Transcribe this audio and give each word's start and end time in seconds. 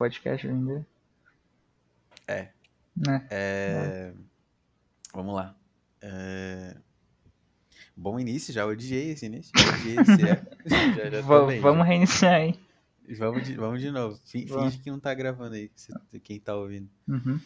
podcast 0.00 0.46
hoje 0.46 0.56
em 0.56 0.64
dia. 0.66 0.86
É. 2.26 2.48
Né? 2.96 3.26
É... 3.30 4.12
Vamos 5.12 5.34
lá. 5.34 5.54
É... 6.00 6.74
Bom 7.94 8.18
início, 8.18 8.52
já 8.54 8.64
odiei 8.64 9.10
esse 9.10 9.26
início. 9.26 9.52
Odiei 9.74 9.96
esse 9.98 10.12
é. 10.26 10.42
já, 10.66 11.10
já 11.10 11.46
bem, 11.46 11.60
vamos 11.60 11.80
já. 11.80 11.84
reiniciar 11.84 12.34
aí. 12.34 12.58
Vamos 13.18 13.42
de, 13.44 13.54
vamos 13.56 13.80
de 13.82 13.90
novo. 13.90 14.18
Finge 14.24 14.78
que 14.78 14.90
não 14.90 14.98
tá 14.98 15.12
gravando 15.12 15.54
aí, 15.54 15.70
quem 16.22 16.40
tá 16.40 16.54
ouvindo. 16.56 16.88
Uhum. 17.06 17.38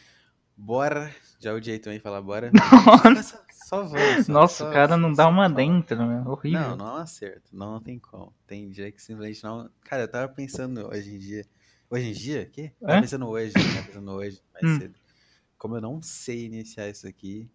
Bora. 0.57 1.13
Já 1.41 1.53
odiei 1.55 1.81
também 1.81 1.99
falar 1.99 2.23
bora. 2.23 2.53
Nossa, 2.53 3.23
Só, 3.51 3.83
só 3.83 3.83
vamos. 3.85 4.27
só- 4.27 4.33
Nossa, 4.33 4.65
só- 4.65 4.71
o 4.71 4.73
cara 4.73 4.97
não 4.97 5.13
dá 5.13 5.27
uma 5.27 5.49
dentro, 5.51 6.07
meu. 6.07 6.31
Horrível. 6.31 6.61
Não, 6.61 6.77
não 6.77 6.97
acerto. 6.97 7.51
Não, 7.53 7.73
não 7.73 7.81
tem 7.81 7.99
como. 7.99 8.33
Tem 8.47 8.71
dia 8.71 8.93
que 8.93 9.03
simplesmente 9.03 9.43
não. 9.43 9.69
Cara, 9.83 10.03
eu 10.03 10.09
tava 10.09 10.29
pensando 10.29 10.87
hoje 10.87 11.13
em 11.17 11.19
dia. 11.19 11.45
Hoje 11.91 12.09
em 12.09 12.13
dia? 12.13 12.51
Tava 12.81 12.95
É? 12.99 13.01
pensando 13.01 13.29
hoje, 13.29 13.53
tava 13.53 13.87
pensando 13.87 14.11
hoje, 14.13 14.43
mais 14.53 14.67
Hum. 14.71 14.79
cedo. 14.81 14.95
Como 15.59 15.77
eu 15.77 15.81
não 15.81 16.03
sei 16.03 16.45
iniciar 16.47 16.89
isso 16.89 17.07
aqui. 17.07 17.49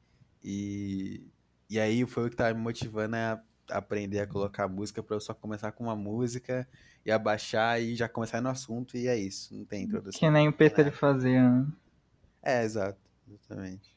E. 0.43 1.27
E 1.69 1.79
aí 1.79 2.05
foi 2.07 2.25
o 2.25 2.29
que 2.29 2.35
tava 2.35 2.53
me 2.55 2.61
motivando 2.61 3.15
a 3.15 3.39
aprender 3.69 4.19
a 4.19 4.25
colocar 4.27 4.67
música 4.67 5.03
pra 5.03 5.15
eu 5.15 5.21
só 5.21 5.33
começar 5.35 5.71
com 5.71 5.83
uma 5.83 5.95
música 5.95 6.67
e 7.05 7.11
abaixar 7.11 7.79
e 7.79 7.95
já 7.95 8.09
começar 8.09 8.41
no 8.41 8.49
assunto 8.49 8.97
e 8.97 9.07
é 9.07 9.15
isso. 9.15 9.53
Não 9.55 9.63
tem 9.65 9.83
introdução. 9.83 10.19
Que 10.19 10.29
nem 10.31 10.47
o 10.47 10.53
Peter 10.53 10.87
ele 10.87 10.95
fazia. 10.95 11.47
né? 11.47 11.67
É, 12.41 12.63
exato. 12.63 12.99
Exatamente. 13.29 13.95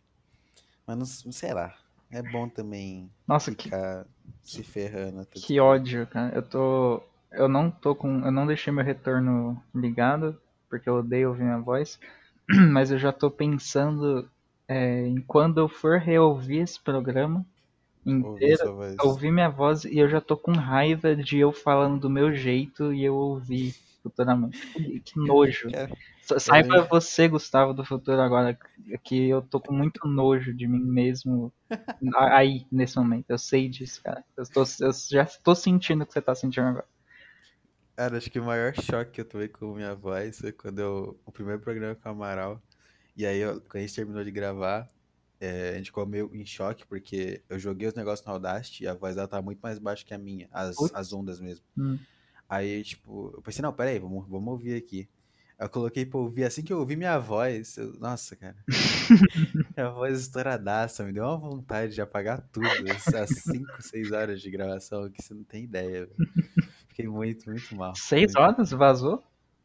Mas 0.87 0.99
não, 1.25 1.33
sei 1.33 1.55
lá. 1.55 1.75
É 2.11 2.21
bom 2.21 2.47
também 2.47 3.11
Nossa, 3.27 3.55
que, 3.55 3.65
ficar 3.65 4.07
se 4.43 4.63
ferrando. 4.63 5.25
que 5.25 5.59
ódio, 5.59 6.07
cara. 6.07 6.35
Eu 6.35 6.43
tô. 6.43 7.03
Eu 7.33 7.49
não 7.49 7.71
tô 7.71 7.95
com. 7.95 8.25
Eu 8.25 8.33
não 8.33 8.47
deixei 8.47 8.73
meu 8.73 8.85
retorno 8.85 9.63
ligado, 9.75 10.39
porque 10.69 10.89
eu 10.89 10.97
odeio 10.97 11.31
ouvir 11.31 11.45
minha 11.45 11.59
voz. 11.59 11.99
Mas 12.71 12.91
eu 12.91 12.99
já 12.99 13.13
tô 13.13 13.31
pensando 13.31 14.29
é, 14.69 15.07
em 15.07 15.21
quando 15.21 15.59
eu 15.59 15.69
for 15.69 15.99
reouvir 15.99 16.59
esse 16.59 16.81
programa 16.81 17.45
inteiro, 18.05 18.95
ouvir 19.01 19.31
minha 19.31 19.49
voz 19.49 19.85
e 19.85 19.99
eu 19.99 20.09
já 20.09 20.21
tô 20.21 20.37
com 20.37 20.53
raiva 20.53 21.15
de 21.15 21.39
eu 21.39 21.53
falando 21.53 22.01
do 22.01 22.11
meu 22.11 22.35
jeito 22.35 22.93
e 22.93 23.05
eu 23.05 23.15
ouvir 23.15 23.75
futuramente. 24.03 24.59
Que, 25.05 25.19
nojo. 25.21 25.69
Saiba 26.39 26.83
você, 26.83 27.27
Gustavo, 27.27 27.75
do 27.75 27.85
futuro 27.85 28.21
agora, 28.21 28.57
que 29.03 29.29
eu 29.29 29.43
tô 29.43 29.61
com 29.61 29.75
muito 29.75 30.07
nojo 30.07 30.55
de 30.55 30.69
mim 30.69 30.79
mesmo 30.79 31.53
aí, 32.17 32.65
nesse 32.71 32.97
momento. 32.97 33.27
Eu 33.29 33.39
sei 33.39 33.69
disso, 33.69 34.01
cara. 34.03 34.25
Eu, 34.37 34.45
tô, 34.47 34.63
eu 34.63 34.93
já 35.11 35.27
tô 35.43 35.55
sentindo 35.55 36.03
o 36.03 36.07
que 36.07 36.13
você 36.13 36.23
tá 36.23 36.35
sentindo 36.35 36.69
agora. 36.69 36.87
Cara, 37.97 38.17
acho 38.17 38.31
que 38.31 38.39
o 38.41 38.45
maior 38.45 38.75
choque 38.75 39.11
que 39.13 39.21
eu 39.21 39.25
tomei 39.25 39.49
com 39.49 39.75
minha 39.75 39.95
voz 39.95 40.39
foi 40.39 40.53
quando 40.53 40.79
eu. 40.79 41.21
O 41.25 41.33
primeiro 41.33 41.61
programa 41.61 41.95
com 41.95 42.09
o 42.09 42.13
Amaral. 42.13 42.63
E 43.17 43.27
aí, 43.27 43.39
eu- 43.39 43.61
quando 43.61 43.77
a 43.77 43.81
gente 43.81 43.95
terminou 43.95 44.25
de 44.25 44.31
gravar, 44.31 44.89
é, 45.39 45.71
a 45.71 45.77
gente 45.77 45.87
ficou 45.87 46.07
meio 46.07 46.31
em 46.35 46.47
choque, 46.47 46.87
porque 46.87 47.43
eu 47.49 47.59
joguei 47.59 47.87
os 47.87 47.95
negócios 47.95 48.27
no 48.27 48.33
Audacity 48.33 48.85
e 48.85 48.89
a 48.89 48.95
voz 48.95 49.15
dela 49.17 49.29
tava 49.29 49.43
muito 49.43 49.61
mais 49.61 49.79
baixa 49.79 50.05
que 50.05 50.15
a 50.15 50.19
minha, 50.19 50.49
as, 50.51 50.75
as 50.95 51.13
ondas 51.13 51.39
mesmo. 51.39 51.65
Hum. 51.77 51.99
Aí, 52.49 52.83
tipo, 52.83 53.33
eu 53.35 53.43
pensei, 53.43 53.63
não, 53.63 53.73
peraí, 53.73 53.99
vamos, 53.99 54.27
vamos 54.29 54.49
ouvir 54.53 54.75
aqui. 54.77 55.09
Eu 55.59 55.69
coloquei 55.69 56.05
pra 56.07 56.19
ouvir, 56.19 56.45
assim 56.45 56.63
que 56.63 56.73
eu 56.73 56.79
ouvi 56.79 56.97
minha 56.97 57.19
voz, 57.19 57.77
eu- 57.77 57.93
nossa, 58.01 58.35
cara. 58.35 58.57
minha 59.77 59.91
voz 59.91 60.21
estouradaça, 60.21 61.05
me 61.05 61.13
deu 61.13 61.25
uma 61.25 61.37
vontade 61.37 61.95
de 61.95 62.01
apagar 62.01 62.41
tudo. 62.51 62.67
Essas 62.89 63.29
5, 63.31 63.71
6 63.81 64.11
horas 64.13 64.41
de 64.41 64.51
gravação 64.51 65.11
que 65.11 65.23
você 65.23 65.35
não 65.35 65.45
tem 65.45 65.65
ideia, 65.65 66.07
velho. 66.07 66.17
Fiquei 66.93 67.09
muito, 67.09 67.49
muito 67.49 67.75
mal. 67.75 67.95
Seis 67.97 68.33
Muito- 68.35 68.39
horas? 68.41 68.71
Vazou? 68.71 69.23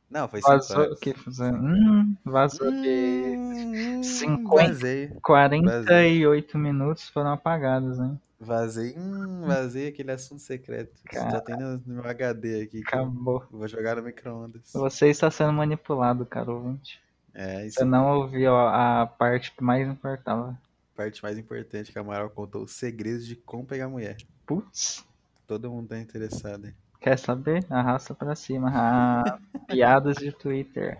Não, 0.09 0.27
foi 0.29 0.39
5 0.39 0.51
Vazou 0.53 0.77
horas. 0.79 0.97
o 0.97 1.01
que? 1.01 1.13
Hum, 1.43 2.15
vazou 2.23 2.69
Hum, 2.71 4.01
50. 4.01 4.67
Vazei, 4.67 5.07
48 5.21 6.57
minutos 6.57 7.09
foram 7.09 7.31
apagados, 7.33 7.99
hein? 7.99 8.17
vazei, 8.39 8.93
hum, 8.97 9.41
vazei 9.45 9.87
aquele 9.89 10.11
assunto 10.11 10.39
secreto. 10.41 10.93
Já 11.11 11.19
Cara. 11.25 11.41
tem 11.41 11.57
no, 11.57 11.81
meu 11.85 12.07
HD 12.07 12.61
aqui. 12.61 12.81
que 12.81 12.87
Acabou. 12.87 13.43
vou 13.51 13.67
jogar 13.67 13.97
no 13.97 14.03
micro-ondas. 14.03 14.61
Você 14.71 15.07
está 15.09 15.29
sendo 15.29 15.51
manipulado, 15.51 16.25
cara 16.25 16.51
ouvinte. 16.51 17.01
É, 17.33 17.65
isso 17.67 17.79
Você 17.79 17.83
não 17.85 18.15
ouviu 18.15 18.55
a 18.55 19.01
a 19.01 19.05
parte 19.07 19.51
que 19.51 19.61
mais 19.63 19.87
importava. 19.87 20.57
parte 20.95 21.21
mais 21.21 21.37
importante 21.37 21.91
que 21.91 21.97
a 21.97 22.01
Amaral 22.01 22.29
contou 22.29 22.63
os 22.63 22.71
segredos 22.71 23.25
de 23.27 23.35
como 23.35 23.65
pegar 23.65 23.89
mulher. 23.89 24.15
Putz. 24.45 25.05
Todo 25.45 25.69
mundo 25.69 25.89
tá 25.89 25.99
interessado. 25.99 26.65
hein? 26.67 26.73
Quer 26.99 27.17
saber? 27.17 27.65
Arrasta 27.69 28.13
pra 28.15 28.35
cima. 28.35 28.71
Ah, 28.73 29.39
piadas 29.67 30.17
de 30.17 30.31
Twitter. 30.31 30.99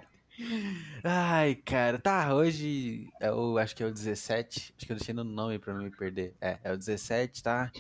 Ai, 1.03 1.56
cara, 1.56 1.97
tá, 2.00 2.34
hoje 2.34 3.09
é 3.19 3.31
o, 3.31 3.58
acho 3.58 3.75
que 3.75 3.81
é 3.81 3.85
o 3.88 3.91
17, 3.91 4.74
acho 4.78 4.86
que 4.86 4.91
eu 4.91 4.96
deixei 4.97 5.13
no 5.13 5.24
nome 5.24 5.57
pra 5.57 5.74
não 5.74 5.81
me 5.84 5.90
perder. 5.90 6.36
É, 6.40 6.59
é 6.63 6.72
o 6.72 6.78
17, 6.78 7.41
tá? 7.41 7.72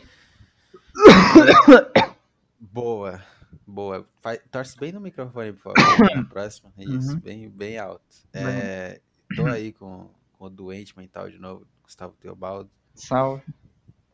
Boa, 2.59 3.23
boa. 3.67 4.07
Faz, 4.21 4.39
torce 4.51 4.77
bem 4.77 4.91
no 4.91 4.99
microfone, 4.99 5.53
por 5.53 5.73
favor, 5.75 5.75
na 6.15 6.23
próxima. 6.25 6.71
Isso, 6.77 7.13
Uhum. 7.13 7.19
bem, 7.19 7.49
bem 7.49 7.77
alto. 7.77 8.03
É, 8.33 8.99
tô 9.35 9.45
aí 9.45 9.71
com, 9.73 10.09
com 10.33 10.45
o 10.45 10.49
doente 10.49 10.97
mental 10.97 11.29
de 11.29 11.37
novo, 11.37 11.65
Gustavo 11.83 12.15
Teobaldo. 12.19 12.69
Salve. 12.95 13.43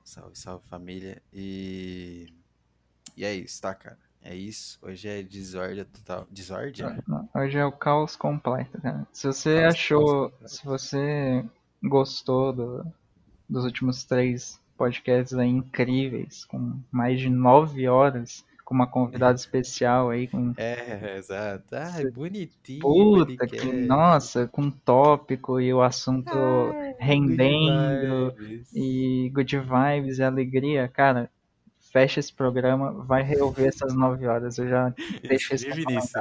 Salve, 0.04 0.38
salve 0.38 0.66
família. 0.68 1.22
E. 1.34 2.28
E 3.16 3.26
é 3.26 3.34
isso, 3.34 3.62
tá, 3.62 3.74
cara? 3.74 3.98
É 4.22 4.36
isso. 4.36 4.78
Hoje 4.82 5.08
é 5.08 5.22
desordem 5.22 5.84
total. 5.86 6.28
Desordem? 6.32 6.86
Não, 7.08 7.30
Hoje 7.36 7.58
é 7.58 7.66
o 7.66 7.72
caos 7.72 8.16
completo, 8.16 8.80
cara. 8.82 9.06
Se 9.12 9.28
você 9.28 9.62
Caos- 9.62 9.74
achou, 9.76 10.30
caos 10.32 10.52
se 10.52 10.66
você 10.66 11.46
gostou 11.84 12.54
do- 12.54 12.86
dos 13.50 13.66
últimos 13.66 14.04
três 14.06 14.60
podcasts 14.78 15.38
aí 15.38 15.50
incríveis, 15.50 16.46
com 16.46 16.80
mais 16.92 17.20
de 17.20 17.30
nove 17.30 17.88
horas, 17.88 18.44
com 18.66 18.74
uma 18.74 18.88
convidada 18.88 19.36
especial 19.38 20.10
aí, 20.10 20.28
com 20.28 20.54
É, 20.58 21.18
exato. 21.18 21.76
Ai, 21.76 22.02
Cê- 22.04 22.12
bonitinho. 22.12 22.82
puta 22.82 23.48
que, 23.48 23.88
nossa, 23.88 24.48
com 24.48 24.70
tópico 24.72 25.60
e 25.60 25.74
o 25.74 25.82
assunto 25.82 26.30
Ai, 26.30 26.96
rendendo 27.00 28.32
good 28.32 28.66
e 28.74 29.30
good 29.34 29.60
vibes 29.60 30.18
e 30.20 30.24
alegria, 30.24 30.88
cara. 30.88 31.30
Fecha 31.94 32.20
esse 32.20 32.34
programa, 32.34 32.92
vai 33.06 33.22
reouvir 33.22 33.68
essas 33.68 33.94
nove 33.94 34.26
horas. 34.26 34.58
Eu 34.58 34.68
já 34.68 34.94
deixo 35.24 35.54
isso 35.54 35.68
Vive 35.68 35.86
nisso. 35.86 36.12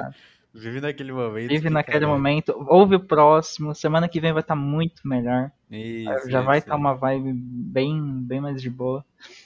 Vive 0.55 0.83
naquele 0.83 1.13
momento. 1.13 1.49
Vive 1.49 1.63
que, 1.63 1.71
naquele 1.71 2.01
cara, 2.01 2.13
momento. 2.13 2.55
Ouve 2.69 2.97
o 2.97 3.01
próximo. 3.01 3.75
Semana 3.75 4.07
que 4.07 4.21
vem 4.21 4.35
vai 4.35 4.43
estar 4.43 4.55
muito 4.55 5.01
melhor. 5.09 5.51
Isso, 5.71 6.29
Já 6.29 6.43
vai 6.43 6.59
estar 6.59 6.77
uma 6.77 6.93
vibe 6.93 7.33
bem, 7.33 7.99
bem 8.21 8.39
mais 8.39 8.61
de 8.61 8.69
boa. 8.69 9.03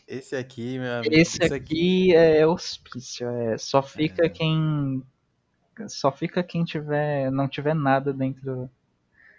Esse 0.09 0.34
aqui, 0.34 0.81
meu 0.81 0.94
amigo. 0.94 1.14
Esse 1.14 1.44
isso 1.44 1.54
aqui 1.54 2.12
é 2.12 2.44
hospício. 2.44 3.28
É, 3.28 3.56
só 3.56 3.81
fica 3.81 4.26
É. 4.26 4.28
quem. 4.28 5.00
Só 5.87 6.10
fica 6.10 6.43
quem 6.43 6.64
tiver. 6.64 7.31
não 7.31 7.47
tiver 7.47 7.75
nada 7.75 8.12
dentro. 8.12 8.69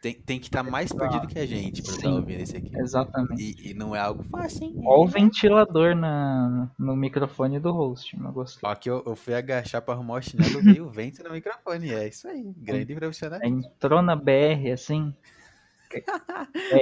Tem, 0.07 0.13
tem 0.13 0.39
que 0.39 0.45
estar 0.45 0.63
mais 0.63 0.91
perdido 0.93 1.27
que 1.27 1.37
a 1.37 1.45
gente 1.45 1.81
pra 1.81 1.91
estar 1.91 2.07
Sim. 2.07 2.15
ouvindo 2.15 2.41
esse 2.41 2.55
aqui. 2.55 2.71
Exatamente. 2.77 3.41
E, 3.41 3.71
e 3.71 3.73
não 3.73 3.93
é 3.93 3.99
algo 3.99 4.23
fácil, 4.23 4.63
hein? 4.63 4.81
Ó 4.85 5.03
o 5.03 5.07
ventilador 5.07 5.95
na, 5.95 6.71
no 6.79 6.95
microfone 6.95 7.59
do 7.59 7.73
host. 7.73 8.17
Não 8.17 8.31
gostei. 8.31 8.69
Ó, 8.69 8.73
que 8.73 8.89
eu, 8.89 9.03
eu 9.05 9.15
fui 9.17 9.33
agachar 9.33 9.81
pra 9.81 9.93
arrumar 9.93 10.15
o 10.15 10.21
chinelo, 10.21 10.61
veio 10.63 10.85
o 10.85 10.89
vento 10.89 11.21
no 11.23 11.31
microfone. 11.31 11.91
É 11.91 12.07
isso 12.07 12.25
aí. 12.27 12.53
Grande 12.55 12.95
profissional. 12.95 13.39
Entrou 13.43 14.01
na 14.01 14.15
BR 14.15 14.71
assim. 14.73 15.13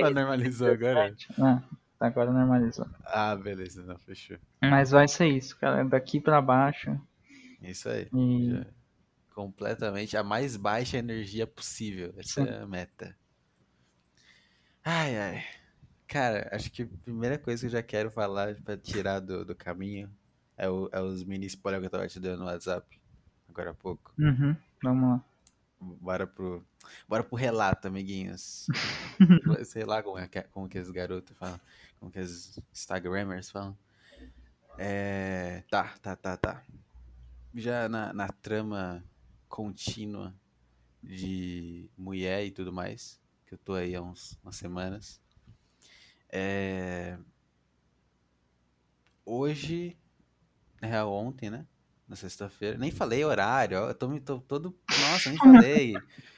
Ah, 0.04 0.10
normalizou 0.10 0.68
agora? 0.68 1.16
Ah, 1.40 1.62
agora 2.00 2.32
normalizou. 2.32 2.88
Ah, 3.06 3.36
beleza, 3.36 3.84
não, 3.84 3.98
fechou. 4.00 4.38
Mas 4.62 4.90
vai 4.90 5.08
ser 5.08 5.28
isso, 5.28 5.58
cara. 5.60 5.84
Daqui 5.84 6.20
pra 6.20 6.42
baixo. 6.42 7.00
Isso 7.62 7.88
aí. 7.88 8.08
E 8.14 8.50
Já. 8.50 8.66
Completamente 9.36 10.16
a 10.16 10.24
mais 10.24 10.56
baixa 10.56 10.98
energia 10.98 11.46
possível. 11.46 12.14
Essa 12.18 12.42
é 12.44 12.62
a 12.62 12.66
meta. 12.66 13.14
Ai, 14.82 15.18
ai. 15.18 15.44
Cara, 16.08 16.48
acho 16.54 16.72
que 16.72 16.84
a 16.84 16.88
primeira 17.04 17.38
coisa 17.38 17.60
que 17.60 17.66
eu 17.66 17.70
já 17.72 17.84
quero 17.84 18.10
falar 18.10 18.56
pra 18.64 18.78
tirar 18.78 19.20
do, 19.20 19.44
do 19.44 19.54
caminho 19.54 20.10
é, 20.56 20.70
o- 20.70 20.88
é 20.90 21.02
os 21.02 21.22
mini 21.26 21.48
spoilers 21.48 21.82
que 21.82 21.88
eu 21.88 21.90
tava 21.90 22.08
te 22.08 22.18
dando 22.18 22.40
no 22.40 22.46
WhatsApp 22.46 22.88
agora 23.50 23.72
há 23.72 23.74
pouco. 23.74 24.14
Uhum, 24.18 24.56
vamos 24.82 25.10
lá. 25.10 25.26
Bora 25.82 26.26
pro, 26.26 26.66
bora 27.06 27.22
pro 27.24 27.36
relato, 27.36 27.90
amiguinhos. 27.90 28.68
Sei 29.66 29.84
lá 29.84 30.02
como, 30.02 30.18
é 30.18 30.28
que, 30.30 30.42
como 30.44 30.70
que 30.70 30.80
os 30.80 30.90
garotos 30.92 31.36
falam, 31.38 31.60
como 32.00 32.10
que 32.10 32.20
os 32.20 32.58
Instagrammers 32.72 33.50
falam. 33.52 33.78
É, 34.78 35.62
tá, 35.70 35.94
tá, 36.02 36.16
tá, 36.16 36.38
tá. 36.38 36.64
Já 37.54 37.88
na, 37.90 38.14
na 38.14 38.28
trama 38.28 39.04
contínua 39.48 40.34
de 41.02 41.90
mulher 41.98 42.46
e 42.46 42.52
tudo 42.52 42.74
mais, 42.74 43.20
que 43.46 43.54
eu 43.54 43.58
tô 43.58 43.74
aí 43.74 43.96
há 43.96 44.02
uns, 44.02 44.38
umas 44.44 44.56
semanas. 44.56 45.22
É, 46.30 47.18
hoje, 49.26 49.98
na 50.82 50.88
real, 50.88 51.12
ontem, 51.12 51.50
né? 51.50 51.66
Na 52.08 52.16
sexta-feira. 52.16 52.78
Nem 52.78 52.92
falei 52.92 53.24
horário, 53.24 53.80
ó, 53.80 53.90
eu 53.90 53.96
tô, 53.96 54.20
tô 54.20 54.40
todo. 54.40 54.78
Nossa, 54.90 55.30
nem 55.30 55.38
falei. 55.40 55.96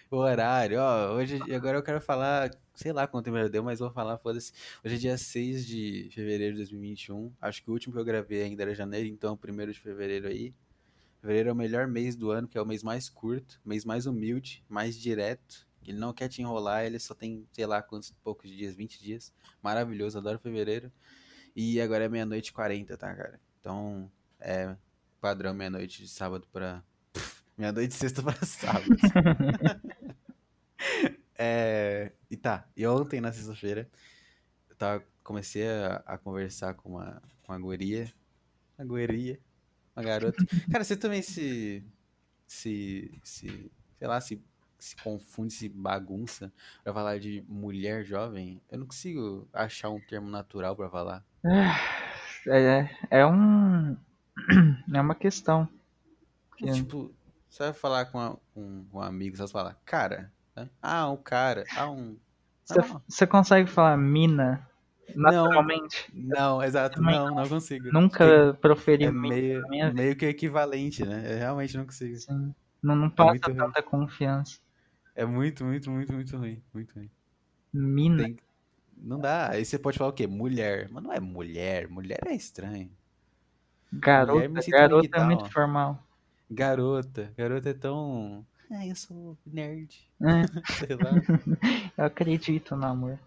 O 0.09 0.17
horário, 0.17 0.79
ó, 0.79 1.15
hoje, 1.15 1.37
agora 1.53 1.77
eu 1.77 1.83
quero 1.83 1.99
falar, 1.99 2.49
sei 2.73 2.93
lá 2.93 3.05
quanto 3.05 3.25
tempo 3.25 3.37
já 3.37 3.49
deu, 3.49 3.61
mas 3.61 3.79
vou 3.79 3.91
falar, 3.91 4.17
foda-se. 4.17 4.53
Hoje 4.83 4.95
é 4.95 4.97
dia 4.97 5.17
6 5.17 5.65
de 5.67 6.09
fevereiro 6.13 6.53
de 6.53 6.59
2021. 6.59 7.33
Acho 7.41 7.61
que 7.61 7.69
o 7.69 7.73
último 7.73 7.93
que 7.93 7.99
eu 7.99 8.05
gravei 8.05 8.43
ainda 8.43 8.63
era 8.63 8.73
janeiro, 8.73 9.09
então 9.09 9.35
primeiro 9.35 9.73
de 9.73 9.79
fevereiro 9.81 10.27
aí. 10.27 10.53
Fevereiro 11.19 11.49
é 11.49 11.51
o 11.51 11.55
melhor 11.55 11.87
mês 11.87 12.15
do 12.15 12.31
ano, 12.31 12.47
que 12.47 12.57
é 12.57 12.61
o 12.61 12.65
mês 12.65 12.83
mais 12.83 13.09
curto, 13.09 13.59
mês 13.65 13.83
mais 13.83 14.05
humilde, 14.05 14.63
mais 14.69 14.97
direto. 14.97 15.67
Ele 15.85 15.97
não 15.97 16.13
quer 16.13 16.27
te 16.27 16.41
enrolar, 16.41 16.85
ele 16.85 16.99
só 16.99 17.13
tem, 17.13 17.47
sei 17.51 17.65
lá, 17.65 17.81
quantos 17.81 18.11
poucos 18.23 18.49
dias, 18.49 18.75
20 18.75 19.01
dias. 19.01 19.33
Maravilhoso, 19.61 20.17
adoro 20.17 20.37
fevereiro. 20.37 20.91
E 21.55 21.81
agora 21.81 22.05
é 22.05 22.09
meia-noite 22.09 22.49
e 22.49 22.53
40, 22.53 22.97
tá, 22.97 23.15
cara? 23.15 23.39
Então, 23.59 24.11
é 24.39 24.75
padrão 25.19 25.53
meia-noite 25.53 26.03
de 26.03 26.07
sábado 26.07 26.47
pra. 26.51 26.83
Meia-noite 27.57 27.89
de 27.89 27.95
sexta 27.95 28.21
pra 28.23 28.33
sábado. 28.45 28.85
é... 31.35 32.11
E 32.29 32.37
tá, 32.37 32.67
e 32.75 32.85
ontem, 32.85 33.19
na 33.19 33.31
sexta-feira, 33.31 33.89
eu 34.69 34.75
tava, 34.75 35.03
comecei 35.23 35.67
a, 35.67 36.03
a, 36.05 36.17
conversar 36.17 36.75
com 36.75 36.89
uma, 36.89 37.21
com 37.43 37.53
uma 37.53 37.59
guria. 37.59 38.11
Uma 38.77 38.85
guria. 38.85 39.39
Uma 39.97 40.03
garota. 40.03 40.45
Cara, 40.71 40.83
você 40.83 40.95
também 40.95 41.23
se. 41.23 41.83
Se. 42.45 43.19
se 43.23 43.71
sei 43.97 44.07
lá, 44.07 44.21
se, 44.21 44.39
se 44.77 44.95
confunde, 44.97 45.51
se 45.51 45.67
bagunça 45.67 46.53
pra 46.83 46.93
falar 46.93 47.19
de 47.19 47.43
mulher 47.49 48.05
jovem. 48.05 48.61
Eu 48.69 48.77
não 48.77 48.85
consigo 48.85 49.47
achar 49.51 49.89
um 49.89 49.99
termo 49.99 50.29
natural 50.29 50.75
pra 50.75 50.87
falar. 50.87 51.25
É, 52.45 52.89
é 53.09 53.25
um. 53.25 53.97
É 54.93 55.01
uma 55.01 55.15
questão. 55.15 55.67
Que... 56.55 56.71
Tipo, 56.71 57.11
você 57.49 57.63
vai 57.63 57.73
falar 57.73 58.05
com, 58.05 58.19
a, 58.19 58.37
com, 58.53 58.85
com 58.85 58.99
um 58.99 59.01
amigo, 59.01 59.35
você 59.35 59.43
vai 59.43 59.51
falar, 59.51 59.77
cara. 59.83 60.31
Né? 60.55 60.69
Ah, 60.79 61.09
um 61.09 61.17
cara. 61.17 61.65
Ah, 61.75 61.89
um. 61.89 62.15
Você, 62.63 62.79
você 63.07 63.25
consegue 63.25 63.67
falar 63.67 63.97
mina 63.97 64.66
naturalmente? 65.15 66.09
Não, 66.13 66.57
não 66.57 66.63
exato. 66.63 67.01
Não, 67.01 67.33
não 67.33 67.47
consigo. 67.47 67.89
Nunca 67.91 68.57
proferi 68.61 69.05
é 69.05 69.11
meio, 69.11 69.63
meio 69.93 70.15
que 70.15 70.25
equivalente, 70.25 71.05
né? 71.05 71.33
Eu 71.33 71.37
realmente 71.37 71.77
não 71.77 71.85
consigo. 71.85 72.15
Sim. 72.15 72.53
Não, 72.81 72.95
não 72.95 73.09
passa 73.09 73.35
é 73.35 73.39
tanta 73.39 73.81
ruim. 73.81 73.89
confiança. 73.89 74.59
É 75.15 75.25
muito, 75.25 75.65
muito, 75.65 75.89
muito, 75.89 76.13
muito 76.13 76.37
ruim. 76.37 76.61
Muito 76.73 76.93
ruim. 76.93 77.09
Mina. 77.73 78.23
Tem... 78.23 78.37
Não 78.95 79.19
dá. 79.19 79.49
Aí 79.51 79.65
você 79.65 79.77
pode 79.77 79.97
falar 79.97 80.11
o 80.11 80.13
quê? 80.13 80.27
Mulher. 80.27 80.87
Mas 80.91 81.03
não 81.03 81.11
é 81.11 81.19
mulher. 81.19 81.87
Mulher 81.87 82.19
é 82.25 82.33
estranho. 82.33 82.91
Garota, 83.91 84.69
garota 84.69 85.17
é 85.17 85.23
muito 85.23 85.49
formal. 85.51 86.03
Garota. 86.49 87.33
Garota 87.37 87.69
é 87.69 87.73
tão. 87.73 88.45
Ah, 88.69 88.85
eu 88.85 88.95
sou 88.95 89.37
nerd. 89.45 90.07
É. 90.21 90.43
Sei 90.73 90.95
lá. 90.95 91.11
eu 91.97 92.05
acredito 92.05 92.75
no 92.75 92.85
amor. 92.85 93.19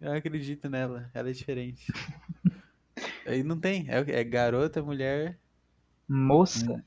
Eu 0.00 0.12
acredito 0.12 0.68
nela. 0.68 1.10
Ela 1.12 1.30
é 1.30 1.32
diferente. 1.32 1.92
Aí 3.26 3.42
não 3.42 3.58
tem. 3.58 3.86
É, 3.88 3.98
é 3.98 4.24
garota, 4.24 4.82
mulher. 4.82 5.38
Moça. 6.08 6.84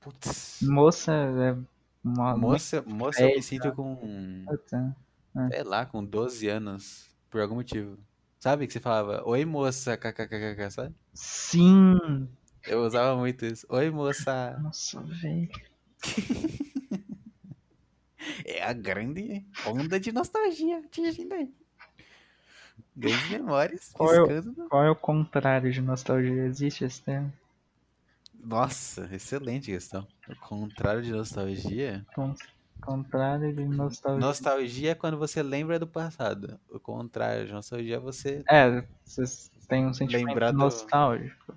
Putz. 0.00 0.60
Moça 0.62 1.12
é 1.12 1.56
uma. 2.02 2.36
Moça, 2.36 2.82
moça 2.82 3.22
eu 3.22 3.36
me 3.36 3.42
sinto 3.42 3.70
com. 3.72 4.44
É. 5.36 5.48
Sei 5.50 5.62
lá, 5.62 5.86
com 5.86 6.04
12 6.04 6.48
anos. 6.48 7.06
Por 7.30 7.40
algum 7.40 7.54
motivo. 7.54 7.96
Sabe 8.40 8.66
que 8.66 8.72
você 8.72 8.80
falava, 8.80 9.22
oi 9.24 9.44
moça, 9.44 9.96
kkkk, 9.96 10.70
sabe? 10.70 10.94
Sim! 11.14 12.28
Eu 12.66 12.84
usava 12.84 13.16
muito 13.16 13.46
isso. 13.46 13.64
Oi 13.68 13.88
moça. 13.90 14.58
Nossa, 14.60 15.00
velho. 15.00 15.48
é 18.44 18.64
a 18.64 18.72
grande 18.72 19.46
onda 19.64 20.00
de 20.00 20.10
nostalgia 20.10 20.78
atingindo 20.78 21.34
aí. 21.34 21.54
Grandes 22.96 23.28
memórias. 23.30 23.90
Qual 23.92 24.12
é, 24.12 24.22
o, 24.22 24.68
qual 24.68 24.84
é 24.84 24.90
o 24.90 24.96
contrário 24.96 25.72
de 25.72 25.80
nostalgia? 25.80 26.44
Existe 26.44 26.84
esse 26.84 27.02
termo? 27.02 27.32
Nossa, 28.34 29.08
excelente 29.12 29.70
questão. 29.70 30.06
O 30.28 30.34
contrário 30.46 31.02
de 31.02 31.12
nostalgia? 31.12 32.04
Con 32.14 32.34
contrário 32.80 33.54
de 33.54 33.64
nostalgia. 33.64 34.20
Nostalgia 34.20 34.90
é 34.90 34.94
quando 34.94 35.16
você 35.16 35.42
lembra 35.42 35.78
do 35.78 35.86
passado. 35.86 36.58
O 36.68 36.80
contrário 36.80 37.46
de 37.46 37.52
nostalgia 37.52 37.96
é 37.96 38.00
você. 38.00 38.42
É, 38.48 38.84
você 39.04 39.22
tem 39.68 39.86
um 39.86 39.94
sentimento 39.94 40.52
nostálgico. 40.52 41.56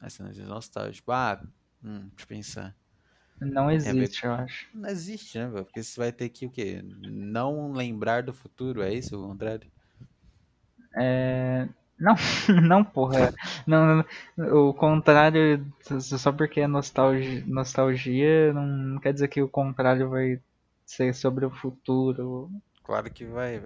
Ah, 0.00 0.10
você 0.10 0.22
não 0.22 0.30
diz 0.30 0.46
nostálgico. 0.46 1.12
Ah, 1.12 1.40
hum, 1.82 2.08
deixa 2.08 2.22
eu 2.22 2.26
pensar. 2.26 2.76
Não 3.40 3.70
existe, 3.70 4.24
eu 4.24 4.32
acho. 4.32 4.66
Não 4.74 4.88
existe, 4.88 5.38
né, 5.38 5.48
Porque 5.50 5.82
você 5.82 6.00
vai 6.00 6.10
ter 6.10 6.28
que 6.30 6.46
o 6.46 6.50
quê? 6.50 6.82
Não 6.82 7.72
lembrar 7.72 8.22
do 8.22 8.32
futuro, 8.32 8.82
é 8.82 8.92
isso 8.92 9.16
o 9.16 9.28
contrário? 9.28 9.70
É. 10.96 11.68
Não, 11.98 12.14
não, 12.62 12.84
porra. 12.84 13.34
Não, 13.66 14.04
não, 14.36 14.68
o 14.68 14.74
contrário, 14.74 15.64
só 16.00 16.32
porque 16.32 16.60
é 16.60 16.66
nostalgia, 16.66 17.44
nostalgia, 17.46 18.52
não 18.52 19.00
quer 19.00 19.12
dizer 19.12 19.28
que 19.28 19.40
o 19.42 19.48
contrário 19.48 20.10
vai 20.10 20.40
ser 20.84 21.14
sobre 21.14 21.46
o 21.46 21.50
futuro. 21.50 22.50
Claro 22.84 23.10
que 23.10 23.24
vai. 23.24 23.62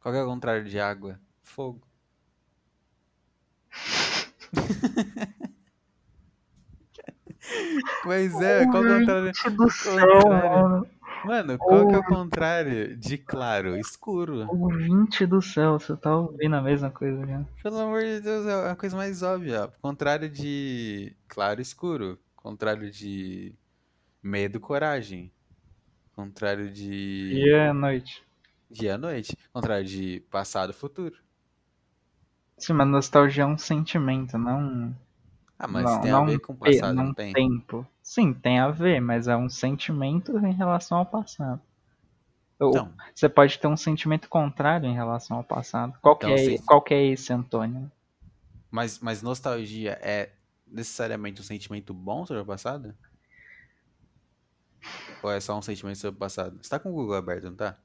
Qual 0.00 0.14
é 0.14 0.22
o 0.22 0.26
contrário 0.26 0.64
de 0.64 0.80
água? 0.80 1.18
Fogo. 1.42 1.80
Pois 8.02 8.40
é, 8.40 8.66
qual 8.66 8.86
é 8.86 8.96
o 8.96 8.98
contrário? 9.00 9.32
Do 9.56 9.70
céu, 9.70 10.28
mano. 10.28 10.86
Mano, 11.24 11.56
qual 11.58 11.86
que 11.86 11.94
é 11.94 11.98
o 11.98 12.04
contrário 12.04 12.96
de 12.96 13.16
claro? 13.16 13.76
Escuro. 13.76 14.46
Ouvinte 14.48 15.24
do 15.24 15.40
céu, 15.40 15.78
você 15.78 15.96
tá 15.96 16.16
ouvindo 16.16 16.56
a 16.56 16.62
mesma 16.62 16.90
coisa 16.90 17.24
já. 17.26 17.44
Pelo 17.62 17.78
amor 17.78 18.02
de 18.02 18.20
Deus, 18.20 18.46
é 18.46 18.70
a 18.70 18.76
coisa 18.76 18.96
mais 18.96 19.22
óbvia. 19.22 19.72
Contrário 19.80 20.28
de 20.28 21.14
claro, 21.28 21.60
escuro. 21.60 22.18
Contrário 22.34 22.90
de 22.90 23.54
medo, 24.22 24.58
coragem. 24.58 25.32
Contrário 26.14 26.70
de. 26.70 27.30
Dia 27.30 27.70
à 27.70 27.74
noite. 27.74 28.22
Dia 28.70 28.94
à 28.94 28.98
noite. 28.98 29.36
Contrário 29.52 29.84
de 29.84 30.20
passado, 30.30 30.72
futuro. 30.72 31.16
Sim, 32.58 32.74
mas 32.74 32.88
nostalgia 32.88 33.44
é 33.44 33.46
um 33.46 33.58
sentimento, 33.58 34.36
não. 34.38 34.94
Ah, 35.58 35.68
mas 35.68 35.84
não, 35.84 36.00
tem 36.00 36.10
a 36.10 36.24
ver 36.24 36.38
com 36.40 36.52
o 36.52 36.56
passado, 36.56 36.94
não, 36.94 37.06
não 37.06 37.14
tem? 37.14 37.32
tempo. 37.32 37.86
Sim, 38.02 38.34
tem 38.34 38.58
a 38.58 38.70
ver, 38.70 39.00
mas 39.00 39.28
é 39.28 39.36
um 39.36 39.48
sentimento 39.48 40.36
em 40.38 40.52
relação 40.52 40.98
ao 40.98 41.06
passado. 41.06 41.60
Então, 42.56 42.92
você 43.14 43.28
pode 43.28 43.58
ter 43.58 43.66
um 43.66 43.76
sentimento 43.76 44.28
contrário 44.28 44.88
em 44.88 44.94
relação 44.94 45.36
ao 45.38 45.44
passado. 45.44 45.94
Qual, 46.00 46.16
então, 46.16 46.34
que, 46.34 46.54
é, 46.54 46.58
qual 46.58 46.82
que 46.82 46.94
é 46.94 47.06
esse, 47.06 47.32
Antônio? 47.32 47.90
Mas, 48.70 48.98
mas 49.00 49.22
nostalgia 49.22 49.98
é 50.00 50.30
necessariamente 50.66 51.40
um 51.40 51.44
sentimento 51.44 51.92
bom 51.92 52.24
sobre 52.24 52.42
o 52.42 52.46
passado? 52.46 52.94
Ou 55.22 55.30
é 55.30 55.40
só 55.40 55.56
um 55.56 55.62
sentimento 55.62 55.98
sobre 55.98 56.16
o 56.16 56.20
passado? 56.20 56.58
Você 56.62 56.70
tá 56.70 56.78
com 56.78 56.90
o 56.90 56.94
Google 56.94 57.16
aberto, 57.16 57.44
não 57.44 57.54
tá? 57.54 57.76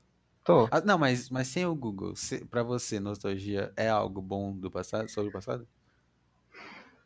Tô. 0.43 0.67
Ah, 0.71 0.81
não, 0.81 0.97
mas, 0.97 1.29
mas 1.29 1.47
sem 1.47 1.65
o 1.65 1.75
Google, 1.75 2.15
se, 2.15 2.43
pra 2.45 2.63
você, 2.63 3.00
nostalgia 3.00 3.74
é 3.75 3.89
algo 3.89 4.21
bom 4.21 4.53
do 4.53 4.71
passado, 4.71 5.09
sobre 5.09 5.29
o 5.29 5.33
passado? 5.33 5.67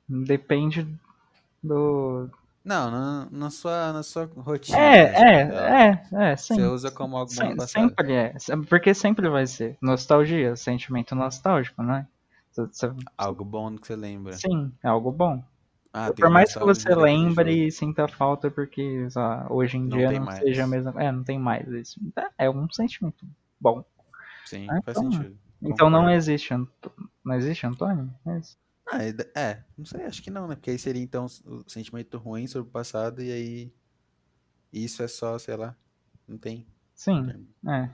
Depende 0.08 0.88
do. 1.63 2.30
Não, 2.63 2.91
na, 2.91 3.27
na, 3.32 3.50
sua, 3.50 3.91
na 3.91 4.03
sua 4.03 4.30
rotina. 4.38 4.77
É, 4.77 5.00
é, 5.00 5.41
é, 5.41 6.32
é, 6.32 6.36
Você 6.36 6.62
usa 6.63 6.91
como 6.91 7.18
algo 7.18 7.32
bom 7.34 7.56
passado. 7.56 7.88
Sempre 7.89 8.13
é. 8.13 8.36
Porque 8.70 8.94
sempre 8.94 9.27
vai 9.30 9.48
ser. 9.48 9.77
Nostalgia, 9.82 10.56
sentimento 10.56 11.15
nostálgico, 11.15 11.82
né? 11.82 12.08
Você... 12.51 12.91
Algo 13.18 13.44
bom 13.44 13.75
que 13.77 13.88
você 13.88 13.96
lembra. 13.96 14.34
Sim, 14.34 14.72
é 14.84 14.88
algo 14.88 15.12
bom. 15.12 15.44
Ah, 15.94 16.12
Por 16.13 16.30
mais 16.30 16.53
que 16.53 16.60
você 16.60 16.94
lembre 16.96 17.68
e 17.68 17.72
sinta 17.72 18.08
falta 18.08 18.50
porque 18.50 19.08
hoje 19.50 19.77
em 19.77 19.82
não 19.82 19.98
dia 19.98 20.12
não 20.12 20.25
mais. 20.25 20.39
seja 20.39 20.63
a 20.63 20.68
mesma. 20.68 20.94
É, 20.98 21.12
não 21.12 21.24
tem 21.24 21.38
mais 21.38 21.68
isso. 21.68 22.00
É 22.38 22.50
um 22.50 22.70
sentimento 22.70 23.25
bom. 23.60 23.84
Sim, 24.46 24.68
né? 24.68 24.80
faz 24.86 24.98
então, 24.98 25.12
sentido. 25.12 25.38
Então 25.62 25.89
não 25.89 26.10
existe. 26.10 26.53
Não 26.53 27.36
existe, 27.36 27.68
Antônio? 27.68 28.10
É 28.25 28.38
isso. 28.38 28.58
É, 28.94 29.40
é, 29.40 29.64
não 29.78 29.86
sei, 29.86 30.06
acho 30.06 30.22
que 30.22 30.30
não, 30.30 30.48
né? 30.48 30.56
Porque 30.56 30.72
aí 30.72 30.78
seria 30.78 31.02
então 31.02 31.26
o 31.46 31.64
sentimento 31.68 32.18
ruim 32.18 32.48
sobre 32.48 32.70
o 32.70 32.72
passado 32.72 33.22
e 33.22 33.32
aí 33.32 33.74
isso 34.72 35.04
é 35.04 35.08
só, 35.08 35.38
sei 35.38 35.56
lá, 35.56 35.76
não 36.28 36.38
tem. 36.38 36.66
Sim, 36.94 37.48
é. 37.68 37.90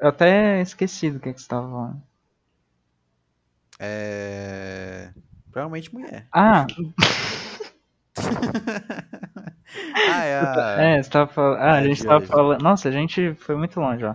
Eu 0.00 0.08
até 0.08 0.60
esqueci 0.60 1.10
do 1.10 1.20
que, 1.20 1.28
é 1.28 1.32
que 1.32 1.38
você 1.38 1.44
estava 1.44 1.68
falando. 1.70 2.02
É. 3.78 5.12
Provavelmente 5.50 5.92
mulher. 5.94 6.26
Ah! 6.32 6.66
ah, 10.08 10.24
é. 10.24 10.40
A... 10.40 10.82
É, 10.82 11.02
você 11.02 11.10
tava 11.10 11.32
falando. 11.32 11.58
Ah, 11.58 11.74
a 11.74 11.82
gente 11.82 12.04
tava 12.04 12.26
falando. 12.26 12.62
Nossa, 12.62 12.88
a 12.88 12.92
gente 12.92 13.34
foi 13.34 13.56
muito 13.56 13.78
longe, 13.78 14.04
ó. 14.04 14.14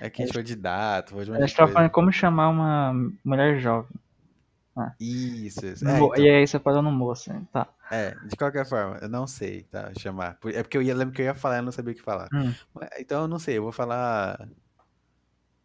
É 0.00 0.10
que 0.10 0.22
a 0.22 0.24
gente 0.24 0.34
foi 0.34 0.42
de 0.42 0.56
data, 0.56 1.12
foi 1.12 1.24
de 1.24 1.32
A 1.32 1.40
gente 1.40 1.54
tava 1.54 1.72
falando 1.72 1.90
como 1.90 2.12
chamar 2.12 2.48
uma 2.48 2.92
mulher 3.24 3.58
jovem. 3.60 3.90
Ah. 4.78 4.94
Isso, 5.00 5.66
isso. 5.66 5.86
É, 5.88 5.96
então, 5.96 6.16
E 6.16 6.28
aí 6.30 6.46
você 6.46 6.58
parou 6.58 6.80
no 6.82 6.92
moço, 6.92 7.32
hein? 7.32 7.46
tá. 7.52 7.68
é, 7.90 8.14
de 8.26 8.36
qualquer 8.36 8.64
forma, 8.64 8.98
eu 8.98 9.08
não 9.08 9.26
sei, 9.26 9.64
tá? 9.64 9.92
Chamar. 9.98 10.38
É 10.54 10.62
porque 10.62 10.76
eu 10.78 10.82
ia, 10.82 10.94
lembro 10.94 11.12
que 11.14 11.20
eu 11.22 11.26
ia 11.26 11.34
falar, 11.34 11.56
eu 11.58 11.62
não 11.64 11.72
sabia 11.72 11.92
o 11.92 11.96
que 11.96 12.02
falar. 12.02 12.28
Hum, 12.32 12.54
Então 12.98 13.22
eu 13.22 13.28
não 13.28 13.38
sei, 13.40 13.58
eu 13.58 13.62
vou 13.62 13.72
falar. 13.72 14.48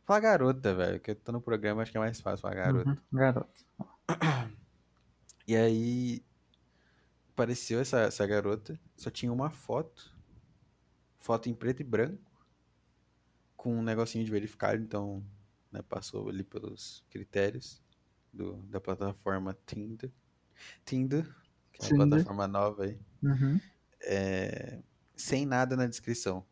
Falar 0.05 0.20
garota, 0.20 0.74
velho. 0.74 1.00
Que 1.00 1.12
eu 1.12 1.15
tô 1.15 1.32
no 1.32 1.41
programa, 1.41 1.82
acho 1.84 1.91
que 1.91 1.98
é 1.98 2.00
mais 2.00 2.20
fácil 2.20 2.41
falar 2.41 2.55
garota. 2.55 2.89
uhum, 2.89 2.98
garoto. 3.12 3.63
E 5.46 5.58
aí 5.58 6.24
apareceu 7.34 7.82
essa, 7.82 8.00
essa 8.00 8.25
garota, 8.25 8.79
só 8.96 9.10
tinha 9.12 9.29
uma 9.34 9.50
foto, 9.50 10.15
foto 11.20 11.50
em 11.50 11.53
preto 11.53 11.82
e 11.82 11.84
branco, 11.84 12.32
com 13.58 13.75
um 13.75 13.84
negocinho 13.84 14.24
de 14.24 14.32
verificado, 14.32 14.82
então 14.82 15.22
né, 15.70 15.82
passou 15.82 16.29
ali 16.29 16.46
pelos 16.46 17.03
critérios 17.10 17.83
do, 18.34 18.56
da 18.63 18.82
plataforma 18.82 19.58
Tinder. 19.66 20.12
Tinder, 20.86 21.25
que 21.74 21.82
é 21.84 21.86
uma 21.88 22.08
plataforma 22.08 22.48
nova 22.48 22.84
aí, 22.86 23.00
Uhum. 23.24 23.60
é, 24.02 24.80
sem 25.16 25.46
nada 25.46 25.75
na 25.75 25.88
descrição. 25.88 26.46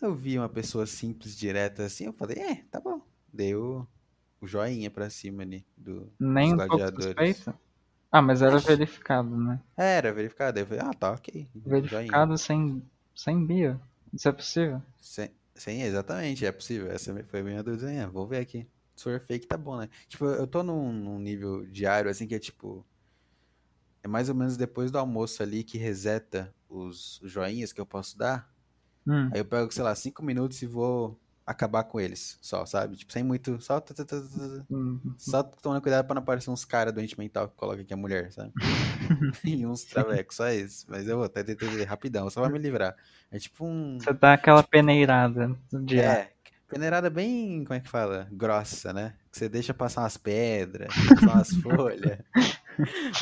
Eu 0.00 0.14
vi 0.14 0.38
uma 0.38 0.48
pessoa 0.48 0.86
simples, 0.86 1.36
direta 1.36 1.84
assim, 1.84 2.04
eu 2.06 2.12
falei, 2.12 2.38
é, 2.38 2.54
tá 2.70 2.80
bom. 2.80 3.00
Deu 3.32 3.86
o 4.40 4.46
joinha 4.46 4.90
pra 4.90 5.10
cima 5.10 5.42
ali 5.42 5.66
do, 5.76 6.10
Nem 6.20 6.50
dos 6.50 6.52
um 6.52 6.56
gladiadores. 6.56 7.04
suspeito? 7.04 7.58
Ah, 8.10 8.22
mas 8.22 8.40
era 8.42 8.58
verificado, 8.58 9.36
né? 9.36 9.60
É, 9.76 9.96
Era 9.96 10.12
verificado. 10.12 10.58
Eu 10.58 10.66
falei, 10.66 10.82
ah, 10.84 10.94
tá, 10.94 11.12
ok. 11.12 11.48
Joinha. 11.54 11.70
Verificado 11.70 12.38
sem, 12.38 12.82
sem 13.14 13.44
bio. 13.44 13.80
Isso 14.12 14.28
é 14.28 14.32
possível? 14.32 14.82
Sem, 15.00 15.30
sem- 15.54 15.82
exatamente, 15.82 16.46
é 16.46 16.52
possível. 16.52 16.90
Essa 16.90 17.12
foi 17.24 17.40
a 17.40 17.44
minha 17.44 17.62
dúvida. 17.62 18.08
Vou 18.08 18.26
ver 18.26 18.38
aqui. 18.38 18.66
Se 18.98 19.04
for 19.04 19.20
fake, 19.20 19.46
tá 19.46 19.56
bom, 19.56 19.76
né? 19.78 19.88
Tipo, 20.08 20.26
eu 20.26 20.46
tô 20.46 20.62
num, 20.62 20.92
num 20.92 21.18
nível 21.18 21.66
diário, 21.66 22.10
assim, 22.10 22.26
que 22.26 22.34
é 22.34 22.38
tipo. 22.38 22.86
É 24.02 24.08
mais 24.08 24.28
ou 24.28 24.34
menos 24.34 24.56
depois 24.56 24.90
do 24.90 24.98
almoço 24.98 25.42
ali 25.42 25.64
que 25.64 25.76
reseta 25.78 26.54
os 26.68 27.20
joinhas 27.24 27.72
que 27.72 27.80
eu 27.80 27.86
posso 27.86 28.16
dar. 28.16 28.48
Hum, 29.06 29.30
Aí 29.32 29.40
eu 29.40 29.44
pego, 29.44 29.72
sei 29.72 29.82
lá, 29.82 29.94
cinco 29.94 30.22
minutos 30.24 30.62
e 30.62 30.66
vou 30.66 31.18
acabar 31.46 31.84
com 31.84 32.00
eles. 32.00 32.38
Só, 32.40 32.66
sabe? 32.66 32.96
Tipo, 32.96 33.12
sem 33.12 33.22
muito. 33.22 33.60
Só, 33.60 33.80
tá, 33.80 33.94
tá, 33.94 34.04
tá, 34.04 34.20
tá, 34.20 34.28
tá. 34.28 34.66
hum, 34.70 35.00
só 35.16 35.42
tomando 35.42 35.82
cuidado 35.82 36.06
pra 36.06 36.14
não 36.14 36.22
aparecer 36.22 36.50
uns 36.50 36.64
caras 36.64 36.92
doente 36.94 37.18
mental 37.18 37.48
que 37.48 37.56
coloca 37.56 37.82
aqui 37.82 37.92
a 37.92 37.96
mulher, 37.96 38.32
sabe? 38.32 38.52
e 39.44 39.66
uns 39.66 39.84
travecos, 39.84 40.36
só 40.36 40.50
isso. 40.50 40.86
Mas 40.88 41.08
eu 41.08 41.16
vou 41.16 41.26
até 41.26 41.42
tentar 41.42 41.66
rapidão, 41.86 42.30
só 42.30 42.40
vai 42.40 42.50
me 42.50 42.58
livrar. 42.58 42.96
É 43.30 43.38
tipo 43.38 43.66
um. 43.66 43.98
Você 43.98 44.12
dá 44.12 44.34
aquela 44.34 44.62
peneirada 44.62 45.56
de 45.72 46.00
ar. 46.00 46.18
É, 46.18 46.32
peneirada 46.68 47.08
bem, 47.08 47.64
como 47.64 47.76
é 47.76 47.80
que 47.80 47.88
fala? 47.88 48.28
Grossa, 48.30 48.92
né? 48.92 49.14
Que 49.30 49.38
você 49.38 49.48
deixa 49.48 49.72
passar 49.72 50.02
umas 50.02 50.16
pedras, 50.16 50.88
passar 51.08 51.34
umas 51.34 51.50
folhas. 51.62 52.18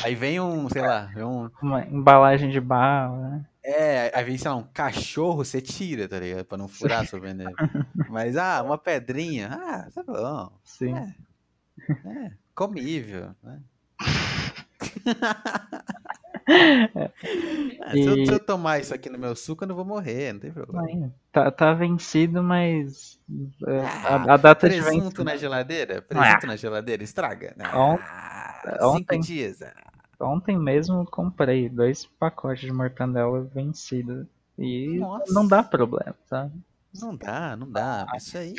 Aí 0.03 0.13
vem 0.13 0.39
um, 0.39 0.69
sei 0.69 0.81
lá, 0.81 1.05
vem 1.13 1.23
um. 1.23 1.49
Uma 1.61 1.85
embalagem 1.85 2.49
de 2.49 2.59
bala, 2.59 3.29
né? 3.29 3.45
É, 3.63 4.11
aí 4.13 4.23
vem, 4.23 4.37
sei 4.37 4.49
lá, 4.49 4.57
um 4.57 4.63
cachorro, 4.63 5.43
você 5.43 5.59
tira, 5.59 6.07
tá 6.07 6.19
ligado? 6.19 6.45
Pra 6.45 6.57
não 6.57 6.67
furar 6.67 7.05
seu 7.05 7.19
veneno. 7.19 7.55
Mas, 8.09 8.37
ah, 8.37 8.61
uma 8.63 8.77
pedrinha, 8.77 9.49
ah, 9.51 9.89
tá 9.93 10.03
bom. 10.03 10.51
Sim. 10.63 10.95
É, 10.95 11.91
é, 11.91 12.31
comível, 12.53 13.35
né? 13.43 13.59
Ah, 16.47 17.91
se, 17.91 17.99
eu, 18.05 18.25
se 18.25 18.31
eu 18.33 18.39
tomar 18.39 18.79
isso 18.79 18.93
aqui 18.93 19.09
no 19.09 19.17
meu 19.17 19.35
suco, 19.35 19.63
eu 19.63 19.67
não 19.67 19.75
vou 19.75 19.85
morrer, 19.85 20.33
não 20.33 20.39
tem 20.39 20.51
problema. 20.51 21.11
Tá, 21.31 21.51
tá 21.51 21.73
vencido, 21.73 22.41
mas 22.41 23.19
é, 23.67 23.79
Ah, 23.81 24.15
a, 24.15 24.33
a 24.33 24.37
data 24.37 24.67
de 24.69 24.75
Presunto 24.75 24.93
vencimento. 24.93 25.23
na 25.23 25.35
geladeira? 25.37 26.01
Presunto 26.01 26.47
na 26.47 26.55
geladeira? 26.55 27.03
Estraga? 27.03 27.55
On- 27.75 27.97
Ah, 27.99 28.77
ontem- 28.87 29.21
cinco 29.21 29.25
dias. 29.25 29.61
ah. 29.61 29.73
Ontem 30.19 30.57
mesmo 30.57 31.01
eu 31.01 31.05
comprei 31.05 31.69
dois 31.69 32.05
pacotes 32.05 32.61
de 32.61 32.71
mortandela 32.73 33.43
vencido. 33.53 34.27
E 34.57 34.97
Nossa. 34.97 35.31
não 35.31 35.47
dá 35.47 35.61
problema, 35.61 36.15
sabe? 36.25 36.53
Não 36.99 37.15
dá, 37.15 37.55
não 37.55 37.69
dá. 37.69 38.07
Isso 38.15 38.35
aí, 38.37 38.55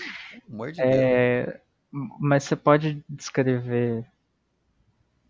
amor 0.49 0.71
de 0.71 0.81
Deus. 0.81 0.95
É, 0.95 1.61
mas 2.21 2.45
você 2.45 2.55
pode 2.55 3.03
descrever 3.09 4.05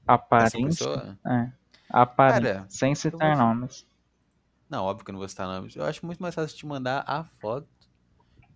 a 0.06 0.14
aparência, 0.14 1.16
é, 1.26 1.48
a 1.92 2.02
aparência 2.02 2.52
Cara, 2.52 2.66
sem 2.68 2.94
citar 2.94 3.36
vou- 3.36 3.36
nomes. 3.36 3.86
Não, 4.68 4.84
óbvio 4.84 5.04
que 5.04 5.10
eu 5.10 5.12
não 5.14 5.18
vou 5.20 5.28
citar 5.28 5.46
nomes. 5.46 5.74
Eu 5.76 5.84
acho 5.84 6.04
muito 6.04 6.20
mais 6.22 6.34
fácil 6.34 6.56
te 6.56 6.66
mandar 6.66 7.04
a 7.06 7.24
foto. 7.24 7.68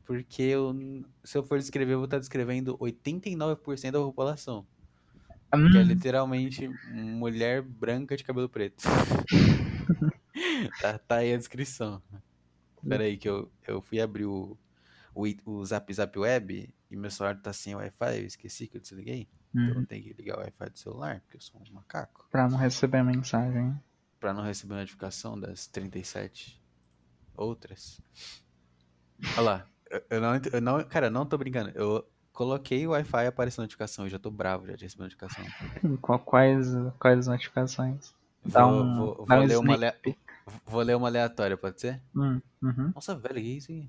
Porque 0.06 0.42
eu, 0.42 0.74
se 1.24 1.38
eu 1.38 1.44
for 1.44 1.58
descrever, 1.58 1.94
eu 1.94 1.98
vou 1.98 2.06
estar 2.06 2.18
descrevendo 2.18 2.76
89% 2.80 3.94
da 3.94 4.00
população. 4.00 4.66
Que 5.68 5.78
é 5.78 5.82
Hum, 5.82 5.88
literalmente 5.88 6.68
mulher 6.84 7.62
branca 7.62 8.16
de 8.16 8.24
cabelo 8.24 8.48
preto. 8.48 8.82
tá, 10.78 10.98
tá 10.98 11.16
aí 11.16 11.32
a 11.34 11.36
descrição. 11.36 12.02
Pera 12.88 13.04
aí 13.04 13.16
que 13.18 13.28
eu, 13.28 13.50
eu 13.66 13.82
fui 13.82 14.00
abrir 14.00 14.26
o, 14.26 14.58
o, 15.14 15.24
o 15.46 15.66
Zap 15.66 15.92
Zap 15.94 16.18
Web 16.18 16.74
e 16.92 16.96
meu 16.96 17.10
celular 17.10 17.40
tá 17.40 17.52
sem 17.52 17.74
Wi-Fi, 17.74 18.20
eu 18.20 18.26
esqueci 18.26 18.66
que 18.68 18.76
eu 18.76 18.80
desliguei. 18.80 19.28
Então 19.62 19.74
eu 19.76 19.80
uhum, 19.80 19.86
tenho 19.86 20.02
que 20.04 20.12
ligar 20.14 20.36
o 20.38 20.40
Wi-Fi 20.40 20.70
do 20.70 20.78
celular, 20.78 21.20
porque 21.20 21.36
eu 21.36 21.40
sou 21.40 21.60
um 21.60 21.74
macaco. 21.74 22.28
pra 22.30 22.48
não 22.48 22.58
receber 22.58 23.04
mensagem. 23.04 23.78
Pra 24.18 24.32
não 24.32 24.42
receber 24.42 24.74
notificação 24.74 25.38
das 25.38 25.66
37 25.66 26.62
outras. 27.36 28.00
Olha 29.36 29.40
lá. 29.42 29.66
Eu, 29.90 30.02
eu 30.10 30.20
não, 30.20 30.40
eu 30.52 30.60
não, 30.60 30.84
cara, 30.84 31.06
eu 31.06 31.10
não 31.10 31.26
tô 31.26 31.36
brincando. 31.36 31.70
Eu 31.74 32.06
coloquei 32.32 32.86
o 32.86 32.90
Wi-Fi 32.90 33.24
e 33.24 33.26
apareceu 33.26 33.62
notificação. 33.62 34.04
Eu 34.04 34.10
já 34.10 34.18
tô 34.18 34.30
bravo 34.30 34.66
já 34.66 34.74
de 34.74 34.84
receber 34.84 35.02
notificação. 35.04 35.44
Quais, 36.24 36.68
quais 36.98 37.26
notificações? 37.26 38.12
Dá 38.44 38.66
Vou, 38.66 38.82
um, 38.84 38.92
vou, 38.92 39.26
dá 39.26 39.36
vou 39.36 39.44
um 39.44 39.46
ler 39.46 39.56
uma, 39.58 39.76
vou 40.66 40.82
ler 40.82 40.96
uma 40.96 41.08
aleatória, 41.08 41.56
pode 41.56 41.80
ser? 41.80 42.00
Hum, 42.14 42.40
uhum. 42.62 42.92
Nossa, 42.94 43.14
velho, 43.14 43.36
que 43.36 43.40
é 43.40 43.56
isso 43.56 43.72
aqui? 43.72 43.88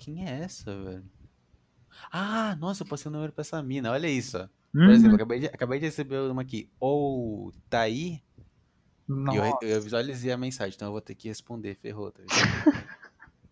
Quem 0.00 0.26
é 0.26 0.42
essa, 0.44 0.74
velho? 0.82 1.04
Ah, 2.12 2.56
nossa, 2.56 2.82
eu 2.82 2.86
passei 2.86 3.08
o 3.08 3.12
número 3.12 3.32
pra 3.32 3.42
essa 3.42 3.62
mina. 3.62 3.90
Olha 3.92 4.08
isso, 4.08 4.38
ó. 4.38 4.48
Por 4.82 4.92
Uhum. 4.92 4.94
exemplo, 4.94 5.16
acabei 5.16 5.40
de, 5.40 5.46
acabei 5.46 5.78
de 5.78 5.86
receber 5.86 6.18
uma 6.30 6.42
aqui. 6.42 6.70
Ou 6.80 7.52
tá 7.68 7.80
aí? 7.82 8.22
Eu, 9.30 9.68
eu 9.68 9.80
visualizei 9.82 10.32
a 10.32 10.36
mensagem, 10.36 10.74
então 10.74 10.88
eu 10.88 10.92
vou 10.92 11.00
ter 11.00 11.14
que 11.14 11.28
responder, 11.28 11.74
ferrou, 11.76 12.10
tá? 12.10 12.22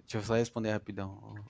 Deixa 0.01 0.19
eu 0.19 0.23
só 0.23 0.35
responder 0.35 0.73
rapidão. 0.73 1.45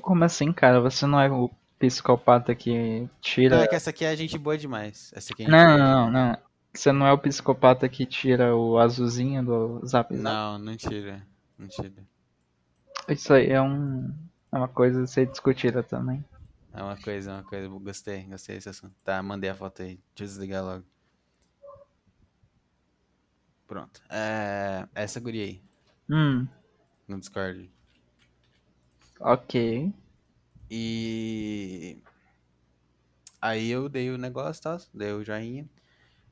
Como 0.00 0.22
assim, 0.24 0.52
cara? 0.52 0.80
Você 0.80 1.06
não 1.06 1.20
é 1.20 1.30
o 1.30 1.50
psicopata 1.78 2.54
que 2.54 3.08
tira. 3.20 3.56
Não, 3.56 3.62
é 3.62 3.68
que 3.68 3.74
essa 3.74 3.90
aqui 3.90 4.04
é 4.04 4.14
gente 4.16 4.36
boa 4.38 4.56
demais. 4.58 5.10
Essa 5.14 5.32
aqui 5.32 5.42
é 5.42 5.46
gente 5.46 5.66
Não, 5.66 5.66
boa 5.66 5.80
não, 5.80 6.10
demais. 6.10 6.10
não. 6.10 6.53
Você 6.74 6.90
não 6.92 7.06
é 7.06 7.12
o 7.12 7.18
psicopata 7.18 7.88
que 7.88 8.04
tira 8.04 8.54
o 8.56 8.78
azulzinho 8.78 9.44
do 9.44 9.86
Zap 9.86 10.12
Zap. 10.14 10.14
Não, 10.14 10.58
não 10.58 10.76
tira. 10.76 11.24
Não 11.56 11.68
tira. 11.68 11.92
Isso 13.08 13.32
aí 13.32 13.48
é 13.50 13.62
um. 13.62 14.12
É 14.50 14.56
uma 14.56 14.68
coisa 14.68 15.02
a 15.02 15.06
ser 15.06 15.26
discutida 15.26 15.82
também. 15.82 16.24
É 16.72 16.82
uma 16.82 16.96
coisa, 16.96 17.30
é 17.30 17.34
uma 17.34 17.44
coisa. 17.44 17.68
Gostei, 17.68 18.24
gostei 18.24 18.56
desse 18.56 18.68
assunto. 18.68 18.94
Tá, 19.04 19.22
mandei 19.22 19.50
a 19.50 19.54
foto 19.54 19.82
aí. 19.82 20.00
Deixa 20.14 20.24
eu 20.24 20.26
desligar 20.26 20.64
logo. 20.64 20.84
Pronto. 23.66 24.02
É, 24.10 24.86
essa 24.94 25.20
guria 25.20 25.44
aí, 25.44 25.62
Hum, 26.10 26.46
no 27.08 27.18
Discord. 27.18 27.70
ok. 29.20 29.92
E 30.70 31.98
aí 33.40 33.70
eu 33.70 33.88
dei 33.88 34.10
o 34.10 34.18
negócio, 34.18 34.62
tá? 34.62 34.76
Dei 34.92 35.12
o 35.12 35.24
joinha. 35.24 35.68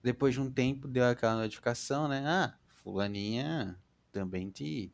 Depois 0.02 0.34
de 0.34 0.40
um 0.40 0.50
tempo 0.50 0.88
deu 0.88 1.04
aquela 1.06 1.36
notificação, 1.36 2.08
né? 2.08 2.22
Ah, 2.26 2.58
fulaninha 2.82 3.78
também 4.12 4.50
te, 4.50 4.92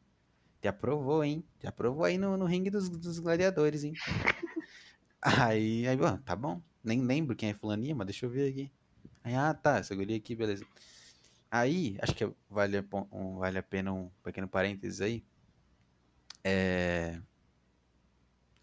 te 0.61 0.69
aprovou, 0.69 1.25
hein? 1.25 1.45
Te 1.61 1.67
aprovou 1.67 2.05
aí 2.05 2.19
no, 2.19 2.37
no 2.37 2.47
ringue 2.47 2.71
dos, 2.71 2.89
dos 2.89 3.19
gladiadores, 3.19 3.85
hein? 3.85 3.95
Aí, 5.21 5.87
aí, 5.87 5.97
bom, 5.97 6.17
tá 6.19 6.37
bom. 6.37 6.63
Nem 6.83 7.03
lembro 7.03 7.37
quem 7.37 7.51
é 7.51 7.55
fulaninha, 7.55 7.95
mas 7.95 8.07
deixa 8.07 8.27
eu 8.27 8.31
ver 8.31 8.51
aqui. 8.51 8.73
Aí, 9.25 9.35
ah, 9.35 9.53
tá, 9.55 9.79
essa 9.79 9.95
guria 9.95 10.17
aqui, 10.17 10.35
beleza. 10.35 10.65
Aí, 11.51 11.99
acho 12.03 12.15
que 12.15 12.31
vale 12.51 12.79
a, 12.79 12.85
um- 13.13 13.39
vale 13.39 13.59
a 13.59 13.63
pena 13.63 13.93
um 13.93 14.11
pequeno 14.23 14.49
parênteses 14.49 15.01
aí. 15.01 15.25
É... 16.45 17.21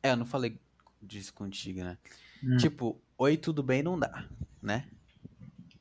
É, 0.02 0.12
eu 0.12 0.18
não 0.18 0.26
falei 0.26 0.60
disso 1.02 1.34
contigo, 1.34 1.84
né? 1.84 1.98
Hum. 2.44 2.58
Tipo, 2.58 3.02
oi, 3.18 3.38
tudo 3.38 3.64
bem 3.64 3.84
não 3.84 3.98
dá, 4.00 4.30
né? 4.62 4.90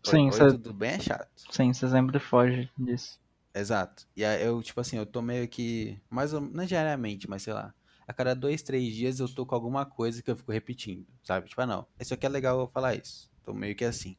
Sim, 0.04 0.30
oi, 0.30 0.46
tudo 0.46 0.72
bem 0.72 0.90
é 0.92 1.00
chato. 1.00 1.28
Sim, 1.50 1.72
você 1.72 1.88
sempre 1.88 2.18
foge 2.18 2.70
disso. 2.78 3.18
Exato. 3.54 4.06
E 4.16 4.24
aí 4.24 4.44
eu, 4.44 4.62
tipo 4.62 4.80
assim, 4.80 4.96
eu 4.96 5.06
tô 5.06 5.22
meio 5.22 5.48
que. 5.48 6.00
Mais 6.10 6.32
ou 6.32 6.40
não 6.40 6.64
diariamente, 6.66 7.28
mas 7.28 7.42
sei 7.42 7.52
lá. 7.52 7.72
A 8.06 8.12
cada 8.12 8.34
dois, 8.34 8.62
três 8.62 8.94
dias 8.94 9.18
eu 9.20 9.28
tô 9.28 9.46
com 9.46 9.54
alguma 9.54 9.86
coisa 9.86 10.22
que 10.22 10.30
eu 10.30 10.36
fico 10.36 10.52
repetindo, 10.52 11.06
sabe? 11.22 11.48
Tipo, 11.48 11.62
ah, 11.62 11.66
não, 11.66 11.86
isso 11.98 12.12
aqui 12.12 12.26
é 12.26 12.28
legal 12.28 12.60
eu 12.60 12.68
falar 12.68 12.94
isso. 12.96 13.30
Tô 13.42 13.54
meio 13.54 13.74
que 13.74 13.84
assim. 13.84 14.16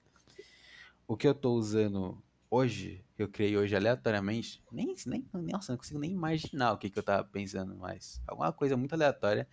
O 1.07 1.15
que 1.15 1.27
eu 1.27 1.35
tô 1.35 1.53
usando 1.53 2.21
hoje, 2.49 3.03
que 3.15 3.21
eu 3.23 3.29
criei 3.29 3.55
hoje 3.57 3.75
aleatoriamente, 3.75 4.63
nem, 4.71 4.95
nem, 5.05 5.27
nossa, 5.51 5.71
não 5.71 5.77
consigo 5.77 5.99
nem 5.99 6.11
imaginar 6.11 6.73
o 6.73 6.77
que, 6.77 6.89
que 6.89 6.97
eu 6.97 7.03
tava 7.03 7.23
pensando 7.23 7.75
mais. 7.75 8.21
Alguma 8.27 8.51
coisa 8.51 8.75
muito 8.75 8.93
aleatória. 8.93 9.47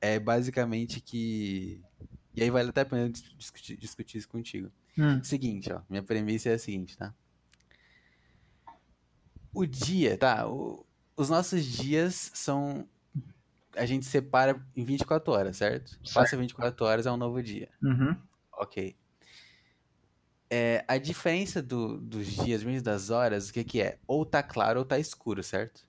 É 0.00 0.18
basicamente 0.18 1.00
que. 1.00 1.80
E 2.34 2.42
aí 2.42 2.50
vale 2.50 2.70
até 2.70 2.82
a 2.82 2.86
pena 2.86 3.10
discutir, 3.10 3.76
discutir 3.76 4.18
isso 4.18 4.28
contigo. 4.28 4.70
Hum, 4.96 5.22
Seguinte, 5.22 5.72
ó. 5.72 5.82
Minha 5.88 6.02
premissa 6.04 6.50
é 6.50 6.54
a 6.54 6.58
seguinte, 6.58 6.96
tá? 6.96 7.14
O 9.52 9.64
dia, 9.66 10.18
tá? 10.18 10.48
O- 10.48 10.86
os 11.16 11.28
nossos 11.30 11.64
dias 11.64 12.30
são. 12.34 12.88
A 13.76 13.86
gente 13.86 14.06
separa 14.06 14.66
em 14.76 14.84
24 14.84 15.32
horas, 15.32 15.56
certo? 15.58 16.00
Certo. 16.04 16.14
Passa 16.14 16.36
24 16.36 16.86
horas 16.86 17.06
é 17.06 17.12
um 17.12 17.16
novo 17.16 17.42
dia. 17.42 17.70
uhum, 17.82 18.16
Ok. 18.52 18.96
É, 20.50 20.84
a 20.86 20.98
diferença 20.98 21.60
do- 21.62 21.98
dos 22.00 22.26
dias, 22.26 22.62
mesmo 22.62 22.82
das 22.82 23.10
horas, 23.10 23.48
o 23.48 23.52
que 23.52 23.64
que 23.64 23.80
é? 23.82 23.98
Ou 24.06 24.24
tá 24.24 24.42
claro 24.42 24.80
ou 24.80 24.86
tá 24.86 24.98
escuro, 24.98 25.42
certo? 25.42 25.86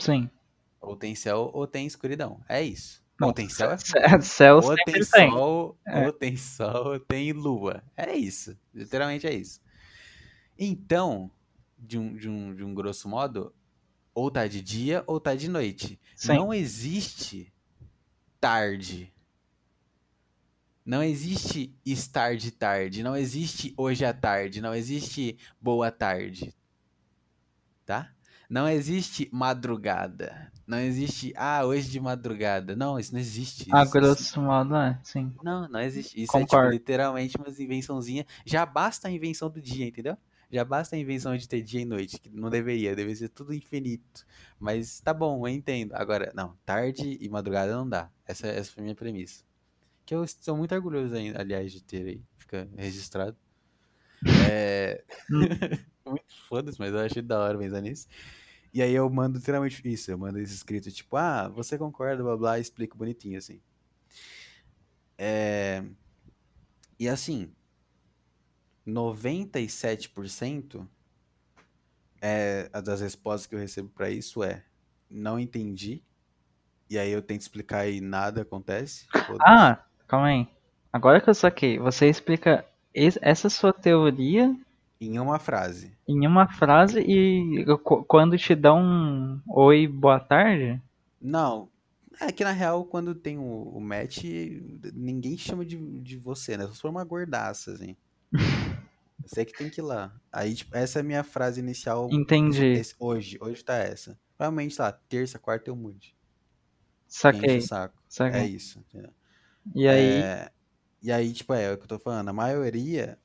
sim. 0.00 0.30
Ou 0.78 0.94
tem 0.94 1.14
céu 1.14 1.50
ou 1.54 1.66
tem 1.66 1.86
escuridão. 1.86 2.44
É 2.46 2.62
isso. 2.62 2.99
Não, 3.20 3.32
tem 3.32 3.48
céu, 3.48 3.76
Cé- 3.78 4.20
Céu 4.22 4.56
ou 4.56 4.74
tem 4.76 4.94
tem. 4.94 5.02
sol, 5.04 5.78
É. 5.86 6.06
ou 6.06 6.12
tem 6.12 6.36
sol, 6.36 6.86
ou 6.94 6.98
tem 7.00 7.32
lua. 7.32 7.82
É 7.96 8.16
isso. 8.16 8.56
Literalmente 8.74 9.26
é 9.26 9.34
isso. 9.34 9.60
Então, 10.58 11.30
de 11.78 11.98
um, 11.98 12.16
de 12.16 12.28
um, 12.28 12.54
de 12.54 12.64
um 12.64 12.74
grosso 12.74 13.08
modo, 13.08 13.54
ou 14.14 14.30
tá 14.30 14.46
de 14.46 14.60
dia 14.62 15.04
ou 15.06 15.20
tá 15.20 15.34
de 15.34 15.48
noite. 15.48 16.00
Sim. 16.16 16.34
Não 16.34 16.52
existe 16.52 17.52
tarde. 18.40 19.12
Não 20.84 21.02
existe 21.02 21.74
estar 21.84 22.36
de 22.36 22.50
tarde. 22.50 23.02
Não 23.02 23.16
existe 23.16 23.72
hoje 23.76 24.04
à 24.04 24.12
tarde. 24.12 24.60
Não 24.60 24.74
existe 24.74 25.38
boa 25.60 25.90
tarde. 25.92 26.54
Tá? 27.84 28.10
Não 28.48 28.68
existe 28.68 29.28
madrugada. 29.32 30.50
Não 30.70 30.78
existe, 30.78 31.32
ah, 31.36 31.64
hoje 31.66 31.90
de 31.90 31.98
madrugada. 31.98 32.76
Não, 32.76 32.96
isso 32.96 33.12
não 33.12 33.18
existe. 33.18 33.66
A 33.72 33.82
Isso- 33.82 33.90
grosso 33.92 34.40
modo, 34.40 34.76
é, 34.76 35.00
sim. 35.02 35.34
não, 35.42 35.68
não 35.68 35.80
existe. 35.80 36.10
Isso 36.22 36.36
é 36.36 36.40
tipo, 36.40 36.50
Concordo. 36.52 36.70
literalmente 36.70 37.36
umas 37.36 37.58
invençãozinha. 37.58 38.24
Já 38.46 38.64
basta 38.64 39.08
a 39.08 39.10
invenção 39.10 39.50
do 39.50 39.60
dia, 39.60 39.84
entendeu? 39.86 40.16
Já 40.48 40.64
basta 40.64 40.94
a 40.94 40.98
invenção 40.98 41.36
de 41.36 41.48
ter 41.48 41.60
dia 41.60 41.80
e 41.80 41.84
noite, 41.84 42.20
que 42.20 42.30
não 42.30 42.48
deveria, 42.48 42.94
deveria 42.94 43.16
ser 43.16 43.30
tudo 43.30 43.52
infinito. 43.52 44.24
Mas 44.60 45.00
tá 45.00 45.12
bom, 45.12 45.44
eu 45.44 45.52
entendo. 45.52 45.92
Agora, 45.94 46.30
não, 46.36 46.56
tarde 46.64 47.18
e 47.20 47.28
madrugada 47.28 47.74
não 47.74 47.88
dá. 47.88 48.08
Essa, 48.24 48.46
essa 48.46 48.70
foi 48.70 48.82
a 48.82 48.84
minha 48.84 48.94
premissa. 48.94 49.42
Que 50.06 50.14
eu 50.14 50.22
estou 50.22 50.56
muito 50.56 50.72
orgulhoso 50.72 51.16
ainda, 51.16 51.40
aliás, 51.40 51.72
de 51.72 51.82
ter 51.82 52.06
aí. 52.06 52.22
Fica 52.38 52.68
registrado. 52.76 53.36
É. 54.48 55.02
muito 56.06 56.24
foda-se, 56.48 56.78
mas 56.78 56.92
eu 56.92 57.00
achei 57.00 57.22
da 57.22 57.40
hora 57.40 57.58
pensar 57.58 57.80
nisso. 57.80 58.06
E 58.72 58.82
aí 58.82 58.94
eu 58.94 59.08
mando 59.10 59.38
literalmente 59.38 59.86
isso, 59.88 60.10
eu 60.10 60.18
mando 60.18 60.38
esse 60.38 60.54
escrito, 60.54 60.90
tipo, 60.90 61.16
ah, 61.16 61.48
você 61.48 61.76
concorda, 61.76 62.22
blá 62.22 62.36
blá, 62.36 62.58
explico 62.58 62.96
bonitinho 62.96 63.38
assim. 63.38 63.60
É... 65.18 65.84
E 66.98 67.08
assim, 67.08 67.52
97% 68.86 70.86
é, 72.20 72.68
a 72.72 72.80
das 72.80 73.00
respostas 73.00 73.46
que 73.46 73.54
eu 73.54 73.58
recebo 73.58 73.88
pra 73.88 74.10
isso 74.10 74.44
é 74.44 74.62
não 75.10 75.38
entendi. 75.38 76.02
E 76.88 76.98
aí 76.98 77.10
eu 77.10 77.22
tento 77.22 77.40
explicar 77.40 77.88
e 77.88 78.00
nada 78.00 78.42
acontece. 78.42 79.06
Ah, 79.40 79.82
calma 80.06 80.28
aí. 80.28 80.46
Agora 80.92 81.20
que 81.20 81.30
eu 81.30 81.34
saquei, 81.34 81.78
você 81.78 82.08
explica 82.08 82.64
es- 82.92 83.18
essa 83.22 83.48
sua 83.48 83.72
teoria 83.72 84.54
Em 85.00 85.18
uma 85.18 85.38
frase. 85.40 85.98
em 86.06 86.26
uma 86.26 86.46
frase 86.46 87.00
e 87.00 87.64
qu- 87.82 88.04
quando 88.04 88.36
te 88.36 88.54
dá 88.54 88.74
um 88.74 89.40
oi, 89.48 89.86
boa 89.88 90.20
tarde? 90.20 90.78
Não. 91.20 91.70
É 92.20 92.30
que 92.30 92.44
na 92.44 92.52
real, 92.52 92.84
quando 92.84 93.14
tem 93.14 93.38
o, 93.38 93.42
o 93.42 93.80
match, 93.80 94.24
ninguém 94.94 95.38
chama 95.38 95.64
de, 95.64 95.76
de 96.00 96.18
você, 96.18 96.56
né? 96.56 96.66
Só 96.66 96.72
se 96.74 96.80
for 96.80 96.90
uma 96.90 97.04
gordaça, 97.04 97.72
assim. 97.72 97.96
Você 99.24 99.44
que 99.44 99.52
tem 99.56 99.70
que 99.70 99.80
ir 99.80 99.84
lá. 99.84 100.12
Aí, 100.32 100.54
tipo, 100.54 100.76
essa 100.76 100.98
é 100.98 101.00
a 101.00 101.04
minha 101.04 101.22
frase 101.22 101.60
inicial. 101.60 102.08
Entendi. 102.10 102.66
esse- 102.66 102.94
hoje. 102.98 103.38
Hoje 103.40 103.62
tá 103.62 103.74
essa. 103.74 104.18
Provavelmente, 104.36 104.80
lá, 104.80 104.90
terça, 104.92 105.38
quarta 105.38 105.70
eu 105.70 105.76
mude. 105.76 106.14
Saquei, 107.08 107.60
saco. 107.60 107.94
É 107.96 108.08
saquei. 108.08 108.46
isso. 108.46 108.78
entendeu? 108.80 109.12
E 109.74 109.88
aí, 109.88 110.22
É, 110.22 110.50
E 111.02 111.12
aí, 111.12 111.32
tipo, 111.32 111.52
é, 111.54 111.64
é 111.64 111.72
o 111.72 111.78
que 111.78 111.84
eu 111.84 111.88
tô 111.88 111.98
falando. 111.98 112.28
A 112.28 112.32
maioria, 112.32 113.18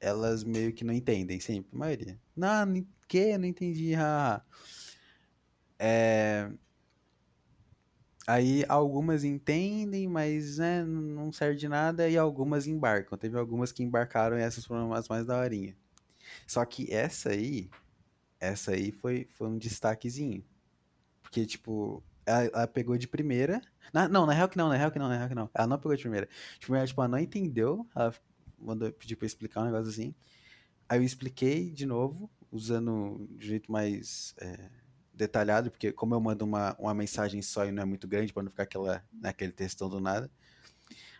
elas 0.00 0.42
meio 0.42 0.72
que 0.72 0.84
não 0.84 0.94
entendem, 0.94 1.38
sempre. 1.38 1.70
A 1.74 1.78
maioria. 1.78 2.18
Não, 2.36 2.66
que? 3.06 3.36
Não 3.36 3.46
entendi. 3.46 3.92
haha. 3.92 4.42
É... 5.78 6.50
Aí 8.26 8.64
algumas 8.68 9.24
entendem, 9.24 10.06
mas 10.06 10.58
né, 10.58 10.84
não 10.84 11.32
serve 11.32 11.56
de 11.56 11.68
nada, 11.68 12.08
e 12.08 12.16
algumas 12.16 12.66
embarcam. 12.66 13.18
Teve 13.18 13.36
algumas 13.36 13.72
que 13.72 13.82
embarcaram 13.82 14.38
e 14.38 14.42
essas 14.42 14.64
foram 14.64 14.92
as 14.94 15.08
mais 15.08 15.26
daorinha. 15.26 15.76
Só 16.46 16.64
que 16.64 16.92
essa 16.92 17.30
aí, 17.30 17.68
essa 18.38 18.72
aí 18.72 18.92
foi, 18.92 19.26
foi 19.30 19.48
um 19.48 19.58
destaquezinho. 19.58 20.44
Porque, 21.22 21.44
tipo, 21.44 22.02
ela, 22.24 22.44
ela 22.44 22.66
pegou 22.68 22.96
de 22.96 23.08
primeira. 23.08 23.60
Na- 23.92 24.08
não, 24.08 24.26
na 24.26 24.32
real 24.32 24.48
que 24.48 24.56
não, 24.56 24.68
na 24.68 24.76
real 24.76 24.90
que 24.92 24.98
não, 24.98 25.08
na 25.08 25.16
real 25.16 25.28
que 25.28 25.34
não. 25.34 25.50
Ela 25.54 25.66
não 25.66 25.78
pegou 25.78 25.96
de 25.96 26.02
primeira. 26.02 26.28
De 26.54 26.60
primeira, 26.60 26.86
tipo, 26.86 27.00
ela 27.00 27.08
não 27.08 27.18
entendeu. 27.18 27.86
Ela 27.96 28.14
mandou 28.60 28.90
pedir 28.92 29.16
eu 29.20 29.26
explicar 29.26 29.62
um 29.62 29.66
negócio 29.66 29.88
assim. 29.88 30.14
Aí 30.88 30.98
eu 30.98 31.04
expliquei 31.04 31.70
de 31.70 31.86
novo, 31.86 32.30
usando 32.50 33.28
de 33.38 33.46
jeito 33.46 33.70
mais 33.70 34.34
é, 34.38 34.68
detalhado, 35.14 35.70
porque 35.70 35.92
como 35.92 36.14
eu 36.14 36.20
mando 36.20 36.44
uma, 36.44 36.74
uma 36.78 36.94
mensagem 36.94 37.40
só 37.42 37.64
e 37.64 37.72
não 37.72 37.82
é 37.82 37.86
muito 37.86 38.08
grande, 38.08 38.32
pra 38.32 38.42
não 38.42 38.50
ficar 38.50 38.64
aquela, 38.64 39.04
naquele 39.12 39.52
textão 39.52 39.88
do 39.88 40.00
nada. 40.00 40.30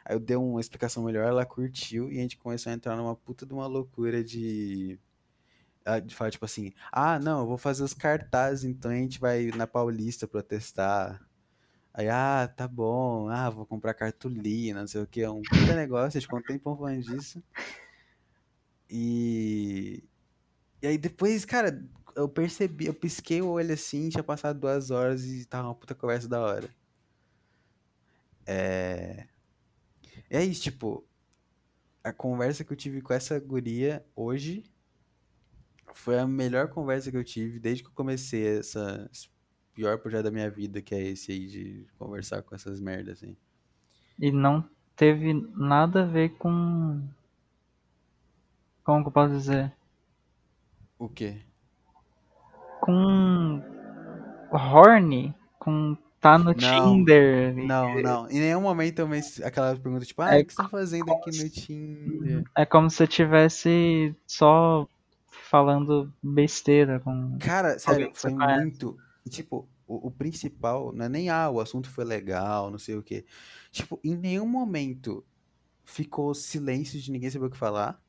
Aí 0.04 0.16
eu 0.16 0.20
dei 0.20 0.36
uma 0.36 0.60
explicação 0.60 1.04
melhor, 1.04 1.26
ela 1.26 1.44
curtiu 1.44 2.10
e 2.10 2.18
a 2.18 2.22
gente 2.22 2.36
começou 2.38 2.70
a 2.70 2.74
entrar 2.74 2.96
numa 2.96 3.14
puta 3.14 3.46
de 3.46 3.52
uma 3.52 3.66
loucura 3.66 4.24
de. 4.24 4.98
ela 5.84 6.00
De 6.00 6.14
falar, 6.14 6.30
tipo 6.30 6.44
assim, 6.44 6.72
ah, 6.90 7.18
não, 7.18 7.40
eu 7.40 7.46
vou 7.46 7.58
fazer 7.58 7.84
os 7.84 7.94
cartazes, 7.94 8.64
então 8.64 8.90
a 8.90 8.94
gente 8.94 9.20
vai 9.20 9.50
na 9.54 9.66
Paulista 9.66 10.26
protestar. 10.26 11.20
Aí, 12.00 12.08
ah, 12.08 12.48
tá 12.48 12.66
bom, 12.66 13.28
ah, 13.28 13.50
vou 13.50 13.66
comprar 13.66 13.92
cartolina, 13.92 14.80
não 14.80 14.86
sei 14.86 15.02
o 15.02 15.06
que, 15.06 15.20
é 15.20 15.30
um 15.30 15.42
puta 15.42 15.74
negócio, 15.76 16.18
gente 16.18 16.22
ficou 16.22 16.38
um 16.38 16.42
tempão 16.42 16.98
disso. 16.98 17.42
E. 18.88 20.02
E 20.82 20.86
aí 20.86 20.96
depois, 20.96 21.44
cara, 21.44 21.86
eu 22.16 22.26
percebi, 22.26 22.86
eu 22.86 22.94
pisquei 22.94 23.42
o 23.42 23.50
olho 23.50 23.74
assim, 23.74 24.08
tinha 24.08 24.22
passado 24.22 24.58
duas 24.58 24.90
horas 24.90 25.24
e 25.26 25.44
tava 25.44 25.68
uma 25.68 25.74
puta 25.74 25.94
conversa 25.94 26.26
da 26.26 26.40
hora. 26.40 26.74
É. 28.46 29.26
É 30.30 30.42
isso, 30.42 30.62
tipo, 30.62 31.06
a 32.02 32.14
conversa 32.14 32.64
que 32.64 32.72
eu 32.72 32.76
tive 32.76 33.02
com 33.02 33.12
essa 33.12 33.38
guria 33.38 34.06
hoje 34.16 34.64
foi 35.92 36.18
a 36.18 36.26
melhor 36.26 36.68
conversa 36.68 37.10
que 37.10 37.16
eu 37.18 37.24
tive 37.24 37.58
desde 37.60 37.82
que 37.82 37.90
eu 37.90 37.94
comecei 37.94 38.58
essa, 38.58 39.06
esse 39.12 39.28
pior 39.80 39.98
projeto 39.98 40.24
da 40.24 40.30
minha 40.30 40.50
vida, 40.50 40.82
que 40.82 40.94
é 40.94 41.00
esse 41.00 41.32
aí 41.32 41.46
de 41.46 41.86
conversar 41.98 42.42
com 42.42 42.54
essas 42.54 42.78
merdas, 42.80 43.22
assim. 43.22 43.34
e 44.18 44.30
não 44.30 44.62
teve 44.94 45.32
nada 45.56 46.02
a 46.02 46.06
ver 46.06 46.30
com. 46.36 47.00
Como 48.84 49.02
que 49.02 49.08
eu 49.08 49.12
posso 49.12 49.32
dizer? 49.32 49.72
O 50.98 51.08
quê? 51.08 51.40
Com. 52.82 53.62
Horny? 54.52 55.34
Com. 55.58 55.96
Tá 56.20 56.36
no 56.36 56.52
Não, 56.52 56.56
Tinder? 56.56 57.56
Não, 57.56 57.94
não. 58.02 58.28
Em 58.30 58.40
nenhum 58.40 58.60
momento 58.60 58.98
eu 58.98 59.08
men- 59.08 59.22
aquela 59.42 59.74
pergunta 59.74 60.04
tipo, 60.04 60.20
ah, 60.20 60.34
É 60.34 60.42
o 60.42 60.44
que 60.44 60.52
você 60.52 60.62
tá 60.62 60.68
fazendo 60.68 61.10
aqui 61.10 61.30
no 61.42 61.48
Tinder? 61.48 62.44
É 62.54 62.66
como 62.66 62.90
se 62.90 63.02
eu 63.02 63.08
tivesse 63.08 64.14
só 64.26 64.86
falando 65.50 66.12
besteira 66.22 67.00
com 67.00 67.38
Cara, 67.38 67.78
sério, 67.78 68.12
foi 68.14 68.30
muito. 68.34 68.98
Tipo, 69.28 69.68
o, 69.86 70.08
o 70.08 70.10
principal 70.10 70.92
não 70.92 71.04
é 71.06 71.08
nem, 71.08 71.28
ah, 71.30 71.50
o 71.50 71.60
assunto 71.60 71.90
foi 71.90 72.04
legal, 72.04 72.70
não 72.70 72.78
sei 72.78 72.96
o 72.96 73.02
quê. 73.02 73.24
Tipo, 73.70 74.00
em 74.04 74.16
nenhum 74.16 74.46
momento 74.46 75.24
ficou 75.84 76.34
silêncio 76.34 77.00
de 77.00 77.10
ninguém 77.12 77.30
saber 77.30 77.46
o 77.46 77.50
que 77.50 77.56
falar. 77.58 78.02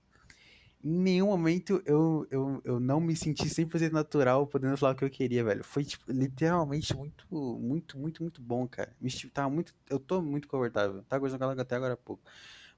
Em 0.84 0.90
nenhum 1.00 1.28
momento 1.28 1.82
eu, 1.86 2.28
eu, 2.32 2.62
eu 2.66 2.80
não 2.80 3.00
me 3.00 3.16
senti 3.16 3.48
100% 3.48 3.94
natural 3.94 4.48
podendo 4.48 4.76
falar 4.78 4.94
o 4.94 4.96
que 4.96 5.04
eu 5.06 5.10
queria, 5.12 5.44
velho. 5.44 5.64
Foi, 5.64 5.84
tipo, 5.86 6.12
literalmente 6.12 6.96
muito, 6.96 7.28
muito, 7.32 8.00
muito, 8.00 8.22
muito 8.24 8.42
bom, 8.42 8.68
cara. 8.68 8.96
Me 9.00 9.10
senti- 9.12 9.30
tava 9.30 9.50
muito, 9.50 9.76
eu 9.90 10.00
tô 10.00 10.22
muito 10.22 10.48
confortável. 10.48 11.04
Tava 11.04 11.20
conversando 11.22 11.56
com 11.56 11.62
até 11.62 11.76
agora 11.76 11.94
há 11.94 11.98
pouco. 11.98 12.24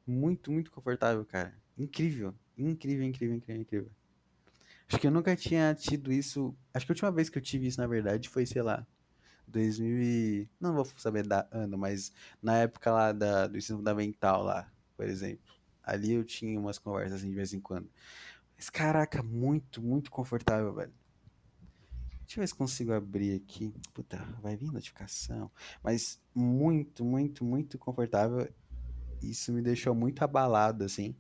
Muito, 0.06 0.52
muito 0.52 0.72
confortável, 0.72 1.26
cara. 1.26 1.56
Incrível. 1.78 2.34
Incrível, 2.58 3.06
incrível, 3.06 3.36
incrível, 3.38 3.62
incrível. 3.62 3.92
Acho 4.94 5.02
que 5.02 5.08
eu 5.08 5.12
nunca 5.12 5.36
tinha 5.36 5.74
tido 5.74 6.14
isso. 6.14 6.56
Acho 6.72 6.86
que 6.86 6.92
a 6.92 6.94
última 6.94 7.12
vez 7.12 7.28
que 7.28 7.40
eu 7.40 7.42
tive 7.42 7.66
isso, 7.66 7.82
na 7.82 7.88
verdade, 7.88 8.30
foi, 8.30 8.46
sei 8.46 8.62
lá, 8.62 8.86
2000 9.48 10.04
e... 10.04 10.50
Não 10.60 10.72
vou 10.72 10.86
saber 10.86 11.26
da 11.26 11.48
ano, 11.52 11.80
mas 11.80 12.12
na 12.40 12.58
época 12.58 12.92
lá 12.92 13.12
da, 13.12 13.48
do 13.48 13.58
ensino 13.58 13.80
fundamental 13.80 14.44
lá, 14.44 14.72
por 14.96 15.08
exemplo. 15.08 15.52
Ali 15.82 16.14
eu 16.14 16.24
tinha 16.24 16.60
umas 16.60 16.78
conversas 16.78 17.20
assim 17.20 17.30
de 17.30 17.36
vez 17.36 17.54
em 17.54 17.60
quando. 17.60 17.90
Mas, 18.56 18.70
caraca, 18.70 19.24
muito, 19.24 19.82
muito 19.82 20.12
confortável, 20.12 20.72
velho. 20.76 20.94
Deixa 22.22 22.40
eu 22.40 22.44
ver 22.44 22.48
se 22.48 22.56
consigo 22.56 22.94
abrir 22.94 23.36
aqui. 23.36 23.74
Puta, 23.96 24.18
vai 24.44 24.56
vir 24.56 24.72
notificação. 24.72 25.50
Mas 25.84 26.22
muito, 26.36 27.04
muito, 27.04 27.44
muito 27.44 27.80
confortável. 27.80 28.48
Isso 29.24 29.52
me 29.52 29.62
deixou 29.64 29.96
muito 29.96 30.22
abalado, 30.24 30.84
assim. 30.84 31.16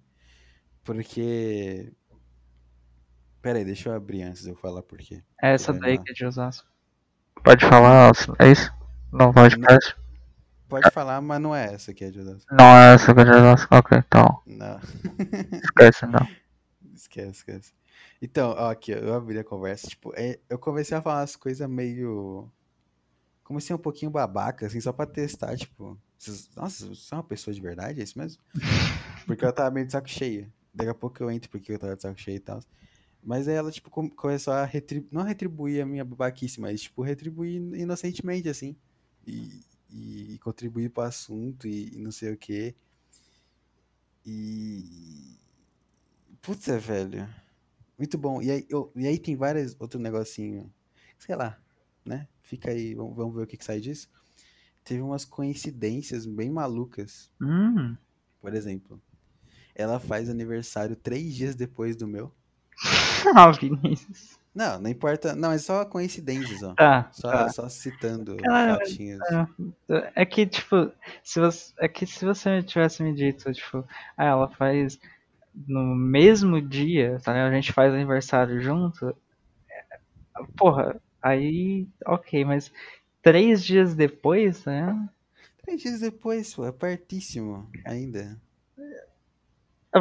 Porque. 0.84 1.92
Pera 3.44 3.60
aí, 3.60 3.66
deixa 3.66 3.90
eu 3.90 3.94
abrir 3.94 4.24
antes 4.24 4.44
de 4.44 4.50
eu 4.52 4.56
falar 4.56 4.82
por 4.82 4.98
quê. 5.00 5.22
É 5.42 5.54
essa 5.54 5.74
daí 5.74 5.98
que 5.98 6.10
é 6.10 6.14
de 6.14 6.26
Osasco. 6.26 6.66
Pode 7.44 7.66
falar, 7.66 8.10
é 8.40 8.50
isso? 8.50 8.74
Não 9.12 9.34
pode 9.34 9.58
Não. 9.58 9.68
Pode 10.70 10.90
falar, 10.92 11.20
mas 11.20 11.42
não 11.42 11.54
é 11.54 11.74
essa 11.74 11.94
que 11.94 12.06
é 12.06 12.10
de 12.10 12.22
Osasco. 12.22 12.56
Não 12.56 12.66
é 12.66 12.94
essa 12.94 13.14
que 13.14 13.20
é 13.20 13.24
de 13.26 13.32
Osasco? 13.32 13.76
Ok, 13.76 13.98
então. 13.98 14.42
Não. 14.48 14.80
Esquece 15.62 16.06
não. 16.06 16.26
Esquece, 16.96 17.32
esquece. 17.32 17.74
Então, 18.22 18.52
ó, 18.52 18.72
aqui, 18.72 18.94
eu 18.94 19.14
abri 19.14 19.38
a 19.38 19.44
conversa, 19.44 19.88
tipo, 19.88 20.14
é, 20.16 20.40
eu 20.50 20.58
comecei 20.58 20.98
a 20.98 21.02
falar 21.02 21.20
umas 21.20 21.36
coisas 21.36 21.70
meio. 21.70 22.50
Comecei 23.44 23.76
um 23.76 23.80
pouquinho 23.80 24.10
babaca, 24.10 24.68
assim, 24.68 24.80
só 24.80 24.94
pra 24.94 25.06
testar, 25.06 25.58
tipo. 25.58 26.00
Nossa, 26.56 26.88
você 26.88 27.14
é 27.14 27.18
uma 27.18 27.24
pessoa 27.26 27.54
de 27.54 27.60
verdade? 27.60 28.00
É 28.00 28.04
isso 28.06 28.18
mesmo? 28.18 28.42
Porque 29.28 29.44
eu 29.44 29.52
tava 29.52 29.70
meio 29.70 29.86
de 29.86 29.92
saco 29.92 30.08
cheio. 30.08 30.50
Daqui 30.74 30.90
a 30.90 30.96
pouco 30.96 31.22
eu 31.22 31.30
entro 31.30 31.52
porque 31.52 31.74
eu 31.74 31.78
tava 31.78 31.96
de 31.96 32.02
saco 32.02 32.20
cheio 32.20 32.38
e 32.38 32.40
tal. 32.40 32.62
Mas 33.26 33.48
aí 33.48 33.56
ela, 33.56 33.72
tipo, 33.72 33.90
com- 33.90 34.10
começou 34.10 34.54
a 34.54 34.66
retribuir. 34.66 35.10
Não 35.14 35.24
retribuir 35.24 35.82
a 35.82 35.86
minha 35.86 36.04
babaquice, 36.04 36.60
mas, 36.60 36.82
tipo, 36.82 37.02
retribuir 37.02 37.56
inocentemente, 37.76 38.50
assim. 38.50 38.76
E, 39.26 39.62
e 39.90 40.40
contribuir 40.40 40.90
pro 40.90 41.04
assunto 41.04 41.68
e, 41.68 41.94
e 41.94 41.98
não 41.98 42.12
sei 42.12 42.34
o 42.34 42.38
quê. 42.38 42.76
E. 44.26 45.38
Putz, 46.42 46.68
é, 46.68 46.78
velho. 46.78 47.28
Muito 47.98 48.18
bom. 48.18 48.42
E 48.42 48.52
aí, 48.52 48.66
eu- 48.70 48.92
e 48.96 49.08
aí 49.08 49.18
tem 49.18 49.36
vários 49.36 49.76
outro 49.80 50.00
negocinho. 50.00 50.72
Sei 51.18 51.36
lá, 51.36 51.62
né? 52.04 52.28
Fica 52.42 52.72
aí, 52.72 52.94
vamos, 52.96 53.16
vamos 53.16 53.36
ver 53.36 53.44
o 53.44 53.48
que, 53.48 53.56
que 53.58 53.64
sai 53.64 53.80
disso. 53.80 54.10
Teve 54.84 55.02
umas 55.02 55.24
coincidências 55.24 56.26
bem 56.26 56.50
malucas. 56.50 57.32
Hum. 57.42 57.96
Por 58.42 58.54
exemplo, 58.54 59.02
ela 59.74 60.00
faz 60.00 60.30
aniversário 60.30 60.96
três 60.98 61.34
dias 61.34 61.56
depois 61.56 61.96
do 61.96 62.06
meu. 62.08 62.34
Ah, 63.36 63.52
Vinícius. 63.52 64.38
Não, 64.54 64.80
não 64.80 64.90
importa. 64.90 65.36
Não, 65.36 65.52
é 65.52 65.58
só 65.58 65.84
coincidências, 65.86 66.62
ó. 66.62 66.74
Tá, 66.76 67.10
Só, 67.12 67.32
tá. 67.32 67.50
só 67.50 67.70
citando 67.70 68.38
Caralho, 68.38 68.78
fatinhos. 68.80 69.20
É, 69.90 70.12
é 70.22 70.26
que, 70.26 70.46
tipo, 70.46 70.92
se 71.24 71.40
você, 71.40 71.74
é 71.80 71.88
que 71.88 72.06
se 72.06 72.24
você 72.24 72.62
tivesse 72.62 73.02
me 73.02 73.16
dito, 73.16 73.52
tipo, 73.52 73.84
ah, 74.16 74.26
ela 74.26 74.50
faz 74.50 75.00
no 75.68 75.96
mesmo 75.96 76.62
dia, 76.62 77.20
tá 77.24 77.34
ligado? 77.34 77.52
A 77.52 77.56
gente 77.56 77.72
faz 77.74 77.94
aniversário 77.94 78.62
junto, 78.62 79.16
é, 79.70 80.44
porra, 80.56 81.02
aí, 81.22 81.88
ok, 82.06 82.46
mas 82.46 82.72
três 83.22 83.64
dias 83.64 83.96
depois, 83.96 84.66
né? 84.66 85.10
Três 85.64 85.82
dias 85.82 86.00
depois, 86.02 86.54
pô, 86.54 86.66
é 86.66 86.72
pertíssimo 86.72 87.70
ainda. 87.86 88.40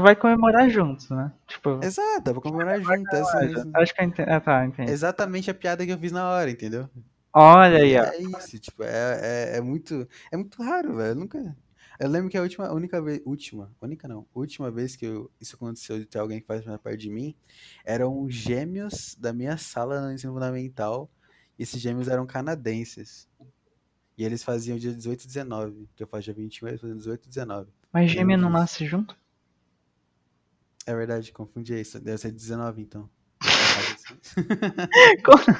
Vai 0.00 0.16
comemorar 0.16 0.68
junto, 0.70 1.14
né? 1.14 1.32
Tipo, 1.46 1.80
Exato, 1.82 2.22
pra 2.32 2.40
comemorar 2.40 2.80
junto. 2.80 3.10
Mesmo. 3.40 3.70
acho 3.74 3.94
que 3.94 4.00
eu 4.00 4.06
entendi. 4.06 4.30
Ah, 4.30 4.40
tá, 4.40 4.64
entendi. 4.64 4.90
Exatamente 4.90 5.50
a 5.50 5.54
piada 5.54 5.84
que 5.84 5.92
eu 5.92 5.98
fiz 5.98 6.12
na 6.12 6.28
hora, 6.28 6.50
entendeu? 6.50 6.88
Olha 7.34 7.78
aí, 7.78 7.96
ó. 7.98 8.04
é 8.04 8.18
isso, 8.18 8.58
tipo, 8.58 8.82
é, 8.82 9.50
é, 9.52 9.56
é 9.56 9.60
muito, 9.60 10.06
é 10.30 10.36
muito 10.36 10.62
raro, 10.62 10.96
velho. 10.96 11.10
Eu 11.10 11.14
nunca. 11.14 11.56
Eu 12.00 12.08
lembro 12.08 12.30
que 12.30 12.36
a 12.36 12.42
última, 12.42 12.66
a 12.66 12.74
única 12.74 13.00
vez, 13.00 13.20
última, 13.24 13.70
única 13.80 14.08
não, 14.08 14.26
última 14.34 14.70
vez 14.70 14.96
que 14.96 15.06
eu- 15.06 15.30
isso 15.40 15.56
aconteceu 15.56 15.98
de 15.98 16.06
ter 16.06 16.18
alguém 16.18 16.40
que 16.40 16.46
faz 16.46 16.64
perto 16.64 16.96
de 16.96 17.10
mim, 17.10 17.34
eram 17.84 18.28
gêmeos 18.28 19.14
da 19.18 19.32
minha 19.32 19.56
sala 19.56 20.00
no 20.00 20.12
ensino 20.12 20.32
fundamental. 20.32 21.08
E 21.58 21.62
esses 21.62 21.80
gêmeos 21.80 22.08
eram 22.08 22.26
canadenses. 22.26 23.28
E 24.16 24.24
eles 24.24 24.42
faziam 24.42 24.76
dia 24.78 24.92
18 24.92 25.24
e 25.24 25.26
19, 25.26 25.88
que 25.94 26.02
eu 26.02 26.06
faço 26.06 26.24
dia 26.24 26.34
21, 26.34 26.68
eles 26.68 26.80
faziam 26.80 26.96
18 26.96 27.24
e 27.26 27.28
19. 27.28 27.70
Mas 27.92 28.10
gêmea 28.10 28.36
não 28.36 28.50
nasce 28.50 28.84
junto? 28.86 29.16
É 30.86 30.94
verdade, 30.94 31.32
confundi 31.32 31.78
isso. 31.80 32.00
Deve 32.00 32.18
ser 32.18 32.32
19, 32.32 32.82
então. 32.82 33.08
Como- 35.24 35.58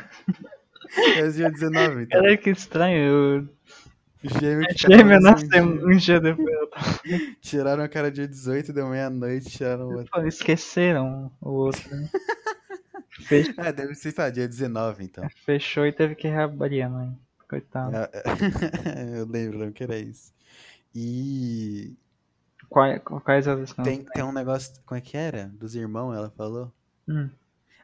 Deve 1.15 1.31
ser 1.31 1.33
dia 1.33 1.51
19, 1.51 2.03
então. 2.05 2.21
Cara, 2.23 2.37
que 2.37 2.51
estranho. 2.51 3.49
Gêmeo 4.25 4.67
que 4.69 4.79
Gêmea 4.79 5.19
cada 5.19 5.19
um 5.19 5.21
nasceu 5.33 5.67
nasce 5.67 5.85
um 5.85 5.97
dia. 5.97 6.21
depois. 6.21 6.49
Tiraram 7.41 7.83
a 7.83 7.89
cara 7.89 8.11
dia 8.11 8.29
18, 8.29 8.73
deu 8.73 8.87
meia-noite, 8.89 9.51
tiraram 9.51 9.89
o 9.89 9.97
outro. 9.99 10.29
Esqueceram 10.29 11.33
o 11.41 11.51
outro. 11.51 11.83
né? 11.97 12.09
Fech- 13.27 13.55
É, 13.59 13.73
deve 13.73 13.95
ser, 13.95 14.13
tá, 14.13 14.31
dia 14.31 14.47
19, 14.47 15.05
então. 15.05 15.29
Fechou 15.45 15.87
e 15.87 15.93
teve 15.93 16.15
que 16.15 16.29
reabrir 16.29 16.89
mãe. 16.89 17.17
Coitado. 17.49 17.97
É, 17.97 18.11
Eu 19.19 19.27
lembro, 19.27 19.59
lembro 19.59 19.73
que 19.75 19.83
era 19.85 19.99
isso. 19.99 20.33
E 20.95 21.97
Quais, 22.73 23.03
quais 23.05 23.47
as 23.47 23.75
tem, 23.75 24.03
tem 24.03 24.25
um 24.25 24.33
negócio, 24.33 24.75
como 24.87 24.97
é 24.97 25.01
que 25.03 25.15
era? 25.15 25.49
Dos 25.49 25.75
irmãos, 25.75 26.15
ela 26.15 26.31
falou? 26.31 26.73
Hum. 27.07 27.29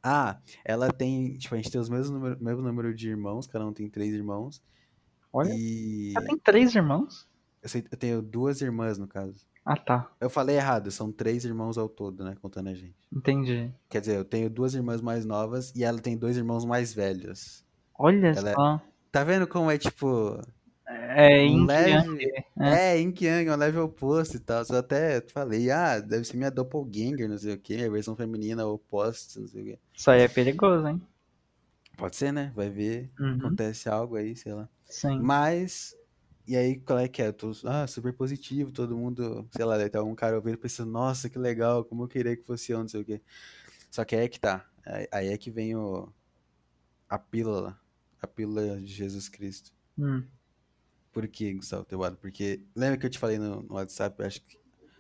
Ah, 0.03 0.39
ela 0.65 0.91
tem, 0.91 1.35
tipo, 1.37 1.55
a 1.55 1.59
gente 1.59 1.71
tem 1.71 1.79
os 1.81 1.91
mesmos 1.91 2.11
número, 2.11 2.43
mesmo 2.43 2.63
número 2.63 2.95
de 2.95 3.11
irmãos, 3.11 3.47
cada 3.47 3.67
um 3.67 3.73
tem 3.73 3.89
três 3.91 4.15
irmãos. 4.15 4.63
Olha, 5.31 5.51
E 5.53 6.15
ela 6.17 6.25
tem 6.25 6.39
três 6.39 6.75
irmãos? 6.75 7.29
eu, 7.63 7.69
sei- 7.69 7.85
eu 7.91 7.99
tenho 7.99 8.23
duas 8.23 8.63
irmãs, 8.63 8.97
no 8.97 9.07
caso. 9.07 9.47
Ah, 9.63 9.77
tá. 9.77 10.11
Eu 10.19 10.31
falei 10.31 10.57
errado, 10.57 10.91
são 10.91 11.13
três 11.13 11.45
irmãos 11.45 11.77
ao 11.77 11.89
todo, 11.89 12.25
né, 12.25 12.35
contando 12.41 12.69
a 12.71 12.75
gente. 12.75 12.97
Entendi. 13.13 13.71
Quer 13.91 14.01
dizer, 14.01 14.17
eu 14.17 14.25
tenho 14.25 14.49
duas 14.49 14.73
irmãs 14.73 15.03
mais 15.03 15.27
novas 15.27 15.71
e 15.77 15.85
ela 15.85 16.01
tem 16.01 16.17
dois 16.17 16.39
irmãos 16.39 16.65
mais 16.65 16.95
velhos. 16.95 17.63
Olha 17.99 18.29
Ela 18.29 18.51
é- 18.51 18.55
só. 18.55 18.81
Tá 19.13 19.23
vendo 19.25 19.47
como 19.47 19.71
é, 19.71 19.77
tipo, 19.77 20.41
É, 20.89 21.43
um 21.43 21.47
Yin 21.47 21.67
leve... 21.67 21.91
Yang. 21.91 22.25
É. 22.59 22.95
É, 22.95 22.99
Yin 22.99 23.15
Yang, 23.21 23.49
é 23.51 23.55
um 23.55 23.57
leve 23.57 23.79
oposto 23.79 24.37
e 24.37 24.41
tal. 24.41 24.65
Eu 24.71 24.79
até 24.79 25.21
falei, 25.21 25.71
ah, 25.71 26.01
deve 26.01 26.25
ser 26.25 26.37
minha 26.37 26.51
doppelganger, 26.51 27.29
não 27.29 27.37
sei 27.37 27.53
o 27.55 27.59
quê, 27.59 27.85
a 27.87 27.91
versão 27.91 28.17
feminina 28.17 28.67
oposta, 28.67 29.39
não 29.41 29.47
sei 29.47 29.63
o 29.63 29.65
quê. 29.67 29.79
Isso 29.95 30.11
aí 30.11 30.23
é 30.23 30.29
perigoso, 30.29 30.89
hein? 30.89 31.01
Pode 31.97 32.17
ser, 32.17 32.33
né? 32.33 32.53
Vai 32.55 32.71
ver, 32.71 33.11
Uhum. 33.21 33.37
acontece 33.39 33.89
algo 33.89 34.17
aí, 34.17 34.35
sei 34.35 34.55
lá. 34.55 34.69
Sim. 34.87 35.21
Mas, 35.21 35.95
e 36.47 36.57
aí, 36.57 36.79
qual 36.79 36.99
é 36.99 37.07
que 37.09 37.21
é? 37.21 37.27
Eu 37.27 37.33
tô, 37.35 37.53
ah, 37.65 37.87
super 37.87 38.13
positivo, 38.15 38.73
todo 38.73 38.97
mundo, 38.97 39.47
sei 39.55 39.65
lá, 39.65 39.77
daí 39.77 39.91
tá 39.91 40.03
um 40.03 40.15
cara 40.15 40.37
ouvindo 40.37 40.57
pensando, 40.57 40.91
nossa, 40.91 41.29
que 41.29 41.39
legal, 41.39 41.85
como 41.85 42.05
eu 42.05 42.09
queria 42.09 42.35
que 42.37 42.45
fosse 42.45 42.73
eu, 42.73 42.79
não 42.79 42.89
sei 42.89 43.03
o 43.03 43.05
quê. 43.05 43.21
Só 43.91 44.05
que 44.05 44.17
aí 44.17 44.25
é 44.25 44.29
que 44.29 44.41
tá. 44.41 44.67
Aí, 44.87 45.09
aí 45.13 45.29
é 45.29 45.37
que 45.37 45.51
vem 45.51 45.77
o, 45.77 46.09
a 47.09 47.19
pílula, 47.19 47.79
a 48.23 48.27
pílula 48.27 48.81
de 48.81 48.87
Jesus 48.87 49.29
Cristo. 49.29 49.73
Hum. 49.99 50.23
Por 51.13 51.29
que, 51.29 51.55
Gustavo 51.55 51.85
Teobaldo? 51.85 52.19
Porque 52.19 52.65
lembra 52.77 52.99
que 52.99 53.07
eu 53.07 53.11
te 53.11 53.19
falei 53.19 53.39
no, 53.39 53.63
no 53.63 53.75
WhatsApp, 53.75 54.23
acho 54.23 54.43
que. 54.43 54.59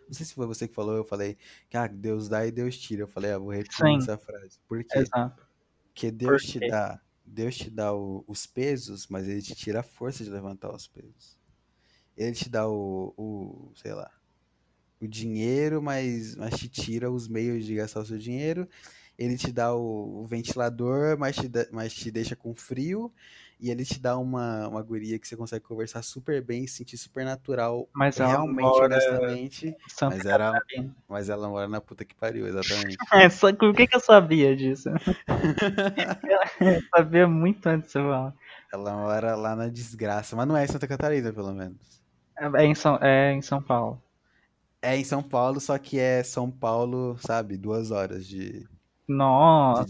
Não 0.08 0.14
sei 0.14 0.24
se 0.26 0.34
foi 0.34 0.46
você 0.46 0.66
que 0.68 0.74
falou, 0.74 0.96
eu 0.96 1.04
falei 1.04 1.36
que 1.68 1.76
ah, 1.76 1.86
Deus 1.86 2.28
dá 2.28 2.46
e 2.46 2.50
Deus 2.52 2.78
tira. 2.78 3.02
Eu 3.02 3.08
falei, 3.08 3.32
ah, 3.32 3.38
vou 3.38 3.52
repetir 3.52 3.86
Sim. 3.86 3.98
essa 3.98 4.16
frase. 4.18 4.58
Por 4.68 4.82
quê? 4.84 5.02
Exato. 5.02 5.48
Porque 5.94 6.10
Deus 6.12 6.42
Por 6.42 6.44
te 6.44 6.60
quê? 6.60 6.68
dá, 6.68 7.02
Deus 7.24 7.56
te 7.56 7.70
dá 7.70 7.94
o- 7.94 8.24
os 8.28 8.46
pesos, 8.46 9.06
mas 9.08 9.28
ele 9.28 9.42
te 9.42 9.54
tira 9.54 9.80
a 9.80 9.82
força 9.82 10.24
de 10.24 10.30
levantar 10.30 10.74
os 10.74 10.86
pesos. 10.88 11.38
Ele 12.16 12.32
te 12.34 12.48
dá 12.50 12.68
o, 12.68 13.14
o 13.16 13.72
sei 13.76 13.94
lá, 13.94 14.10
o 15.00 15.06
dinheiro, 15.06 15.82
mas, 15.82 16.34
mas 16.36 16.58
te 16.58 16.68
tira 16.68 17.10
os 17.10 17.28
meios 17.28 17.64
de 17.64 17.74
gastar 17.76 18.00
o 18.00 18.06
seu 18.06 18.18
dinheiro. 18.18 18.68
Ele 19.18 19.36
te 19.38 19.52
dá 19.52 19.74
o, 19.74 20.22
o 20.22 20.26
ventilador, 20.26 21.18
mas 21.18 21.36
te, 21.36 21.48
mas 21.72 21.94
te 21.94 22.10
deixa 22.10 22.36
com 22.36 22.54
frio. 22.54 23.12
E 23.60 23.70
ele 23.70 23.84
te 23.84 23.98
dá 23.98 24.16
uma, 24.16 24.68
uma 24.68 24.82
guria 24.82 25.18
que 25.18 25.26
você 25.26 25.36
consegue 25.36 25.64
conversar 25.64 26.02
super 26.02 26.40
bem, 26.42 26.66
se 26.66 26.76
sentir 26.76 26.96
super 26.96 27.24
natural, 27.24 27.88
Mas 27.92 28.16
realmente, 28.16 28.60
mora 28.60 28.84
honestamente. 28.86 29.76
Santa 29.88 30.16
Mas, 30.16 30.24
era, 30.26 30.52
Catarina. 30.52 30.96
mas 31.08 31.28
ela 31.28 31.48
mora 31.48 31.66
na 31.68 31.80
puta 31.80 32.04
que 32.04 32.14
pariu, 32.14 32.46
exatamente. 32.46 32.96
É, 33.12 33.28
só 33.28 33.52
que 33.52 33.64
o 33.66 33.74
que, 33.74 33.86
que 33.86 33.96
eu 33.96 34.00
sabia 34.00 34.54
disso? 34.56 34.90
Eu 36.60 36.82
sabia 36.94 37.26
muito 37.26 37.66
antes 37.66 37.88
de 37.88 37.92
você 37.92 37.98
falar. 38.00 38.34
ela 38.72 38.92
mora 38.94 39.34
lá 39.36 39.56
na 39.56 39.68
desgraça, 39.68 40.36
mas 40.36 40.46
não 40.46 40.56
é 40.56 40.64
em 40.64 40.68
Santa 40.68 40.86
Catarina, 40.88 41.32
pelo 41.32 41.52
menos. 41.52 42.00
É 42.36 42.64
em 42.64 42.74
São, 42.74 42.96
é 43.02 43.32
em 43.32 43.42
São 43.42 43.60
Paulo. 43.62 44.00
É 44.80 44.96
em 44.96 45.04
São 45.04 45.22
Paulo, 45.22 45.60
só 45.60 45.76
que 45.78 45.98
é 45.98 46.22
São 46.22 46.50
Paulo, 46.50 47.16
sabe, 47.18 47.56
duas 47.56 47.90
horas 47.90 48.26
de, 48.26 48.60
de 48.60 48.68
Nossa, 49.08 49.84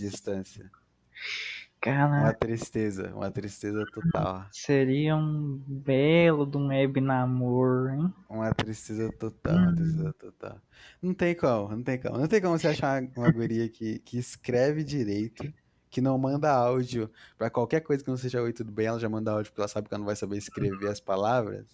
distância. 1.81 2.07
Uma 2.07 2.23
cara, 2.23 2.35
tristeza, 2.35 3.15
uma 3.15 3.31
tristeza 3.31 3.85
total. 3.93 4.47
seria 4.53 5.17
um 5.17 5.63
belo 5.67 6.47
de 6.47 6.57
um 6.57 6.69
web 6.69 7.01
namoro, 7.01 7.91
hein? 7.91 8.15
Uma 8.29 8.53
tristeza 8.53 9.11
total, 9.13 9.57
uma 9.57 9.75
tristeza 9.75 10.13
total. 10.15 10.61
Não 11.01 11.15
tem 11.15 11.35
como, 11.35 11.69
não 11.69 11.83
tem 11.83 11.99
como. 12.01 12.19
Não 12.19 12.27
tem 12.27 12.41
como 12.41 12.59
você 12.59 12.69
achar 12.69 13.03
uma, 13.17 13.31
guria 13.31 13.69
que, 13.69 13.99
que 14.01 14.19
escreve 14.19 14.83
direito, 14.83 15.53
que 15.91 16.01
não 16.01 16.19
manda 16.19 16.51
áudio 16.51 17.11
pra 17.37 17.49
qualquer 17.51 17.81
coisa 17.81 18.03
que 18.03 18.11
não 18.11 18.17
seja 18.17 18.43
oi, 18.43 18.53
tudo 18.53 18.73
bem, 18.73 18.87
ela 18.87 18.99
já 18.99 19.09
manda 19.09 19.31
áudio 19.31 19.51
porque 19.51 19.61
ela 19.61 19.69
sabe 19.69 19.89
que 19.89 19.95
ela 19.95 20.01
não 20.01 20.07
vai 20.07 20.17
saber 20.17 20.37
escrever 20.37 20.89
as 20.89 21.01
palavras. 21.01 21.67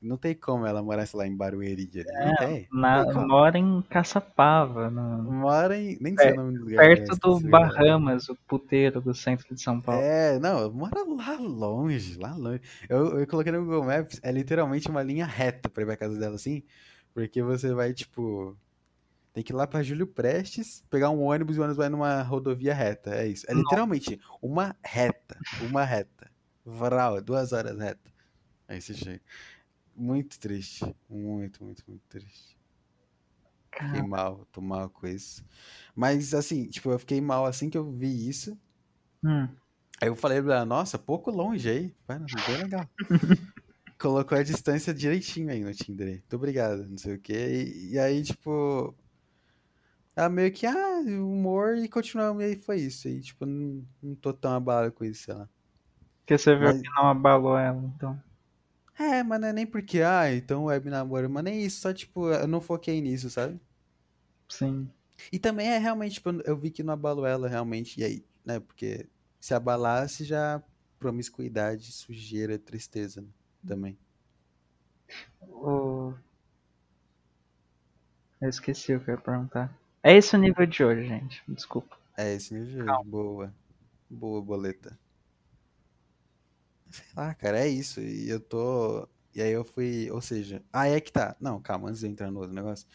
Não 0.00 0.16
tem 0.16 0.34
como 0.34 0.64
ela 0.64 0.82
morar, 0.82 1.06
sei 1.06 1.18
lá, 1.18 1.26
em 1.26 1.36
Barueri 1.36 1.90
ali. 1.92 2.04
Não 2.24 2.36
tem. 2.36 2.68
não 2.70 2.80
Na, 2.80 3.04
tem 3.04 3.14
como. 3.14 3.26
mora 3.26 3.58
em 3.58 3.82
Caçapava, 3.82 4.88
no, 4.90 5.22
Mora 5.24 5.76
em. 5.76 5.98
Nem 6.00 6.16
sei 6.16 6.32
o 6.32 6.36
nome 6.36 6.56
do 6.56 6.64
lugar. 6.64 6.86
perto 6.86 7.02
agora, 7.12 7.18
do 7.20 7.30
o 7.30 7.34
lugar. 7.34 7.50
Bahamas, 7.50 8.28
o 8.28 8.36
puteiro 8.46 9.00
do 9.00 9.12
centro 9.14 9.52
de 9.54 9.60
São 9.60 9.80
Paulo. 9.80 10.00
É, 10.00 10.38
não, 10.38 10.70
mora 10.72 11.02
lá 11.04 11.36
longe, 11.40 12.16
lá 12.18 12.34
longe. 12.36 12.60
Eu, 12.88 13.18
eu 13.20 13.26
coloquei 13.26 13.50
no 13.50 13.64
Google 13.64 13.84
Maps, 13.84 14.20
é 14.22 14.30
literalmente 14.30 14.88
uma 14.88 15.02
linha 15.02 15.26
reta 15.26 15.68
pra 15.68 15.82
ir 15.82 15.86
pra 15.86 15.96
casa 15.96 16.18
dela, 16.18 16.36
assim, 16.36 16.62
porque 17.12 17.42
você 17.42 17.74
vai, 17.74 17.92
tipo, 17.92 18.56
tem 19.32 19.42
que 19.42 19.52
ir 19.52 19.56
lá 19.56 19.66
pra 19.66 19.82
Júlio 19.82 20.06
Prestes, 20.06 20.84
pegar 20.90 21.10
um 21.10 21.22
ônibus 21.22 21.56
e 21.56 21.58
o 21.58 21.62
ônibus 21.62 21.76
vai 21.78 21.88
numa 21.88 22.22
rodovia 22.22 22.74
reta, 22.74 23.14
é 23.14 23.26
isso. 23.28 23.46
É 23.50 23.54
literalmente 23.54 24.20
uma 24.40 24.76
reta, 24.84 25.36
uma 25.62 25.84
reta. 25.84 26.30
Vral, 26.64 27.20
duas 27.22 27.52
horas 27.52 27.78
reta. 27.78 28.10
Aí 28.68 28.80
você 28.80 28.94
chega. 28.94 29.20
Muito 29.98 30.38
triste, 30.38 30.94
muito, 31.08 31.64
muito, 31.64 31.82
muito 31.88 32.04
triste. 32.08 32.56
Fiquei 33.72 34.02
mal, 34.02 34.46
tô 34.52 34.60
mal 34.60 34.88
com 34.90 35.06
isso. 35.06 35.44
Mas, 35.94 36.34
assim, 36.34 36.66
tipo, 36.68 36.90
eu 36.90 36.98
fiquei 36.98 37.20
mal 37.20 37.44
assim 37.46 37.68
que 37.68 37.76
eu 37.78 37.90
vi 37.90 38.28
isso. 38.28 38.58
hum, 39.22 39.48
Aí 40.00 40.08
eu 40.08 40.14
falei 40.16 40.40
pra 40.40 40.56
ela, 40.56 40.64
nossa, 40.64 40.98
pouco 40.98 41.30
longe 41.30 41.68
aí. 41.68 41.94
Mano, 42.08 42.26
bem 42.46 42.56
legal. 42.62 42.88
Colocou 43.98 44.38
a 44.38 44.42
distância 44.42 44.94
direitinho 44.94 45.50
aí 45.50 45.62
no 45.64 45.74
Tinder. 45.74 46.06
aí. 46.06 46.14
Muito 46.14 46.36
obrigado, 46.36 46.86
não 46.88 46.96
sei 46.98 47.14
o 47.16 47.20
quê. 47.20 47.64
E, 47.66 47.92
e 47.94 47.98
aí, 47.98 48.22
tipo. 48.22 48.94
Ela 50.14 50.28
meio 50.28 50.52
que, 50.52 50.66
ah, 50.66 51.00
humor 51.06 51.76
e 51.78 51.88
continuamos. 51.88 52.42
E 52.42 52.46
aí 52.46 52.56
foi 52.56 52.80
isso. 52.80 53.08
E, 53.08 53.20
tipo, 53.20 53.46
não, 53.46 53.84
não 54.02 54.14
tô 54.14 54.32
tão 54.32 54.52
abalado 54.54 54.92
com 54.92 55.04
isso, 55.04 55.24
sei 55.24 55.34
lá. 55.34 55.48
porque 56.20 56.38
você 56.38 56.54
viu 56.56 56.64
Mas, 56.64 56.82
que 56.82 56.88
não 56.96 57.08
abalou 57.08 57.58
ela, 57.58 57.82
então. 57.94 58.20
É, 58.98 59.22
mas 59.22 59.40
não 59.40 59.48
é 59.48 59.52
nem 59.52 59.66
porque, 59.66 60.02
ah, 60.02 60.32
então 60.34 60.64
web 60.64 60.88
namoro, 60.90 61.30
mas 61.30 61.44
nem 61.44 61.62
isso, 61.64 61.80
só, 61.80 61.92
tipo, 61.92 62.28
eu 62.30 62.46
não 62.48 62.60
foquei 62.60 63.00
nisso, 63.00 63.30
sabe? 63.30 63.60
Sim. 64.48 64.90
E 65.32 65.38
também 65.38 65.68
é 65.68 65.78
realmente, 65.78 66.14
tipo, 66.14 66.30
eu 66.44 66.56
vi 66.56 66.70
que 66.70 66.82
não 66.82 66.94
abalou 66.94 67.26
ela 67.26 67.48
realmente, 67.48 68.00
e 68.00 68.04
aí, 68.04 68.24
né? 68.44 68.60
Porque 68.60 69.08
se 69.40 69.54
abalasse 69.54 70.24
já 70.24 70.62
promiscuidade, 70.98 71.92
sujeira, 71.92 72.58
tristeza, 72.58 73.20
né? 73.20 73.28
Também. 73.66 73.98
Eu 78.40 78.48
esqueci 78.48 78.94
o 78.94 79.00
que 79.00 79.10
eu 79.10 79.14
ia 79.14 79.20
perguntar. 79.20 79.76
É 80.02 80.16
esse 80.16 80.34
o 80.36 80.38
nível 80.38 80.66
de 80.66 80.84
hoje, 80.84 81.06
gente. 81.06 81.42
Desculpa. 81.48 81.96
É 82.16 82.34
esse 82.34 82.54
nível 82.54 82.68
de 82.68 82.82
hoje. 82.82 83.04
Boa. 83.04 83.52
Boa, 84.08 84.42
boleta. 84.42 84.98
Sei 86.90 87.04
lá, 87.16 87.34
cara, 87.34 87.60
é 87.60 87.68
isso. 87.68 88.00
E 88.00 88.28
eu 88.28 88.40
tô. 88.40 89.08
E 89.34 89.42
aí 89.42 89.52
eu 89.52 89.64
fui. 89.64 90.10
Ou 90.10 90.20
seja. 90.20 90.62
Ah, 90.72 90.88
é 90.88 91.00
que 91.00 91.12
tá. 91.12 91.36
Não, 91.40 91.60
calma, 91.60 91.88
antes 91.88 92.00
de 92.00 92.06
eu 92.06 92.10
entrar 92.10 92.30
no 92.30 92.40
outro 92.40 92.54
negócio. 92.54 92.86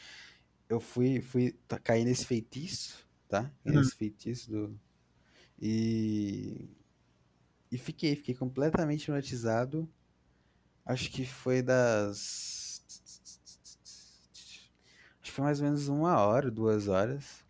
Eu 0.69 0.79
fui. 0.79 1.21
fui 1.21 1.55
caí 1.83 2.03
nesse 2.03 2.25
feitiço, 2.25 3.07
tá? 3.27 3.43
Caí 3.63 3.73
Hum. 3.75 3.79
nesse 3.79 3.95
feitiço 3.95 4.49
do. 4.51 4.79
E. 5.61 6.69
E 7.71 7.77
fiquei, 7.77 8.15
fiquei 8.15 8.35
completamente 8.35 9.03
hipnotizado. 9.03 9.89
Acho 10.85 11.09
que 11.11 11.25
foi 11.25 11.61
das. 11.61 12.83
Acho 15.21 15.31
que 15.31 15.31
foi 15.31 15.43
mais 15.45 15.59
ou 15.59 15.65
menos 15.65 15.87
uma 15.87 16.19
hora, 16.19 16.51
duas 16.51 16.87
horas. 16.87 17.43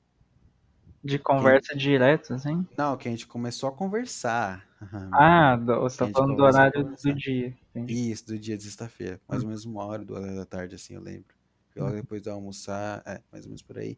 De 1.04 1.18
Que 1.18 1.24
conversa 1.24 1.76
direta, 1.76 2.36
assim? 2.36 2.66
Não, 2.78 2.96
que 2.96 3.08
a 3.08 3.12
gente 3.12 3.28
começou 3.28 3.68
a 3.68 3.74
conversar. 3.74 4.66
Ah, 5.12 5.56
do- 5.56 5.82
você 5.82 5.98
tá 5.98 6.08
falando 6.08 6.36
do 6.36 6.44
horário 6.44 6.72
do 6.74 6.84
conversar. 6.84 7.14
dia. 7.16 7.58
Entendi. 7.76 8.12
Isso, 8.12 8.28
do 8.28 8.40
dia 8.40 8.58
de 8.58 8.64
sexta-feira. 8.64 9.20
Mais 9.28 9.42
ou 9.42 9.48
menos 9.48 9.66
uma 9.66 9.84
hora, 9.86 10.04
duas 10.04 10.24
horas 10.24 10.36
da 10.36 10.46
tarde, 10.46 10.76
assim, 10.76 10.94
eu 10.96 11.02
lembro. 11.02 11.36
Foi 11.70 11.82
logo 11.82 11.96
depois 11.96 12.22
de 12.22 12.30
almoçar, 12.30 13.02
é, 13.06 13.22
mais 13.32 13.46
ou 13.46 13.50
menos 13.50 13.62
por 13.62 13.78
aí. 13.78 13.98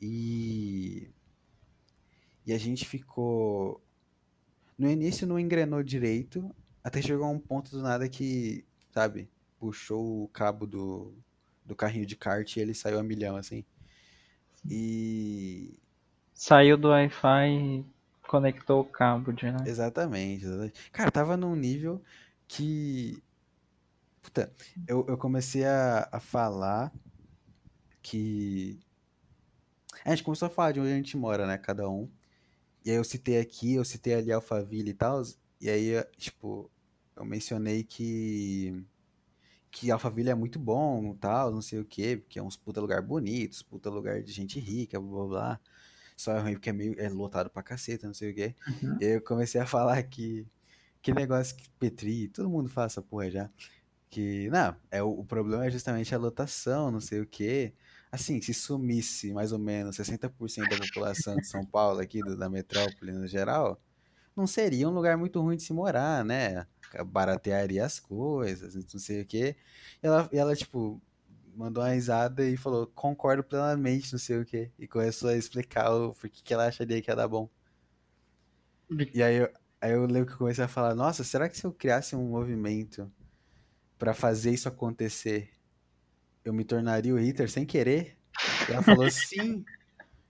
E, 0.00 1.10
e 2.46 2.52
a 2.52 2.58
gente 2.58 2.86
ficou. 2.86 3.80
No 4.78 4.90
início 4.90 5.26
não 5.26 5.38
engrenou 5.38 5.82
direito, 5.82 6.54
até 6.82 7.02
chegou 7.02 7.26
a 7.26 7.30
um 7.30 7.38
ponto 7.38 7.70
do 7.70 7.82
nada 7.82 8.08
que, 8.08 8.64
sabe, 8.90 9.28
puxou 9.58 10.24
o 10.24 10.28
cabo 10.28 10.66
do, 10.66 11.14
do 11.64 11.76
carrinho 11.76 12.06
de 12.06 12.16
kart 12.16 12.56
e 12.56 12.60
ele 12.60 12.74
saiu 12.74 12.98
a 12.98 13.02
milhão, 13.02 13.36
assim. 13.36 13.64
E. 14.68 15.78
Saiu 16.34 16.76
do 16.78 16.88
Wi-Fi 16.88 17.48
e 17.50 17.84
conectou 18.30 18.82
o 18.82 18.84
cabo 18.84 19.32
direto. 19.32 19.66
Exatamente, 19.66 20.44
exatamente. 20.44 20.90
Cara, 20.92 21.10
tava 21.10 21.36
num 21.36 21.56
nível 21.56 22.00
que. 22.46 23.20
Puta, 24.22 24.52
eu, 24.86 25.04
eu 25.08 25.18
comecei 25.18 25.64
a, 25.64 26.08
a 26.12 26.20
falar 26.20 26.92
que. 28.00 28.78
A 30.04 30.10
gente 30.10 30.22
começou 30.22 30.46
a 30.46 30.50
falar 30.50 30.70
de 30.70 30.78
onde 30.78 30.92
a 30.92 30.94
gente 30.94 31.16
mora, 31.16 31.44
né? 31.44 31.58
Cada 31.58 31.88
um. 31.88 32.08
E 32.84 32.90
aí 32.92 32.96
eu 32.96 33.02
citei 33.02 33.40
aqui, 33.40 33.74
eu 33.74 33.84
citei 33.84 34.14
ali 34.14 34.30
Alphaville 34.30 34.90
e 34.90 34.94
tal. 34.94 35.22
E 35.60 35.68
aí, 35.68 36.00
tipo, 36.16 36.70
eu 37.16 37.24
mencionei 37.24 37.82
que. 37.82 38.86
Que 39.72 39.90
Alphaville 39.90 40.30
é 40.30 40.34
muito 40.36 40.58
bom, 40.58 41.14
tal, 41.14 41.50
não 41.50 41.62
sei 41.62 41.80
o 41.80 41.84
quê, 41.84 42.16
porque 42.16 42.38
é 42.38 42.42
uns 42.42 42.56
puta 42.56 42.80
lugar 42.80 43.02
bonitos, 43.02 43.62
puta 43.62 43.90
lugar 43.90 44.22
de 44.22 44.32
gente 44.32 44.60
rica, 44.60 45.00
blá 45.00 45.10
blá 45.10 45.26
blá. 45.26 45.60
Só 46.20 46.36
é 46.36 46.40
ruim 46.40 46.52
porque 46.54 46.70
é 46.70 46.72
meio 46.72 46.94
é 47.00 47.08
lotado 47.08 47.48
pra 47.50 47.62
caceta, 47.62 48.06
não 48.06 48.14
sei 48.14 48.30
o 48.30 48.34
quê. 48.34 48.54
Uhum. 48.66 48.96
E 49.00 49.04
aí 49.06 49.10
eu 49.12 49.22
comecei 49.22 49.60
a 49.60 49.66
falar 49.66 50.02
que. 50.02 50.46
Que 51.02 51.14
negócio 51.14 51.56
que 51.56 51.66
Petri, 51.78 52.28
todo 52.28 52.50
mundo 52.50 52.68
fala 52.68 52.86
essa 52.86 53.00
porra 53.00 53.30
já. 53.30 53.50
Que, 54.10 54.50
não, 54.50 54.76
é, 54.90 55.02
o, 55.02 55.08
o 55.20 55.24
problema 55.24 55.64
é 55.66 55.70
justamente 55.70 56.14
a 56.14 56.18
lotação, 56.18 56.90
não 56.90 57.00
sei 57.00 57.20
o 57.20 57.26
quê. 57.26 57.72
Assim, 58.12 58.40
se 58.42 58.52
sumisse 58.52 59.32
mais 59.32 59.50
ou 59.52 59.58
menos 59.58 59.96
60% 59.96 60.68
da 60.68 60.76
população 60.78 61.36
de 61.36 61.46
São 61.46 61.64
Paulo, 61.64 62.00
aqui 62.00 62.20
do- 62.20 62.36
da 62.36 62.50
metrópole 62.50 63.12
no 63.12 63.26
geral, 63.26 63.80
não 64.36 64.46
seria 64.46 64.88
um 64.88 64.92
lugar 64.92 65.16
muito 65.16 65.40
ruim 65.40 65.56
de 65.56 65.62
se 65.62 65.72
morar, 65.72 66.24
né? 66.24 66.66
Baratearia 67.06 67.84
as 67.86 67.98
coisas, 68.00 68.74
não 68.92 69.00
sei 69.00 69.22
o 69.22 69.26
quê. 69.26 69.56
E 70.02 70.06
ela, 70.06 70.28
e 70.32 70.36
ela, 70.38 70.54
tipo, 70.56 71.00
mandou 71.60 71.82
uma 71.82 71.90
risada 71.90 72.42
e 72.48 72.56
falou, 72.56 72.86
concordo 72.86 73.44
plenamente, 73.44 74.12
não 74.12 74.18
sei 74.18 74.38
o 74.38 74.44
quê. 74.44 74.70
E 74.78 74.88
começou 74.88 75.28
a 75.28 75.36
explicar 75.36 75.90
o 75.92 76.14
porquê 76.14 76.40
que 76.42 76.54
ela 76.54 76.66
acharia 76.66 77.00
que 77.02 77.10
ia 77.10 77.16
dar 77.16 77.28
bom. 77.28 77.48
E 79.14 79.22
aí 79.22 79.36
eu, 79.36 79.50
aí 79.80 79.92
eu 79.92 80.06
lembro 80.06 80.26
que 80.26 80.32
eu 80.32 80.38
comecei 80.38 80.64
a 80.64 80.68
falar, 80.68 80.94
nossa, 80.94 81.22
será 81.22 81.48
que 81.48 81.56
se 81.56 81.64
eu 81.64 81.72
criasse 81.72 82.16
um 82.16 82.28
movimento 82.28 83.10
pra 83.98 84.14
fazer 84.14 84.50
isso 84.50 84.68
acontecer, 84.68 85.50
eu 86.44 86.52
me 86.52 86.64
tornaria 86.64 87.14
o 87.14 87.18
Hitler 87.18 87.50
sem 87.50 87.66
querer? 87.66 88.16
E 88.68 88.72
ela 88.72 88.82
falou, 88.82 89.08
sim. 89.10 89.64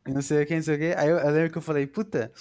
E 0.06 0.12
não 0.12 0.22
sei 0.22 0.42
o 0.42 0.46
que, 0.46 0.54
não 0.56 0.62
sei 0.62 0.74
o 0.74 0.78
que. 0.78 0.94
Aí 0.98 1.08
eu, 1.08 1.18
eu 1.18 1.30
lembro 1.30 1.52
que 1.52 1.58
eu 1.58 1.62
falei, 1.62 1.86
puta, 1.86 2.32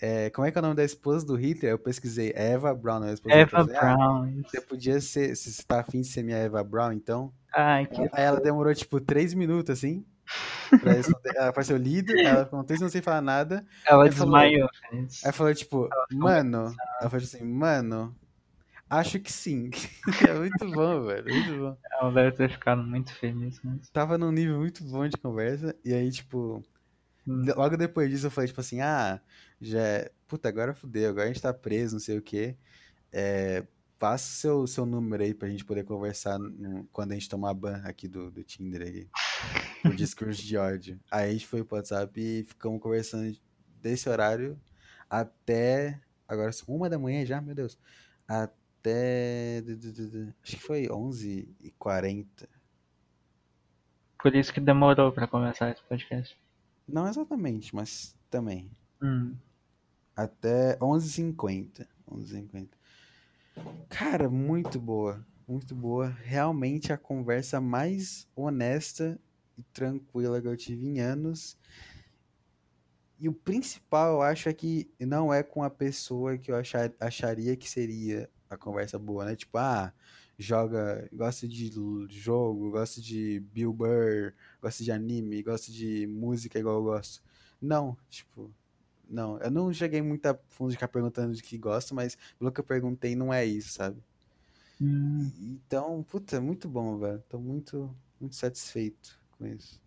é, 0.00 0.30
como 0.30 0.46
é 0.46 0.50
que 0.52 0.58
é 0.58 0.60
o 0.60 0.62
nome 0.62 0.74
da 0.74 0.84
esposa 0.84 1.24
do 1.24 1.34
Hitler? 1.36 1.72
Eu 1.72 1.78
pesquisei, 1.78 2.32
é 2.34 2.52
Eva 2.52 2.74
Brown, 2.74 3.00
não 3.00 3.06
é 3.06 3.10
a 3.10 3.14
esposa 3.14 3.34
do 3.34 3.40
Hitler. 3.40 3.60
Eva 3.62 3.72
Eu 3.72 3.74
falei, 3.74 3.76
ah, 3.76 3.96
Brown. 3.96 4.42
você 4.42 4.60
podia 4.60 5.00
ser, 5.00 5.36
se 5.36 5.52
você 5.52 5.62
tá 5.62 5.80
afim 5.80 6.00
de 6.00 6.08
ser 6.08 6.22
minha 6.22 6.36
Eva 6.36 6.62
Brown, 6.62 6.92
então. 6.92 7.32
Ai, 7.56 7.86
que. 7.86 8.00
Aí 8.12 8.24
ela 8.24 8.40
demorou, 8.40 8.74
tipo, 8.74 9.00
três 9.00 9.32
minutos, 9.34 9.70
assim, 9.78 10.04
pra 10.80 10.92
responder. 10.94 11.32
Ela 11.36 11.48
apareceu 11.48 11.76
lido, 11.76 12.12
ela 12.18 12.44
ficou 12.44 12.64
três 12.64 12.80
minutos 12.80 12.92
sem 12.92 13.02
falar 13.02 13.20
nada. 13.20 13.64
Ela 13.86 13.98
falou, 13.98 14.08
desmaiou. 14.08 14.68
Feliz. 14.90 15.24
Aí 15.24 15.32
falou, 15.32 15.54
tipo, 15.54 15.88
mano. 16.12 16.74
Ela 17.00 17.10
falou 17.10 17.24
assim, 17.24 17.44
mano, 17.44 18.16
acho 18.90 19.20
que 19.20 19.32
sim. 19.32 19.70
É 20.30 20.34
muito 20.34 20.70
bom, 20.70 21.04
velho. 21.04 21.32
Muito 21.32 21.58
bom. 21.58 21.76
Ela 22.00 22.12
deve 22.12 22.32
ter 22.36 22.50
ficado 22.50 22.82
muito 22.82 23.14
feliz 23.14 23.62
mesmo. 23.62 23.80
Tava 23.92 24.18
num 24.18 24.32
nível 24.32 24.58
muito 24.58 24.82
bom 24.84 25.06
de 25.08 25.16
conversa. 25.16 25.74
E 25.84 25.92
aí, 25.94 26.10
tipo, 26.10 26.62
Hum. 27.26 27.42
logo 27.56 27.76
depois 27.78 28.10
disso 28.10 28.26
eu 28.26 28.30
falei, 28.30 28.48
tipo 28.48 28.60
assim, 28.60 28.80
ah, 28.82 29.18
já. 29.60 29.78
é- 29.80 30.10
Puta, 30.28 30.48
agora 30.48 30.74
fudeu, 30.74 31.08
agora 31.10 31.24
a 31.24 31.28
gente 31.28 31.40
tá 31.40 31.54
preso, 31.54 31.94
não 31.94 32.00
sei 32.00 32.18
o 32.18 32.22
quê. 32.22 32.56
É, 33.12 33.64
passa 33.98 34.26
o 34.26 34.36
seu, 34.36 34.66
seu 34.66 34.86
número 34.86 35.22
aí 35.22 35.32
pra 35.34 35.48
gente 35.48 35.64
poder 35.64 35.84
conversar 35.84 36.38
no- 36.38 36.84
quando 36.92 37.12
a 37.12 37.14
gente 37.14 37.28
tomar 37.28 37.54
ban 37.54 37.80
aqui 37.84 38.06
do, 38.08 38.30
do 38.30 38.42
Tinder 38.44 38.82
aí. 38.82 39.08
Por 39.82 39.94
discurso 39.94 40.42
de 40.42 40.56
ódio. 40.56 40.98
Aí 41.10 41.30
a 41.30 41.32
gente 41.32 41.46
foi 41.46 41.62
pro 41.64 41.76
WhatsApp 41.76 42.18
e 42.20 42.44
ficamos 42.44 42.80
conversando 42.80 43.36
desse 43.80 44.08
horário 44.08 44.58
até. 45.08 46.00
Agora 46.26 46.50
uma 46.66 46.88
da 46.88 46.98
manhã 46.98 47.24
já, 47.24 47.40
meu 47.40 47.54
Deus. 47.54 47.78
Até. 48.26 49.62
Acho 50.42 50.56
que 50.56 50.62
foi 50.62 50.86
11h40. 50.88 52.26
Por 54.22 54.34
isso 54.34 54.52
que 54.52 54.60
demorou 54.60 55.12
pra 55.12 55.26
começar 55.28 55.70
esse 55.70 55.82
podcast. 55.82 56.34
Não 56.88 57.06
exatamente, 57.06 57.74
mas 57.74 58.16
também. 58.30 58.70
Hum. 59.02 59.34
Até 60.16 60.76
11h50. 60.78 61.86
11h50. 62.10 62.68
Cara, 63.88 64.28
muito 64.28 64.80
boa. 64.80 65.24
Muito 65.46 65.74
boa. 65.74 66.08
Realmente 66.22 66.92
a 66.92 66.98
conversa 66.98 67.60
mais 67.60 68.26
honesta 68.34 69.18
e 69.56 69.62
tranquila 69.72 70.40
que 70.40 70.48
eu 70.48 70.56
tive 70.56 70.86
em 70.86 71.00
anos. 71.00 71.56
E 73.18 73.28
o 73.28 73.32
principal, 73.32 74.14
eu 74.14 74.22
acho, 74.22 74.48
é 74.48 74.52
que 74.52 74.90
não 74.98 75.32
é 75.32 75.42
com 75.42 75.62
a 75.62 75.70
pessoa 75.70 76.36
que 76.36 76.50
eu 76.50 76.56
achar, 76.56 76.92
acharia 76.98 77.56
que 77.56 77.70
seria 77.70 78.28
a 78.50 78.56
conversa 78.56 78.98
boa, 78.98 79.24
né? 79.24 79.36
Tipo, 79.36 79.58
ah, 79.58 79.92
joga, 80.38 81.08
gosta 81.12 81.46
de 81.46 81.70
jogo, 82.10 82.70
gosta 82.70 83.00
de 83.00 83.40
Bill 83.52 83.72
Burr, 83.72 84.34
gosta 84.60 84.82
de 84.82 84.90
anime, 84.90 85.42
gosta 85.42 85.70
de 85.70 86.06
música 86.06 86.58
igual 86.58 86.76
eu 86.76 86.82
gosto. 86.82 87.22
Não, 87.60 87.96
tipo, 88.08 88.52
não. 89.08 89.38
Eu 89.40 89.50
não 89.50 89.72
cheguei 89.72 90.02
muito 90.02 90.26
a 90.26 90.38
fundo 90.48 90.70
de 90.70 90.76
ficar 90.76 90.88
perguntando 90.88 91.34
de 91.34 91.42
que 91.42 91.58
gosta, 91.58 91.94
mas 91.94 92.16
pelo 92.38 92.52
que 92.52 92.60
eu 92.60 92.64
perguntei, 92.64 93.14
não 93.16 93.32
é 93.32 93.44
isso, 93.44 93.70
sabe? 93.74 94.02
Hum, 94.80 95.32
Então, 95.36 96.02
puta, 96.04 96.40
muito 96.40 96.68
bom, 96.68 96.98
velho. 96.98 97.22
Tô 97.28 97.38
muito, 97.40 97.94
muito 98.20 98.34
satisfeito 98.36 99.20
com 99.32 99.46
isso. 99.46 99.80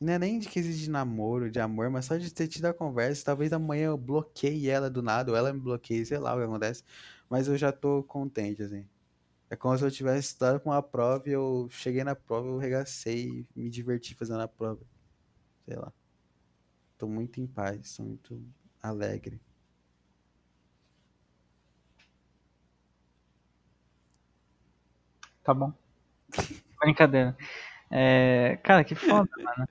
Não 0.00 0.14
é 0.14 0.18
nem 0.18 0.38
de 0.38 0.48
quesito 0.48 0.78
de 0.78 0.90
namoro, 0.90 1.50
de 1.50 1.60
amor, 1.60 1.90
mas 1.90 2.06
só 2.06 2.16
de 2.16 2.32
ter 2.32 2.48
tido 2.48 2.66
a 2.66 2.74
conversa. 2.74 3.24
Talvez 3.24 3.52
amanhã 3.52 3.86
eu 3.88 3.98
bloqueie 3.98 4.68
ela 4.68 4.90
do 4.90 5.02
nada, 5.02 5.30
ou 5.32 5.36
ela 5.38 5.52
me 5.52 5.60
bloqueie, 5.60 6.06
sei 6.06 6.18
lá 6.18 6.34
o 6.34 6.38
que 6.38 6.44
acontece. 6.44 6.84
Mas 7.30 7.48
eu 7.48 7.56
já 7.58 7.72
tô 7.72 8.02
contente, 8.04 8.62
assim. 8.62 8.88
É 9.50 9.56
como 9.56 9.76
se 9.78 9.84
eu 9.84 9.90
tivesse 9.90 10.28
estudado 10.30 10.60
com 10.60 10.70
uma 10.70 10.82
prova 10.82 11.28
e 11.28 11.32
eu 11.32 11.68
cheguei 11.70 12.04
na 12.04 12.16
prova, 12.16 12.48
eu 12.48 12.58
regacei 12.58 13.46
e 13.56 13.60
me 13.60 13.70
diverti 13.70 14.14
fazendo 14.14 14.42
a 14.42 14.48
prova. 14.48 14.82
Sei 15.66 15.76
lá. 15.76 15.92
Tô 17.00 17.06
muito 17.08 17.40
em 17.40 17.46
paz, 17.46 17.96
tô 17.96 18.02
muito 18.02 18.38
alegre. 18.82 19.40
tá 25.42 25.54
bom. 25.54 25.72
Brincadeira. 26.78 27.34
É, 27.90 28.58
cara, 28.62 28.84
que 28.84 28.94
foda, 28.94 29.30
mano. 29.42 29.66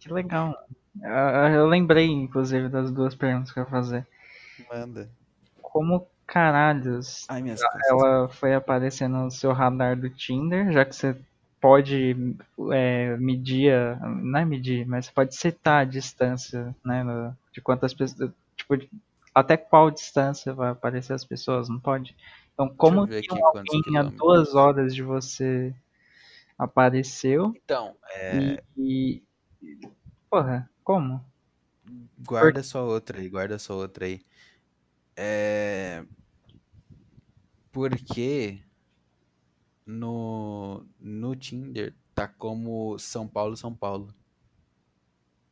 Que 0.00 0.10
legal. 0.10 0.56
Eu, 1.02 1.54
eu 1.54 1.66
lembrei, 1.66 2.06
inclusive, 2.06 2.70
das 2.70 2.90
duas 2.90 3.14
perguntas 3.14 3.52
que 3.52 3.58
eu 3.58 3.64
ia 3.64 3.68
fazer. 3.68 4.08
Manda. 4.70 5.10
Como 5.60 6.08
caralhos 6.26 7.26
Ai, 7.28 7.42
ela 7.90 8.26
foi 8.30 8.54
aparecer 8.54 9.06
no 9.06 9.30
seu 9.30 9.52
radar 9.52 10.00
do 10.00 10.08
Tinder, 10.08 10.72
já 10.72 10.86
que 10.86 10.96
você 10.96 11.14
pode 11.62 12.16
é, 12.72 13.16
medir, 13.18 13.72
a- 13.72 13.96
não 14.08 14.40
é 14.40 14.44
medir, 14.44 14.86
mas 14.86 15.06
você 15.06 15.12
pode 15.12 15.36
setar 15.36 15.82
a 15.82 15.84
distância, 15.84 16.76
né, 16.84 17.04
no- 17.04 17.36
de 17.52 17.62
quantas 17.62 17.94
pessoas, 17.94 18.32
tipo, 18.56 18.74
até 19.34 19.56
qual 19.56 19.90
distância 19.90 20.52
vai 20.52 20.70
aparecer 20.70 21.14
as 21.14 21.24
pessoas, 21.24 21.68
não 21.70 21.80
pode? 21.80 22.16
Então, 22.54 22.68
como 22.76 23.06
que 23.08 23.28
alguém 23.42 23.98
a 23.98 24.02
duas 24.02 24.54
horas 24.56 24.94
de 24.94 25.02
você 25.02 25.74
apareceu 26.58 27.54
Então, 27.56 27.96
é, 28.14 28.62
e, 28.76 29.22
e 29.62 29.80
porra, 30.30 30.68
como? 30.84 31.24
guarda 32.26 32.62
sua 32.62 32.82
outra 32.82 33.20
aí, 33.20 33.28
guarda 33.28 33.58
sua 33.58 33.76
outra 33.76 34.06
aí. 34.06 34.20
É. 35.16 36.04
Porque 37.72 38.62
no, 39.86 40.86
no 40.98 41.34
Tinder 41.36 41.96
tá 42.14 42.28
como 42.28 42.98
São 42.98 43.28
Paulo, 43.28 43.56
São 43.56 43.74
Paulo. 43.74 44.14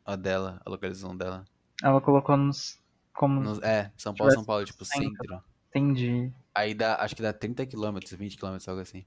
A 0.04 0.14
dela, 0.14 0.60
a 0.66 0.68
localização 0.68 1.16
dela. 1.16 1.46
Ela 1.82 2.00
colocou 2.00 2.38
nos, 2.38 2.80
como, 3.12 3.42
No- 3.42 3.60
é, 3.64 3.92
São 3.96 4.14
Paulo, 4.14 4.30
São 4.30 4.44
Paulo, 4.44 4.64
tipo 4.64 4.84
centro. 4.84 5.42
entendi, 5.68 6.32
Aí 6.54 6.74
dá, 6.74 6.96
acho 7.02 7.16
que 7.16 7.22
dá 7.22 7.32
30 7.32 7.66
quilômetros, 7.66 8.12
20 8.12 8.36
quilômetros, 8.36 8.68
algo 8.68 8.80
assim. 8.82 9.04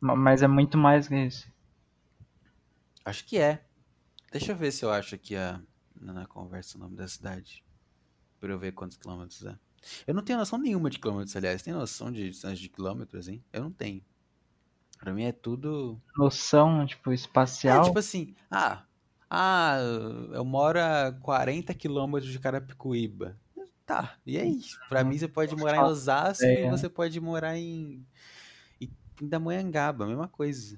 Ma- 0.00 0.16
mas 0.16 0.42
é 0.42 0.48
muito 0.48 0.78
mais 0.78 1.06
que 1.06 1.14
isso. 1.16 1.46
Acho 3.04 3.24
que 3.24 3.38
é. 3.38 3.64
Deixa 4.32 4.52
eu 4.52 4.56
ver 4.56 4.72
se 4.72 4.84
eu 4.84 4.92
acho 4.92 5.14
aqui 5.14 5.36
a, 5.36 5.62
na 5.94 6.26
conversa 6.26 6.76
o 6.78 6.80
nome 6.80 6.96
da 6.96 7.08
cidade. 7.08 7.64
Pra 8.40 8.52
eu 8.52 8.58
ver 8.58 8.72
quantos 8.72 8.96
quilômetros 8.98 9.44
é. 9.46 9.58
Eu 10.06 10.14
não 10.14 10.22
tenho 10.22 10.38
noção 10.38 10.58
nenhuma 10.58 10.90
de 10.90 10.98
quilômetros, 10.98 11.34
aliás. 11.36 11.62
Tem 11.62 11.72
noção 11.74 12.10
de 12.12 12.28
distância 12.30 12.56
de 12.56 12.68
quilômetros, 12.68 13.28
hein? 13.28 13.42
Eu 13.52 13.62
não 13.62 13.70
tenho. 13.70 14.02
Pra 14.98 15.12
mim 15.12 15.24
é 15.24 15.32
tudo. 15.32 16.00
Noção, 16.16 16.86
tipo, 16.86 17.10
É 17.10 17.14
espacial. 17.14 17.84
tipo 17.84 17.98
assim, 17.98 18.34
ah, 18.50 18.82
ah, 19.30 19.78
eu 20.32 20.44
moro 20.44 20.78
a 20.80 21.12
40 21.20 21.74
quilômetros 21.74 22.30
de 22.32 22.38
Carapicuíba. 22.38 23.36
Tá, 23.84 24.16
e 24.26 24.36
aí? 24.36 24.60
Pra 24.88 25.04
mim 25.04 25.16
você 25.16 25.28
pode 25.28 25.54
morar 25.54 25.76
em 25.76 25.80
Osasco 25.80 26.44
e 26.44 26.52
ideia. 26.52 26.70
você 26.70 26.88
pode 26.88 27.20
morar 27.20 27.56
em, 27.56 28.04
em 28.80 28.90
Pindamonhangaba, 29.14 30.06
mesma 30.06 30.26
coisa. 30.26 30.76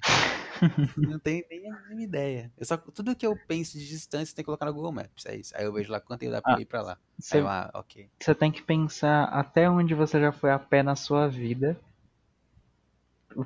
Não 1.05 1.19
tenho 1.19 1.45
nem 1.51 1.71
a 1.71 1.73
mínima 1.73 2.03
ideia. 2.03 2.53
Eu 2.57 2.67
só, 2.67 2.77
tudo 2.77 3.15
que 3.17 3.27
eu 3.27 3.37
penso 3.37 3.79
de 3.79 3.89
distância 3.89 4.35
tem 4.35 4.43
que 4.43 4.47
colocar 4.47 4.67
no 4.67 4.75
Google 4.75 4.93
Maps, 4.93 5.27
é 5.27 5.37
isso. 5.37 5.57
Aí 5.57 5.65
eu 5.65 5.73
vejo 5.73 5.91
lá 5.93 6.01
quanto 6.01 6.21
tempo 6.21 6.33
dá 6.33 6.43
pra 6.43 6.55
Ah, 6.55 6.61
ir 6.61 6.67
pra 6.67 6.83
lá. 6.83 6.99
Você 7.19 7.39
eu, 7.39 7.49
ah, 7.49 7.71
ok. 7.75 8.11
você 8.21 8.35
tem 8.35 8.51
que 8.53 8.63
pensar 8.63 9.25
até 9.27 9.71
onde 9.71 9.95
você 9.95 10.21
já 10.21 10.33
foi 10.33 10.51
a 10.51 10.59
pé 10.59 10.83
na 10.83 10.97
sua 10.97 11.29
vida. 11.29 11.81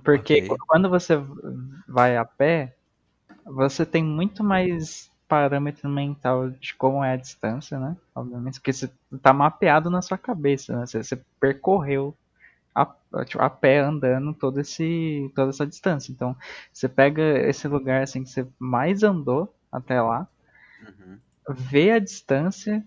Porque 0.04 0.38
Ok. 0.38 0.48
qu- 0.48 0.56
quando 0.66 0.88
você 0.88 1.16
vai 1.88 2.16
a 2.16 2.24
pé, 2.24 2.74
você 3.46 3.86
tem 3.86 4.04
muito 4.04 4.44
mais 4.44 5.10
parâmetro 5.28 5.88
mental 5.90 6.50
de 6.50 6.74
como 6.76 7.04
é 7.04 7.14
a 7.14 7.16
distância, 7.16 7.78
né? 7.78 7.96
Obviamente, 8.14 8.54
porque 8.60 8.72
você 8.72 8.90
tá 9.22 9.32
mapeado 9.32 9.90
na 9.90 10.02
sua 10.02 10.18
cabeça, 10.18 10.76
né? 10.78 10.86
Você, 10.86 11.02
você 11.04 11.20
percorreu 11.40 12.16
a, 12.74 12.86
tipo, 13.26 13.42
a 13.42 13.50
pé 13.50 13.80
andando 13.80 14.34
todo 14.34 14.60
esse, 14.60 15.30
toda 15.34 15.50
essa 15.50 15.66
distância. 15.66 16.12
Então, 16.12 16.36
você 16.72 16.88
pega 16.88 17.22
esse 17.48 17.68
lugar 17.68 18.02
assim 18.02 18.22
que 18.24 18.30
você 18.30 18.46
mais 18.58 19.02
andou 19.02 19.54
até 19.72 20.00
lá, 20.00 20.28
Uhum. 20.82 21.20
vê 21.48 21.92
a 21.92 21.98
distância 22.00 22.84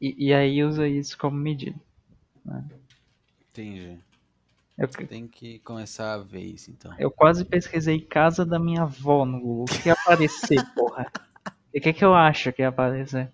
e, 0.00 0.28
e 0.28 0.34
aí 0.34 0.64
usa 0.64 0.88
isso 0.88 1.18
como 1.18 1.36
medida. 1.36 1.78
Entendi. 3.50 3.98
Eu, 4.78 4.88
Tem 5.08 5.26
que 5.26 5.58
começar 5.60 6.14
a 6.14 6.18
ver 6.18 6.42
isso 6.42 6.70
então. 6.70 6.92
eu 6.98 7.10
quase 7.10 7.44
pesquisei 7.44 8.00
casa 8.00 8.44
da 8.44 8.58
minha 8.58 8.82
avó 8.82 9.24
no 9.24 9.40
Google. 9.40 9.64
O 9.64 9.68
que 9.68 9.88
ia 9.88 9.92
aparecer, 9.94 10.66
porra? 10.74 11.10
E 11.74 11.78
o 11.78 11.82
que, 11.82 11.92
que 11.94 12.04
eu 12.04 12.14
acho 12.14 12.52
que 12.52 12.62
ia 12.62 12.68
aparecer? 12.70 13.32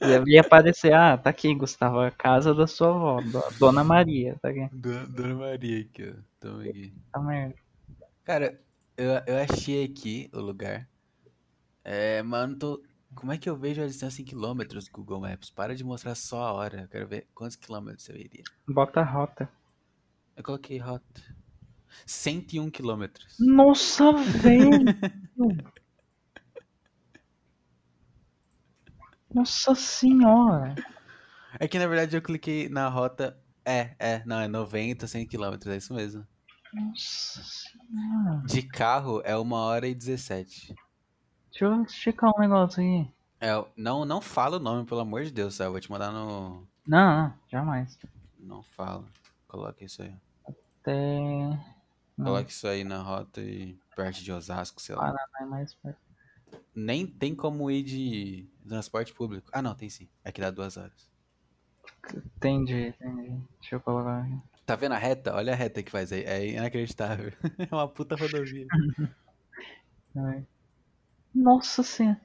Ia, 0.00 0.22
ia 0.26 0.40
aparecer, 0.40 0.92
ah, 0.92 1.16
tá 1.16 1.30
aqui, 1.30 1.54
Gustavo, 1.54 2.00
a 2.00 2.10
casa 2.10 2.54
da 2.54 2.66
sua 2.66 2.88
avó, 2.88 3.20
do- 3.20 3.58
Dona 3.58 3.82
Maria, 3.84 4.36
tá 4.42 4.48
aqui. 4.50 4.68
Dona, 4.72 5.06
Dona 5.06 5.34
Maria 5.34 5.80
aqui, 5.80 6.14
ó. 6.44 6.60
Aqui. 6.60 6.92
Tá 7.12 7.20
merda. 7.20 7.54
Cara, 8.24 8.60
eu, 8.96 9.10
eu 9.26 9.38
achei 9.38 9.84
aqui 9.84 10.28
o 10.32 10.40
lugar. 10.40 10.88
É, 11.82 12.22
mano, 12.22 12.56
tô. 12.56 12.82
Como 13.14 13.30
é 13.32 13.38
que 13.38 13.48
eu 13.48 13.56
vejo 13.56 13.80
a 13.82 13.86
distância 13.86 14.20
em 14.20 14.24
quilômetros 14.24 14.86
do 14.86 14.90
Google 14.92 15.20
Maps? 15.20 15.48
Para 15.48 15.74
de 15.76 15.84
mostrar 15.84 16.14
só 16.16 16.42
a 16.42 16.52
hora. 16.52 16.82
Eu 16.82 16.88
quero 16.88 17.06
ver 17.06 17.26
quantos 17.32 17.56
quilômetros 17.56 18.08
eu 18.08 18.16
iria. 18.16 18.42
Bota 18.68 19.00
a 19.00 19.04
rota. 19.04 19.48
Eu 20.36 20.42
coloquei 20.42 20.78
rota. 20.78 21.22
101 22.04 22.70
quilômetros. 22.70 23.36
Nossa, 23.38 24.12
velho! 24.12 24.70
Nossa 29.34 29.74
senhora! 29.74 30.76
É 31.58 31.66
que 31.66 31.78
na 31.78 31.88
verdade 31.88 32.16
eu 32.16 32.22
cliquei 32.22 32.68
na 32.68 32.88
rota. 32.88 33.36
É, 33.64 33.94
é, 33.98 34.22
não, 34.24 34.38
é 34.40 34.46
90, 34.46 35.06
100 35.06 35.26
quilômetros, 35.26 35.72
é 35.72 35.76
isso 35.76 35.92
mesmo. 35.92 36.24
Nossa 36.72 37.42
senhora! 37.42 38.42
De 38.46 38.62
carro 38.62 39.20
é 39.24 39.36
1 39.36 39.52
hora 39.52 39.88
e 39.88 39.94
17. 39.94 40.74
Deixa 41.50 41.64
eu 41.64 41.88
checar 41.88 42.30
um 42.36 42.40
negócio 42.40 42.82
aqui. 42.82 43.10
É, 43.40 43.52
não, 43.76 44.04
não 44.04 44.20
fala 44.20 44.56
o 44.56 44.60
nome, 44.60 44.86
pelo 44.86 45.00
amor 45.00 45.24
de 45.24 45.32
Deus? 45.32 45.58
Eu 45.58 45.72
vou 45.72 45.80
te 45.80 45.90
mandar 45.90 46.12
no. 46.12 46.66
Não, 46.86 47.22
não, 47.22 47.34
jamais. 47.48 47.98
Não 48.38 48.62
fala. 48.62 49.04
Coloca 49.48 49.84
isso 49.84 50.02
aí. 50.02 50.14
Até. 50.46 50.94
Coloca 52.16 52.48
isso 52.48 52.68
aí 52.68 52.84
na 52.84 53.02
rota 53.02 53.40
e 53.40 53.76
perto 53.96 54.22
de 54.22 54.30
Osasco, 54.32 54.80
sei 54.80 54.94
lá. 54.94 55.02
Paraná 55.02 55.20
é 55.40 55.44
mais 55.44 55.74
perto. 55.74 56.03
Nem 56.74 57.06
tem 57.06 57.34
como 57.34 57.70
ir 57.70 57.82
de 57.82 58.48
transporte 58.66 59.12
público. 59.12 59.48
Ah, 59.52 59.62
não, 59.62 59.74
tem 59.74 59.88
sim. 59.88 60.08
É 60.24 60.32
que 60.32 60.40
dá 60.40 60.50
duas 60.50 60.76
horas. 60.76 61.10
Entendi, 62.36 62.88
entendi. 62.88 63.40
Deixa 63.60 63.76
eu 63.76 63.80
colocar 63.80 64.22
aqui. 64.22 64.38
Tá 64.66 64.76
vendo 64.76 64.92
a 64.92 64.98
reta? 64.98 65.34
Olha 65.34 65.52
a 65.52 65.56
reta 65.56 65.82
que 65.82 65.90
faz 65.90 66.12
aí. 66.12 66.24
É 66.24 66.46
inacreditável. 66.48 67.32
É 67.70 67.74
uma 67.74 67.88
puta 67.88 68.16
rodovia. 68.16 68.66
Nossa 71.34 71.82
senhora. 71.82 72.20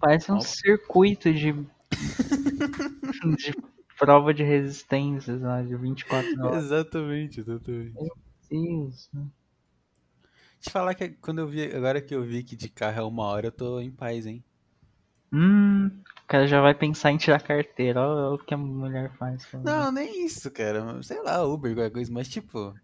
Parece 0.00 0.32
um 0.32 0.36
Opa. 0.36 0.44
circuito 0.44 1.32
de. 1.32 1.52
de 3.36 3.54
prova 3.98 4.34
de 4.34 4.42
resistências 4.42 5.40
lá, 5.40 5.62
de 5.62 5.76
24 5.76 6.44
horas. 6.44 6.64
exatamente, 6.64 7.38
exatamente. 7.38 7.94
Deus. 8.50 9.08
Te 10.62 10.70
falar 10.70 10.94
que 10.94 11.08
quando 11.10 11.40
eu 11.40 11.48
vi, 11.48 11.64
agora 11.74 12.00
que 12.00 12.14
eu 12.14 12.22
vi 12.22 12.42
que 12.44 12.54
de 12.56 12.68
carro 12.68 13.00
é 13.00 13.02
uma 13.02 13.24
hora, 13.24 13.48
eu 13.48 13.52
tô 13.52 13.80
em 13.80 13.90
paz, 13.90 14.26
hein? 14.26 14.42
Hum, 15.32 15.86
o 15.86 16.26
cara 16.28 16.46
já 16.46 16.60
vai 16.60 16.72
pensar 16.72 17.10
em 17.10 17.16
tirar 17.16 17.42
carteira. 17.42 18.00
Olha 18.00 18.34
o 18.34 18.38
que 18.38 18.54
a 18.54 18.56
mulher 18.56 19.10
faz. 19.16 19.44
com- 19.46 19.58
Não, 19.62 19.90
nem 19.90 20.24
isso, 20.24 20.50
cara. 20.50 21.02
Sei 21.02 21.20
lá, 21.20 21.42
Uber, 21.44 21.74
qualquer 21.74 21.90
coisa, 21.90 22.12
mas 22.12 22.28
tipo. 22.28 22.74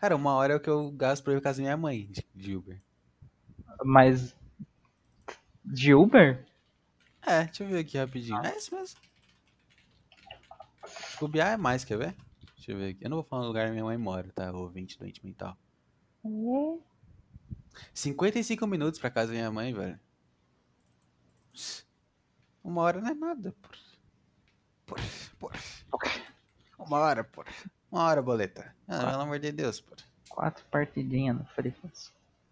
Cara, 0.00 0.16
uma 0.16 0.32
hora 0.34 0.54
é 0.54 0.56
o 0.56 0.60
que 0.60 0.68
eu 0.68 0.90
gasto 0.90 1.22
pra 1.22 1.32
ir 1.34 1.36
pra 1.36 1.44
casa 1.44 1.58
da 1.58 1.62
minha 1.62 1.76
mãe 1.76 2.06
de, 2.10 2.26
de 2.34 2.56
Uber. 2.56 2.80
Mas. 3.84 4.34
De 5.64 5.94
Uber? 5.94 6.44
É, 7.22 7.44
deixa 7.44 7.62
eu 7.62 7.68
ver 7.68 7.78
aqui 7.80 7.96
rapidinho. 7.98 8.42
É 8.44 8.56
isso 8.56 8.74
mesmo. 8.74 8.98
Se 10.86 11.20
bobear 11.20 11.52
é 11.52 11.56
mais, 11.56 11.84
quer 11.84 11.98
ver? 11.98 12.16
Deixa 12.56 12.72
eu 12.72 12.78
ver 12.78 12.90
aqui. 12.90 13.04
Eu 13.04 13.10
não 13.10 13.18
vou 13.18 13.24
falar 13.24 13.42
no 13.42 13.48
lugar 13.48 13.66
que 13.66 13.72
minha 13.72 13.84
mãe 13.84 13.98
mora, 13.98 14.28
tá? 14.34 14.50
Ouvinte 14.52 14.98
doente 14.98 15.24
mental. 15.24 15.56
55 17.94 18.66
minutos 18.66 19.00
pra 19.00 19.10
casa 19.10 19.28
da 19.28 19.34
minha 19.38 19.50
mãe, 19.50 19.72
velho. 19.72 19.98
Uma 22.62 22.82
hora 22.82 23.00
não 23.00 23.08
é 23.10 23.14
nada, 23.14 23.54
por. 23.62 23.76
Por. 24.86 25.00
Por. 25.38 25.52
Uma 26.78 26.98
hora, 26.98 27.24
por. 27.24 27.46
Uma 27.90 28.04
hora, 28.04 28.22
boleta. 28.22 28.74
Ah, 28.88 29.06
pelo 29.10 29.22
amor 29.22 29.38
de 29.38 29.52
Deus, 29.52 29.80
por. 29.80 29.96
Quatro 30.28 30.64
partidinhas 30.70 31.36
no 31.36 31.44
Free. 31.46 31.74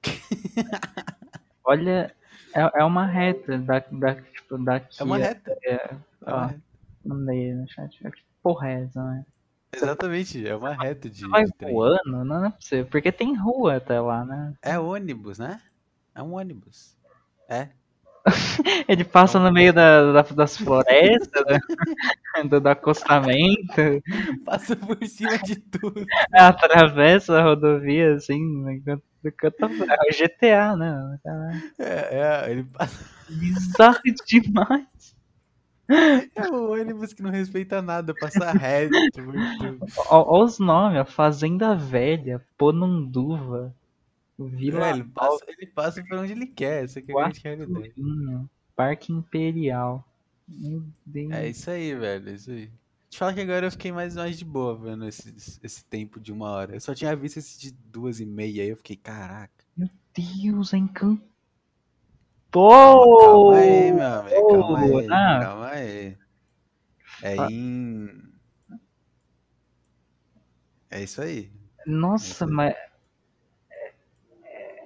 Olha, 1.64 2.14
é, 2.54 2.80
é 2.80 2.84
uma 2.84 3.06
reta 3.06 3.58
da, 3.58 3.78
da, 3.90 4.14
tipo, 4.22 4.58
daqui. 4.58 5.00
É 5.00 5.04
uma 5.04 5.18
reta. 5.18 5.56
É, 5.62 5.74
É 5.74 5.96
uma 6.26 6.36
ó, 6.36 6.46
reta. 6.46 6.62
mandei 7.04 7.52
no 7.54 7.68
chat. 7.68 7.98
Que 7.98 8.22
porra 8.42 8.68
é 8.70 8.82
essa, 8.82 9.02
né? 9.04 9.26
Exatamente, 9.72 10.46
é 10.46 10.56
uma 10.56 10.72
reta 10.74 11.08
de, 11.10 11.26
vai 11.28 11.44
de 11.44 11.52
trem. 11.52 11.72
voando? 11.72 12.24
Não 12.24 12.46
é 12.46 12.50
possível. 12.50 12.86
Porque 12.86 13.12
tem 13.12 13.36
rua 13.36 13.76
até 13.76 14.00
lá, 14.00 14.24
né? 14.24 14.54
É 14.62 14.78
ônibus, 14.78 15.38
né? 15.38 15.60
É 16.14 16.22
um 16.22 16.34
ônibus. 16.34 16.96
É. 17.48 17.68
Ele 18.88 19.04
passa 19.04 19.38
no 19.38 19.52
meio 19.52 19.72
da, 19.72 20.12
da- 20.12 20.22
das 20.22 20.56
florestas, 20.56 21.44
né? 21.46 21.58
do, 22.50 22.60
do 22.60 22.68
acostamento, 22.68 23.72
Passa 24.44 24.76
por 24.76 24.98
cima 25.06 25.38
de 25.38 25.56
tudo. 25.56 26.04
atravessa 26.34 27.38
a 27.38 27.42
rodovia, 27.42 28.14
assim, 28.14 28.36
enquanto, 28.70 29.02
é 29.24 30.10
o 30.10 30.18
GTA, 30.18 30.76
né? 30.76 31.18
É, 31.78 32.46
é, 32.46 32.50
ele 32.50 32.64
passa. 32.64 33.04
Bizarro 33.28 34.00
demais. 34.26 35.17
É 35.88 36.48
o 36.50 36.72
ônibus 36.72 37.12
que 37.14 37.22
não 37.22 37.30
respeita 37.30 37.80
nada, 37.80 38.14
passa 38.14 38.52
reto 38.52 38.94
ó 40.10 40.42
os 40.42 40.58
nomes, 40.58 41.00
ó, 41.00 41.04
Fazenda 41.04 41.74
Velha, 41.74 42.44
Ponunduva, 42.58 43.74
Vila 44.38 44.86
É, 44.88 44.90
ele, 44.90 45.04
passa, 45.04 45.44
ele 45.48 45.66
passa 45.66 46.04
por 46.04 46.18
onde 46.18 46.32
ele 46.32 46.46
quer, 46.46 46.84
essa 46.84 47.00
que 47.00 47.10
é 47.10 47.14
a 47.14 47.18
grande 47.24 47.40
realidade. 47.42 47.94
Parque 48.76 49.12
Imperial. 49.12 50.04
Meu 50.46 50.82
Deus. 51.04 51.32
É 51.32 51.48
isso 51.48 51.70
aí, 51.70 51.94
velho, 51.94 52.28
é 52.28 52.32
isso 52.32 52.50
aí. 52.50 52.70
Te 53.10 53.18
falar 53.18 53.32
que 53.34 53.40
agora 53.40 53.66
eu 53.66 53.70
fiquei 53.70 53.90
mais, 53.90 54.14
mais 54.14 54.38
de 54.38 54.44
boa 54.44 54.76
vendo 54.76 55.06
esse, 55.08 55.34
esse 55.62 55.84
tempo 55.86 56.20
de 56.20 56.30
uma 56.30 56.50
hora. 56.50 56.74
Eu 56.76 56.80
só 56.80 56.94
tinha 56.94 57.16
visto 57.16 57.38
esse 57.38 57.58
de 57.58 57.72
duas 57.72 58.20
e 58.20 58.26
meia, 58.26 58.62
aí 58.62 58.68
eu 58.68 58.76
fiquei, 58.76 58.96
caraca. 58.96 59.64
Deus, 60.14 60.72
encantou! 60.74 61.18
Calma 62.52 63.56
aí, 63.56 63.92
meu 63.92 64.06
amigo, 64.06 64.48
calma 64.48 64.78
aí, 64.80 65.06
Ah. 65.10 65.40
calma 65.42 65.57
aí. 65.57 65.57
É 67.22 67.36
Fa- 67.36 67.48
em... 67.48 68.32
É 70.90 71.02
isso 71.02 71.20
aí. 71.22 71.50
Nossa, 71.86 72.26
Isso 72.30 72.44
aí. 72.44 72.50
mas. 72.50 72.74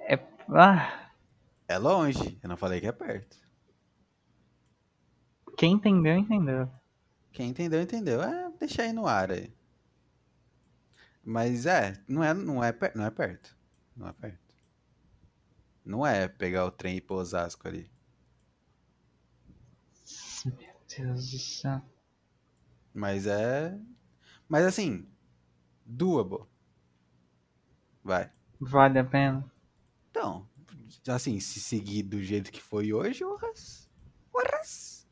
É. 0.07 0.13
é- 0.15 0.27
Ah, 0.49 1.09
É 1.67 1.77
longe, 1.77 2.39
eu 2.41 2.47
não 2.47 2.55
falei 2.55 2.79
que 2.79 2.87
é 2.87 2.91
perto. 2.93 3.37
quem 5.57 5.71
entendeu, 5.73 6.15
entendeu. 6.17 6.69
Quem 7.33 7.49
entendeu, 7.49 7.81
entendeu. 7.81 8.21
É, 8.23 8.49
deixa 8.57 8.83
aí 8.83 8.93
no 8.93 9.05
ar 9.07 9.29
aí. 9.31 9.53
Mas 11.23 11.65
é, 11.65 12.01
não 12.07 12.23
é, 12.23 12.33
não 12.33 12.63
é, 12.63 12.71
per- 12.71 12.95
não 12.95 13.03
é 13.05 13.11
perto. 13.11 13.55
Não 13.95 14.07
é 14.07 14.13
perto. 14.13 14.55
Não 15.85 16.05
é 16.05 16.27
pegar 16.27 16.65
o 16.65 16.71
trem 16.71 16.95
e 16.95 16.97
ir 16.97 17.01
pro 17.01 17.15
Osasco 17.15 17.65
ali. 17.69 17.89
Meu 20.45 20.73
Deus 20.97 21.31
do 21.31 21.39
céu. 21.39 21.81
Mas 22.93 23.25
é. 23.25 23.77
Mas 24.47 24.65
assim, 24.65 25.07
doable. 25.85 26.45
Vai. 28.03 28.31
Vale 28.59 28.99
a 28.99 29.03
pena? 29.03 29.51
Então, 30.11 30.47
assim, 31.07 31.39
se 31.39 31.59
seguir 31.59 32.03
do 32.03 32.21
jeito 32.21 32.51
que 32.51 32.61
foi 32.61 32.93
hoje, 32.93 33.23
orras. 33.23 33.89
Orras. 34.31 35.07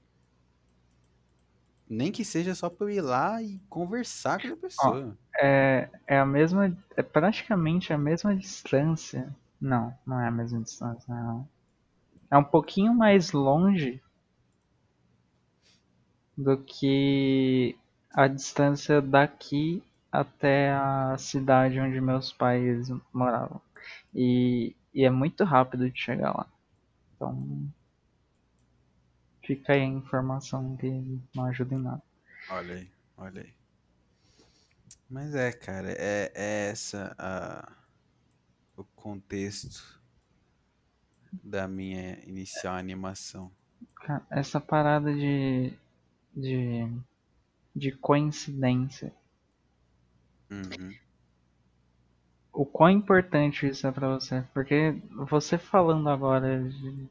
Nem 1.89 2.11
que 2.11 2.23
seja 2.23 2.55
só 2.55 2.69
pra 2.69 2.86
eu 2.86 2.89
ir 2.89 3.01
lá 3.01 3.41
e 3.41 3.59
conversar 3.67 4.41
com 4.41 4.53
a 4.53 4.57
pessoa. 4.57 5.17
É, 5.38 5.89
é 6.07 6.19
a 6.19 6.25
mesma. 6.25 6.77
É 6.95 7.03
praticamente 7.03 7.91
a 7.91 7.97
mesma 7.97 8.36
distância. 8.36 9.36
Não, 9.59 9.93
não 10.05 10.19
é 10.19 10.27
a 10.27 10.32
mesma 10.32 10.61
distância, 10.61 11.13
não. 11.13 11.47
É 12.29 12.38
um 12.38 12.43
pouquinho 12.43 12.93
mais 12.93 13.32
longe 13.32 14.01
do 16.44 16.58
que 16.58 17.78
a 18.12 18.28
distância 18.28 19.02
daqui 19.02 19.84
até 20.12 20.72
a 20.74 21.16
cidade 21.18 21.80
onde 21.80 22.02
meus 22.02 22.34
pais 22.34 22.89
moravam. 23.14 23.62
E, 24.14 24.76
e 24.94 25.06
é 25.06 25.10
muito 25.10 25.44
rápido 25.44 25.89
de 25.89 26.00
chegar 26.00 26.36
lá. 26.36 26.48
Então. 27.16 27.72
Fica 29.44 29.74
aí 29.74 29.82
a 29.82 29.86
informação 29.86 30.76
que 30.78 31.20
não 31.36 31.46
ajuda 31.46 31.74
em 31.74 31.80
nada. 31.80 32.02
Olha 32.50 32.76
aí, 32.76 32.92
olha 33.18 33.42
aí. 33.42 33.54
Mas 35.10 35.36
é, 35.36 35.52
cara, 35.52 35.92
é, 35.92 36.32
é 36.34 36.70
essa 36.70 37.16
a, 37.18 37.72
o 38.78 38.84
contexto 38.84 40.00
da 41.44 41.68
minha 41.68 42.18
inicial 42.26 42.76
animação. 42.76 43.52
Cara, 43.96 44.26
essa 44.30 44.60
parada 44.60 45.14
de. 45.14 45.74
De. 46.36 46.88
de 47.75 47.91
coincidência. 47.91 49.13
Uhum. 50.49 50.93
O 52.53 52.65
quão 52.65 52.89
importante 52.89 53.67
isso 53.67 53.88
é 53.88 53.91
pra 53.91 54.19
você? 54.19 54.43
Porque 54.53 55.01
você 55.29 55.57
falando 55.57 56.09
agora 56.09 56.69
de. 56.69 57.07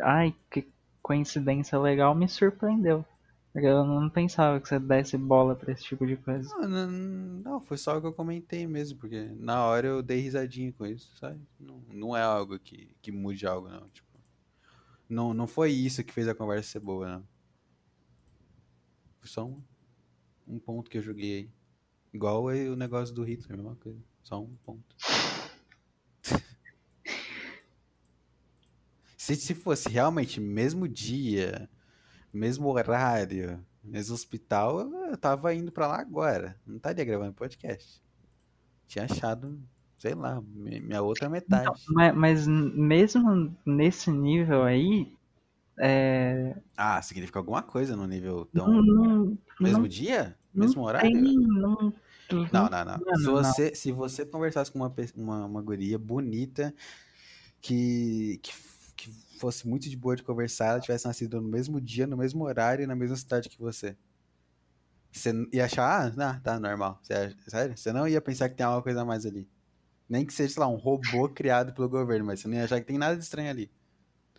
Ai, 0.00 0.34
que 0.50 0.66
coincidência 1.02 1.78
legal 1.78 2.14
me 2.14 2.28
surpreendeu. 2.28 3.04
Porque 3.52 3.66
eu 3.66 3.84
não 3.84 4.08
pensava 4.08 4.60
que 4.60 4.68
você 4.68 4.78
desse 4.78 5.18
bola 5.18 5.56
pra 5.56 5.72
esse 5.72 5.82
tipo 5.82 6.06
de 6.06 6.16
coisa. 6.16 6.48
Não, 6.56 6.68
não, 6.68 6.90
não, 6.90 7.60
foi 7.60 7.76
só 7.76 7.98
o 7.98 8.00
que 8.00 8.06
eu 8.06 8.12
comentei 8.12 8.64
mesmo, 8.66 8.98
porque 8.98 9.28
na 9.38 9.64
hora 9.64 9.88
eu 9.88 10.02
dei 10.02 10.20
risadinha 10.20 10.72
com 10.72 10.86
isso, 10.86 11.10
sabe? 11.16 11.40
Não, 11.58 11.82
não 11.92 12.16
é 12.16 12.22
algo 12.22 12.58
que, 12.60 12.94
que 13.02 13.10
mude 13.10 13.46
algo, 13.46 13.68
não. 13.68 13.88
Tipo, 13.88 14.08
não, 15.08 15.34
não 15.34 15.48
foi 15.48 15.72
isso 15.72 16.04
que 16.04 16.12
fez 16.12 16.28
a 16.28 16.34
conversa 16.34 16.70
ser 16.70 16.80
boa, 16.80 17.08
não. 17.08 17.24
Só 19.22 19.44
um, 19.46 19.62
um 20.46 20.58
ponto 20.58 20.90
que 20.90 20.98
eu 20.98 21.02
joguei 21.02 21.36
aí. 21.38 21.50
Igual 22.12 22.48
aí 22.48 22.68
o 22.68 22.76
negócio 22.76 23.14
do 23.14 23.22
Hitler, 23.22 23.52
a 23.54 23.56
mesma 23.62 23.76
coisa. 23.76 23.98
Só 24.22 24.40
um 24.42 24.54
ponto. 24.64 24.96
Se, 29.16 29.36
se 29.36 29.54
fosse 29.54 29.88
realmente 29.88 30.40
mesmo 30.40 30.88
dia, 30.88 31.68
mesmo 32.32 32.68
horário, 32.68 33.64
mesmo 33.84 34.14
hospital, 34.14 34.80
eu 34.80 35.16
tava 35.16 35.54
indo 35.54 35.70
pra 35.70 35.86
lá 35.86 36.00
agora. 36.00 36.56
Não 36.66 36.76
estaria 36.76 37.04
gravando 37.04 37.34
podcast. 37.34 38.02
Tinha 38.88 39.04
achado, 39.04 39.60
sei 39.98 40.14
lá, 40.14 40.40
mi- 40.40 40.80
minha 40.80 41.02
outra 41.02 41.28
metade. 41.28 41.62
Então, 41.68 41.74
mas, 41.94 42.16
mas 42.16 42.46
mesmo 42.48 43.54
nesse 43.64 44.10
nível 44.10 44.62
aí. 44.64 45.12
É. 45.80 46.54
Ah, 46.76 47.00
significa 47.02 47.38
alguma 47.38 47.62
coisa 47.62 47.96
no 47.96 48.06
nível 48.06 48.46
Não, 48.52 48.66
tão. 48.66 48.82
não, 48.82 49.38
Mesmo 49.58 49.82
não, 49.82 49.88
dia? 49.88 50.38
não 50.54 50.66
Mesmo 50.66 50.82
horário? 50.82 51.10
tem. 51.12 51.22
Não, 51.22 51.94
Não, 52.52 52.68
não, 52.68 52.84
não. 52.84 53.02
Se 53.16 53.30
não. 53.32 53.32
você, 53.32 53.74
se 53.74 53.92
você 53.92 54.26
conversasse 54.26 54.70
com 54.72 54.78
uma, 54.78 54.94
uma, 55.16 55.46
uma 55.46 55.62
guria 55.62 55.98
bonita 55.98 56.74
que, 57.60 58.40
que, 58.42 58.52
que 58.96 59.10
fosse 59.40 59.68
muito 59.68 59.88
de 59.90 59.96
boa 59.96 60.16
de 60.16 60.22
conversar, 60.24 60.66
ela 60.72 60.80
tivesse 60.80 61.06
nascido 61.06 61.40
no 61.40 61.48
mesmo 61.48 61.80
dia, 61.80 62.06
no 62.06 62.16
mesmo 62.16 62.44
horário 62.44 62.84
e 62.84 62.86
na 62.86 62.96
mesma 62.96 63.16
cidade 63.16 63.48
que 63.48 63.58
você. 63.60 63.96
Você 65.12 65.32
ia 65.52 65.64
achar, 65.64 66.12
ah, 66.18 66.30
ah, 66.30 66.40
tá, 66.40 66.60
normal. 66.60 67.00
Você 67.02 67.34
sério? 67.48 67.76
Você 67.76 67.92
não 67.92 68.06
ia 68.06 68.20
pensar 68.20 68.48
que 68.48 68.54
tem 68.56 68.64
alguma 68.64 68.82
coisa 68.82 69.02
a 69.02 69.04
mais 69.04 69.26
ali. 69.26 69.48
Nem 70.08 70.26
que 70.26 70.32
seja, 70.34 70.54
sei 70.54 70.60
lá, 70.62 70.68
um 70.68 70.76
robô 70.76 71.28
criado 71.28 71.74
pelo 71.74 71.88
governo, 71.88 72.26
mas 72.26 72.40
você 72.40 72.48
não 72.48 72.56
ia 72.56 72.64
achar 72.64 72.80
que 72.80 72.86
tem 72.86 72.98
nada 72.98 73.16
de 73.16 73.24
estranho 73.24 73.50
ali. 73.50 73.72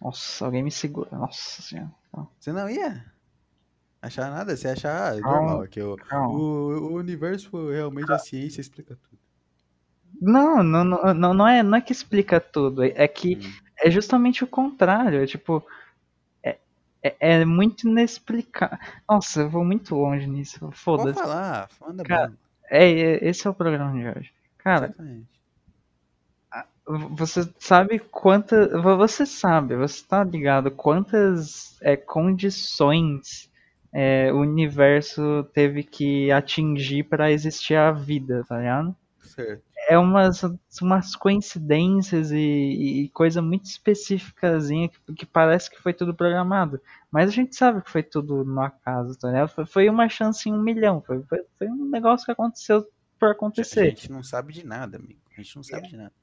Nossa, 0.01 0.45
alguém 0.45 0.63
me 0.63 0.71
segura. 0.71 1.09
Nossa 1.11 1.61
senhora. 1.61 1.91
Você 2.39 2.51
não 2.51 2.69
ia 2.69 3.05
achar 4.01 4.31
nada, 4.31 4.55
você 4.57 4.67
achar, 4.69 5.15
normal, 5.17 5.67
que 5.67 5.81
o, 5.81 5.95
o, 6.11 6.91
o 6.91 6.93
universo 6.95 7.69
realmente 7.69 8.11
a 8.11 8.17
ciência 8.17 8.59
explica 8.61 8.95
tudo. 8.95 9.19
Não, 10.19 10.61
não, 10.63 10.83
não, 10.83 11.33
não, 11.33 11.47
é, 11.47 11.63
não 11.63 11.77
é 11.77 11.81
que 11.81 11.91
explica 11.91 12.39
tudo. 12.39 12.83
É 12.83 13.07
que 13.07 13.35
Hum. 13.37 13.51
é 13.77 13.89
justamente 13.91 14.43
o 14.43 14.47
contrário. 14.47 15.21
É 15.21 15.25
tipo. 15.25 15.65
É, 16.43 16.57
é, 17.03 17.15
é 17.19 17.45
muito 17.45 17.87
inexplicável. 17.87 18.77
Nossa, 19.09 19.41
eu 19.41 19.49
vou 19.49 19.63
muito 19.63 19.95
longe 19.95 20.27
nisso. 20.27 20.69
Foda-se. 20.71 21.19
falar, 21.19 21.69
manda 21.79 22.03
Cara, 22.03 22.27
bala. 22.27 22.37
É, 22.69 22.89
é, 22.89 23.29
esse 23.29 23.47
é 23.47 23.49
o 23.49 23.53
programa 23.53 23.91
de 23.93 24.07
hoje. 24.19 24.33
Cara, 24.57 24.87
Exatamente. 24.87 25.40
Você 26.85 27.49
sabe 27.59 27.99
quantas. 27.99 28.71
Você 28.81 29.25
sabe, 29.25 29.75
você 29.75 30.03
tá 30.05 30.23
ligado 30.23 30.71
quantas 30.71 31.77
é, 31.81 31.95
condições 31.95 33.49
é, 33.93 34.31
o 34.31 34.37
universo 34.37 35.43
teve 35.53 35.83
que 35.83 36.31
atingir 36.31 37.03
para 37.03 37.31
existir 37.31 37.75
a 37.75 37.91
vida, 37.91 38.43
tá 38.47 38.57
ligado? 38.57 38.95
Certo. 39.19 39.63
É 39.89 39.97
umas, 39.97 40.41
umas 40.81 41.15
coincidências 41.15 42.31
e, 42.31 42.37
e 43.03 43.09
coisa 43.09 43.41
muito 43.41 43.65
específicazinha 43.65 44.89
que, 44.89 45.13
que 45.13 45.25
parece 45.25 45.69
que 45.69 45.81
foi 45.81 45.93
tudo 45.93 46.13
programado. 46.15 46.79
Mas 47.11 47.29
a 47.29 47.33
gente 47.33 47.55
sabe 47.55 47.81
que 47.81 47.91
foi 47.91 48.03
tudo 48.03 48.45
no 48.45 48.61
acaso, 48.61 49.17
tá 49.17 49.27
ligado? 49.27 49.49
Foi, 49.49 49.65
foi 49.65 49.89
uma 49.89 50.07
chance 50.07 50.47
em 50.47 50.53
um 50.53 50.61
milhão. 50.61 51.01
Foi, 51.01 51.21
foi, 51.23 51.39
foi 51.57 51.67
um 51.67 51.89
negócio 51.89 52.25
que 52.25 52.31
aconteceu 52.31 52.85
por 53.19 53.29
A 53.29 53.31
acontecer. 53.33 53.89
gente 53.89 54.11
não 54.11 54.23
sabe 54.23 54.53
de 54.53 54.65
nada, 54.65 54.97
amigo. 54.97 55.19
A 55.37 55.41
gente 55.41 55.55
não 55.55 55.63
sabe 55.63 55.89
de 55.89 55.97
nada. 55.97 56.13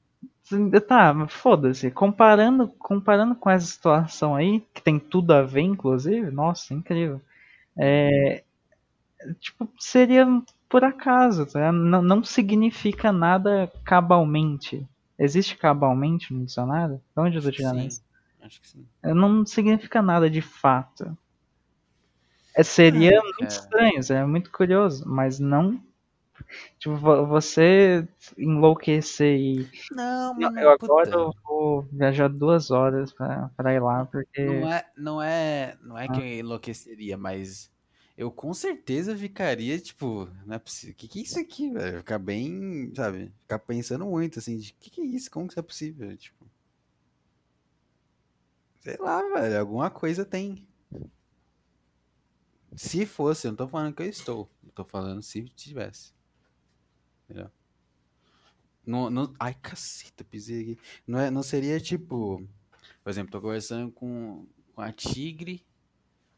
Tá, 0.87 1.13
mas 1.13 1.31
foda-se. 1.31 1.91
Comparando, 1.91 2.67
comparando 2.67 3.35
com 3.35 3.49
essa 3.49 3.67
situação 3.67 4.35
aí, 4.35 4.61
que 4.73 4.81
tem 4.81 4.99
tudo 4.99 5.31
a 5.31 5.43
ver, 5.43 5.61
inclusive, 5.61 6.31
nossa, 6.31 6.73
incrível. 6.73 7.21
É, 7.77 8.43
tipo, 9.39 9.69
seria 9.79 10.25
por 10.69 10.83
acaso, 10.83 11.45
tá? 11.45 11.71
Não, 11.71 12.01
não 12.01 12.23
significa 12.23 13.11
nada 13.11 13.71
cabalmente. 13.83 14.87
Existe 15.17 15.57
cabalmente 15.57 16.33
no 16.33 16.45
dicionário? 16.45 16.97
De 17.15 17.21
onde 17.21 17.37
eu 17.37 17.43
tô 17.43 17.51
tirando 17.51 17.81
isso? 17.81 18.01
Acho 18.41 18.61
que 18.61 18.67
sim. 18.69 18.85
Não 19.03 19.45
significa 19.45 20.01
nada 20.01 20.29
de 20.29 20.41
fato. 20.41 21.17
É, 22.55 22.63
seria 22.63 23.19
Ah, 23.19 23.23
muito 23.23 23.37
cara. 23.39 23.51
estranho, 23.51 24.03
seria 24.03 24.27
muito 24.27 24.51
curioso, 24.51 25.03
mas 25.07 25.39
não. 25.39 25.81
Tipo, 26.77 26.95
vo- 26.95 27.25
você 27.27 28.07
enlouquecer 28.37 29.37
e 29.39 29.69
Não, 29.91 30.33
mas 30.33 30.55
eu 30.57 30.69
agora 30.71 31.09
eu 31.11 31.33
vou 31.43 31.81
viajar 31.91 32.27
duas 32.29 32.71
horas 32.71 33.11
pra, 33.13 33.49
pra 33.55 33.73
ir 33.73 33.79
lá, 33.81 34.05
porque. 34.05 34.45
Não 34.45 34.71
é, 34.73 34.91
não 34.97 35.21
é, 35.21 35.77
não 35.81 35.97
é 35.97 36.07
que 36.07 36.13
Ah. 36.21 36.25
eu 36.25 36.39
enlouqueceria, 36.39 37.17
mas 37.17 37.71
eu 38.17 38.31
com 38.31 38.53
certeza 38.53 39.15
ficaria, 39.17 39.79
tipo, 39.79 40.27
não 40.45 40.55
é 40.55 40.59
possível. 40.59 40.95
Que 40.95 41.07
que 41.07 41.19
é 41.19 41.23
isso 41.23 41.39
aqui, 41.39 41.69
velho? 41.71 41.99
Ficar 41.99 42.19
bem, 42.19 42.91
sabe? 42.95 43.31
Ficar 43.41 43.59
pensando 43.59 44.05
muito, 44.05 44.39
assim, 44.39 44.57
de 44.57 44.73
que 44.73 44.89
que 44.89 45.01
é 45.01 45.05
isso? 45.05 45.29
Como 45.31 45.47
que 45.47 45.53
isso 45.53 45.59
é 45.59 45.63
possível? 45.63 46.15
Tipo, 46.17 46.45
sei 48.79 48.97
lá, 48.97 49.21
velho, 49.21 49.59
alguma 49.59 49.89
coisa 49.89 50.25
tem. 50.25 50.67
Se 52.75 53.05
fosse, 53.05 53.45
eu 53.47 53.51
não 53.51 53.57
tô 53.57 53.67
falando 53.67 53.93
que 53.93 54.01
eu 54.01 54.09
estou. 54.09 54.49
Eu 54.63 54.71
tô 54.71 54.83
falando 54.83 55.21
se 55.21 55.43
tivesse. 55.49 56.13
Entendeu? 57.29 57.51
Não, 58.85 59.09
não, 59.09 59.33
ai, 59.39 59.53
caceta, 59.53 60.23
pisei 60.23 60.61
aqui. 60.61 60.79
Não, 61.05 61.19
é, 61.19 61.29
não 61.29 61.43
seria 61.43 61.79
tipo. 61.79 62.43
Por 63.03 63.09
exemplo, 63.11 63.31
tô 63.31 63.39
conversando 63.39 63.91
com, 63.91 64.47
com 64.73 64.81
a 64.81 64.91
Tigre, 64.91 65.63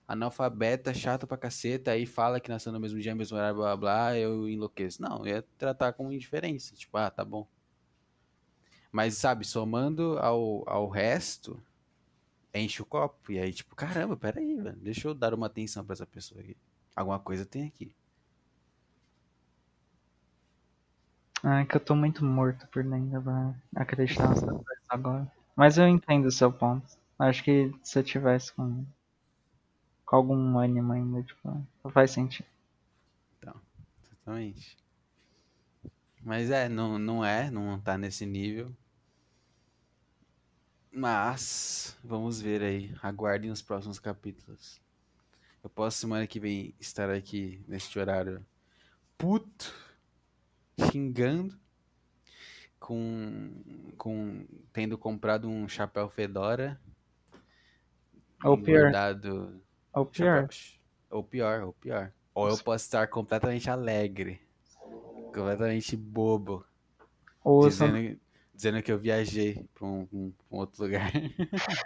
analfabeta, 0.06 0.94
chata 0.94 1.26
pra 1.26 1.38
caceta, 1.38 1.92
aí 1.92 2.06
fala 2.06 2.42
que 2.42 2.50
nasceu 2.50 2.74
no 2.74 2.80
mesmo 2.80 3.00
dia, 3.00 3.16
mesmo 3.16 3.38
horário, 3.38 3.56
blá 3.56 3.78
blá 3.78 3.78
blá, 3.78 4.18
eu 4.18 4.50
enlouqueço. 4.50 5.02
Não, 5.02 5.26
ia 5.26 5.42
tratar 5.58 5.94
como 5.94 6.12
indiferença. 6.12 6.76
Tipo, 6.76 6.98
ah, 6.98 7.10
tá 7.10 7.24
bom. 7.24 7.48
Mas, 8.92 9.16
sabe, 9.16 9.46
somando 9.46 10.18
ao, 10.20 10.68
ao 10.68 10.90
resto, 10.90 11.62
enche 12.54 12.82
o 12.82 12.86
copo. 12.86 13.32
E 13.32 13.40
aí, 13.40 13.54
tipo, 13.54 13.76
caramba, 13.76 14.18
peraí, 14.18 14.56
velho. 14.58 14.76
Deixa 14.78 15.08
eu 15.08 15.14
dar 15.14 15.34
uma 15.34 15.48
atenção 15.48 15.86
pra 15.86 15.94
essa 15.94 16.06
pessoa 16.06 16.42
aqui. 16.42 16.58
Alguma 16.94 17.20
coisa 17.20 17.46
tem 17.46 17.66
aqui. 17.66 17.96
Ah, 21.31 21.31
é 21.44 21.66
que 21.66 21.76
eu 21.76 21.80
tô 21.80 21.96
muito 21.96 22.24
morto 22.24 22.68
por 22.68 22.84
dentro 22.84 23.22
pra 23.22 23.56
acreditar 23.76 24.30
nessas 24.30 24.50
coisas 24.50 24.84
agora. 24.88 25.32
Mas 25.56 25.78
eu 25.78 25.88
entendo 25.88 26.26
o 26.26 26.32
seu 26.32 26.52
ponto. 26.52 26.86
Acho 27.18 27.44
que 27.44 27.74
se 27.84 28.00
eu 28.00 28.04
tivesse 28.04 28.54
com, 28.54 28.86
com 30.06 30.16
algum 30.16 30.58
ânimo 30.58 30.94
ainda, 30.94 31.24
tipo, 31.24 31.66
faz 31.92 32.12
sentido. 32.12 32.48
Exatamente. 33.42 34.78
Mas 36.24 36.52
é, 36.52 36.70
não, 36.70 37.00
não 37.00 37.26
é, 37.26 37.50
não 37.50 37.80
tá 37.80 37.98
nesse 37.98 38.26
nível. 38.26 38.72
Mas, 40.92 41.98
vamos 42.04 42.40
ver 42.40 42.62
aí. 42.62 42.96
Aguardem 43.02 43.50
os 43.50 43.62
próximos 43.62 43.98
capítulos. 43.98 44.80
Eu 45.64 45.70
posso 45.70 45.98
semana 45.98 46.28
que 46.28 46.40
vem 46.40 46.74
estar 46.80 47.10
aqui 47.10 47.64
neste 47.68 47.98
horário 47.98 48.46
puto, 49.18 49.74
xingando, 50.80 51.60
com, 52.80 53.94
com 53.98 54.46
tendo 54.74 54.98
comprado 54.98 55.48
um 55.48 55.68
chapéu 55.68 56.10
fedora, 56.10 56.80
Ou 58.44 58.58
pior, 58.62 58.94
ou 59.94 60.06
pior. 60.06 60.48
chapéu, 60.48 60.50
ou 61.10 61.24
pior, 61.24 61.64
ou 61.64 61.74
pior. 61.74 62.14
Ou 62.34 62.48
eu 62.48 62.58
posso 62.58 62.86
estar 62.86 63.08
completamente 63.08 63.70
alegre, 63.70 64.42
completamente 65.34 65.96
bobo, 65.98 66.66
Ou 67.44 67.70
dizendo, 67.70 68.20
dizendo 68.54 68.84
que 68.84 68.92
eu 68.92 69.00
viajei 69.00 69.66
pra 69.74 69.86
um, 69.88 70.08
um- 70.14 70.34
um 70.52 70.58
outro 70.58 70.84
lugar. 70.84 71.12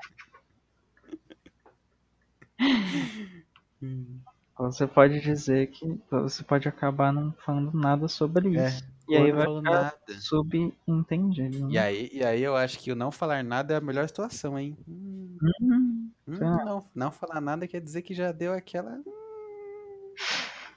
você 4.57 4.85
pode 4.85 5.21
dizer 5.21 5.67
que 5.67 5.97
você 6.11 6.43
pode 6.43 6.67
acabar 6.67 7.13
não 7.13 7.31
falando 7.45 7.71
nada 7.73 8.07
sobre 8.09 8.49
É, 8.53 8.59
isso. 8.59 8.83
e 9.07 9.15
aí 9.15 9.31
vai 9.31 9.47
ficar 9.47 9.85
nada. 9.85 10.19
subentendido. 10.19 11.69
E 11.69 11.77
né? 11.77 11.79
aí, 11.79 12.09
e 12.11 12.23
aí 12.23 12.41
eu 12.41 12.55
acho 12.55 12.79
que 12.79 12.91
o 12.91 12.95
não 12.95 13.11
falar 13.11 13.43
nada 13.43 13.73
é 13.73 13.77
a 13.77 13.81
melhor 13.81 14.07
situação, 14.07 14.57
hein? 14.57 14.75
Hum, 14.87 15.41
Hum, 15.41 16.11
hum, 16.27 16.59
não, 16.65 16.85
não 16.95 17.11
falar 17.11 17.41
nada 17.41 17.67
quer 17.67 17.81
dizer 17.81 18.01
que 18.01 18.13
já 18.13 18.31
deu 18.31 18.53
aquela. 18.53 19.01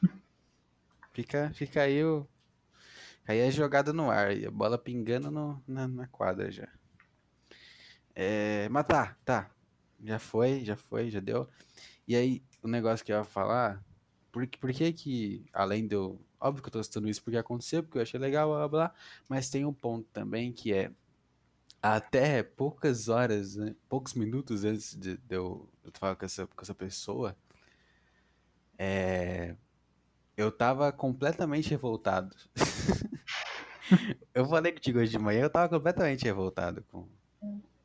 hum. 0.02 0.22
Fica, 1.12 1.50
fica 1.54 1.82
aí 1.82 2.02
o. 2.04 2.26
Aí 3.28 3.38
é 3.38 3.50
jogada 3.50 3.92
no 3.92 4.10
ar, 4.10 4.36
e 4.36 4.46
a 4.46 4.50
bola 4.50 4.76
pingando 4.78 5.30
no- 5.30 5.62
na, 5.68 5.86
na 5.86 6.06
quadra 6.08 6.50
já. 6.50 6.68
É, 8.14 8.68
mas 8.70 8.86
tá, 8.86 9.16
tá. 9.24 9.50
Já 10.02 10.18
foi, 10.18 10.64
já 10.64 10.76
foi, 10.76 11.10
já 11.10 11.20
deu. 11.20 11.48
E 12.08 12.16
aí, 12.16 12.42
o 12.62 12.68
negócio 12.68 13.04
que 13.04 13.12
eu 13.12 13.18
ia 13.18 13.24
falar, 13.24 13.82
por, 14.32 14.46
que- 14.46 14.58
por 14.58 14.72
que 14.72 14.92
que, 14.92 15.46
além 15.52 15.88
eu. 15.90 16.20
Óbvio 16.40 16.62
que 16.62 16.68
eu 16.68 16.72
tô 16.72 16.82
citando 16.84 17.08
isso 17.08 17.22
porque 17.22 17.36
aconteceu, 17.36 17.82
porque 17.82 17.98
eu 17.98 18.02
achei 18.02 18.18
legal, 18.20 18.48
blá 18.50 18.68
blá 18.68 18.88
blá. 18.88 18.94
Mas 19.28 19.50
tem 19.50 19.64
um 19.64 19.72
ponto 19.74 20.08
também 20.12 20.52
que 20.52 20.72
é. 20.72 20.90
Até 21.82 22.42
poucas 22.42 23.08
horas, 23.08 23.56
né, 23.56 23.74
poucos 23.88 24.14
minutos 24.14 24.64
antes 24.64 24.96
de, 24.96 25.16
de 25.18 25.36
eu, 25.36 25.68
eu 25.84 25.92
falar 25.98 26.16
com 26.16 26.24
essa, 26.26 26.46
com 26.46 26.62
essa 26.62 26.74
pessoa, 26.74 27.36
é, 28.76 29.56
eu 30.36 30.52
tava 30.52 30.92
completamente 30.92 31.70
revoltado. 31.70 32.34
eu 34.34 34.46
falei 34.46 34.72
contigo 34.72 34.98
hoje 34.98 35.10
de 35.12 35.18
manhã, 35.18 35.42
eu 35.42 35.50
tava 35.50 35.68
completamente 35.68 36.24
revoltado 36.24 36.82
com, 36.90 37.06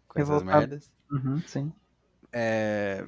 com 0.07 0.19
essas 0.19 0.41
Revoltado. 0.41 0.43
merdas. 0.43 0.91
uhum, 1.11 1.41
sim. 1.45 1.71
É, 2.31 3.07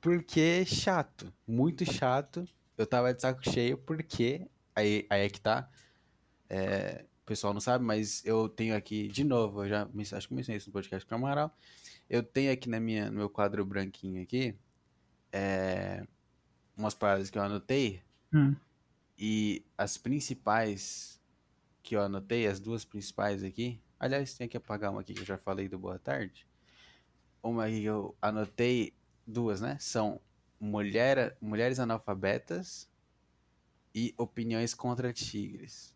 porque 0.00 0.64
chato, 0.64 1.32
muito 1.46 1.84
chato. 1.84 2.44
Eu 2.76 2.86
tava 2.86 3.12
de 3.12 3.20
saco 3.20 3.48
cheio 3.48 3.76
porque 3.76 4.46
aí, 4.74 5.06
aí 5.10 5.22
é 5.26 5.28
que 5.28 5.40
tá. 5.40 5.70
É, 6.48 7.04
o 7.22 7.26
pessoal 7.26 7.52
não 7.52 7.60
sabe, 7.60 7.84
mas 7.84 8.24
eu 8.24 8.48
tenho 8.48 8.74
aqui 8.74 9.08
de 9.08 9.22
novo, 9.22 9.64
eu 9.64 9.68
já 9.68 9.88
acho 10.16 10.28
que 10.28 10.34
mencionei 10.34 10.58
isso 10.58 10.68
no 10.68 10.72
podcast 10.72 11.06
com 11.06 11.14
o 11.14 11.18
Amaral. 11.18 11.54
Eu 12.08 12.22
tenho 12.22 12.52
aqui 12.52 12.68
na 12.68 12.80
minha, 12.80 13.10
no 13.10 13.18
meu 13.18 13.30
quadro 13.30 13.64
branquinho 13.64 14.22
aqui 14.22 14.56
é, 15.32 16.04
umas 16.76 16.94
paradas 16.94 17.30
que 17.30 17.38
eu 17.38 17.42
anotei 17.42 18.02
Hum. 18.32 18.54
e 19.18 19.66
as 19.76 19.98
principais 19.98 21.20
que 21.82 21.96
eu 21.96 22.02
anotei, 22.02 22.46
as 22.46 22.60
duas 22.60 22.84
principais 22.84 23.42
aqui. 23.42 23.82
Aliás, 23.98 24.34
tem 24.34 24.48
que 24.48 24.56
apagar 24.56 24.92
uma 24.92 25.00
aqui 25.00 25.12
que 25.12 25.20
eu 25.20 25.26
já 25.26 25.36
falei 25.36 25.68
do 25.68 25.78
Boa 25.78 25.98
Tarde. 25.98 26.46
Uma 27.42 27.64
aqui 27.66 27.80
que 27.80 27.86
eu 27.86 28.16
anotei, 28.22 28.94
duas, 29.26 29.60
né? 29.60 29.76
São 29.80 30.20
mulher, 30.60 31.36
mulheres 31.40 31.78
analfabetas 31.80 32.88
e 33.94 34.12
opiniões 34.18 34.74
contra 34.74 35.12
tigres. 35.12 35.94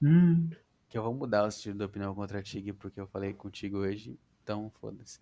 Hum, 0.00 0.56
Que 0.88 0.98
eu 0.98 1.02
vou 1.04 1.14
mudar 1.14 1.44
o 1.44 1.48
estilo 1.48 1.78
da 1.78 1.86
opinião 1.86 2.12
contra 2.14 2.42
tigre 2.42 2.72
porque 2.72 3.00
eu 3.00 3.06
falei 3.06 3.32
contigo 3.32 3.78
hoje, 3.78 4.18
então 4.42 4.68
foda-se. 4.80 5.20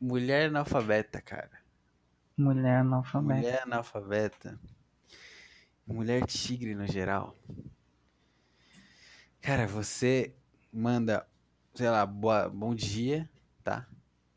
Mulher 0.00 0.48
analfabeta, 0.48 1.20
cara. 1.22 1.60
mulher 2.36 2.80
analfabeta. 2.82 3.22
Mulher 3.22 3.62
analfabeta. 3.62 4.60
Mulher 5.86 6.26
tigre 6.26 6.74
no 6.74 6.86
geral. 6.88 7.36
Cara, 9.40 9.66
você 9.66 10.34
manda, 10.72 11.26
sei 11.74 11.90
lá, 11.90 12.06
boa, 12.06 12.48
bom 12.48 12.74
dia, 12.74 13.28
tá? 13.64 13.86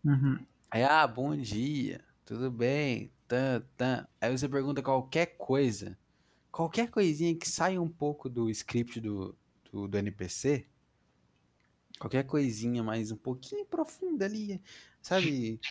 Uhum. 0.04 0.46
Aí, 0.70 0.84
ah, 0.84 1.08
bom 1.08 1.36
dia, 1.36 2.04
tudo 2.26 2.52
bem, 2.52 3.12
tan, 3.28 3.62
tan. 3.78 4.08
Aí 4.20 4.32
você 4.38 4.50
pergunta 4.50 4.82
qualquer 4.82 5.38
coisa, 5.38 5.98
qualquer 6.52 6.90
coisinha 6.90 7.36
que 7.38 7.48
saia 7.50 7.82
um 7.82 7.90
pouco 7.90 8.30
do 8.30 8.50
script 8.50 9.00
do, 9.02 9.38
do, 9.72 9.88
do 9.88 9.98
NPC, 9.98 10.68
qualquer 12.00 12.24
coisinha 12.26 12.84
mais 12.84 13.12
um 13.12 13.18
pouquinho 13.18 13.66
profunda 13.66 14.26
ali, 14.26 14.62
sabe? 15.02 15.62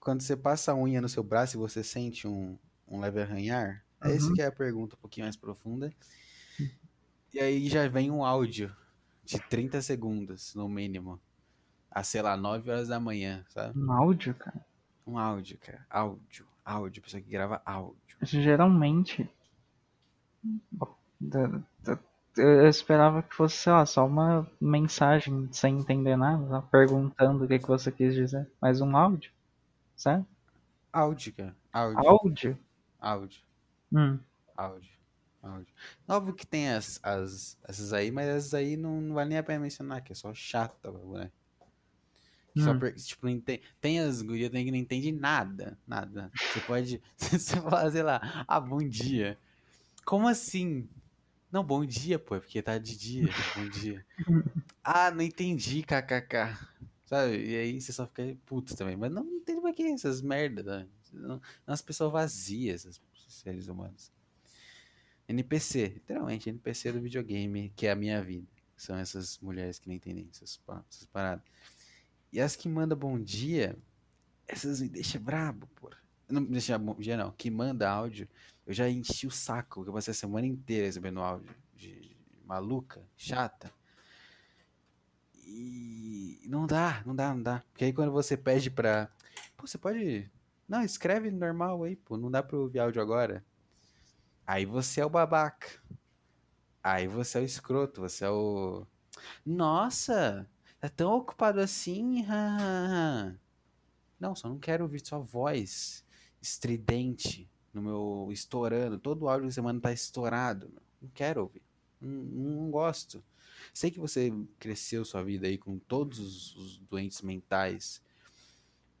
Quando 0.00 0.22
você 0.22 0.36
passa 0.36 0.72
a 0.72 0.76
unha 0.76 1.00
no 1.00 1.08
seu 1.08 1.22
braço 1.24 1.56
e 1.56 1.60
você 1.60 1.84
sente 1.84 2.28
um, 2.28 2.58
um 2.88 3.00
leve 3.00 3.22
arranhar? 3.22 3.84
É 4.02 4.12
Uhum. 4.12 4.32
que 4.34 4.42
é 4.42 4.46
a 4.46 4.52
pergunta 4.52 4.96
um 4.96 4.98
pouquinho 5.00 5.26
mais 5.26 5.36
profunda. 5.36 5.94
E 7.32 7.38
aí 7.40 7.68
já 7.68 7.86
vem 7.88 8.10
um 8.10 8.24
áudio 8.24 8.74
de 9.22 9.38
30 9.40 9.82
segundos, 9.82 10.54
no 10.54 10.68
mínimo. 10.68 11.20
A, 11.90 12.04
sei 12.04 12.22
lá, 12.22 12.36
9 12.36 12.70
horas 12.70 12.88
da 12.88 13.00
manhã, 13.00 13.44
sabe? 13.48 13.76
Um 13.76 13.92
áudio, 13.92 14.34
cara. 14.34 14.64
Um 15.06 15.18
áudio, 15.18 15.58
cara. 15.58 15.86
Áudio. 15.90 16.46
Áudio. 16.64 17.02
Pessoa 17.02 17.20
que 17.20 17.30
grava 17.30 17.60
áudio. 17.64 18.16
Geralmente. 18.22 19.28
Eu 22.36 22.68
esperava 22.68 23.22
que 23.22 23.34
fosse, 23.34 23.56
sei 23.56 23.72
lá, 23.72 23.86
só 23.86 24.06
uma 24.06 24.50
mensagem 24.60 25.48
sem 25.52 25.78
entender 25.78 26.16
nada, 26.16 26.62
perguntando 26.62 27.44
o 27.44 27.48
que, 27.48 27.58
que 27.58 27.68
você 27.68 27.92
quis 27.92 28.14
dizer. 28.14 28.50
Mas 28.60 28.80
um 28.80 28.96
áudio? 28.96 29.30
Certo? 29.94 30.26
Áudio, 30.92 31.32
cara. 31.34 31.56
Áudio. 31.72 32.08
Áudio? 32.08 32.58
Áudio. 33.00 33.42
Hum. 33.92 34.18
Áudio. 34.56 34.94
Áudio. 35.42 35.74
Óbvio 36.08 36.34
que 36.34 36.46
tem 36.46 36.70
as, 36.70 36.98
as, 37.02 37.58
essas 37.64 37.92
aí, 37.92 38.10
mas 38.10 38.26
essas 38.28 38.54
aí 38.54 38.76
não, 38.76 39.00
não 39.00 39.14
vale 39.14 39.28
nem 39.28 39.38
a 39.38 39.42
pena 39.42 39.60
mencionar, 39.60 40.02
que 40.02 40.12
é 40.12 40.14
só 40.14 40.32
chata, 40.32 40.90
né? 40.90 41.30
Que 42.54 42.60
Só 42.62 42.72
Hum. 42.72 42.78
per- 42.78 42.94
tipo, 42.94 43.26
não 43.26 43.32
ente- 43.32 43.60
tem 43.80 43.98
as 44.00 44.22
gurias 44.22 44.50
tem 44.50 44.64
que 44.64 44.70
não 44.70 44.78
entende 44.78 45.10
nada, 45.10 45.76
nada. 45.86 46.30
Você 46.32 46.60
pode, 46.60 47.02
você 47.18 47.60
fala, 47.60 47.90
sei 47.90 48.02
lá, 48.02 48.44
ah, 48.46 48.60
bom 48.60 48.78
dia. 48.78 49.36
Como 50.04 50.28
assim? 50.28 50.88
Não, 51.50 51.64
bom 51.64 51.84
dia, 51.84 52.18
pô, 52.18 52.36
é 52.36 52.40
porque 52.40 52.62
tá 52.62 52.78
de 52.78 52.96
dia, 52.96 53.28
bom 53.56 53.68
dia. 53.68 54.04
Ah, 54.86 55.10
não 55.10 55.22
entendi, 55.22 55.82
kkk. 55.82 56.58
Sabe? 57.06 57.38
E 57.42 57.56
aí 57.56 57.80
você 57.80 57.90
só 57.90 58.06
fica 58.06 58.36
puto 58.44 58.76
também. 58.76 58.96
Mas 58.96 59.10
não 59.10 59.24
entende 59.24 59.62
pra 59.62 59.72
que 59.72 59.82
essas 59.82 60.20
merdas, 60.20 60.64
né? 60.66 60.86
Não, 61.10 61.40
umas 61.66 61.80
pessoas 61.80 62.12
vazias, 62.12 62.84
esses 62.84 63.02
seres 63.28 63.66
humanos. 63.68 64.12
NPC, 65.26 65.86
literalmente, 65.88 66.50
NPC 66.50 66.92
do 66.92 67.00
videogame, 67.00 67.72
que 67.74 67.86
é 67.86 67.92
a 67.92 67.96
minha 67.96 68.22
vida. 68.22 68.46
São 68.76 68.96
essas 68.96 69.38
mulheres 69.38 69.78
que 69.78 69.88
não 69.88 69.94
entendem 69.94 70.28
essas, 70.30 70.60
essas 70.90 71.06
paradas. 71.06 71.44
E 72.34 72.40
as 72.40 72.56
que 72.56 72.68
mandam 72.68 72.98
bom 72.98 73.16
dia, 73.16 73.78
essas 74.48 74.80
me 74.80 74.88
deixam 74.88 75.22
brabo, 75.22 75.68
porra. 75.68 75.96
Não 76.28 76.40
me 76.40 76.48
deixa 76.48 76.76
bom 76.76 76.96
dia, 76.96 77.16
não. 77.16 77.30
Que 77.30 77.48
manda 77.48 77.88
áudio, 77.88 78.28
eu 78.66 78.74
já 78.74 78.90
enchi 78.90 79.24
o 79.24 79.30
saco, 79.30 79.84
que 79.84 79.90
eu 79.90 79.94
passei 79.94 80.10
a 80.10 80.14
semana 80.14 80.44
inteira 80.44 80.86
recebendo 80.86 81.20
áudio 81.20 81.54
de 81.76 82.16
maluca, 82.44 83.00
chata. 83.16 83.72
E 85.46 86.42
não 86.48 86.66
dá, 86.66 87.04
não 87.06 87.14
dá, 87.14 87.32
não 87.32 87.40
dá. 87.40 87.62
Porque 87.70 87.84
aí 87.84 87.92
quando 87.92 88.10
você 88.10 88.36
pede 88.36 88.68
pra. 88.68 89.08
Pô, 89.56 89.64
você 89.64 89.78
pode. 89.78 90.28
Não, 90.68 90.82
escreve 90.82 91.30
normal 91.30 91.84
aí, 91.84 91.94
pô. 91.94 92.16
Não 92.16 92.32
dá 92.32 92.42
pra 92.42 92.58
ouvir 92.58 92.80
áudio 92.80 93.00
agora. 93.00 93.44
Aí 94.44 94.66
você 94.66 95.00
é 95.02 95.06
o 95.06 95.10
babaca. 95.10 95.68
Aí 96.82 97.06
você 97.06 97.38
é 97.38 97.42
o 97.42 97.44
escroto, 97.44 98.00
você 98.00 98.24
é 98.24 98.30
o. 98.30 98.84
Nossa! 99.46 100.50
Tá 100.84 100.90
tão 100.90 101.14
ocupado 101.14 101.60
assim? 101.60 102.26
Não, 104.20 104.36
só 104.36 104.50
não 104.50 104.58
quero 104.58 104.84
ouvir 104.84 105.00
sua 105.02 105.18
voz 105.18 106.04
estridente 106.42 107.50
no 107.72 107.80
meu 107.80 108.28
estourando. 108.30 108.98
Todo 108.98 109.26
áudio 109.26 109.46
da 109.46 109.50
semana 109.50 109.80
tá 109.80 109.90
estourado. 109.90 110.68
meu. 110.68 110.82
Não 111.00 111.08
quero 111.14 111.40
ouvir. 111.40 111.62
Não, 111.98 112.10
não 112.10 112.70
gosto. 112.70 113.24
Sei 113.72 113.90
que 113.90 113.98
você 113.98 114.30
cresceu 114.58 115.06
sua 115.06 115.24
vida 115.24 115.46
aí 115.46 115.56
com 115.56 115.78
todos 115.78 116.18
os, 116.18 116.54
os 116.54 116.78
doentes 116.80 117.22
mentais 117.22 118.02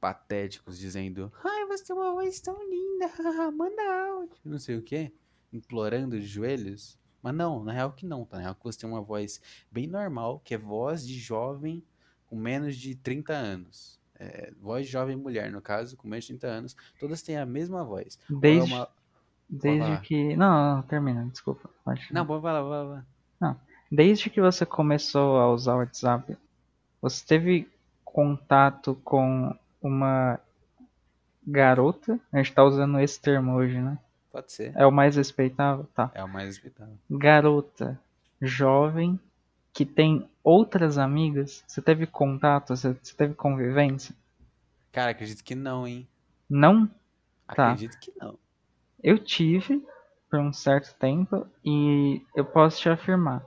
patéticos 0.00 0.78
dizendo: 0.78 1.30
Ai, 1.44 1.66
você 1.66 1.84
tem 1.84 1.96
uma 1.96 2.14
voz 2.14 2.40
tão 2.40 2.56
linda, 2.66 3.50
manda 3.52 3.82
áudio. 4.08 4.38
Não 4.42 4.58
sei 4.58 4.78
o 4.78 4.82
que, 4.82 5.12
implorando 5.52 6.18
de 6.18 6.26
joelhos. 6.26 6.98
Mas 7.24 7.34
não, 7.34 7.64
na 7.64 7.72
real 7.72 7.90
que 7.90 8.04
não, 8.04 8.26
tá? 8.26 8.36
Na 8.36 8.42
real 8.42 8.54
que 8.54 8.62
você 8.62 8.78
tem 8.80 8.88
uma 8.90 9.00
voz 9.00 9.40
bem 9.72 9.86
normal, 9.86 10.42
que 10.44 10.52
é 10.52 10.58
voz 10.58 11.08
de 11.08 11.18
jovem 11.18 11.82
com 12.28 12.36
menos 12.36 12.76
de 12.76 12.94
30 12.94 13.32
anos. 13.32 13.98
É, 14.16 14.52
voz 14.60 14.84
de 14.84 14.92
jovem 14.92 15.16
mulher, 15.16 15.50
no 15.50 15.62
caso, 15.62 15.96
com 15.96 16.06
menos 16.06 16.26
de 16.26 16.34
30 16.34 16.48
anos. 16.48 16.76
Todas 17.00 17.22
têm 17.22 17.38
a 17.38 17.46
mesma 17.46 17.82
voz. 17.82 18.18
É 18.30 18.34
Desde, 18.34 18.74
uma- 18.74 18.88
desde 19.48 19.96
que. 20.02 20.36
Não, 20.36 20.76
não, 20.76 20.82
termina, 20.82 21.24
desculpa. 21.32 21.70
Pode. 21.82 22.06
Não, 22.12 22.26
pode 22.26 22.42
falar, 22.42 22.62
vai, 22.62 23.02
vai. 23.40 23.56
Desde 23.90 24.28
que 24.28 24.40
você 24.40 24.66
começou 24.66 25.38
a 25.38 25.50
usar 25.50 25.76
o 25.76 25.78
WhatsApp, 25.78 26.36
você 27.00 27.24
teve 27.24 27.66
contato 28.04 29.00
com 29.02 29.56
uma 29.80 30.38
garota? 31.46 32.20
A 32.30 32.36
gente 32.36 32.52
tá 32.52 32.64
usando 32.64 33.00
esse 33.00 33.18
termo 33.18 33.54
hoje, 33.54 33.80
né? 33.80 33.98
Pode 34.34 34.50
ser. 34.50 34.72
É 34.74 34.84
o 34.84 34.90
mais 34.90 35.14
respeitável? 35.14 35.86
Tá. 35.94 36.10
É 36.12 36.24
o 36.24 36.28
mais 36.28 36.48
respeitável. 36.48 36.98
Garota 37.08 37.96
jovem 38.42 39.16
que 39.72 39.86
tem 39.86 40.28
outras 40.42 40.98
amigas? 40.98 41.62
Você 41.68 41.80
teve 41.80 42.04
contato? 42.04 42.74
Você, 42.74 42.96
você 43.00 43.14
teve 43.14 43.34
convivência? 43.34 44.12
Cara, 44.90 45.12
acredito 45.12 45.44
que 45.44 45.54
não, 45.54 45.86
hein? 45.86 46.08
Não? 46.50 46.90
Tá. 47.46 47.70
Acredito 47.70 47.96
que 48.00 48.12
não. 48.20 48.36
Eu 49.00 49.20
tive 49.20 49.86
por 50.28 50.40
um 50.40 50.52
certo 50.52 50.92
tempo 50.98 51.46
e 51.64 52.20
eu 52.34 52.44
posso 52.44 52.80
te 52.80 52.88
afirmar. 52.88 53.40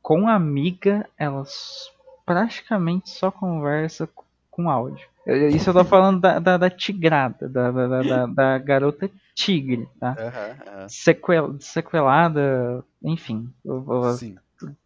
Com 0.00 0.26
amiga, 0.26 1.06
elas 1.18 1.92
praticamente 2.24 3.10
só 3.10 3.30
conversa 3.30 4.06
com 4.50 4.68
áudio. 4.70 5.06
Eu- 5.26 5.50
Isso 5.50 5.70
eu 5.70 5.74
tô 5.74 5.84
falando 5.84 6.20
da, 6.20 6.38
da, 6.38 6.56
da 6.56 6.70
tigrada, 6.70 7.48
da, 7.48 7.70
da, 7.70 8.26
da- 8.26 8.58
garota 8.58 9.10
tigre, 9.34 9.88
tá? 10.00 10.18
Aham, 10.18 10.56
aham. 10.66 10.88
Sequel, 10.88 11.56
sequelada, 11.60 12.84
enfim, 13.02 13.48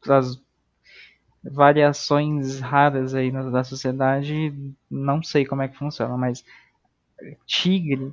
as, 0.09 0.39
variações 1.43 2.61
raras 2.61 3.15
aí 3.15 3.31
na- 3.31 3.51
da 3.51 3.63
sociedade, 3.65 4.53
não 4.91 5.23
sei 5.23 5.45
como 5.45 5.63
é 5.63 5.69
que 5.69 5.77
funciona, 5.79 6.17
mas 6.17 6.45
tigre, 7.47 8.13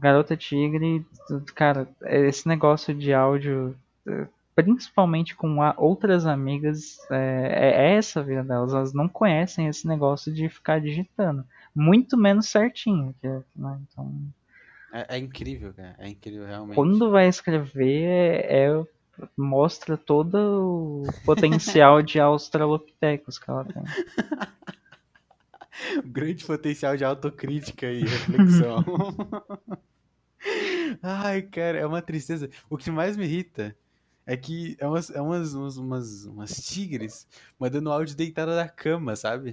garota 0.00 0.36
tigre, 0.36 1.04
cara, 1.54 1.88
esse 2.04 2.48
negócio 2.48 2.94
de 2.94 3.12
áudio, 3.12 3.76
eh, 4.08 4.26
principalmente 4.56 5.36
com 5.36 5.58
outras 5.76 6.26
amigas, 6.26 6.98
é, 7.10 7.50
é 7.52 7.94
essa 7.94 8.20
a 8.20 8.22
vida 8.22 8.42
delas, 8.42 8.72
elas 8.72 8.94
não 8.94 9.06
conhecem 9.06 9.68
esse 9.68 9.86
negócio 9.86 10.32
de 10.32 10.48
ficar 10.48 10.80
digitando, 10.80 11.44
muito 11.74 12.16
menos 12.16 12.48
certinho, 12.48 13.14
que, 13.20 13.26
é, 13.26 13.42
né, 13.54 13.78
então... 13.86 14.10
É, 14.94 15.16
é 15.16 15.18
incrível, 15.18 15.74
cara. 15.74 15.94
É 15.98 16.08
incrível, 16.08 16.46
realmente. 16.46 16.74
Quando 16.74 17.10
vai 17.10 17.28
escrever, 17.28 18.04
é, 18.04 18.64
é- 18.64 18.84
mostra 19.36 19.96
todo 19.96 21.04
o 21.04 21.06
potencial 21.24 22.00
de 22.00 22.18
australopithecus 22.18 23.38
que 23.38 23.50
ela 23.50 23.64
tem. 23.64 23.82
Grande 26.06 26.46
potencial 26.46 26.96
de 26.96 27.04
autocrítica 27.04 27.90
e 27.90 28.00
reflexão. 28.00 28.82
Ai, 31.02 31.42
cara, 31.42 31.78
é 31.78 31.86
uma 31.86 32.00
tristeza. 32.00 32.48
O 32.70 32.78
que 32.78 32.90
mais 32.90 33.16
me 33.16 33.24
irrita 33.24 33.76
é 34.26 34.36
que 34.36 34.76
é 34.80 34.86
umas, 34.86 35.10
é 35.10 35.20
umas, 35.20 35.54
umas, 35.54 35.76
umas, 35.76 36.24
umas 36.26 36.50
tigres 36.56 37.26
mandando 37.58 37.90
áudio 37.92 38.16
deitada 38.16 38.54
da 38.56 38.68
cama, 38.68 39.14
sabe? 39.16 39.52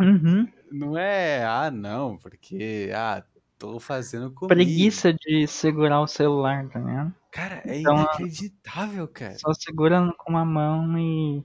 Uhum. 0.00 0.48
Não 0.72 0.96
é, 0.96 1.44
ah, 1.44 1.70
não, 1.70 2.16
porque, 2.16 2.90
ah, 2.94 3.22
tô 3.58 3.78
fazendo 3.78 4.30
comigo. 4.30 4.48
Preguiça 4.48 5.12
de 5.12 5.46
segurar 5.46 6.00
o 6.00 6.06
celular, 6.06 6.66
tá 6.68 6.78
ligado? 6.78 7.14
Cara, 7.30 7.62
é 7.66 7.78
Então, 7.78 7.96
inacreditável, 7.96 9.06
cara. 9.06 9.38
Só 9.38 9.52
segura 9.52 10.12
com 10.18 10.32
uma 10.32 10.44
mão 10.44 10.98
e. 10.98 11.44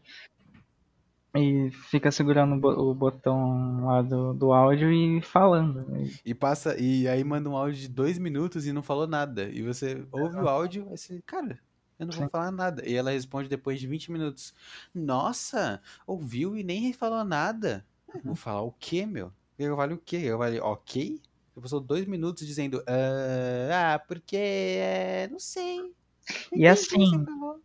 E 1.37 1.69
fica 1.89 2.11
segurando 2.11 2.55
o 2.55 2.59
bo- 2.59 2.91
o 2.91 2.95
botão 2.95 3.85
lá 3.85 4.01
do, 4.01 4.33
do 4.33 4.53
áudio 4.53 4.89
e 4.89 5.21
falando. 5.21 5.85
E 6.23 6.33
passa, 6.33 6.79
e 6.79 7.09
aí 7.09 7.25
manda 7.25 7.49
um 7.49 7.57
áudio 7.57 7.81
de 7.81 7.89
dois 7.89 8.17
minutos 8.17 8.65
e 8.65 8.71
não 8.71 8.81
falou 8.81 9.05
nada. 9.05 9.49
E 9.49 9.61
você 9.61 10.07
ouve 10.13 10.37
o 10.37 10.47
áudio 10.47 10.83
e 10.85 10.89
você, 10.89 11.21
cara, 11.25 11.59
eu 11.97 12.05
não 12.05 12.13
vou 12.13 12.23
Sim. 12.23 12.29
falar 12.29 12.51
nada. 12.51 12.87
E 12.87 12.93
ela 12.93 13.11
responde 13.11 13.47
depois 13.47 13.79
de 13.79 13.87
20 13.87 14.11
minutos. 14.11 14.53
Nossa, 14.93 15.81
ouviu 16.05 16.57
e 16.57 16.63
nem 16.63 16.91
falou 16.93 17.23
nada. 17.23 17.85
Uhum. 18.13 18.21
Vou 18.23 18.35
falar 18.35 18.61
o 18.61 18.71
quê, 18.71 19.05
meu? 19.05 19.31
Eu 19.57 19.75
falei 19.75 19.95
o 19.95 19.99
quê? 19.99 20.17
Eu 20.17 20.37
falei, 20.37 20.59
ok? 20.59 21.21
Você 21.53 21.61
passou 21.61 21.79
dois 21.79 22.05
minutos 22.05 22.45
dizendo, 22.45 22.83
ah, 22.85 23.93
ah, 23.93 23.99
porque, 23.99 24.35
é, 24.35 25.29
não 25.31 25.39
sei. 25.39 25.79
E 25.79 26.45
entendi 26.47 26.67
assim, 26.67 27.09
você 27.09 27.23
falou." 27.23 27.61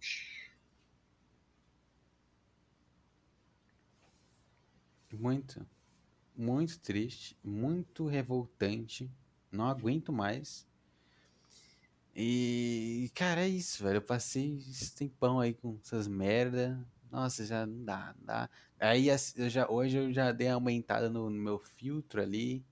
Muito, 5.13 5.67
muito 6.37 6.79
triste, 6.79 7.37
muito 7.43 8.07
revoltante. 8.07 9.11
Não 9.51 9.67
aguento 9.67 10.13
mais. 10.13 10.70
E, 12.23 13.11
cara, 13.15 13.41
é 13.43 13.49
isso, 13.49 13.83
velho. 13.83 13.97
Eu 13.97 14.03
passei 14.03 14.59
esse 14.59 14.95
tempão 14.95 15.41
aí 15.41 15.55
com 15.55 15.79
essas 15.83 16.07
merda. 16.07 16.79
Nossa, 17.11 17.47
já 17.47 17.65
não 17.67 17.83
dá, 17.85 18.15
não 18.19 18.27
dá. 18.27 18.51
Aí 18.79 19.09
eu 19.37 19.49
já, 19.49 19.67
hoje 19.71 19.97
eu 19.97 20.13
já 20.13 20.31
dei 20.31 20.49
uma 20.49 20.55
aumentada 20.57 21.09
no, 21.09 21.31
no 21.31 21.43
meu 21.43 21.59
filtro 21.59 22.21
ali. 22.21 22.63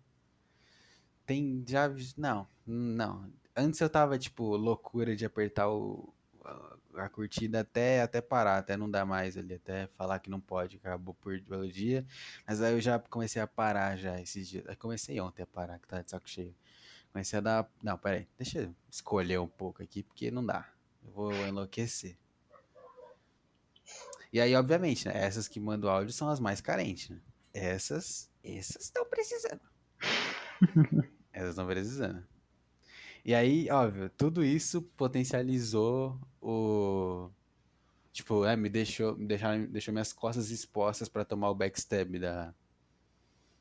tem 1.26 1.64
já. 1.66 1.90
Não, 2.16 2.48
não. 2.66 3.30
Antes 3.56 3.80
eu 3.80 3.90
tava, 3.90 4.18
tipo, 4.18 4.56
loucura 4.56 5.16
de 5.16 5.24
apertar 5.24 5.68
o, 5.70 6.12
a, 6.44 6.76
a 7.04 7.08
curtida 7.08 7.60
até, 7.60 8.02
até 8.02 8.20
parar, 8.20 8.58
até 8.58 8.76
não 8.76 8.90
dar 8.90 9.04
mais 9.04 9.36
ali, 9.36 9.54
até 9.54 9.88
falar 9.88 10.18
que 10.20 10.30
não 10.30 10.40
pode, 10.40 10.76
acabou 10.76 11.14
por 11.14 11.40
pelo 11.42 11.68
dia. 11.70 12.06
Mas 12.46 12.62
aí 12.62 12.72
eu 12.74 12.80
já 12.80 12.98
comecei 12.98 13.42
a 13.42 13.46
parar 13.46 13.96
já 13.96 14.20
esses 14.20 14.48
dias. 14.48 14.64
Eu 14.66 14.76
comecei 14.76 15.20
ontem 15.20 15.42
a 15.42 15.46
parar, 15.46 15.78
que 15.78 15.88
tá 15.88 16.02
de 16.02 16.10
saco 16.10 16.28
cheio. 16.28 16.54
Comecei 17.12 17.38
a 17.38 17.42
dar. 17.42 17.70
Não, 17.82 17.96
peraí, 17.98 18.26
deixa 18.36 18.60
eu 18.60 18.74
escolher 18.90 19.38
um 19.38 19.48
pouco 19.48 19.82
aqui, 19.82 20.02
porque 20.02 20.30
não 20.30 20.44
dá. 20.44 20.68
Eu 21.04 21.12
vou 21.12 21.32
enlouquecer. 21.32 22.16
E 24.32 24.40
aí, 24.40 24.54
obviamente, 24.54 25.06
né, 25.06 25.12
essas 25.16 25.48
que 25.48 25.58
mandam 25.58 25.90
áudio 25.90 26.12
são 26.12 26.28
as 26.28 26.38
mais 26.38 26.60
carentes, 26.60 27.08
né? 27.08 27.20
Essas, 27.52 28.30
essas 28.44 28.84
estão 28.84 29.04
precisando. 29.06 29.60
essas 31.32 31.50
estão 31.50 31.66
precisando. 31.66 32.26
E 33.24 33.34
aí, 33.34 33.70
óbvio, 33.70 34.10
tudo 34.10 34.44
isso 34.44 34.82
potencializou 34.82 36.18
o. 36.40 37.30
Tipo, 38.12 38.44
é, 38.44 38.56
me 38.56 38.68
deixou, 38.68 39.16
me 39.16 39.26
deixou, 39.26 39.66
deixou 39.68 39.92
minhas 39.92 40.12
costas 40.12 40.50
expostas 40.50 41.08
para 41.08 41.24
tomar 41.24 41.50
o 41.50 41.54
backstab 41.54 42.18
da, 42.18 42.54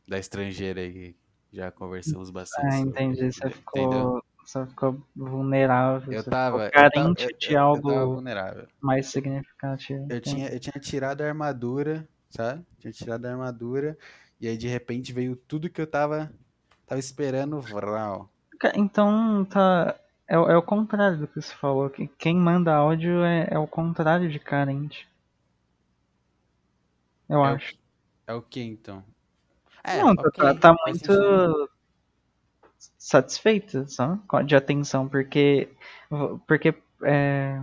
da 0.08 0.18
estrangeira 0.18 0.82
aí, 0.82 1.16
já 1.52 1.72
conversamos 1.72 2.30
bastante. 2.30 2.74
Ah, 2.74 2.80
entendi. 2.80 3.32
Você 3.32 3.50
ficou, 3.50 4.24
você 4.44 4.66
ficou 4.66 5.02
vulnerável. 5.16 6.14
Eu 6.14 6.24
tava. 6.24 6.70
carente 6.70 7.24
eu 7.24 7.30
tava, 7.30 7.38
de 7.40 7.54
eu, 7.54 7.62
algo 7.62 7.92
eu 7.92 8.24
mais 8.82 9.08
significativo. 9.08 10.08
Eu 10.10 10.22
tinha, 10.22 10.50
eu 10.50 10.60
tinha 10.60 10.80
tirado 10.80 11.22
a 11.22 11.28
armadura, 11.28 12.08
sabe? 12.30 12.66
Tinha 12.80 12.92
tirado 12.92 13.26
a 13.26 13.32
armadura. 13.32 13.98
E 14.40 14.48
aí, 14.48 14.58
de 14.58 14.68
repente, 14.68 15.12
veio 15.12 15.36
tudo 15.36 15.70
que 15.70 15.82
eu 15.82 15.88
tava, 15.88 16.32
tava 16.86 17.00
esperando. 17.00 17.60
Vral. 17.60 18.30
Então, 18.76 19.46
tá. 19.46 19.96
É, 20.30 20.36
é 20.36 20.58
o 20.58 20.62
contrário 20.62 21.18
do 21.18 21.28
que 21.28 21.42
você 21.42 21.54
falou. 21.56 21.90
que 21.90 22.08
Quem 22.08 22.36
manda 22.36 22.74
áudio 22.76 23.24
é, 23.24 23.48
é 23.52 23.58
o 23.58 23.68
contrário 23.68 24.30
de 24.30 24.40
carente. 24.40 25.08
Eu 27.30 27.44
É 27.44 27.52
o, 27.52 27.56
acho. 27.56 27.78
é 28.28 28.34
o 28.34 28.42
que 28.42 28.62
então? 28.62 29.04
É, 29.88 30.04
Não, 30.04 30.16
tá, 30.16 30.28
ok, 30.28 30.44
tá- 30.44 30.54
tá 30.56 30.76
sentido. 30.86 31.14
muito 31.18 31.70
satisfeita, 32.98 33.88
sabe? 33.88 34.22
Com- 34.28 34.44
De 34.44 34.56
atenção, 34.56 35.08
porque. 35.08 35.70
Porque. 36.48 36.74
É, 37.04 37.60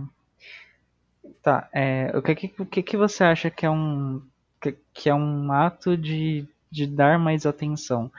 tá, 1.41 1.69
é, 1.73 2.11
o 2.17 2.21
que, 2.21 2.35
que, 2.35 2.61
o 2.61 2.65
que 2.65 2.83
que 2.83 2.97
você 2.97 3.23
acha 3.23 3.49
que 3.49 3.65
é 3.65 3.69
um. 3.69 4.21
Que, 4.61 4.77
que 4.93 5.09
é 5.09 5.13
um 5.15 5.51
ato 5.51 5.95
de, 5.97 6.47
de 6.71 6.87
dar 6.87 7.19
mais 7.19 7.45
atenção? 7.45 8.11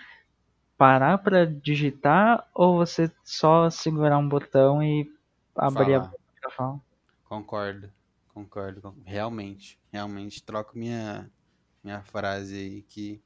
Parar 0.78 1.18
pra 1.18 1.44
digitar 1.46 2.46
ou 2.54 2.76
você 2.78 3.10
só 3.24 3.70
segurar 3.70 4.18
um 4.18 4.28
botão 4.28 4.82
e 4.82 5.10
abrir 5.56 5.94
a 5.94 6.00
boca 6.00 6.18
pra 6.40 6.50
falar? 6.50 6.78
Concordo, 7.24 7.90
concordo. 8.28 8.80
con- 8.80 8.94
Realmente, 9.04 9.78
realmente 9.92 10.42
troco 10.42 10.76
minha, 10.78 11.30
minha 11.84 12.02
frase 12.02 12.56
aí 12.56 12.82
que 12.82 13.20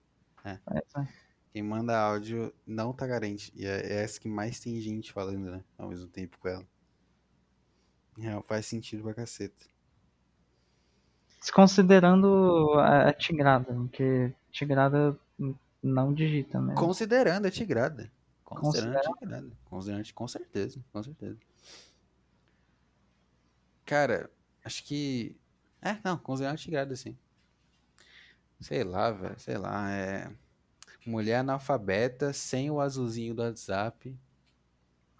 Essa. 0.44 1.08
quem 1.52 1.62
manda 1.62 1.98
áudio 1.98 2.52
não 2.66 2.92
tá 2.92 3.06
carente. 3.08 3.52
E 3.54 3.66
é 3.66 3.80
é 3.92 4.02
essa 4.02 4.20
que 4.20 4.28
mais 4.28 4.60
tem 4.60 4.80
gente 4.80 5.12
falando, 5.12 5.50
né? 5.50 5.64
Ao 5.78 5.88
mesmo 5.88 6.08
tempo 6.08 6.38
com 6.38 6.48
ela. 6.48 6.66
Real, 8.16 8.42
faz 8.42 8.66
sentido 8.66 9.02
pra 9.02 9.14
caceta. 9.14 9.66
Desconsiderando 11.40 12.74
a, 12.78 13.08
a 13.08 13.12
tigrada, 13.14 13.72
porque 13.72 14.32
tigrada 14.50 15.18
não 15.82 16.12
digita 16.12 16.60
mesmo. 16.60 16.74
Considerando 16.78 17.46
a 17.46 17.50
tigrada. 17.50 18.12
Considerando 18.44 18.96
a 18.96 19.00
Considerando. 19.00 19.18
tigrada. 19.18 19.56
Considerando, 19.64 20.12
com 20.12 20.28
certeza, 20.28 20.84
com 20.92 21.02
certeza. 21.02 21.38
Cara, 23.86 24.30
acho 24.64 24.84
que. 24.84 25.36
É, 25.80 25.98
não, 26.04 26.18
considerando 26.18 26.54
a 26.54 26.58
tigrada, 26.58 26.94
sim. 26.94 27.16
Sei 28.60 28.84
lá, 28.84 29.10
velho, 29.10 29.38
sei 29.38 29.56
lá. 29.58 29.90
É. 29.90 30.30
Mulher 31.06 31.36
analfabeta, 31.38 32.32
sem 32.32 32.70
o 32.70 32.80
azulzinho 32.80 33.34
do 33.34 33.42
WhatsApp, 33.42 34.16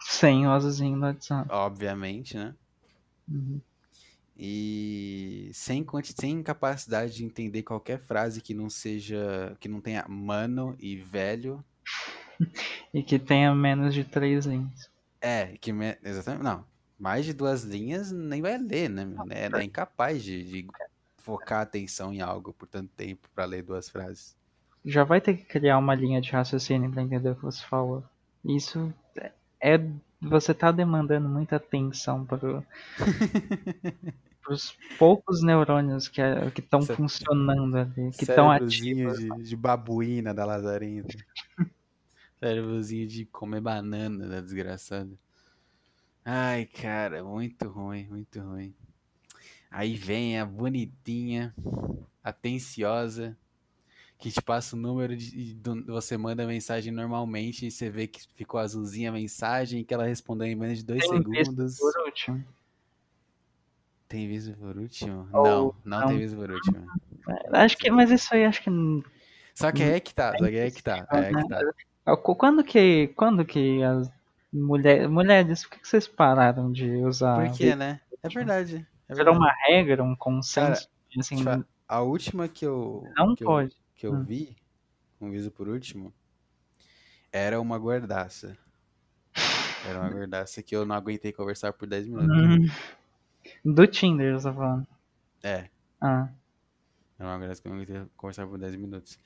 Sem 0.03 0.47
o 0.47 0.51
azulzinho 0.53 0.99
do 1.01 1.07
WhatsApp. 1.07 1.51
obviamente, 1.51 2.35
né? 2.39 2.57
Uhum. 3.29 3.61
E 4.37 5.51
sem, 5.53 5.85
sem 6.05 6.43
capacidade 6.43 7.15
de 7.15 7.25
entender 7.25 7.63
qualquer 7.63 7.99
frase 8.01 8.41
que 8.41 8.55
não 8.55 8.71
seja. 8.71 9.57
que 9.61 9.69
não 9.69 9.81
tenha 9.81 10.07
mano 10.09 10.75
e 10.79 10.97
velho. 10.97 11.63
E 12.95 13.03
que 13.03 13.19
tenha 13.19 13.55
menos 13.55 13.95
de 13.95 14.05
três 14.05 14.47
linhas. 14.47 14.91
É, 15.21 15.57
que 15.59 15.73
me- 15.73 15.99
exatamente. 16.03 16.43
Não, 16.45 16.67
mais 16.99 17.25
de 17.25 17.33
duas 17.33 17.63
linhas 17.63 18.11
nem 18.13 18.41
vai 18.43 18.57
ler, 18.59 18.89
né? 18.89 19.05
É, 19.31 19.61
é 19.61 19.65
incapaz 19.65 20.23
de, 20.23 20.43
de 20.45 20.73
focar 21.21 21.61
a 21.61 21.63
atenção 21.63 22.13
em 22.13 22.21
algo 22.21 22.53
por 22.53 22.67
tanto 22.67 22.91
tempo 22.97 23.29
pra 23.35 23.45
ler 23.45 23.63
duas 23.63 23.89
frases. 23.89 24.37
Já 24.85 25.05
vai 25.05 25.21
ter 25.21 25.35
que 25.37 25.45
criar 25.45 25.79
uma 25.79 25.95
linha 25.95 26.21
de 26.21 26.31
raciocínio 26.33 26.91
pra 26.91 27.03
entender 27.03 27.31
o 27.31 27.37
que 27.37 27.43
você 27.43 27.63
falou. 27.65 28.03
Isso 28.45 28.93
é. 29.61 29.81
Você 30.23 30.53
tá 30.53 30.71
demandando 30.73 31.29
muita 31.29 31.57
atenção 31.57 32.27
para 32.27 32.63
os 34.49 34.77
poucos 34.99 35.43
neurônios 35.43 36.09
que 36.09 36.21
estão 36.59 36.83
Cé- 36.83 36.95
funcionando 36.95 37.77
ali, 37.77 38.11
que 38.13 38.25
estão 38.25 38.51
ativos. 38.51 39.19
de, 39.19 39.29
de 39.45 39.57
babuína 39.57 40.35
da 40.35 40.45
Lazarenta. 40.45 41.09
Cérebrozinho 42.41 43.07
de 43.07 43.27
comer 43.27 43.61
banana 43.61 44.27
da 44.27 44.41
desgraçada. 44.41 45.11
Ai, 46.25 46.67
cara, 46.67 47.23
muito 47.25 47.69
ruim, 47.69 48.07
muito 48.09 48.41
ruim. 48.41 48.75
Aí 49.71 49.95
vem 49.95 50.39
a 50.39 50.45
bonitinha, 50.45 51.55
atenciosa, 52.23 53.37
que 54.19 54.31
te 54.31 54.43
passa 54.43 54.77
o 54.77 54.79
número 54.79 55.17
de. 55.17 55.39
e 55.39 55.55
do- 55.55 55.85
Você 55.87 56.17
manda 56.17 56.47
mensagem 56.47 56.93
normalmente 56.93 57.67
e 57.67 57.71
você 57.71 57.89
vê 57.91 58.07
que 58.07 58.21
ficou 58.35 58.61
azulzinha 58.61 59.11
a 59.11 59.13
mensagem 59.13 59.85
que 59.85 59.95
ela 59.95 60.05
respondeu 60.07 60.47
em 60.47 60.55
menos 60.55 60.79
de 60.79 60.85
dois 60.85 61.07
Tem 61.09 61.23
visto 61.23 61.55
segundos. 61.55 61.77
por 61.79 61.93
último. 62.05 62.45
Tem 64.09 64.27
visto 64.29 64.53
por 64.55 64.77
último? 64.77 65.29
Ou 65.33 65.43
Não, 65.45 65.75
não, 65.85 66.01
não. 66.01 66.09
tem 66.09 66.19
visto 66.19 66.37
por 66.37 66.51
último. 66.51 66.91
Acho 67.53 67.77
que, 67.79 67.91
mas 67.91 68.11
isso 68.11 68.35
aí 68.35 68.45
acho 68.45 68.63
que 68.63 68.71
Só 69.55 69.71
que 69.71 69.83
é 69.83 70.01
que 70.01 70.15
tá, 70.15 70.37
só 70.37 70.49
que 70.49 70.57
é 70.57 70.71
que 70.71 70.83
tá, 70.83 71.07
é 71.13 71.35
que 71.35 71.49
tá. 71.49 72.17
Qu- 72.17 72.35
Quando 72.35 72.65
que, 72.65 73.09
quando 73.09 73.45
que 73.45 73.83
as 73.83 74.11
mulher, 74.53 75.09
mulheres, 75.09 75.63
por 75.65 75.71
que 75.71 75.81
que 75.81 75.89
vocês 75.89 76.09
pararam 76.09 76.73
de 76.73 76.91
usar? 77.05 77.49
Por 77.49 77.57
quê, 77.57 77.75
né? 77.77 78.01
É 78.23 78.29
verdade. 78.29 78.87
É 79.11 79.15
Virou 79.15 79.35
verdade. 79.35 79.39
uma 79.39 79.53
regra, 79.67 80.05
um 80.05 80.15
consenso, 80.17 80.89
assim, 81.19 81.19
Deixa 81.19 81.35
eu 81.35 81.39
falar, 81.45 81.67
A 81.89 82.01
última 82.03 82.47
que 82.49 82.65
eu, 82.65 83.03
não 83.17 83.35
que 83.35 83.43
eu, 83.43 83.49
pode. 83.49 83.77
que 83.97 84.07
eu 84.07 84.13
Hum. 84.13 84.23
vi, 84.25 84.57
com 85.19 85.31
viso 85.31 85.51
por 85.51 85.69
último, 85.69 86.13
era 87.33 87.61
uma 87.61 87.77
guardaça. 87.79 88.57
Era 89.87 89.99
uma 90.01 90.11
guardaça 90.11 90.63
que 90.63 90.77
eu 90.77 90.85
não 90.87 90.95
aguentei 90.95 91.33
conversar 91.33 91.73
por 91.73 91.89
10 91.89 92.07
minutos. 92.07 92.31
Hum. 92.37 93.73
Do 93.75 93.87
Tinder, 93.87 94.35
você 94.39 94.49
tá 94.49 94.55
falando. 94.55 94.87
É, 95.43 95.69
Ah, 96.01 96.29
era 97.19 97.29
uma 97.29 97.39
guardaça 97.39 97.61
que 97.63 97.69
eu 97.69 97.73
não 97.73 97.79
aguentei 97.81 98.07
conversar 98.17 98.47
por 98.47 98.59
10 98.59 98.77
minutos. 98.77 99.19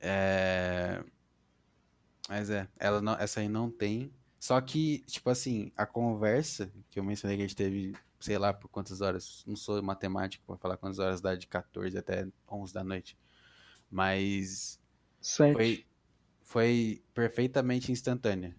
É... 0.00 1.02
Mas 2.28 2.48
é, 2.50 2.68
ela 2.78 3.00
não, 3.02 3.14
essa 3.14 3.40
aí 3.40 3.48
não 3.48 3.70
tem. 3.70 4.10
Só 4.38 4.60
que, 4.60 4.98
tipo 5.06 5.28
assim, 5.30 5.72
a 5.76 5.86
conversa 5.86 6.70
que 6.90 6.98
eu 6.98 7.04
mencionei 7.04 7.36
que 7.36 7.42
a 7.42 7.46
gente 7.46 7.56
teve, 7.56 7.94
sei 8.24 8.38
lá 8.38 8.54
por 8.54 8.68
quantas 8.68 9.00
horas, 9.02 9.44
não 9.46 9.54
sou 9.54 9.82
matemático 9.82 10.44
pra 10.46 10.56
falar 10.56 10.76
quantas 10.78 10.98
horas 10.98 11.20
dá 11.20 11.34
de 11.34 11.46
14 11.46 11.98
até 11.98 12.26
11 12.50 12.72
da 12.72 12.82
noite. 12.82 13.18
Mas 13.90 14.80
sete. 15.20 15.52
Foi, 15.54 15.86
foi 16.42 17.02
perfeitamente 17.14 17.92
instantânea. 17.92 18.56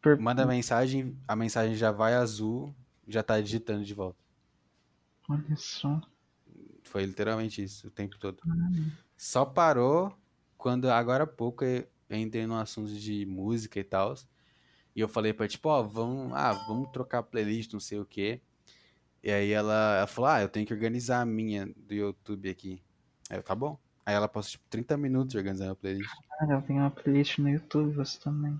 Per- 0.00 0.20
Manda 0.20 0.46
mensagem, 0.46 1.18
a 1.26 1.34
mensagem 1.34 1.74
já 1.74 1.90
vai 1.90 2.14
azul, 2.14 2.74
já 3.08 3.22
tá 3.22 3.40
digitando 3.40 3.84
de 3.84 3.92
volta. 3.94 4.22
Olha 5.28 5.56
só. 5.56 6.00
Foi 6.84 7.04
literalmente 7.04 7.62
isso 7.62 7.88
o 7.88 7.90
tempo 7.90 8.18
todo. 8.18 8.40
Hum. 8.46 8.90
Só 9.16 9.44
parou 9.44 10.16
quando, 10.56 10.88
agora 10.90 11.24
há 11.24 11.26
pouco, 11.26 11.64
eu 11.64 11.86
entrei 12.10 12.46
no 12.46 12.54
assunto 12.56 12.92
de 12.92 13.26
música 13.26 13.80
e 13.80 13.84
tal. 13.84 14.14
E 14.96 15.00
eu 15.00 15.08
falei 15.08 15.34
pra 15.34 15.44
ela, 15.44 15.50
tipo, 15.50 15.68
ó, 15.68 15.82
vamos, 15.82 16.32
ah, 16.32 16.54
vamos 16.66 16.90
trocar 16.90 17.18
a 17.18 17.22
playlist, 17.22 17.70
não 17.74 17.80
sei 17.80 17.98
o 18.00 18.06
quê. 18.06 18.40
E 19.22 19.30
aí 19.30 19.52
ela, 19.52 19.98
ela 19.98 20.06
falou, 20.06 20.30
ah, 20.30 20.40
eu 20.40 20.48
tenho 20.48 20.66
que 20.66 20.72
organizar 20.72 21.20
a 21.20 21.26
minha 21.26 21.66
do 21.76 21.94
YouTube 21.94 22.48
aqui. 22.48 22.82
Aí 23.28 23.36
eu, 23.36 23.42
tá 23.42 23.54
bom. 23.54 23.78
Aí 24.06 24.14
ela 24.14 24.26
passou, 24.26 24.52
tipo, 24.52 24.64
30 24.70 24.96
minutos 24.96 25.34
organizando 25.34 25.72
a 25.72 25.76
playlist. 25.76 26.10
Cara, 26.38 26.54
eu 26.54 26.62
tenho 26.62 26.80
uma 26.80 26.90
playlist 26.90 27.38
no 27.38 27.50
YouTube, 27.50 27.92
você 27.92 28.18
também. 28.18 28.58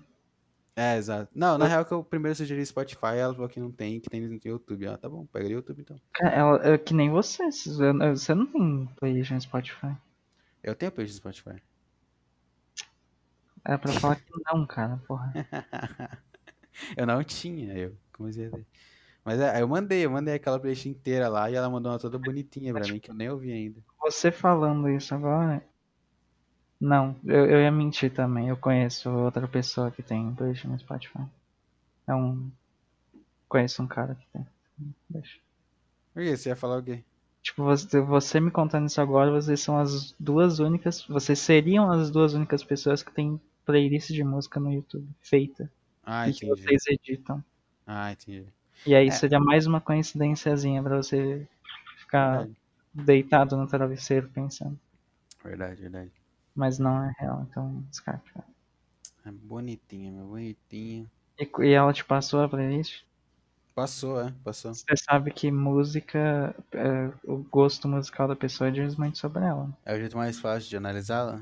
É, 0.75 0.95
exato. 0.95 1.31
Não, 1.33 1.57
na 1.57 1.65
real 1.65 1.83
que 1.83 1.91
eu 1.91 2.03
primeiro 2.03 2.35
sugeri 2.35 2.63
Spotify, 2.63 3.15
ela 3.17 3.33
falou 3.33 3.49
que 3.49 3.59
não 3.59 3.71
tem, 3.71 3.99
que 3.99 4.07
tem 4.07 4.21
no 4.21 4.39
YouTube. 4.43 4.85
Ah, 4.85 4.95
tá 4.95 5.09
bom, 5.09 5.25
pega 5.25 5.47
o 5.47 5.51
YouTube 5.51 5.81
então. 5.81 5.99
Cara, 6.13 6.35
ela, 6.35 6.67
é 6.67 6.77
que 6.77 6.93
nem 6.93 7.09
você. 7.09 7.45
Você 7.51 8.35
não 8.35 8.45
tem 8.45 8.87
playlist 8.99 9.31
no 9.31 9.41
Spotify. 9.41 9.95
Eu 10.61 10.75
tenho 10.75 10.91
playlist 10.91 11.15
do 11.15 11.17
Spotify. 11.17 11.59
Era 13.65 13.79
pra 13.79 13.91
falar 13.93 14.17
que 14.17 14.23
não, 14.45 14.67
cara, 14.67 15.01
porra. 15.07 15.33
eu 16.95 17.05
não 17.05 17.23
tinha, 17.23 17.73
eu 17.77 17.95
comecei 18.13 18.47
a 18.47 18.51
ter. 18.51 18.65
Mas 19.23 19.41
é, 19.41 19.61
eu 19.61 19.67
mandei, 19.67 20.05
eu 20.05 20.09
mandei 20.09 20.35
aquela 20.35 20.57
playlist 20.57 20.85
inteira 20.85 21.27
lá 21.27 21.51
e 21.51 21.55
ela 21.55 21.69
mandou 21.69 21.91
uma 21.91 21.99
toda 21.99 22.17
bonitinha 22.17 22.73
pra 22.73 22.87
mim, 22.87 22.97
que 22.99 23.11
eu 23.11 23.15
nem 23.15 23.29
ouvi 23.29 23.51
ainda. 23.51 23.81
Você 24.01 24.31
falando 24.31 24.89
isso 24.89 25.13
agora. 25.13 25.61
Não, 26.79 27.15
eu, 27.25 27.45
eu 27.45 27.59
ia 27.59 27.71
mentir 27.71 28.13
também. 28.13 28.47
Eu 28.47 28.55
conheço 28.55 29.09
outra 29.09 29.47
pessoa 29.47 29.91
que 29.91 30.01
tem 30.01 30.33
playlist 30.33 30.63
no 30.63 30.79
Spotify. 30.79 31.25
É 32.07 32.15
um. 32.15 32.49
Conheço 33.49 33.83
um 33.83 33.87
cara 33.87 34.15
que 34.15 34.25
tem. 34.31 34.47
Deixa. 35.09 35.39
Por 36.13 36.23
que? 36.23 36.37
Você 36.37 36.49
ia 36.49 36.55
falar 36.55 36.77
o 36.77 36.83
quê? 36.83 37.03
Tipo, 37.41 37.63
você, 37.63 37.99
você 37.99 38.39
me 38.39 38.51
contando 38.51 38.87
isso 38.87 39.01
agora, 39.01 39.31
vocês 39.31 39.59
são 39.59 39.77
as 39.77 40.13
duas 40.19 40.59
únicas. 40.59 41.03
Vocês 41.05 41.39
seriam 41.39 41.91
as 41.91 42.09
duas 42.09 42.33
únicas 42.33 42.63
pessoas 42.63 43.03
que 43.03 43.13
tem 43.13 43.39
playlist 43.65 44.11
de 44.11 44.23
música 44.23 44.59
no 44.59 44.71
YouTube 44.71 45.07
feita. 45.19 45.69
Ah, 46.09 46.29
e 46.29 46.33
que 46.33 46.45
entendi. 46.45 46.61
vocês 46.63 46.83
editam. 46.87 47.43
Ah, 47.85 48.13
entendi. 48.13 48.45
E 48.85 48.95
aí 48.95 49.07
É. 49.07 49.11
seria 49.11 49.39
mais 49.41 49.67
uma 49.67 49.81
coincidênciazinha 49.81 50.81
pra 50.81 50.95
você 50.95 51.45
ficar 51.97 52.37
Verdade, 52.45 52.57
deitado 52.93 53.57
no 53.57 53.67
travesseiro 53.67 54.29
pensando. 54.29 54.79
verdade, 55.43 55.81
verdade. 55.81 56.11
Mas 56.55 56.79
não 56.79 57.03
é 57.03 57.13
real, 57.19 57.45
então 57.49 57.83
descarte. 57.89 58.31
É 59.25 59.31
bonitinha, 59.31 60.11
meu, 60.13 60.27
bonitinha. 60.27 61.05
E, 61.37 61.49
e 61.65 61.73
ela 61.73 61.91
te 61.91 62.05
passou 62.05 62.41
a 62.41 62.47
playlist? 62.47 63.01
Passou, 63.75 64.19
é, 64.21 64.33
passou. 64.43 64.73
Você 64.73 64.95
sabe 64.95 65.29
que 65.29 65.51
música, 65.51 66.55
é, 66.71 67.11
o 67.25 67.37
gosto 67.37 67.87
musical 67.87 68.27
da 68.27 68.35
pessoa 68.35 68.71
diz 68.71 68.95
muito 68.95 69.17
sobre 69.17 69.43
ela. 69.43 69.69
É 69.85 69.93
o 69.93 69.99
jeito 69.99 70.15
mais 70.17 70.39
fácil 70.39 70.69
de 70.69 70.77
analisá-la. 70.77 71.41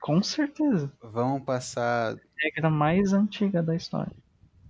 Com 0.00 0.22
certeza. 0.22 0.90
Vamos 1.02 1.44
passar 1.44 2.16
Regra 2.38 2.70
mais 2.70 3.12
antiga 3.12 3.62
da 3.62 3.74
história. 3.74 4.16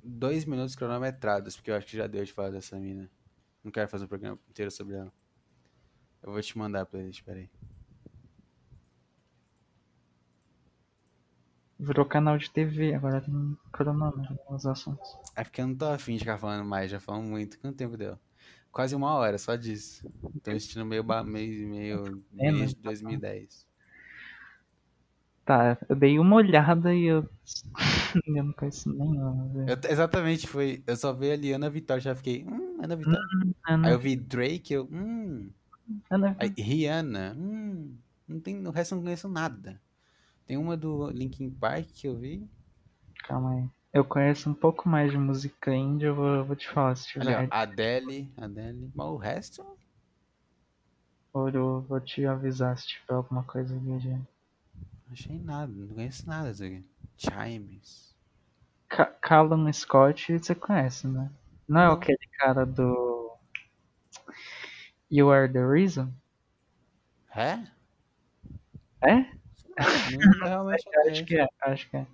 dois 0.03 0.45
minutos 0.45 0.74
cronometrados, 0.77 1.57
porque 1.57 1.70
eu 1.70 1.77
acho 1.77 1.87
que 1.87 1.97
já 1.97 2.07
deu 2.07 2.24
de 2.24 2.33
falar 2.33 2.51
dessa 2.51 2.79
mina. 2.79 3.11
Não 3.62 3.70
quero 3.72 3.89
fazer 3.89 4.05
um 4.05 4.09
programa 4.09 4.39
inteiro 4.49 4.70
sobre 4.70 4.95
ela. 4.97 5.12
Eu 6.22 6.33
vou 6.33 6.43
te 6.43 6.59
mandar 6.59 6.83
a 6.83 6.87
playlist, 6.87 7.22
peraí. 7.24 7.51
Virou 11.79 12.07
canal 12.07 12.39
de 12.39 12.51
TV, 12.51 12.95
agora 12.95 13.20
tem 13.20 13.57
cronômetro 13.72 14.39
nos 14.51 14.64
assuntos. 14.66 15.09
É 15.35 15.45
porque 15.45 15.61
eu 15.61 15.66
não 15.68 15.77
tô 15.77 15.85
afim 15.87 16.14
de 16.14 16.20
ficar 16.20 16.39
falando 16.39 16.64
mais, 16.66 16.91
já 16.91 16.99
falamos 16.99 17.29
muito. 17.29 17.59
Quanto 17.59 17.77
tempo 17.77 17.97
deu? 17.97 18.18
Quase 18.72 18.95
uma 18.95 19.14
hora, 19.14 19.39
só 19.39 19.57
disso. 19.57 20.07
Tô 20.43 20.51
assistindo 20.51 20.85
meio, 20.87 21.05
meio, 21.24 21.68
meio, 21.68 22.24
É, 22.39 22.53
meio 22.53 22.66
de 22.66 22.74
2010. 22.77 23.66
Tá, 25.47 25.78
eu 25.88 25.94
dei 25.94 26.18
uma 26.18 26.34
olhada 26.34 26.92
e 26.92 27.05
eu. 27.05 27.24
eu 28.26 28.44
não 28.44 28.53
conheço 28.53 28.92
nenhuma. 28.92 29.49
Eu- 29.68 29.90
exatamente, 29.90 30.49
foi. 30.49 30.82
Eu 30.84 30.97
só 30.97 31.12
vi 31.12 31.30
ali 31.30 31.53
Ana 31.53 31.70
Vitória, 31.70 32.01
já 32.01 32.16
fiquei. 32.16 32.44
Hum, 32.44 32.78
Ana 32.82 32.97
Vitória. 32.97 33.20
Ana, 33.68 33.86
Aí 33.86 33.94
eu 33.94 33.99
vi 33.99 34.16
Drake, 34.16 34.74
eu. 34.74 34.88
Hum. 34.90 35.49
Ana, 36.11 36.36
Aí, 36.36 36.53
Rihanna. 36.59 37.32
Hum. 37.38 37.97
Não 38.26 38.40
tem, 38.40 38.66
o 38.66 38.72
resto 38.72 38.92
eu 38.92 38.97
não 38.97 39.05
conheço 39.05 39.28
nada. 39.28 39.80
Tem 40.44 40.57
uma 40.57 40.76
do 40.76 41.09
Linkin 41.11 41.49
Park 41.49 41.86
que 41.94 42.09
eu 42.09 42.16
vi. 42.16 42.44
Calma 43.22 43.53
aí. 43.55 43.68
Eu 43.92 44.05
conheço 44.05 44.51
um 44.51 44.55
pouco 44.55 44.88
mais 44.88 45.12
de 45.12 45.16
música 45.16 45.72
indie, 45.72 46.07
eu 46.07 46.14
vou, 46.16 46.26
eu 46.26 46.44
vou 46.44 46.57
te 46.57 46.68
falar 46.68 46.97
se 46.97 47.07
tiver. 47.07 47.47
Adele. 47.53 48.32
Adele. 48.36 48.90
Mas 48.92 49.07
o 49.07 49.16
resto. 49.16 49.64
Eu 51.32 51.82
vou 51.82 52.01
te 52.01 52.26
avisar 52.26 52.76
se 52.76 52.88
tiver 52.88 53.14
alguma 53.14 53.44
coisa 53.44 53.76
ali 53.76 53.99
de. 54.01 54.36
Achei 55.11 55.38
nada. 55.38 55.72
Não 55.72 55.88
conheço 55.94 56.26
nada 56.28 56.50
disso 56.50 56.64
aqui. 56.64 56.84
Chimes. 57.16 58.14
Ca 58.88 59.07
Callum 59.07 59.72
Scott, 59.72 60.38
você 60.38 60.54
conhece, 60.54 61.07
né? 61.09 61.30
Não 61.68 61.80
é 61.80 61.92
aquele 61.92 62.18
cara 62.38 62.64
do. 62.66 63.36
You 65.11 65.30
Are 65.30 65.48
the 65.48 65.64
Reason? 65.64 66.12
É? 67.34 67.66
É? 69.02 69.26
Não, 70.11 70.46
realmente 70.46 70.84
Acho 71.09 71.24
conheço. 71.24 71.24
que 71.24 71.38
é, 71.38 71.46
acho 71.62 71.90
que 71.90 71.96
é. 71.96 72.07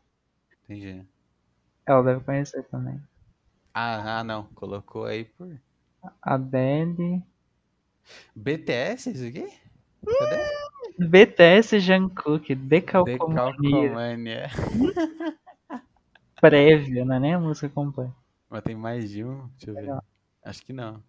Entendi. 0.64 1.07
Ela 1.86 2.03
deve 2.03 2.24
conhecer 2.24 2.64
também. 2.64 3.01
Ah, 3.74 4.20
ah, 4.20 4.24
não. 4.24 4.45
Colocou 4.55 5.05
aí 5.05 5.24
por. 5.24 5.61
Adele. 6.22 7.22
BTS 8.34 9.11
isso 9.11 9.26
aqui? 9.26 9.49
Cadê? 10.18 10.62
BTS 10.99 11.80
Jungkook, 11.80 12.55
Decalcomania. 12.55 14.49
Decalcomania. 14.51 14.51
Prévia, 16.41 17.05
não 17.05 17.14
é 17.14 17.20
nem 17.20 17.35
a 17.35 17.41
música 17.41 17.68
completa. 17.68 18.14
Mas 18.51 18.62
tem 18.62 18.74
mais 18.76 19.11
de 19.11 19.24
um? 19.24 19.49
Deixa 19.57 19.70
eu 19.70 19.74
ver. 19.74 19.80
Legal. 19.83 20.05
Acho 20.45 20.64
que 20.64 20.72
não. 20.72 21.03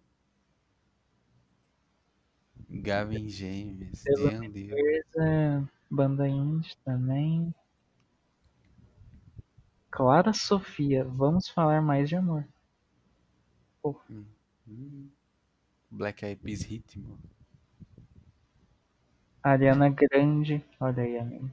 Gavin 2.70 3.28
James. 3.28 4.02
Deus. 4.04 4.70
Coisa, 4.70 5.68
banda 5.90 6.28
indie 6.28 6.76
também. 6.84 7.54
Clara 9.90 10.32
Sofia, 10.32 11.04
vamos 11.04 11.48
falar 11.48 11.80
mais 11.80 12.08
de 12.08 12.16
amor. 12.16 12.44
Hum. 14.66 15.08
Black 15.90 16.24
Eyed 16.24 16.40
Peas 16.42 16.62
Ritmo. 16.62 17.18
Ariana 19.44 19.88
Grande, 19.90 20.64
olha 20.80 21.04
aí, 21.04 21.16
amigo. 21.18 21.48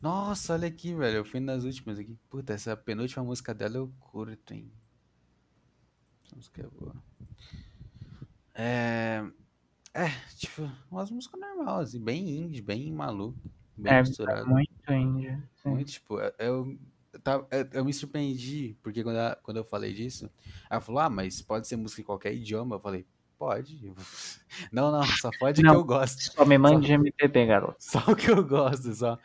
Nossa, 0.00 0.54
olha 0.54 0.68
aqui, 0.68 0.94
velho. 0.94 1.18
Eu 1.18 1.24
fui 1.24 1.40
nas 1.40 1.64
últimas 1.64 1.98
aqui. 1.98 2.16
Puta, 2.30 2.52
essa 2.54 2.76
penúltima 2.76 3.24
música 3.24 3.54
dela 3.54 3.76
eu 3.76 3.92
curto, 4.00 4.54
hein? 4.54 4.72
Essa 6.24 6.36
música 6.36 6.62
é 6.62 6.68
boa. 6.68 6.94
É. 8.54 9.22
É, 9.94 10.08
tipo, 10.36 10.62
umas 10.90 11.10
músicas 11.10 11.40
normais, 11.40 11.90
assim, 11.90 12.04
bem 12.04 12.28
indie, 12.30 12.62
bem 12.62 12.92
maluco, 12.92 13.38
bem 13.76 13.94
É, 13.94 13.98
misturado. 13.98 14.46
é 14.46 14.48
muito 14.48 14.92
indie. 14.92 15.42
sim. 15.62 15.74
Muito, 15.74 15.90
tipo, 15.92 16.20
eu, 16.20 16.32
eu, 16.38 16.78
eu 17.12 17.20
tava- 17.20 17.48
eu- 17.50 17.68
eu 17.72 17.84
me 17.84 17.92
surpreendi, 17.92 18.76
porque 18.82 19.02
quando, 19.02 19.16
ela- 19.18 19.36
quando 19.36 19.56
eu 19.58 19.64
falei 19.64 19.92
disso, 19.92 20.30
ela 20.70 20.80
falou, 20.80 21.00
ah, 21.00 21.10
mas 21.10 21.42
pode 21.42 21.66
ser 21.66 21.76
música 21.76 22.02
em 22.02 22.04
qualquer 22.04 22.34
idioma. 22.34 22.76
Eu 22.76 22.80
falei, 22.80 23.06
pode. 23.38 23.92
Não, 24.72 24.90
não, 24.90 25.02
só 25.04 25.30
pode 25.38 25.60
o 25.60 25.62
que 25.64 25.68
Não. 25.68 25.74
eu 25.74 25.84
gosto. 25.84 26.20
Só 26.32 26.44
me 26.46 26.56
mande 26.56 26.90
MPB, 26.92 27.46
garoto. 27.46 27.76
Só 27.84 27.98
o 28.10 28.16
que 28.16 28.30
eu 28.30 28.42
gosto, 28.44 28.94
só. 28.94 29.18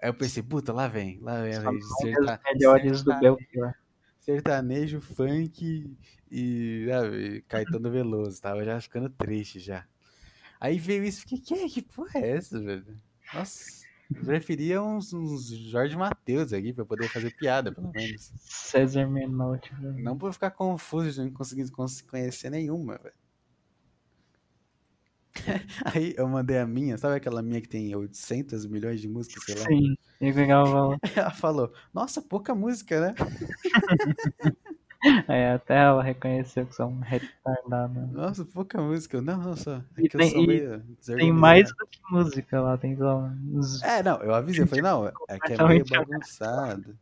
Aí 0.00 0.08
eu 0.08 0.14
pensei, 0.14 0.42
puta, 0.42 0.72
lá 0.72 0.88
vem, 0.88 1.20
lá 1.20 1.40
vem. 1.42 1.52
Só 1.54 1.70
vem 1.70 1.80
serta- 1.82 2.40
melhores 2.52 3.02
do 3.04 3.12
serta- 3.12 3.20
Belchior. 3.20 3.74
sertanejo, 4.18 5.00
funk 5.00 5.96
e, 6.30 6.86
sabe, 6.88 7.44
Caetano 7.48 7.90
Veloso, 7.90 8.40
tava 8.42 8.64
já 8.64 8.80
ficando 8.80 9.08
triste 9.10 9.60
já. 9.60 9.84
Aí 10.60 10.78
veio 10.78 11.04
isso, 11.04 11.20
fiquei, 11.20 11.38
que, 11.38 11.68
que 11.68 11.82
porra 11.82 12.18
é 12.20 12.30
essa, 12.36 12.60
velho? 12.60 12.84
Nossa, 13.32 13.64
eu 14.12 14.24
preferia 14.24 14.82
uns, 14.82 15.12
uns 15.12 15.48
Jorge 15.48 15.96
Matheus 15.96 16.52
aqui 16.52 16.72
pra 16.72 16.84
poder 16.84 17.08
fazer 17.08 17.30
piada, 17.36 17.70
pelo 17.72 17.90
menos. 17.92 18.32
César 18.40 19.06
Menotti. 19.06 19.72
velho. 19.76 20.02
Não 20.02 20.18
pra 20.18 20.28
eu 20.28 20.32
ficar 20.32 20.50
confuso, 20.50 21.22
não 21.22 21.30
conseguindo 21.32 21.70
cons- 21.70 22.00
conhecer 22.02 22.50
nenhuma, 22.50 22.98
velho. 22.98 23.14
Aí 25.96 26.14
eu 26.16 26.28
mandei 26.28 26.58
a 26.58 26.66
minha, 26.66 26.98
sabe 26.98 27.16
aquela 27.16 27.42
minha 27.42 27.60
que 27.60 27.68
tem 27.68 27.94
800 27.94 28.66
milhões 28.66 29.00
de 29.00 29.08
músicas, 29.08 29.44
sei 29.44 29.54
lá? 29.54 29.66
Sim, 29.66 29.96
e 30.20 30.32
pegava. 30.32 30.98
Ela 31.16 31.30
falou, 31.30 31.72
nossa, 31.92 32.20
pouca 32.20 32.54
música, 32.54 33.00
né? 33.00 33.14
É, 35.28 35.54
até 35.54 35.78
ela 35.78 36.00
reconheceu 36.00 36.64
que 36.64 36.76
são 36.76 37.00
retardados. 37.00 38.12
Nossa, 38.12 38.44
pouca 38.44 38.80
música. 38.80 39.20
Não, 39.20 39.36
não, 39.36 39.56
só. 39.56 39.82
É 39.96 40.08
que 40.08 40.16
eu 40.16 40.20
tem- 40.20 40.30
sou 40.30 40.42
e 40.42 40.46
meio 40.46 40.82
Tem 41.16 41.32
mais 41.32 41.68
do 41.70 41.86
que 41.88 41.98
música 42.10 42.60
lá, 42.60 42.78
tem 42.78 42.96
só 42.96 43.18
uns. 43.52 43.82
É, 43.82 44.00
não, 44.02 44.22
eu 44.22 44.32
avisei, 44.32 44.62
eu 44.62 44.68
falei, 44.68 44.84
não, 44.84 45.06
é 45.06 45.40
que 45.40 45.54
é 45.54 45.66
meio 45.66 45.84
bagunçado. 45.84 46.96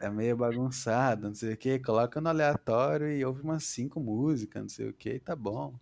É 0.00 0.10
meio 0.10 0.36
bagunçado, 0.36 1.28
não 1.28 1.34
sei 1.34 1.54
o 1.54 1.56
que. 1.56 1.78
Coloca 1.78 2.20
no 2.20 2.28
aleatório 2.28 3.10
e 3.10 3.24
ouve 3.24 3.42
umas 3.42 3.64
cinco 3.64 4.00
músicas, 4.00 4.62
não 4.62 4.68
sei 4.68 4.88
o 4.88 4.92
que, 4.94 5.14
e 5.14 5.20
tá 5.20 5.36
bom. 5.36 5.78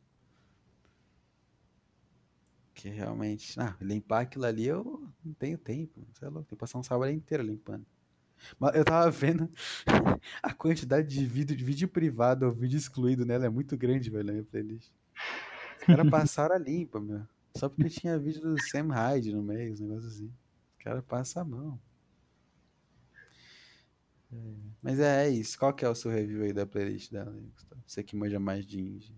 Que 2.75 2.89
realmente. 2.89 3.59
Ah, 3.59 3.77
limpar 3.81 4.23
aquilo 4.23 4.45
ali 4.45 4.67
eu 4.67 5.09
não 5.25 5.33
tenho 5.35 5.57
tempo. 5.57 6.07
Você 6.13 6.25
é 6.25 6.29
louco, 6.29 6.49
tem 6.49 6.57
que 6.57 6.61
passar 6.61 6.79
um 6.79 6.83
sábado 6.83 7.11
inteiro 7.13 7.43
limpando. 7.43 7.87
Mas 8.59 8.75
eu 8.75 8.85
tava 8.85 9.11
vendo 9.11 9.49
a 10.43 10.53
quantidade 10.53 11.09
de 11.09 11.25
vídeo, 11.25 11.57
de 11.57 11.65
vídeo 11.65 11.89
privado 11.89 12.45
ou 12.45 12.53
vídeo 12.53 12.77
excluído 12.77 13.25
nela 13.25 13.47
é 13.47 13.49
muito 13.49 13.77
grande, 13.77 14.11
velho, 14.11 14.25
na 14.25 14.33
minha 14.33 14.45
playlist. 14.45 14.91
Os 15.81 15.87
caras 15.87 16.11
passaram 16.11 16.57
a 16.57 16.59
limpa, 16.59 17.01
meu. 17.01 17.27
Só 17.57 17.69
porque 17.69 17.89
tinha 17.89 18.19
vídeo 18.19 18.43
do 18.43 18.61
Sam 18.61 18.89
Hyde 18.93 19.33
no 19.33 19.43
meio, 19.43 19.73
uns 19.73 19.81
negócios 19.81 20.15
assim. 20.15 20.33
Os 20.77 20.85
caras 20.85 21.05
passam 21.05 21.43
a 21.43 21.45
mão. 21.45 21.81
Mas 24.83 24.99
é, 24.99 25.27
é 25.27 25.31
isso. 25.31 25.59
Qual 25.59 25.73
que 25.73 25.85
é 25.85 25.89
o 25.89 25.95
seu 25.95 26.11
review 26.11 26.43
aí 26.43 26.53
da 26.53 26.67
playlist 26.67 27.13
dela, 27.13 27.31
Gustavo? 27.31 27.83
Você 27.87 28.03
que 28.03 28.17
manja 28.17 28.41
mais 28.41 28.67
de 28.67 28.81
indie. 28.81 29.15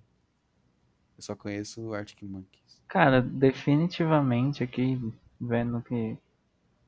Eu 1.17 1.23
só 1.23 1.35
conheço 1.35 1.81
o 1.81 1.95
Arctic 1.95 2.23
Monkeys. 2.23 2.66
Cara, 2.89 3.20
definitivamente 3.20 4.62
aqui, 4.62 4.99
vendo 5.41 5.82
que. 5.82 6.16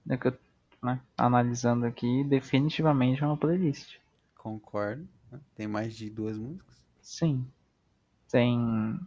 né, 0.07 0.17
que 0.17 0.29
eu 0.29 0.39
né? 0.83 1.01
Analisando 1.17 1.87
aqui, 1.87 2.25
definitivamente 2.25 3.23
é 3.23 3.27
uma 3.27 3.37
playlist. 3.37 3.97
Concordo. 4.37 5.09
né? 5.31 5.41
Tem 5.57 5.67
mais 5.67 5.97
de 5.97 6.09
duas 6.09 6.39
músicas. 6.39 6.77
Sim. 7.03 7.45
Tem. 8.31 8.99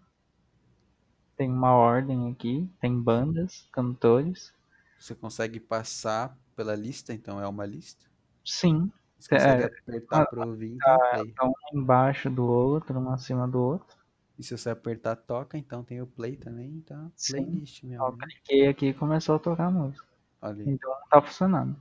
Tem 1.37 1.49
uma 1.49 1.71
ordem 1.73 2.29
aqui, 2.31 2.69
tem 2.79 2.99
bandas, 3.01 3.67
cantores. 3.71 4.53
Você 4.99 5.15
consegue 5.15 5.59
passar 5.59 6.37
pela 6.55 6.75
lista, 6.75 7.13
então 7.13 7.39
é 7.41 7.47
uma 7.47 7.65
lista. 7.65 8.05
Sim. 8.45 8.91
Você 9.17 9.29
consegue 9.29 9.63
É, 9.63 9.65
apertar 9.65 10.25
pra 10.25 10.45
ouvir, 10.45 10.73
então. 10.73 11.31
Tá 11.35 11.45
um 11.47 11.53
embaixo 11.79 12.29
do 12.29 12.43
outro, 12.45 12.99
um 12.99 13.09
acima 13.11 13.47
do 13.47 13.59
outro. 13.59 13.95
E 14.41 14.43
se 14.43 14.57
você 14.57 14.71
apertar 14.71 15.15
toca, 15.17 15.55
então 15.55 15.83
tem 15.83 16.01
o 16.01 16.07
play 16.07 16.35
também, 16.35 16.67
então 16.69 17.11
Sim. 17.15 17.33
playlist 17.45 17.83
mesmo. 17.83 18.17
Né? 18.17 18.25
cliquei 18.27 18.67
aqui 18.67 18.87
e 18.87 18.93
começou 18.95 19.35
a 19.35 19.39
tocar 19.39 19.67
a 19.67 19.69
música. 19.69 20.03
Olha. 20.41 20.63
Então 20.65 20.89
não 20.89 21.07
tá 21.11 21.21
funcionando. 21.21 21.75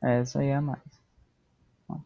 Essa 0.00 0.40
aí 0.40 0.46
é 0.46 0.54
a 0.54 0.62
mais. 0.62 0.80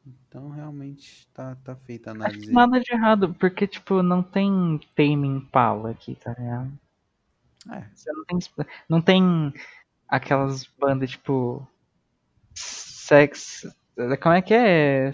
Então 0.05 0.51
realmente 0.51 1.29
tá, 1.33 1.57
tá 1.63 1.77
feita 1.77 2.11
a 2.11 2.13
Acho 2.13 2.23
análise. 2.25 2.47
que 2.49 2.53
nada 2.53 2.81
de 2.81 2.93
errado, 2.93 3.35
porque, 3.35 3.69
tipo, 3.69 4.03
não 4.03 4.21
tem 4.21 4.81
Tame 4.97 5.29
Impala 5.29 5.93
aqui, 5.93 6.17
tá 6.17 6.35
ligado? 6.37 6.73
É, 7.71 7.85
Você 7.95 8.13
não 8.13 8.25
tem, 8.25 8.39
não 8.89 9.01
tem 9.01 9.55
aquelas 10.09 10.65
bandas, 10.77 11.11
tipo, 11.11 11.65
sex... 12.53 13.65
Como 14.21 14.35
é 14.35 14.43
que 14.43 14.55
é? 14.55 15.13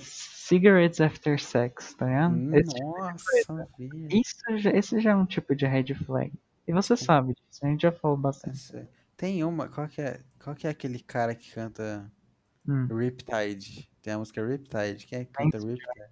Cigarettes 0.50 1.00
After 1.00 1.40
Sex, 1.40 1.94
tá 1.94 2.06
ligado? 2.06 2.34
Hum, 2.34 2.54
Esse, 2.54 2.80
Nossa, 2.82 3.68
vida. 3.78 4.08
isso 4.10 4.58
já, 4.58 4.70
esse 4.72 5.00
já 5.00 5.10
é 5.12 5.14
um 5.14 5.24
tipo 5.24 5.54
de 5.54 5.64
red 5.64 5.94
flag. 5.94 6.32
E 6.66 6.72
você 6.72 6.96
sabe 6.96 7.34
disso, 7.34 7.64
a 7.64 7.68
gente 7.68 7.82
já 7.82 7.92
falou 7.92 8.16
bastante. 8.16 8.56
Essa- 8.56 8.88
Tem 9.16 9.44
uma, 9.44 9.68
qual 9.68 9.86
que 9.86 10.00
é, 10.02 10.20
qual 10.42 10.56
que 10.56 10.66
é 10.66 10.70
aquele 10.70 10.98
cara 11.00 11.34
que 11.34 11.52
canta 11.52 12.10
Hum. 12.68 12.86
Riptide? 12.86 13.88
Tem 14.02 14.12
a 14.14 14.18
música 14.18 14.44
Riptide, 14.46 15.06
quem 15.06 15.20
é 15.20 15.24
que 15.24 15.32
canta 15.32 15.58
Vance 15.58 15.66
Riptide? 15.68 16.10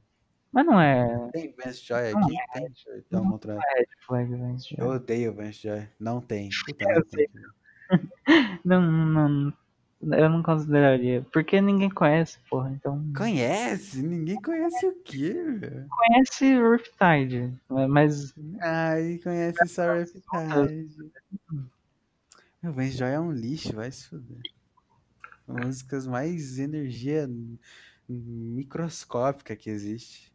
Mas 0.53 0.65
não 0.67 0.81
é 0.81 1.29
Tem 1.33 1.53
Vance 1.63 1.85
Joy 1.85 2.13
Não 2.13 2.23
aqui? 2.23 2.37
Tem? 2.55 2.67
Deixa 2.69 2.91
eu 2.91 3.05
dar 3.11 3.21
uma 3.23 3.33
outra. 3.33 3.55
red 3.55 3.87
flag, 4.07 4.35
Vance 4.37 4.75
Eu 4.79 4.87
Joy. 4.87 4.97
odeio 4.97 5.35
Vance 5.35 5.63
Joy. 5.63 5.89
Não 5.99 6.21
tem. 6.21 6.49
Puta, 6.67 6.85
Eu 6.89 6.95
não 6.95 7.03
tem. 7.05 7.29
Não, 8.65 8.83
não, 8.83 9.53
eu 10.01 10.29
não 10.29 10.43
consideraria. 10.43 11.27
Porque 11.33 11.61
ninguém 11.61 11.91
conhece, 11.91 12.39
porra. 12.49 12.71
Então. 12.71 13.05
Conhece? 13.17 14.03
Ninguém 14.03 14.41
conhece 14.41 14.87
o 14.87 14.95
quê? 15.03 15.33
velho? 15.33 15.87
Conhece 15.89 16.45
Riptide, 16.57 17.61
mas 17.89 18.35
Ai, 18.61 19.19
conhece 19.23 19.67
só 19.67 19.95
Riptide. 19.95 21.11
Meu, 22.63 22.73
Vance 22.73 22.97
Joy 22.97 23.11
é 23.11 23.21
um 23.21 23.33
lixo, 23.33 23.75
vai 23.75 23.91
se 23.91 24.09
fuder. 24.09 24.41
Músicas 25.47 26.07
mais 26.07 26.59
energia 26.59 27.29
microscópica 28.09 29.57
que 29.57 29.71
existe. 29.71 30.33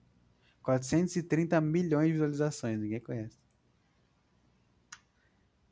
430 0.61 1.59
milhões 1.59 2.07
de 2.07 2.14
visualizações, 2.14 2.80
ninguém 2.80 2.99
conhece. 2.99 3.38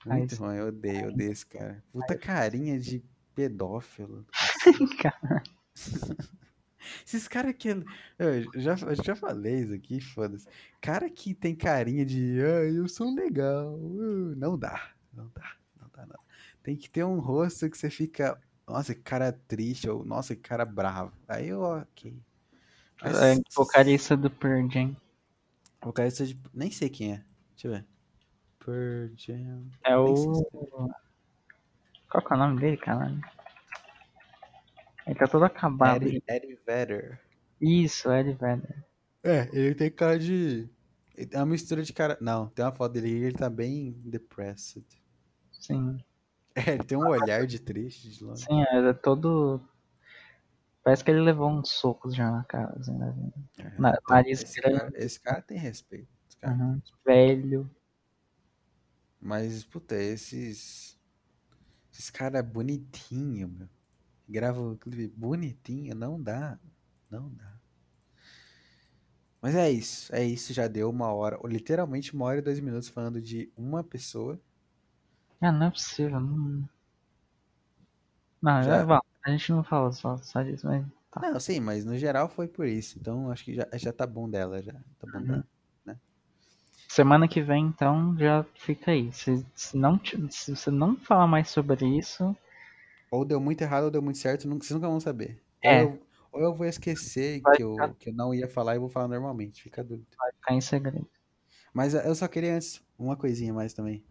Muito 0.06 0.36
ruim, 0.36 0.56
eu 0.56 0.68
odeio, 0.68 1.06
eu 1.06 1.10
odeio 1.10 1.32
esse 1.32 1.46
cara. 1.46 1.82
Puta 1.94 2.18
carinha 2.18 2.80
de 2.80 3.04
pedófilo. 3.36 4.26
cara, 5.02 5.44
Esses 7.06 7.28
caras 7.28 7.54
que. 7.58 7.70
Eu 7.70 8.44
já, 8.62 8.76
eu 8.76 9.04
já 9.04 9.16
falei 9.16 9.60
isso 9.62 9.74
aqui, 9.74 10.02
foda-se. 10.02 10.48
Cara 10.82 11.10
que 11.10 11.34
tem 11.34 11.56
carinha 11.56 12.06
de. 12.06 12.40
Ah, 12.42 12.64
eu 12.66 12.88
sou 12.88 13.14
legal. 13.14 13.76
uh", 13.76 14.36
não 14.36 14.58
dá. 14.58 14.92
Não 15.14 15.30
dá. 15.36 15.56
Não 15.80 15.90
dá, 15.94 16.06
não. 16.06 16.20
Tem 16.64 16.76
que 16.76 16.90
ter 16.90 17.04
um 17.04 17.20
rosto 17.20 17.70
que 17.70 17.78
você 17.78 17.90
fica. 17.90 18.40
Nossa, 18.68 18.96
que 18.96 19.02
cara 19.02 19.32
triste. 19.32 19.90
Ou 19.90 20.04
nossa, 20.06 20.36
que 20.36 20.42
cara 20.42 20.66
bravo. 20.66 21.14
Aí 21.28 21.50
eu, 21.50 21.62
ok. 21.62 22.16
Mas- 23.02 23.22
é 23.22 23.36
vocalista 23.56 24.16
do 24.16 24.30
Pearl 24.30 24.70
Jam. 24.70 24.96
Vocalista 25.82 26.26
de. 26.26 26.40
Nem 26.54 26.72
sei 26.72 26.90
quem 26.90 27.14
é. 27.14 27.24
Deixa 27.56 27.68
eu 27.68 27.72
ver. 27.72 27.86
Pearl 28.64 29.10
Jam. 29.16 29.68
É 29.84 29.98
o. 29.98 30.90
Qual 32.12 32.24
que 32.26 32.34
é 32.34 32.36
o 32.36 32.40
nome 32.40 32.60
dele, 32.60 32.78
caralho? 32.78 33.22
Ele 35.08 35.16
tá 35.16 35.28
todo 35.28 35.46
acabado. 35.46 36.04
Eddie, 36.04 36.24
Eddie 36.28 36.60
Vedder. 36.66 37.22
Isso, 37.60 38.12
Eddie 38.12 38.34
Vedder. 38.34 38.86
É, 39.24 39.50
ele 39.54 39.76
tem 39.76 39.90
cara 39.92 40.18
de. 40.20 40.70
ele 41.16 41.30
É 41.32 41.38
uma 41.38 41.46
mistura 41.46 41.84
de 41.84 41.94
cara. 41.94 42.18
Não, 42.22 42.48
tem 42.50 42.66
uma 42.66 42.72
foto 42.72 42.94
dele 42.94 43.10
e 43.10 43.24
ele 43.24 43.34
tá 43.38 43.50
bem 43.50 43.94
depressed. 44.06 44.86
Sim. 45.52 45.98
É, 46.56 46.72
ele 46.74 46.84
tem 46.84 46.98
um 46.98 47.08
olhar 47.08 47.48
de 47.48 47.60
triste 47.60 48.10
de 48.10 48.24
longe. 48.24 48.44
Sim, 48.46 48.62
é 48.62 48.94
todo. 48.94 49.62
Parece 50.84 51.04
que 51.04 51.12
ele 51.12 51.22
levou 51.22 51.50
uns 51.50 51.70
socos 51.70 52.16
já 52.16 52.30
na 52.30 52.44
cara, 52.44 52.76
assim, 52.80 52.98
né? 52.98 53.16
É, 53.60 53.64
Na- 53.80 53.90
então, 53.92 54.02
nariz 54.16 54.42
esse, 54.44 54.60
grande. 54.60 54.80
cara, 54.80 54.92
esse 54.96 55.20
cara 55.20 55.42
tem 55.44 55.58
respeito. 55.58 56.10
esse 56.28 56.38
cara. 56.38 56.56
Uhum. 56.56 56.82
Velho. 57.06 57.70
Mas, 59.20 59.64
puta, 59.64 59.96
esses. 59.96 61.00
Esses 62.02 62.10
caras 62.10 62.44
bonitinho, 62.44 63.48
meu. 63.48 63.70
Gravam 64.28 64.72
o 64.74 64.78
clipe 64.78 65.14
bonitinho, 65.16 65.94
não 65.96 66.20
dá. 66.20 66.60
Não 67.12 67.30
dá. 67.30 67.54
Mas 69.42 69.54
é 69.56 69.70
isso. 69.70 70.14
É 70.16 70.24
isso, 70.24 70.52
já 70.54 70.68
deu 70.68 70.90
uma 70.90 71.12
hora. 71.14 71.40
Literalmente 71.46 72.14
uma 72.14 72.26
hora 72.26 72.40
e 72.40 72.42
dois 72.42 72.60
minutos 72.60 72.90
falando 72.90 73.22
de 73.22 73.52
uma 73.56 73.84
pessoa. 73.84 74.40
Ah, 75.42 75.52
não 75.52 75.68
é 75.68 75.72
possível. 75.72 76.20
Não, 76.22 76.68
não 78.42 78.64
Já- 78.64 78.86
já... 78.86 79.02
a 79.26 79.32
gente 79.32 79.52
não 79.52 79.64
fala 79.64 79.92
só, 79.92 80.18
só 80.18 80.42
disso, 80.44 80.68
mas. 80.68 80.86
Tá. 81.12 81.22
Não, 81.22 81.40
sim, 81.40 81.60
mas 81.62 81.86
no 81.86 81.98
geral 81.98 82.28
foi 82.30 82.48
por 82.50 82.66
isso. 82.68 82.98
Então 83.00 83.30
acho 83.32 83.46
que 83.46 83.54
já, 83.56 83.68
já 83.76 83.94
tá 83.94 84.06
bom 84.08 84.30
dela, 84.30 84.62
já. 84.62 84.74
Tá 85.00 85.08
bom 85.08 85.20
Uhum. 85.20 85.26
dela. 85.26 85.46
Semana 86.92 87.26
que 87.26 87.42
vem, 87.42 87.68
então, 87.68 88.18
já 88.18 88.46
fica 88.54 88.92
aí. 88.92 89.14
Se, 89.14 89.46
se, 89.56 89.78
não, 89.78 89.98
se 90.30 90.54
você 90.54 90.70
não 90.70 90.98
falar 90.98 91.26
mais 91.26 91.50
sobre 91.50 91.86
isso, 91.86 92.36
Ou 93.10 93.24
deu 93.24 93.40
muito 93.40 93.62
errado 93.62 93.86
ou 93.86 93.92
deu 93.92 94.02
muito 94.02 94.18
certo, 94.18 94.46
nunca, 94.46 94.66
vocês 94.66 94.76
nunca 94.76 94.90
vão 94.90 95.00
saber. 95.00 95.42
É. 95.62 95.86
Ou, 95.86 95.92
eu, 95.92 96.02
ou 96.34 96.42
eu 96.42 96.54
vou 96.54 96.68
esquecer 96.68 97.40
Vai 97.40 97.56
que 97.56 97.64
eu, 97.64 97.78
que 97.98 98.10
eu 98.10 98.14
não 98.14 98.34
ia 98.34 98.46
falar 98.46 98.76
e 98.76 98.80
vou 98.80 98.90
falar 98.90 99.08
normalmente. 99.08 99.64
Fica 99.64 99.82
dúvida. 99.82 100.06
vai 100.18 100.34
ficar 100.34 100.54
em 100.54 100.60
segredo. 100.60 101.08
Mas 101.74 101.96
eh, 101.96 102.06
eu 102.06 102.14
só 102.14 102.28
queria 102.28 102.56
antes 102.56 102.84
uma 103.00 103.16
coisinha 103.16 103.54
mais 103.54 103.74
também. 103.74 104.04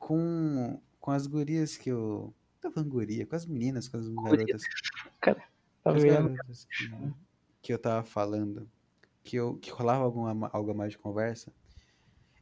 Com, 0.00 0.80
com 0.98 1.12
as 1.12 1.28
gurias 1.28 1.76
que 1.76 1.90
eu. 1.90 2.34
Tô 2.60 2.72
falando 2.72 2.90
guria, 2.90 3.24
com 3.24 3.36
as 3.36 3.46
meninas, 3.46 3.86
com 3.86 3.98
as 3.98 4.08
garotas. 4.08 4.62
Tá 5.20 5.34
com 5.84 5.90
as 5.90 6.02
vendo? 6.02 6.28
garotas 6.30 6.64
que, 6.64 7.12
que 7.62 7.72
eu 7.72 7.78
tava 7.78 8.04
falando. 8.04 8.68
Que, 9.22 9.36
eu, 9.36 9.56
que 9.56 9.70
rolava 9.70 10.04
alguma, 10.04 10.50
algo 10.52 10.70
a 10.70 10.74
mais 10.74 10.92
de 10.92 10.98
conversa. 10.98 11.52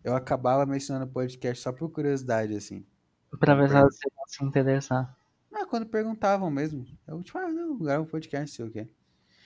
Eu 0.02 0.14
acabava 0.14 0.64
mencionando 0.64 1.06
o 1.06 1.12
podcast 1.12 1.62
só 1.62 1.72
por 1.72 1.90
curiosidade, 1.90 2.54
assim. 2.54 2.84
Pra 3.38 3.54
ver 3.54 3.68
se 3.68 3.74
vão 3.74 4.26
se 4.26 4.44
interessar. 4.44 5.16
Ah, 5.52 5.66
quando 5.66 5.86
perguntavam 5.86 6.50
mesmo. 6.50 6.86
Eu, 7.06 7.22
tipo, 7.22 7.38
ah, 7.38 7.48
não, 7.48 7.78
grava 7.78 8.02
um 8.02 8.06
podcast, 8.06 8.56
sei 8.56 8.64
o 8.64 8.70
quê. 8.70 8.88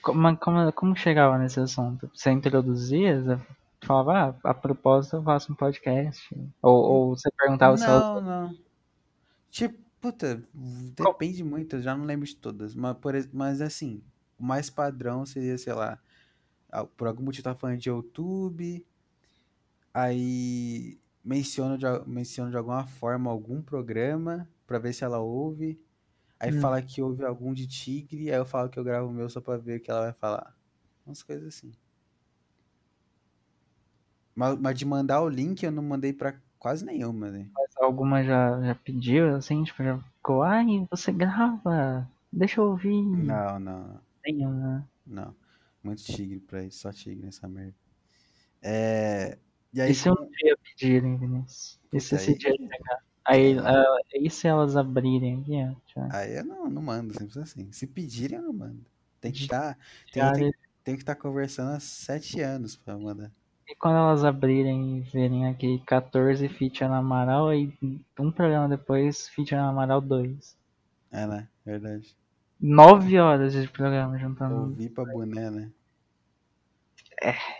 Como, 0.01 0.37
como, 0.37 0.71
como 0.73 0.95
chegava 0.95 1.37
nesse 1.37 1.59
assunto? 1.59 2.09
Você 2.13 2.31
introduzia? 2.31 3.21
Você 3.21 3.41
falava, 3.81 4.37
ah, 4.43 4.49
a 4.49 4.53
propósito 4.53 5.17
eu 5.17 5.23
faço 5.23 5.51
um 5.51 5.55
podcast. 5.55 6.35
Ou, 6.61 6.83
ou 6.83 7.15
você 7.15 7.29
perguntava 7.31 7.75
se 7.75 7.85
elas. 7.85 8.01
Não, 8.01 8.21
não. 8.21 8.57
Tipo, 9.49 9.77
puta, 9.99 10.43
depende 10.53 11.43
muito, 11.43 11.77
eu 11.77 11.81
já 11.81 11.97
não 11.97 12.05
lembro 12.05 12.27
de 12.27 12.35
todas. 12.35 12.75
Mas, 12.75 12.97
por, 12.97 13.13
mas 13.33 13.61
assim, 13.61 14.03
o 14.37 14.43
mais 14.43 14.69
padrão 14.69 15.25
seria, 15.25 15.57
sei 15.57 15.73
lá, 15.73 15.99
por 16.97 17.07
algum 17.07 17.23
motivo 17.23 17.43
tá 17.43 17.55
falando 17.55 17.79
de 17.79 17.89
YouTube, 17.89 18.85
aí 19.93 20.99
menciono 21.23 21.77
de, 21.77 21.85
menciono 22.07 22.51
de 22.51 22.57
alguma 22.57 22.85
forma 22.85 23.31
algum 23.31 23.61
programa 23.61 24.47
pra 24.67 24.79
ver 24.79 24.93
se 24.93 25.03
ela 25.03 25.19
ouve. 25.19 25.79
Aí 26.39 26.51
Hum. 26.51 26.61
fala 26.61 26.81
que 26.81 27.01
ouve 27.01 27.25
algum 27.25 27.53
de 27.53 27.67
Tigre, 27.67 28.31
aí 28.31 28.37
eu 28.37 28.45
falo 28.45 28.69
que 28.69 28.79
eu 28.79 28.83
gravo 28.83 29.09
o 29.09 29.13
meu 29.13 29.29
só 29.29 29.41
pra 29.41 29.57
ver 29.57 29.79
o 29.79 29.83
que 29.83 29.91
ela 29.91 30.01
vai 30.03 30.13
falar. 30.13 30.55
Umas 31.05 31.23
coisas 31.23 31.47
assim. 31.49 31.71
Mas, 34.35 34.57
mas 34.59 34.77
de 34.77 34.85
mandar 34.85 35.21
o 35.21 35.29
link 35.29 35.63
eu 35.63 35.71
não 35.71 35.83
mandei 35.83 36.13
pra 36.13 36.39
quase 36.59 36.85
nenhuma, 36.85 37.29
né? 37.31 37.49
Alguma 37.79 38.23
já, 38.23 38.59
já 38.61 38.75
pediu, 38.75 39.35
assim, 39.35 39.63
tipo, 39.63 39.83
já 39.83 39.97
ficou, 39.99 40.41
ai, 40.43 40.65
você 40.89 41.11
grava, 41.11 42.09
deixa 42.31 42.59
eu 42.61 42.65
ouvir. 42.65 43.03
Não, 43.11 43.59
não, 43.59 44.01
Nenhuma. 44.25 44.87
não. 45.05 45.35
Muito 45.85 46.03
tigre 46.03 46.39
pra 46.39 46.63
isso, 46.63 46.79
só 46.79 46.91
tigre 46.91 47.23
nessa 47.25 47.47
merda. 47.47 47.73
É. 48.61 49.37
E 49.73 49.81
aí, 49.81 49.91
E 49.91 49.95
se 49.95 50.09
um 50.09 50.15
dia 50.31 50.57
pedirem, 50.63 51.17
Vinícius? 51.17 51.79
E 51.93 51.99
se 51.99 52.09
Puta, 52.09 52.21
esse 52.21 52.31
aí- 52.31 52.37
dia 52.37 52.51
chegar? 52.51 52.99
Aí, 53.27 53.57
ah, 53.59 53.83
e 54.13 54.29
se 54.29 54.47
elas 54.47 54.75
abrirem 54.77 55.39
aqui, 55.41 55.53
já- 55.95 56.09
aí 56.11 56.35
eu 56.37 56.45
não, 56.45 56.69
não 56.69 56.81
mando, 56.81 57.13
sempre 57.13 57.39
assim. 57.39 57.71
Se 57.71 57.87
pedirem, 57.87 58.37
eu 58.37 58.43
não 58.45 58.53
mando. 58.53 58.85
Tem 59.19 59.31
que 59.31 59.39
estar. 59.41 59.77
já- 60.13 60.31
Tem, 60.31 60.43
tem, 60.43 60.53
tem 60.83 60.95
que 60.95 61.01
estar 61.01 61.15
conversando 61.15 61.71
há 61.75 61.79
sete 61.79 62.39
anos 62.41 62.75
pra 62.75 62.97
mandar. 62.97 63.31
E 63.67 63.75
quando 63.75 63.97
elas 63.97 64.23
abrirem 64.23 64.99
e 64.99 65.01
verem 65.01 65.47
aqui 65.47 65.79
14 65.87 66.47
feat 66.47 66.83
Ana 66.83 66.97
Amaral, 66.97 67.49
aí 67.49 67.73
um 68.19 68.31
programa 68.31 68.69
depois 68.69 69.27
feat 69.29 69.53
Ana 69.55 69.69
Amaral 69.69 69.99
2. 70.01 70.55
É, 71.11 71.25
né? 71.25 71.47
Verdade. 71.65 72.15
Nove 72.61 73.17
horas 73.19 73.53
de 73.53 73.67
programa 73.67 74.17
juntando. 74.19 74.55
Ouvi 74.69 74.87
pra 74.87 75.03
boné, 75.03 75.49
né? 75.49 75.71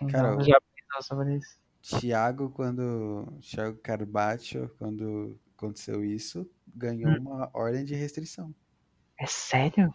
Então, 0.02 0.10
Cara, 0.10 0.44
já 0.44 0.60
pensou 0.62 1.04
sobre 1.04 1.38
isso? 1.38 1.58
Thiago, 1.82 2.50
quando. 2.50 3.38
Thiago 3.42 3.78
Carpaccio, 3.78 4.70
quando 4.78 5.40
aconteceu 5.56 6.04
isso, 6.04 6.50
ganhou 6.68 7.12
Hum. 7.12 7.20
uma 7.20 7.50
ordem 7.54 7.86
de 7.86 7.96
restrição. 7.96 8.54
É 9.20 9.26
sério? 9.26 9.94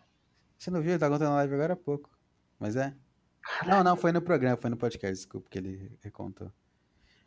Você 0.56 0.70
não 0.70 0.80
viu? 0.80 0.92
Ele 0.92 0.98
tá 0.98 1.08
contando 1.08 1.28
na 1.28 1.36
live 1.36 1.54
agora 1.54 1.72
há 1.74 1.76
pouco. 1.76 2.10
Mas 2.58 2.76
é. 2.76 2.94
Não, 3.66 3.82
não, 3.82 3.96
foi 3.96 4.12
no 4.12 4.20
programa, 4.22 4.56
foi 4.56 4.70
no 4.70 4.76
podcast, 4.76 5.16
desculpa, 5.16 5.48
que 5.50 5.58
ele 5.58 5.98
recontou. 6.02 6.52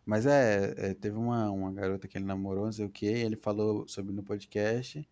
Mas 0.06 0.26
é, 0.26 0.74
é, 0.78 0.94
teve 0.94 1.18
uma, 1.18 1.50
uma 1.50 1.72
garota 1.72 2.08
que 2.08 2.18
ele 2.18 2.26
namorou, 2.26 2.66
não 2.66 2.72
sei 2.72 2.86
o 2.86 2.90
que, 2.90 3.06
ele 3.06 3.36
falou 3.36 3.88
sobre 3.88 4.14
no 4.14 4.22
podcast, 4.22 5.08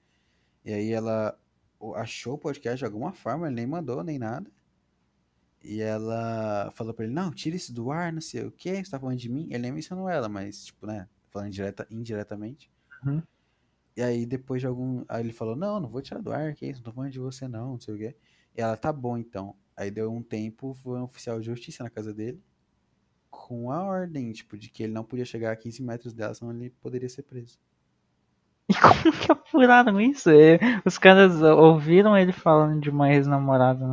e 0.63 0.73
aí 0.73 0.91
ela 0.91 1.37
achou 1.95 2.35
o 2.35 2.37
podcast 2.37 2.77
de 2.77 2.85
alguma 2.85 3.13
forma, 3.13 3.47
ele 3.47 3.55
nem 3.55 3.65
mandou, 3.65 4.03
nem 4.03 4.19
nada. 4.19 4.51
E 5.63 5.79
ela 5.81 6.71
falou 6.75 6.93
pra 6.93 7.05
ele, 7.05 7.13
não, 7.13 7.31
tira 7.31 7.55
isso 7.55 7.71
do 7.73 7.91
ar, 7.91 8.11
não 8.11 8.21
sei 8.21 8.45
o 8.45 8.51
que, 8.51 8.83
você 8.83 8.89
tá 8.89 8.99
falando 8.99 9.17
de 9.17 9.29
mim? 9.29 9.47
Ele 9.49 9.59
nem 9.59 9.71
mencionou 9.71 10.09
ela, 10.09 10.27
mas, 10.27 10.65
tipo, 10.65 10.87
né, 10.87 11.07
falando 11.29 11.49
indireta, 11.49 11.87
indiretamente. 11.89 12.71
Uhum. 13.05 13.21
E 13.95 14.01
aí 14.01 14.25
depois 14.25 14.61
de 14.61 14.67
algum. 14.67 15.03
Aí 15.07 15.21
ele 15.23 15.33
falou, 15.33 15.55
não, 15.55 15.79
não 15.79 15.89
vou 15.89 16.01
tirar 16.01 16.21
do 16.21 16.31
ar, 16.31 16.55
que 16.55 16.65
isso, 16.65 16.79
não 16.79 16.85
tô 16.85 16.91
falando 16.91 17.11
de 17.11 17.19
você 17.19 17.47
não, 17.47 17.73
não 17.73 17.79
sei 17.79 17.93
o 17.93 17.97
quê. 17.97 18.15
E 18.55 18.61
ela, 18.61 18.75
tá 18.75 18.91
bom 18.91 19.17
então. 19.17 19.55
Aí 19.75 19.91
deu 19.91 20.11
um 20.11 20.21
tempo, 20.23 20.73
foi 20.73 20.99
um 20.99 21.03
oficial 21.03 21.39
de 21.39 21.45
justiça 21.45 21.83
na 21.83 21.89
casa 21.89 22.13
dele, 22.13 22.41
com 23.29 23.71
a 23.71 23.83
ordem, 23.83 24.31
tipo, 24.31 24.57
de 24.57 24.69
que 24.69 24.83
ele 24.83 24.93
não 24.93 25.03
podia 25.03 25.25
chegar 25.25 25.51
a 25.51 25.55
15 25.55 25.81
metros 25.83 26.13
dela, 26.13 26.33
senão 26.33 26.53
ele 26.53 26.69
poderia 26.81 27.09
ser 27.09 27.23
preso. 27.23 27.59
E 28.69 28.73
como 28.73 29.11
que 29.13 29.31
apuraram 29.31 29.99
isso? 29.99 30.29
Os 30.85 30.97
caras 30.97 31.41
ouviram 31.41 32.17
ele 32.17 32.31
falando 32.31 32.79
de 32.79 32.89
uma 32.89 33.11
ex-namorada 33.11 33.85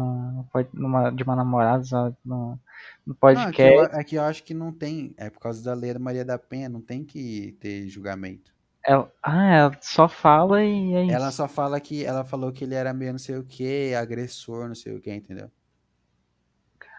de 1.13 1.23
uma 1.23 1.37
namorada 1.37 1.83
sabe, 1.85 2.17
no, 2.25 2.59
no 3.05 3.17
Não, 3.21 3.41
é 3.41 3.53
que, 3.53 3.63
eu, 3.63 3.67
podcast. 3.77 4.01
é 4.01 4.05
que 4.05 4.15
eu 4.17 4.23
acho 4.23 4.45
que 4.45 4.55
não 4.55 4.73
tem, 4.73 5.15
é 5.17 5.29
por 5.31 5.41
causa 5.41 5.65
da 5.65 5.75
lei 5.75 5.93
da 5.93 5.99
Maria 5.99 6.25
da 6.25 6.39
Penha, 6.39 6.69
não 6.69 6.81
tem 6.81 7.05
que 7.05 7.57
ter 7.61 7.89
julgamento. 7.89 8.53
Ela, 8.87 9.13
ah, 9.23 9.55
ela 9.55 9.79
só 9.81 10.09
fala 10.09 10.65
e 10.65 10.95
é 10.95 11.05
isso. 11.05 11.15
Ela 11.15 11.31
só 11.33 11.49
fala 11.49 11.81
que, 11.81 12.05
ela 12.05 12.25
falou 12.25 12.53
que 12.53 12.65
ele 12.65 12.75
era 12.75 12.95
meio 12.95 13.13
não 13.13 13.19
sei 13.19 13.37
o 13.37 13.45
que, 13.45 13.95
agressor, 13.95 14.69
não 14.69 14.75
sei 14.75 14.95
o 14.97 15.01
que, 15.01 15.13
entendeu? 15.13 15.51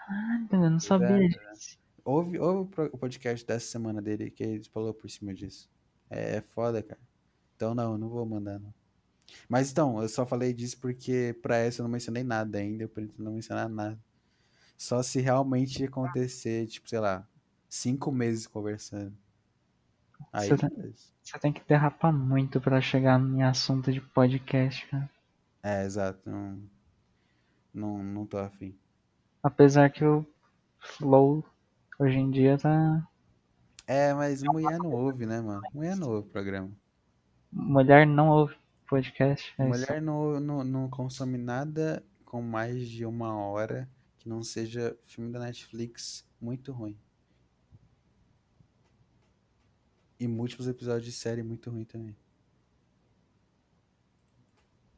Ah, 0.09 0.39
eu 0.51 0.70
não 0.70 0.80
sabia 0.80 1.30
disso. 1.30 1.80
Ouve, 2.03 2.39
ouve 2.39 2.61
o 2.61 2.65
pro- 2.65 2.89
o 2.91 2.97
podcast 2.97 3.45
dessa 3.45 3.67
semana 3.67 4.01
dele, 4.01 4.30
que 4.32 4.43
ele 4.43 4.63
falou 4.65 4.93
por 4.93 5.09
cima 5.09 5.34
disso. 5.34 5.70
É, 6.09 6.38
é 6.38 6.41
foda, 6.41 6.82
cara. 6.84 6.99
Então 7.60 7.76
não, 7.76 7.91
eu 7.91 7.97
não 7.97 8.07
vou 8.07 8.26
mandar, 8.26 8.57
não. 8.57 8.74
Mas 9.49 9.70
então, 9.70 10.01
eu 10.01 10.07
só 10.07 10.26
falei 10.26 10.53
disso 10.53 10.80
porque 10.80 11.38
pra 11.41 11.57
essa 11.57 11.82
eu 11.82 11.84
não 11.84 11.91
mencionei 11.91 12.24
nada 12.24 12.57
ainda, 12.57 12.86
eu 12.86 12.88
pretendo 12.88 13.22
não 13.22 13.34
mencionar 13.34 13.68
nada. 13.68 13.99
Só 14.78 15.03
se 15.03 15.20
realmente 15.20 15.84
acontecer, 15.84 16.68
tipo, 16.68 16.88
sei 16.88 17.01
lá, 17.01 17.28
cinco 17.68 18.14
meses 18.14 18.47
conversando. 18.47 19.14
Aí, 20.32 20.47
Você 20.47 20.70
beleza. 20.70 21.03
Você 21.22 21.38
tem 21.38 21.51
que 21.51 21.62
derrapar 21.68 22.14
muito 22.14 22.62
pra 22.62 22.80
chegar 22.80 23.20
em 23.20 23.43
assunto 23.43 23.91
de 23.91 23.99
podcast, 23.99 24.88
cara. 24.88 25.10
É, 25.62 25.84
exato. 25.84 26.30
Não, 26.30 26.62
não, 27.74 28.01
não 28.01 28.26
tô 28.26 28.38
afim. 28.38 28.74
Apesar 29.43 29.89
que 29.89 30.05
o 30.05 30.26
Flow 30.80 31.43
hoje 31.99 32.18
em 32.18 32.32
dia 32.32 32.57
tá. 32.57 33.05
É, 33.86 34.14
mas 34.14 34.43
mulher 34.43 34.78
não 34.78 34.91
ouve, 34.91 35.26
né, 35.26 35.41
mano? 35.41 35.62
Mulher 35.74 35.97
não 35.97 36.10
ouve 36.10 36.30
o 36.30 36.32
programa. 36.32 36.72
Mulher 37.52 38.06
não 38.06 38.30
ouve 38.30 38.56
podcast. 38.88 39.54
É 39.58 39.70
isso. 39.70 39.80
Mulher 39.80 40.02
não, 40.02 40.39
não, 40.39 40.64
não 40.64 40.89
consome 40.89 41.38
nada 41.38 42.04
com 42.26 42.41
mais 42.41 42.88
de 42.88 43.06
uma 43.06 43.36
hora 43.36 43.89
que 44.18 44.30
não 44.30 44.43
seja 44.43 44.97
filme 45.06 45.32
da 45.32 45.39
Netflix 45.39 46.26
muito 46.39 46.72
ruim. 46.72 46.97
E 50.20 50.28
múltiplos 50.28 50.68
episódios 50.68 51.06
de 51.06 51.12
série 51.12 51.41
muito 51.41 51.70
ruim 51.72 51.86
também. 51.86 52.16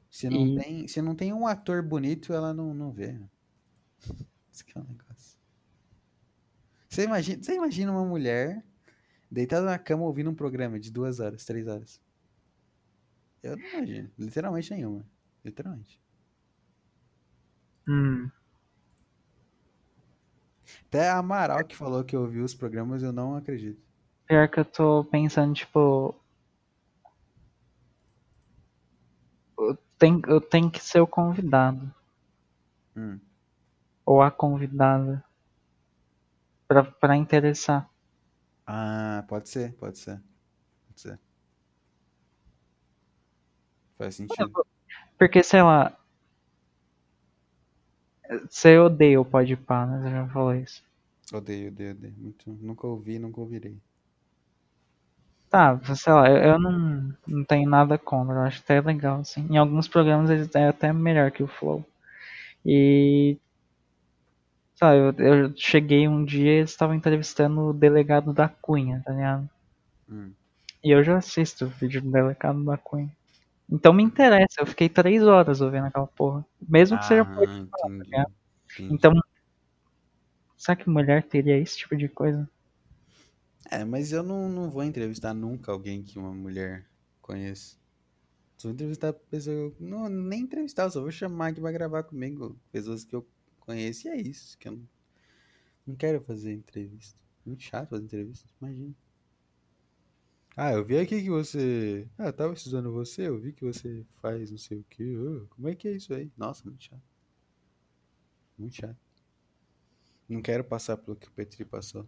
Se 0.10 0.30
não, 0.30 0.45
E- 0.45 0.60
tem, 0.60 0.88
se 0.88 1.02
não 1.02 1.16
tem 1.16 1.32
um 1.32 1.47
ator 1.47 1.82
bonito, 1.82 2.34
ela 2.34 2.54
não, 2.54 2.74
não 2.74 2.91
vê. 2.91 3.18
Isso 4.52 4.66
que 4.66 4.78
é 4.78 4.82
um 4.82 4.84
negócio. 4.84 5.38
Você 6.89 7.04
imagina, 7.06 7.41
você 7.41 7.56
imagina 7.56 7.91
uma 7.91 8.04
mulher 8.06 8.66
deitada 9.30 9.66
na 9.66 9.80
cama 9.80 10.04
ouvindo 10.04 10.30
um 10.30 10.36
programa 10.36 10.78
de 10.78 10.91
duas 10.91 11.22
horas, 11.22 11.45
três 11.45 11.66
horas. 11.68 12.02
Eu 13.44 13.58
não 13.58 13.66
imagino. 13.66 14.12
Literalmente 14.18 14.72
nenhuma. 14.72 15.06
Literalmente. 15.44 16.00
Hum. 17.88 18.30
Até 20.88 21.10
a 21.10 21.18
Amaral 21.18 21.66
que 21.66 21.76
falou 21.76 22.04
que 22.04 22.16
ouviu 22.16 22.44
os 22.44 22.54
programas, 22.54 23.02
eu 23.02 23.12
não 23.12 23.36
acredito. 23.36 23.82
Pior 24.28 24.48
que 24.50 24.60
eu 24.60 24.66
tô 24.66 25.04
pensando, 25.06 25.54
tipo. 25.54 26.16
Eu 29.58 29.78
tenho, 29.98 30.22
eu 30.28 30.42
tenho 30.42 30.70
que 30.72 30.84
ser 30.84 31.02
o 31.02 31.08
convidado. 31.08 31.94
Hum. 32.96 33.20
Ou 34.06 34.22
a 34.22 34.32
convidada. 34.32 35.24
Pra, 36.68 36.84
pra 36.84 37.18
interessar. 37.18 37.89
Ah, 38.66 39.26
pode 39.28 39.50
ser, 39.50 39.74
pode 39.74 39.98
ser. 39.98 40.22
Pode 40.88 41.02
ser. 41.02 41.20
Faz 44.02 44.16
sentido. 44.16 44.66
Porque, 45.16 45.43
sei 45.43 45.62
lá. 45.62 45.95
Você 48.49 48.80
odeia 48.80 49.22
o 49.22 49.26
Podpah, 49.26 49.86
né? 49.86 50.02
Você 50.02 50.10
já 50.10 50.28
falou 50.30 50.56
isso. 50.56 50.84
Odeio, 51.32 51.68
odeio, 51.68 51.91
odeio. 51.91 52.14
Muito, 52.18 52.58
nunca 52.60 52.88
ouvi, 52.88 53.20
nunca 53.20 53.39
ouvirei. 53.39 53.78
Tá, 55.52 55.80
sei 55.95 56.14
lá, 56.14 56.28
eu, 56.32 56.38
eu 56.38 56.60
não, 56.60 57.14
não 57.28 57.43
tenho 57.43 57.70
nada 57.70 57.97
contra, 57.97 58.34
eu 58.34 58.41
acho 58.41 58.62
até 58.62 58.82
legal, 58.82 59.20
assim. 59.20 59.45
Em 59.52 59.58
alguns 59.58 59.88
programas 59.88 60.32
ele 60.32 60.49
é 60.56 60.70
até 60.70 60.91
melhor 60.91 61.30
que 61.30 61.43
o 61.43 61.47
Flow. 61.47 61.86
E. 62.66 63.38
Sabe, 64.76 64.97
eu, 64.97 65.26
eu 65.26 65.54
cheguei 65.56 66.08
um 66.08 66.26
dia 66.26 66.54
e 66.54 66.58
eles 66.60 66.72
estavam 66.72 66.95
entrevistando 66.95 67.62
o 67.62 67.74
delegado 67.74 68.34
da 68.34 68.49
Cunha, 68.49 69.04
tá 69.06 69.12
ligado? 69.12 69.47
Hum. 70.10 70.32
E 70.84 70.89
eu 70.89 71.04
já 71.04 71.18
assisto 71.18 71.66
o 71.66 71.70
vídeo 71.70 72.02
do 72.02 72.10
delegado 72.10 72.64
da 72.66 72.78
Cunha. 72.78 73.12
Então 73.72 73.93
me 73.93 74.03
interessa, 74.03 74.59
eu 74.59 74.65
fiquei 74.65 74.89
três 74.89 75.24
horas 75.24 75.61
ouvindo 75.61 75.86
aquela 75.86 76.07
porra. 76.07 76.45
Mesmo 76.67 76.99
que 76.99 77.05
seja. 77.05 77.24
Ah, 77.24 77.43
entendi. 77.43 78.03
ligado? 78.03 78.32
entendi. 78.74 78.93
Então. 78.93 79.13
Será 80.57 80.76
que 80.76 80.89
mulher 80.89 81.24
teria 81.24 81.57
esse 81.57 81.78
tipo 81.78 81.95
de 81.95 82.07
coisa? 82.09 82.47
É, 83.69 83.86
mas 83.86 84.11
eu 84.11 84.22
não, 84.22 84.49
não 84.49 84.69
vou 84.69 84.84
entrevistar 84.84 85.34
nunca 85.34 85.72
alguém 85.72 86.03
que 86.03 86.19
uma 86.19 86.34
mulher 86.34 86.86
conheça. 87.22 87.78
Só 88.57 88.67
vou 88.67 88.74
entrevistar 88.74 89.13
pessoas. 89.13 89.73
que 89.73 89.84
eu- 89.84 89.88
Não, 89.88 90.10
nem 90.10 90.41
entrevistar, 90.41 90.89
só 90.89 91.02
vou 91.02 91.10
chamar 91.10 91.53
que 91.53 91.61
vai 91.61 91.72
gravar 91.72 92.03
comigo. 92.03 92.60
Pessoas 92.72 93.06
que 93.06 93.15
eu 93.15 93.26
conheço 93.61 94.07
e 94.07 94.11
é 94.11 94.18
isso. 94.18 94.57
Que 94.57 94.68
eu 94.68 94.73
não, 94.73 94.88
não 95.88 95.95
quero 95.95 96.22
fazer 96.22 96.53
entrevista. 96.53 97.18
Muito 97.45 97.64
chato 97.64 97.89
fazer 97.89 98.03
entrevista, 98.03 98.48
imagina. 98.61 98.93
Ah, 100.56 100.73
eu 100.73 100.84
vi 100.84 100.98
aqui 100.98 101.22
que 101.22 101.30
você. 101.30 102.07
Ah, 102.18 102.26
eu 102.26 102.34
tava 102.34 102.53
estudando 102.53 102.91
você, 102.91 103.28
eu 103.28 103.40
vi 103.40 103.53
que 103.53 103.64
você 103.64 104.06
faz 104.22 104.52
não 104.52 104.57
sei 104.57 104.80
o 104.80 104.84
que. 104.84 105.15
como 105.49 105.69
é 105.69 105.76
que 105.76 105.88
é 105.88 105.91
isso 105.91 106.14
aí? 106.14 106.30
Nossa, 106.38 106.64
muito 106.65 106.84
chato. 106.84 107.02
Muito 108.57 108.76
chato. 108.76 108.98
Não 110.28 110.41
quero 110.41 110.64
passar 110.64 110.98
pelo 110.98 111.15
que 111.15 111.28
o 111.28 111.32
Petri 111.32 111.64
passou. 111.64 112.06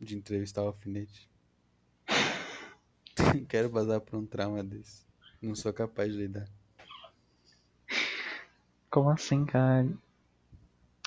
De 0.00 0.16
entrevistar 0.16 0.62
o 0.62 0.66
alfinete. 0.66 1.30
Não 3.34 3.44
quero 3.46 3.70
passar 3.70 4.00
por 4.00 4.18
um 4.18 4.26
trauma 4.26 4.62
desse. 4.62 5.06
Não 5.40 5.54
sou 5.54 5.72
capaz 5.72 6.12
de 6.12 6.18
lidar. 6.18 6.48
Como 8.90 9.08
assim, 9.08 9.46
cara? 9.46 9.88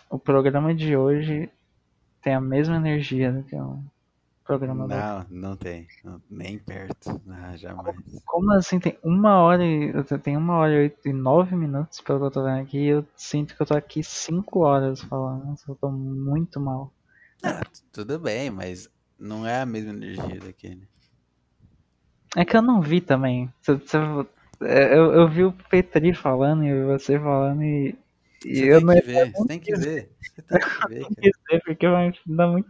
O 0.10 0.18
programa 0.18 0.74
de 0.74 0.96
hoje 0.96 1.50
tem 2.22 2.34
a 2.34 2.42
mesma 2.42 2.78
energia 2.78 3.32
do 3.32 3.44
que 3.44 3.56
o 3.56 3.84
programa 4.48 4.88
do 4.88 4.96
Não, 4.96 5.26
não 5.30 5.56
tem. 5.58 5.88
Não, 6.04 6.22
nem 6.30 6.58
perto. 6.58 7.22
Não, 7.26 7.58
jamais. 7.58 7.98
Como 8.26 8.54
assim? 8.54 8.80
Tem 8.80 8.98
uma 9.04 9.40
hora 9.42 9.64
e. 9.64 9.92
Tem 10.24 10.38
uma 10.38 10.56
hora 10.56 10.74
e 10.74 10.78
oito 10.78 11.08
e 11.08 11.14
nove 11.14 11.56
minutos 11.56 12.00
pelo 12.00 12.20
que 12.20 12.26
eu 12.26 12.32
tô 12.32 12.44
vendo 12.44 12.62
aqui 12.62 12.78
e 12.78 12.88
eu 12.88 13.06
sinto 13.16 13.56
que 13.56 13.62
eu 13.62 13.66
tô 13.66 13.76
aqui 13.76 14.02
cinco 14.02 14.62
horas 14.62 15.02
falando. 15.02 15.56
Eu 15.68 15.76
tô 15.76 15.92
muito 15.92 16.60
mal. 16.60 16.92
Ah, 17.44 17.62
tudo 17.92 18.18
bem, 18.18 18.50
mas 18.50 18.90
não 19.20 19.46
é 19.46 19.62
a 19.62 19.66
mesma 19.66 19.92
energia 19.92 20.40
daquele. 20.40 20.88
É 22.36 22.46
que 22.46 22.56
eu 22.56 22.62
não 22.62 22.82
vi 22.82 23.02
também. 23.02 23.52
É, 24.62 24.98
eu, 24.98 25.14
eu 25.14 25.28
vi 25.28 25.44
o 25.44 25.54
Petri 25.70 26.14
falando 26.14 26.64
e 26.64 26.86
você 26.86 27.20
falando 27.20 27.64
e. 27.64 27.96
E 28.46 28.56
Você 28.56 28.72
eu 28.72 28.78
tem 28.78 28.86
não 28.86 28.94
que 28.96 29.02
ver, 29.02 29.32
você 29.32 29.48
tem 29.48 29.60
que 29.60 29.76
ver. 29.76 30.12
Você 30.22 30.42
tem 30.90 31.04
que 31.06 31.22
ver, 31.22 31.34
cara. 31.50 31.62
porque 31.66 31.88
vai 31.88 32.14
dar 32.26 32.48
muito. 32.48 32.70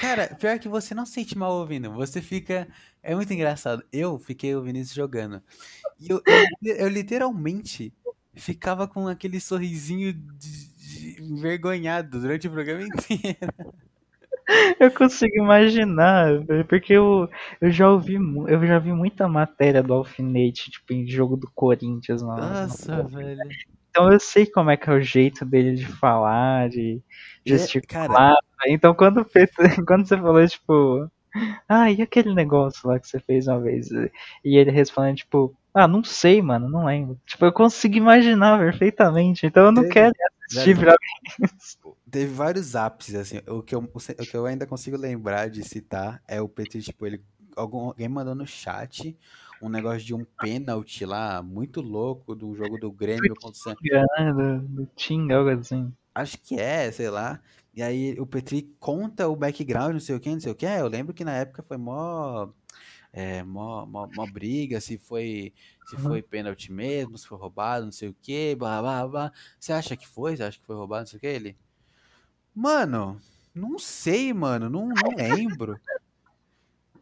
Cara, 0.00 0.34
pior 0.34 0.58
que 0.58 0.68
você 0.68 0.94
não 0.94 1.06
se 1.06 1.12
sente 1.12 1.36
mal 1.36 1.52
ouvindo. 1.52 1.92
Você 1.94 2.20
fica. 2.20 2.68
É 3.02 3.14
muito 3.14 3.32
engraçado. 3.32 3.82
Eu 3.92 4.18
fiquei 4.18 4.54
ouvindo 4.54 4.78
isso 4.78 4.94
jogando. 4.94 5.42
E 5.98 6.10
eu, 6.10 6.22
eu, 6.62 6.76
eu 6.76 6.88
literalmente 6.88 7.92
ficava 8.34 8.86
com 8.86 9.08
aquele 9.08 9.40
sorrisinho 9.40 10.12
de, 10.12 10.68
de 11.16 11.22
envergonhado 11.22 12.20
durante 12.20 12.46
o 12.46 12.50
programa 12.50 12.82
inteiro. 12.82 13.38
Eu 14.80 14.90
consigo 14.90 15.36
imaginar, 15.36 16.42
porque 16.70 16.94
eu, 16.94 17.28
eu 17.60 17.70
já 17.70 17.90
ouvi 17.90 18.14
eu 18.14 18.66
já 18.66 18.78
vi 18.78 18.92
muita 18.94 19.28
matéria 19.28 19.82
do 19.82 19.92
Alfinete, 19.92 20.70
tipo, 20.70 20.90
em 20.94 21.06
jogo 21.06 21.36
do 21.36 21.50
Corinthians. 21.54 22.22
Nossa, 22.22 23.02
velho. 23.02 23.38
Então 23.90 24.12
eu 24.12 24.20
sei 24.20 24.46
como 24.46 24.70
é 24.70 24.76
que 24.76 24.88
é 24.88 24.92
o 24.92 25.00
jeito 25.00 25.44
dele 25.44 25.74
de 25.74 25.86
falar, 25.86 26.68
de 26.68 27.00
gesticular. 27.44 28.36
É, 28.64 28.72
então 28.72 28.94
quando, 28.94 29.24
quando 29.86 30.06
você 30.06 30.16
falou, 30.16 30.46
tipo, 30.46 31.10
ah, 31.68 31.90
e 31.90 32.02
aquele 32.02 32.34
negócio 32.34 32.88
lá 32.88 32.98
que 32.98 33.06
você 33.06 33.20
fez 33.20 33.46
uma 33.46 33.60
vez? 33.60 33.90
E 33.90 34.56
ele 34.56 34.70
respondendo, 34.70 35.16
tipo, 35.16 35.54
ah, 35.74 35.86
não 35.86 36.02
sei, 36.02 36.42
mano, 36.42 36.68
não 36.68 36.84
lembro. 36.84 37.18
Tipo, 37.26 37.44
eu 37.44 37.52
consigo 37.52 37.96
imaginar 37.96 38.58
perfeitamente, 38.58 39.46
então 39.46 39.66
eu 39.66 39.72
não 39.72 39.82
Teve, 39.82 39.94
quero 39.94 40.12
assistir 40.48 40.74
velho, 40.74 40.86
pra 40.86 40.96
mim. 41.40 41.90
Teve 42.10 42.32
vários 42.32 42.74
ápices, 42.74 43.14
assim, 43.14 43.40
o 43.46 43.62
que, 43.62 43.74
eu, 43.74 43.80
o 43.80 44.24
que 44.24 44.36
eu 44.36 44.46
ainda 44.46 44.66
consigo 44.66 44.96
lembrar 44.96 45.48
de 45.50 45.62
citar 45.62 46.22
é 46.26 46.40
o 46.40 46.48
Petri, 46.48 46.82
tipo, 46.82 47.06
ele, 47.06 47.22
alguém 47.54 48.08
mandou 48.08 48.34
no 48.34 48.46
chat 48.46 49.16
um 49.60 49.68
negócio 49.68 50.00
de 50.00 50.14
um 50.14 50.24
pênalti 50.40 51.04
lá, 51.04 51.42
muito 51.42 51.80
louco, 51.80 52.34
do 52.34 52.54
jogo 52.54 52.78
do 52.78 52.90
Grêmio 52.90 53.34
contra 53.34 53.72
o 53.72 53.76
Tinga, 53.76 54.58
do 54.62 54.86
Tinga, 54.94 55.36
algo 55.36 55.50
assim. 55.50 55.92
Acho 56.14 56.38
que 56.38 56.58
é, 56.58 56.90
sei 56.90 57.10
lá. 57.10 57.40
E 57.74 57.82
aí 57.82 58.16
o 58.18 58.26
Petri 58.26 58.74
conta 58.80 59.28
o 59.28 59.36
background, 59.36 59.92
não 59.92 60.00
sei 60.00 60.16
o 60.16 60.20
que, 60.20 60.30
não 60.30 60.40
sei 60.40 60.52
o 60.52 60.54
que. 60.54 60.66
Eu 60.66 60.88
lembro 60.88 61.14
que 61.14 61.24
na 61.24 61.32
época 61.32 61.62
foi 61.62 61.76
mó 61.76 62.48
é, 63.12 63.42
mó, 63.42 63.86
mó, 63.86 64.08
mó 64.14 64.26
briga, 64.26 64.80
se 64.80 64.98
foi 64.98 65.52
se 65.86 65.96
uhum. 65.96 66.02
foi 66.02 66.22
pênalti 66.22 66.70
mesmo, 66.70 67.16
se 67.16 67.26
foi 67.26 67.38
roubado, 67.38 67.86
não 67.86 67.92
sei 67.92 68.10
o 68.10 68.16
que, 68.20 68.54
blá 68.54 68.80
blá 68.82 69.08
blá. 69.08 69.32
Você 69.58 69.72
acha 69.72 69.96
que 69.96 70.06
foi? 70.06 70.36
Você 70.36 70.42
acha 70.42 70.58
que 70.58 70.66
foi 70.66 70.76
roubado, 70.76 71.02
não 71.02 71.06
sei 71.06 71.16
o 71.16 71.20
que? 71.20 71.26
Ele. 71.26 71.56
Mano, 72.54 73.20
não 73.54 73.78
sei, 73.78 74.32
mano, 74.32 74.68
não, 74.68 74.88
não 74.88 75.16
lembro. 75.16 75.80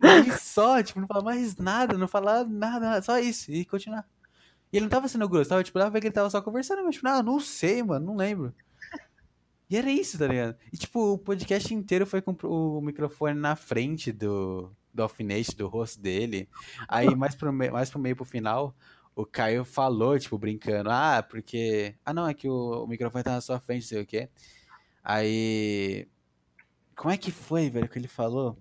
E 0.03 0.39
só, 0.39 0.83
tipo, 0.83 1.01
não 1.01 1.09
fala 1.09 1.25
mais 1.25 1.57
nada, 1.57 1.97
não 1.97 2.09
fala 2.09 2.45
nada, 2.45 3.01
só 3.03 3.19
isso, 3.19 3.51
e 3.51 3.65
continuar. 3.65 4.07
E 4.73 4.77
ele 4.77 4.85
não 4.85 4.91
tava 4.91 5.09
sendo 5.09 5.29
grosso, 5.29 5.49
tava, 5.51 5.63
tipo, 5.65 5.79
dava 5.79 5.91
ver 5.91 6.01
que 6.01 6.07
ele 6.09 6.15
tava 6.15 6.31
só 6.31 6.43
conversando, 6.43 6.85
mas, 6.85 6.97
tipo, 6.97 7.07
não, 7.07 7.23
não 7.23 7.41
sei, 7.41 7.83
mano, 7.83 8.07
não 8.07 8.17
lembro. 8.17 8.55
E 9.69 9.77
era 9.77 9.91
isso, 9.91 10.19
tá 10.19 10.27
ligado? 10.29 10.57
E, 10.73 10.77
tipo, 10.77 11.15
o 11.15 11.19
podcast 11.19 11.75
inteiro 11.75 12.07
foi 12.07 12.23
com 12.23 12.37
o 12.45 12.81
microfone 12.81 13.39
na 13.39 13.57
frente 13.57 14.13
do, 14.13 14.71
do 14.95 15.03
alfinete 15.03 15.57
do 15.57 15.67
rosto 15.67 16.01
dele. 16.01 16.49
Aí 16.89 17.15
mais 17.17 17.35
pro, 17.35 17.53
meio, 17.53 17.73
mais 17.73 17.91
pro 17.91 17.99
meio 17.99 18.15
pro 18.15 18.25
final, 18.25 18.77
o 19.15 19.27
Caio 19.27 19.65
falou, 19.65 20.19
tipo, 20.19 20.39
brincando, 20.39 20.91
ah, 20.91 21.23
porque. 21.29 21.97
Ah, 22.05 22.15
não, 22.15 22.29
é 22.29 22.35
que 22.35 22.49
o, 22.49 22.85
o 22.85 22.87
microfone 22.87 23.25
tá 23.25 23.33
na 23.33 23.41
sua 23.41 23.59
frente, 23.59 23.87
sei 23.87 24.01
o 24.03 24.07
quê. 24.07 24.29
Aí. 25.03 26.09
Como 26.95 27.13
é 27.13 27.19
que 27.19 27.31
foi, 27.31 27.69
velho, 27.69 27.89
que 27.89 27.99
ele 27.99 28.09
falou? 28.09 28.57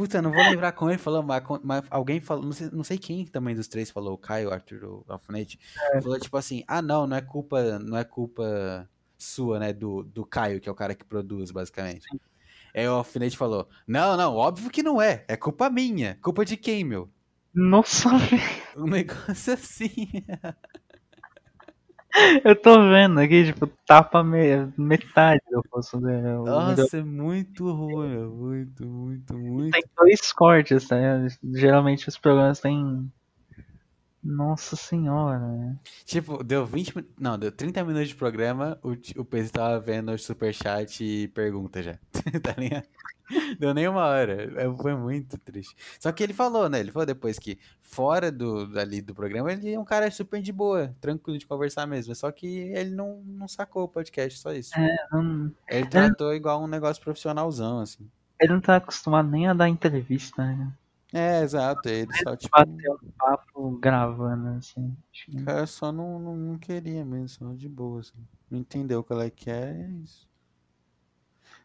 Puta, 0.00 0.22
não 0.22 0.32
vou 0.32 0.42
lembrar 0.42 0.72
como 0.72 0.90
ele 0.90 0.96
falou, 0.96 1.22
mas, 1.22 1.42
mas 1.62 1.84
alguém 1.90 2.20
falou, 2.20 2.42
não 2.42 2.52
sei, 2.52 2.70
não 2.72 2.82
sei, 2.82 2.96
quem 2.96 3.26
também 3.26 3.54
dos 3.54 3.68
três 3.68 3.90
falou, 3.90 4.14
o 4.14 4.18
Caio, 4.18 4.48
o 4.48 4.52
Arthur, 4.52 4.82
o 4.82 5.04
Alfinete, 5.06 5.60
é. 5.92 6.00
falou 6.00 6.18
tipo 6.18 6.38
assim, 6.38 6.64
ah 6.66 6.80
não, 6.80 7.06
não 7.06 7.18
é 7.18 7.20
culpa, 7.20 7.78
não 7.78 7.98
é 7.98 8.02
culpa 8.02 8.88
sua, 9.18 9.58
né, 9.58 9.74
do, 9.74 10.02
do 10.02 10.24
Caio, 10.24 10.58
que 10.58 10.70
é 10.70 10.72
o 10.72 10.74
cara 10.74 10.94
que 10.94 11.04
produz, 11.04 11.50
basicamente. 11.50 12.06
Aí 12.74 12.88
o 12.88 12.92
alfinete 12.92 13.36
falou: 13.36 13.68
Não, 13.86 14.16
não, 14.16 14.36
óbvio 14.36 14.70
que 14.70 14.82
não 14.82 15.02
é. 15.02 15.24
É 15.28 15.36
culpa 15.36 15.68
minha. 15.68 16.16
Culpa 16.22 16.44
de 16.44 16.56
quem, 16.56 16.84
meu? 16.84 17.10
Nossa, 17.52 18.08
velho. 18.16 18.42
Um 18.76 18.86
negócio 18.86 19.52
assim. 19.52 20.06
Eu 22.44 22.56
tô 22.56 22.88
vendo 22.88 23.20
aqui, 23.20 23.44
tipo, 23.44 23.66
tapa 23.86 24.22
me... 24.22 24.72
metade 24.76 25.40
do 25.50 25.62
rosto 25.72 26.00
dele. 26.00 26.22
Nossa, 26.22 26.98
é 26.98 27.02
muito 27.02 27.70
ruim, 27.70 28.26
muito, 28.26 28.86
muito, 28.86 29.38
muito. 29.38 29.72
Tem 29.72 29.82
dois 29.96 30.32
cortes, 30.32 30.88
tá? 30.88 30.96
Geralmente 31.54 32.08
os 32.08 32.18
programas 32.18 32.60
têm 32.60 33.10
nossa 34.22 34.76
senhora. 34.76 35.38
Né? 35.38 35.76
Tipo, 36.04 36.42
deu 36.44 36.66
20 36.66 36.94
Não, 37.18 37.38
deu 37.38 37.50
30 37.50 37.84
minutos 37.84 38.08
de 38.08 38.14
programa, 38.14 38.78
o, 38.82 38.90
o 39.20 39.24
Pedro 39.24 39.52
tava 39.52 39.80
vendo 39.80 40.12
o 40.12 40.18
superchat 40.18 41.02
e 41.02 41.28
pergunta 41.28 41.82
já. 41.82 41.98
tá 42.42 42.54
ligado? 42.58 42.86
Deu 43.58 43.72
nem 43.72 43.88
uma 43.88 44.04
hora. 44.04 44.52
É, 44.60 44.76
foi 44.76 44.94
muito 44.94 45.38
triste. 45.38 45.74
Só 45.98 46.10
que 46.12 46.22
ele 46.22 46.32
falou, 46.32 46.68
né? 46.68 46.80
Ele 46.80 46.90
falou 46.90 47.06
depois 47.06 47.38
que 47.38 47.58
fora 47.80 48.30
do, 48.30 48.66
dali 48.66 49.00
do 49.00 49.14
programa, 49.14 49.52
ele 49.52 49.72
é 49.72 49.78
um 49.78 49.84
cara 49.84 50.10
super 50.10 50.42
de 50.42 50.52
boa, 50.52 50.94
tranquilo 51.00 51.38
de 51.38 51.46
conversar 51.46 51.86
mesmo. 51.86 52.14
Só 52.14 52.30
que 52.30 52.46
ele 52.46 52.90
não, 52.90 53.22
não 53.24 53.48
sacou 53.48 53.84
o 53.84 53.88
podcast, 53.88 54.38
só 54.38 54.52
isso. 54.52 54.72
É, 54.78 55.16
um... 55.16 55.50
Ele 55.68 55.86
tratou 55.86 56.32
é... 56.32 56.36
igual 56.36 56.62
um 56.62 56.66
negócio 56.66 57.02
profissionalzão, 57.02 57.80
assim. 57.80 58.08
Ele 58.40 58.52
não 58.54 58.60
tá 58.60 58.76
acostumado 58.76 59.28
nem 59.30 59.48
a 59.48 59.54
dar 59.54 59.68
entrevista, 59.68 60.44
né? 60.44 60.72
É, 61.12 61.42
exato, 61.42 61.88
ele 61.88 62.12
só 62.22 62.36
tipo. 62.36 62.56
Bateu 62.56 62.98
um 63.02 63.10
papo 63.18 63.70
gravando, 63.78 64.48
assim. 64.58 64.96
O 65.34 65.44
cara 65.44 65.66
só 65.66 65.90
não, 65.90 66.20
não, 66.20 66.36
não, 66.36 66.58
queria 66.58 67.04
mesmo, 67.04 67.28
só 67.28 67.52
de 67.52 67.68
boa, 67.68 68.00
assim. 68.00 68.24
Não 68.48 68.60
entendeu 68.60 69.00
o 69.00 69.04
que 69.04 69.12
ela 69.12 69.28
quer, 69.28 69.74
é 69.74 69.88
isso. 70.04 70.29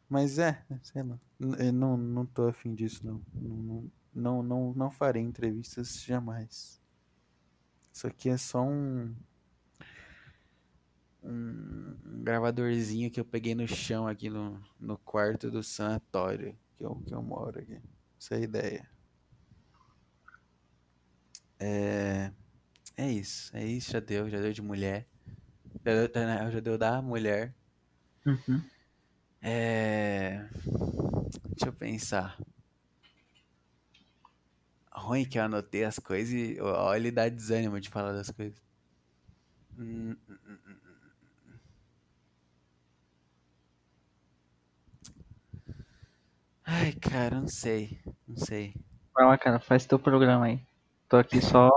Mas 0.10 0.38
é, 0.40 0.64
sei 0.84 1.04
lá. 1.04 1.20
Eu 1.40 1.74
não, 1.74 1.98
não 1.98 2.26
tô 2.26 2.48
afim 2.48 2.74
disso, 2.76 3.06
não. 3.06 3.22
Não, 3.34 3.92
não, 4.14 4.44
não, 4.44 4.74
não 4.74 4.92
farei 4.92 5.22
entrevistas 5.22 6.04
jamais. 6.04 6.82
Isso 7.92 8.08
aqui 8.08 8.30
é 8.30 8.38
só 8.38 8.62
um. 8.64 9.16
Um, 11.24 11.98
gravadorzinho 12.24 13.10
que 13.10 13.20
eu 13.20 13.26
peguei 13.26 13.56
no 13.56 13.68
chão 13.68 14.08
aqui 14.08 14.30
no, 14.30 14.62
no 14.80 14.96
quarto 15.00 15.50
do 15.50 15.64
sanatório 15.64 16.56
que 16.78 16.86
eu, 16.86 16.96
que 17.08 17.14
eu 17.14 17.22
moro 17.22 17.60
aqui. 17.60 17.82
Essa 18.20 18.36
é 18.36 18.38
a 18.38 18.42
ideia. 18.42 18.90
É, 21.60 22.32
é 22.96 23.12
isso, 23.12 23.56
é 23.56 23.66
isso, 23.66 23.92
já 23.92 24.00
deu, 24.00 24.30
já 24.30 24.40
deu 24.40 24.54
de 24.54 24.62
mulher. 24.62 25.08
Já 25.84 26.08
deu, 26.08 26.52
já 26.52 26.60
deu 26.60 26.78
da 26.78 27.02
mulher. 27.02 27.56
Uhum. 28.26 28.62
É... 29.48 30.44
Deixa 31.50 31.68
eu 31.68 31.74
pensar. 31.74 32.36
Ruim 34.92 35.24
que 35.24 35.38
eu 35.38 35.44
anotei 35.44 35.84
as 35.84 36.00
coisas 36.00 36.34
e 36.34 36.60
olha, 36.60 36.98
ele 36.98 37.12
dá 37.12 37.30
desânimo 37.30 37.80
de 37.80 37.90
falar 37.90 38.12
das 38.12 38.32
coisas. 38.32 38.60
Hum, 39.78 40.16
hum, 40.28 40.38
hum. 40.48 40.76
Ai, 46.66 46.94
cara, 46.94 47.40
não 47.40 47.48
sei. 47.48 48.00
Não 48.28 48.38
sei. 48.38 48.74
Vai 49.14 49.26
lá, 49.26 49.38
cara, 49.38 49.60
faz 49.60 49.86
teu 49.86 50.00
programa 50.00 50.46
aí. 50.46 50.60
Tô 51.08 51.18
aqui 51.18 51.40
só, 51.40 51.70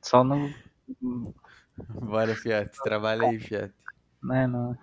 só 0.00 0.24
no. 0.24 0.50
Bora, 1.76 2.34
Fiat. 2.34 2.74
Trabalha 2.82 3.28
aí, 3.28 3.38
Fiat. 3.38 3.74
Né, 4.22 4.46
não. 4.46 4.78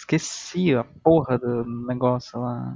Esqueci 0.00 0.74
a 0.74 0.82
porra 0.82 1.38
do 1.38 1.62
negócio 1.86 2.40
lá. 2.40 2.74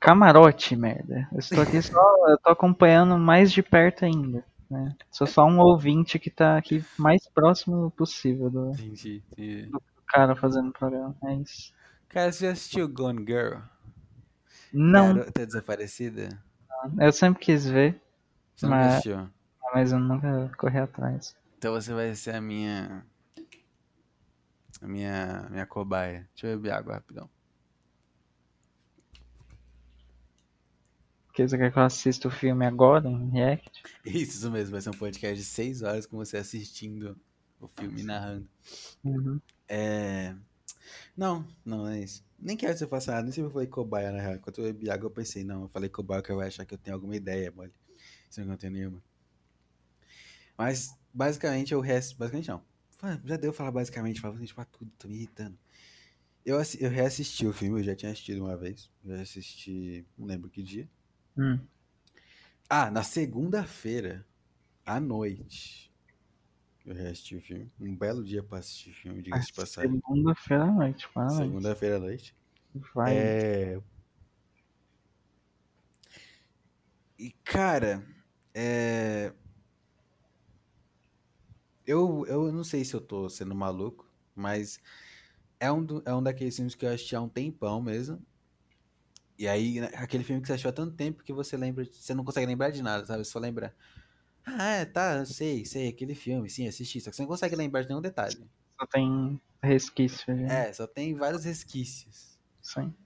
Camarote, 0.00 0.74
merda. 0.74 1.28
Eu 1.30 1.38
estou 1.38 1.60
aqui 1.60 1.82
só. 1.82 2.00
Eu 2.26 2.38
tô 2.38 2.50
acompanhando 2.50 3.18
mais 3.18 3.52
de 3.52 3.62
perto 3.62 4.06
ainda. 4.06 4.42
Né? 4.70 4.96
Sou 5.10 5.26
só 5.26 5.44
um 5.44 5.58
ouvinte 5.58 6.18
que 6.18 6.30
tá 6.30 6.56
aqui 6.56 6.82
mais 6.96 7.28
próximo 7.28 7.90
possível 7.90 8.50
do, 8.50 8.70
entendi, 8.70 9.22
entendi. 9.32 9.66
do 9.66 9.82
cara 10.06 10.34
fazendo 10.34 10.70
o 10.70 10.72
programa. 10.72 11.14
É 11.24 11.34
isso. 11.34 11.72
Cara, 12.08 12.32
você 12.32 12.46
já 12.46 12.52
assistiu 12.52 12.88
Gone 12.88 13.24
Girl? 13.26 13.58
Não. 14.72 15.14
Garota 15.14 15.46
Desaparecida? 15.46 16.30
Eu 16.98 17.12
sempre 17.12 17.44
quis 17.44 17.66
ver. 17.66 18.00
Você 18.56 18.66
não 18.66 18.70
mas, 18.70 18.92
assistiu? 18.92 19.28
Mas 19.74 19.92
eu 19.92 19.98
nunca 19.98 20.50
corri 20.56 20.78
atrás. 20.78 21.36
Então 21.58 21.74
você 21.74 21.92
vai 21.92 22.14
ser 22.14 22.34
a 22.34 22.40
minha. 22.40 23.04
A 24.80 24.86
minha, 24.86 25.48
minha 25.50 25.66
cobaia. 25.66 26.28
Deixa 26.34 26.46
eu 26.48 26.56
beber 26.56 26.72
água 26.72 26.94
rapidão. 26.94 27.28
Que 31.32 31.46
você 31.46 31.56
quer 31.56 31.72
que 31.72 31.78
eu 31.78 31.82
assista 31.84 32.26
o 32.26 32.30
filme 32.32 32.66
agora 32.66 33.08
em 33.08 33.30
react? 33.30 33.82
Isso, 34.04 34.50
mesmo, 34.50 34.72
vai 34.72 34.80
ser 34.80 34.90
um 34.90 34.98
podcast 34.98 35.36
de 35.36 35.44
6 35.44 35.82
horas 35.82 36.04
com 36.04 36.16
você 36.16 36.36
assistindo 36.36 37.16
o 37.60 37.68
filme 37.68 38.02
narrando. 38.02 38.48
Uhum. 39.04 39.40
É. 39.68 40.34
Não, 41.16 41.46
não 41.64 41.86
é 41.86 42.00
isso. 42.00 42.24
Nem 42.38 42.56
quero 42.56 42.72
que 42.72 42.80
você 42.80 42.86
faça 42.86 43.12
nada, 43.12 43.22
nem 43.22 43.32
sei 43.32 43.42
se 43.42 43.48
eu 43.48 43.52
falei 43.52 43.68
cobaia 43.68 44.10
na 44.10 44.20
real. 44.20 44.34
Enquanto 44.34 44.58
eu 44.58 44.64
bebi 44.64 44.90
água, 44.90 45.06
eu 45.06 45.10
pensei, 45.10 45.44
não, 45.44 45.62
eu 45.62 45.68
falei 45.68 45.88
cobaia 45.88 46.22
que 46.22 46.30
eu 46.30 46.36
vai 46.36 46.48
achar 46.48 46.64
que 46.64 46.74
eu 46.74 46.78
tenho 46.78 46.96
alguma 46.96 47.14
ideia, 47.14 47.52
mole. 47.52 47.72
Sem 48.28 48.44
não 48.44 48.56
tem 48.56 48.70
nenhuma. 48.70 49.02
Mas, 50.56 50.92
basicamente, 51.14 51.72
eu 51.72 51.80
resto. 51.80 52.16
Basicamente, 52.16 52.48
não. 52.48 52.62
Já 53.24 53.36
deu 53.36 53.52
falar 53.52 53.70
basicamente, 53.70 54.20
falando 54.20 54.38
gente, 54.38 54.54
pra 54.54 54.64
tudo, 54.64 54.90
tô 54.98 55.08
me 55.08 55.16
irritando. 55.16 55.58
Eu, 56.44 56.58
eu 56.80 56.90
reassisti 56.90 57.46
o 57.46 57.52
filme, 57.52 57.80
eu 57.80 57.84
já 57.84 57.94
tinha 57.94 58.10
assistido 58.10 58.44
uma 58.44 58.56
vez. 58.56 58.90
Já 59.04 59.20
assisti, 59.20 60.04
não 60.16 60.26
lembro 60.26 60.48
que 60.50 60.62
dia. 60.62 60.88
Hum. 61.36 61.58
Ah, 62.68 62.90
na 62.90 63.02
segunda-feira, 63.02 64.26
à 64.84 64.98
noite. 64.98 65.92
Eu 66.84 66.94
reassisti 66.94 67.36
o 67.36 67.40
filme. 67.40 67.70
Um 67.78 67.94
belo 67.94 68.24
dia 68.24 68.42
pra 68.42 68.58
assistir 68.58 68.92
filme, 68.92 69.22
diga-se 69.22 69.48
de 69.48 69.52
passagem. 69.52 69.90
Segunda-feira 69.90 70.64
à 70.64 70.72
noite. 70.72 71.08
Segunda-feira 71.36 71.96
à 71.96 72.00
noite. 72.00 72.34
Vai. 72.94 73.16
É... 73.16 73.80
E, 77.18 77.30
cara, 77.44 78.06
é... 78.54 79.32
Eu, 81.88 82.24
eu 82.28 82.52
não 82.52 82.62
sei 82.62 82.84
se 82.84 82.94
eu 82.94 83.00
tô 83.00 83.28
sendo 83.28 83.52
maluco, 83.54 84.06
mas 84.34 84.78
é 85.60 85.72
um, 85.72 85.84
do- 85.84 86.02
é 86.06 86.14
um 86.14 86.22
daqueles 86.22 86.56
filmes 86.56 86.74
que 86.76 86.86
eu 86.86 86.90
assisti 86.92 87.16
há 87.16 87.20
um 87.22 87.28
tempão 87.28 87.82
mesmo. 87.82 88.24
E 89.38 89.46
aí, 89.46 89.80
né, 89.80 89.88
aquele 89.94 90.24
filme 90.24 90.40
que 90.42 90.48
você 90.48 90.54
achou 90.54 90.68
há 90.68 90.72
tanto 90.72 90.96
tempo 90.96 91.22
que 91.22 91.32
você 91.32 91.56
lembra, 91.56 91.84
você 91.84 92.12
não 92.14 92.24
consegue 92.24 92.46
lembrar 92.46 92.70
de 92.70 92.82
nada, 92.82 93.06
sabe? 93.06 93.24
Você 93.24 93.30
só 93.30 93.38
lembra. 93.38 93.74
Ah, 94.44 94.70
é, 94.76 94.84
tá, 94.86 95.24
sei, 95.26 95.64
sei, 95.66 95.88
aquele 95.88 96.14
filme, 96.14 96.50
sim, 96.50 96.68
assisti. 96.68 97.00
Só 97.00 97.10
que 97.10 97.16
você 97.16 97.22
não 97.22 97.28
consegue 97.28 97.56
lembrar 97.56 97.82
de 97.82 97.88
nenhum 97.88 98.02
detalhe. 98.02 98.50
Só 98.80 98.86
tem 98.86 99.40
resquício 99.62 100.34
de. 100.34 100.44
É, 100.44 100.72
só 100.72 100.86
tem 100.86 101.14
vários 101.14 101.44
resquícios. 101.44 102.38
Sim. 102.60 102.96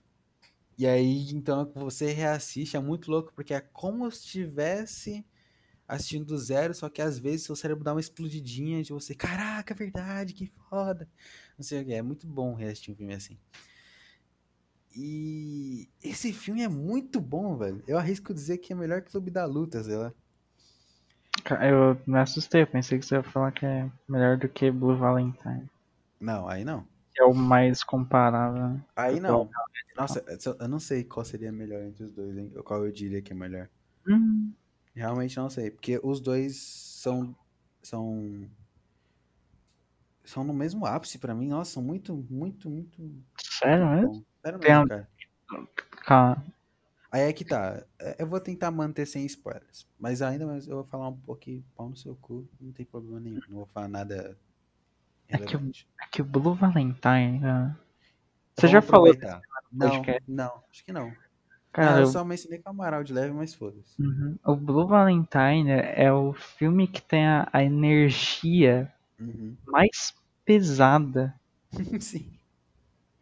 E 0.77 0.87
aí, 0.87 1.29
então, 1.31 1.71
você 1.75 2.11
reassiste, 2.11 2.75
é 2.75 2.79
muito 2.79 3.09
louco, 3.11 3.31
porque 3.33 3.53
é 3.53 3.61
como 3.61 4.09
se 4.11 4.19
estivesse 4.25 5.25
assistindo 5.93 6.25
do 6.25 6.37
zero, 6.37 6.73
só 6.73 6.89
que 6.89 7.01
às 7.01 7.19
vezes 7.19 7.43
seu 7.43 7.55
cérebro 7.55 7.83
dá 7.83 7.93
uma 7.93 7.99
explodidinha 7.99 8.81
de 8.81 8.91
você, 8.91 9.13
caraca, 9.13 9.73
é 9.73 9.77
verdade, 9.77 10.33
que 10.33 10.51
foda. 10.69 11.07
Não 11.57 11.63
sei 11.63 11.81
o 11.81 11.85
que, 11.85 11.93
é 11.93 12.01
muito 12.01 12.25
bom 12.25 12.55
reassistir 12.55 12.93
um 12.93 12.97
filme 12.97 13.13
assim. 13.13 13.37
E 14.95 15.89
esse 16.03 16.31
filme 16.33 16.61
é 16.61 16.67
muito 16.67 17.19
bom, 17.19 17.57
velho. 17.57 17.83
Eu 17.87 17.97
arrisco 17.97 18.33
dizer 18.33 18.57
que 18.59 18.73
é 18.73 18.75
melhor 18.75 19.01
que 19.01 19.11
Clube 19.11 19.31
da 19.31 19.45
Luta, 19.45 19.83
sei 19.83 19.95
lá. 19.95 20.13
Eu 21.61 21.99
me 22.05 22.19
assustei, 22.19 22.61
eu 22.61 22.67
pensei 22.67 22.99
que 22.99 23.05
você 23.05 23.15
ia 23.15 23.23
falar 23.23 23.51
que 23.51 23.65
é 23.65 23.89
melhor 24.07 24.37
do 24.37 24.47
que 24.47 24.69
Blue 24.71 24.95
Valentine. 24.95 25.69
Não, 26.19 26.47
aí 26.47 26.63
não. 26.63 26.87
É 27.17 27.23
o 27.23 27.33
mais 27.33 27.83
comparável. 27.83 28.79
Aí 28.95 29.19
não. 29.19 29.49
Nossa, 29.95 30.23
eu 30.59 30.67
não 30.67 30.79
sei 30.79 31.03
qual 31.03 31.25
seria 31.25 31.51
melhor 31.51 31.83
entre 31.83 32.03
os 32.05 32.11
dois, 32.11 32.37
hein? 32.37 32.51
Qual 32.63 32.85
eu 32.85 32.91
diria 32.91 33.21
que 33.21 33.33
é 33.33 33.35
melhor. 33.35 33.69
Hum, 34.07 34.53
Realmente 34.95 35.37
não 35.37 35.49
sei, 35.49 35.71
porque 35.71 35.99
os 36.03 36.19
dois 36.21 36.55
são 36.57 37.35
são 37.81 38.47
são 40.23 40.43
no 40.43 40.53
mesmo 40.53 40.85
ápice 40.85 41.17
pra 41.19 41.33
mim. 41.35 41.47
Nossa, 41.49 41.71
são 41.73 41.83
muito, 41.83 42.13
muito, 42.29 42.69
muito 42.69 43.23
sério 43.41 43.89
mesmo? 43.89 44.25
Sério 44.41 44.59
mesmo, 44.59 44.87
cara. 44.87 45.09
Calma. 46.05 46.43
Aí 47.11 47.21
é 47.21 47.33
que 47.33 47.45
tá. 47.45 47.83
É, 47.99 48.15
Eu 48.19 48.27
vou 48.27 48.39
tentar 48.39 48.71
manter 48.71 49.05
sem 49.05 49.25
spoilers, 49.25 49.87
mas 49.99 50.21
ainda 50.21 50.45
mais 50.47 50.67
eu 50.67 50.75
vou 50.77 50.85
falar 50.85 51.09
um 51.09 51.17
pouquinho 51.17 51.63
pau 51.75 51.89
no 51.89 51.95
seu 51.95 52.15
cu, 52.15 52.47
não 52.59 52.71
tem 52.71 52.85
problema 52.85 53.19
nenhum. 53.19 53.39
Não 53.49 53.57
vou 53.57 53.65
falar 53.67 53.87
nada 53.87 54.37
É 55.27 55.37
que. 55.37 55.55
É 55.55 56.07
que 56.11 56.21
o 56.21 56.25
Blue 56.25 56.55
Valentine. 56.55 57.43
ah, 57.45 57.75
Você 58.55 58.67
Vamos 58.67 58.71
já 58.71 58.81
falou. 58.81 59.07
aproveitar. 59.11 59.41
Não, 59.71 59.89
podcast? 59.89 60.23
não, 60.27 60.63
acho 60.71 60.85
que 60.85 60.91
não. 60.93 61.11
Cara, 61.73 61.97
ah, 61.97 61.99
eu 62.01 62.05
só 62.05 62.23
mencionei 62.23 62.61
Amaral 62.65 63.03
de 63.03 63.13
leve, 63.13 63.33
mas 63.33 63.53
foda-se. 63.53 63.99
Uhum. 63.99 64.37
O 64.45 64.55
Blue 64.55 64.87
Valentine 64.87 65.71
é 65.71 66.11
o 66.11 66.33
filme 66.33 66.87
que 66.87 67.01
tem 67.01 67.25
a, 67.27 67.47
a 67.51 67.63
energia 67.63 68.91
Uhum. 69.19 69.55
mais 69.65 70.13
pesada 70.45 71.33
Sim. 72.01 72.25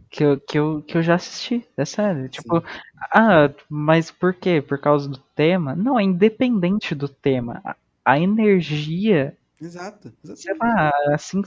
que 0.10 0.24
eu, 0.24 0.40
que, 0.40 0.60
eu, 0.60 0.82
que 0.84 0.98
eu 0.98 1.02
já 1.04 1.16
assisti. 1.16 1.68
É 1.78 1.86
sério. 1.86 2.28
Tipo, 2.30 2.62
Sim. 2.62 2.68
ah, 3.14 3.50
mas 3.70 4.12
por 4.12 4.34
quê? 4.34 4.62
Por 4.62 4.80
causa 4.80 5.08
do 5.10 5.18
tema? 5.36 5.76
Não, 5.76 6.00
é 6.00 6.04
independente 6.04 6.94
do 6.96 7.08
tema. 7.08 7.62
A, 7.64 7.76
a 8.06 8.20
energia, 8.20 9.36
Exato. 9.62 10.12
sei 10.34 10.54
exatamente. 10.54 10.60
lá, 10.60 10.92
assim, 11.14 11.42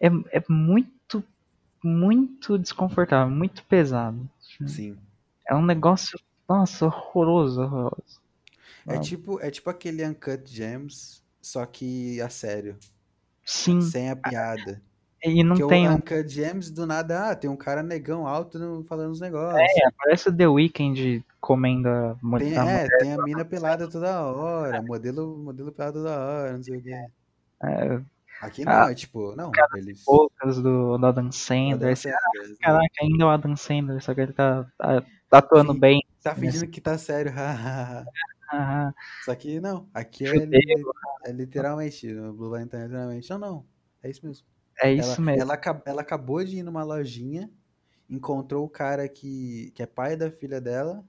é, 0.00 0.08
é 0.38 0.44
muito, 0.48 1.24
muito 1.84 2.58
desconfortável, 2.58 3.34
muito 3.34 3.64
pesado. 3.64 4.28
Sim. 4.66 4.96
É 5.48 5.54
um 5.54 5.64
negócio, 5.64 6.18
nossa, 6.48 6.86
horroroso, 6.86 7.62
horroroso. 7.62 8.20
É 8.86 8.96
Ah. 8.96 9.00
tipo, 9.00 9.40
é 9.40 9.50
tipo 9.50 9.68
aquele 9.70 10.06
Uncut 10.06 10.42
Gems, 10.46 11.22
só 11.40 11.66
que 11.66 12.20
a 12.20 12.28
sério, 12.28 12.76
Sim, 13.44 13.80
sem 13.80 14.10
a 14.10 14.16
piada. 14.16 14.80
e 15.24 15.42
não 15.42 15.56
Porque 15.56 15.68
tem 15.74 15.88
o 15.88 15.92
Uncut 15.92 16.28
Gems, 16.28 16.70
do 16.70 16.86
nada, 16.86 17.30
ah, 17.30 17.34
tem 17.36 17.50
um 17.50 17.56
cara 17.56 17.82
negão 17.82 18.26
alto 18.28 18.84
falando 18.88 19.10
os 19.12 19.20
negócios. 19.20 19.60
Parece 19.98 20.28
o 20.28 20.36
The 20.36 20.46
Weeknd 20.46 21.24
comendo 21.40 21.88
a 21.88 22.14
Tem, 22.38 22.54
é, 22.56 22.60
mulher. 22.60 22.88
tem 22.98 23.12
a 23.12 23.22
mina 23.22 23.44
pelada 23.44 23.88
toda 23.88 24.20
hora, 24.24 24.80
modelo, 24.82 25.36
modelo 25.38 25.72
pelada 25.72 25.92
toda 25.98 26.18
hora, 26.18 26.52
não 26.56 26.62
sei 26.62 26.76
o 26.78 26.82
quê. 26.82 27.06
É, 27.64 28.00
Aqui 28.42 28.64
não, 28.66 28.72
Ah, 28.72 28.90
é 28.92 28.94
tipo, 28.94 29.34
não, 29.34 29.50
eles... 29.74 30.04
poucas 30.04 30.56
do, 30.60 30.98
do 30.98 31.06
Adam 31.06 31.32
Sandler. 31.32 31.96
Caraca, 32.60 32.86
ainda 33.00 33.24
é 33.24 33.26
o 33.26 33.30
Adam 33.30 33.56
Sandler, 33.56 34.02
só 34.02 34.14
que 34.14 34.20
ele 34.20 34.32
tá, 34.34 34.66
tá, 34.76 35.02
tá 35.30 35.38
atuando 35.38 35.72
Sim. 35.72 35.80
bem. 35.80 36.06
Tá 36.26 36.34
fingindo 36.34 36.66
que 36.66 36.80
tá 36.80 36.98
sério. 36.98 37.32
Ah, 38.48 38.94
Só 39.24 39.34
que 39.34 39.58
não, 39.58 39.88
aqui 39.92 40.24
é, 40.24 40.32
li- 40.44 40.58
é 41.24 41.32
literalmente, 41.32 42.06
no 42.12 42.32
Blue 42.32 42.48
Valentine 42.48 42.82
é 42.82 42.84
literalmente. 42.86 43.28
Não, 43.30 43.38
não, 43.38 43.66
é 44.00 44.08
isso 44.08 44.24
mesmo. 44.24 44.46
é 44.80 44.92
isso 44.92 45.20
ela, 45.20 45.20
mesmo. 45.20 45.42
Ela, 45.42 45.82
ela 45.84 46.00
acabou 46.00 46.44
de 46.44 46.58
ir 46.58 46.62
numa 46.62 46.84
lojinha, 46.84 47.50
encontrou 48.08 48.64
o 48.64 48.68
cara 48.68 49.08
que, 49.08 49.72
que 49.74 49.82
é 49.82 49.86
pai 49.86 50.16
da 50.16 50.30
filha 50.30 50.60
dela. 50.60 51.04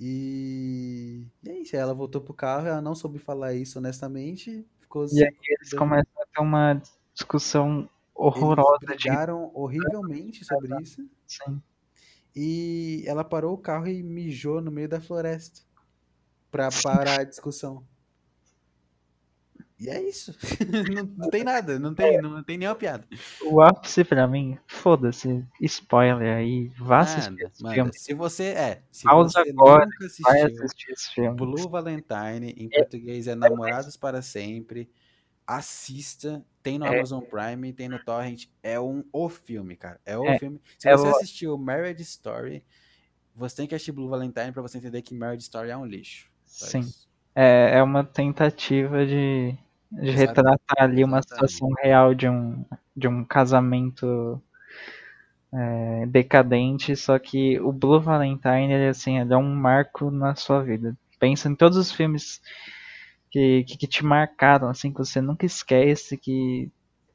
E, 0.00 1.24
e 1.44 1.50
é 1.50 1.58
isso. 1.60 1.76
Ela 1.76 1.94
voltou 1.94 2.20
pro 2.20 2.34
carro, 2.34 2.66
ela 2.66 2.80
não 2.80 2.96
soube 2.96 3.20
falar 3.20 3.54
isso 3.54 3.78
honestamente. 3.78 4.66
Ficou 4.80 5.06
E 5.12 5.22
aí 5.22 5.36
eles 5.48 5.72
começam 5.72 6.20
a 6.20 6.26
ter 6.34 6.40
uma 6.40 6.82
discussão 7.14 7.78
Eles 7.80 7.88
horrorosa 8.12 8.78
de 8.80 8.86
brigaram 8.86 9.52
horrivelmente 9.54 10.44
sobre 10.44 10.82
isso. 10.82 11.08
sim. 11.28 11.62
E 12.34 13.02
ela 13.06 13.24
parou 13.24 13.54
o 13.54 13.58
carro 13.58 13.88
e 13.88 14.02
mijou 14.02 14.60
no 14.60 14.70
meio 14.70 14.88
da 14.88 15.00
floresta 15.00 15.60
pra 16.50 16.68
parar 16.82 17.20
a 17.20 17.24
discussão. 17.24 17.84
E 19.80 19.88
é 19.88 20.00
isso. 20.02 20.36
não, 21.16 21.30
tem 21.30 21.42
nada, 21.42 21.78
não 21.78 21.94
tem, 21.94 22.20
não 22.20 22.44
tem 22.44 22.58
nenhuma 22.58 22.76
piada. 22.76 23.08
O 23.42 23.62
ápice 23.62 24.04
pra 24.04 24.28
mim, 24.28 24.58
foda-se, 24.66 25.42
spoiler 25.62 26.36
aí, 26.36 26.70
vá 26.78 27.00
assistir 27.00 27.30
Nada, 27.30 27.42
esse 27.44 27.62
nada. 27.62 27.74
filme. 27.74 27.90
Se 27.94 28.12
você 28.12 28.44
é, 28.44 28.82
se 28.92 29.04
Pausa 29.04 29.42
você 29.42 29.50
agora, 29.50 29.86
nunca 29.86 30.06
Vai 30.20 30.42
assistiu 30.42 30.64
assistir 30.64 30.92
esse 30.92 31.14
filme. 31.14 31.34
Blue 31.34 31.70
Valentine, 31.70 32.54
em 32.58 32.68
português 32.68 33.26
é 33.26 33.34
Namorados 33.34 33.96
para 33.96 34.20
Sempre, 34.20 34.90
assista. 35.58 36.44
Tem 36.62 36.78
no 36.78 36.86
É. 36.86 36.96
Amazon 36.96 37.20
Prime, 37.22 37.72
tem 37.72 37.88
no 37.88 37.98
Torrent. 37.98 38.46
É 38.62 38.78
um 38.78 39.02
o 39.12 39.28
filme, 39.28 39.76
cara. 39.76 39.98
É 40.04 40.16
o 40.16 40.24
É, 40.26 40.38
filme. 40.38 40.60
Se 40.78 40.88
é 40.88 40.92
você 40.96 41.06
o- 41.08 41.10
assistiu 41.16 41.58
Marriage 41.58 42.02
Story, 42.02 42.62
você 43.34 43.56
tem 43.56 43.66
que 43.66 43.74
assistir 43.74 43.92
Blue 43.92 44.08
Valentine 44.08 44.52
pra 44.52 44.62
você 44.62 44.78
entender 44.78 45.02
que 45.02 45.14
Marriage 45.14 45.42
Story 45.44 45.70
é 45.70 45.76
um 45.76 45.86
lixo. 45.86 46.28
Sim. 46.46 46.80
isso. 46.80 47.08
É, 47.34 47.78
é 47.78 47.82
uma 47.82 48.04
tentativa 48.04 49.06
de, 49.06 49.56
de 49.92 50.10
retratar 50.10 50.76
ali 50.78 51.02
uma 51.04 51.22
situação 51.22 51.68
real 51.82 52.14
de 52.14 52.28
um, 52.28 52.64
de 52.96 53.06
um 53.08 53.24
casamento 53.24 54.42
é, 55.52 56.06
decadente, 56.06 56.94
só 56.96 57.18
que 57.18 57.58
o 57.60 57.72
Blue 57.72 58.00
Valentine, 58.00 58.72
ele, 58.72 58.88
assim, 58.88 59.18
ele 59.18 59.32
é 59.32 59.36
um 59.36 59.54
marco 59.54 60.10
na 60.10 60.34
sua 60.34 60.62
vida. 60.62 60.96
Pensa 61.18 61.48
em 61.48 61.54
todos 61.54 61.76
os 61.78 61.90
filmes 61.92 62.40
que, 63.30 63.64
que, 63.64 63.78
que 63.78 63.86
te 63.86 64.04
marcaram, 64.04 64.68
assim, 64.68 64.92
que 64.92 64.98
você 64.98 65.20
nunca 65.20 65.46
esquece, 65.46 66.16
que 66.16 66.70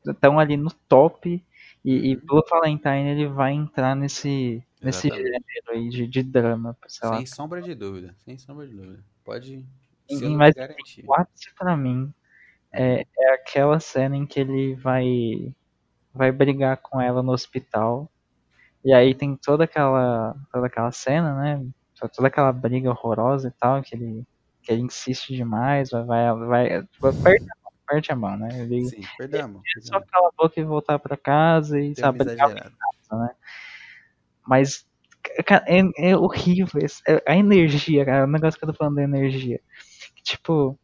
estão 0.05 0.39
ali 0.39 0.57
no 0.57 0.71
top, 0.87 1.43
e, 1.83 2.11
e. 2.11 2.15
Blue 2.15 2.43
Valentine, 2.49 3.09
ele 3.09 3.27
vai 3.27 3.53
entrar 3.53 3.95
nesse, 3.95 4.63
nesse 4.81 5.09
gênero 5.09 5.41
aí 5.69 5.89
de, 5.89 6.07
de 6.07 6.23
drama, 6.23 6.75
sei 6.87 7.09
lá. 7.09 7.17
Sem 7.17 7.25
sombra 7.25 7.61
de 7.61 7.75
dúvida. 7.75 8.15
Sem 8.25 8.37
sombra 8.37 8.67
de 8.67 8.73
dúvida. 8.73 9.03
Pode 9.23 9.65
selo 10.09 10.37
mas 10.37 10.53
garantir. 10.53 11.03
O 11.07 11.13
ápice 11.13 11.53
pra 11.57 11.75
mim 11.75 12.13
é, 12.71 13.05
é 13.17 13.33
aquela 13.33 13.79
cena 13.79 14.15
em 14.15 14.25
que 14.25 14.39
ele 14.39 14.75
vai 14.75 15.53
vai 16.13 16.31
brigar 16.31 16.77
com 16.77 17.01
ela 17.01 17.21
no 17.21 17.31
hospital. 17.31 18.09
E 18.83 18.93
aí 18.93 19.15
tem 19.15 19.35
toda 19.35 19.63
aquela 19.63 20.35
toda 20.51 20.67
aquela 20.67 20.91
cena, 20.91 21.35
né? 21.35 21.65
Toda 22.13 22.27
aquela 22.27 22.51
briga 22.51 22.89
horrorosa 22.89 23.47
e 23.47 23.51
tal, 23.51 23.81
que 23.81 23.95
ele 23.95 24.25
que 24.65 24.71
ele 24.73 24.81
insiste 24.81 25.35
demais, 25.35 25.91
vai 25.91 26.03
vai, 26.05 26.81
vai 26.99 27.13
perde 27.13 27.45
a 27.51 27.55
mão, 27.63 27.73
perde 27.87 28.11
a 28.11 28.15
mão, 28.15 28.37
né? 28.37 28.61
Ele 28.63 28.89
Sim, 28.89 29.01
perdamos. 29.17 29.61
só 29.81 30.01
calar 30.01 30.29
a 30.29 30.43
boca 30.43 30.59
e 30.59 30.63
voltar 30.63 30.97
pra 30.97 31.15
casa 31.15 31.79
e 31.79 31.93
Tem 31.93 31.95
sabe, 32.03 32.19
brigar 32.23 32.49
exagerada. 32.49 32.73
mas 34.47 34.85
cara, 35.45 35.63
é, 35.67 36.09
é 36.11 36.17
horrível 36.17 36.81
esse- 36.81 37.01
é- 37.07 37.23
a 37.27 37.35
energia, 37.35 38.05
cara, 38.05 38.25
o 38.25 38.31
negócio 38.31 38.59
que 38.59 38.65
eu 38.65 38.71
tô 38.71 38.77
falando 38.77 38.95
da 38.95 39.03
energia. 39.03 39.59
Tipo, 40.23 40.77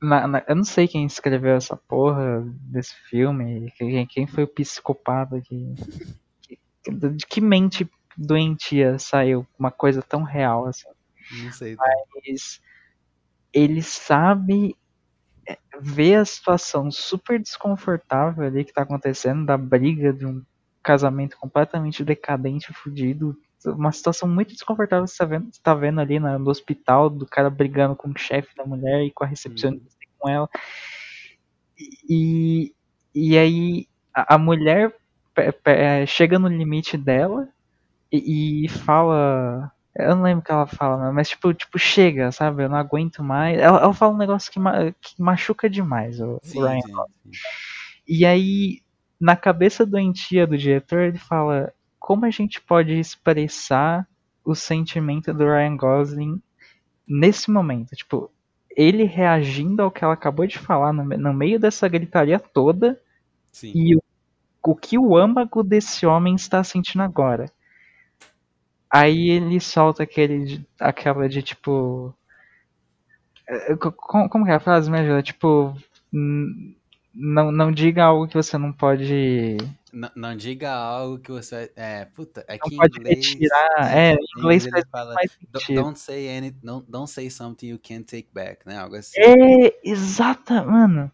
na- 0.00 0.26
na- 0.28 0.44
eu 0.48 0.54
não 0.56 0.64
sei 0.64 0.86
quem 0.86 1.04
escreveu 1.06 1.56
essa 1.56 1.76
porra 1.76 2.42
desse 2.70 2.94
filme, 3.08 3.72
quem, 3.76 4.06
quem 4.06 4.26
foi 4.26 4.44
o 4.44 4.48
psicopata 4.48 5.40
que, 5.40 5.74
que- 6.42 6.92
de 6.92 7.26
que 7.26 7.40
mente 7.40 7.88
doentia 8.16 8.98
saiu 8.98 9.44
uma 9.58 9.72
coisa 9.72 10.02
tão 10.02 10.22
real 10.22 10.66
assim. 10.66 10.88
Não 11.30 11.50
sei. 11.52 11.76
Tá? 11.76 11.84
Mas 12.26 12.60
ele 13.52 13.82
sabe, 13.82 14.76
é, 15.48 15.58
vê 15.80 16.16
a 16.16 16.24
situação 16.24 16.90
super 16.90 17.40
desconfortável 17.40 18.46
ali 18.46 18.64
que 18.64 18.72
tá 18.72 18.82
acontecendo, 18.82 19.46
da 19.46 19.58
briga 19.58 20.12
de 20.12 20.26
um 20.26 20.42
casamento 20.82 21.36
completamente 21.38 22.04
decadente, 22.04 22.72
fudido. 22.74 23.36
Uma 23.66 23.92
situação 23.92 24.28
muito 24.28 24.50
desconfortável 24.54 25.04
que 25.06 25.12
você 25.12 25.18
tá 25.18 25.26
vendo, 25.26 25.46
você 25.54 25.60
tá 25.62 25.74
vendo 25.74 26.00
ali 26.00 26.20
na- 26.20 26.38
no 26.38 26.50
hospital, 26.50 27.10
do 27.10 27.26
cara 27.26 27.50
brigando 27.50 27.96
com 27.96 28.08
o 28.10 28.18
chefe 28.18 28.54
da 28.56 28.64
mulher 28.66 29.02
e 29.04 29.12
com 29.12 29.24
a 29.24 29.26
recepcionista 29.26 29.96
e 30.02 30.08
com 30.18 30.28
ela. 30.28 30.48
E, 32.08 32.72
e 33.14 33.36
aí 33.38 33.86
a, 34.14 34.34
a 34.34 34.38
mulher 34.38 34.94
é, 35.64 36.06
chega 36.06 36.38
no 36.38 36.48
limite 36.48 36.96
dela 36.96 37.48
e, 38.12 38.66
e 38.66 38.68
fala. 38.68 39.72
Eu 39.96 40.16
não 40.16 40.22
lembro 40.22 40.40
o 40.40 40.44
que 40.44 40.50
ela 40.50 40.66
fala, 40.66 41.12
mas 41.12 41.28
tipo, 41.28 41.54
tipo, 41.54 41.78
chega, 41.78 42.32
sabe? 42.32 42.64
Eu 42.64 42.68
não 42.68 42.76
aguento 42.76 43.22
mais. 43.22 43.58
Ela, 43.58 43.78
ela 43.80 43.94
fala 43.94 44.14
um 44.14 44.18
negócio 44.18 44.50
que, 44.50 44.58
ma- 44.58 44.92
que 45.00 45.20
machuca 45.22 45.70
demais 45.70 46.20
o, 46.20 46.40
Sim, 46.42 46.60
Ryan. 46.60 46.80
sim, 46.80 46.92
sim. 47.24 47.30
E 48.06 48.26
aí, 48.26 48.82
na 49.20 49.36
cabeça 49.36 49.86
doentia 49.86 50.46
do 50.46 50.58
diretor, 50.58 51.00
ele 51.00 51.18
fala 51.18 51.72
como 51.98 52.24
a 52.26 52.30
gente 52.30 52.60
pode 52.60 52.92
expressar 52.98 54.06
o 54.44 54.54
sentimento 54.54 55.32
do 55.32 55.44
Ryan 55.44 55.76
Gosling 55.76 56.42
nesse 57.06 57.50
momento. 57.50 57.94
Tipo, 57.96 58.30
ele 58.76 59.04
reagindo 59.04 59.82
ao 59.82 59.90
que 59.90 60.04
ela 60.04 60.14
acabou 60.14 60.46
de 60.46 60.58
falar 60.58 60.92
no, 60.92 61.04
no 61.04 61.32
meio 61.32 61.58
dessa 61.58 61.88
gritaria 61.88 62.38
toda 62.38 63.00
Sim. 63.52 63.72
e 63.74 63.96
o, 63.96 64.02
o 64.62 64.74
que 64.74 64.98
o 64.98 65.16
âmago 65.16 65.62
desse 65.62 66.04
homem 66.06 66.34
está 66.34 66.62
sentindo 66.64 67.02
agora. 67.02 67.50
Aí 68.94 69.30
ele 69.30 69.60
solta 69.60 70.04
aquele, 70.04 70.64
aquela 70.80 71.28
de 71.28 71.42
tipo. 71.42 72.14
eh, 73.48 73.76
co- 73.76 73.92
co- 73.92 74.28
Como 74.28 74.44
que 74.44 74.50
é 74.50 74.54
a 74.54 74.60
frase, 74.60 74.90
me 74.90 74.98
ajuda? 75.00 75.22
Tipo. 75.22 75.74
hum, 76.12 76.74
Não, 77.16 77.52
não 77.52 77.70
diga 77.70 78.04
algo 78.04 78.26
que 78.26 78.34
você 78.34 78.58
não 78.58 78.72
pode. 78.72 79.56
Não, 79.92 80.10
não 80.16 80.36
diga 80.36 80.72
algo 80.72 81.18
que 81.20 81.30
você. 81.30 81.70
É, 81.76 82.04
puta, 82.06 82.44
é 82.48 82.58
Não 82.58 82.68
que 82.68 82.76
pode 82.76 82.98
inglês. 82.98 83.28
retirar. 83.28 83.96
É, 83.96 84.14
em 84.14 84.16
inglês 84.38 84.66
faz 84.68 84.84
fala. 84.90 85.14
mais 85.14 85.30
"Don't- 85.52 85.98
say 86.00 86.36
any, 86.36 86.50
don't, 86.50 86.84
don't 86.90 87.08
say 87.08 87.30
something 87.30 87.68
you 87.68 87.78
can't 87.78 88.04
take 88.04 88.28
back, 88.34 88.66
né? 88.66 88.78
Algo 88.78 88.96
assim. 88.96 89.12
É, 89.20 89.78
exata, 89.88 90.64
mano. 90.64 91.08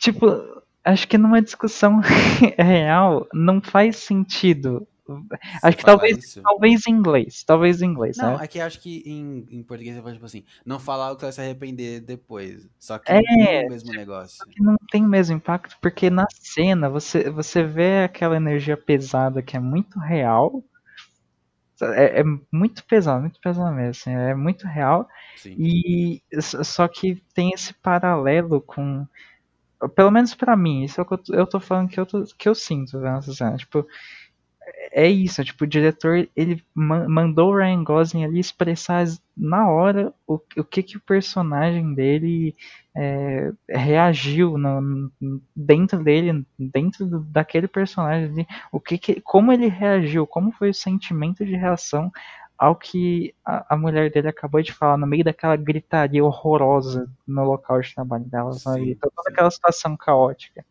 Tipo, 0.00 0.26
acho 0.84 1.06
que 1.06 1.18
numa 1.18 1.42
discussão 1.42 2.00
real 2.58 3.26
não 3.34 3.60
faz 3.60 3.96
sentido. 3.98 4.86
Você 5.06 5.66
Acho 5.66 5.76
que 5.76 5.84
talvez, 5.84 6.34
talvez 6.42 6.86
em 6.86 6.90
inglês. 6.92 7.44
Talvez 7.44 7.82
em 7.82 7.86
inglês, 7.86 8.16
Não, 8.16 8.32
né? 8.34 8.40
é 8.40 8.46
que 8.46 8.60
acho 8.60 8.80
que 8.80 9.02
em, 9.06 9.46
em 9.50 9.62
português 9.62 9.94
você 9.96 10.02
fala 10.02 10.12
tipo 10.14 10.26
assim, 10.26 10.44
não 10.66 10.78
falar 10.78 11.06
algo 11.06 11.16
que 11.18 11.24
vai 11.24 11.32
se 11.32 11.40
arrepender 11.40 12.00
depois. 12.00 12.68
Só 12.78 12.98
que 12.98 13.14
É, 13.14 13.20
não 13.34 13.46
tem 13.46 13.64
o 13.64 13.68
mesmo 13.68 13.92
negócio. 13.92 14.46
que 14.50 14.62
não 14.62 14.76
tem 14.90 15.04
o 15.04 15.08
mesmo 15.08 15.36
impacto, 15.36 15.76
porque 15.80 16.10
na 16.10 16.26
cena 16.30 16.88
você, 16.88 17.30
você 17.30 17.62
vê 17.64 18.04
aquela 18.04 18.36
energia 18.36 18.76
pesada 18.76 19.42
que 19.42 19.56
é 19.56 19.60
muito 19.60 19.98
real. 19.98 20.62
É, 21.80 22.20
é 22.20 22.24
muito 22.52 22.84
pesado, 22.86 23.22
muito 23.22 23.40
pesado 23.40 23.74
mesmo. 23.74 23.90
assim, 23.90 24.10
é 24.10 24.34
muito 24.34 24.66
real. 24.66 25.08
Sim. 25.34 25.56
E 25.56 26.22
só 26.40 26.86
que 26.88 27.16
tem 27.34 27.50
esse 27.54 27.74
paralelo 27.74 28.60
com. 28.60 29.06
Pelo 29.96 30.10
menos 30.12 30.34
pra 30.34 30.56
mim, 30.56 30.84
isso 30.84 31.00
é 31.00 31.04
o 31.04 31.06
que 31.06 31.14
eu 31.14 31.18
tô, 31.18 31.34
eu 31.34 31.46
tô 31.46 31.60
falando 31.60 31.88
que 31.90 32.00
eu, 32.00 32.06
tô- 32.06 32.24
que 32.38 32.48
eu 32.48 32.54
sinto 32.54 32.98
cena. 33.34 33.56
Tipo, 33.56 33.86
é 34.92 35.08
isso, 35.08 35.42
tipo, 35.44 35.64
o 35.64 35.66
diretor 35.66 36.28
ele 36.36 36.62
ma- 36.74 37.08
mandou 37.08 37.50
o 37.50 37.56
Ryan 37.56 37.82
Gosling 37.82 38.24
ali 38.24 38.38
expressar 38.40 39.06
na 39.36 39.68
hora 39.70 40.12
o, 40.26 40.34
o 40.56 40.64
que 40.64 40.82
que 40.82 40.96
o 40.96 41.00
personagem 41.00 41.94
dele 41.94 42.54
é, 42.94 43.50
reagiu 43.68 44.58
no- 44.58 45.10
dentro 45.56 46.02
dele, 46.04 46.44
dentro 46.58 47.06
do- 47.06 47.20
daquele 47.20 47.66
personagem 47.68 48.30
ali, 48.30 48.46
o 48.70 48.78
que 48.78 48.98
que, 48.98 49.20
como 49.22 49.52
ele 49.52 49.66
reagiu, 49.68 50.26
como 50.26 50.52
foi 50.52 50.70
o 50.70 50.74
sentimento 50.74 51.44
de 51.44 51.56
reação 51.56 52.10
ao 52.58 52.76
que 52.76 53.34
a, 53.44 53.74
a 53.74 53.76
mulher 53.76 54.10
dele 54.10 54.28
acabou 54.28 54.62
de 54.62 54.72
falar 54.72 54.96
no 54.96 55.06
meio 55.06 55.24
daquela 55.24 55.56
gritaria 55.56 56.24
horrorosa 56.24 57.10
no 57.26 57.44
local 57.44 57.80
de 57.80 57.94
trabalho 57.94 58.24
dela? 58.24 58.52
Sim, 58.52 58.94
Toda 59.00 59.14
sim. 59.22 59.32
aquela 59.32 59.50
situação 59.50 59.96
caótica. 59.96 60.64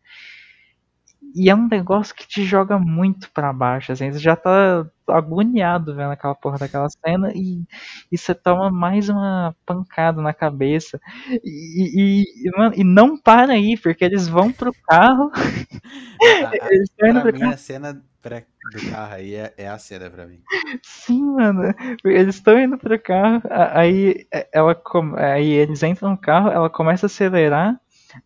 E 1.34 1.48
é 1.50 1.54
um 1.54 1.68
negócio 1.68 2.14
que 2.14 2.26
te 2.28 2.44
joga 2.44 2.78
muito 2.78 3.30
pra 3.32 3.52
baixo, 3.52 3.92
assim, 3.92 4.12
você 4.12 4.18
já 4.18 4.36
tá 4.36 4.86
agoniado 5.08 5.94
vendo 5.94 6.12
aquela 6.12 6.34
porra 6.34 6.58
daquela 6.58 6.88
cena 6.88 7.32
e, 7.34 7.62
e 8.10 8.16
você 8.18 8.34
toma 8.34 8.70
mais 8.70 9.08
uma 9.08 9.54
pancada 9.66 10.22
na 10.22 10.32
cabeça. 10.34 11.00
E, 11.44 12.24
e, 12.46 12.50
mano, 12.56 12.74
e 12.76 12.84
não 12.84 13.16
para 13.18 13.52
aí, 13.54 13.76
porque 13.78 14.04
eles 14.04 14.28
vão 14.28 14.52
pro 14.52 14.72
carro, 14.88 15.30
A- 15.34 16.50
a- 16.50 16.58
eles 16.72 16.90
pra 16.96 17.20
pro 17.20 17.32
mim, 17.32 17.40
carro. 17.40 17.52
a 17.52 17.56
cena 17.56 18.02
pra- 18.20 18.42
do 18.72 18.90
carro 18.90 19.14
aí 19.14 19.34
é, 19.34 19.52
é 19.56 19.68
a 19.68 19.78
cena 19.78 20.08
pra 20.10 20.26
mim. 20.26 20.40
Sim, 20.82 21.22
mano. 21.34 21.74
Eles 22.04 22.36
estão 22.36 22.58
indo 22.58 22.78
pro 22.78 22.98
carro, 23.02 23.42
aí 23.50 24.26
ela 24.52 24.74
com- 24.74 25.16
aí 25.16 25.48
eles 25.50 25.82
entram 25.82 26.10
no 26.10 26.18
carro, 26.18 26.48
ela 26.50 26.70
começa 26.70 27.06
a 27.06 27.08
acelerar. 27.08 27.80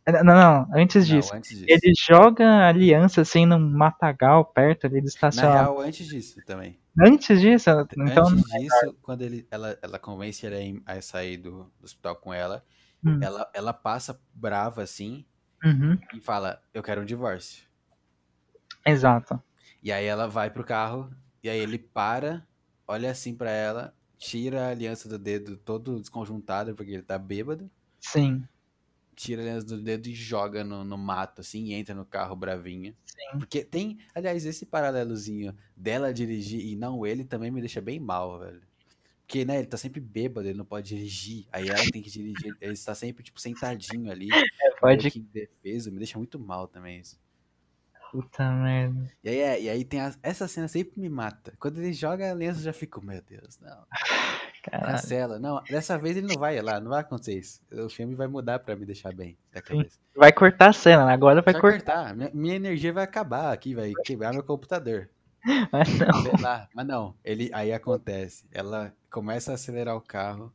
Não, 0.07 0.25
não, 0.25 0.69
antes 0.75 1.07
Não, 1.07 1.09
disso. 1.09 1.33
antes 1.33 1.51
disso. 1.59 1.67
Ele 1.69 1.93
joga 2.09 2.45
a 2.47 2.69
aliança 2.69 3.21
assim 3.21 3.47
num 3.47 3.59
matagal 3.59 4.45
perto 4.45 4.87
ali 4.87 5.01
do 5.01 5.07
Na 5.07 5.09
estacionamento. 5.09 5.53
real, 5.53 5.81
antes 5.81 6.07
disso 6.07 6.43
também. 6.43 6.79
Antes 6.99 7.41
disso, 7.41 7.71
então. 7.97 8.25
Antes 8.27 8.43
disso, 8.45 8.95
quando 9.03 9.23
ele, 9.23 9.47
ela, 9.51 9.79
ela 9.83 9.99
convence 9.99 10.47
ele 10.47 10.55
a 10.57 10.61
ir- 10.61 10.83
a 10.87 11.01
sair 11.03 11.37
do, 11.37 11.65
do 11.79 11.85
hospital 11.85 12.17
com 12.17 12.33
ela, 12.33 12.65
Hum, 13.05 13.21
ela, 13.23 13.51
ela 13.55 13.73
passa 13.73 14.21
brava 14.35 14.83
assim 14.83 15.25
uhum, 15.65 15.99
e 16.15 16.21
fala: 16.21 16.63
Eu 16.75 16.83
quero 16.83 17.03
um 17.03 17.05
divórcio. 17.05 17.67
exato. 18.85 19.43
E 19.83 19.91
aí 19.93 20.05
ela 20.05 20.27
vai 20.29 20.51
pro 20.51 20.65
carro, 20.65 21.11
e 21.43 21.49
aí 21.49 21.59
ele 21.59 21.79
para, 21.79 22.47
olha 22.87 23.11
assim 23.11 23.35
pra 23.35 23.51
ela, 23.51 23.95
tira 24.19 24.67
a 24.67 24.71
aliança 24.71 25.09
do 25.09 25.19
dedo 25.19 25.57
todo 25.57 25.99
desconjuntado, 26.01 26.75
porque 26.75 26.93
ele 26.93 27.03
tá 27.03 27.19
bêbado, 27.19 27.71
Sim, 28.01 28.49
tira 29.17 29.43
a 29.43 29.45
aliança 29.47 29.67
do 29.67 29.83
dedo 29.83 30.07
e 30.09 30.15
joga 30.15 30.63
no, 30.65 30.85
no 30.85 30.99
mato, 30.99 31.41
assim, 31.41 31.65
e 31.67 31.75
entra 31.75 31.95
no 31.95 32.07
carro 32.07 32.37
bravinha. 32.37 32.95
sim. 33.05 33.39
Porque 33.39 33.65
tem, 33.65 33.99
aliás, 34.15 34.47
esse 34.47 34.67
paralelozinho 34.67 35.57
dela 35.77 36.15
dirigir 36.15 36.61
e 36.65 36.77
não 36.77 37.07
ele 37.07 37.25
também 37.25 37.51
me 37.51 37.61
deixa 37.61 37.81
bem 37.81 38.01
mal, 38.01 38.39
velho. 38.41 38.63
Porque, 39.27 39.45
né, 39.45 39.59
ele 39.59 39.67
tá 39.67 39.77
sempre 39.77 40.01
bêbado, 40.01 40.49
ele 40.49 40.59
não 40.59 40.65
pode 40.65 40.89
dirigir. 40.89 41.47
Aí 41.53 41.71
ela 41.71 41.87
tem 41.89 42.03
que 42.03 42.11
dirigir, 42.11 42.57
ele 42.61 42.73
está 42.75 42.95
sempre, 42.95 43.25
tipo, 43.25 43.41
sentadinho 43.41 44.11
ali, 44.11 44.29
É, 44.63 44.71
pode. 44.81 45.11
que 45.11 45.19
indefeso, 45.21 45.91
me 45.93 45.99
deixa 45.99 46.19
muito 46.19 46.39
mal 46.39 46.69
também 46.69 47.01
isso. 47.01 47.19
Puta 48.11 48.51
merda. 48.51 49.13
E 49.23 49.29
aí, 49.29 49.39
é, 49.41 49.63
e 49.63 49.69
aí 49.69 49.85
tem 49.85 50.01
as- 50.01 50.19
essa 50.23 50.47
cena 50.49 50.69
sempre 50.69 50.99
me 51.01 51.09
mata. 51.09 51.55
Quando 51.59 51.79
ele 51.79 51.93
joga 51.93 52.29
a 52.29 52.33
aliança, 52.33 52.61
eu 52.61 52.65
já 52.65 52.73
fico, 52.73 53.05
meu 53.05 53.21
Deus, 53.23 53.59
não. 53.59 53.87
Caralho. 54.71 54.93
Cancela. 54.93 55.39
Não, 55.39 55.63
dessa 55.65 55.97
vez 55.97 56.17
ele 56.17 56.27
não 56.27 56.41
vai 56.41 56.61
lá, 56.61 56.81
não 56.81 56.91
vai 56.91 57.01
acontecer 57.01 57.39
isso. 57.39 57.61
O 57.73 57.89
filme 57.89 58.15
vai 58.15 58.27
mudar 58.27 58.59
pra 58.59 58.75
me 58.75 58.85
deixar 58.85 59.15
bem 59.15 59.37
da 59.53 59.63
cabeça. 59.63 59.99
Vai 60.15 60.33
cortar 60.33 60.71
a 60.71 60.73
cena, 60.73 61.07
né? 61.07 61.13
agora 61.13 61.41
vai 61.41 61.53
Vai 61.53 61.61
cortar. 61.61 61.95
cortar. 62.09 62.17
Minha, 62.17 62.31
minha 62.35 62.55
energia 62.57 62.93
vai 62.93 63.05
acabar 63.05 63.53
aqui, 63.53 63.75
vai 63.75 63.93
quebrar 64.05 64.33
meu 64.33 64.43
computador. 64.43 65.09
Mas 65.73 65.89
não. 65.99 66.23
Sei 66.23 66.33
lá. 66.43 66.69
Mas 66.75 66.87
não, 66.87 67.15
ele 67.25 67.51
aí 67.53 67.73
acontece. 67.73 68.45
Ela 68.51 68.93
começa 69.11 69.53
a 69.53 69.55
acelerar 69.55 69.97
o 69.97 70.01
carro. 70.01 70.53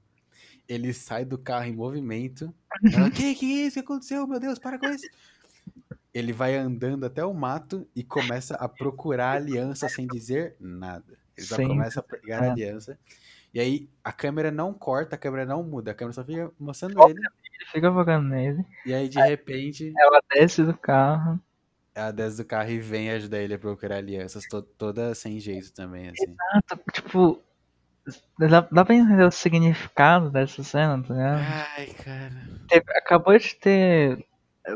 Ele 0.67 0.93
sai 0.93 1.25
do 1.25 1.37
carro 1.37 1.65
em 1.65 1.75
movimento. 1.75 2.53
Ela, 2.93 3.09
que 3.09 3.35
que 3.35 3.63
é 3.63 3.67
isso 3.67 3.73
que 3.75 3.79
aconteceu? 3.79 4.27
Meu 4.27 4.39
Deus, 4.39 4.59
para 4.59 4.77
com 4.77 4.87
isso. 4.87 5.07
Ele 6.13 6.33
vai 6.33 6.55
andando 6.55 7.05
até 7.05 7.23
o 7.23 7.33
mato 7.33 7.87
e 7.95 8.03
começa 8.03 8.55
a 8.55 8.67
procurar 8.67 9.31
a 9.31 9.35
aliança 9.35 9.87
sem 9.87 10.05
dizer 10.07 10.55
nada. 10.59 11.17
Ele 11.37 11.47
só 11.47 11.55
Sim. 11.55 11.67
começa 11.67 11.99
a 12.01 12.03
pegar 12.03 12.41
a 12.43 12.47
É. 12.47 12.97
E 13.53 13.59
aí 13.59 13.89
a 14.03 14.11
câmera 14.13 14.49
não 14.51 14.73
corta, 14.73 15.15
a 15.15 15.19
câmera 15.19 15.45
não 15.45 15.61
muda, 15.63 15.91
a 15.91 15.93
câmera 15.93 16.13
só 16.13 16.23
fica 16.23 16.51
mostrando 16.59 17.01
ele. 17.09 17.19
Ele 17.19 17.65
fica 17.71 17.91
focando 17.91 18.27
nele. 18.29 18.65
E 18.85 18.93
aí 18.93 19.09
de 19.09 19.19
repente 19.21 19.93
Ela 19.97 20.21
desce 20.33 20.63
do 20.63 20.75
carro. 20.77 21.39
ela 21.93 22.11
desce 22.11 22.37
do 22.37 22.45
carro 22.45 22.69
e 22.69 22.79
vem 22.79 23.11
ajudar 23.11 23.39
ele 23.39 23.53
a 23.53 23.59
procurar 23.59 23.97
alianças, 23.97 24.43
to- 24.49 24.61
toda 24.61 25.13
sem 25.13 25.39
jeito 25.39 25.73
também, 25.73 26.09
assim. 26.09 26.33
Ah, 26.53 26.59
Tipo, 26.93 27.41
dá, 28.39 28.61
dá 28.71 28.85
pra 28.85 28.95
entender 28.95 29.23
o 29.25 29.31
significado 29.31 30.29
dessa 30.31 30.63
cena, 30.63 31.01
tá 31.03 31.13
ligado? 31.13 31.41
Ai, 31.77 31.87
cara. 31.87 32.41
Acabou 32.97 33.37
de 33.37 33.53
ter. 33.55 34.25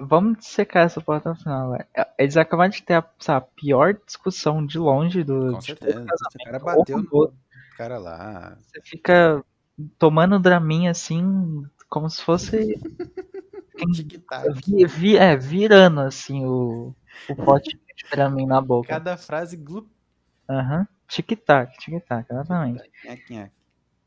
Vamos 0.02 0.40
dissecar 0.40 0.86
essa 0.86 1.00
porta 1.00 1.30
no 1.30 1.36
final, 1.36 1.72
velho. 1.72 1.86
Eles 2.18 2.36
acabaram 2.38 2.72
de 2.72 2.82
ter 2.84 2.96
a, 2.96 3.06
sabe, 3.20 3.46
a 3.46 3.50
pior 3.62 3.94
discussão 4.06 4.66
de 4.66 4.78
longe 4.80 5.24
do. 5.24 5.54
Com 5.54 5.60
de 5.60 5.66
certeza. 5.66 5.94
todo 6.06 6.06
O 6.06 6.44
cara 6.44 6.60
bateu 6.60 6.98
no. 6.98 7.34
Cara 7.76 7.98
lá. 7.98 8.58
Você 8.62 8.82
fica 8.82 9.44
tomando 10.00 10.40
draminha 10.40 10.92
assim, 10.92 11.66
como 11.90 12.10
se 12.10 12.22
fosse. 12.22 12.76
Tic-tac. 13.94 14.48
vi- 14.66 14.86
vi- 14.86 15.18
é, 15.18 15.36
virando 15.36 16.00
assim 16.00 16.46
o, 16.46 16.96
o 17.30 17.36
pote 17.36 17.72
de 17.96 18.10
Dramin 18.10 18.46
na 18.46 18.62
boca. 18.62 18.88
Cada 18.88 19.18
frase 19.18 19.58
glup. 19.58 19.88
Aham. 20.50 20.88
Tic-tac, 21.08 21.78
tic-tac, 21.78 22.26
exatamente. 22.32 22.84
Nhaque, 23.06 23.34
nhaque. 23.34 23.52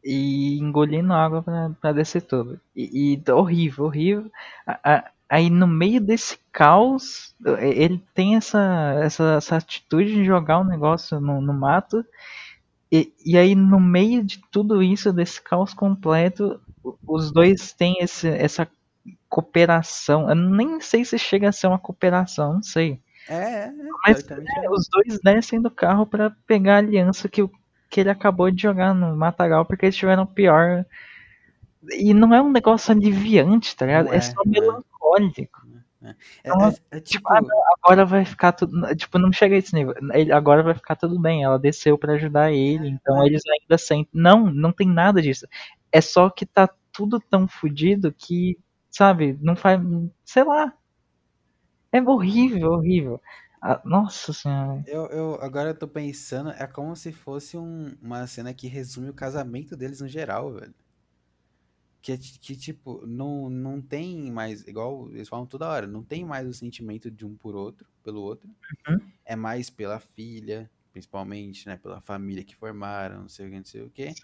E 0.03 0.59
engolindo 0.59 1.13
água 1.13 1.43
pra, 1.43 1.71
pra 1.81 1.93
descer 1.93 2.23
tudo. 2.23 2.59
E, 2.75 3.15
e 3.27 3.31
horrível, 3.31 3.85
horrível. 3.85 4.33
A- 4.67 4.81
a- 4.95 5.11
aí 5.29 5.51
no 5.51 5.67
meio 5.67 6.01
desse 6.01 6.39
caos, 6.51 7.35
ele 7.61 8.03
tem 8.15 8.37
essa, 8.37 8.95
essa, 9.03 9.35
essa 9.35 9.57
atitude 9.57 10.15
de 10.15 10.25
jogar 10.25 10.59
o 10.61 10.65
negócio 10.65 11.21
no, 11.21 11.41
no 11.41 11.53
mato. 11.53 12.05
E, 12.91 13.13
e 13.25 13.37
aí, 13.37 13.55
no 13.55 13.79
meio 13.79 14.25
de 14.25 14.41
tudo 14.51 14.83
isso, 14.83 15.13
desse 15.13 15.43
caos 15.43 15.75
completo, 15.75 16.61
os 17.07 17.31
dois 17.31 17.73
têm 17.73 17.97
esse, 18.01 18.29
essa 18.29 18.67
cooperação. 19.29 20.29
Eu 20.29 20.35
nem 20.35 20.81
sei 20.81 21.05
se 21.05 21.19
chega 21.19 21.49
a 21.49 21.53
ser 21.53 21.67
uma 21.67 21.79
cooperação, 21.79 22.55
não 22.55 22.63
sei. 22.63 23.01
É, 23.29 23.65
é, 23.65 23.73
Mas 24.07 24.23
teoricamente 24.23 24.61
é, 24.61 24.65
é. 24.65 24.71
os 24.71 24.89
dois 24.91 25.21
descem 25.23 25.61
do 25.61 25.71
carro 25.71 26.07
pra 26.07 26.31
pegar 26.47 26.77
a 26.77 26.79
aliança 26.79 27.29
que, 27.29 27.47
que 27.91 28.01
ele 28.01 28.11
acabou 28.11 28.51
de 28.51 28.63
jogar 28.63 28.95
no 28.95 29.15
Matagal 29.15 29.67
porque 29.67 29.87
eles 29.87 29.97
tiveram 29.97 30.25
pior. 30.27 30.85
E 31.93 32.15
não 32.15 32.35
é 32.35 32.41
um 32.41 32.51
negócio 32.51 32.91
aliviante, 32.93 33.77
tá 33.77 33.87
ligado? 33.87 34.13
É, 34.13 34.17
é, 34.17 34.21
só 34.21 34.43
é. 34.45 34.49
melancólico. 34.49 35.68
É, 36.03 36.15
Ela- 36.45 36.71
é- 36.91 36.99
é 36.99 37.01
tipo. 37.01 37.29
agora 37.83 38.05
vai 38.05 38.25
ficar 38.25 38.53
tudo. 38.53 38.95
Tipo, 38.95 39.19
não 39.19 39.33
chega 39.33 39.55
a 39.57 39.59
esse 39.59 39.75
nível. 39.75 39.95
Agora 40.33 40.63
vai 40.63 40.75
ficar 40.75 40.95
tudo 40.97 41.19
bem. 41.21 41.43
Ela 41.43 41.59
desceu 41.59 41.99
pra 41.99 42.13
ajudar 42.15 42.53
ele, 42.53 42.89
então 42.89 43.23
é. 43.23 43.27
eles 43.27 43.43
ainda 43.47 43.77
sentem. 43.77 44.09
Não, 44.13 44.47
não 44.47 44.73
tem 44.73 44.87
nada 44.87 45.21
disso. 45.21 45.47
É 45.91 46.01
só 46.01 46.31
que 46.31 46.47
tá 46.47 46.69
tudo 46.93 47.19
tão 47.21 47.49
fodido 47.49 48.13
que, 48.13 48.59
sabe, 48.91 49.37
não 49.41 49.57
faz. 49.57 49.81
Sei 50.25 50.45
lá. 50.45 50.73
É 51.91 52.01
horrível, 52.03 52.73
horrível. 52.73 53.21
Ah, 53.61 53.81
nossa 53.85 54.33
senhora. 54.33 54.85
Eu, 54.87 55.07
eu, 55.07 55.35
agora 55.43 55.71
eu 55.71 55.75
tô 55.75 55.89
pensando, 55.89 56.51
é 56.51 56.67
como 56.67 56.95
se 56.95 57.11
fosse 57.13 57.57
um- 57.57 57.93
uma 58.01 58.25
cena 58.27 58.55
que 58.55 58.69
resume 58.69 59.11
o 59.11 59.15
casamento 59.15 59.77
deles 59.77 60.01
no 60.01 60.07
geral, 60.07 60.53
velho. 60.53 60.73
Que, 62.01 62.13
é 62.13 62.17
que 62.17 62.57
tipo, 62.57 63.05
não, 63.07 63.51
não 63.51 63.81
tem 63.83 64.31
mais, 64.31 64.67
igual 64.67 65.09
eles 65.11 65.29
falam 65.29 65.47
toda 65.47 65.69
hora, 65.69 65.87
não 65.87 66.03
tem 66.03 66.25
mais 66.25 66.47
o 66.47 66.55
sentimento 66.55 67.11
de 67.11 67.27
um 67.27 67.37
por 67.37 67.57
outro, 67.57 67.87
pelo 68.03 68.23
outro. 68.23 68.49
Uhum. 68.89 69.01
É 69.25 69.35
mais 69.35 69.69
pela 69.69 69.99
filha, 69.99 70.71
principalmente, 70.93 71.67
né? 71.67 71.77
Pela 71.77 72.01
família 72.01 72.45
que 72.45 72.55
formaram, 72.55 73.23
não 73.23 73.29
sei 73.29 73.47
o 73.47 73.51
que, 73.51 73.57
não 73.57 73.65
sei 73.65 73.83
o 73.83 73.91
que. 73.91 74.15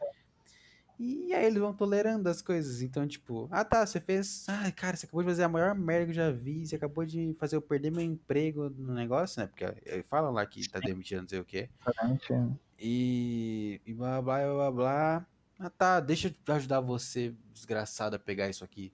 E 0.99 1.35
aí 1.35 1.47
eles 1.47 1.59
vão 1.59 1.75
tolerando 1.75 2.29
as 2.29 2.41
coisas. 2.41 2.81
Então, 2.81 3.07
tipo, 3.07 3.49
ah 3.51 3.65
tá, 3.65 3.85
você 3.85 4.01
fez. 4.01 4.47
Ai, 4.49 4.71
cara, 4.71 4.97
você 4.97 5.07
acabou 5.07 5.23
de 5.23 5.29
fazer 5.29 5.43
a 5.43 5.49
maior 5.49 5.75
merda 5.75 6.07
que 6.07 6.11
eu 6.13 6.15
já 6.15 6.31
vi. 6.31 6.67
Você 6.67 6.77
acabou 6.77 7.05
de 7.05 7.35
fazer 7.35 7.57
eu 7.57 7.63
perder 7.63 7.91
meu 7.91 8.03
emprego 8.03 8.71
no 8.71 8.95
negócio, 8.95 9.41
né? 9.41 9.47
Porque 9.47 9.65
eh, 9.65 10.03
falam 10.05 10.33
lá 10.33 10.47
que 10.47 10.69
tá 10.71 10.79
demitindo, 10.79 11.23
não 11.23 11.29
sei 11.29 11.41
o 11.41 11.45
quê. 11.45 11.69
Realmente, 11.81 12.59
E, 12.79 13.81
e 13.85 13.93
blá 13.93 14.23
blá 14.23 14.39
blá 14.39 14.55
blá 14.55 14.71
blá. 14.71 15.27
Ah 15.59 15.71
tá, 15.71 16.01
deixa 16.01 16.29
eu 16.47 16.55
ajudar 16.55 16.81
você, 16.81 17.35
desgraçado, 17.53 18.17
a 18.17 18.19
pegar 18.19 18.49
isso 18.49 18.65
aqui. 18.65 18.93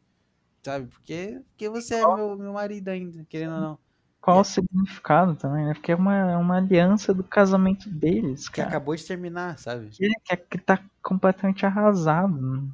Sabe? 0.63 0.87
Porque, 0.89 1.41
porque 1.51 1.69
você 1.69 1.95
é 1.97 2.07
meu, 2.07 2.37
meu 2.37 2.53
marido 2.53 2.89
ainda, 2.89 3.25
querendo 3.29 3.55
ou 3.55 3.61
não. 3.61 3.79
Qual 4.21 4.39
É. 4.39 4.41
o 4.41 4.45
significado 4.45 5.35
também, 5.35 5.65
né? 5.67 5.73
Porque 5.75 5.93
é 5.93 5.97
uma, 5.97 6.15
é 6.33 6.37
uma 6.37 6.59
aliança 6.59 7.15
do 7.15 7.25
casamento 7.25 7.89
deles, 7.89 8.49
Que 8.49 8.57
cara. 8.57 8.69
acabou 8.69 8.95
de 8.95 9.05
terminar, 9.07 9.59
sabe? 9.59 9.89
Que, 9.89 10.09
que, 10.25 10.37
que 10.37 10.59
tá 10.59 10.85
completamente 11.03 11.65
arrasado. 11.65 12.71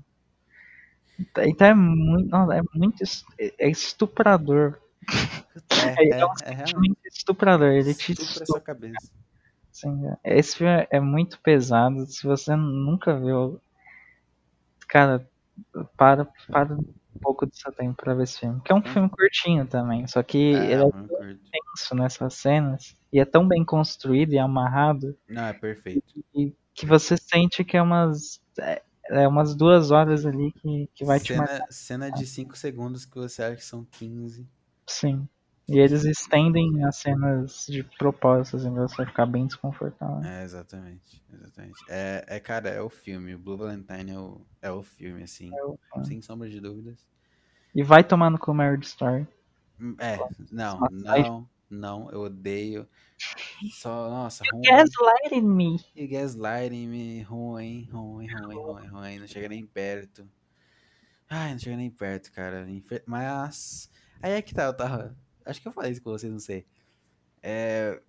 Então 1.19 1.67
é 1.69 1.75
muito. 1.75 2.29
não, 2.29 2.51
é 2.53 2.63
muito. 2.75 3.03
É 3.59 3.69
estuprador. 3.71 4.79
É, 5.71 5.87
É, 5.99 6.05
é, 6.17 6.21
é 6.21 6.27
um 6.27 6.33
é 7.05 7.09
estuprador. 7.09 7.69
Ele 7.69 7.95
te 7.95 8.13
Estupra 8.13 8.23
estupra. 8.25 8.47
sua 8.47 8.61
cabeça. 8.61 9.13
né? 9.85 10.17
Esse 10.25 10.57
filme 10.57 10.87
é 10.91 11.01
muito 11.01 11.41
pesado. 11.41 12.07
Se 12.07 12.27
você 12.27 12.55
nunca 12.57 13.19
viu. 13.19 13.61
Cara, 14.89 15.29
para, 15.97 16.27
para 16.51 16.75
um 16.75 16.85
pouco 17.21 17.49
seu 17.53 17.73
tempo 17.73 17.97
pra 17.97 18.15
ver 18.15 18.25
esse 18.25 18.39
filme. 18.41 18.61
Que 18.63 18.73
é 18.73 18.75
um 18.75 18.83
filme 18.83 19.09
curtinho 19.09 19.67
também. 19.67 20.07
Só 20.07 20.23
que 20.23 20.39
ele 20.39 20.73
É, 20.73 20.73
é 20.73 20.77
eu 20.77 20.91
não 20.95 21.09
curto. 21.09 21.41
tenso 21.51 21.95
nessas 21.95 22.35
cenas. 22.35 22.95
E 23.13 23.19
é 23.21 23.25
tão 23.25 23.47
bem 23.47 23.65
construído 23.65 24.33
e 24.33 24.39
amarrado. 24.39 25.17
Não, 25.29 25.45
é 25.47 25.53
perfeito. 25.53 26.03
E 26.35 26.55
que 26.75 26.87
você 26.87 27.17
sente 27.17 27.65
que 27.65 27.77
é 27.77 27.83
umas. 27.83 28.41
É, 28.59 28.83
é 29.09 29.29
umas 29.29 29.55
duas 29.55 29.91
horas 29.91 30.27
ali 30.27 30.53
que, 30.53 30.89
que 30.95 31.05
vai 31.05 31.21
te 31.21 31.35
marcar. 31.35 31.55
Cena, 31.71 32.09
cena 32.09 32.11
de 32.11 32.27
5 32.27 32.57
segundos 32.57 33.05
que 33.05 33.15
você 33.17 33.43
acha 33.43 33.57
que 33.57 33.65
são 33.65 33.85
15. 33.85 34.47
Sim. 34.87 35.29
E 35.69 35.79
eles 35.79 36.05
estendem 36.05 36.85
as 36.85 36.97
cenas 36.97 37.67
de 37.69 37.83
propósito, 37.83 38.57
assim, 38.57 38.73
você 38.73 39.05
ficar 39.05 39.27
bem 39.27 39.47
desconfortável. 39.47 40.23
É, 40.23 40.45
exatamente. 40.45 41.21
Exatamente. 41.33 41.85
É, 41.89 42.25
é, 42.29 42.41
cara, 42.41 42.69
é 42.69 42.81
o 42.81 42.89
filme. 42.89 43.35
O 43.35 43.39
Blue 43.39 43.57
Valentine 43.57 44.13
é 44.13 44.19
o, 44.19 44.41
é 44.63 44.71
o 44.71 44.83
filme, 44.85 45.25
assim. 45.25 45.51
Sem 46.05 46.23
sombra 46.23 46.49
de 46.49 46.61
dúvidas. 46.61 47.05
E 47.75 47.83
vai 47.83 48.05
tomar 48.05 48.31
no 48.31 48.39
Marriage 48.55 48.87
Story. 48.87 49.27
Hum, 49.81 49.97
É, 49.99 50.17
não, 50.51 50.79
não, 50.91 51.49
não, 51.69 52.11
eu 52.13 52.23
odeio. 52.23 52.89
Só, 53.73 54.09
nossa, 54.09 54.45
ruim. 54.53 54.63
Gaslighting 54.63 55.43
me. 55.43 55.81
E 55.95 56.07
gaslighting 56.07 56.87
me, 56.87 57.23
ruim, 57.23 57.89
ruim, 57.91 58.27
ruim, 58.29 58.57
ruim, 58.57 58.87
ruim, 58.87 59.19
não 59.19 59.27
chega 59.27 59.49
nem 59.49 59.67
perto. 59.67 60.29
Ai, 61.29 61.53
não 61.53 61.59
chega 61.59 61.77
nem 61.77 61.91
perto, 61.91 62.31
cara. 62.33 62.67
Mas, 63.05 63.91
aí 64.23 64.33
é 64.33 64.43
que 64.43 64.55
tá, 64.55 64.65
eu 64.65 64.75
tava. 64.77 65.17
Acho 65.47 65.61
que 65.63 65.69
eu 65.69 65.73
falei 65.73 65.93
isso 65.93 66.03
com 66.03 66.11
vocês, 66.11 66.33
não 66.33 66.41
sei. 66.41 66.67
É, 67.43 68.01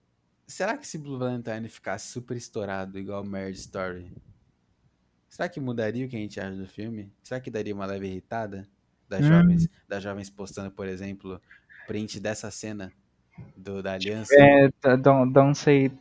será 0.47 0.77
que 0.77 0.87
se 0.87 0.97
Blue 0.97 1.17
Valentine 1.19 1.69
ficasse 1.69 2.07
super 2.07 2.35
estourado, 2.35 2.97
igual 2.99 3.23
Marriage 3.23 3.59
Story, 3.61 4.11
será 5.29 5.47
que 5.47 5.59
mudaria 5.59 6.05
o 6.05 6.09
que 6.09 6.15
a 6.15 6.19
gente 6.19 6.39
acha 6.39 6.55
do 6.55 6.67
filme? 6.67 7.11
Será 7.23 7.39
que 7.39 7.51
daria 7.51 7.73
uma 7.73 7.85
leve 7.85 8.07
irritada 8.07 8.67
das 9.07 9.23
Hum. 9.25 9.29
jovens, 9.29 9.69
das 9.87 10.03
jovens 10.03 10.29
postando, 10.29 10.71
por 10.71 10.87
exemplo, 10.87 11.41
print 11.87 12.19
dessa 12.19 12.49
cena 12.51 12.91
do, 13.55 13.81
da 13.83 13.93
aliança? 13.93 14.33
É, 14.35 14.69
don't, 14.97 15.31
don't 15.31 15.57
say 15.57 15.91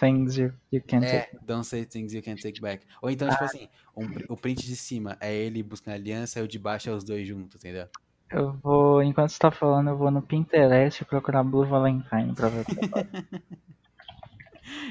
things 0.00 0.36
you, 0.36 0.52
you 0.72 0.82
can't 0.82 1.04
É, 1.06 1.22
take. 1.22 1.38
don't 1.46 1.64
say 1.66 1.84
things 1.86 2.12
you 2.12 2.22
can't 2.22 2.42
take 2.42 2.60
back. 2.60 2.84
Ou 3.00 3.10
então, 3.10 3.28
tipo 3.30 3.44
assim, 3.44 3.68
um 3.96 4.04
o 4.28 4.36
print 4.36 4.66
de 4.66 4.74
cima 4.76 5.16
é 5.20 5.32
ele 5.34 5.62
buscando 5.62 5.92
a 5.92 5.96
aliança 5.96 6.40
e 6.40 6.42
o 6.42 6.48
de 6.48 6.58
baixo 6.58 6.90
é 6.90 6.92
os 6.92 7.04
dois 7.04 7.26
juntos, 7.26 7.56
entendeu? 7.56 7.88
Eu 8.32 8.52
vou, 8.62 9.02
enquanto 9.02 9.30
você 9.30 9.38
tá 9.38 9.50
falando, 9.50 9.90
eu 9.90 9.96
vou 9.96 10.10
no 10.10 10.22
Pinterest 10.22 11.04
procurar 11.04 11.44
Blue 11.44 11.66
Valentine 11.66 12.34
pra 12.34 12.48
ver 12.48 12.64
é. 12.78 13.06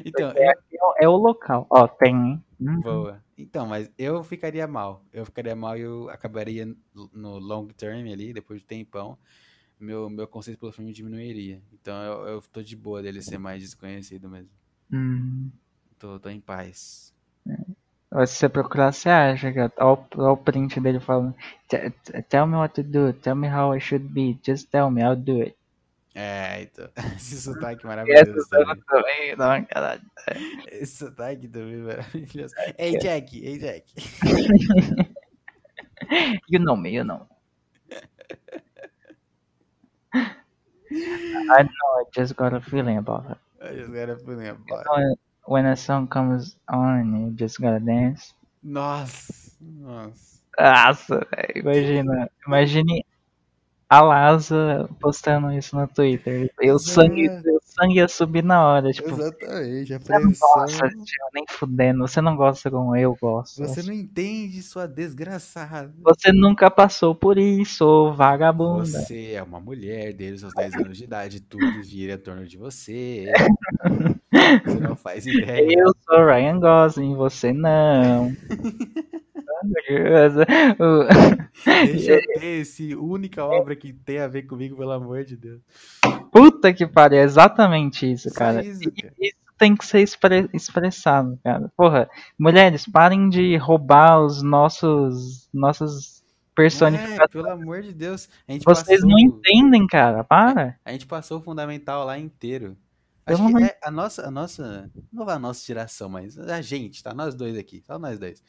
Então, 0.05 0.31
É, 0.35 0.53
é 0.99 1.07
o 1.07 1.15
local. 1.15 1.65
Ó, 1.69 1.87
tem, 1.87 2.15
hein? 2.15 2.43
Uhum. 2.59 2.81
boa. 2.81 3.23
Então, 3.37 3.65
mas 3.65 3.89
eu 3.97 4.23
ficaria 4.23 4.67
mal. 4.67 5.03
Eu 5.11 5.25
ficaria 5.25 5.55
mal 5.55 5.77
e 5.77 5.81
eu 5.81 6.09
acabaria 6.09 6.67
no 7.13 7.39
long 7.39 7.67
term 7.67 8.11
ali, 8.11 8.33
depois 8.33 8.59
de 8.59 8.65
tempão, 8.67 9.17
meu, 9.79 10.09
meu 10.09 10.27
conceito 10.27 10.59
pelo 10.59 10.71
filme 10.71 10.93
diminuiria. 10.93 11.61
Então 11.73 11.95
eu, 12.03 12.27
eu 12.27 12.41
tô 12.51 12.61
de 12.61 12.75
boa 12.75 13.01
dele 13.01 13.21
ser 13.21 13.39
mais 13.39 13.61
desconhecido 13.61 14.29
mesmo. 14.29 14.51
Hum. 14.91 15.49
Tô, 15.97 16.19
tô 16.19 16.29
em 16.29 16.39
paz. 16.39 17.10
Se 18.11 18.35
você 18.35 18.49
procurar, 18.49 18.91
você 18.91 19.07
acha. 19.09 19.47
Olha 19.77 20.31
o- 20.31 20.37
print 20.37 20.79
dele 20.81 20.99
falando. 20.99 21.33
"T- 21.69 21.89
t- 21.89 22.21
Tell 22.23 22.45
me 22.45 22.55
what 22.57 22.73
to 22.75 22.83
do. 22.83 23.13
Tell 23.13 23.35
me 23.35 23.47
how 23.47 23.73
I 23.73 23.79
should 23.79 24.05
be. 24.09 24.37
Just 24.45 24.69
tell 24.69 24.91
me, 24.91 25.01
I'll 25.01 25.15
do 25.15 25.41
it. 25.41 25.55
É, 26.13 26.63
então. 26.63 26.89
Esse 27.17 27.39
sotaque 27.41 27.85
maravilhoso 27.85 28.43
cena 28.49 28.75
também. 28.75 28.83
também, 28.85 29.35
não, 29.37 29.65
caralho. 29.65 30.01
Esse 30.69 30.97
sotaque 30.97 31.47
também 31.47 31.77
maravilhoso. 31.77 32.53
Ei, 32.77 32.97
Jack, 32.99 33.39
ei, 33.41 33.57
Jack. 33.57 33.85
You 36.49 36.59
know 36.59 36.75
me, 36.75 36.89
you 36.89 37.03
know. 37.05 37.25
I 40.91 41.63
know, 41.63 42.01
I 42.01 42.03
just 42.13 42.35
got 42.35 42.53
a 42.53 42.59
feeling 42.59 42.97
about 42.97 43.31
it. 43.31 43.37
I 43.63 43.75
just 43.75 43.93
gotta 43.93 44.17
feeling 44.17 44.47
about 44.49 44.85
it. 44.99 45.19
When- 45.47 45.65
a 45.65 45.75
song 45.75 46.07
comes 46.07 46.55
on, 46.69 47.27
you 47.27 47.35
just 47.37 47.59
gotta 47.59 47.79
dance. 47.79 48.33
Nossa, 48.63 49.51
nossa. 49.59 50.39
Nossa, 50.57 51.27
velho, 51.31 51.51
imagina. 51.55 52.29
Imagine 52.45 53.05
a 53.89 54.01
Laza 54.01 54.89
postando 54.99 55.51
isso 55.51 55.75
no 55.75 55.87
Twitter. 55.87 56.49
E 56.61 56.71
o 56.71 56.79
sangue, 56.79 57.27
o 57.27 57.59
sangue 57.63 57.95
ia 57.95 58.07
subir 58.07 58.43
na 58.43 58.65
hora. 58.65 58.91
Tipo, 58.91 59.09
Exatamente, 59.09 59.93
a 59.93 59.99
pressão. 59.99 60.65
tio, 60.67 61.27
nem 61.33 61.43
fudendo. 61.49 62.07
Você 62.07 62.21
não 62.21 62.35
gosta 62.37 62.69
como 62.69 62.95
eu 62.95 63.17
gosto. 63.19 63.65
Você 63.65 63.83
não 63.83 63.93
entende, 63.93 64.61
sua 64.61 64.87
desgraçada. 64.87 65.93
Você 66.03 66.31
nunca 66.31 66.69
passou 66.71 67.13
por 67.15 67.37
isso, 67.37 67.83
ô 67.83 68.13
vagabunda. 68.13 68.85
Você 68.85 69.31
é 69.33 69.43
uma 69.43 69.59
mulher 69.59 70.13
desde 70.13 70.45
os 70.45 70.53
10 70.53 70.73
anos 70.75 70.97
de 70.97 71.03
idade, 71.03 71.41
tudo 71.41 71.83
gira 71.83 72.13
em 72.13 72.17
torno 72.17 72.45
de 72.45 72.57
você. 72.57 73.25
Você 74.31 74.79
não 74.79 74.95
faz 74.95 75.25
ideia. 75.25 75.79
Eu 75.79 75.93
sou 76.05 76.25
Ryan 76.25 76.59
Gosling, 76.59 77.15
você 77.15 77.51
não. 77.51 78.35
Deixa 81.85 82.13
eu 82.13 82.39
ter 82.39 82.61
esse 82.61 82.95
única 82.95 83.45
obra 83.45 83.75
que 83.75 83.91
tem 83.93 84.19
a 84.19 84.27
ver 84.27 84.43
comigo, 84.43 84.77
pelo 84.77 84.91
amor 84.91 85.23
de 85.23 85.35
Deus. 85.35 85.61
Puta 86.31 86.73
que 86.73 86.87
pariu, 86.87 87.19
é 87.19 87.23
exatamente 87.23 88.09
isso, 88.11 88.33
cara. 88.33 88.63
isso, 88.63 88.91
cara. 88.91 89.13
Isso 89.19 89.35
tem 89.57 89.75
que 89.75 89.85
ser 89.85 89.99
expre- 89.99 90.49
expressado, 90.53 91.37
cara. 91.43 91.71
Porra, 91.77 92.09
mulheres, 92.39 92.87
parem 92.87 93.29
de 93.29 93.55
roubar 93.57 94.19
os 94.21 94.41
nossos 94.41 95.47
nossos 95.53 96.23
personificação. 96.55 97.23
É, 97.23 97.27
pelo 97.27 97.49
amor 97.49 97.81
de 97.81 97.93
Deus. 97.93 98.27
Vocês 98.47 98.63
passou, 98.63 99.09
não 99.09 99.19
entendem, 99.19 99.85
cara. 99.87 100.23
Para. 100.23 100.77
a 100.83 100.91
gente 100.91 101.05
passou 101.05 101.39
o 101.39 101.41
fundamental 101.41 102.05
lá 102.05 102.17
inteiro. 102.17 102.75
Acho 103.25 103.47
que 103.55 103.63
é 103.63 103.77
a 103.83 103.91
nossa, 103.91 104.27
a 104.27 104.31
nossa, 104.31 104.91
não 105.11 105.25
vai 105.25 105.35
a 105.35 105.39
nossa 105.39 105.65
geração, 105.65 106.09
mas 106.09 106.37
a 106.37 106.61
gente, 106.61 107.03
tá? 107.03 107.13
Nós 107.13 107.35
dois 107.35 107.57
aqui, 107.57 107.81
só 107.85 107.97
nós 107.99 108.17
dois. 108.19 108.43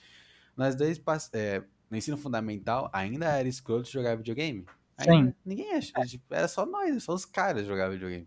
Nós 0.57 0.75
dois, 0.75 1.01
é, 1.33 1.63
no 1.91 1.97
ensino 1.97 2.17
fundamental, 2.17 2.91
ainda 2.93 3.27
era 3.27 3.49
escroto 3.49 3.89
jogar 3.91 4.17
videogame. 4.17 4.67
Ainda, 4.99 5.13
Sim. 5.31 5.35
Ninguém 5.45 5.75
acha, 5.75 5.93
tipo, 6.07 6.25
era 6.35 6.49
só 6.49 6.65
nós, 6.67 7.03
só 7.03 7.13
os 7.15 7.25
caras 7.25 7.67
jogavam 7.67 7.93
videogame. 7.93 8.27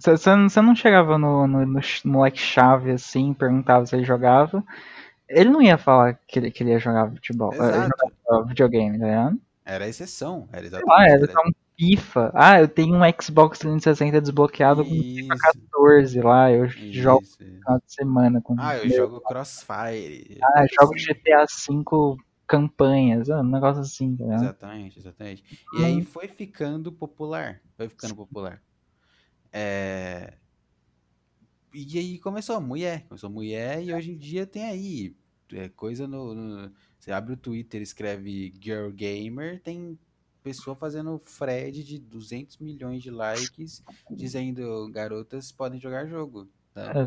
Você 0.00 0.62
não 0.62 0.74
chegava 0.74 1.18
no, 1.18 1.46
no, 1.46 1.66
no 1.66 1.82
ch- 1.82 2.04
moleque 2.04 2.38
chave 2.38 2.90
assim, 2.92 3.34
perguntava 3.34 3.84
se 3.84 3.94
ele 3.94 4.04
jogava. 4.04 4.64
Ele 5.28 5.50
não 5.50 5.60
ia 5.60 5.76
falar 5.76 6.14
que 6.26 6.38
ele, 6.38 6.50
que 6.50 6.62
ele 6.62 6.70
ia 6.70 6.78
jogar 6.78 7.10
futebol, 7.10 7.52
eh, 7.52 7.56
Exato. 7.58 7.90
jogar 8.28 8.44
videogame, 8.48 8.98
tá 8.98 9.04
ligado? 9.04 9.40
Era 9.64 9.84
a 9.84 9.88
exceção, 9.88 10.48
era 10.52 10.64
exatamente. 10.64 10.88
lá, 10.88 11.04
era 11.04 11.24
era- 11.24 11.40
um 11.46 11.52
FIFA. 11.78 12.30
Ah, 12.34 12.60
eu 12.60 12.68
tenho 12.68 12.94
um 12.94 13.00
Xbox 13.20 13.58
360 13.58 14.20
desbloqueado 14.20 14.84
com 14.84 14.90
FIFA 14.94 15.34
Isso, 15.34 15.60
14 15.70 16.20
lá, 16.22 16.50
eu 16.50 16.68
jogo 16.68 17.22
isso. 17.22 17.36
no 17.40 17.48
final 17.58 17.78
de 17.86 17.92
semana 17.92 18.40
com 18.40 18.56
Ah, 18.58 18.76
eu 18.76 18.86
meu- 18.88 18.96
jogo 18.96 19.20
Crossfire. 19.20 20.38
Ah, 20.42 20.52
coisa 20.60 20.74
jogo 20.80 20.94
assim. 20.94 21.04
GTA 21.04 21.44
V 21.44 22.16
campanhas, 22.46 23.28
ah, 23.28 23.40
um 23.40 23.50
negócio 23.50 23.82
assim, 23.82 24.14
ligado? 24.14 24.42
Exatamente, 24.44 24.98
exatamente. 24.98 25.44
E 25.74 25.84
aí 25.84 26.02
foi 26.04 26.28
ficando 26.28 26.92
popular. 26.92 27.60
Foi 27.76 27.88
ficando 27.88 28.14
popular. 28.14 28.62
É... 29.52 30.34
E 31.74 31.98
aí 31.98 32.18
começou 32.18 32.56
a 32.56 32.60
mulher. 32.60 33.04
Começou 33.08 33.28
a 33.28 33.32
mulher 33.32 33.82
e 33.82 33.92
hoje 33.92 34.12
em 34.12 34.16
dia 34.16 34.46
tem 34.46 34.64
aí. 34.64 35.14
é, 35.52 35.68
coisa 35.68 36.06
no, 36.08 36.34
no- 36.34 36.72
Você 36.98 37.12
abre 37.12 37.32
o 37.34 37.36
Twitter, 37.36 37.82
escreve 37.82 38.52
Girl 38.60 38.90
Gamer, 38.90 39.60
tem 39.62 39.98
pessoa 40.46 40.76
fazendo 40.76 41.18
thread 41.18 41.82
de 41.82 41.98
200 41.98 42.58
milhões 42.58 43.02
de 43.02 43.10
likes 43.10 43.82
dizendo 44.08 44.88
garotas 44.92 45.50
podem 45.50 45.80
jogar 45.80 46.06
jogo. 46.06 46.46
tá? 46.72 46.92
É, 47.00 47.06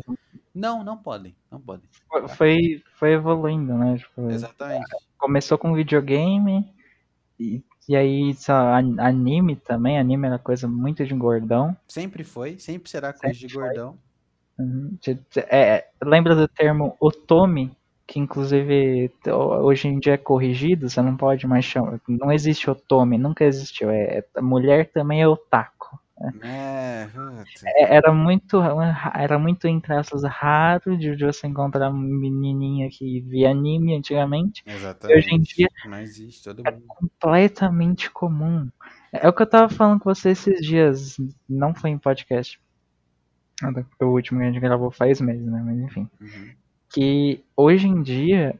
Não, 0.54 0.84
não 0.84 0.98
podem. 0.98 1.34
Não 1.50 1.58
podem. 1.58 1.88
foi- 2.36 2.82
Foi, 2.98 3.12
evoluindo, 3.14 3.72
né? 3.78 3.96
Tipo, 3.96 4.30
Exatamente. 4.30 4.84
começou 5.16 5.56
com 5.56 5.72
videogame 5.72 6.70
e, 7.38 7.62
e 7.88 7.96
aí 7.96 8.34
lá, 8.46 8.76
anime 8.76 9.56
também, 9.56 9.98
anime 9.98 10.26
era 10.26 10.38
coisa 10.38 10.68
muito 10.68 11.06
de 11.06 11.14
gordão. 11.14 11.74
Sempre 11.88 12.22
foi, 12.24 12.58
sempre 12.58 12.90
será 12.90 13.10
coisa 13.14 13.32
de 13.32 13.40
Sempre 13.40 13.54
foi. 13.54 13.64
gordão. 13.64 13.98
Uhum. 14.58 14.98
Te- 15.00 15.18
é, 15.48 15.88
lembra 16.02 16.36
do 16.36 16.46
termo 16.46 16.94
otome, 17.00 17.74
que 18.10 18.18
inclusive 18.18 19.08
hoje 19.62 19.86
em 19.86 20.00
dia 20.00 20.14
é 20.14 20.16
corrigido, 20.16 20.90
você 20.90 21.00
não 21.00 21.16
pode 21.16 21.46
mais 21.46 21.64
chamar, 21.64 22.00
não 22.08 22.32
existe 22.32 22.68
otome, 22.68 23.16
nunca 23.16 23.44
existiu, 23.44 23.88
é, 23.88 24.24
é- 24.34 24.40
mulher 24.40 24.90
também 24.90 25.22
é 25.22 25.28
otaku. 25.28 25.96
É, 26.42 27.06
puta. 27.06 27.44
É- 27.64 27.94
era 27.94 28.12
muito, 28.12 28.60
era 29.14 29.38
muito 29.38 29.68
entre 29.68 29.94
aspas 29.94 30.24
raro 30.24 30.98
de 30.98 31.14
você 31.14 31.46
encontrar 31.46 31.88
uma 31.88 32.02
menininha 32.02 32.90
que 32.90 33.20
via 33.20 33.52
anime 33.52 33.94
antigamente, 33.94 34.64
Exatamente. 34.66 35.16
hoje 35.16 35.32
em 35.32 35.40
dia 35.40 35.68
existe, 36.02 36.50
é 36.50 36.52
mundo. 36.52 36.82
completamente 36.88 38.10
comum. 38.10 38.68
É 39.12 39.28
o 39.28 39.32
que 39.32 39.42
eu 39.42 39.46
tava 39.46 39.68
falando 39.68 40.00
com 40.00 40.12
você 40.12 40.30
esses 40.30 40.60
dias, 40.60 41.16
não 41.48 41.72
foi 41.72 41.90
em 41.90 41.98
podcast. 41.98 42.60
O 44.00 44.06
último 44.06 44.40
que 44.40 44.46
a 44.46 44.50
gente 44.50 44.60
gravou 44.60 44.90
faz 44.90 45.20
meses, 45.20 45.46
né? 45.46 45.62
Mas 45.64 45.78
enfim. 45.78 46.08
Uhum. 46.20 46.59
Que 46.92 47.42
hoje 47.56 47.86
em 47.88 48.02
dia 48.02 48.58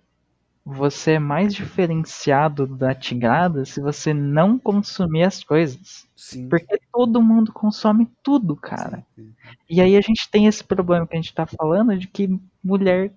você 0.65 1.12
é 1.12 1.19
mais 1.19 1.55
diferenciado 1.55 2.66
da 2.66 2.94
tigrada 2.94 3.65
se 3.65 3.81
você 3.81 4.15
não 4.15 4.59
consumir 4.59 5.24
as 5.24 5.43
coisas. 5.43 6.07
Sim. 6.16 6.48
Porque 6.48 6.78
todo 6.93 7.23
mundo 7.23 7.52
consome 7.52 8.09
tudo, 8.23 8.55
cara. 8.57 9.05
sim. 9.16 9.35
E 9.69 9.81
aí 9.81 9.97
a 9.97 10.01
gente 10.01 10.31
tem 10.31 10.47
esse 10.47 10.62
problema 10.62 11.07
que 11.07 11.15
a 11.16 11.20
gente 11.20 11.35
tá 11.35 11.47
falando 11.47 11.97
de 11.98 12.07
que 12.07 12.28
mulher 12.62 13.12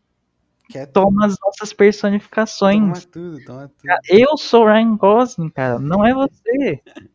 Quer 0.70 0.88
toma 0.88 1.26
as 1.26 1.38
nossas 1.40 1.72
Toma 1.72 1.78
personificações. 1.78 3.06
tudo, 3.06 3.44
toma 3.46 3.68
tudo. 3.68 3.92
Eu 4.10 4.38
sou 4.38 4.66
Ryan 4.66 4.96
Gosling, 4.96 5.50
cara, 5.50 5.80
não 5.80 6.06
é 6.06 6.14
você. 6.14 6.82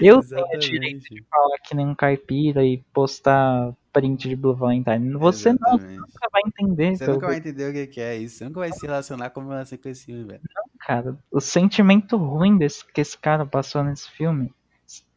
Eu 0.00 0.20
tenho 0.22 0.46
o 0.46 0.58
direito 0.58 1.00
de 1.10 1.22
falar 1.30 1.58
que 1.58 1.74
nem 1.74 1.86
um 1.86 1.94
caipira 1.94 2.64
e 2.64 2.78
postar 2.92 3.74
print 3.94 4.28
de 4.28 4.34
Blue 4.36 4.54
Valentine. 4.54 5.12
Você 5.12 5.52
não, 5.52 5.78
nunca 5.78 6.28
vai 6.30 6.42
entender. 6.44 6.96
Você 6.96 7.04
pelo 7.04 7.14
nunca 7.14 7.28
vai 7.28 7.36
entender 7.36 7.70
o 7.70 7.90
que 7.90 8.00
é 8.00 8.16
isso. 8.16 8.38
Você 8.38 8.44
nunca 8.44 8.60
vai 8.60 8.72
se 8.72 8.84
relacionar 8.84 9.30
como 9.30 9.52
ela 9.52 9.64
com 9.64 9.88
esse 9.88 10.04
filme, 10.04 10.24
velho. 10.24 10.42
cara. 10.80 11.16
O 11.30 11.40
sentimento 11.40 12.16
ruim 12.16 12.58
desse, 12.58 12.84
que 12.84 13.00
esse 13.00 13.16
cara 13.16 13.46
passou 13.46 13.84
nesse 13.84 14.10
filme, 14.10 14.52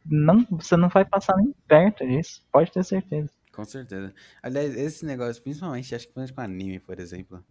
não, 0.06 0.46
você 0.50 0.76
não 0.76 0.88
vai 0.88 1.04
passar 1.04 1.36
nem 1.36 1.52
perto 1.66 2.06
disso. 2.06 2.42
Pode 2.52 2.70
ter 2.70 2.84
certeza. 2.84 3.28
Com 3.52 3.64
certeza. 3.64 4.14
Aliás, 4.40 4.76
esse 4.76 5.04
negócio, 5.04 5.42
principalmente, 5.42 5.92
acho 5.92 6.06
que 6.06 6.14
com 6.14 6.40
anime, 6.40 6.78
por 6.78 7.00
exemplo, 7.00 7.44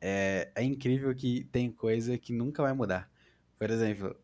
é, 0.00 0.50
é 0.54 0.64
incrível 0.64 1.14
que 1.14 1.44
tem 1.52 1.70
coisa 1.70 2.16
que 2.16 2.32
nunca 2.32 2.62
vai 2.62 2.72
mudar. 2.72 3.10
Por 3.58 3.70
exemplo, 3.70 4.16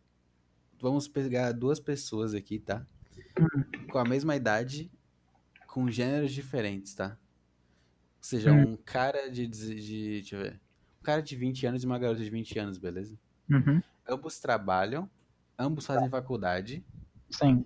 vamos 0.80 1.06
pegar 1.06 1.52
duas 1.52 1.78
pessoas 1.78 2.34
aqui, 2.34 2.58
tá? 2.58 2.86
Com 3.92 3.98
a 3.98 4.04
mesma 4.04 4.34
idade, 4.34 4.90
com 5.70 5.90
gêneros 5.90 6.32
diferentes, 6.32 6.94
tá? 6.94 7.18
Ou 8.18 8.24
seja, 8.24 8.52
Hum. 8.52 8.72
um 8.72 8.76
cara 8.76 9.30
de, 9.30 9.47
de, 9.47 9.74
de- 9.76 10.10
deixa 10.20 10.36
eu 10.36 10.42
ver, 10.42 10.60
um 11.01 11.05
cara 11.05 11.22
de 11.22 11.36
20 11.36 11.66
anos 11.66 11.82
e 11.82 11.86
uma 11.86 11.98
garota 11.98 12.22
de 12.22 12.30
20 12.30 12.59
anos, 12.59 12.78
beleza? 12.78 13.18
Uhum, 13.51 13.82
Ambos 14.09 14.38
trabalham, 14.40 15.09
ambos 15.59 15.86
fazem 15.86 16.09
faculdade 16.10 16.84
sim. 17.30 17.64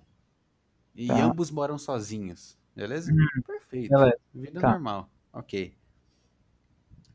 e 0.95 1.07
Tá. 1.07 1.23
ambos 1.23 1.51
moram 1.51 1.77
sozinhos, 1.77 2.57
beleza? 2.75 3.11
Perfeito. 3.45 3.89
beleza. 3.89 4.17
Vida 4.33 4.61
Tá. 4.61 4.71
normal. 4.71 5.09
Ok. 5.33 5.75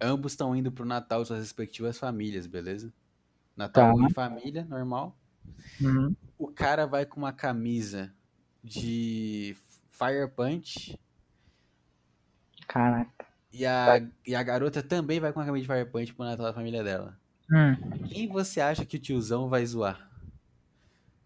Ambos 0.00 0.32
estão 0.32 0.56
indo 0.56 0.72
pro 0.72 0.84
Natal 0.84 1.24
suas 1.24 1.40
respectivas 1.40 1.98
famílias, 1.98 2.46
beleza? 2.46 2.92
Natal 3.56 3.96
Tá. 3.96 4.04
em 4.04 4.10
família, 4.12 4.64
normal. 4.64 5.16
Uhum, 5.80 6.14
O 6.38 6.48
cara 6.48 6.86
vai 6.86 7.04
com 7.06 7.18
uma 7.20 7.32
camisa 7.32 8.14
de 8.64 9.54
Fire 10.00 10.28
Punch 10.28 10.98
caraca. 12.66 13.26
e 13.52 13.66
a, 13.66 14.00
e 14.26 14.34
a 14.34 14.42
garota 14.42 14.82
também 14.82 15.20
vai 15.20 15.32
com 15.32 15.40
uma 15.40 15.46
camisa 15.46 15.66
de 15.66 15.72
Fire 15.72 15.90
Punch 15.90 16.14
pro 16.14 16.24
Natal 16.24 16.46
da 16.46 16.52
família 16.54 16.82
dela. 16.82 17.18
Hum, 17.52 17.76
Quem 18.08 18.28
você 18.28 18.60
acha 18.60 18.84
que 18.86 18.96
o 18.96 19.00
tiozão 19.00 19.48
vai 19.48 19.64
zoar? 19.66 20.08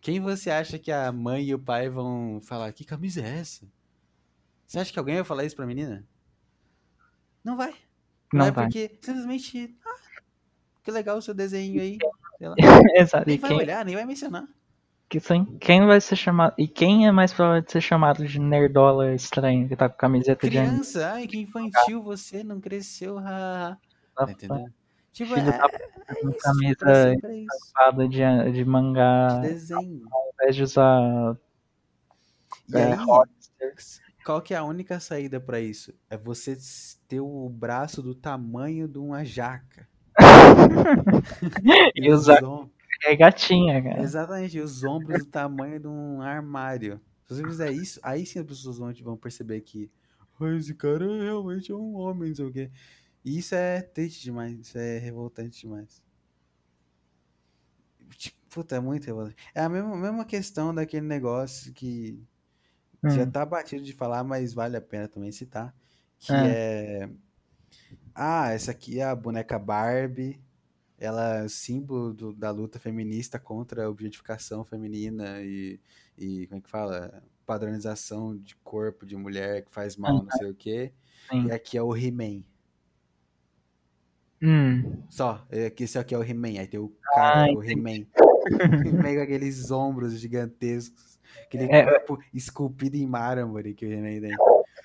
Quem 0.01 0.21
você 0.21 0.51
acha 0.51 0.79
que 0.79 0.91
a 0.93 1.11
mãe 1.13 1.45
e 1.45 1.55
o 1.55 1.59
pai 1.59 1.89
vão 1.89 2.39
falar? 2.41 2.73
Que 2.73 2.85
camisa 2.85 3.21
é 3.23 3.39
essa? 3.41 3.67
Você 4.67 4.79
acha 4.79 4.93
que 4.93 4.99
alguém 4.99 5.15
vai 5.17 5.25
falar 5.25 5.45
isso 5.45 5.57
pra 5.57 5.67
menina? 5.67 6.05
Não 7.43 7.57
vai. 7.57 7.71
Não, 8.33 8.41
não 8.41 8.47
é 8.47 8.51
vai. 8.51 8.65
porque 8.65 8.99
simplesmente. 9.01 9.75
Ah, 9.85 10.21
que 10.83 10.91
legal 10.91 11.17
o 11.19 11.23
seu 11.23 11.33
desenho 11.35 11.81
aí. 11.81 11.99
Exato. 12.97 13.27
Nem 13.27 13.39
vai 13.39 13.53
olhar, 13.53 13.85
nem 13.85 13.95
vai 13.95 14.05
mencionar. 14.05 14.47
Que 15.15 15.21
sim, 15.21 15.45
quem 15.61 15.87
vai 15.87 16.01
ser 16.01 16.17
chamado. 16.17 16.55
E 16.59 16.67
quem 16.67 17.07
é 17.07 17.13
mais 17.13 17.33
provável 17.33 17.63
de 17.63 17.71
ser 17.71 17.81
chamado 17.81 18.27
de 18.27 18.41
nerdola 18.41 19.15
estranho 19.15 19.69
que 19.69 19.77
tá 19.77 19.89
com 19.89 19.97
camiseta 19.97 20.51
de 20.51 20.59
anime? 20.59 20.73
Criança, 20.73 21.13
ai, 21.13 21.29
que 21.29 21.39
infantil 21.39 22.03
você, 22.03 22.43
não 22.43 22.61
cresceu. 22.61 23.17
ha, 23.19 23.79
ha. 24.17 24.27
Tá 24.27 24.33
entendendo? 24.33 24.73
Tipo, 25.13 25.35
Filho 25.35 25.51
é, 25.51 25.59
com 26.21 26.31
isso. 26.31 26.39
camisa 26.41 26.77
é 26.83 28.09
de, 28.09 28.53
de 28.53 28.65
mangá, 28.65 29.29
De 29.41 29.49
desenho. 29.49 30.03
ao 30.11 30.33
invés 30.35 30.57
de 30.57 30.63
usar 30.65 31.37
E 32.69 32.77
é, 32.77 32.93
aí, 32.93 33.73
qual 34.25 34.43
que 34.43 34.53
é 34.53 34.57
a 34.57 34.65
única 34.65 34.99
saída 34.99 35.39
pra 35.39 35.61
isso? 35.61 35.95
É 36.11 36.17
você 36.17 36.59
ter 37.07 37.21
o 37.21 37.49
braço 37.49 38.03
do 38.03 38.17
tamanho 38.17 38.89
de 38.89 38.99
uma 38.99 39.25
jaca. 39.25 39.87
e 41.95 42.11
usar 42.11 42.41
é 43.03 43.17
gatinha, 43.17 43.83
cara. 43.83 44.15
Exatamente, 44.17 44.59
os 44.61 44.83
ombros 44.85 45.25
do 45.25 45.31
tamanho 45.31 45.79
de 45.81 45.87
um 45.89 46.21
armário. 46.21 47.01
Se 47.27 47.35
você 47.35 47.45
fizer 47.45 47.71
isso, 47.73 48.01
aí 48.03 48.27
sim 48.27 48.39
as 48.41 48.47
pessoas 48.47 48.79
vão, 48.79 48.93
vão 49.03 49.17
perceber 49.17 49.61
que 49.63 49.91
"Ah, 50.41 50.55
esse 50.57 50.75
cara 50.75 51.07
realmente 51.23 51.71
é 51.73 51.75
um 51.75 51.95
homem, 51.97 52.31
não 52.31 52.37
sei 52.37 52.45
o 52.47 52.53
quê. 52.53 52.71
E 53.25 53.39
isso 53.39 53.55
é 53.55 53.83
triste 53.83 54.23
demais, 54.25 54.59
isso 54.61 54.79
é 54.79 54.99
revoltante 54.99 55.61
demais. 55.61 56.03
Tipo, 58.17 58.37
Puta, 58.51 58.77
é 58.77 58.81
muito 58.81 59.05
revoltante. 59.07 59.37
É 59.55 59.61
a 59.63 59.69
mesma, 59.69 59.97
mesma 59.97 60.25
questão 60.25 60.73
daquele 60.75 61.05
negócio 61.07 61.73
que 61.73 62.23
já 63.07 63.27
Hum, 63.27 63.27
tá 63.27 63.47
batido 63.47 63.85
de 63.85 63.93
falar, 63.95 64.25
mas 64.25 64.55
vale 64.55 64.77
a 64.77 64.83
pena 64.83 65.09
também 65.09 65.33
citar. 65.33 65.75
Que 66.19 66.47
é. 66.47 67.11
Ah, 68.15 68.51
essa 68.53 68.71
aqui 68.73 69.01
é 69.01 69.05
a 69.05 69.15
boneca 69.15 69.59
Barbie. 69.59 70.44
Ela 71.05 71.45
é 71.45 71.49
símbolo 71.49 72.13
do- 72.15 72.33
da 72.33 72.51
luta 72.51 72.79
feminista 72.79 73.39
contra 73.39 73.85
a 73.85 73.91
objetificação 73.91 74.65
feminina 74.65 75.41
e, 75.43 75.79
e 76.19 76.47
como 76.47 76.59
é 76.59 76.63
que 76.63 76.71
fala? 76.71 77.23
Padronização 77.47 78.37
de 78.37 78.57
corpo 78.57 79.05
de 79.05 79.15
mulher 79.17 79.65
que 79.65 79.71
faz 79.71 79.97
mal, 79.97 80.23
não 80.23 80.31
sei 80.31 80.51
o 80.51 80.55
quê. 80.55 80.93
sim. 81.31 81.47
E 81.47 81.53
aqui 81.53 81.77
é 81.77 81.83
o 81.83 81.95
He-Man. 81.97 82.43
Hum, 84.43 85.03
Só, 85.09 85.47
é 85.51 85.73
esse 85.79 85.99
aqui 85.99 86.15
é 86.15 86.19
o 86.19 86.23
He-Man. 86.23 86.59
Aí 86.61 86.67
tem 86.67 86.81
o 86.81 86.93
cara, 87.15 87.45
Ah, 87.47 87.53
o 87.55 87.63
He-Man. 87.63 88.07
Meio 89.03 89.17
com 89.19 89.23
aqueles 89.23 89.71
ombros 89.71 90.19
gigantescos. 90.19 91.19
Aquele 91.45 91.65
É. 91.65 91.85
corpo 91.85 92.23
esculpido 92.33 92.97
em 92.97 93.07
mármore 93.07 93.75
que 93.75 93.87
o 93.87 93.91
He-Man 93.93 94.21
tem. 94.21 94.37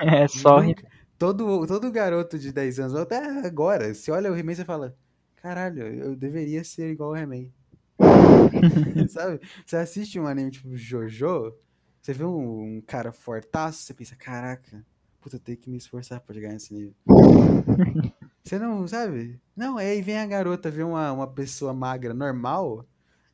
É 0.01 0.27
só 0.29 0.61
Nunca- 0.61 0.87
todo, 1.17 1.67
todo 1.67 1.91
garoto 1.91 2.39
de 2.39 2.53
10 2.53 2.79
anos, 2.79 2.95
até 2.95 3.17
agora, 3.45 3.93
se 3.93 4.09
olha 4.11 4.31
o 4.31 4.37
He-Man 4.37 4.53
e 4.53 4.65
fala: 4.65 4.95
Caralho, 5.41 5.83
eu 5.83 6.15
deveria 6.15 6.63
ser 6.63 6.91
igual 6.91 7.11
o 7.11 7.15
He-Man. 7.15 7.49
Sabe? 9.09 9.39
Você 9.65 9.77
assiste 9.77 10.19
um 10.19 10.27
anime 10.27 10.51
tipo 10.51 10.75
Jojo, 10.75 11.55
você 12.01 12.13
vê 12.13 12.25
um, 12.25 12.77
um 12.77 12.81
cara 12.81 13.11
fortaço, 13.11 13.83
você 13.83 13.93
pensa: 13.93 14.15
Caraca, 14.15 14.85
puta, 15.21 15.37
eu 15.37 15.39
tenho 15.39 15.57
que 15.57 15.69
me 15.69 15.77
esforçar 15.77 16.19
pra 16.19 16.33
chegar 16.33 16.49
nesse 16.49 16.73
nível. 16.73 16.93
Você 18.41 18.57
não, 18.57 18.87
sabe? 18.87 19.39
Não, 19.55 19.77
aí 19.77 20.01
vem 20.01 20.17
a 20.17 20.25
garota 20.25 20.71
ver 20.71 20.81
uma, 20.81 21.11
uma 21.11 21.27
pessoa 21.27 21.71
magra 21.71 22.15
normal. 22.15 22.83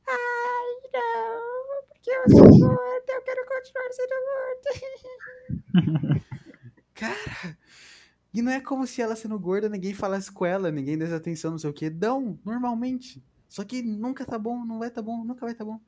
Ai, 0.05 0.91
não, 0.93 1.85
porque 1.87 2.09
eu 2.09 2.29
sou 2.31 2.49
gorda, 2.59 3.13
eu 3.13 3.21
quero 3.21 3.45
continuar 3.47 3.93
sendo 3.93 4.15
gorda. 4.27 4.69
Cara, 6.95 7.57
e 8.35 8.41
não 8.41 8.51
é 8.51 8.59
como 8.59 8.85
se 8.85 9.01
ela 9.01 9.15
sendo 9.15 9.39
gorda, 9.39 9.69
ninguém 9.69 9.93
falasse 9.93 10.29
com 10.29 10.45
ela, 10.45 10.69
ninguém 10.69 10.97
desse 10.97 11.13
atenção, 11.13 11.51
não 11.51 11.57
sei 11.57 11.69
o 11.69 11.73
que. 11.73 11.89
Não, 11.89 12.37
normalmente. 12.43 13.23
Só 13.47 13.63
que 13.63 13.81
nunca 13.81 14.25
tá 14.25 14.37
bom, 14.37 14.65
não 14.65 14.77
vai 14.77 14.91
tá 14.91 15.01
bom, 15.01 15.23
nunca 15.23 15.45
vai 15.45 15.55
tá 15.55 15.63
bom. 15.63 15.79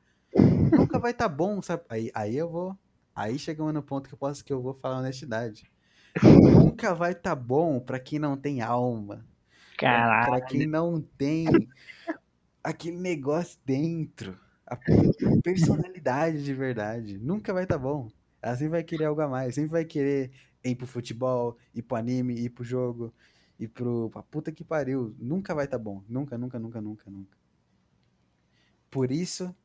nunca 0.71 0.97
vai 0.97 1.13
tá 1.13 1.27
bom, 1.27 1.61
sabe? 1.61 1.83
Aí, 1.89 2.09
aí 2.15 2.37
eu 2.37 2.49
vou. 2.49 2.77
Aí 3.13 3.37
chegamos 3.37 3.73
no 3.73 3.83
ponto 3.83 4.07
que 4.07 4.13
eu 4.13 4.17
posso 4.17 4.45
que 4.45 4.53
eu 4.53 4.61
vou 4.61 4.73
falar 4.73 4.99
honestidade. 4.99 5.69
nunca 6.23 6.95
vai 6.95 7.13
tá 7.13 7.35
bom 7.35 7.81
pra 7.81 7.99
quem 7.99 8.17
não 8.17 8.37
tem 8.37 8.61
alma. 8.61 9.25
Caralho. 9.77 10.31
Pra 10.31 10.41
quem 10.41 10.65
não 10.65 11.01
tem 11.01 11.47
aquele 12.63 12.97
negócio 12.97 13.59
dentro. 13.65 14.39
A 14.65 14.77
personalidade 15.43 16.45
de 16.45 16.53
verdade. 16.53 17.17
Nunca 17.17 17.53
vai 17.53 17.65
tá 17.65 17.77
bom. 17.77 18.07
Ela 18.41 18.55
sempre 18.55 18.69
vai 18.69 18.83
querer 18.83 19.03
algo 19.03 19.19
a 19.19 19.27
mais. 19.27 19.55
Sempre 19.55 19.71
vai 19.71 19.83
querer 19.83 20.31
ir 20.63 20.75
pro 20.75 20.87
futebol, 20.87 21.57
ir 21.73 21.83
pro 21.83 21.97
anime, 21.97 22.33
ir 22.35 22.49
pro 22.51 22.63
jogo, 22.63 23.13
ir 23.59 23.69
pro. 23.69 24.09
pra 24.09 24.23
puta 24.23 24.51
que 24.51 24.63
pariu. 24.63 25.15
Nunca 25.19 25.53
vai 25.55 25.67
tá 25.67 25.77
bom. 25.77 26.03
Nunca, 26.07 26.37
nunca, 26.37 26.59
nunca, 26.59 26.81
nunca, 26.81 27.09
nunca. 27.09 27.37
Por 28.89 29.11
isso, 29.11 29.55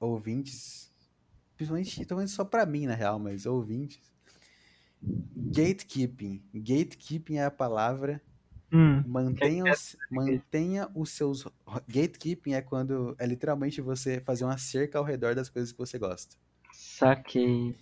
ouvintes, 0.00 0.92
principalmente, 1.56 2.04
talvez 2.06 2.32
só 2.32 2.44
pra 2.44 2.66
mim, 2.66 2.86
na 2.86 2.94
real, 2.94 3.18
mas 3.18 3.46
ouvintes. 3.46 4.12
Gatekeeping. 5.36 6.42
Gatekeeping 6.54 7.36
é 7.36 7.44
a 7.44 7.50
palavra 7.50 8.22
Hum, 8.72 9.04
Mantenha 9.04 9.66
os, 9.66 9.96
mantenha 10.10 10.90
os 10.94 11.10
seus. 11.12 11.44
Gatekeeping 11.88 12.54
é 12.54 12.62
quando. 12.62 13.16
É 13.18 13.26
literalmente 13.26 13.80
você 13.80 14.20
fazer 14.20 14.44
uma 14.44 14.58
cerca 14.58 14.98
ao 14.98 15.04
redor 15.04 15.34
das 15.34 15.48
coisas 15.50 15.72
que 15.72 15.78
você 15.78 15.98
gosta. 15.98 16.36
saquei. 16.72 17.76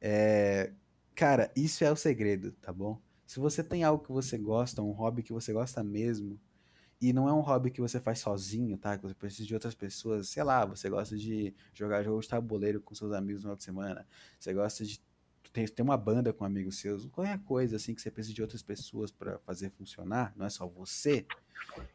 É, 0.00 0.72
cara, 1.20 1.52
isso 1.54 1.84
é 1.84 1.92
o 1.92 1.96
segredo, 1.96 2.50
tá 2.62 2.72
bom? 2.72 2.98
Se 3.26 3.38
você 3.38 3.62
tem 3.62 3.84
algo 3.84 4.02
que 4.02 4.10
você 4.10 4.38
gosta, 4.38 4.80
um 4.80 4.90
hobby 4.90 5.22
que 5.22 5.34
você 5.34 5.52
gosta 5.52 5.84
mesmo, 5.84 6.40
e 6.98 7.12
não 7.12 7.28
é 7.28 7.32
um 7.34 7.40
hobby 7.40 7.70
que 7.70 7.78
você 7.78 8.00
faz 8.00 8.20
sozinho, 8.20 8.78
tá? 8.78 8.96
Que 8.96 9.02
você 9.02 9.12
precisa 9.12 9.46
de 9.46 9.52
outras 9.52 9.74
pessoas, 9.74 10.30
sei 10.30 10.42
lá, 10.42 10.64
você 10.64 10.88
gosta 10.88 11.18
de 11.18 11.54
jogar 11.74 12.02
jogo 12.02 12.22
de 12.22 12.28
tabuleiro 12.28 12.80
com 12.80 12.94
seus 12.94 13.12
amigos 13.12 13.42
no 13.42 13.48
final 13.48 13.56
de 13.56 13.64
semana, 13.64 14.06
você 14.38 14.54
gosta 14.54 14.82
de 14.82 14.98
ter, 15.52 15.68
ter 15.68 15.82
uma 15.82 15.98
banda 15.98 16.32
com 16.32 16.42
amigos 16.42 16.78
seus, 16.78 17.04
qualquer 17.04 17.38
coisa 17.40 17.76
assim 17.76 17.94
que 17.94 18.00
você 18.00 18.10
precisa 18.10 18.34
de 18.34 18.40
outras 18.40 18.62
pessoas 18.62 19.10
pra 19.10 19.38
fazer 19.40 19.68
funcionar, 19.68 20.32
não 20.34 20.46
é 20.46 20.50
só 20.50 20.66
você. 20.66 21.26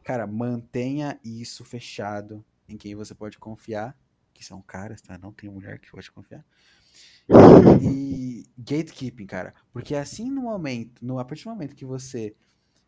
Cara, 0.04 0.28
mantenha 0.28 1.20
isso 1.24 1.66
fechado 1.66 2.46
em 2.70 2.78
quem 2.78 2.94
você 2.94 3.16
pode 3.16 3.40
confiar, 3.40 3.98
que 4.36 4.46
são 4.46 4.62
caras, 4.62 5.02
tá? 5.02 5.18
Não 5.18 5.34
tem 5.34 5.50
mulher 5.50 5.80
que 5.80 5.90
pode 5.90 6.12
confiar. 6.12 6.46
E 7.82 8.46
gatekeeping, 8.58 9.26
cara. 9.26 9.54
Porque 9.72 9.96
assim 9.96 10.30
no 10.30 10.42
momento, 10.44 11.04
no, 11.06 11.20
a 11.20 11.26
partir 11.26 11.46
do 11.46 11.52
momento 11.52 11.76
que 11.76 11.86
você 11.86 12.36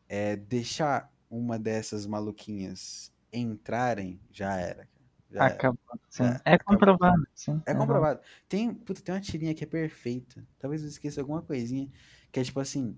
é, 0.09 0.35
deixar 0.35 1.11
uma 1.29 1.59
dessas 1.59 2.05
maluquinhas 2.05 3.11
entrarem, 3.31 4.19
já 4.31 4.55
era. 4.57 4.87
Já. 5.29 5.45
Acabou. 5.47 5.79
Sim. 6.09 6.23
É, 6.45 6.53
É, 6.53 6.57
comprovado, 6.57 7.27
sim. 7.33 7.61
É 7.65 7.73
comprovado. 7.75 8.21
Tem, 8.47 8.73
puta, 8.73 9.01
tem 9.01 9.13
uma 9.13 9.21
tirinha 9.21 9.53
que 9.53 9.63
é 9.63 9.67
perfeita. 9.67 10.45
Talvez 10.59 10.81
eu 10.83 10.89
esqueça 10.89 11.21
alguma 11.21 11.41
coisinha. 11.41 11.89
Que 12.31 12.39
é 12.39 12.43
tipo 12.43 12.59
assim. 12.59 12.97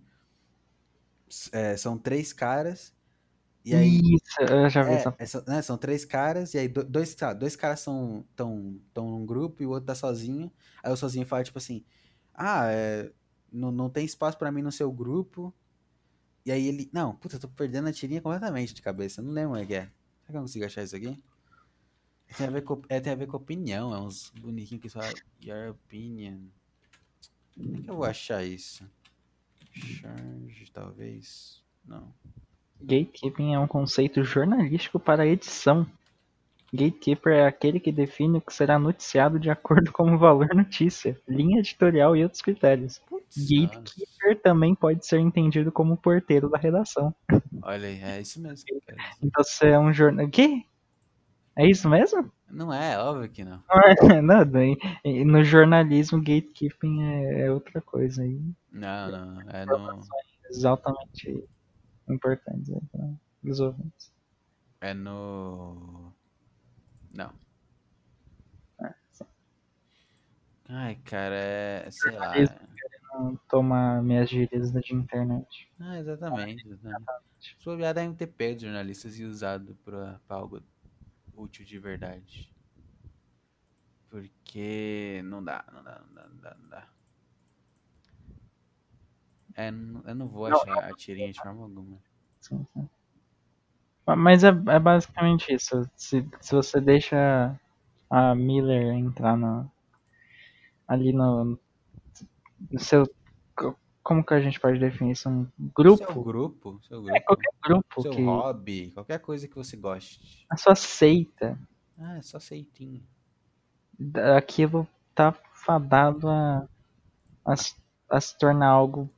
é, 1.51 1.77
são 1.77 1.97
três 1.97 2.33
caras. 2.33 2.93
E 3.63 3.75
aí. 3.75 3.99
Isso, 3.99 4.41
eu 4.41 4.69
já 4.69 4.83
vi 4.83 4.91
É, 4.91 4.95
essa. 4.95 5.15
é, 5.17 5.25
são, 5.25 5.43
né, 5.47 5.61
são 5.61 5.77
três 5.77 6.05
caras, 6.05 6.53
e 6.53 6.57
aí 6.57 6.67
do- 6.67 6.83
dois, 6.83 7.13
tá, 7.15 7.33
dois 7.33 7.55
caras 7.55 7.79
são 7.81 8.25
tão, 8.35 8.79
tão 8.93 9.09
num 9.09 9.25
grupo 9.25 9.61
e 9.61 9.65
o 9.65 9.69
outro 9.71 9.87
tá 9.87 9.95
sozinho. 9.95 10.51
Aí 10.83 10.91
o 10.91 10.97
sozinho 10.97 11.25
fala, 11.25 11.43
tipo 11.43 11.57
assim, 11.57 11.83
ah, 12.33 12.67
é, 12.71 13.11
não, 13.51 13.71
não 13.71 13.89
tem 13.89 14.05
espaço 14.05 14.37
pra 14.37 14.51
mim 14.51 14.61
no 14.61 14.71
seu 14.71 14.91
grupo. 14.91 15.53
E 16.45 16.51
aí 16.51 16.67
ele, 16.67 16.89
não, 16.93 17.15
puta, 17.15 17.35
eu 17.35 17.39
tô 17.39 17.47
perdendo 17.49 17.89
a 17.89 17.93
tirinha 17.93 18.21
completamente 18.21 18.73
de 18.73 18.81
cabeça, 18.81 19.21
não 19.21 19.31
lembro 19.31 19.61
o 19.61 19.67
que 19.67 19.73
é. 19.75 19.81
Será 19.81 20.31
que 20.31 20.37
eu 20.37 20.41
consigo 20.41 20.65
achar 20.65 20.83
isso 20.83 20.95
aqui? 20.95 21.21
Tem 22.37 22.47
a 22.47 22.49
ver 22.49 22.61
com, 22.61 22.81
é, 22.87 22.99
tem 22.99 23.11
a 23.11 23.15
ver 23.15 23.27
com 23.27 23.37
opinião, 23.37 23.93
é 23.93 23.99
uns 23.99 24.29
bonitinhos 24.39 24.81
que 24.81 24.89
falam, 24.89 25.13
your 25.43 25.71
opinion. 25.71 26.39
Como 27.55 27.75
é 27.77 27.81
que 27.81 27.89
eu 27.89 27.95
vou 27.95 28.05
achar 28.05 28.43
isso? 28.43 28.89
Charge, 29.73 30.71
talvez? 30.71 31.63
Não. 31.85 32.13
Gatekeeping 32.81 33.53
é 33.53 33.59
um 33.59 33.67
conceito 33.67 34.23
jornalístico 34.23 34.99
para 34.99 35.23
a 35.23 35.27
edição. 35.27 35.85
Gatekeeper 36.73 37.33
é 37.33 37.47
aquele 37.47 37.79
que 37.79 37.91
define 37.91 38.37
o 38.37 38.41
que 38.41 38.53
será 38.53 38.77
noticiado 38.77 39.39
de 39.39 39.49
acordo 39.49 39.91
com 39.91 40.13
o 40.13 40.17
valor 40.17 40.49
notícia, 40.53 41.19
linha 41.27 41.59
editorial 41.59 42.15
e 42.15 42.23
outros 42.23 42.41
critérios. 42.41 42.99
Putz, 42.99 43.35
Gatekeeper 43.37 44.41
também 44.41 44.75
pode 44.75 45.05
ser 45.05 45.19
entendido 45.19 45.71
como 45.71 45.97
porteiro 45.97 46.49
da 46.49 46.57
redação. 46.57 47.13
Olha 47.63 47.87
aí, 47.87 47.99
é 48.01 48.21
isso 48.21 48.39
mesmo. 48.39 48.65
Então 49.21 49.43
você 49.43 49.69
é 49.69 49.79
um 49.79 49.91
jornal. 49.91 50.25
O 50.25 50.29
quê? 50.29 50.63
É 51.57 51.67
isso 51.67 51.89
mesmo? 51.89 52.31
Não 52.49 52.73
é, 52.73 52.97
óbvio 52.97 53.29
que 53.29 53.43
não. 53.43 53.61
Não, 54.23 54.45
daí, 54.45 54.77
e 55.03 55.23
no 55.25 55.43
jornalismo, 55.43 56.19
gatekeeping 56.19 57.03
é, 57.03 57.41
é 57.41 57.51
outra 57.51 57.81
coisa 57.81 58.23
aí. 58.23 58.41
Não, 58.71 59.11
não. 59.11 59.41
É 59.49 59.65
no, 59.65 59.99
Altamente 60.65 61.43
importantes 62.09 62.69
aí 62.71 62.81
para 62.91 63.09
os 63.43 63.59
ouvintes. 63.59 64.11
é 64.81 64.93
no. 64.93 66.13
Não. 67.13 67.33
É, 68.81 68.93
sim. 69.11 69.25
Ai, 70.67 70.95
cara, 71.03 71.35
é. 71.35 71.89
Sei 71.91 72.11
lá. 72.11 72.33
Tomar 73.49 74.03
minhas 74.03 74.29
gírias 74.29 74.71
de 74.71 74.93
internet. 74.93 75.71
Ah, 75.79 75.97
exatamente. 75.97 76.67
exatamente. 76.67 77.07
Se 77.39 77.65
bobear, 77.65 77.93
devem 77.93 78.13
ter 78.13 78.27
pego 78.27 78.59
jornalistas 78.59 79.17
e 79.17 79.23
usado 79.25 79.75
pra, 79.83 80.19
pra 80.27 80.37
algo 80.37 80.61
útil 81.35 81.65
de 81.65 81.79
verdade. 81.79 82.53
Porque 84.09 85.21
não 85.25 85.43
dá, 85.43 85.65
não 85.73 85.83
dá, 85.83 86.01
não 86.01 86.13
dá, 86.13 86.27
não 86.27 86.37
dá. 86.37 86.57
Não 86.59 86.69
dá. 86.69 86.87
É, 89.59 89.69
não- 89.71 90.01
eu 90.07 90.15
não 90.15 90.27
vou 90.27 90.47
Não, 90.47 90.61
achar 90.61 90.89
a 90.89 90.93
tirinha 90.93 91.31
de 91.33 91.39
forma 91.41 91.63
alguma. 91.63 91.97
Sim, 92.39 92.65
sim. 92.73 92.89
Ma- 94.05 94.15
Mas 94.15 94.43
é, 94.43 94.49
é 94.49 94.79
basicamente 94.79 95.53
isso. 95.53 95.89
Se, 95.95 96.25
se 96.41 96.53
você 96.53 96.81
deixa 96.81 97.57
a 98.09 98.35
Miller 98.35 98.93
entrar 98.93 99.37
no, 99.37 99.69
ali 100.87 101.13
no, 101.13 101.57
no 102.71 102.79
seu. 102.79 103.05
co- 103.55 103.75
Como 104.03 104.23
que 104.23 104.33
a 104.33 104.39
gente 104.41 104.59
pode 104.59 104.79
definir 104.79 105.11
isso? 105.11 105.29
Um 105.29 105.47
Seu 105.57 105.71
grupo? 105.75 106.23
grupo, 106.23 106.79
seu 106.83 107.01
É 107.01 107.19
grupo, 107.19 107.25
qualquer 107.25 107.51
grupo 107.63 108.01
seu 108.01 108.13
que. 108.13 108.21
hobby, 108.25 108.91
qualquer 108.91 109.19
coisa 109.19 109.47
que 109.47 109.55
você 109.55 109.75
goste. 109.77 110.45
A 110.49 110.57
sua 110.57 110.75
seita. 110.75 111.57
Ah, 111.97 112.17
é 112.17 112.21
só 112.21 112.37
aceitinho. 112.37 113.03
da- 113.99 114.37
Aquilo 114.37 114.87
tá 115.13 115.31
fadado 115.53 116.27
a, 116.27 116.67
a, 117.45 117.55
a 118.09 118.21
se 118.21 118.37
tornar 118.37 118.67
algo. 118.67 119.09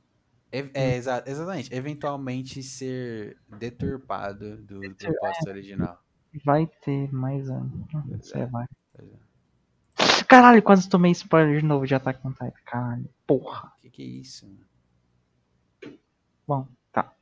É, 0.52 0.70
é, 0.74 0.96
exa- 0.96 1.24
exatamente. 1.26 1.74
Eventualmente 1.74 2.62
ser 2.62 3.38
deturpado 3.58 4.58
do 4.58 4.80
propósito 4.94 5.48
original. 5.48 5.98
Vai 6.44 6.66
ter 6.82 7.10
mais 7.10 7.48
ano. 7.48 7.88
Você 8.10 8.38
é. 8.38 8.46
vai. 8.46 8.66
É. 8.98 10.24
Caralho, 10.28 10.62
quase 10.62 10.88
tomei 10.88 11.12
spoiler 11.12 11.60
de 11.60 11.66
novo 11.66 11.86
de 11.86 11.94
Attack 11.94 12.26
on 12.26 12.32
Titan. 12.32 12.52
Caralho, 12.66 13.08
porra. 13.26 13.72
Que 13.80 13.90
que 13.90 14.02
é 14.02 14.06
isso, 14.06 14.46
mano? 14.46 15.98
Bom, 16.46 16.68
tá. 16.92 17.14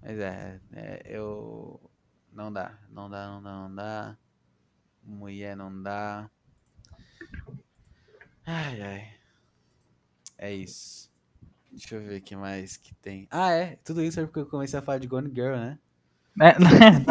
Mas 0.00 0.18
é, 0.18 0.60
é, 0.72 1.02
eu. 1.04 1.80
Não 2.32 2.52
dá, 2.52 2.78
não 2.88 3.10
dá, 3.10 3.28
não 3.28 3.42
dá, 3.42 3.52
não 3.52 3.74
dá. 3.74 4.16
Mulher 5.04 5.56
não 5.56 5.82
dá. 5.82 6.30
Ai, 8.46 8.82
ai. 8.82 9.14
É 10.38 10.52
isso. 10.52 11.11
Deixa 11.72 11.94
eu 11.94 12.02
ver 12.02 12.18
o 12.18 12.22
que 12.22 12.36
mais 12.36 12.76
que 12.76 12.94
tem. 12.94 13.26
Ah, 13.30 13.50
é. 13.50 13.78
Tudo 13.82 14.02
isso 14.02 14.20
é 14.20 14.24
porque 14.24 14.40
eu 14.40 14.46
comecei 14.46 14.78
a 14.78 14.82
falar 14.82 14.98
de 14.98 15.06
Gone 15.06 15.32
Girl, 15.34 15.56
né? 15.56 15.78
É, 16.40 16.58
né? 16.60 17.04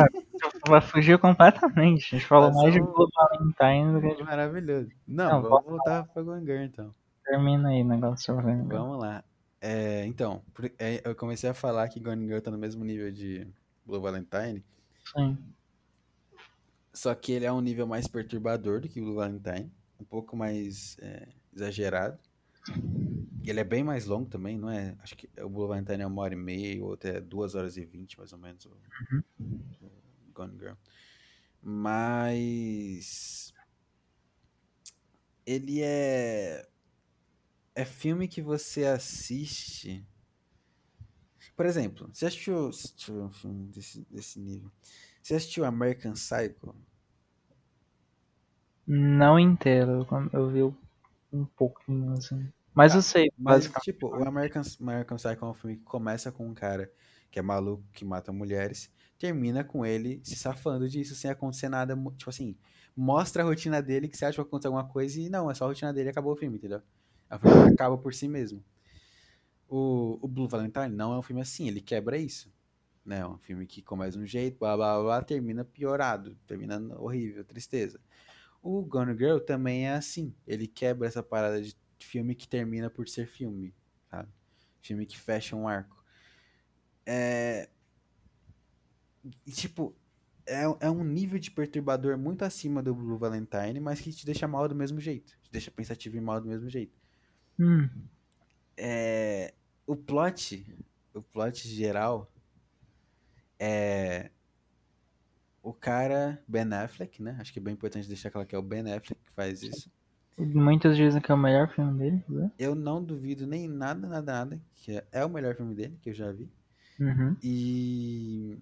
ela 0.67 0.81
fugiu 0.81 1.17
completamente. 1.17 2.15
A 2.15 2.19
gente 2.19 2.27
falou 2.27 2.53
mais 2.53 2.73
de 2.73 2.79
Blue 2.79 3.09
Valentine 3.15 3.93
do 3.93 4.01
que 4.01 4.15
de... 4.15 4.23
Maravilhoso. 4.23 4.89
Não, 5.07 5.41
Não, 5.41 5.49
vamos 5.49 5.65
voltar 5.65 6.03
pra 6.05 6.21
Gone 6.21 6.45
Girl, 6.45 6.63
então. 6.63 6.93
Termina 7.25 7.69
aí 7.69 7.81
o 7.81 7.85
negócio. 7.85 8.35
Vamos 8.35 8.99
lá. 8.99 9.23
É, 9.59 10.05
então, 10.05 10.41
é, 10.79 11.01
eu 11.03 11.15
comecei 11.15 11.49
a 11.49 11.53
falar 11.53 11.88
que 11.89 11.99
Gone 11.99 12.25
Girl 12.25 12.39
tá 12.39 12.49
no 12.49 12.57
mesmo 12.57 12.83
nível 12.83 13.11
de 13.11 13.47
Blue 13.85 14.01
Valentine, 14.01 14.63
Sim. 15.15 15.38
só 16.91 17.13
que 17.13 17.31
ele 17.31 17.45
é 17.45 17.51
um 17.51 17.61
nível 17.61 17.85
mais 17.85 18.07
perturbador 18.07 18.81
do 18.81 18.89
que 18.89 18.99
Blue 18.99 19.13
Valentine, 19.13 19.71
um 19.99 20.03
pouco 20.03 20.35
mais 20.35 20.97
é, 20.99 21.27
exagerado. 21.55 22.17
E 23.43 23.49
ele 23.49 23.59
é 23.59 23.63
bem 23.63 23.84
mais 23.84 24.05
longo 24.05 24.30
também, 24.30 24.57
não 24.57 24.69
é? 24.69 24.95
Acho 25.01 25.15
que 25.18 25.30
o 25.41 25.49
Blue 25.49 25.68
Valentine 25.68 26.03
é 26.03 26.07
uma 26.07 26.22
hora 26.22 26.34
e 26.34 26.38
meia, 26.38 26.81
o 26.84 26.88
outro 26.88 27.09
é 27.09 27.19
duas 27.19 27.55
horas 27.55 27.76
e 27.77 27.85
vinte, 27.85 28.18
mais 28.18 28.31
ou 28.34 28.39
menos, 28.39 28.65
o, 28.65 28.69
o 28.69 30.31
Gone 30.34 30.57
Girl. 30.57 30.76
Mas 31.63 33.53
ele 35.45 35.81
é 35.81 36.65
é 37.76 37.84
filme 37.85 38.27
que 38.30 38.41
você 38.41 38.85
assiste. 38.85 40.05
Por 41.55 41.65
exemplo, 41.65 42.09
você 42.13 42.26
assistiu, 42.26 42.68
assistiu 42.69 43.23
um 43.23 43.31
filme 43.31 43.68
desse, 43.69 44.05
desse 44.09 44.39
nível? 44.39 44.72
Você 45.22 45.35
assistiu 45.35 45.65
American 45.65 46.13
Psycho? 46.13 46.76
Não 48.85 49.39
inteiro. 49.39 50.05
eu- 50.11 50.30
Eu 50.31 50.47
vi 50.51 50.76
um 51.34 51.45
pouquinho, 51.45 52.13
assim. 52.13 52.47
Mas 52.73 52.93
Tá, 52.93 52.98
eu 52.98 53.02
sei, 53.02 53.31
Mas, 53.38 53.69
tipo, 53.81 54.07
o 54.07 54.27
American, 54.27 54.61
American 54.80 55.18
Psycho 55.18 55.45
é 55.45 55.49
um 55.49 55.53
filme 55.53 55.77
que 55.77 55.84
começa 55.84 56.31
com 56.31 56.48
um 56.48 56.53
cara 56.53 56.91
que 57.30 57.39
é 57.39 57.41
maluco, 57.41 57.84
que 57.93 58.03
mata 58.06 58.31
mulheres, 58.31 58.91
termina 59.18 59.64
com 59.64 59.85
ele 59.85 60.22
se 60.23 60.35
safando 60.35 60.88
disso 60.89 61.15
sem 61.15 61.31
acontecer 61.31 61.69
nada. 61.69 61.95
Tipo 62.18 62.30
assim, 62.30 62.57
mostra 62.95 63.43
a 63.43 63.45
rotina 63.45 63.81
dele 63.81 64.07
que 64.07 64.18
você 64.18 64.26
acha 64.26 64.34
que 64.34 64.38
vai 64.41 64.48
acontecer 64.48 64.68
alguma 64.68 64.88
coisa 64.88 65.19
e 65.19 65.30
não, 65.30 65.49
é 65.49 65.53
só 65.53 65.65
a 65.65 65.68
rotina 65.68 65.93
dele 65.93 66.10
e 66.10 66.11
acabou 66.11 66.34
o 66.34 66.35
filme, 66.35 66.57
entendeu? 66.57 66.81
É 67.30 67.35
um 67.35 67.39
filme 67.39 67.68
que 67.68 67.73
acaba 67.73 67.98
por 67.98 68.14
si 68.14 68.27
mesmo. 68.27 68.64
O, 69.68 70.19
o 70.22 70.27
Blue 70.27 70.48
Valentine 70.48 70.89
não 70.89 71.14
é 71.14 71.18
um 71.18 71.22
filme 71.22 71.41
assim, 71.41 71.68
ele 71.68 71.81
quebra 71.81 72.18
isso. 72.18 72.52
Né? 73.06 73.19
É 73.19 73.26
um 73.27 73.38
filme 73.38 73.65
que 73.65 73.81
começa 73.81 74.18
de 74.18 74.23
um 74.23 74.27
jeito, 74.27 74.60
blá 74.60 74.76
blá 74.76 74.95
blá, 74.95 75.03
blá, 75.03 75.22
termina 75.23 75.64
piorado, 75.65 76.35
termina 76.48 76.80
horrível, 76.99 77.43
tristeza. 77.45 77.99
O 78.61 78.84
Gone 78.84 79.18
Girl 79.18 79.39
também 79.39 79.88
é 79.88 79.93
assim. 79.93 80.35
Ele 80.48 80.68
quebra 80.68 81.07
essa 81.07 81.23
parada 81.23 81.61
de 81.61 81.76
filme 82.06 82.36
que 82.36 82.48
termina 82.48 82.90
por 82.90 83.07
ser 83.07 83.28
filme, 83.28 83.73
sabe? 84.10 84.30
Filme 84.82 85.06
que 85.06 85.19
fecha 85.19 85.56
um 85.56 85.68
arco. 85.68 86.03
É. 87.06 87.69
e, 89.45 89.52
Tipo, 89.52 89.95
é, 90.45 90.64
é 90.82 90.90
um 90.90 91.03
nível 91.03 91.40
de 91.40 91.52
perturbador 91.52 92.18
muito 92.18 92.44
acima 92.44 92.82
do 92.82 92.95
Blue 92.95 93.18
Valentine, 93.18 93.80
mas 93.80 94.02
que 94.02 94.11
te 94.11 94.26
deixa 94.26 94.48
mal 94.48 94.68
do 94.68 94.76
mesmo 94.76 94.99
jeito. 94.99 95.38
Te 95.44 95.52
deixa 95.52 95.72
pensativo 95.72 96.18
e 96.18 96.22
mal 96.22 96.41
do 96.41 96.48
mesmo 96.48 96.69
jeito. 96.69 96.98
Hum, 97.60 98.10
É, 98.78 99.53
o 99.86 99.95
plot, 99.95 100.65
o 101.14 101.22
plot 101.22 101.68
geral 101.68 102.32
é 103.60 104.32
o 105.61 105.73
cara 105.73 106.44
Ben 106.48 106.72
Affleck, 106.73 107.22
né? 107.22 107.38
Acho 107.40 107.52
que 107.53 107.60
é 107.60 107.61
bem 107.61 107.73
importante 107.73 108.07
deixar 108.07 108.30
claro 108.32 108.48
que 108.48 108.56
é 108.56 108.57
o 108.57 108.61
Ben 108.61 108.82
Affleck 108.94 109.22
que 109.23 109.32
faz 109.32 109.61
isso. 109.64 109.91
Muitos 110.45 110.95
dizem 110.97 111.22
que 111.22 111.31
é 111.31 111.35
o 111.35 111.38
melhor 111.38 111.69
filme 111.69 111.97
dele, 111.97 112.23
né? 112.27 112.51
Eu 112.57 112.76
não 112.76 113.03
duvido 113.03 113.45
nem 113.47 113.68
nada, 113.68 114.07
nada, 114.07 114.31
nada, 114.31 114.61
que 114.76 114.97
é, 114.97 115.07
é 115.11 115.26
o 115.26 115.30
melhor 115.30 115.55
filme 115.55 115.73
dele 115.76 115.97
que 116.01 116.09
eu 116.09 116.13
já 116.13 116.31
vi. 116.31 116.49
Uhum. 116.99 117.35
E 117.41 118.57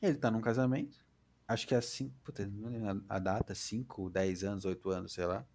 ele 0.00 0.16
tá 0.16 0.30
num 0.30 0.40
casamento. 0.40 1.04
Acho 1.48 1.66
que 1.66 1.74
é 1.74 1.78
assim, 1.78 2.12
puta, 2.24 2.46
não 2.46 2.68
lembro 2.68 3.04
a 3.08 3.16
a 3.16 3.18
data, 3.18 3.54
5, 3.54 4.10
10 4.10 4.44
anos, 4.44 4.64
8 4.64 4.90
anos, 4.90 5.12
sei 5.12 5.26
lá. 5.26 5.46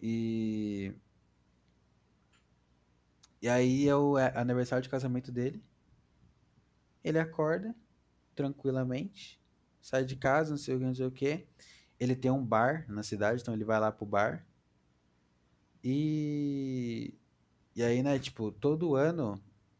E 0.00 0.94
E 3.40 3.48
aí 3.48 3.88
é 3.88 3.94
o 3.94 4.18
é 4.18 4.32
aniversário 4.36 4.82
de 4.82 4.88
casamento 4.88 5.30
dele. 5.30 5.62
Ele 7.04 7.18
acorda 7.18 7.74
tranquilamente, 8.34 9.40
sai 9.80 10.04
de 10.04 10.16
casa, 10.16 10.50
não 10.50 10.58
sei 10.58 10.74
o 10.74 10.78
que, 10.78 10.84
não 10.84 10.94
sei 10.94 11.06
o 11.06 11.10
que. 11.10 11.46
Ele 11.98 12.14
tem 12.16 12.30
um 12.30 12.44
bar 12.44 12.84
na 12.88 13.02
cidade, 13.02 13.42
então 13.42 13.54
ele 13.54 13.64
vai 13.64 13.80
lá 13.80 13.90
pro 13.92 14.06
bar. 14.06 14.46
E 15.82 17.14
e 17.76 17.82
aí, 17.82 18.02
né, 18.02 18.18
tipo, 18.18 18.50
todo 18.50 18.96
ano 18.96 19.38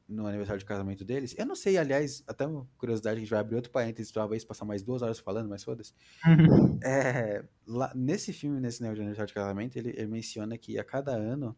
no 0.09 0.27
aniversário 0.27 0.61
de 0.61 0.67
casamento 0.67 1.05
deles, 1.05 1.35
eu 1.37 1.47
não 1.47 1.57
sei, 1.57 1.79
aliás, 1.79 2.23
até 2.29 2.47
uma 2.47 2.69
curiosidade 2.79 3.17
que 3.17 3.21
a 3.21 3.25
gente 3.25 3.31
vai 3.31 3.41
abrir 3.41 3.57
outro 3.57 3.73
parênteses, 3.73 4.13
talvez 4.13 4.45
passar 4.45 4.65
mais 4.67 4.83
duas 4.83 5.03
horas 5.03 5.19
falando, 5.19 5.49
mas 5.49 5.65
foda-se. 5.65 5.95
É, 6.85 7.45
lá, 7.67 7.93
nesse 7.95 8.33
filme, 8.33 8.61
nesse 8.61 8.83
negócio 8.83 8.97
de 8.97 9.01
aniversário 9.01 9.29
de 9.29 9.35
casamento, 9.35 9.77
ele, 9.77 9.91
ele 9.91 10.07
menciona 10.07 10.59
que 10.59 10.79
a 10.79 10.85
cada 10.85 11.13
ano 11.13 11.57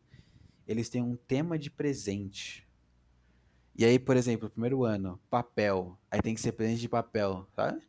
eles 0.66 0.88
têm 0.88 1.02
um 1.02 1.16
tema 1.16 1.58
de 1.58 1.70
presente. 1.70 2.68
E 3.76 3.84
aí, 3.84 3.98
por 3.98 4.16
exemplo, 4.16 4.50
primeiro 4.50 4.84
ano, 4.84 5.20
papel. 5.30 5.98
Aí 6.10 6.20
tem 6.22 6.34
que 6.34 6.40
ser 6.40 6.52
presente 6.52 6.80
de 6.80 6.88
papel, 6.88 7.46
sabe? 7.54 7.82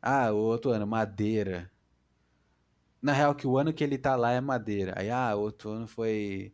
Ah, 0.00 0.32
o 0.32 0.36
outro 0.36 0.70
ano, 0.70 0.86
madeira. 0.86 1.70
Na 3.02 3.12
real, 3.12 3.34
que 3.34 3.46
o 3.46 3.56
ano 3.58 3.72
que 3.72 3.84
ele 3.84 3.98
tá 3.98 4.16
lá 4.16 4.32
é 4.32 4.40
madeira. 4.40 4.94
Aí, 4.96 5.10
ah, 5.10 5.34
outro 5.34 5.70
ano 5.70 5.86
foi 5.86 6.52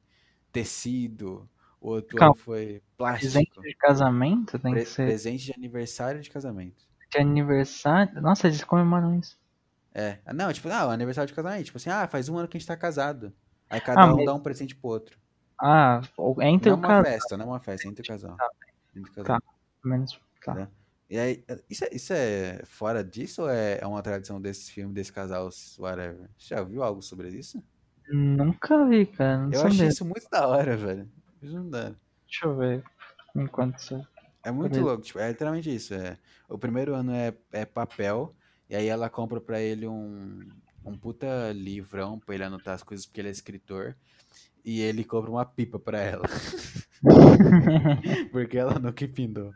tecido. 0.50 1.48
O 1.80 1.88
outro 1.90 2.16
Calma. 2.16 2.34
ano 2.34 2.42
foi 2.42 2.82
Presente 2.96 3.46
plástico. 3.50 3.62
de 3.62 3.74
casamento 3.74 4.58
tem 4.58 4.72
Pre- 4.72 4.82
que 4.84 4.88
ser 4.88 5.06
presente 5.06 5.44
de 5.46 5.52
aniversário 5.52 6.20
de 6.20 6.30
casamento. 6.30 6.84
de 7.10 7.18
aniversário. 7.18 8.20
Nossa, 8.22 8.46
eles 8.46 8.62
comemoram 8.64 9.18
isso. 9.18 9.38
É. 9.94 10.18
Não, 10.32 10.52
tipo, 10.52 10.68
ah, 10.68 10.92
aniversário 10.92 11.28
de 11.28 11.34
casamento. 11.34 11.64
Tipo 11.66 11.78
assim, 11.78 11.90
ah, 11.90 12.06
faz 12.08 12.28
um 12.28 12.38
ano 12.38 12.48
que 12.48 12.56
a 12.56 12.60
gente 12.60 12.68
tá 12.68 12.76
casado. 12.76 13.32
Aí 13.68 13.80
cada 13.80 14.02
Ah, 14.02 14.12
um 14.12 14.16
mas- 14.16 14.26
dá 14.26 14.34
um 14.34 14.40
presente 14.40 14.74
pro 14.76 14.90
outro. 14.90 15.18
Ah, 15.60 16.00
entre 16.42 16.70
não 16.70 16.76
o 16.76 16.80
uma 16.80 16.88
casal. 16.88 17.04
festa, 17.04 17.36
não 17.36 17.46
uma 17.48 17.60
festa, 17.60 17.88
entre 17.88 18.02
o 18.02 18.06
casal. 18.06 18.36
Entre 18.96 19.10
o 19.10 19.14
casal. 19.14 19.40
Tá. 19.40 19.46
Menos. 19.84 20.20
Tá. 20.44 20.54
Né? 20.54 20.68
E 21.12 21.18
aí, 21.18 21.44
isso 21.68 21.84
é, 21.84 21.88
isso 21.92 22.12
é 22.14 22.62
fora 22.64 23.04
disso 23.04 23.42
ou 23.42 23.50
é, 23.50 23.78
é 23.78 23.86
uma 23.86 24.00
tradição 24.00 24.40
desse 24.40 24.72
filme, 24.72 24.94
desse 24.94 25.12
casal, 25.12 25.50
whatever? 25.78 26.30
Você 26.38 26.54
já 26.54 26.62
viu 26.62 26.82
algo 26.82 27.02
sobre 27.02 27.28
isso? 27.28 27.62
Nunca 28.08 28.86
vi, 28.86 29.04
cara. 29.04 29.46
Eu 29.52 29.62
achei 29.62 29.88
isso 29.88 30.06
muito 30.06 30.26
da 30.30 30.48
hora, 30.48 30.74
velho. 30.74 31.06
Dá. 31.68 31.94
Deixa 32.24 32.46
eu 32.46 32.56
ver. 32.56 32.82
Enquanto 33.36 33.78
você. 33.78 34.00
É 34.42 34.50
muito 34.50 34.80
louco, 34.80 35.02
tipo, 35.02 35.18
é 35.18 35.28
literalmente 35.28 35.74
isso. 35.74 35.92
É, 35.92 36.16
o 36.48 36.56
primeiro 36.56 36.94
ano 36.94 37.12
é, 37.12 37.34
é 37.52 37.66
papel, 37.66 38.34
e 38.70 38.74
aí 38.74 38.86
ela 38.86 39.10
compra 39.10 39.38
pra 39.38 39.60
ele 39.60 39.86
um, 39.86 40.48
um 40.82 40.96
puta 40.96 41.52
livrão 41.52 42.18
pra 42.18 42.34
ele 42.34 42.44
anotar 42.44 42.72
as 42.72 42.82
coisas 42.82 43.04
porque 43.04 43.20
ele 43.20 43.28
é 43.28 43.32
escritor, 43.32 43.94
e 44.64 44.80
ele 44.80 45.04
compra 45.04 45.30
uma 45.30 45.44
pipa 45.44 45.78
pra 45.78 46.00
ela, 46.00 46.24
porque 48.32 48.56
ela 48.56 48.78
nunca 48.78 49.06
pindou. 49.06 49.52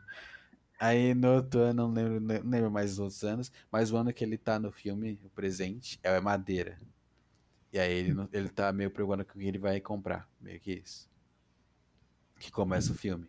Aí 0.79 1.15
no 1.15 1.37
outro 1.37 1.61
ano, 1.61 1.89
não 1.89 1.93
lembro, 1.93 2.21
não 2.21 2.51
lembro 2.51 2.71
mais 2.71 2.93
os 2.93 2.99
outros 2.99 3.25
anos, 3.25 3.53
mas 3.71 3.91
o 3.91 3.97
ano 3.97 4.13
que 4.13 4.23
ele 4.23 4.37
tá 4.37 4.59
no 4.59 4.71
filme, 4.71 5.19
o 5.25 5.31
presente, 5.31 5.99
é 6.03 6.21
madeira. 6.21 6.79
E 7.73 7.79
aí 7.79 7.93
ele, 7.93 8.29
ele 8.33 8.49
tá 8.49 8.73
meio 8.73 8.91
preocupado 8.91 9.25
com 9.25 9.39
o 9.39 9.41
que 9.41 9.47
ele 9.47 9.59
vai 9.59 9.81
comprar, 9.81 10.29
meio 10.41 10.61
que 10.61 10.73
isso. 10.73 11.11
Que 12.39 12.51
começa 12.51 12.93
o 12.93 12.95
filme. 12.95 13.29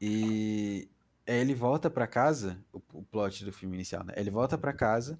E 0.00 0.88
aí 1.26 1.38
ele 1.38 1.54
volta 1.54 1.90
pra 1.90 2.06
casa, 2.06 2.62
o, 2.72 2.80
o 2.92 3.02
plot 3.02 3.44
do 3.44 3.52
filme 3.52 3.74
inicial, 3.74 4.04
né? 4.04 4.14
Ele 4.16 4.30
volta 4.30 4.56
pra 4.56 4.72
casa, 4.72 5.18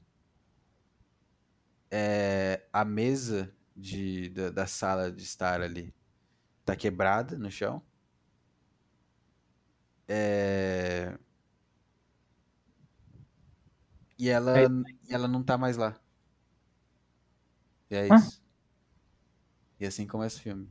é, 1.90 2.62
a 2.72 2.84
mesa 2.84 3.52
de, 3.76 4.28
da, 4.30 4.50
da 4.50 4.66
sala 4.66 5.10
de 5.10 5.22
estar 5.22 5.60
ali 5.60 5.94
tá 6.64 6.74
quebrada 6.74 7.38
no 7.38 7.50
chão. 7.50 7.82
É, 10.08 11.18
E 14.18 14.28
ela, 14.28 14.58
É. 14.58 14.66
e 15.08 15.14
ela 15.14 15.28
não 15.28 15.42
tá 15.42 15.56
mais 15.58 15.76
lá. 15.76 15.98
E 17.90 17.94
é 17.96 18.08
Hã? 18.10 18.16
isso. 18.16 18.42
E 19.80 19.86
assim 19.86 20.06
começa 20.06 20.38
o 20.38 20.42
filme. 20.42 20.70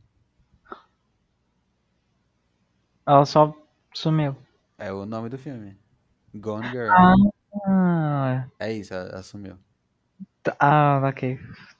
Ela 3.07 3.25
só 3.25 3.53
sumiu. 3.93 4.35
É 4.77 4.91
o 4.91 5.05
nome 5.05 5.29
do 5.29 5.37
filme. 5.37 5.77
Gone 6.33 6.69
Girl. 6.69 6.89
Ah, 7.67 8.47
É 8.59 8.71
isso, 8.73 8.93
ela 8.93 9.09
ela 9.09 9.23
sumiu. 9.23 9.57
tá, 10.43 10.55
ah 10.59 11.01
ok. 11.07 11.37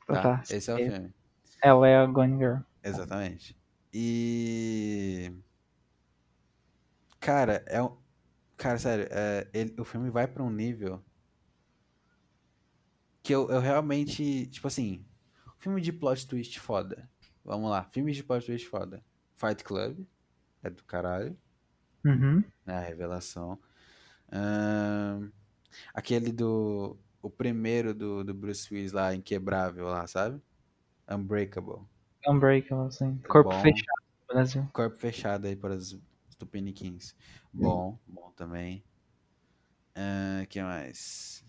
Tá, 0.08 0.14
Tá, 0.14 0.22
tá. 0.22 0.44
esse 0.50 0.70
é 0.72 0.74
o 0.74 0.78
filme. 0.78 1.14
Ela 1.62 1.88
é 1.88 1.98
a 1.98 2.06
Gone 2.06 2.38
Girl. 2.38 2.58
Exatamente. 2.84 3.58
E. 3.94 5.32
Cara, 7.26 7.64
é 7.66 7.82
um. 7.82 7.98
Cara, 8.56 8.78
sério, 8.78 9.08
é, 9.10 9.48
ele- 9.52 9.74
o 9.80 9.84
filme 9.84 10.12
vai 10.12 10.28
pra 10.28 10.44
um 10.44 10.50
nível 10.52 11.04
que 13.24 13.34
eu, 13.34 13.50
eu 13.50 13.60
realmente. 13.60 14.46
Tipo 14.46 14.68
assim, 14.68 15.04
filme 15.58 15.82
de 15.82 15.92
plot 15.92 16.28
twist 16.28 16.60
foda. 16.60 17.10
Vamos 17.44 17.72
lá, 17.72 17.84
filme 17.86 18.12
de 18.12 18.24
plot 18.24 18.46
twist 18.46 18.68
foda. 18.68 19.04
Fight 19.36 19.64
Club, 19.64 20.06
é 20.62 20.70
do 20.70 20.84
caralho, 20.84 21.36
Uhum. 22.06 22.44
né? 22.64 22.78
A 22.78 22.82
revelação. 22.82 23.60
Ahn, 24.32 25.32
Aquele 25.94 26.32
do. 26.32 26.96
O 27.24 27.30
primeiro 27.30 27.92
do, 27.96 28.24
do 28.24 28.36
Bruce 28.36 28.72
Willis 28.72 28.92
lá, 28.92 29.16
Inquebrável 29.16 29.88
lá, 29.88 30.06
sabe? 30.06 30.40
Unbreakable. 31.10 31.82
Unbreakable, 32.28 32.86
assim. 32.88 33.18
Corpo 33.28 33.50
Bom. 33.50 33.62
fechado 33.64 34.04
Brasil. 34.28 34.70
Corpo 34.72 34.96
fechado 34.98 35.48
aí 35.48 35.56
para 35.56 35.74
os 35.74 36.00
Tupiniquins. 36.38 37.16
Bom, 37.54 37.98
bom 38.08 38.32
também. 38.36 38.84
O 40.44 40.48
que 40.48 40.62
mais? 40.62 41.44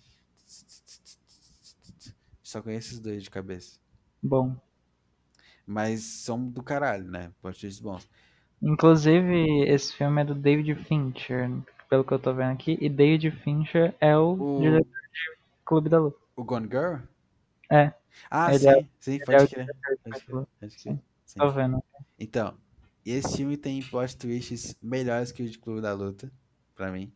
Só 2.42 2.62
conheço 2.62 2.88
esses 2.88 3.00
dois 3.00 3.22
de 3.22 3.30
cabeça. 3.30 3.78
Bom. 4.22 4.56
Mas 5.66 6.02
são 6.02 6.48
do 6.48 6.62
caralho, 6.62 7.04
né? 7.04 7.32
Portugueses 7.42 7.80
bons. 7.80 8.08
Inclusive, 8.62 9.64
esse 9.68 9.94
filme 9.94 10.22
é 10.22 10.24
do 10.24 10.34
David 10.34 10.74
Fincher, 10.84 11.50
pelo 11.88 12.04
que 12.04 12.12
eu 12.12 12.18
tô 12.18 12.32
vendo 12.32 12.52
aqui. 12.52 12.78
E 12.80 12.88
David 12.88 13.30
Fincher 13.42 13.94
é 14.00 14.16
o, 14.16 14.36
O, 14.40 14.60
diretor 14.60 14.84
de 14.84 15.38
Clube 15.64 15.88
da 15.88 15.98
Luta. 16.00 16.18
o 16.36 16.44
Gone 16.44 16.68
Girl? 16.68 16.98
É, 17.70 17.92
Ah, 18.30 18.52
Ele 18.52 18.64
sim, 18.64 18.68
é- 18.68 18.86
sim, 19.00 19.18
é 19.18 19.24
pode 19.24 19.44
o 19.44 19.48
crer. 19.48 19.66
Pode 20.04 20.24
pode. 20.26 20.46
Sim. 20.78 21.00
Tô 21.36 21.50
vendo. 21.50 21.82
Então, 22.18 22.56
esse 23.12 23.36
filme 23.38 23.56
tem 23.56 23.82
plot 23.82 24.16
twists 24.16 24.76
melhores 24.82 25.32
que 25.32 25.42
o 25.42 25.48
de 25.48 25.58
Clube 25.58 25.80
da 25.80 25.92
Luta, 25.92 26.30
pra 26.74 26.90
mim. 26.90 27.12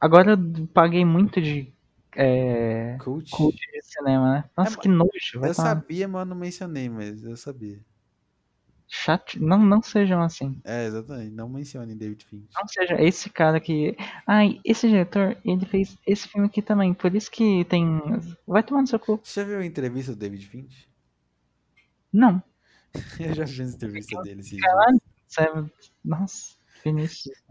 Agora 0.00 0.32
eu 0.32 0.66
paguei 0.68 1.04
muito 1.04 1.40
de 1.40 1.72
é, 2.14 2.96
Cult. 3.00 3.30
cult 3.30 3.56
de 3.56 3.82
cinema, 3.82 4.32
né? 4.32 4.44
Nossa, 4.56 4.76
É, 4.76 4.80
que 4.80 4.88
nojo. 4.88 5.10
Vai 5.40 5.50
Eu 5.50 5.54
tomar- 5.54 5.68
sabia, 5.68 6.06
mas 6.08 6.26
não 6.28 6.36
mencionei, 6.36 6.88
mas 6.88 7.22
eu 7.22 7.36
sabia. 7.36 7.80
Chato. 8.94 9.42
Não, 9.42 9.58
não 9.64 9.80
sejam 9.80 10.20
assim. 10.20 10.60
É, 10.64 10.84
exatamente. 10.84 11.30
Não 11.30 11.48
mencione 11.48 11.94
David 11.94 12.26
Fincher. 12.26 12.48
Não 12.54 12.68
seja 12.68 13.00
esse 13.00 13.30
cara 13.30 13.58
que. 13.58 13.96
Ai, 14.26 14.60
esse 14.62 14.86
diretor, 14.86 15.34
ele 15.42 15.64
fez 15.64 15.96
esse 16.06 16.28
filme 16.28 16.46
aqui 16.46 16.60
também. 16.60 16.92
Por 16.92 17.14
isso 17.14 17.30
que 17.30 17.64
tem. 17.64 17.98
Vai 18.46 18.62
tomar 18.62 18.82
no 18.82 18.86
seu 18.86 18.98
cu. 18.98 19.18
Você 19.24 19.40
já 19.40 19.46
viu 19.46 19.60
a 19.60 19.64
entrevista 19.64 20.12
do 20.12 20.18
David 20.18 20.46
Fincher? 20.46 20.86
Não. 22.12 22.42
Eu 23.18 23.32
já 23.34 23.44
vi 23.44 23.62
a 23.62 23.64
entrevista 23.64 24.20
dele 24.22 24.42
Caralho. 24.60 25.00
Nossa, 26.04 26.56
Vinícius. 26.84 27.42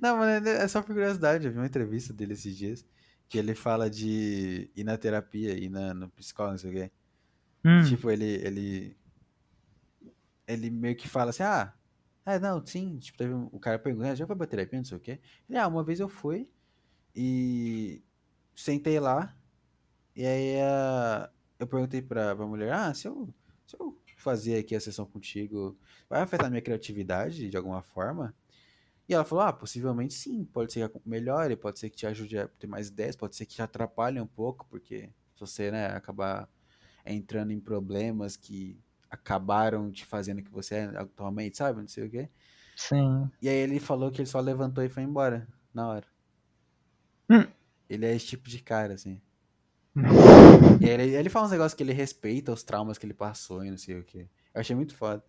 Não, 0.00 0.16
mas 0.18 0.46
é 0.46 0.68
só 0.68 0.80
por 0.82 0.94
curiosidade. 0.94 1.46
Eu 1.46 1.52
vi 1.52 1.58
uma 1.58 1.66
entrevista 1.66 2.12
dele 2.12 2.32
esses 2.34 2.56
dias. 2.56 2.86
Que 3.28 3.38
ele 3.38 3.54
fala 3.54 3.90
de 3.90 4.70
ir 4.76 4.84
na 4.84 4.96
terapia, 4.96 5.52
ir 5.58 5.68
na, 5.68 5.92
no 5.92 6.08
psicólogo, 6.10 6.52
não 6.52 6.58
sei 6.58 6.70
o 6.70 6.74
quê. 6.74 6.92
Hum, 7.64 7.82
Tipo, 7.84 8.10
ele, 8.10 8.24
ele. 8.24 8.96
Ele 10.46 10.70
meio 10.70 10.96
que 10.96 11.08
fala 11.08 11.30
assim: 11.30 11.42
ah, 11.42 11.74
é, 12.24 12.38
não, 12.38 12.64
sim. 12.64 12.98
Tipo, 12.98 13.18
teve 13.18 13.34
um, 13.34 13.46
o 13.52 13.58
cara 13.58 13.78
pergunta: 13.78 14.10
"Ah, 14.10 14.14
já 14.14 14.26
foi 14.26 14.36
pra 14.36 14.46
terapia, 14.46 14.78
não 14.78 14.84
sei 14.84 14.96
o 14.96 15.00
quê. 15.00 15.20
Ele, 15.48 15.58
ah, 15.58 15.66
uma 15.68 15.84
vez 15.84 16.00
eu 16.00 16.08
fui 16.08 16.48
e 17.14 18.02
sentei 18.56 19.00
lá. 19.00 19.36
E 20.16 20.26
aí 20.26 20.60
a- 20.60 21.30
eu 21.58 21.66
perguntei 21.68 22.02
pra, 22.02 22.36
pra 22.36 22.46
mulher: 22.46 22.72
ah, 22.72 22.94
se 22.94 23.08
eu, 23.08 23.34
se 23.66 23.76
eu 23.80 23.98
fazer 24.16 24.58
aqui 24.58 24.74
a 24.74 24.80
sessão 24.80 25.06
contigo, 25.06 25.78
vai 26.08 26.22
afetar 26.22 26.50
minha 26.50 26.62
criatividade 26.62 27.48
de 27.48 27.56
alguma 27.56 27.82
forma? 27.82 28.34
E 29.08 29.14
ela 29.14 29.24
falou: 29.24 29.44
ah, 29.44 29.52
possivelmente 29.52 30.14
sim. 30.14 30.44
Pode 30.44 30.72
ser 30.72 30.88
que 30.88 31.00
melhore, 31.06 31.56
pode 31.56 31.78
ser 31.78 31.90
que 31.90 31.96
te 31.96 32.06
ajude 32.06 32.38
a 32.38 32.48
ter 32.48 32.66
mais 32.66 32.88
ideias, 32.88 33.16
pode 33.16 33.36
ser 33.36 33.46
que 33.46 33.54
te 33.54 33.62
atrapalhe 33.62 34.20
um 34.20 34.26
pouco, 34.26 34.66
porque 34.68 35.10
se 35.34 35.40
você, 35.40 35.70
né, 35.70 35.86
acabar 35.88 36.48
entrando 37.04 37.52
em 37.52 37.60
problemas 37.60 38.36
que 38.36 38.80
acabaram 39.10 39.90
te 39.92 40.04
fazendo 40.04 40.40
o 40.40 40.42
que 40.42 40.50
você 40.50 40.76
é 40.76 40.84
atualmente, 40.98 41.56
sabe? 41.56 41.80
Não 41.80 41.88
sei 41.88 42.06
o 42.06 42.10
quê. 42.10 42.28
sim. 42.76 43.30
E 43.40 43.48
aí 43.48 43.56
ele 43.56 43.80
falou 43.80 44.10
que 44.10 44.20
ele 44.20 44.28
só 44.28 44.40
levantou 44.40 44.82
e 44.84 44.88
foi 44.88 45.02
embora 45.02 45.46
na 45.72 45.88
hora. 45.88 46.06
Hum. 47.30 47.46
Ele 47.88 48.06
é 48.06 48.14
esse 48.14 48.26
tipo 48.26 48.48
de 48.48 48.60
cara, 48.60 48.94
assim. 48.94 49.20
Ele, 50.80 51.14
ele 51.14 51.28
fala 51.28 51.46
uns 51.46 51.52
negócios 51.52 51.74
que 51.74 51.82
ele 51.82 51.92
respeita 51.92 52.52
os 52.52 52.62
traumas 52.62 52.98
que 52.98 53.06
ele 53.06 53.14
passou 53.14 53.64
e 53.64 53.70
não 53.70 53.78
sei 53.78 53.98
o 53.98 54.04
quê. 54.04 54.26
Eu 54.54 54.60
achei 54.60 54.74
muito 54.74 54.94
foda. 54.94 55.22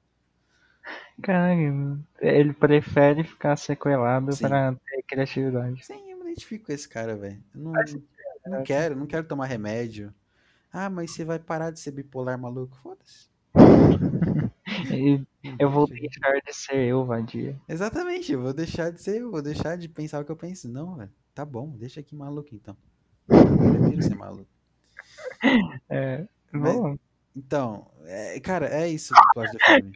Caralho, 1.22 1.99
ele 2.22 2.53
prefere 2.53 3.24
ficar 3.24 3.56
sequelado 3.57 4.32
Sim. 4.34 4.48
pra 4.48 4.74
ter 4.74 5.03
criatividade. 5.03 5.86
Sim, 5.86 6.11
eu 6.11 6.18
me 6.18 6.26
identifico 6.32 6.68
com 6.68 6.72
esse 6.72 6.88
cara, 6.88 7.15
velho. 7.15 7.44
Não, 7.53 7.74
não 8.45 8.64
quero, 8.64 8.95
não 8.95 9.06
quero 9.06 9.28
tomar 9.28 9.45
remédio. 9.45 10.14
Ah, 10.72 10.90
mas 10.90 11.11
você 11.11 11.26
vai 11.26 11.40
parar 11.40 11.72
de 11.72 11.80
ser 11.80 11.91
bipolar 11.91 12.40
maluco? 12.40 12.78
Foda-se. 12.78 13.28
Eu 15.60 15.69
vou 15.72 15.88
deixa. 15.88 16.02
deixar 16.02 16.41
de 16.41 16.53
ser 16.53 16.88
eu, 16.88 17.06
vadia. 17.06 17.60
Exatamente, 17.68 18.32
eu 18.32 18.41
vou 18.41 18.53
deixar 18.53 18.91
de 18.91 19.02
ser 19.02 19.22
eu, 19.22 19.32
vou 19.32 19.41
deixar 19.41 19.78
de 19.78 19.88
pensar 19.88 20.22
o 20.22 20.26
que 20.26 20.32
eu 20.32 20.36
penso. 20.36 20.68
Não, 20.69 20.95
velho. 20.95 21.10
Tá 21.34 21.45
bom, 21.45 21.69
deixa 21.78 21.99
aqui 22.02 22.15
maluco 22.15 22.53
então. 22.53 22.76
Eu 23.30 23.80
prefiro 23.80 24.03
ser 24.03 24.15
maluco. 24.15 24.57
É, 25.89 26.26
Mas- 26.52 26.73
bom, 26.73 26.98
Então, 27.35 27.91
é, 28.06 28.39
cara, 28.39 28.68
é 28.68 28.88
isso 28.88 29.14
o 29.14 29.34
plot 29.34 29.52
do 29.52 29.60
filme. 29.60 29.91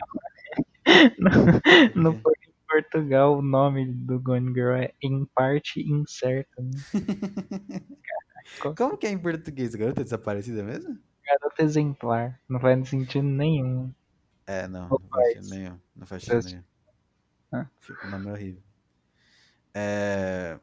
no, 1.96 2.12
em 2.14 2.54
Portugal 2.68 3.38
o 3.38 3.42
nome 3.42 3.92
do 3.94 4.20
Gone 4.20 4.54
Girl 4.54 4.74
é 4.76 4.94
em 5.02 5.26
parte 5.36 5.82
incerta. 5.82 6.62
Né? 6.62 6.72
Como 8.78 8.98
que 8.98 9.08
é 9.08 9.12
em 9.12 9.18
português? 9.18 9.76
Garota 9.76 10.04
desaparecida 10.04 10.64
mesmo? 10.64 10.98
Garota 11.26 11.64
exemplar, 11.64 12.40
não 12.50 12.60
faz 12.60 12.90
sentido 12.90 13.24
nenhum. 13.28 13.94
É, 14.48 14.68
não, 14.68 14.90
Não 14.90 15.00
faz 15.10 15.34
sentido 15.34 15.50
nenhum. 15.50 15.80
Não 15.96 16.08
faz 16.08 16.24
sentido 16.24 16.46
nenhum. 16.50 16.64
Ah. 17.54 17.68
Fica 17.80 18.08
o 18.08 18.10
nome 18.10 18.32
horrível. 18.32 18.62
É... 19.74 20.60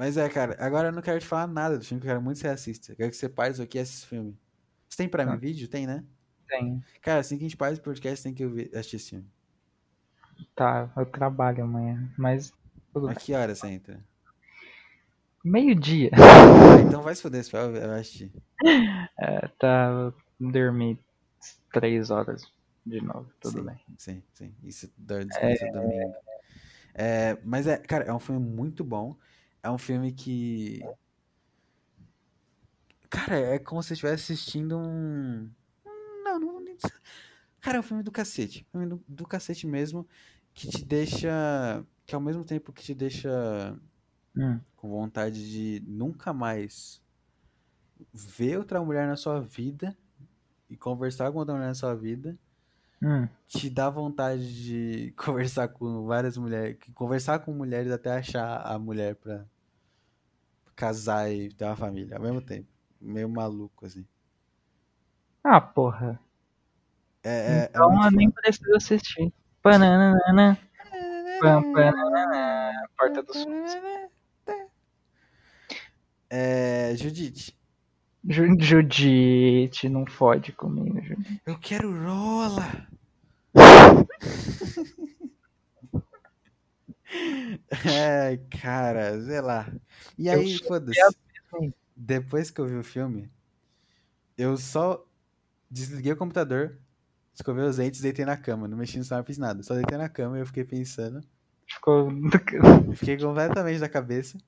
Mas 0.00 0.16
é, 0.16 0.26
cara, 0.30 0.56
agora 0.58 0.88
eu 0.88 0.92
não 0.92 1.02
quero 1.02 1.20
te 1.20 1.26
falar 1.26 1.46
nada 1.46 1.76
do 1.76 1.84
filme, 1.84 2.00
que 2.00 2.06
eu 2.06 2.12
quero 2.12 2.22
muito 2.22 2.36
que 2.36 2.40
você 2.40 2.48
assista. 2.48 2.92
Eu 2.92 2.96
quero 2.96 3.10
que 3.10 3.16
você 3.18 3.28
pare 3.28 3.52
isso 3.52 3.60
aqui 3.60 3.76
e 3.76 3.82
assista 3.82 3.98
esse 3.98 4.06
filme. 4.06 4.34
Você 4.88 4.96
tem 4.96 5.08
Prime 5.10 5.30
Ah. 5.30 5.36
Video? 5.36 5.68
Tem, 5.68 5.86
né? 5.86 6.02
Tem. 6.48 6.82
Cara, 7.02 7.20
assim 7.20 7.36
que 7.36 7.44
a 7.44 7.46
gente 7.46 7.58
faz 7.58 7.76
o 7.76 7.82
podcast, 7.82 8.22
tem 8.24 8.32
que 8.32 8.42
ouvir, 8.42 8.70
assistir 8.72 8.96
esse 8.96 9.10
filme. 9.10 9.30
Tá, 10.56 10.90
eu 10.96 11.04
trabalho 11.04 11.64
amanhã, 11.64 12.10
mas 12.16 12.50
A 13.10 13.14
que 13.14 13.34
hora 13.34 13.54
você 13.54 13.66
entra? 13.66 14.02
Meio-dia. 15.44 16.12
Ah, 16.14 16.80
então 16.80 17.02
vai 17.02 17.14
se 17.14 17.20
foder, 17.20 17.44
eu 17.52 17.92
assistir. 17.92 18.32
É, 19.18 19.48
tá, 19.58 19.90
eu 19.90 20.50
dormi 20.50 20.98
três 21.70 22.10
horas 22.10 22.42
de 22.86 23.02
novo, 23.02 23.30
tudo 23.38 23.58
sim, 23.58 23.66
bem. 23.66 23.80
Sim, 23.98 24.22
sim. 24.32 24.54
Isso 24.64 24.90
dá 24.96 25.22
descanso 25.22 25.66
domingo. 25.74 26.14
É, 26.94 27.36
mas 27.44 27.66
é, 27.66 27.76
cara, 27.76 28.04
é 28.04 28.12
um 28.14 28.18
filme 28.18 28.40
muito 28.40 28.82
bom. 28.82 29.14
É 29.62 29.70
um 29.70 29.78
filme 29.78 30.12
que. 30.12 30.80
Cara, 33.08 33.36
é 33.38 33.58
como 33.58 33.82
se 33.82 33.88
você 33.88 33.94
estivesse 33.94 34.32
assistindo 34.32 34.78
um. 34.78 35.50
Não, 36.24 36.38
não. 36.38 36.60
nem- 36.60 36.76
Cara, 37.60 37.76
é 37.78 37.80
um 37.80 37.82
filme 37.82 38.02
do 38.02 38.10
cacete. 38.12 38.66
Um 38.68 38.78
filme 38.80 38.86
do, 38.86 39.04
do 39.06 39.26
cacete 39.26 39.66
mesmo. 39.66 40.06
Que 40.54 40.68
te 40.68 40.84
deixa. 40.84 41.84
Que 42.06 42.14
ao 42.14 42.20
mesmo 42.20 42.44
tempo 42.44 42.72
que 42.72 42.82
te 42.82 42.94
deixa 42.94 43.76
Hum, 44.36 44.60
com 44.76 44.88
vontade 44.88 45.50
de 45.50 45.82
nunca 45.86 46.32
mais 46.32 47.02
ver 48.12 48.58
outra 48.58 48.82
mulher 48.82 49.06
na 49.06 49.16
sua 49.16 49.40
vida 49.40 49.96
e 50.68 50.76
conversar 50.76 51.30
com 51.32 51.38
outra 51.38 51.54
mulher 51.54 51.66
na 51.66 51.74
sua 51.74 51.94
vida 51.94 52.38
hum. 53.02 53.28
te 53.48 53.68
dá 53.70 53.88
vontade 53.90 54.62
de 54.64 55.12
conversar 55.18 55.68
com 55.68 56.04
várias 56.06 56.36
mulheres, 56.36 56.76
conversar 56.94 57.38
com 57.40 57.52
mulheres 57.52 57.90
até 57.92 58.12
achar 58.12 58.60
a 58.66 58.78
mulher 58.78 59.16
pra 59.16 59.44
casar 60.76 61.30
e 61.30 61.52
ter 61.52 61.64
uma 61.64 61.76
família 61.76 62.16
ao 62.16 62.22
mesmo 62.22 62.40
tempo. 62.40 62.68
Meio 63.00 63.28
maluco, 63.28 63.86
assim. 63.86 64.06
Ah, 65.42 65.60
porra. 65.60 66.20
É, 67.22 67.30
é, 67.30 67.58
é 67.58 67.64
Então 67.68 68.04
eu 68.04 68.10
nem 68.10 68.30
preciso 68.30 68.74
assistir. 68.76 69.32
Pananana, 69.62 70.58
pam, 71.40 71.62
pananana, 71.72 72.88
Porta 72.96 73.22
dos 73.22 73.42
Fundos. 73.42 73.72
É, 76.30 76.94
Judite, 76.96 77.46
Ju- 77.46 77.59
Judite, 78.28 79.88
não 79.88 80.04
fode 80.06 80.52
comigo, 80.52 81.00
Judite. 81.02 81.40
eu 81.46 81.58
quero 81.58 81.90
rola. 82.04 82.86
É, 87.84 88.36
cara, 88.60 89.20
sei 89.24 89.40
lá. 89.40 89.72
E 90.18 90.28
Eu 90.28 90.40
aí, 90.40 90.58
foda-se. 90.58 90.98
mesmo. 91.52 91.74
Depois 91.96 92.50
que 92.50 92.60
eu 92.60 92.66
vi 92.66 92.76
o 92.76 92.84
filme, 92.84 93.30
eu 94.38 94.56
só 94.56 95.04
desliguei 95.70 96.12
o 96.12 96.16
computador, 96.16 96.78
escovei 97.34 97.64
os 97.64 97.76
dentes 97.76 98.00
e 98.00 98.02
deitei 98.04 98.24
na 98.24 98.36
cama. 98.36 98.66
Não 98.68 98.78
mexi 98.78 98.96
no 98.98 99.04
celular, 99.04 99.24
fiz 99.24 99.38
nada. 99.38 99.62
Só 99.62 99.74
deitei 99.74 99.98
na 99.98 100.08
cama 100.08 100.38
e 100.38 100.40
eu 100.40 100.46
fiquei 100.46 100.64
pensando. 100.64 101.20
Ficou. 101.66 102.08
Fiquei 102.96 103.16
completamente 103.18 103.80
da 103.80 103.88
cabeça. 103.88 104.38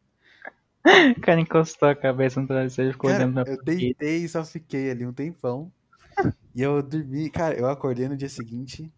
O 1.16 1.20
cara 1.20 1.40
encostou 1.40 1.88
a 1.88 1.94
cabeça 1.94 2.40
no 2.40 2.46
travesseiro 2.46 2.90
e 2.90 2.92
ficou 2.92 3.10
Cara, 3.10 3.24
olhando 3.24 3.44
pra 3.44 3.52
eu 3.52 3.62
deitei 3.62 4.24
e 4.24 4.28
só 4.28 4.44
fiquei 4.44 4.90
ali 4.90 5.06
um 5.06 5.12
tempão. 5.12 5.70
E 6.54 6.60
eu 6.62 6.82
dormi. 6.82 7.30
Cara, 7.30 7.54
eu 7.58 7.68
acordei 7.68 8.08
no 8.08 8.16
dia 8.16 8.28
seguinte 8.28 8.92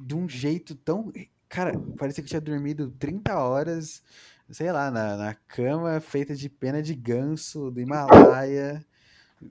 de 0.00 0.14
um 0.14 0.28
jeito 0.28 0.74
tão. 0.74 1.12
Cara, 1.48 1.72
parecia 1.98 2.22
que 2.22 2.26
eu 2.26 2.30
tinha 2.30 2.40
dormido 2.40 2.90
30 2.98 3.38
horas. 3.38 4.02
sei 4.50 4.70
lá, 4.70 4.90
na, 4.90 5.16
na 5.16 5.34
cama 5.34 5.98
feita 6.00 6.34
de 6.34 6.48
pena 6.50 6.82
de 6.82 6.94
ganso 6.94 7.70
do 7.70 7.80
Himalaia. 7.80 8.84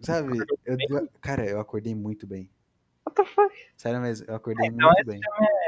Sabe? 0.02 0.38
Eu, 0.66 0.78
eu- 0.90 1.10
cara, 1.22 1.46
eu 1.46 1.60
acordei 1.60 1.94
muito 1.96 2.26
bem. 2.28 2.50
What 3.06 3.16
the 3.16 3.26
fuck? 3.26 3.54
Sério 3.78 4.00
mesmo, 4.00 4.26
eu 4.30 4.36
acordei 4.36 4.68
Então 4.68 4.88
muito 4.88 5.00
esse 5.00 5.10
bem. 5.10 5.20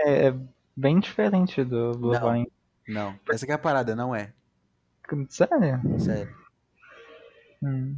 É, 0.06 0.28
é 0.28 0.36
bem 0.76 1.00
diferente 1.00 1.64
do 1.64 1.92
Blue 1.94 2.14
Não. 2.14 2.46
Não, 2.88 3.20
essa 3.32 3.46
que 3.46 3.52
é 3.52 3.56
a 3.56 3.60
parada, 3.60 3.96
não 3.96 4.16
é. 4.16 4.32
Sério? 5.30 6.00
Sério. 6.00 6.36
Hum. 7.64 7.96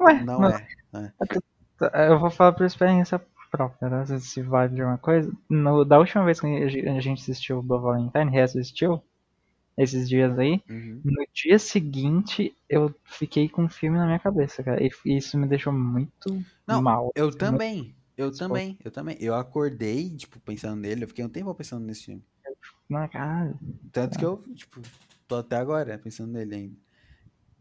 Ué, 0.00 0.22
não 0.24 0.40
mas- 0.40 0.62
é. 0.94 2.10
Eu 2.10 2.18
vou 2.18 2.30
falar 2.30 2.52
por 2.52 2.66
experiência 2.66 3.20
própria, 3.50 3.88
né? 3.88 4.06
Se- 4.06 4.20
Se 4.20 4.42
vale 4.42 4.74
de 4.74 4.82
uma 4.82 4.98
coisa. 4.98 5.30
No, 5.48 5.84
da 5.84 5.98
última 5.98 6.24
vez 6.24 6.40
que 6.40 6.46
a 6.46 7.00
gente- 7.00 7.20
assistiu 7.20 7.58
o 7.58 7.62
Blue 7.62 7.80
Valentine, 7.80 8.30
reassistiu, 8.30 9.02
esses 9.76 10.08
dias 10.08 10.38
aí, 10.38 10.62
Uhum. 10.68 11.00
no 11.04 11.24
dia 11.32 11.58
seguinte 11.58 12.54
eu 12.68 12.94
fiquei 13.04 13.48
com 13.48 13.64
o 13.64 13.68
filme 13.68 13.96
na 13.98 14.06
minha 14.06 14.18
cabeça, 14.18 14.62
cara. 14.62 14.82
E 14.82 14.90
isso 15.16 15.38
me 15.38 15.46
deixou 15.46 15.72
muito 15.72 16.42
Não, 16.66 16.82
mal. 16.82 17.10
Eu 17.14 17.30
também. 17.30 17.94
Eu 18.16 18.30
Só- 18.32 18.46
também, 18.46 18.78
eu 18.84 18.90
também. 18.90 19.16
Eu 19.18 19.34
acordei, 19.34 20.10
tipo, 20.16 20.38
pensando 20.40 20.76
nele, 20.76 21.04
eu 21.04 21.08
fiquei 21.08 21.24
um 21.24 21.28
tempo 21.28 21.54
pensando 21.54 21.84
nesse 21.86 22.04
filme. 22.06 22.22
Na 22.88 23.08
cara. 23.08 23.54
Tanto 23.92 24.18
que 24.18 24.24
eu, 24.24 24.44
tipo, 24.54 24.80
tô 25.30 25.36
até 25.36 25.56
agora 25.56 25.96
pensando 25.96 26.32
nele 26.32 26.54
ainda. 26.56 26.76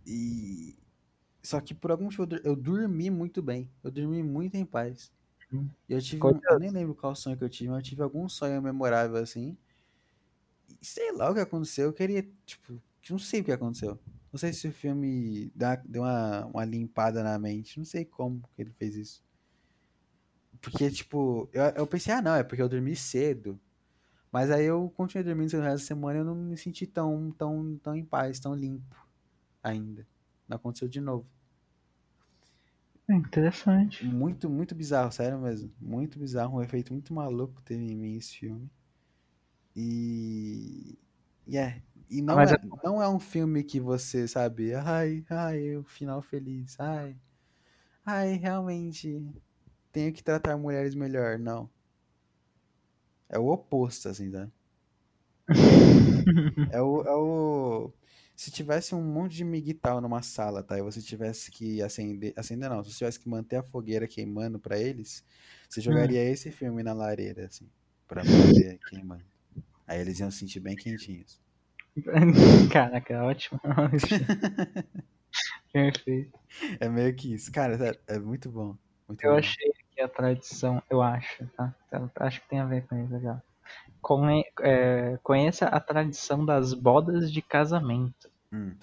E. 0.06 0.76
Só 1.44 1.62
que 1.62 1.74
por 1.74 1.92
algum 1.92 2.06
motivo 2.06 2.28
eu 2.44 2.56
dormi 2.56 3.10
muito 3.10 3.42
bem. 3.42 3.70
Eu 3.84 3.92
dormi 3.92 4.24
muito 4.24 4.56
em 4.56 4.66
paz. 4.66 5.12
Hum. 5.54 5.70
E 5.88 5.94
eu 5.94 6.02
tive. 6.02 6.18
um- 6.18 6.20
Coitado. 6.20 6.56
eu 6.56 6.60
nem 6.60 6.72
lembro 6.72 6.96
qual 6.96 7.16
sonho 7.16 7.38
que 7.38 7.44
eu 7.44 7.50
tive, 7.50 7.70
mas 7.70 7.78
eu 7.80 7.84
tive 7.84 8.02
algum 8.02 8.28
sonho 8.28 8.60
memorável 8.62 9.18
assim. 9.18 9.56
E 10.82 10.86
sei 10.86 11.12
lá 11.14 11.30
o 11.30 11.34
que 11.34 11.40
aconteceu. 11.40 11.86
Eu 11.86 11.94
queria, 11.94 12.28
tipo, 12.46 12.82
não 13.10 13.20
sei 13.20 13.42
o 13.42 13.44
que 13.44 13.52
aconteceu. 13.52 14.00
Não 14.32 14.40
sei 14.40 14.52
se 14.52 14.68
o 14.68 14.72
filme 14.72 15.52
dá- 15.56 15.76
deu 15.78 16.02
uma, 16.04 16.46
uma 16.48 16.66
limpada 16.66 17.24
na 17.24 17.38
mente. 17.40 17.78
Não 17.78 17.86
sei 17.86 18.04
como 18.04 18.42
que 18.56 18.62
ele 18.64 18.72
fez 18.72 18.96
isso. 18.96 19.24
Porque, 20.62 20.90
tipo, 20.92 21.48
eu, 21.54 21.64
eu 21.64 21.88
pensei, 21.88 22.14
ah, 22.14 22.22
não, 22.22 22.36
é 22.36 22.44
porque 22.44 22.62
eu 22.62 22.70
dormi 22.70 22.96
cedo. 22.96 23.60
Mas 24.32 24.52
aí 24.52 24.66
eu 24.66 24.90
continuei 24.96 25.24
dormindo 25.24 25.52
no 25.58 25.64
resto 25.64 25.84
da 25.84 25.88
semana 25.88 26.20
e 26.20 26.22
eu 26.22 26.26
não 26.26 26.36
me 26.36 26.58
senti 26.58 26.86
tão, 26.86 27.32
tão, 27.32 27.78
tão 27.78 27.96
em 27.96 28.06
paz, 28.06 28.40
tão 28.40 28.54
limpo 28.54 28.96
ainda. 29.64 30.08
Não 30.48 30.58
aconteceu 30.58 30.88
de 30.88 31.02
novo. 31.02 31.28
É 33.10 33.16
interessante. 33.16 34.06
Muito, 34.06 34.50
muito 34.50 34.76
bizarro, 34.76 35.12
sério 35.12 35.40
mesmo. 35.40 35.72
Muito 35.82 36.20
bizarro, 36.20 36.58
um 36.58 36.62
efeito 36.62 36.94
muito 36.94 37.14
maluco 37.14 37.62
teve 37.64 37.84
em 37.84 37.96
mim 37.98 38.16
esse 38.18 38.38
filme. 38.38 38.70
E. 39.76 40.98
E 41.48 41.58
é. 41.58 41.82
E 42.10 42.22
não, 42.22 42.36
Mas 42.36 42.52
é, 42.52 42.58
não 42.84 43.02
é 43.02 43.08
um 43.08 43.20
filme 43.20 43.64
que 43.64 43.80
você, 43.80 44.28
sabe, 44.28 44.74
ai, 44.74 45.24
ai, 45.30 45.76
o 45.78 45.84
final 45.84 46.22
feliz, 46.22 46.80
ai. 46.80 47.16
Ai, 48.06 48.34
realmente 48.34 49.24
tenho 49.92 50.12
que 50.14 50.24
tratar 50.24 50.58
mulheres 50.58 50.96
melhor, 50.96 51.38
não. 51.40 51.70
É 53.30 53.40
o 53.40 53.48
oposto, 53.48 54.10
assim, 54.10 54.30
tá? 54.32 54.50
É 56.70 56.82
o, 56.82 57.02
é 57.04 57.12
o. 57.16 57.94
Se 58.36 58.52
tivesse 58.52 58.96
um 58.96 59.02
monte 59.04 59.36
de 59.36 59.44
miguital 59.44 60.00
numa 60.00 60.22
sala, 60.22 60.64
tá? 60.64 60.78
E 60.78 60.82
você 60.82 61.02
tivesse 61.02 61.52
que 61.52 61.82
acender. 61.82 62.34
Acender 62.38 62.70
não, 62.70 62.84
se 62.84 62.92
você 62.92 62.98
tivesse 63.00 63.20
que 63.20 63.28
manter 63.30 63.58
a 63.58 63.64
fogueira 63.64 64.08
queimando 64.08 64.60
pra 64.60 64.80
eles, 64.80 65.24
você 65.70 65.82
jogaria 65.82 66.24
esse 66.24 66.52
filme 66.52 66.82
na 66.84 66.94
lareira, 66.94 67.46
assim. 67.48 67.70
Pra 68.08 68.24
manter 68.24 68.80
queimando. 68.86 69.26
Aí 69.88 70.02
eles 70.02 70.20
iam 70.20 70.32
se 70.32 70.40
sentir 70.40 70.62
bem 70.62 70.78
quentinhos. 70.78 71.42
Caraca, 72.72 73.14
é 73.14 73.22
ótimo. 73.22 73.60
Perfeito. 75.72 76.38
É 76.80 76.90
meio 76.90 77.16
que 77.16 77.34
isso. 77.34 77.52
Cara, 77.52 77.78
sério, 77.78 78.00
é 78.08 78.20
muito 78.20 78.50
bom. 78.52 78.78
Muito 79.08 79.24
Eu 79.24 79.30
bom. 79.30 79.36
achei 79.36 79.69
a 80.02 80.08
tradição, 80.08 80.82
eu 80.90 81.02
acho, 81.02 81.46
tá? 81.56 81.74
Eu 81.92 82.10
Acho 82.18 82.42
que 82.42 82.50
tem 82.50 82.60
a 82.60 82.66
ver 82.66 82.86
com 82.88 82.98
isso 83.04 83.20
já. 83.20 83.42
Conhe- 84.02 84.46
é, 84.62 85.18
conheça 85.24 85.66
a 85.68 85.80
tradição 85.80 86.46
das 86.46 86.74
bodas 86.74 87.32
de 87.32 87.42
casamento. 87.42 88.30
Hum. 88.52 88.76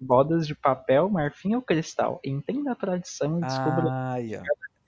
Bodas 0.00 0.46
de 0.46 0.54
papel, 0.54 1.08
marfim 1.08 1.54
ou 1.54 1.62
cristal. 1.62 2.20
Entenda 2.24 2.72
a 2.72 2.74
tradição 2.74 3.38
e 3.38 3.44
descubra 3.44 3.86
o 3.86 3.90
Ai, 3.90 4.36
ó. 4.36 4.42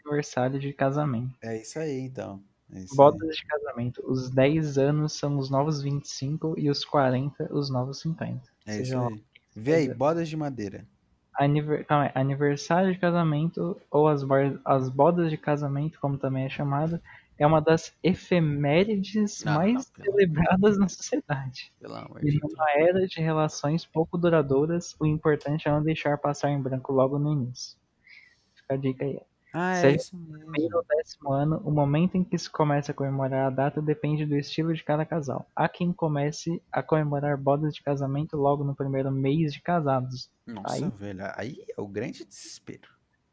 aniversário 0.05 0.59
de 0.59 0.73
casamento. 0.73 1.33
É 1.43 1.61
isso 1.61 1.79
aí, 1.79 2.01
então. 2.01 2.43
É 2.73 2.81
isso 2.81 2.93
aí. 2.93 2.97
Bodas 2.97 3.37
de 3.37 3.47
casamento. 3.47 4.03
Os 4.05 4.31
10 4.31 4.77
anos 4.79 5.13
são 5.13 5.39
os 5.39 5.49
novos 5.51 5.81
25 5.83 6.55
e 6.59 6.69
os 6.69 6.85
40 6.85 7.49
os 7.55 7.71
novos 7.71 8.01
50. 8.01 8.43
É 8.67 8.73
isso 8.81 8.91
Seja 8.91 9.07
aí. 9.07 9.25
Vê 9.55 9.75
aí, 9.75 9.95
bodas 9.95 10.29
de 10.29 10.37
madeira. 10.37 10.87
Aniver... 11.39 11.85
calma 11.87 12.05
aí, 12.07 12.11
aniversário 12.15 12.93
de 12.93 12.99
casamento 12.99 13.81
ou 13.91 14.09
as, 14.09 14.23
bar- 14.23 14.59
as 14.65 14.89
bodas 14.89 15.31
de 15.31 15.37
casamento, 15.37 15.99
como 16.01 16.17
também 16.19 16.45
é 16.45 16.49
chamada, 16.49 17.01
é 17.39 17.47
uma 17.47 17.61
das 17.61 17.95
efemérides 18.03 19.45
Não, 19.45 19.55
mais 19.55 19.75
não, 19.75 20.05
celebradas 20.05 20.79
na 20.79 20.89
sociedade. 20.89 21.73
E 22.23 22.39
numa 22.41 22.71
era 22.73 23.07
de 23.07 23.21
relações 23.21 23.85
pouco 23.85 24.17
duradouras, 24.17 24.97
o 24.99 25.07
importante 25.07 25.69
é 25.69 25.71
não 25.71 25.83
deixar 25.83 26.17
passar 26.19 26.51
em 26.51 26.61
branco 26.61 26.93
logo 26.93 27.19
no 27.19 27.33
início. 27.33 27.77
Fica 28.55 28.75
a 28.75 28.77
dica 28.77 29.05
aí. 29.05 29.21
Ah, 29.59 29.73
é 29.73 29.81
Seja 29.81 29.97
isso 29.97 30.17
Primeiro 30.19 30.51
mesmo. 30.51 30.77
ou 30.77 30.85
décimo 30.87 31.33
ano, 31.33 31.63
o 31.65 31.71
momento 31.71 32.15
em 32.17 32.23
que 32.23 32.37
se 32.37 32.51
começa 32.51 32.93
a 32.93 32.95
comemorar 32.95 33.47
a 33.47 33.51
data 33.51 33.81
depende 33.81 34.27
do 34.27 34.37
estilo 34.37 34.75
de 34.75 34.85
cada 34.85 35.07
casal. 35.07 35.49
Há 35.57 35.67
quem 35.67 35.95
comece 35.95 36.63
a 36.71 36.83
comemorar 36.83 37.39
bodas 37.39 37.75
de 37.75 37.83
casamento 37.83 38.37
logo 38.37 38.63
no 38.65 38.75
primeiro 38.75 39.11
mês 39.11 39.55
de 39.55 39.63
casados. 39.63 40.31
Nossa, 40.47 40.75
Aí- 40.85 40.91
velho. 40.91 41.21
Aí 41.37 41.65
é 41.75 41.81
o 41.81 41.87
grande 41.89 42.23
desespero. 42.27 42.91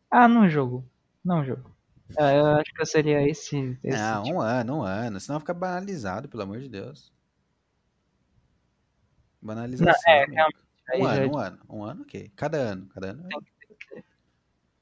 Ah, 0.10 0.28
não 0.30 0.48
jogo. 0.50 0.86
Não 1.26 1.44
jogo. 1.44 1.70
É, 2.18 2.40
Eu 2.40 2.46
acho 2.56 2.74
que 2.74 2.86
seria 2.86 3.28
esse. 3.28 3.78
esse 3.84 3.98
Não, 3.98 4.24
tipo. 4.24 4.38
um 4.38 4.42
ano, 4.42 4.78
um 4.78 4.82
ano. 4.84 5.20
Senão 5.20 5.40
fica 5.42 5.54
banalizado, 5.54 6.30
pelo 6.30 6.44
amor 6.44 6.60
de 6.62 6.70
Deus. 6.70 7.12
Banalização. 9.42 9.94
Não, 10.30 10.44
é, 10.44 10.48
aí 10.90 11.02
Um 11.02 11.04
já- 11.06 11.12
ano, 11.14 11.32
um 11.34 11.38
ano. 11.38 11.60
Um 11.70 11.84
ano, 11.84 12.02
ok. 12.04 12.32
Cada 12.36 12.58
ano, 12.58 12.88
cada 12.94 13.08
ano. 13.12 13.28
Ah, 13.34 14.02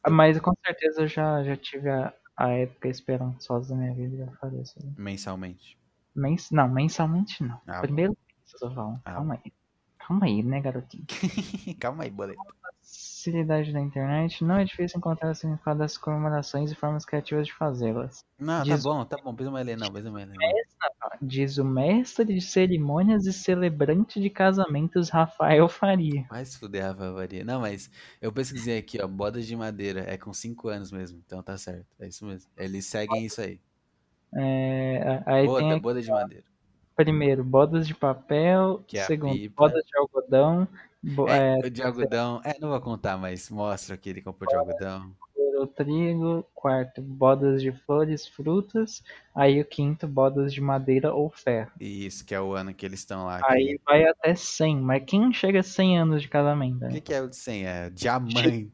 Mas 0.09 0.39
com 0.39 0.53
certeza 0.65 1.01
eu 1.01 1.07
já, 1.07 1.43
já 1.43 1.55
tive 1.55 1.89
a, 1.89 2.13
a 2.35 2.49
época 2.49 2.87
esperançosa 2.87 3.69
da 3.69 3.75
minha 3.79 3.93
vida. 3.93 4.25
Já 4.25 4.31
falei 4.37 4.61
isso. 4.61 4.73
aí. 4.81 4.89
Mensalmente. 4.97 5.77
Mens... 6.15 6.49
Não, 6.51 6.67
mensalmente 6.67 7.43
não. 7.43 7.59
Ah, 7.67 7.81
Primeiro 7.81 8.15
mês. 8.17 8.73
Ah, 9.05 9.11
Calma 9.13 9.35
aí. 9.43 9.53
Calma 9.99 10.25
aí, 10.25 10.43
né, 10.43 10.59
garotinho? 10.59 11.05
Calma 11.79 12.03
aí, 12.03 12.09
boleto. 12.09 12.41
Facilidade 12.81 13.71
da 13.71 13.79
internet. 13.79 14.43
Não 14.43 14.55
é 14.57 14.65
difícil 14.65 14.97
encontrar 14.97 15.29
o 15.31 15.35
significado 15.35 15.79
das 15.79 15.97
comemorações 15.97 16.71
e 16.71 16.75
formas 16.75 17.05
criativas 17.05 17.47
de 17.47 17.53
fazê-las. 17.53 18.25
Não, 18.37 18.57
tá 18.57 18.63
Diz- 18.75 18.83
bom, 18.83 19.05
tá 19.05 19.17
bom. 19.23 19.33
Precisa 19.33 19.51
mais 19.51 19.65
ler, 19.65 19.77
não. 19.77 19.87
Precisa 19.91 20.11
mais 20.11 20.27
ler. 20.27 20.35
não. 20.35 20.90
Diz 21.21 21.57
o 21.57 21.65
mestre 21.65 22.25
de 22.33 22.41
cerimônias 22.41 23.25
e 23.25 23.33
celebrante 23.33 24.19
de 24.21 24.29
casamentos 24.29 25.09
Rafael 25.09 25.67
Faria. 25.67 26.25
Vai 26.29 26.45
se 26.45 26.57
fuder, 26.57 26.83
Rafa 26.85 27.11
Varia. 27.11 27.43
Não, 27.43 27.61
mas 27.61 27.89
eu 28.21 28.31
pesquisei 28.31 28.77
aqui, 28.77 28.97
ó. 29.01 29.07
Bodas 29.07 29.45
de 29.47 29.55
madeira. 29.55 30.05
É 30.07 30.17
com 30.17 30.33
5 30.33 30.69
anos 30.69 30.91
mesmo. 30.91 31.21
Então 31.25 31.41
tá 31.43 31.57
certo. 31.57 31.85
É 31.99 32.07
isso 32.07 32.25
mesmo. 32.25 32.49
Eles 32.57 32.85
seguem 32.85 33.25
isso 33.25 33.41
aí. 33.41 33.59
É, 34.33 35.21
aí 35.25 35.41
tem 35.41 35.47
Boda, 35.47 35.71
aqui, 35.73 35.79
boda 35.81 36.01
de 36.01 36.09
madeira. 36.09 36.43
primeiro 36.95 37.43
bodas 37.43 37.85
de 37.87 37.93
papel, 37.93 38.81
Que 38.87 38.97
é 38.97 39.03
segundo 39.03 39.33
pipa. 39.33 39.67
bodas 39.67 39.83
de 39.83 39.97
algodão, 39.97 40.67
bo- 41.03 41.27
É, 41.27 41.59
é, 41.59 41.69
de 41.69 41.83
algodão. 41.83 42.39
É, 42.45 42.57
não 42.59 42.69
vou 42.69 42.79
contar, 42.79 43.17
mas 43.17 43.49
mostra 43.49 43.97
que 43.97 44.09
ele 44.09 44.21
comprou 44.21 44.47
de 44.49 44.55
algodão. 44.55 45.11
Terceiro, 45.67 46.11
trigo, 46.11 46.45
quarto 46.53 47.01
bodas 47.01 47.61
de 47.61 47.71
flores, 47.71 48.27
frutas, 48.27 49.03
aí 49.35 49.59
o 49.61 49.65
quinto 49.65 50.07
bodas 50.07 50.53
de 50.53 50.61
madeira 50.61 51.13
ou 51.13 51.29
ferro. 51.29 51.71
E 51.79 52.05
isso 52.05 52.25
que 52.25 52.33
é 52.33 52.41
o 52.41 52.53
ano 52.53 52.73
que 52.73 52.85
eles 52.85 52.99
estão 52.99 53.25
lá. 53.25 53.39
Aí 53.45 53.77
que- 53.77 53.81
vai 53.85 54.05
até 54.05 54.35
100, 54.35 54.79
mas 54.79 55.03
quem 55.05 55.31
chega 55.33 55.59
a 55.59 55.63
100 55.63 55.99
anos 55.99 56.21
de 56.21 56.27
casamento? 56.27 56.77
O 56.77 56.87
né? 56.87 56.91
que, 56.91 57.01
que 57.01 57.13
é 57.13 57.21
o 57.21 57.29
de 57.29 57.35
100? 57.35 57.65
É 57.65 57.89
diamante. 57.89 58.71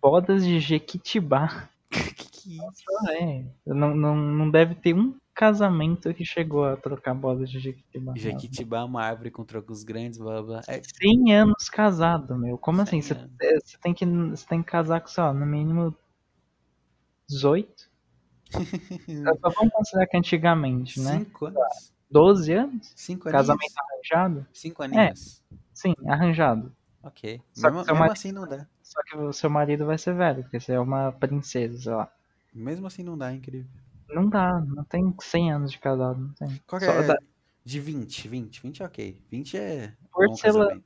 Bodas 0.00 0.44
de 0.44 0.58
Jequitibá. 0.58 1.68
que 2.16 2.30
que 2.30 2.60
é 2.60 2.68
isso? 2.68 3.10
É, 3.10 3.44
não, 3.66 3.94
não, 3.94 4.16
não 4.16 4.50
deve 4.50 4.74
ter 4.74 4.94
um 4.94 5.14
casamento 5.34 6.14
que 6.14 6.24
chegou 6.24 6.64
a 6.64 6.76
trocar 6.76 7.12
bodas 7.14 7.50
de 7.50 7.58
Jequitibá. 7.58 8.12
Jequitibá 8.16 8.78
é 8.78 8.84
uma 8.84 9.02
árvore 9.02 9.30
com 9.30 9.44
troncos 9.44 9.82
grandes, 9.82 10.18
blá 10.18 10.40
blá. 10.40 10.60
É 10.68 10.80
100 10.82 11.34
anos 11.34 11.68
casado, 11.68 12.36
meu. 12.38 12.56
Como 12.56 12.80
assim? 12.80 13.02
100 13.02 13.02
Você 13.02 13.14
anos. 13.14 13.30
é, 13.42 13.60
você 13.60 13.78
tem, 13.78 13.92
que, 13.92 14.06
você 14.06 14.46
tem 14.46 14.62
que 14.62 14.70
casar 14.70 15.00
com, 15.00 15.08
sei 15.08 15.22
lá, 15.24 15.34
no 15.34 15.44
mínimo 15.44 15.94
18? 17.28 17.90
Então, 19.08 19.34
Vamos 19.56 19.72
considerar 19.72 20.06
que 20.06 20.16
antigamente, 20.16 21.00
né? 21.00 21.18
5 21.18 21.46
anos? 21.46 21.92
12 22.10 22.52
anos? 22.52 22.92
5 22.94 23.28
aninhos? 23.28 23.46
Casamento 23.46 23.74
arranjado? 23.78 24.46
5 24.52 24.82
aninhos? 24.82 25.42
Sim, 25.72 25.94
arranjado. 26.06 26.74
Ok. 27.02 27.40
Só 27.52 27.66
Mesmo, 27.68 27.78
mesmo 27.80 27.94
marido- 27.96 28.12
assim 28.12 28.32
não 28.32 28.46
dá. 28.48 28.66
Só 28.82 29.00
que 29.02 29.16
o 29.16 29.32
seu 29.32 29.50
marido 29.50 29.84
vai 29.86 29.98
ser 29.98 30.14
velho, 30.14 30.42
porque 30.42 30.60
você 30.60 30.72
é 30.72 30.80
uma 30.80 31.10
princesa, 31.12 31.78
sei 31.78 31.92
lá. 31.92 32.12
Mesmo 32.54 32.86
assim 32.86 33.02
não 33.02 33.18
dá, 33.18 33.32
é 33.32 33.34
incrível. 33.34 33.66
Não 34.08 34.28
dá, 34.28 34.60
não 34.60 34.84
tem 34.84 35.12
100 35.20 35.52
anos 35.52 35.72
de 35.72 35.78
casado, 35.78 36.20
não 36.20 36.32
tem. 36.34 36.62
Qual 36.66 36.80
Só 36.80 36.92
é? 36.92 37.06
dá- 37.06 37.18
De 37.64 37.80
20, 37.80 38.28
20. 38.28 38.62
20 38.62 38.82
é 38.82 38.86
ok. 38.86 39.18
20 39.30 39.56
é 39.56 39.92
Porcela-. 40.12 40.80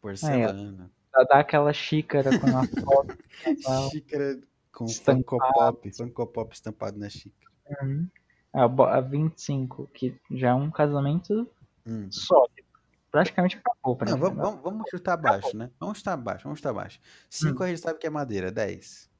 Porcelana. 0.00 0.90
Dá, 1.12 1.24
dá 1.24 1.38
aquela 1.40 1.72
xícara 1.72 2.30
com 2.38 2.46
a 2.56 2.64
foto 2.64 3.18
casal. 3.44 3.90
Xícara 3.90 4.38
com 4.78 4.84
Estampado. 4.84 5.24
Funko 5.24 5.38
Pop. 5.54 5.92
Funko 5.92 6.26
Pop 6.28 6.54
estampado 6.54 6.98
na 6.98 7.08
xícara. 7.08 7.52
Uhum. 7.82 8.08
A, 8.52 8.68
bo- 8.68 8.84
a 8.84 9.00
25, 9.00 9.88
que 9.88 10.16
já 10.30 10.50
é 10.50 10.54
um 10.54 10.70
casamento 10.70 11.48
Hum. 11.86 12.08
sólido. 12.10 12.66
Praticamente 13.10 13.56
acabou 13.56 13.96
pra 13.96 14.10
Não, 14.10 14.18
vamos, 14.18 14.36
né? 14.36 14.42
vamos, 14.44 14.62
vamos 14.62 14.90
chutar 14.90 15.16
baixo, 15.16 15.56
né? 15.56 15.70
Vamos 15.80 15.98
chutar 15.98 16.16
baixo, 16.16 16.44
vamos 16.44 16.58
chutar 16.58 16.72
baixo. 16.74 17.00
5 17.30 17.60
Hum. 17.62 17.66
a 17.66 17.68
gente 17.68 17.80
sabe 17.80 17.98
que 17.98 18.06
é 18.06 18.10
madeira, 18.10 18.50
10. 18.52 19.10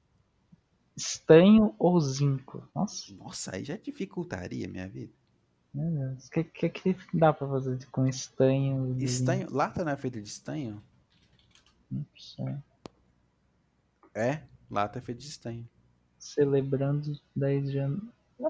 Estanho 0.96 1.74
ou 1.78 1.98
zinco? 2.00 2.68
Nossa, 2.74 3.12
Nossa, 3.14 3.56
aí 3.56 3.64
já 3.64 3.76
dificultaria 3.76 4.68
minha 4.68 4.88
vida. 4.88 5.12
meu 5.74 5.90
Deus. 5.90 6.26
O 6.26 6.30
que, 6.30 6.44
que, 6.44 6.68
que 6.68 6.96
dá 7.14 7.32
pra 7.32 7.48
fazer 7.48 7.78
com 7.90 8.06
estanho? 8.06 8.96
Estanho, 8.98 9.48
lata 9.50 9.84
não 9.84 9.92
é 9.92 9.96
feita 9.96 10.20
de 10.20 10.28
estanho? 10.28 10.82
Não 11.90 12.04
sei. 12.16 12.54
É, 14.14 14.42
lata 14.70 14.98
é 14.98 15.02
feita 15.02 15.20
de 15.20 15.28
estanho. 15.28 15.68
Celebrando 16.18 17.18
10 17.34 17.76
anos. 17.76 18.02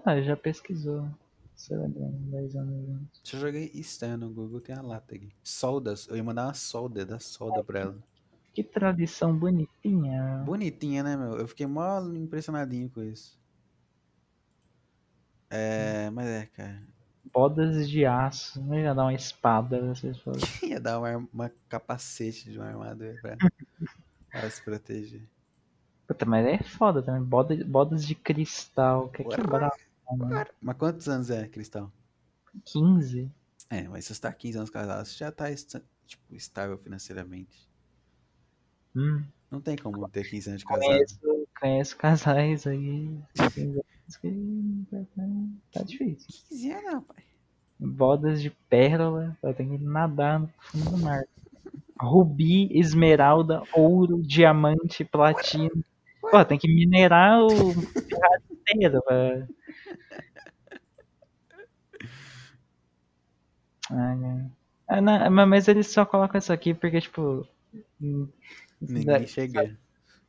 Ah, 0.04 0.20
já 0.20 0.36
pesquisou. 0.36 1.08
Celebrando 1.54 2.16
10 2.30 2.56
anos 2.56 2.88
antes. 2.90 3.20
Se 3.24 3.36
eu 3.36 3.40
joguei 3.40 3.70
estanho 3.74 4.16
no 4.16 4.30
Google, 4.30 4.60
tem 4.60 4.74
a 4.74 4.82
lata 4.82 5.14
aqui. 5.14 5.32
Soldas, 5.42 6.06
eu 6.08 6.16
ia 6.16 6.24
mandar 6.24 6.46
uma 6.46 6.54
solda, 6.54 7.04
dar 7.04 7.20
solda 7.20 7.62
pra 7.64 7.80
ela. 7.80 7.98
Que 8.54 8.62
tradição 8.62 9.36
bonitinha. 9.36 10.42
Bonitinha, 10.44 11.02
né, 11.02 11.16
meu? 11.16 11.38
Eu 11.38 11.48
fiquei 11.48 11.66
mó 11.66 12.00
impressionadinho 12.00 12.90
com 12.90 13.02
isso. 13.02 13.38
É, 15.50 16.10
mas 16.10 16.26
é, 16.26 16.46
cara. 16.46 16.82
Bodas 17.32 17.88
de 17.88 18.04
aço. 18.04 18.62
Não 18.62 18.78
ia 18.78 18.94
dar 18.94 19.04
uma 19.04 19.14
espada, 19.14 19.80
vocês 19.94 20.18
falam. 20.20 20.40
Ia 20.62 20.80
dar 20.80 20.98
uma, 20.98 21.28
uma 21.32 21.52
capacete 21.68 22.50
de 22.50 22.58
uma 22.58 22.68
armadura 22.68 23.16
pra, 23.20 23.36
pra 24.30 24.50
se 24.50 24.62
proteger. 24.62 25.22
Puta, 26.08 26.24
mas 26.24 26.46
é 26.46 26.58
foda 26.62 27.02
também. 27.02 27.22
Boda, 27.22 27.54
bodas 27.64 28.04
de 28.04 28.14
cristal. 28.14 29.08
Quer 29.10 29.26
Ué. 29.26 29.36
quebrar? 29.36 29.70
Mas 30.60 30.76
quantos 30.78 31.06
anos 31.06 31.28
é, 31.28 31.46
Cristal? 31.46 31.92
15. 32.64 33.30
É, 33.68 33.82
mas 33.86 34.06
se 34.06 34.14
você 34.14 34.20
tá 34.22 34.32
15 34.32 34.56
anos 34.56 34.70
casado, 34.70 35.04
você 35.04 35.18
já 35.18 35.30
tá 35.30 35.50
esta- 35.50 35.82
tipo, 36.06 36.34
estável 36.34 36.78
financeiramente. 36.78 37.68
Hum. 38.96 39.22
Não 39.50 39.60
tem 39.60 39.76
como 39.76 40.08
ter 40.08 40.24
15 40.28 40.48
anos 40.48 40.60
de 40.62 40.66
casado. 40.66 40.86
Conheço, 40.88 41.20
conheço 41.60 41.96
casais 41.98 42.66
aí. 42.66 43.20
de 43.34 43.50
15 43.50 43.70
anos 43.70 44.16
que 44.16 44.86
tá, 45.72 45.82
difícil. 45.82 46.26
15 46.48 46.70
anos, 46.72 46.92
rapaz. 46.94 47.24
Bodas 47.78 48.40
de 48.40 48.48
pérola. 48.70 49.36
Vai 49.42 49.52
ter 49.52 49.64
que 49.68 49.76
nadar 49.76 50.40
no 50.40 50.48
fundo 50.58 50.90
do 50.90 50.98
mar. 50.98 51.22
Rubi, 52.00 52.68
esmeralda, 52.78 53.62
ouro, 53.74 54.22
diamante, 54.22 55.04
platina. 55.04 55.70
Pô, 56.30 56.44
tem 56.44 56.58
que 56.58 56.68
minerar 56.68 57.40
o 57.42 57.48
pirata 58.06 58.42
inteiro, 58.50 59.00
ai. 59.10 59.46
Ah, 64.86 65.00
não, 65.00 65.46
mas- 65.46 65.68
eles 65.68 65.86
só 65.88 66.04
colocam 66.04 66.38
isso 66.38 66.52
aqui 66.52 66.74
porque, 66.74 67.00
tipo. 67.00 67.46
Ninguém 68.80 69.26
chega. 69.26 69.76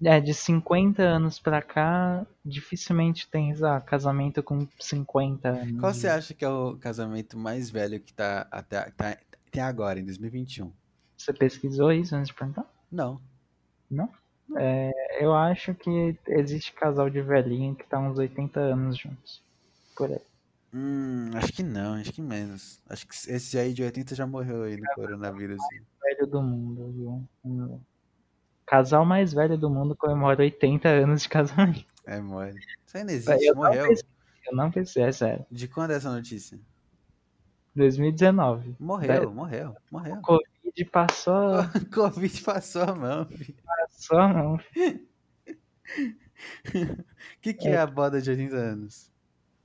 É, 0.01 0.19
de 0.21 0.33
50 0.33 1.03
anos 1.03 1.39
pra 1.39 1.61
cá, 1.61 2.25
dificilmente 2.45 3.29
tem 3.29 3.53
ah, 3.63 3.81
casamento 3.81 4.41
com 4.41 4.65
50 4.79 5.49
anos. 5.49 5.79
Qual 5.79 5.93
você 5.93 6.07
acha 6.07 6.33
que 6.33 6.45
é 6.45 6.49
o 6.49 6.77
casamento 6.77 7.37
mais 7.37 7.69
velho 7.69 7.99
que 7.99 8.13
tá 8.13 8.47
até, 8.49 8.89
tá, 8.91 9.17
até 9.47 9.59
agora, 9.61 9.99
em 9.99 10.05
2021? 10.05 10.71
Você 11.17 11.33
pesquisou 11.33 11.91
isso 11.91 12.15
antes 12.15 12.29
de 12.29 12.33
perguntar? 12.33 12.65
Não. 12.89 14.09
É, 14.57 15.23
eu 15.23 15.33
acho 15.33 15.73
que 15.75 16.17
existe 16.27 16.73
casal 16.73 17.09
de 17.09 17.21
velhinho 17.21 17.75
que 17.75 17.85
tá 17.85 17.99
uns 17.99 18.17
80 18.17 18.59
anos 18.59 18.97
juntos. 18.97 19.41
Por 19.95 20.09
aí. 20.11 20.19
Hum, 20.73 21.31
acho 21.35 21.51
que 21.51 21.63
não, 21.63 21.95
acho 21.95 22.11
que 22.13 22.21
menos. 22.21 22.79
Acho 22.87 23.07
que 23.07 23.13
esse 23.31 23.57
aí 23.57 23.73
de 23.73 23.83
80 23.83 24.15
já 24.15 24.25
morreu 24.27 24.63
aí 24.63 24.77
no 24.77 24.85
coronavírus. 24.93 25.57
Velho 26.01 26.27
do 26.27 26.41
mundo, 26.41 26.91
viu? 26.91 27.23
Hum. 27.43 27.79
Casal 28.65 29.03
mais 29.03 29.33
velho 29.33 29.57
do 29.57 29.69
mundo 29.69 29.95
comemora 29.95 30.41
80 30.43 30.87
anos 30.87 31.23
de 31.23 31.29
casamento. 31.29 31.85
É 32.05 32.19
mole. 32.19 32.59
Isso 32.85 32.97
aí 32.97 33.03
não 33.03 33.11
existe, 33.13 33.45
Eu 33.45 33.55
não, 33.55 33.61
morreu. 33.63 33.87
pesquisei, 33.87 34.09
eu 34.47 34.55
não 34.55 34.71
pensei, 34.71 35.03
é 35.03 35.11
sério. 35.11 35.45
De 35.51 35.67
quando 35.67 35.91
é 35.91 35.95
essa 35.95 36.11
notícia? 36.11 36.59
2019. 37.75 38.75
Morreu, 38.79 39.31
morreu, 39.31 39.75
morreu. 39.91 40.15
O 40.17 40.21
Covid 40.21 40.85
passou, 40.91 41.33
Covid 41.93 42.41
passou 42.43 42.83
a 42.83 42.95
mão. 42.95 43.25
filho. 43.25 43.55
Passou, 44.07 44.27
não. 44.29 44.55
O 44.55 44.59
que, 47.41 47.53
que 47.53 47.67
é 47.67 47.77
a 47.77 47.85
boda 47.87 48.21
de 48.21 48.29
80 48.29 48.55
anos? 48.55 49.11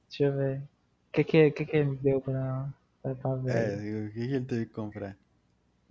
Deixa 0.08 0.24
eu 0.24 0.36
ver. 0.36 0.58
O 0.58 1.12
que 1.12 1.24
que, 1.24 1.50
que 1.52 1.66
que 1.66 1.76
ele 1.76 1.96
deu 1.96 2.20
pra, 2.20 2.68
pra, 3.02 3.14
pra 3.14 3.34
ver? 3.36 3.56
É, 3.56 4.06
o 4.06 4.12
que, 4.12 4.26
que 4.28 4.34
ele 4.34 4.44
teve 4.44 4.66
que 4.66 4.72
comprar? 4.72 5.16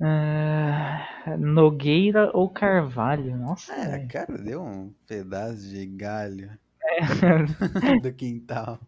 Ah, 0.02 1.38
Nogueira 1.38 2.30
ou 2.34 2.50
Carvalho? 2.50 3.38
Nossa, 3.38 3.74
É, 3.74 3.98
velho. 3.98 4.08
cara, 4.10 4.38
deu 4.38 4.62
um 4.62 4.94
pedaço 5.08 5.70
de 5.70 5.86
galho 5.86 6.52
do 8.02 8.14
quintal. 8.14 8.80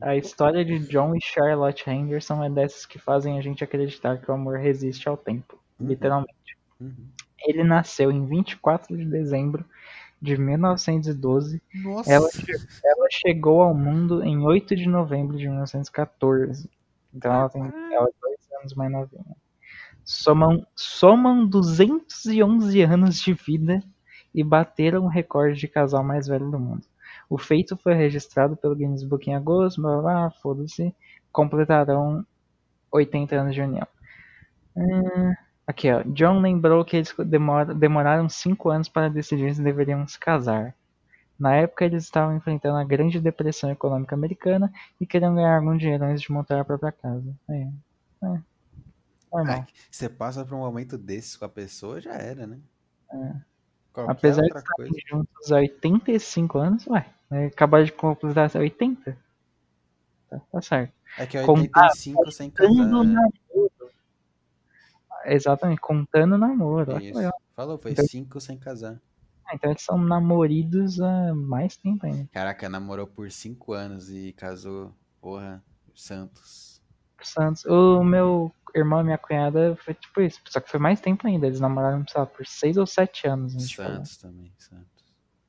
A 0.00 0.14
história 0.14 0.64
de 0.64 0.78
John 0.78 1.16
e 1.16 1.20
Charlotte 1.20 1.88
Henderson 1.88 2.44
é 2.44 2.50
dessas 2.50 2.84
que 2.86 2.98
fazem 2.98 3.38
a 3.38 3.42
gente 3.42 3.64
acreditar 3.64 4.18
que 4.20 4.30
o 4.30 4.34
amor 4.34 4.58
resiste 4.58 5.08
ao 5.08 5.16
tempo. 5.16 5.58
Uhum. 5.80 5.86
Literalmente. 5.88 6.58
Uhum. 6.80 7.08
Ele 7.46 7.64
nasceu 7.64 8.10
em 8.10 8.24
24 8.26 8.96
de 8.96 9.04
dezembro 9.04 9.64
de 10.20 10.36
1912. 10.36 11.62
Nossa! 11.74 12.12
Ela, 12.12 12.28
ela 12.84 13.06
chegou 13.10 13.62
ao 13.62 13.74
mundo 13.74 14.22
em 14.22 14.38
8 14.38 14.76
de 14.76 14.86
novembro 14.86 15.36
de 15.36 15.48
1914. 15.48 16.68
Então 17.14 17.32
ela 17.32 17.48
tem 17.48 17.62
ela 17.62 18.08
é 18.08 18.12
dois 18.20 18.38
anos 18.60 18.74
mais 18.74 18.92
novinha. 18.92 19.36
Somam, 20.04 20.66
somam 20.74 21.46
211 21.46 22.82
anos 22.82 23.20
de 23.20 23.32
vida 23.32 23.82
e 24.34 24.42
bateram 24.42 25.04
o 25.04 25.08
recorde 25.08 25.58
de 25.58 25.68
casal 25.68 26.02
mais 26.02 26.26
velho 26.26 26.50
do 26.50 26.58
mundo. 26.58 26.84
O 27.28 27.38
feito 27.38 27.76
foi 27.76 27.94
registrado 27.94 28.56
pelo 28.56 28.74
Guinness 28.74 29.04
Book 29.04 29.28
em 29.28 29.34
agosto, 29.34 29.80
blá, 29.80 30.00
blá 30.00 30.30
foda-se. 30.42 30.94
Completarão 31.32 32.26
80 32.90 33.36
anos 33.36 33.54
de 33.54 33.60
união. 33.60 33.86
Hum, 34.76 35.32
aqui, 35.70 35.90
ó. 35.90 36.02
John 36.04 36.40
lembrou 36.40 36.84
que 36.84 36.96
eles 36.96 37.14
demora- 37.26 37.74
demoraram 37.74 38.28
5 38.28 38.68
anos 38.70 38.88
para 38.88 39.08
decidir 39.08 39.54
se 39.54 39.62
deveriam 39.62 40.06
se 40.06 40.18
casar. 40.18 40.74
Na 41.38 41.54
época, 41.56 41.84
eles 41.86 42.04
estavam 42.04 42.36
enfrentando 42.36 42.76
a 42.76 42.84
grande 42.84 43.18
depressão 43.18 43.70
econômica 43.70 44.14
americana 44.14 44.70
e 45.00 45.06
queriam 45.06 45.34
ganhar 45.34 45.56
algum 45.56 45.76
dinheiro 45.76 46.04
antes 46.04 46.20
de 46.22 46.30
montar 46.30 46.60
a 46.60 46.64
própria 46.64 46.92
casa. 46.92 47.34
É, 47.48 47.68
é. 48.24 48.40
Normal. 49.32 49.64
Você 49.90 50.08
passa 50.08 50.44
por 50.44 50.54
um 50.54 50.58
momento 50.58 50.98
desses 50.98 51.36
com 51.36 51.44
a 51.44 51.48
pessoa, 51.48 52.00
já 52.00 52.12
era, 52.12 52.46
né? 52.46 52.58
Qualquer 53.92 54.10
É. 54.10 54.12
Apesar 54.12 54.42
de 54.42 54.48
estarem 54.48 54.66
coisa. 54.76 54.92
juntos 55.08 55.52
há 55.52 55.56
85 55.56 56.58
anos, 56.58 56.86
ué, 56.88 57.06
né, 57.30 57.46
acabaram 57.46 57.84
de 57.84 57.92
completar 57.92 58.50
80? 58.56 59.16
Tá, 60.28 60.40
tá 60.52 60.60
certo. 60.62 60.92
É 61.18 61.26
que 61.26 61.38
é 61.38 61.42
Contar- 61.44 61.86
85 61.90 62.30
sem 62.32 62.50
casar. 62.50 63.04
Né? 63.04 63.28
Namoro. 65.24 65.34
Exatamente, 65.36 65.80
contando 65.80 66.36
namoro. 66.38 66.92
olha 66.92 67.00
que 67.00 67.06
Isso. 67.08 67.16
legal. 67.18 67.32
Falou, 67.54 67.78
foi 67.78 67.92
Então- 67.92 68.06
5 68.06 68.40
sem 68.40 68.58
casar. 68.58 69.00
Ah, 69.46 69.54
Então 69.54 69.70
eles 69.70 69.82
são 69.82 69.98
namoridos 69.98 71.00
há 71.00 71.34
mais 71.34 71.76
tempo 71.76 72.06
ainda. 72.06 72.28
Caraca, 72.32 72.68
namorou 72.68 73.06
por 73.06 73.30
5 73.30 73.72
anos 73.72 74.08
e 74.10 74.32
casou, 74.32 74.94
porra, 75.20 75.62
Santos. 75.94 76.80
Santos. 77.22 77.64
O 77.66 78.02
meu 78.04 78.50
irmão 78.74 79.00
e 79.00 79.04
minha 79.04 79.18
cunhada 79.18 79.76
foi 79.84 79.92
tipo 79.92 80.20
isso, 80.22 80.40
só 80.48 80.60
que 80.60 80.70
foi 80.70 80.78
mais 80.80 81.00
tempo 81.00 81.26
ainda. 81.26 81.46
Eles 81.46 81.60
namoraram, 81.60 82.04
sei 82.08 82.20
lá, 82.20 82.26
por 82.26 82.46
6 82.46 82.76
ou 82.76 82.86
7 82.86 83.26
anos. 83.26 83.52
Santos 83.70 84.16
também, 84.16 84.52
Santos. 84.56 84.88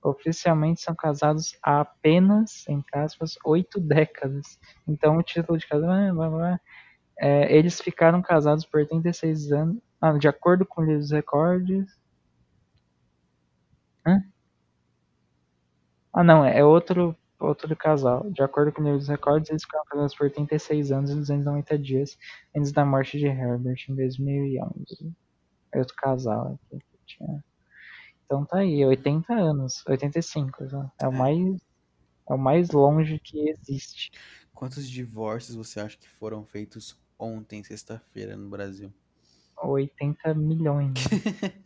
Oficialmente 0.03 0.81
são 0.81 0.95
casados 0.95 1.55
há 1.63 1.81
apenas, 1.81 2.67
entre 2.67 2.97
aspas, 2.99 3.37
8 3.45 3.79
décadas. 3.79 4.59
Então 4.87 5.15
o 5.17 5.23
título 5.23 5.57
de 5.59 5.67
casamento, 5.67 6.19
é, 7.21 7.55
eles 7.55 7.79
ficaram 7.79 8.19
casados 8.19 8.65
por 8.65 8.79
86 8.79 9.51
anos. 9.51 9.77
Ah, 10.01 10.17
de 10.17 10.27
acordo 10.27 10.65
com 10.65 10.81
o 10.81 10.83
livro 10.83 10.99
dos 11.01 11.11
recordes. 11.11 11.85
Hã? 14.03 14.23
Ah, 16.11 16.23
não, 16.23 16.43
é, 16.43 16.57
é 16.57 16.65
outro, 16.65 17.15
outro 17.39 17.75
casal. 17.75 18.27
De 18.31 18.41
acordo 18.41 18.71
com 18.71 18.81
o 18.81 18.83
livro 18.83 18.97
dos 18.97 19.07
recordes, 19.07 19.51
eles 19.51 19.63
ficaram 19.63 19.85
casados 19.85 20.15
por 20.15 20.23
86 20.23 20.91
anos 20.91 21.11
e 21.11 21.15
290 21.15 21.77
dias 21.77 22.17
antes 22.57 22.71
da 22.71 22.83
morte 22.83 23.19
de 23.19 23.27
Herbert 23.27 23.77
em 23.87 23.95
2011. 23.95 25.13
É 25.73 25.77
outro 25.77 25.95
casal 25.95 26.59
aqui 26.71 26.79
que 26.79 26.97
tinha. 27.05 27.43
Então 28.25 28.43
tá 28.45 28.57
aí, 28.59 28.83
80 28.83 29.31
anos, 29.31 29.83
85, 29.87 30.63
né? 30.63 30.91
é 30.99 31.07
o 31.07 31.11
mais 31.11 31.61
é 32.27 32.33
o 32.33 32.37
mais 32.37 32.71
longe 32.71 33.19
que 33.19 33.49
existe. 33.49 34.11
Quantos 34.53 34.89
divórcios 34.89 35.55
você 35.55 35.79
acha 35.79 35.97
que 35.97 36.07
foram 36.07 36.45
feitos 36.45 36.97
ontem, 37.21 37.63
sexta-feira, 37.63 38.35
no 38.35 38.49
Brasil? 38.49 38.91
80 39.61 40.33
milhões. 40.33 40.93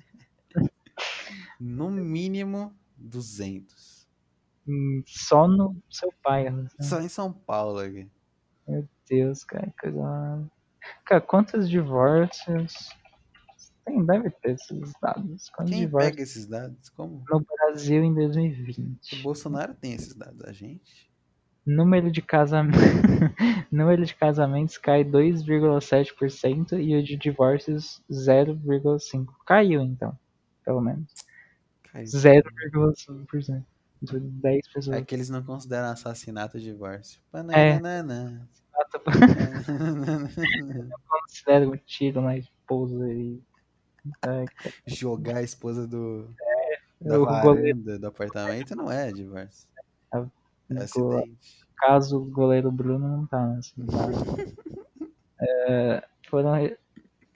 No 1.59 1.89
mínimo 1.89 2.73
200. 2.97 4.05
Hum, 4.67 5.03
Só 5.05 5.47
no 5.47 5.75
seu 5.89 6.11
pai. 6.23 6.49
né? 6.49 6.67
Só 6.81 6.99
em 6.99 7.07
São 7.07 7.31
Paulo 7.31 7.79
aqui. 7.79 8.09
Meu 8.67 8.87
Deus, 9.09 9.43
cara, 9.43 9.67
que 9.67 9.91
coisa. 9.91 10.51
Cara, 11.05 11.21
quantos 11.21 11.69
divórcios. 11.69 12.89
Tem, 13.85 14.03
deve 14.05 14.31
ter 14.31 14.51
esses 14.55 14.91
dados. 15.01 15.49
Quantos 15.49 15.71
Quem 15.71 15.81
divórcios 15.85 16.11
pega 16.11 16.23
esses 16.23 16.47
dados? 16.47 16.89
Como? 16.89 17.23
no 17.29 17.39
Brasil 17.39 18.03
em 18.03 18.11
O 18.11 18.15
2020? 18.15 19.21
Bolsonaro 19.21 19.73
tem 19.75 19.93
esses 19.93 20.13
dados, 20.15 20.43
a 20.43 20.51
gente. 20.51 21.09
Número 21.65 22.11
de 22.11 22.21
casamentos. 22.21 22.79
Número 23.71 24.05
de 24.05 24.13
casamentos 24.13 24.77
cai 24.77 25.03
2,7% 25.03 26.79
e 26.79 26.95
o 26.95 27.03
de 27.03 27.17
divórcios 27.17 28.01
0,5%. 28.09 29.27
Caiu 29.45 29.81
então, 29.81 30.17
pelo 30.63 30.79
menos. 30.79 31.11
Caiu. 31.91 32.05
0,5%. 32.05 33.63
De 34.01 34.19
10 34.19 34.67
pessoas. 34.67 34.97
É 34.97 35.01
que 35.01 35.15
eles 35.15 35.29
não 35.29 35.41
consideram 35.41 35.87
assassinato 35.89 36.59
divórcio. 36.59 37.19
É. 37.51 37.73
Bananana. 37.79 38.47
Considera 41.07 41.67
um 41.67 41.77
tiro 41.77 42.21
na 42.21 42.37
esposa 42.37 43.11
e. 43.11 43.41
Ai, 44.21 44.45
cara. 44.45 44.75
Jogar 44.85 45.37
a 45.37 45.41
esposa 45.41 45.87
do, 45.87 46.29
da 47.01 47.19
O 47.19 47.25
goleiro, 47.25 47.79
varanda 47.81 47.97
do 47.99 48.07
apartamento 48.07 48.75
não 48.75 48.91
é 48.91 49.11
divórcio. 49.11 49.67
É 50.13 50.19
acidente. 50.69 51.37
caso 51.77 52.17
o 52.21 52.25
goleiro 52.25 52.71
Bruno 52.71 53.07
não 53.07 53.25
tá 53.25 53.45
nessa. 53.47 53.73
É, 55.37 56.01
foram. 56.29 56.53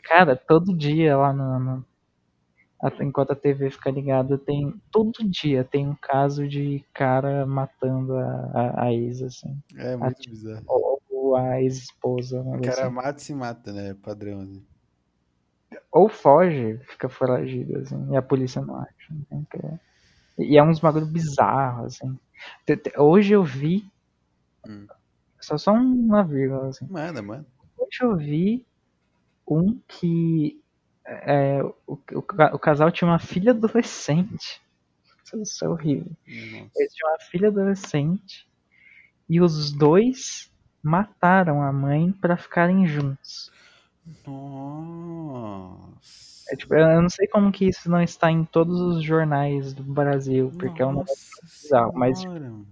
Cara, 0.04 0.36
todo 0.36 0.74
dia 0.76 1.18
lá 1.18 1.34
no. 1.34 1.60
no- 1.60 1.86
a- 2.82 3.04
enquanto 3.04 3.32
a 3.32 3.36
TV 3.36 3.70
fica 3.70 3.92
ligada, 3.92 4.38
tem. 4.38 4.74
Todo 4.90 5.18
dia 5.30 5.66
tem 5.66 5.86
um 5.88 5.96
caso 5.96 6.48
de 6.48 6.84
cara 6.94 7.46
matando 7.46 8.16
a, 8.16 8.52
a, 8.54 8.84
a 8.86 8.94
ex, 8.94 9.22
assim. 9.22 9.62
É 9.76 9.98
muito 9.98 10.30
bizarro. 10.30 10.64
Ou, 10.66 11.36
a 11.36 11.62
ex-esposa. 11.62 12.42
O 12.42 12.62
cara 12.62 12.86
assim. 12.86 12.96
mata 12.96 13.20
e 13.20 13.22
se 13.22 13.34
mata, 13.36 13.74
né? 13.74 13.94
Padrão. 14.02 14.44
Né? 14.46 14.62
Ou 15.92 16.08
foge, 16.10 16.80
fica 16.88 17.10
foragido, 17.10 17.78
assim, 17.80 18.12
e 18.12 18.16
a 18.18 18.22
polícia 18.22 18.62
não 18.62 18.78
acha. 18.78 19.12
Então, 19.12 19.46
que 19.52 19.58
é- 19.58 19.80
E 20.40 20.58
é 20.58 20.64
uns 20.64 20.80
bagulho 20.80 21.06
bizarro, 21.06 21.86
assim. 21.86 22.18
Hoje 22.98 23.34
eu 23.34 23.44
vi. 23.44 23.86
Hum. 24.68 24.88
Só, 25.40 25.58
só 25.58 25.74
uma 25.74 26.24
vírgula, 26.24 26.70
assim. 26.70 26.88
Manda, 26.90 27.22
mano. 27.22 27.46
Hoje 27.78 28.00
eu 28.02 28.16
vi 28.18 28.66
um 29.48 29.80
que. 29.88 30.60
é, 31.06 31.62
o, 31.64 31.76
o, 31.88 31.98
o 32.18 32.60
casal 32.60 32.92
tinha 32.92 33.10
uma 33.10 33.20
filha 33.20 33.52
adolescente. 33.52 34.62
Isso 35.42 35.64
é 35.64 35.70
horrível. 35.70 36.12
Nossa. 36.28 36.72
Eles 36.76 36.94
tinham 36.94 37.12
uma 37.12 37.20
filha 37.20 37.48
adolescente. 37.50 38.48
E 39.30 39.40
os 39.42 39.72
dois 39.72 40.52
mataram 40.82 41.62
a 41.62 41.72
mãe 41.72 42.12
pra 42.12 42.38
ficarem 42.38 42.88
juntos. 42.88 43.52
Nossa. 44.26 46.29
É, 46.52 46.56
tipo, 46.56 46.74
eu 46.74 47.02
não 47.02 47.10
sei 47.10 47.28
como 47.28 47.52
que 47.52 47.66
isso 47.66 47.90
não 47.90 48.02
está 48.02 48.32
em 48.32 48.44
todos 48.44 48.80
os 48.80 49.04
jornais 49.04 49.74
do 49.74 49.84
Brasil, 49.84 50.52
porque 50.58 50.82
é 50.82 50.86
um 50.86 50.94
negócio 50.94 51.16
Nossa 51.42 51.64
bizarro, 51.64 51.94
mas- 51.94 52.26
mano. 52.26 52.68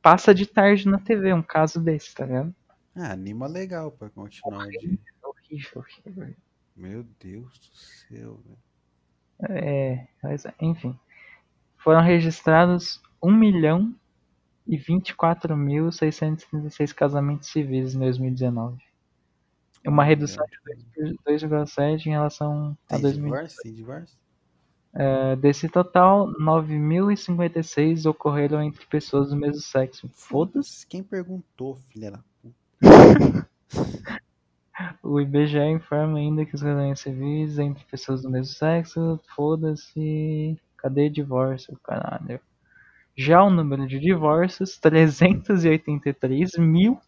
passa 0.00 0.34
de 0.34 0.46
tarde 0.46 0.88
na 0.88 0.98
TV 0.98 1.32
um 1.32 1.42
caso 1.42 1.80
desse, 1.80 2.14
tá 2.14 2.24
ligado? 2.26 2.54
Ah, 2.96 3.12
anima 3.12 3.46
legal 3.46 3.90
pra 3.90 4.08
continuar 4.10 4.68
dia. 4.68 4.98
É 5.22 5.26
horrível, 5.26 5.84
horrível. 6.06 6.34
Meu 6.76 7.02
Deus 7.20 7.58
do 7.58 7.76
céu, 7.76 8.40
velho. 8.44 8.58
É, 9.60 10.06
mas, 10.22 10.46
enfim. 10.60 10.96
Foram 11.78 12.00
registrados 12.02 13.00
1 13.22 13.30
milhão 13.32 13.94
e 14.66 14.76
24.636 14.78 16.92
casamentos 16.94 17.48
civis 17.50 17.94
em 17.94 17.98
2019. 17.98 18.82
Uma 19.86 20.04
redução 20.04 20.44
de 20.96 21.14
2,7 21.26 22.06
em 22.06 22.10
relação 22.10 22.76
a 22.88 22.94
Tem 22.94 23.02
2000. 23.02 23.24
divórcio? 23.24 23.62
Tem 23.62 23.74
divórcio? 23.74 24.18
É, 24.94 25.36
Desse 25.36 25.68
total, 25.68 26.28
9.056 26.40 28.08
ocorreram 28.08 28.62
entre 28.62 28.86
pessoas 28.86 29.30
do 29.30 29.36
mesmo 29.36 29.60
sexo. 29.60 30.08
Foda-se. 30.12 30.86
Quem 30.86 31.02
perguntou, 31.02 31.76
filha 31.90 32.12
da 32.12 32.20
puta? 32.40 32.54
O 35.02 35.20
IBGE 35.20 35.58
informa 35.70 36.18
ainda 36.18 36.44
que 36.44 36.54
os 36.54 36.62
casamentos 36.62 37.02
civis 37.02 37.58
entre 37.60 37.84
pessoas 37.84 38.22
do 38.22 38.30
mesmo 38.30 38.52
sexo, 38.54 39.20
foda-se. 39.34 40.58
Cadê 40.76 41.08
divórcio, 41.08 41.78
caralho? 41.82 42.40
Já 43.16 43.42
o 43.44 43.50
número 43.50 43.86
de 43.86 44.00
divórcios, 44.00 44.76
383 44.78 46.52
mil 46.58 46.98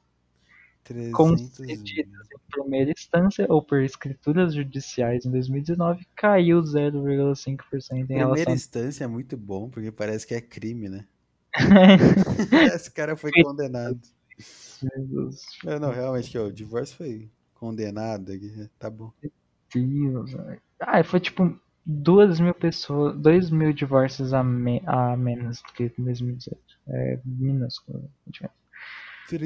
300 0.87 1.17
concedidos 1.17 2.13
em 2.33 2.51
primeira 2.51 2.91
instância 2.91 3.47
ou 3.49 3.61
por 3.63 3.83
escrituras 3.83 4.55
judiciais 4.55 5.25
em 5.27 5.31
2019, 5.31 6.07
caiu 6.17 6.61
0,5% 6.63 7.93
em 7.93 8.07
Primeira 8.07 8.27
relação 8.29 8.55
instância 8.55 9.05
é 9.05 9.07
muito 9.07 9.37
bom, 9.37 9.69
porque 9.69 9.91
parece 9.91 10.27
que 10.27 10.35
é 10.35 10.41
crime, 10.41 10.89
né? 10.89 11.07
Esse 12.75 12.91
cara 12.91 13.17
foi 13.17 13.31
condenado. 13.43 14.01
Jesus, 14.39 15.47
Não, 15.65 15.79
não, 15.79 15.91
realmente, 15.91 16.37
o 16.39 16.53
divórcio 16.53 16.97
foi 16.97 17.31
condenado. 17.55 18.33
Tá 18.79 18.91
bom. 18.91 19.11
Deus. 19.75 20.31
Ah, 20.81 21.03
foi 21.03 21.21
tipo 21.21 21.59
2 21.85 22.39
mil 22.41 22.55
pessoas, 22.55 23.17
2 23.17 23.51
mil 23.51 23.73
divórcios 23.73 24.33
a, 24.35 24.43
me- 24.43 24.83
a 24.87 25.17
menos 25.17 25.63
do 25.63 25.73
que 25.73 25.93
em 25.99 26.05
2018. 26.05 26.61
É 26.89 27.19
minúsculo. 27.25 28.11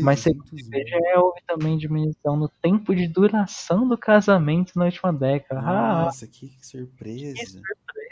Mas 0.03 0.21
segundo 0.21 0.47
o 0.47 0.51
300 0.51 0.69
mil. 0.69 0.81
IBGE, 0.81 1.17
houve 1.19 1.41
também 1.47 1.79
diminuição 1.79 2.37
no 2.37 2.49
tempo 2.49 2.95
de 2.95 3.07
duração 3.09 3.89
do 3.89 3.97
casamento 3.97 4.73
na 4.79 4.87
última 4.87 5.13
década. 5.13 5.61
Ah, 5.61 6.05
Nossa, 6.05 6.27
que 6.27 6.53
surpresa. 6.61 7.61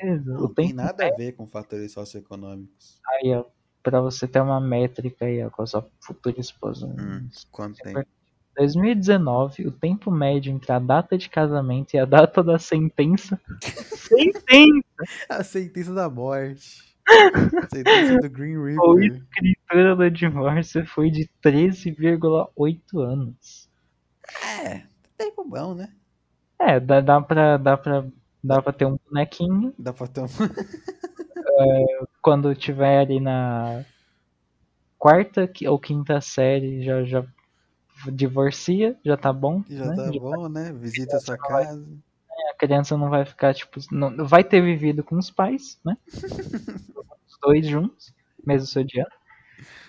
beleza. 0.01 0.33
Não 0.33 0.45
o 0.45 0.49
tem 0.49 0.69
tempo 0.69 0.77
nada 0.77 1.07
a 1.07 1.15
ver 1.15 1.33
com 1.33 1.47
fatores 1.47 1.93
socioeconômicos. 1.93 3.01
aí, 3.07 3.35
ó, 3.35 3.45
pra 3.83 4.01
você 4.01 4.27
ter 4.27 4.41
uma 4.41 4.61
métrica 4.61 5.25
aí, 5.25 5.45
ó, 5.45 5.51
com 5.51 5.63
a 5.63 5.67
sua 5.67 5.87
futura 6.01 6.41
esposa. 6.41 6.87
Hum, 6.87 7.29
quanto 7.51 7.79
tem? 7.83 7.95
2019, 8.57 9.69
o 9.69 9.71
tempo 9.71 10.11
médio 10.11 10.53
entre 10.53 10.73
a 10.73 10.81
data 10.81 11.17
de 11.17 11.29
casamento 11.29 11.95
e 11.95 11.99
a 11.99 12.05
data 12.05 12.43
da 12.43 12.59
sentença. 12.59 13.41
sentença! 13.95 14.83
A 15.29 15.45
sentença 15.45 15.95
da 15.95 16.11
morte. 16.11 16.88
A 17.09 17.69
sentença 17.75 18.19
do 18.19 18.31
Green 18.31 18.57
Ou 18.79 18.97
Reaper. 18.97 19.23
escritura 19.23 19.97
do 19.97 20.11
divórcio 20.11 20.87
foi 20.87 21.11
de 21.11 21.29
13,8 21.43 23.01
anos. 23.01 23.69
É, 24.63 24.83
tempo 25.17 25.45
bom, 25.45 25.75
né? 25.75 25.91
É, 26.61 26.79
dá, 26.79 27.01
dá, 27.01 27.21
pra, 27.21 27.57
dá, 27.57 27.77
pra, 27.77 28.05
dá 28.45 28.61
pra 28.61 28.73
ter 28.73 28.85
um 28.85 28.99
bonequinho 29.09 29.73
Dá 29.79 29.93
pra 29.93 30.07
ter 30.07 30.21
um... 30.21 30.27
quando 32.21 32.55
tiver 32.55 33.01
ali 33.01 33.21
na 33.21 33.85
quarta 34.99 35.51
ou 35.67 35.79
quinta 35.79 36.21
série, 36.21 36.83
já, 36.83 37.05
já 37.05 37.25
divorcia, 38.13 38.97
já 39.05 39.17
tá 39.17 39.33
bom. 39.33 39.63
Já 39.69 39.87
né? 39.87 39.97
tá 39.97 40.13
Já- 40.13 40.21
bom, 40.21 40.49
né? 40.49 40.73
Visita 40.73 41.17
a 41.17 41.21
sua 41.21 41.39
casa. 41.39 41.85
A 42.51 42.55
criança 42.59 42.97
não 42.97 43.09
vai 43.11 43.25
ficar, 43.25 43.55
tipo, 43.55 43.81
não, 43.91 44.27
vai 44.27 44.45
ter 44.45 44.61
vivido 44.61 45.03
com 45.03 45.17
os 45.17 45.31
pais, 45.31 45.79
né? 45.85 45.97
dois 47.41 47.67
juntos, 47.67 48.15
mesmo 48.45 48.67
se 48.67 48.79
odiando. 48.79 49.11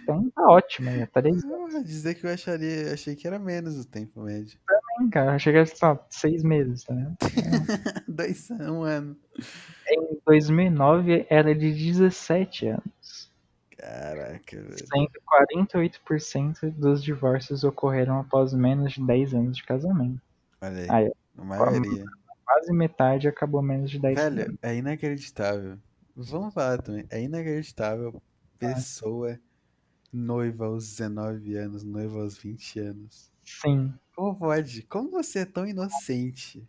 Então 0.01 0.29
tá 0.31 0.41
ótimo, 0.49 0.89
né? 0.89 1.07
Três 1.13 1.43
Ah, 1.45 1.81
dizer 1.83 2.15
que 2.15 2.25
eu 2.25 2.31
acharia, 2.31 2.93
achei 2.93 3.15
que 3.15 3.27
era 3.27 3.37
menos 3.37 3.79
o 3.79 3.85
tempo 3.85 4.21
médio. 4.21 4.57
anos, 4.99 5.11
cara. 5.11 5.37
Chega 5.37 5.61
a 5.61 5.65
só 5.65 6.07
seis 6.09 6.43
meses, 6.43 6.83
tá 6.83 6.93
vendo? 6.93 7.15
Dois 8.07 8.49
anos, 8.49 8.67
um 8.69 8.83
ano. 8.83 9.17
Em 9.87 10.19
2009 10.25 11.27
era 11.29 11.53
de 11.53 11.71
17 11.71 12.67
anos. 12.67 13.31
Caraca, 13.77 14.61
velho. 14.61 14.77
Sendo 14.77 15.09
48% 15.61 16.71
dos 16.71 17.03
divórcios 17.03 17.63
ocorreram 17.63 18.19
após 18.19 18.53
menos 18.53 18.93
de 18.93 19.05
10 19.05 19.33
anos 19.33 19.57
de 19.57 19.63
casamento. 19.63 20.21
Olha 20.61 20.81
aí. 20.81 20.87
Aí, 20.89 21.11
a 21.37 21.43
maioria. 21.43 22.03
Quase 22.43 22.73
metade 22.73 23.27
acabou 23.27 23.61
menos 23.61 23.91
de 23.91 23.99
10 23.99 24.17
anos. 24.17 24.39
Velho, 24.39 24.59
é 24.61 24.75
inacreditável. 24.75 25.77
Vamos 26.21 26.53
falar 26.53 26.81
também. 26.81 27.05
É 27.09 27.21
inacreditável 27.21 28.21
pessoa 28.57 29.39
noiva 30.11 30.65
aos 30.65 30.85
19 30.89 31.55
anos, 31.55 31.81
noiva 31.83 32.19
aos 32.19 32.37
20 32.37 32.77
anos. 32.77 33.31
Sim. 33.41 33.93
Como 34.13 34.37
pode? 34.37 34.83
Como 34.83 35.11
você 35.11 35.39
é 35.39 35.45
tão 35.45 35.65
inocente? 35.65 36.61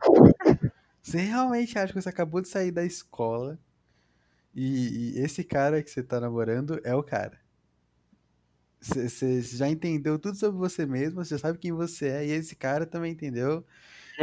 Você 1.02 1.18
realmente 1.18 1.76
acha 1.76 1.92
que 1.92 2.00
você 2.00 2.08
acabou 2.08 2.40
de 2.40 2.48
sair 2.48 2.70
da 2.70 2.84
escola 2.84 3.58
e, 4.54 5.16
e 5.16 5.18
esse 5.18 5.42
cara 5.42 5.82
que 5.82 5.90
você 5.90 6.02
tá 6.02 6.20
namorando 6.20 6.80
é 6.84 6.94
o 6.94 7.02
cara? 7.02 7.40
Você, 8.80 9.08
você 9.08 9.42
já 9.42 9.68
entendeu 9.68 10.16
tudo 10.16 10.36
sobre 10.36 10.58
você 10.58 10.86
mesmo, 10.86 11.24
você 11.24 11.34
já 11.34 11.38
sabe 11.40 11.58
quem 11.58 11.72
você 11.72 12.06
é, 12.08 12.26
e 12.26 12.30
esse 12.30 12.54
cara 12.54 12.86
também 12.86 13.12
entendeu. 13.12 13.66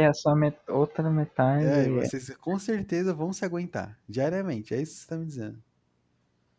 A 0.06 0.14
sua 0.14 0.34
met 0.36 0.56
outra 0.68 1.10
metade. 1.10 1.64
É, 1.66 1.88
e 1.88 1.98
É, 1.98 2.00
vocês 2.06 2.28
com 2.36 2.58
certeza 2.58 3.12
vão 3.14 3.32
se 3.32 3.44
aguentar 3.44 3.98
diariamente. 4.08 4.74
É 4.74 4.80
isso 4.82 4.94
que 4.94 5.00
você 5.02 5.08
tá 5.08 5.16
me 5.16 5.26
dizendo. 5.26 5.58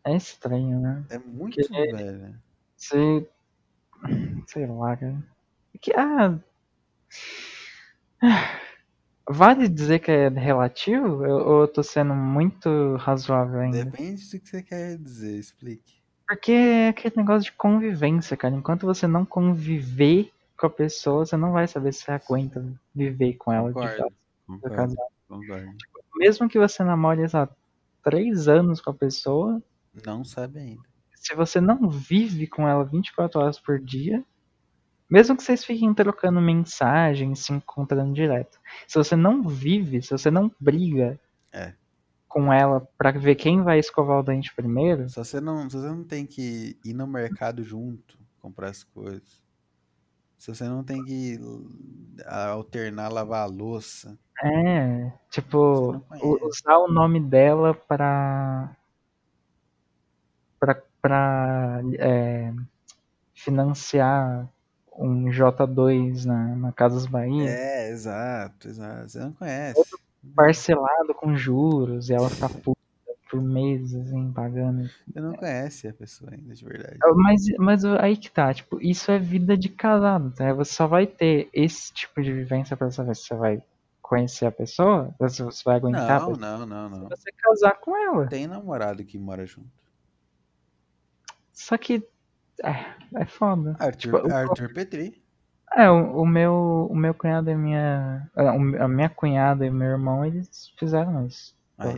é 0.03 0.15
estranho, 0.15 0.79
né? 0.79 1.03
É 1.09 1.17
muito 1.19 1.55
Que- 1.55 1.67
velho. 1.69 2.35
Você. 2.75 3.27
Sei 4.47 4.65
lá, 4.65 4.95
cara. 4.97 5.23
Que, 5.81 5.93
ah. 5.95 6.39
Vale 9.29 9.67
dizer 9.67 9.99
que 9.99 10.09
é 10.11 10.27
relativo? 10.29 11.23
Eu- 11.25 11.37
Ou 11.47 11.61
eu 11.61 11.67
tô 11.67 11.83
sendo 11.83 12.15
muito 12.15 12.95
razoável 12.95 13.59
ainda? 13.59 13.85
Depende 13.85 14.23
do 14.31 14.39
que 14.39 14.49
você 14.49 14.63
quer 14.63 14.97
dizer, 14.97 15.37
explique. 15.37 15.99
Porque 16.27 16.51
é 16.51 16.89
aquele 16.89 17.15
negócio 17.17 17.43
de 17.43 17.51
convivência, 17.57 18.35
cara. 18.37 18.55
Enquanto 18.55 18.85
você 18.85 19.05
não 19.07 19.25
conviver 19.25 20.31
com 20.59 20.67
a 20.67 20.69
pessoa, 20.69 21.25
você 21.25 21.37
não 21.37 21.51
vai 21.51 21.67
saber 21.67 21.93
se 21.93 22.03
você 22.03 22.11
aguenta 22.11 22.63
viver 22.93 23.33
com 23.35 23.51
ela 23.51 23.69
de 23.69 23.73
Concordo. 23.73 23.97
fato. 23.97 24.13
Concordo, 24.47 24.75
casado. 24.75 24.97
concordo. 25.27 25.71
Mesmo 26.17 26.49
que 26.49 26.59
você 26.59 26.83
namore 26.83 27.23
há 27.33 27.47
três 28.03 28.47
anos 28.47 28.81
com 28.81 28.89
a 28.91 28.93
pessoa, 28.93 29.61
Não 30.05 30.23
sabe 30.25 30.59
ainda. 30.59 30.81
se 31.15 31.33
você 31.35 31.61
não 31.61 31.89
vive 31.89 32.47
com 32.47 32.67
ela 32.67 32.83
24 32.83 33.39
horas 33.41 33.59
por 33.59 33.79
dia, 33.79 34.23
mesmo 35.09 35.35
que 35.35 35.43
vocês 35.43 35.63
fiquem 35.63 35.93
trocando 35.93 36.39
mensagens, 36.41 37.39
se 37.45 37.53
encontrando 37.53 38.13
direto, 38.13 38.59
se 38.87 38.97
você 38.97 39.15
não 39.15 39.43
vive, 39.43 40.01
se 40.01 40.11
você 40.11 40.29
não 40.31 40.51
briga 40.59 41.19
É. 41.51 41.73
com 42.27 42.51
ela 42.53 42.87
pra 42.97 43.11
ver 43.11 43.35
quem 43.35 43.63
vai 43.63 43.79
escovar 43.79 44.19
o 44.19 44.23
dente 44.23 44.53
primeiro, 44.55 45.09
Só 45.09 45.23
você 45.23 45.39
não, 45.41 45.69
se 45.69 45.77
você 45.77 45.87
não 45.87 46.03
tem 46.03 46.25
que 46.25 46.77
ir 46.85 46.93
no 46.93 47.07
mercado 47.07 47.63
junto, 47.63 48.17
comprar 48.39 48.69
as 48.69 48.83
coisas. 48.83 49.41
Se 50.39 50.55
você 50.55 50.63
não 50.63 50.83
tem 50.83 51.03
que 51.03 51.37
alternar 52.25 53.09
lavar 53.11 53.43
a 53.43 53.45
louça. 53.45 54.17
é, 54.41 55.11
tipo, 55.29 56.01
usar 56.41 56.77
o 56.77 56.87
nome 56.87 57.19
dela 57.19 57.73
pra 57.73 58.73
pra, 60.57 60.81
pra 61.01 61.81
é, 61.97 62.53
financiar 63.33 64.49
um 64.93 65.25
J2 65.25 66.25
na, 66.25 66.55
na 66.55 66.71
Casas 66.71 67.05
Bahia, 67.05 67.49
É, 67.49 67.89
exato, 67.89 68.69
exato. 68.69 69.09
Você 69.09 69.19
não 69.19 69.33
conhece. 69.33 69.81
parcelado 70.35 71.13
com 71.13 71.35
juros, 71.35 72.09
e 72.09 72.13
ela 72.13 72.29
ficar 72.29 72.49
puta 72.49 72.78
por 73.29 73.41
meses, 73.41 73.95
assim, 73.95 74.31
pagando. 74.33 74.89
Você 75.07 75.19
não 75.21 75.33
conhece 75.33 75.87
a 75.87 75.93
pessoa 75.93 76.31
ainda, 76.33 76.53
de 76.53 76.65
verdade. 76.65 76.97
Mas, 77.15 77.41
mas 77.59 77.85
aí 77.85 78.17
que 78.17 78.29
tá, 78.31 78.53
tipo, 78.53 78.81
isso 78.81 79.11
é 79.11 79.19
vida 79.19 79.55
de 79.57 79.69
casado, 79.69 80.31
tá? 80.33 80.51
Você 80.53 80.73
só 80.73 80.87
vai 80.87 81.05
ter 81.05 81.49
esse 81.53 81.93
tipo 81.93 82.21
de 82.21 82.33
vivência 82.33 82.75
pra 82.75 82.89
saber 82.91 83.15
se 83.15 83.23
você 83.27 83.35
vai 83.35 83.63
conhecer 84.01 84.47
a 84.47 84.51
pessoa, 84.51 85.13
se 85.29 85.43
você 85.43 85.61
vai 85.63 85.75
aguentar 85.75 86.19
Não, 86.21 86.35
não, 86.35 86.65
não, 86.65 86.89
não. 86.89 86.97
se 87.03 87.09
você 87.09 87.31
casar 87.37 87.79
com 87.79 87.95
ela. 87.95 88.27
Tem 88.27 88.47
namorado 88.47 89.03
que 89.05 89.17
mora 89.19 89.45
junto. 89.45 89.69
Só 91.53 91.77
que 91.77 92.03
é, 92.63 93.21
é 93.21 93.25
foda. 93.25 93.75
Arthur, 93.79 94.13
Tipo, 94.21 94.27
o- 94.27 94.35
Arthur 94.35 94.73
Petri. 94.73 95.21
É, 95.75 95.87
o, 95.89 96.21
o 96.21 96.25
meu 96.25 96.87
o 96.89 96.95
meu 96.95 97.13
cunhado 97.13 97.51
e 97.51 97.55
minha 97.55 98.27
a, 98.35 98.53
o- 98.53 98.87
minha 98.89 99.09
cunhada 99.09 99.63
e 99.65 99.69
o 99.69 99.73
meu 99.73 99.89
irmão, 99.89 100.25
eles 100.25 100.73
fizeram 100.79 101.27
isso. 101.27 101.53
Ser 101.79 101.87
Ma- 101.87 101.93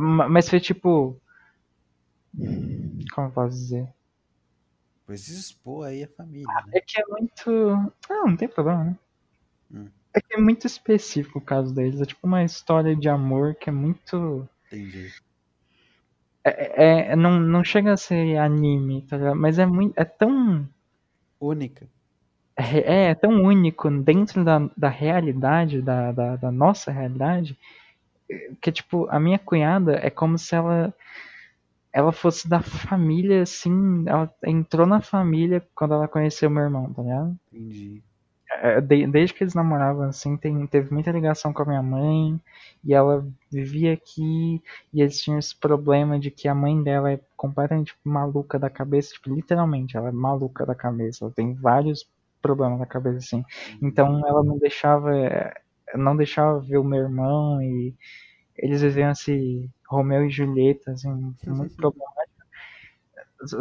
Mas 0.00 0.48
foi 0.48 0.60
tipo. 0.60 1.20
Como 3.14 3.28
eu 3.28 3.32
posso 3.32 3.56
dizer? 3.56 3.88
Pois 5.06 5.28
expor 5.28 5.86
aí 5.86 6.02
a 6.02 6.08
família, 6.08 6.46
né? 6.66 6.72
É 6.74 6.80
que 6.80 7.00
é 7.00 7.04
muito. 7.06 7.50
Não, 8.10 8.26
não 8.26 8.36
tem 8.36 8.48
problema, 8.48 8.84
né? 8.84 8.98
Hum. 9.72 9.88
É 10.14 10.20
que 10.20 10.34
é 10.34 10.40
muito 10.40 10.66
específico 10.66 11.38
o 11.38 11.42
caso 11.42 11.74
deles. 11.74 12.00
É 12.00 12.04
tipo 12.04 12.26
uma 12.26 12.42
história 12.42 12.96
de 12.96 13.08
amor 13.08 13.54
que 13.54 13.68
é 13.68 13.72
muito. 13.72 14.48
Entendi. 14.66 15.12
É, 16.44 17.10
é- 17.12 17.16
não, 17.16 17.38
não 17.40 17.64
chega 17.64 17.92
a 17.92 17.96
ser 17.96 18.36
anime, 18.38 19.02
tá 19.02 19.16
ligado? 19.16 19.36
Mas 19.36 19.58
é 19.58 19.66
muito. 19.66 19.98
É 19.98 20.04
tão. 20.04 20.68
Única. 21.40 21.86
É, 22.56 23.10
é 23.10 23.14
tão 23.14 23.42
único 23.42 23.90
dentro 23.90 24.42
da, 24.42 24.58
da 24.76 24.88
realidade, 24.88 25.82
da, 25.82 26.10
da, 26.10 26.36
da 26.36 26.50
nossa 26.50 26.90
realidade, 26.90 27.56
que 28.60 28.72
tipo, 28.72 29.06
a 29.10 29.18
minha 29.20 29.38
cunhada 29.38 29.94
é 29.96 30.10
como 30.10 30.38
se 30.38 30.54
ela 30.54 30.94
ela 31.92 32.12
fosse 32.12 32.48
da 32.48 32.60
família, 32.62 33.42
assim, 33.42 34.04
ela 34.06 34.32
entrou 34.44 34.86
na 34.86 35.00
família 35.00 35.66
quando 35.74 35.94
ela 35.94 36.06
conheceu 36.08 36.48
meu 36.50 36.62
irmão, 36.62 36.92
tá 36.92 37.02
ligado? 37.02 37.36
Entendi. 37.52 38.02
É, 38.62 38.80
de- 38.80 39.06
desde 39.08 39.34
que 39.34 39.42
eles 39.42 39.54
namoravam, 39.54 40.04
assim, 40.08 40.36
tem, 40.36 40.66
teve 40.68 40.92
muita 40.92 41.10
ligação 41.10 41.52
com 41.52 41.62
a 41.62 41.66
minha 41.66 41.82
mãe, 41.82 42.40
e 42.84 42.94
ela 42.94 43.26
vivia 43.50 43.92
aqui, 43.92 44.62
e 44.92 45.02
eles 45.02 45.20
tinham 45.20 45.38
esse 45.38 45.54
problema 45.56 46.18
de 46.18 46.30
que 46.30 46.46
a 46.48 46.54
mãe 46.54 46.80
dela 46.82 47.10
é 47.12 47.20
completamente 47.36 47.94
maluca 48.04 48.58
da 48.58 48.70
cabeça, 48.70 49.12
tipo, 49.14 49.34
literalmente, 49.34 49.96
ela 49.96 50.08
é 50.08 50.12
maluca 50.12 50.64
da 50.64 50.74
cabeça, 50.74 51.24
ela 51.24 51.32
tem 51.34 51.54
vários 51.54 52.08
problemas 52.40 52.78
na 52.78 52.86
cabeça, 52.86 53.18
assim. 53.18 53.44
Então 53.82 54.24
ela 54.26 54.42
não 54.44 54.58
deixava, 54.58 55.10
não 55.94 56.16
deixava 56.16 56.60
ver 56.60 56.78
o 56.78 56.84
meu 56.84 57.00
irmão, 57.04 57.60
e 57.62 57.94
eles 58.58 58.82
viviam 58.82 59.10
esse 59.12 59.70
Romeu 59.88 60.26
e 60.26 60.30
Julieta, 60.30 60.92
assim, 60.92 61.10
muito 61.46 61.76
problemático. 61.76 62.26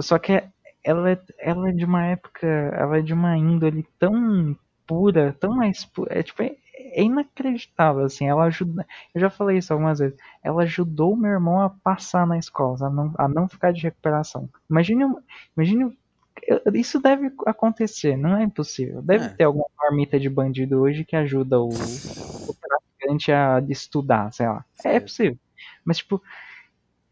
Só 0.02 0.18
que 0.20 0.44
ela, 0.84 1.12
é- 1.12 1.22
ela 1.40 1.70
é 1.70 1.72
de 1.72 1.86
uma 1.86 2.06
época, 2.06 2.46
ela 2.48 2.98
é 2.98 3.02
de 3.02 3.14
uma 3.14 3.38
índole 3.38 3.86
tão 4.00 4.56
pura, 4.88 5.36
tão 5.40 5.56
mais 5.56 5.84
pura, 5.86 6.18
é 6.20 6.24
tipo, 6.24 6.44
é, 6.44 6.56
é 6.78 7.04
inacreditável, 7.04 8.06
assim, 8.06 8.28
ela 8.28 8.46
ajuda, 8.46 8.86
eu 9.14 9.20
já 9.22 9.30
falei 9.30 9.58
isso 9.58 9.74
algumas 9.74 10.00
vezes, 10.00 10.18
ela 10.44 10.64
ajudou 10.64 11.16
meu 11.16 11.32
irmão 11.32 11.60
a 11.62 11.70
passar 11.70 12.28
na 12.28 12.38
escola, 12.38 12.88
a 12.88 12.90
não, 12.90 13.14
a 13.18 13.28
não 13.28 13.48
ficar 13.50 13.72
de 13.74 13.82
recuperação. 13.82 14.48
Imagine, 14.70 15.06
imagine, 15.58 15.98
isso 16.74 17.00
deve 17.00 17.32
acontecer, 17.46 18.18
não 18.18 18.38
é 18.38 18.44
impossível, 18.44 19.02
deve 19.02 19.26
É. 19.26 19.30
ter 19.30 19.44
alguma 19.46 19.68
marmita 19.78 20.20
de 20.20 20.30
bandido 20.30 20.80
hoje 20.82 21.06
que 21.06 21.16
ajuda 21.16 21.60
o, 21.60 21.96
o 22.48 22.54
traficante 22.54 23.32
a 23.32 23.64
estudar, 23.70 24.32
sei 24.34 24.48
lá, 24.48 24.66
é 24.80 24.82
Certo. 24.82 25.04
possível, 25.06 25.38
mas 25.86 25.98
tipo, 25.98 26.22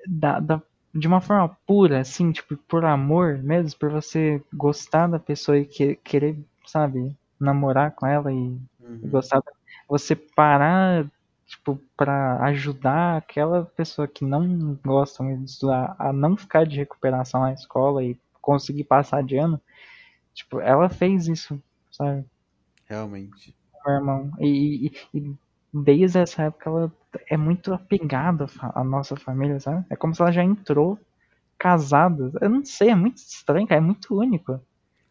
da, 0.08 0.40
da- 0.40 0.62
de 0.94 1.08
uma 1.08 1.22
forma 1.22 1.56
pura, 1.66 2.02
assim, 2.02 2.32
tipo, 2.32 2.56
por 2.68 2.86
amor 2.86 3.38
mesmo, 3.40 3.80
por 3.80 3.90
você 3.90 4.42
gostar 4.54 5.08
da 5.08 5.18
pessoa 5.20 5.58
e 5.58 5.66
que- 5.66 5.96
querer, 5.96 6.38
sabe, 6.68 7.16
namorar 7.40 7.92
com 7.92 8.06
ela 8.06 8.32
e 8.32 8.36
Uhum. 8.80 9.00
gostar 9.06 9.40
dela, 9.42 9.56
você 9.88 10.16
parar, 10.16 11.06
tipo, 11.48 11.80
pra 11.98 12.44
ajudar 12.46 13.18
aquela 13.18 13.66
pessoa 13.66 14.08
que 14.08 14.24
não 14.24 14.78
gosta 14.86 15.24
muito 15.24 15.46
de 15.46 15.50
estudar 15.52 15.96
a 15.98 16.14
não 16.14 16.38
ficar 16.38 16.66
de 16.66 16.78
recuperação 16.78 17.42
na 17.42 17.54
escola 17.54 18.04
e 18.04 18.18
conseguir 18.44 18.84
passar 18.84 19.24
de 19.24 19.38
ano, 19.38 19.60
tipo, 20.36 20.60
ela 20.60 20.90
fez 20.90 21.28
isso, 21.28 21.60
sabe? 21.92 22.26
Realmente. 22.88 23.56
meu 23.86 23.96
irmão. 23.96 24.32
E, 24.40 24.88
e- 24.88 25.18
e 25.18 25.36
desde 25.74 26.20
essa 26.20 26.44
época 26.44 26.70
ela 26.70 26.92
é 27.30 27.38
muito 27.38 27.74
apegada 27.74 28.46
à 28.76 28.84
nossa 28.84 29.16
família, 29.16 29.60
sabe? 29.60 29.86
É 29.90 29.96
como 29.96 30.14
se 30.14 30.22
ela 30.22 30.32
já 30.32 30.44
entrou 30.44 31.00
casada. 31.58 32.32
Eu 32.42 32.50
não 32.50 32.64
sei, 32.66 32.90
é 32.90 32.96
muito 32.96 33.18
estranho, 33.18 33.68
cara, 33.68 33.80
é 33.80 33.84
muito 33.84 34.16
único. 34.20 34.60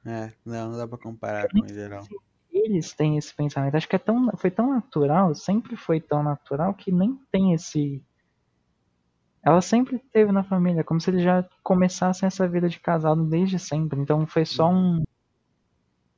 É, 0.04 0.32
não, 0.44 0.70
não 0.70 0.78
dá 0.78 0.86
pra 0.86 0.98
comparar 0.98 1.48
com 1.48 1.60
o 1.60 1.68
geral. 1.68 2.06
Eles 2.52 2.92
têm 2.92 3.16
esse 3.16 3.34
pensamento. 3.34 3.74
Acho 3.76 3.88
que 3.88 3.96
é 3.96 3.98
tão, 3.98 4.30
foi 4.36 4.50
tão 4.50 4.70
natural, 4.74 5.34
sempre 5.34 5.74
foi 5.76 6.00
tão 6.00 6.22
natural 6.22 6.74
que 6.74 6.92
nem 6.92 7.18
tem 7.30 7.54
esse. 7.54 8.02
Ela 9.44 9.60
sempre 9.60 9.98
teve 10.12 10.30
na 10.30 10.44
família, 10.44 10.84
como 10.84 11.00
se 11.00 11.10
eles 11.10 11.22
já 11.22 11.44
começassem 11.62 12.26
essa 12.26 12.46
vida 12.46 12.68
de 12.68 12.78
casado 12.78 13.24
desde 13.24 13.58
sempre. 13.58 14.00
Então 14.00 14.26
foi 14.26 14.44
só 14.44 14.70
um. 14.70 15.02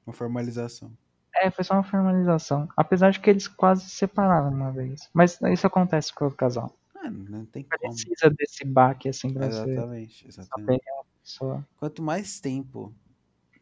Uma 0.07 0.13
formalização. 0.13 0.93
É, 1.35 1.51
foi 1.51 1.65
só 1.65 1.75
uma 1.75 1.83
formalização. 1.83 2.69
Apesar 2.77 3.11
de 3.11 3.21
que 3.21 3.31
eles 3.31 3.49
quase 3.49 3.83
se 3.85 3.97
separaram 3.97 4.51
uma 4.51 4.71
vez. 4.71 5.09
Mas 5.13 5.41
isso 5.41 5.67
acontece 5.67 6.13
com 6.13 6.27
todo 6.27 6.37
casal. 6.37 6.77
Ah, 6.95 7.11
não 7.11 7.47
tem 7.47 7.65
como. 7.65 7.95
Precisa 7.95 8.31
desse 8.31 8.65
baque 8.65 9.09
assim 9.09 9.33
pra 9.33 9.51
você 9.51 9.71
Exatamente, 9.71 10.29
exatamente. 10.29 10.83
é 10.87 10.93
uma 10.93 11.05
pessoa. 11.23 11.67
Quanto 11.79 12.03
mais 12.03 12.41
tempo 12.41 12.95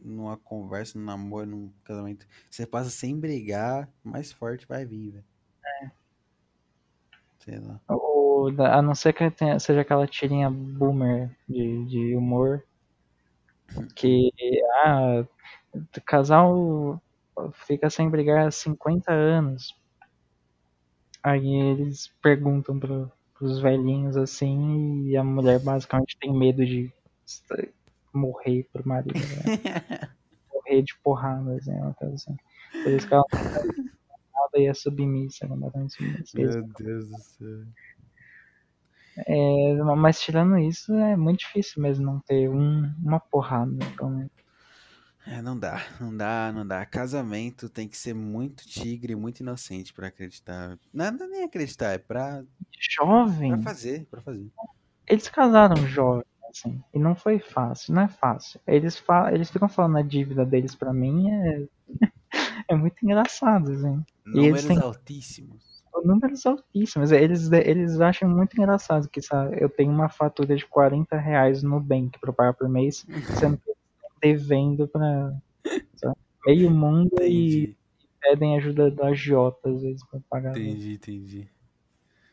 numa 0.00 0.36
conversa, 0.36 0.98
num 0.98 1.04
namoro, 1.04 1.46
num 1.46 1.72
casamento, 1.84 2.26
você 2.50 2.66
passa 2.66 2.90
sem 2.90 3.18
brigar, 3.18 3.88
mais 4.02 4.32
forte 4.32 4.66
vai 4.66 4.84
vir, 4.84 5.12
velho. 5.12 5.24
É. 5.82 5.90
Sei 7.44 7.58
lá. 7.58 7.80
A 8.70 8.82
não 8.82 8.94
ser 8.94 9.12
que 9.12 9.30
tenha- 9.30 9.58
seja 9.58 9.80
aquela 9.80 10.06
tirinha 10.06 10.50
boomer 10.50 11.30
de, 11.48 11.84
de 11.86 12.16
humor. 12.16 12.62
Que, 13.96 14.30
ah, 14.84 15.24
o 15.74 16.00
casal 16.04 17.00
fica 17.66 17.88
sem 17.88 18.08
brigar 18.10 18.46
há 18.46 18.50
50 18.50 19.12
anos. 19.12 19.74
Aí 21.22 21.54
eles 21.54 22.12
perguntam 22.20 22.78
pro, 22.78 23.10
pros 23.34 23.60
velhinhos 23.60 24.16
assim, 24.16 25.06
e 25.06 25.16
a 25.16 25.22
mulher 25.24 25.60
basicamente 25.60 26.16
tem 26.20 26.32
medo 26.32 26.64
de 26.66 26.92
morrer 28.12 28.68
pro 28.72 28.86
marido, 28.86 29.18
né? 29.18 29.18
morrer 30.52 30.82
de 30.82 30.94
porrada, 31.02 31.54
assim, 31.56 31.72
uma 31.72 31.94
coisa 31.94 32.14
assim. 32.14 32.36
Por 32.82 32.92
isso 32.92 33.06
que 33.08 33.14
ela 33.14 33.24
e 34.56 34.66
é 34.66 34.74
submissa, 34.74 35.46
completamente 35.46 35.94
submissa. 35.94 36.38
Meu 36.38 36.62
Deus 36.78 37.08
do 37.08 37.18
céu. 37.18 37.64
É, 39.26 39.74
mas 39.96 40.20
tirando 40.20 40.58
isso, 40.58 40.92
é 40.94 41.16
muito 41.16 41.40
difícil 41.40 41.82
mesmo 41.82 42.04
não 42.04 42.20
ter 42.20 42.48
um, 42.48 42.90
uma 43.02 43.20
porrada, 43.20 43.72
pelo 43.96 44.10
menos. 44.10 44.30
É, 45.26 45.40
não 45.40 45.56
dá, 45.56 45.80
não 46.00 46.16
dá, 46.16 46.52
não 46.52 46.66
dá. 46.66 46.84
Casamento 46.84 47.68
tem 47.68 47.86
que 47.86 47.96
ser 47.96 48.14
muito 48.14 48.66
tigre, 48.66 49.14
muito 49.14 49.40
inocente 49.40 49.92
pra 49.92 50.08
acreditar. 50.08 50.78
Nada 50.92 51.28
nem 51.28 51.44
acreditar, 51.44 51.92
é 51.92 51.98
pra, 51.98 52.42
Jovem, 52.90 53.52
pra 53.52 53.62
fazer, 53.62 54.06
pra 54.06 54.20
fazer. 54.20 54.50
eles 55.06 55.28
casaram 55.28 55.76
jovem, 55.86 56.24
assim, 56.50 56.82
e 56.92 56.98
não 56.98 57.14
foi 57.14 57.38
fácil, 57.38 57.94
não 57.94 58.02
é 58.02 58.08
fácil. 58.08 58.60
Eles, 58.66 58.98
fa 58.98 59.32
eles 59.32 59.50
ficam 59.50 59.68
falando 59.68 59.98
a 59.98 60.02
dívida 60.02 60.44
deles 60.44 60.74
pra 60.74 60.92
mim, 60.92 61.30
é, 61.30 61.66
é 62.68 62.74
muito 62.74 62.96
engraçado, 63.04 63.70
assim. 63.70 64.04
E 64.26 64.30
Números 64.36 64.64
têm- 64.64 64.78
altíssimos. 64.80 65.82
Números 66.04 66.44
altíssimos. 66.46 67.12
Eles, 67.12 67.50
eles 67.52 68.00
acham 68.00 68.28
muito 68.28 68.54
engraçado 68.58 69.08
que 69.08 69.20
sabe, 69.20 69.58
eu 69.60 69.68
tenho 69.68 69.92
uma 69.92 70.08
fatura 70.08 70.56
de 70.56 70.64
40 70.66 71.16
reais 71.18 71.62
no 71.62 71.78
Bank 71.78 72.18
eu 72.30 72.32
pagar 72.32 72.54
por 72.54 72.68
mês, 72.68 73.06
sendo 73.38 73.58
que 73.58 73.72
devendo 74.20 74.88
pra 74.88 75.32
sabe, 75.96 76.16
meio 76.46 76.70
mundo 76.70 77.10
e 77.20 77.24
Entendi, 77.64 77.76
pedem 78.20 78.56
ajuda 78.56 78.90
da 78.90 79.08
agiota 79.08 79.68
às 79.68 79.82
vezes 79.82 80.02
pra 80.06 80.18
pagar. 80.30 80.50
entendi, 80.56 80.94
entendi. 80.94 81.48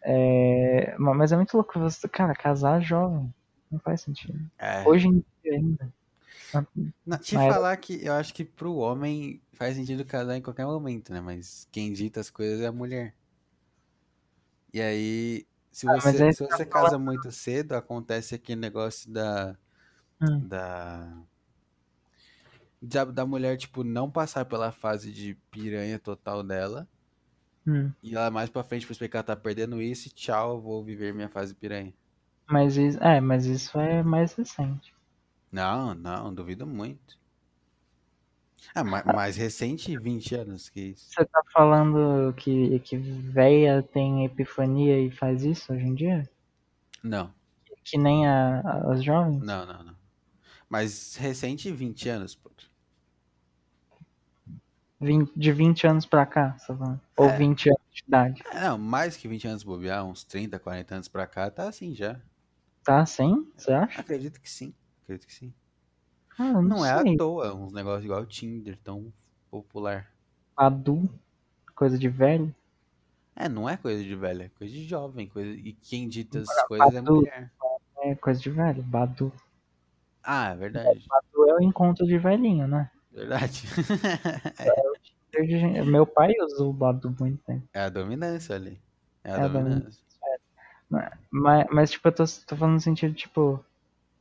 É, 0.02 0.96
ma- 0.98 1.14
mas 1.14 1.32
é 1.32 1.36
muito 1.36 1.54
louco 1.56 1.78
você, 1.80 2.08
cara, 2.08 2.34
casar 2.34 2.80
jovem. 2.82 3.34
Não 3.70 3.80
faz 3.80 4.02
sentido. 4.02 4.40
É, 4.58 4.88
Hoje 4.88 5.08
em 5.08 5.24
dia 5.44 5.54
ainda. 5.54 5.94
Na- 7.06 7.18
te 7.18 7.36
era- 7.36 7.54
falar 7.54 7.78
que 7.78 8.04
eu 8.06 8.14
acho 8.14 8.34
que 8.34 8.44
pro 8.46 8.76
homem 8.78 9.42
faz 9.54 9.76
sentido 9.76 10.06
casar 10.06 10.38
em 10.38 10.42
qualquer 10.42 10.66
momento, 10.66 11.12
né? 11.14 11.22
Mas 11.22 11.68
quem 11.72 11.92
dita 11.94 12.20
as 12.20 12.30
coisas 12.30 12.62
é 12.62 12.68
a 12.68 12.72
mulher. 12.72 13.16
E 14.74 14.82
aí, 14.82 15.48
se 15.72 15.88
Ah, 15.88 15.98
mas 16.04 16.16
você, 16.16 16.22
aí 16.22 16.32
se 16.32 16.44
tá 16.48 16.58
você 16.58 16.66
casa 16.66 16.98
muito 17.00 17.32
cedo, 17.32 17.74
acontece 17.74 18.36
aquele 18.36 18.62
negócio 18.62 19.12
da, 19.12 19.58
Hum. 20.22 20.50
da, 20.50 21.14
da, 22.82 23.06
da 23.06 23.26
mulher, 23.26 23.58
tipo, 23.58 23.84
não 23.84 24.10
passar 24.10 24.46
pela 24.46 24.72
fase 24.72 25.12
de 25.12 25.36
piranha 25.52 26.00
total 26.00 26.44
dela. 26.44 26.88
Hum. 27.66 27.94
E 28.04 28.14
ela 28.14 28.30
mais 28.30 28.50
pra 28.50 28.62
frente 28.62 28.86
perceber 28.86 29.08
que 29.08 29.16
ela 29.16 29.24
tá 29.24 29.36
perdendo 29.38 29.82
isso 29.82 30.10
e 30.10 30.12
tchau, 30.12 30.56
eu 30.56 30.62
vou 30.62 30.84
viver 30.84 31.14
minha 31.14 31.30
fase 31.30 31.56
piranha. 31.56 31.94
Mas 32.50 32.76
isso, 32.76 33.02
é, 33.02 33.22
mas 33.22 33.46
isso 33.46 33.80
é 33.80 34.04
mais 34.04 34.34
recente. 34.34 34.94
Não, 35.52 35.94
não, 35.96 36.34
duvido 36.34 36.66
muito. 36.68 37.18
Ah, 38.76 38.84
ma- 38.84 39.04
mais 39.04 39.36
recente, 39.36 39.98
20 39.98 40.36
anos 40.36 40.70
que 40.70 40.80
isso. 40.82 41.10
Você 41.12 41.26
tá 41.26 41.42
falando 41.54 42.34
que, 42.34 42.80
que 42.82 42.98
véia 42.98 43.82
tem 43.82 44.26
epifania 44.26 45.00
e 45.02 45.10
faz 45.12 45.44
isso 45.44 45.74
hoje 45.74 45.86
em 45.86 45.96
dia? 45.96 46.30
Não, 47.04 47.34
Que 47.86 47.98
nem 47.98 48.28
a- 48.28 48.60
a- 48.60 48.94
as 48.94 49.04
jovens? 49.04 49.42
não, 49.44 49.66
não, 49.66 49.84
não. 49.84 49.96
Mas 50.70 51.16
recente, 51.16 51.72
20 51.72 52.08
anos, 52.10 52.36
pô. 52.36 52.52
De 55.36 55.52
20 55.54 55.88
anos 55.88 56.06
pra 56.06 56.26
cá, 56.26 56.58
você 56.60 56.76
tá? 56.76 57.00
Ou 57.18 57.30
É. 57.30 57.38
20 57.38 57.70
anos 57.70 57.82
de 57.94 58.04
idade? 58.06 58.44
É, 58.52 58.62
Não, 58.62 58.78
mais 58.78 59.16
que 59.16 59.28
20 59.30 59.48
anos 59.48 59.64
bobear, 59.64 60.06
uns 60.06 60.24
30, 60.26 60.60
40 60.60 60.96
anos 60.96 61.08
pra 61.08 61.26
cá, 61.26 61.50
tá 61.50 61.68
assim 61.70 61.96
já. 61.96 62.20
Tá 62.84 63.00
assim? 63.02 63.50
Você 63.56 63.72
acha? 63.72 64.02
Acredito 64.02 64.42
que 64.42 64.50
sim, 64.50 64.74
acredito 65.10 65.28
que 65.28 65.34
sim. 65.34 65.54
Ah, 66.38 66.54
não, 66.54 66.62
Não 66.62 66.86
é 66.86 66.92
à 66.92 67.18
toa 67.18 67.54
uns 67.54 67.74
negócios 67.74 68.06
igual 68.06 68.22
o 68.22 68.26
Tinder, 68.26 68.78
tão 68.84 69.12
popular. 69.50 70.10
Adu, 70.56 71.10
coisa 71.76 71.98
de 71.98 72.08
velho. 72.08 72.54
É, 73.36 73.50
não 73.50 73.68
é 73.68 73.76
coisa 73.78 74.04
de 74.04 74.16
velho, 74.16 74.44
é 74.44 74.50
coisa 74.50 74.74
de 74.74 74.86
jovem. 74.86 75.28
Coisa... 75.28 75.50
E 75.52 75.74
quem 75.74 76.08
dita 76.08 76.40
as 76.40 76.64
coisas 76.64 76.94
é 76.94 77.02
mulher. 77.02 77.52
É 78.02 78.16
coisa 78.16 78.40
de 78.40 78.50
velho. 78.50 78.84
Badu. 78.84 79.32
Ah, 80.24 80.52
é 80.52 80.56
verdade. 80.56 81.06
Badu 81.08 81.50
é 81.50 81.56
o 81.56 81.62
encontro 81.62 82.06
de 82.06 82.18
velhinho, 82.18 82.68
né? 82.68 82.92
Verdade. 83.12 83.64
Eu 85.32 85.46
de- 85.46 85.82
Meu 85.84 86.08
pai 86.08 86.34
usou 86.42 86.72
o 86.72 86.74
Badu 86.74 87.16
muito 87.20 87.42
tempo. 87.44 87.64
É 87.74 87.82
a 87.82 87.90
dominância 87.90 88.56
ali. 88.56 88.82
É 89.24 89.32
a 89.32 89.38
É 89.38 89.42
a 89.42 89.48
dominância. 89.48 90.04
Mas, 91.30 91.68
mas 91.72 91.92
tipo, 91.92 92.08
eu 92.08 92.12
tô, 92.12 92.24
tô 92.48 92.56
falando 92.58 92.74
no 92.74 92.80
sentido, 92.82 93.14
tipo, 93.14 93.64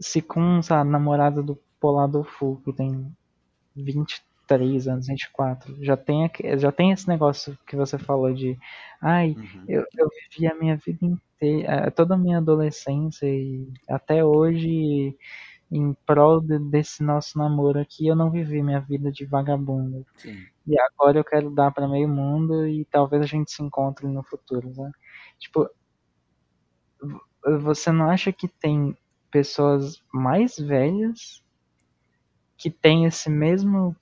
se 0.01 0.23
com, 0.23 0.61
a 0.71 0.85
namorada 0.85 1.43
do 1.43 1.57
Polado 1.81 2.25
Full, 2.25 2.61
que 2.65 2.73
tem 2.73 3.13
23 3.77 4.89
anos, 4.89 5.07
24, 5.07 5.77
já 5.85 5.97
tem, 5.97 6.31
já 6.59 6.73
tem 6.73 6.93
esse 6.93 7.09
negócio 7.09 7.59
que 7.67 7.77
você 7.77 7.99
falou 7.99 8.33
de, 8.35 8.59
ai, 9.01 9.37
Uhum. 9.37 9.65
eu, 9.67 9.85
eu 9.97 10.09
vivi 10.33 10.47
a 10.49 10.55
minha 10.55 10.77
vida 10.77 10.99
inteira, 11.05 11.91
toda 11.91 12.15
a 12.15 12.19
minha 12.19 12.39
adolescência 12.39 13.27
e 13.27 13.69
até 13.89 14.25
hoje 14.25 15.17
em 15.71 15.95
prol 16.07 16.41
de- 16.41 16.59
desse 16.59 17.03
nosso 17.03 17.39
namoro 17.39 17.81
aqui, 17.81 18.07
eu 18.07 18.17
não 18.17 18.31
vivi 18.31 18.63
minha 18.63 18.81
vida 18.81 19.11
de 19.13 19.25
vagabundo. 19.27 20.07
Sim. 20.17 20.49
E 20.67 20.79
agora 20.81 21.19
eu 21.19 21.25
quero 21.25 21.51
dar 21.51 21.73
pra 21.73 21.89
meio 21.89 22.09
mundo 22.09 22.67
e 22.67 22.85
talvez 22.87 23.23
a 23.23 23.27
gente 23.27 23.51
se 23.53 23.63
encontre 23.63 24.07
no 24.07 24.23
futuro, 24.25 24.71
né? 24.77 24.91
Tipo, 25.39 25.69
você 27.63 27.91
não 27.91 28.11
acha 28.11 28.33
que 28.33 28.49
tem 28.49 28.97
pessoas 29.31 30.03
mais 30.13 30.57
velhas 30.59 31.43
que 32.59 32.71
têm 32.71 33.05
esse 33.07 33.31
mesmo 33.31 33.97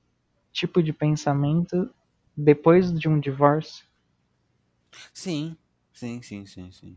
tipo 0.52 0.82
de 0.82 0.92
pensamento 0.92 1.88
depois 2.36 2.92
de 2.92 3.08
um 3.08 3.20
divórcio? 3.20 3.86
Sim, 5.12 5.56
sim, 5.92 6.22
sim, 6.22 6.46
sim, 6.46 6.70
sim. 6.70 6.96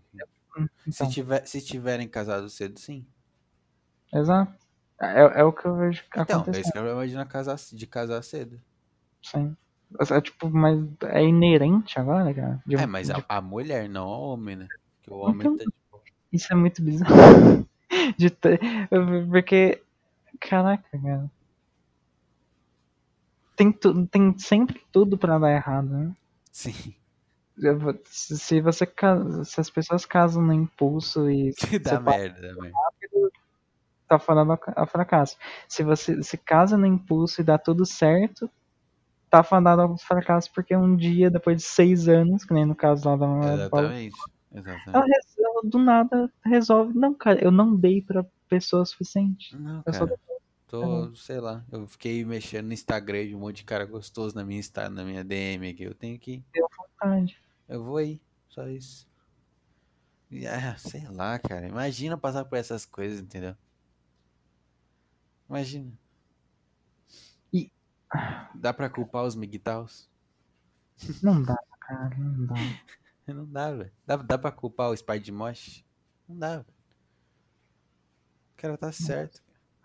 Hum, 0.57 0.67
Se, 0.89 1.05
Então, 1.05 1.09
tiver, 1.09 1.45
se 1.47 1.61
tiverem 1.61 2.07
casado 2.07 2.49
cedo, 2.49 2.79
sim. 2.79 3.05
exato. 4.13 4.53
É, 5.01 5.39
é 5.41 5.43
o 5.43 5.53
que 5.53 5.65
eu 5.65 5.75
vejo 5.77 6.03
Então, 6.15 6.19
é 6.19 6.21
acontecendo, 6.21 6.61
isso 6.61 6.71
que 6.71 6.77
eu 6.77 6.91
imagino 6.91 7.25
casar, 7.27 7.55
de 7.57 7.87
casar 7.87 8.21
cedo. 8.23 8.61
sim. 9.23 9.55
É, 10.11 10.21
tipo, 10.21 10.49
mas 10.51 10.77
é 11.03 11.23
inerente 11.23 11.99
agora, 11.99 12.31
cara? 12.33 12.63
De- 12.65 12.75
É, 12.75 12.85
mas 12.85 13.09
de- 13.09 13.13
a, 13.13 13.25
a 13.27 13.41
mulher, 13.41 13.89
não 13.89 14.07
o 14.07 14.33
homem, 14.33 14.55
né? 14.55 14.69
Porque 15.01 15.11
o 15.11 15.17
homem 15.17 15.47
Então- 15.47 15.57
tá 15.57 15.63
tipo. 15.65 16.03
Isso 16.31 16.53
é 16.53 16.55
muito 16.55 16.81
bizarro. 16.83 17.67
De 18.17 18.29
ter- 18.29 18.59
Porque, 19.29 19.81
caraca, 20.39 20.83
cara. 20.91 21.31
Tem, 23.55 23.71
tu, 23.71 24.07
tem 24.07 24.37
sempre 24.37 24.81
tudo 24.91 25.17
pra 25.17 25.37
dar 25.37 25.51
errado, 25.51 25.89
né? 25.89 26.15
Sim. 26.51 26.93
Se 28.05 28.61
você 28.61 28.87
se 29.43 29.59
as 29.59 29.69
pessoas 29.69 30.05
casam 30.05 30.41
no 30.41 30.53
impulso 30.53 31.29
e 31.29 31.53
Que 31.59 31.77
dá 31.77 31.99
merda, 31.99 32.53
dá 32.55 32.61
merda. 32.61 32.77
tá 34.07 34.17
falando 34.17 34.57
ao 34.75 34.87
fracasso. 34.87 35.37
Se 35.67 35.83
você 35.83 36.23
se 36.23 36.37
casa 36.37 36.77
no 36.77 36.85
impulso 36.85 37.41
e 37.41 37.43
dá 37.43 37.57
tudo 37.57 37.85
certo, 37.85 38.49
tá 39.29 39.43
fadado 39.43 39.81
ao 39.81 39.97
fracasso 39.97 40.49
porque 40.53 40.73
um 40.75 40.95
dia, 40.95 41.29
depois 41.29 41.57
de 41.57 41.63
seis 41.63 42.07
anos, 42.07 42.45
que 42.45 42.53
nem 42.53 42.65
no 42.65 42.75
caso 42.75 43.09
lá 43.09 43.17
da 43.17 43.55
da 43.57 43.69
Paula, 43.69 43.89
Exatamente. 44.51 44.89
ela, 44.95 45.05
ela 45.49 45.61
do 45.63 45.77
nada 45.77 46.31
resolve, 46.43 46.97
não, 46.97 47.13
cara, 47.13 47.43
eu 47.43 47.51
não 47.51 47.75
dei 47.75 48.01
pra 48.01 48.25
pessoa 48.47 48.83
suficiente. 48.85 49.55
Não, 49.55 49.83
Eu 49.85 49.93
só 49.93 50.07
cara. 50.07 50.19
Tô, 50.67 51.15
sei 51.15 51.39
lá, 51.39 51.65
eu 51.71 51.87
fiquei 51.87 52.23
mexendo 52.23 52.67
no 52.67 52.73
Instagram 52.73 53.25
de 53.27 53.35
um 53.35 53.39
monte 53.39 53.57
de 53.57 53.63
cara 53.63 53.85
gostoso 53.85 54.35
na 54.35 54.43
minha, 54.45 54.59
Insta- 54.59 54.87
na 54.89 55.03
minha 55.03 55.23
DM 55.23 55.67
aqui. 55.69 55.83
Eu 55.83 55.95
tenho 55.95 56.17
que. 56.19 56.43
vontade. 56.77 57.37
Eu 57.67 57.83
vou 57.83 57.97
aí, 57.97 58.21
só 58.49 58.67
isso. 58.67 59.07
Ah, 60.47 60.77
sei 60.77 61.07
lá, 61.07 61.39
cara. 61.39 61.67
Imagina 61.67 62.15
passar 62.17 62.45
por 62.45 62.55
essas 62.55 62.85
coisas, 62.85 63.19
entendeu? 63.19 63.55
Imagina. 65.49 65.91
E- 67.51 67.71
Dá 68.53 68.71
pra 68.71 68.89
culpar 68.91 69.23
os 69.25 69.35
migtaus? 69.35 70.07
Não 71.23 71.41
dá, 71.41 71.57
cara, 71.79 72.15
não 72.17 72.45
dá. 72.45 72.53
Não 73.33 73.45
dá, 73.45 73.71
velho. 73.71 73.91
Dá, 74.05 74.15
dá 74.17 74.37
pra 74.37 74.51
culpar 74.51 74.89
o 74.89 74.93
Spy 74.93 75.19
de 75.19 75.31
Mosh? 75.31 75.83
Não 76.27 76.37
dá, 76.37 76.57
velho. 76.57 76.65
O 78.53 78.61
cara 78.61 78.77
tá 78.77 78.91
certo. 78.91 79.41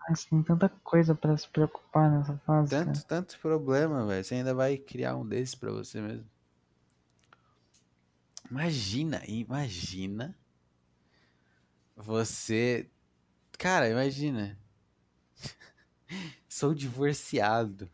Mas 0.07 0.25
tem 0.25 0.43
tanta 0.43 0.69
coisa 0.83 1.15
pra 1.15 1.35
se 1.35 1.47
preocupar 1.49 2.11
nessa 2.11 2.37
fase. 2.39 2.71
cara. 2.71 2.85
Tanto, 2.85 3.05
tanto 3.05 3.39
problema, 3.39 4.05
velho. 4.05 4.23
Você 4.23 4.35
ainda 4.35 4.53
vai 4.53 4.77
criar 4.77 5.15
um 5.15 5.25
desses 5.25 5.55
pra 5.55 5.71
você 5.71 5.99
mesmo. 5.99 6.29
Imagina, 8.51 9.21
imagina. 9.25 10.37
Você. 11.95 12.89
Cara, 13.57 13.89
imagina. 13.89 14.57
Sou 16.47 16.73
divorciado. 16.75 17.89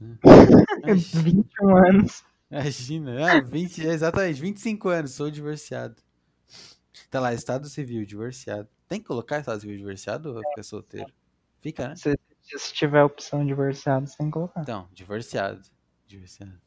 Imagina, 0.82 1.22
21 1.22 1.76
anos. 1.76 2.24
Imagina. 2.52 3.32
Ah, 3.36 3.40
20, 3.40 3.82
exatamente, 3.82 4.40
25 4.40 4.88
anos, 4.88 5.12
sou 5.12 5.30
divorciado. 5.30 5.96
Tá 7.10 7.20
lá, 7.20 7.32
Estado 7.34 7.68
Civil, 7.68 8.04
divorciado. 8.06 8.68
Tem 8.88 9.00
que 9.00 9.06
colocar 9.06 9.38
Estado 9.40 9.60
Civil 9.60 9.76
divorciado 9.78 10.34
ou 10.34 10.42
fica 10.50 10.62
solteiro? 10.62 11.12
Fica, 11.60 11.88
né? 11.88 11.96
Se, 11.96 12.18
se 12.56 12.74
tiver 12.74 13.02
opção 13.02 13.44
divorciado, 13.46 14.06
você 14.06 14.16
tem 14.16 14.26
que 14.26 14.32
colocar. 14.32 14.60
Então, 14.62 14.88
divorciado. 14.92 15.62
Divorciado. 16.06 16.60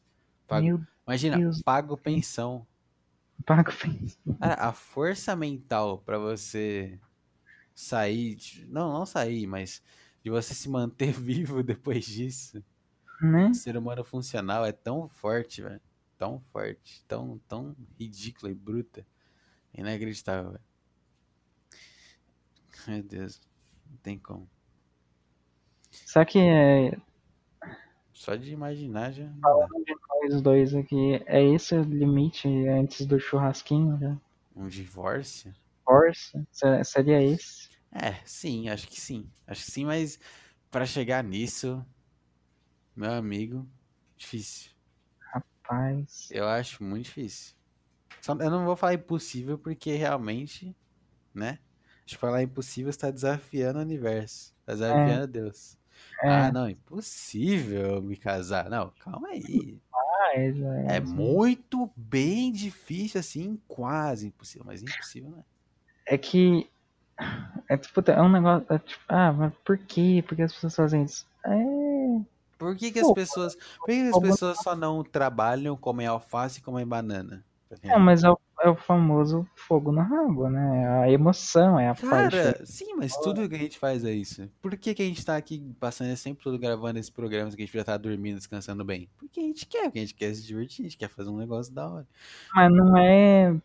Pago- 0.47 0.65
Meu 0.65 0.79
Imagina, 1.07 1.37
Deus. 1.37 1.61
pago 1.61 1.97
pensão. 1.97 2.65
Pago 3.45 3.71
pensão. 3.71 4.33
Cara, 4.39 4.53
a 4.55 4.71
força 4.73 5.35
mental 5.35 5.99
pra 5.99 6.17
você 6.17 6.99
sair. 7.73 8.35
de- 8.35 8.65
Não, 8.67 8.91
não 8.93 9.05
sair, 9.05 9.45
mas 9.45 9.81
de 10.23 10.29
você 10.31 10.53
se 10.53 10.69
manter 10.69 11.11
vivo 11.19 11.61
depois 11.61 12.05
disso. 12.05 12.63
Né? 13.21 13.49
O 13.49 13.53
ser 13.53 13.77
humano 13.77 14.03
funcional 14.03 14.65
é 14.65 14.71
tão 14.71 15.07
forte, 15.09 15.61
velho. 15.61 15.81
Tão 16.17 16.39
forte, 16.51 17.03
tão, 17.07 17.39
tão 17.47 17.75
ridícula 17.99 18.51
e 18.51 18.55
bruta. 18.55 19.05
Inacreditável, 19.73 20.51
velho. 20.51 20.63
Meu 22.87 23.03
Deus. 23.03 23.41
Não 23.89 23.97
tem 23.97 24.17
como. 24.19 24.49
Só 26.05 26.23
que 26.25 26.39
é, 26.39 26.97
Só 28.13 28.35
de 28.35 28.51
imaginar 28.53 29.11
já. 29.11 29.29
falando 29.41 29.83
de 29.85 29.95
nós 30.31 30.41
dois 30.41 30.73
aqui, 30.73 31.21
é 31.25 31.43
esse 31.43 31.75
o 31.75 31.83
limite 31.83 32.47
antes 32.67 33.05
do 33.05 33.19
churrasquinho, 33.19 33.97
né? 33.97 34.17
Um 34.55 34.67
divórcio? 34.67 35.53
Se- 36.51 36.83
Seria 36.83 37.21
esse? 37.21 37.69
É, 37.91 38.13
sim, 38.25 38.69
acho 38.69 38.87
que 38.87 38.99
sim. 38.99 39.29
Acho 39.47 39.65
que 39.65 39.71
sim, 39.71 39.85
mas 39.85 40.19
pra 40.71 40.85
chegar 40.85 41.23
nisso, 41.23 41.85
meu 42.95 43.11
amigo, 43.13 43.67
difícil. 44.17 44.71
Paz. 45.67 46.27
Eu 46.29 46.47
acho 46.47 46.83
muito 46.83 47.05
difícil. 47.05 47.55
Só- 48.21 48.33
eu 48.33 48.51
não 48.51 48.65
vou 48.65 48.75
falar 48.75 48.93
impossível 48.93 49.57
porque 49.57 49.95
realmente, 49.95 50.75
né? 51.33 51.57
Acho 52.05 52.15
que 52.15 52.17
falar 52.21 52.43
impossível 52.43 52.91
está 52.91 53.09
desafiando 53.09 53.79
o 53.79 53.81
universo. 53.81 54.53
Está 54.59 54.73
desafiando 54.73 55.27
Deus. 55.27 55.75
É, 56.21 56.29
Ah, 56.29 56.51
não, 56.51 56.69
impossível 56.69 57.99
me 58.01 58.15
casar. 58.15 58.69
Não, 58.69 58.91
calma 58.99 59.29
aí. 59.29 59.79
paz, 59.91 60.55
É 60.87 60.99
muito 60.99 61.89
bem 61.95 62.51
difícil, 62.51 63.19
assim, 63.19 63.59
quase 63.67 64.27
impossível. 64.27 64.65
Mas 64.67 64.83
impossível 64.83 65.31
não 65.31 65.39
é. 65.39 65.43
É 66.13 66.17
que. 66.17 66.69
É, 67.69 67.77
tipo, 67.77 68.01
é 68.11 68.21
um 68.21 68.29
negócio. 68.31 68.71
é 68.71 68.77
tipo, 68.77 69.01
ah, 69.07 69.33
mas 69.33 69.53
por 69.65 69.77
quê? 69.79 70.23
Por 70.27 70.35
que 70.35 70.43
as 70.43 70.53
pessoas 70.53 70.75
fazem 70.75 71.03
isso? 71.03 71.25
É. 71.43 71.84
Por 72.57 72.75
que, 72.75 72.91
que 72.91 72.99
as 72.99 73.09
Pô, 73.09 73.13
pessoas. 73.13 73.55
Por 73.55 73.93
que, 73.93 74.03
que 74.03 74.09
as 74.09 74.19
pessoas 74.19 74.59
só 74.61 74.75
não 74.75 75.03
trabalham, 75.03 75.75
comem 75.77 76.07
alface 76.07 76.59
e 76.59 76.61
comem 76.63 76.85
banana? 76.87 77.45
Tá 77.69 77.77
É, 77.87 77.97
vendo? 77.97 77.99
mas 77.99 78.23
é 78.23 78.29
o, 78.29 78.39
é 78.61 78.69
o 78.69 78.75
famoso 78.75 79.47
fogo 79.55 79.91
no 79.91 80.01
rabo, 80.01 80.49
né? 80.49 80.87
A 81.03 81.09
emoção, 81.11 81.79
é 81.79 81.89
a 81.89 81.95
paixão. 81.95 82.55
Cara, 82.55 82.65
sim, 82.65 82.93
mas 82.95 83.17
tudo 83.17 83.47
que 83.49 83.55
a 83.55 83.57
gente 83.59 83.77
faz 83.79 84.03
é 84.05 84.11
isso. 84.13 84.49
Por 84.61 84.77
que, 84.77 84.93
que 84.93 85.01
a 85.01 85.05
gente 85.05 85.23
tá 85.25 85.35
aqui 85.37 85.59
passando 85.79 86.11
esse 86.11 86.23
tempo 86.23 86.43
todo 86.43 86.57
gravando 86.59 86.99
esse 86.99 87.11
programa 87.11 87.49
que 87.51 87.61
a 87.61 87.65
gente 87.65 87.73
já 87.77 87.83
tá 87.83 87.97
dormindo, 87.97 88.37
descansando 88.37 88.83
bem? 88.85 89.09
Porque 89.17 89.39
a 89.39 89.43
gente 89.43 89.65
quer, 89.65 89.83
porque 89.85 89.99
a 89.99 90.01
gente 90.01 90.13
quer 90.15 90.33
se 90.35 90.43
divertir, 90.45 90.81
a 90.85 90.89
gente 90.89 90.97
quer 90.97 91.09
fazer 91.09 91.29
um 91.29 91.37
negócio 91.37 91.73
da 91.73 91.89
hora. 91.89 92.07
Mas 92.53 92.71
não 92.73 92.97
é. 92.97 93.55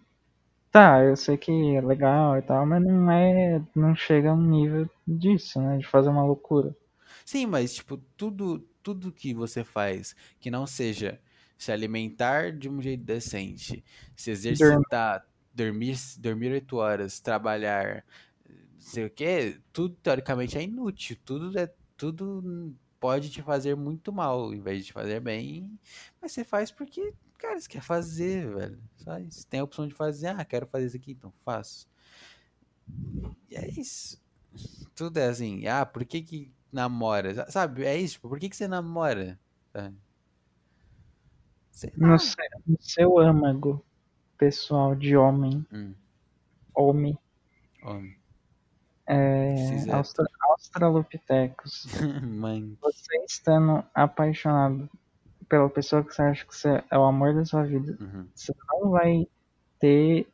Tá, 0.73 1.03
eu 1.05 1.17
sei 1.17 1.37
que 1.39 1.53
é 1.77 1.81
legal 1.81 2.39
e 2.39 2.43
tal, 2.43 2.67
mas 2.67 2.83
não 2.83 3.11
é. 3.11 3.62
Não 3.75 3.95
chega 3.95 4.31
a 4.31 4.35
um 4.35 4.43
nível 4.43 4.89
disso, 5.07 5.61
né? 5.61 5.79
De 5.79 5.87
fazer 5.87 6.09
uma 6.11 6.25
loucura. 6.25 6.77
Sim, 7.25 7.47
mas 7.47 7.75
tipo, 7.75 7.97
tudo, 8.17 8.67
tudo 8.82 9.12
que 9.12 9.35
você 9.35 9.65
faz 9.65 10.15
que 10.39 10.51
não 10.51 10.66
seja 10.66 11.20
se 11.59 11.70
alimentar 11.70 12.52
de 12.52 12.69
um 12.69 12.81
jeito 12.81 13.05
decente, 13.05 13.85
se 14.16 14.31
exercitar, 14.31 15.27
dormir, 15.55 15.97
dormir 16.19 16.52
oito 16.52 16.77
horas, 16.77 17.20
trabalhar, 17.20 18.05
sei 18.78 19.05
o 19.05 19.11
quê, 19.11 19.61
tudo 19.73 19.94
teoricamente 19.97 20.57
é 20.57 20.62
inútil. 20.62 21.19
Tudo 21.24 21.59
é, 21.59 21.70
tudo 21.97 22.74
pode 22.98 23.31
te 23.31 23.43
fazer 23.43 23.77
muito 23.77 24.12
mal, 24.12 24.55
em 24.55 24.61
vez 24.61 24.78
de 24.78 24.85
te 24.86 24.93
fazer 24.93 25.20
bem. 25.20 25.78
Mas 26.20 26.32
você 26.32 26.44
faz 26.44 26.70
porque, 26.70 27.12
cara, 27.39 27.61
você 27.61 27.69
quer 27.69 27.82
fazer, 27.82 28.48
velho. 28.55 28.82
Só 28.97 29.19
isso. 29.19 29.47
Tem 29.47 29.61
a 29.61 29.65
opção 29.65 29.86
de 29.86 29.94
fazer, 29.94 30.28
ah, 30.28 30.44
quero 30.44 30.66
fazer 30.66 30.86
isso 30.86 30.97
aqui, 30.97 31.12
então 31.12 31.32
faço. 31.44 31.86
E 33.51 33.57
é 33.57 33.69
isso. 33.69 34.20
Tudo 34.94 35.19
é 35.19 35.28
assim, 35.28 35.66
ah, 35.66 35.85
por 35.86 36.05
que 36.05 36.23
que 36.23 36.52
namora? 36.72 37.51
Sabe, 37.51 37.84
é 37.84 37.97
isso, 37.97 38.14
tipo, 38.14 38.28
por 38.28 38.38
que 38.38 38.48
que 38.48 38.56
você 38.56 38.68
namora? 38.68 39.38
Sabe? 39.72 39.97
Sei 41.70 41.92
lá. 41.97 42.08
No 42.08 42.18
seu, 42.18 42.44
no 42.66 42.76
seu 42.81 43.18
âmago 43.18 43.84
pessoal 44.36 44.94
de 44.94 45.16
homem, 45.16 45.65
Hum, 45.73 45.94
homem, 46.74 47.18
homem. 47.82 48.16
é, 49.07 49.55
Precisa- 49.55 49.97
austra, 49.97 50.26
australopithecus, 50.50 51.84
Mãe. 52.24 52.76
você 52.81 53.16
estando 53.24 53.84
apaixonado 53.94 54.89
pela 55.49 55.68
pessoa 55.68 56.05
que 56.05 56.15
você 56.15 56.23
acha 56.23 56.44
que 56.47 56.55
você 56.57 56.82
é 56.90 56.99
o 56.99 57.05
amor 57.05 57.34
da 57.34 57.44
sua 57.44 57.65
vida, 57.65 57.97
Uhum. 58.00 58.28
você 58.34 58.52
não 58.68 58.90
vai 58.90 59.26
ter 59.81 60.28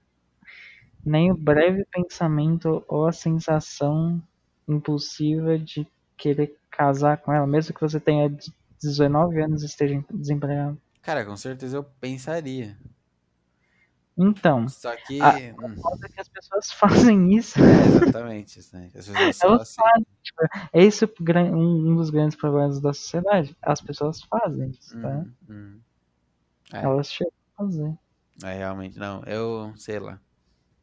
nem 1.05 1.31
o 1.31 1.37
breve 1.37 1.85
pensamento 1.93 2.85
ou 2.89 3.07
a 3.07 3.13
sensação 3.13 4.21
impulsiva 4.69 5.57
de 5.59 5.87
querer 6.17 6.57
casar 6.71 7.19
com 7.19 7.33
ela, 7.33 7.47
mesmo 7.47 7.75
que 7.75 7.81
você 7.81 7.99
tenha 8.01 8.35
19 8.83 9.41
anos 9.43 9.63
e 9.63 9.67
esteja 9.67 10.03
desempregado. 10.13 10.81
Cara, 11.03 11.25
com 11.25 11.37
certeza 11.37 11.77
eu 11.77 11.85
pensaria. 11.85 12.77
Então, 14.19 14.67
Só 14.69 14.97
que. 14.97 15.21
Ah, 15.21 15.37
hum, 15.63 15.77
foda 15.77 16.09
que 16.09 16.21
as 16.21 16.29
pessoas 16.29 16.73
fazem 17.13 17.35
isso. 17.37 17.59
é 17.59 17.87
exatamente. 17.87 18.59
isso, 18.59 18.75
né? 18.75 18.87
As 18.95 19.07
pessoas 19.07 19.41
Elas 19.43 19.61
assim. 19.63 19.75
fazem, 19.83 20.07
tipo, 20.23 20.43
é 20.73 20.83
esse 20.83 21.05
o 21.05 21.15
gran- 21.21 21.55
um, 21.55 21.97
dos 21.97 22.09
grandes 22.11 22.37
problemas 22.37 22.81
da 22.81 22.95
sociedade. 22.95 23.55
As 23.61 23.81
pessoas 23.81 24.23
fazem 24.23 24.71
isso, 24.71 24.99
tá? 25.01 25.09
Hum, 25.19 25.33
hum. 25.51 25.81
É, 26.73 26.83
Elas 26.83 27.13
chegam 27.13 27.33
a 27.59 27.63
fazer. 27.63 27.95
é, 28.43 28.55
realmente, 28.55 28.99
não. 28.99 29.23
Eu, 29.25 29.73
sei 29.77 29.99
lá. 29.99 30.19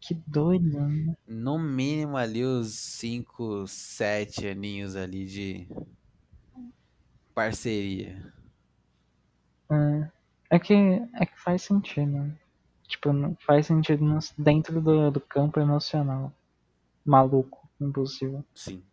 Que 0.06 0.14
doido, 0.28 0.80
né? 0.82 1.16
No 1.28 1.58
mínimo 1.58 2.18
ali 2.18 2.44
os 2.44 2.74
5, 2.76 3.66
7 3.68 4.48
aninhos 4.48 4.96
ali 4.96 5.26
de 5.26 5.68
parceria. 7.34 8.34
É, 9.72 10.56
é 10.56 10.60
que, 10.60 10.74
é 10.74 11.26
que 11.26 11.40
faz 11.42 11.62
sentido, 11.64 12.12
né? 12.12 12.36
Tipo, 12.88 13.10
faz 13.46 13.68
sentido 13.68 14.06
dentro 14.38 14.82
do, 14.82 15.10
do 15.10 15.20
campo 15.22 15.60
emocional. 15.60 16.32
Maluco, 17.06 17.68
impossível. 17.82 18.44
Sim. 18.54 18.84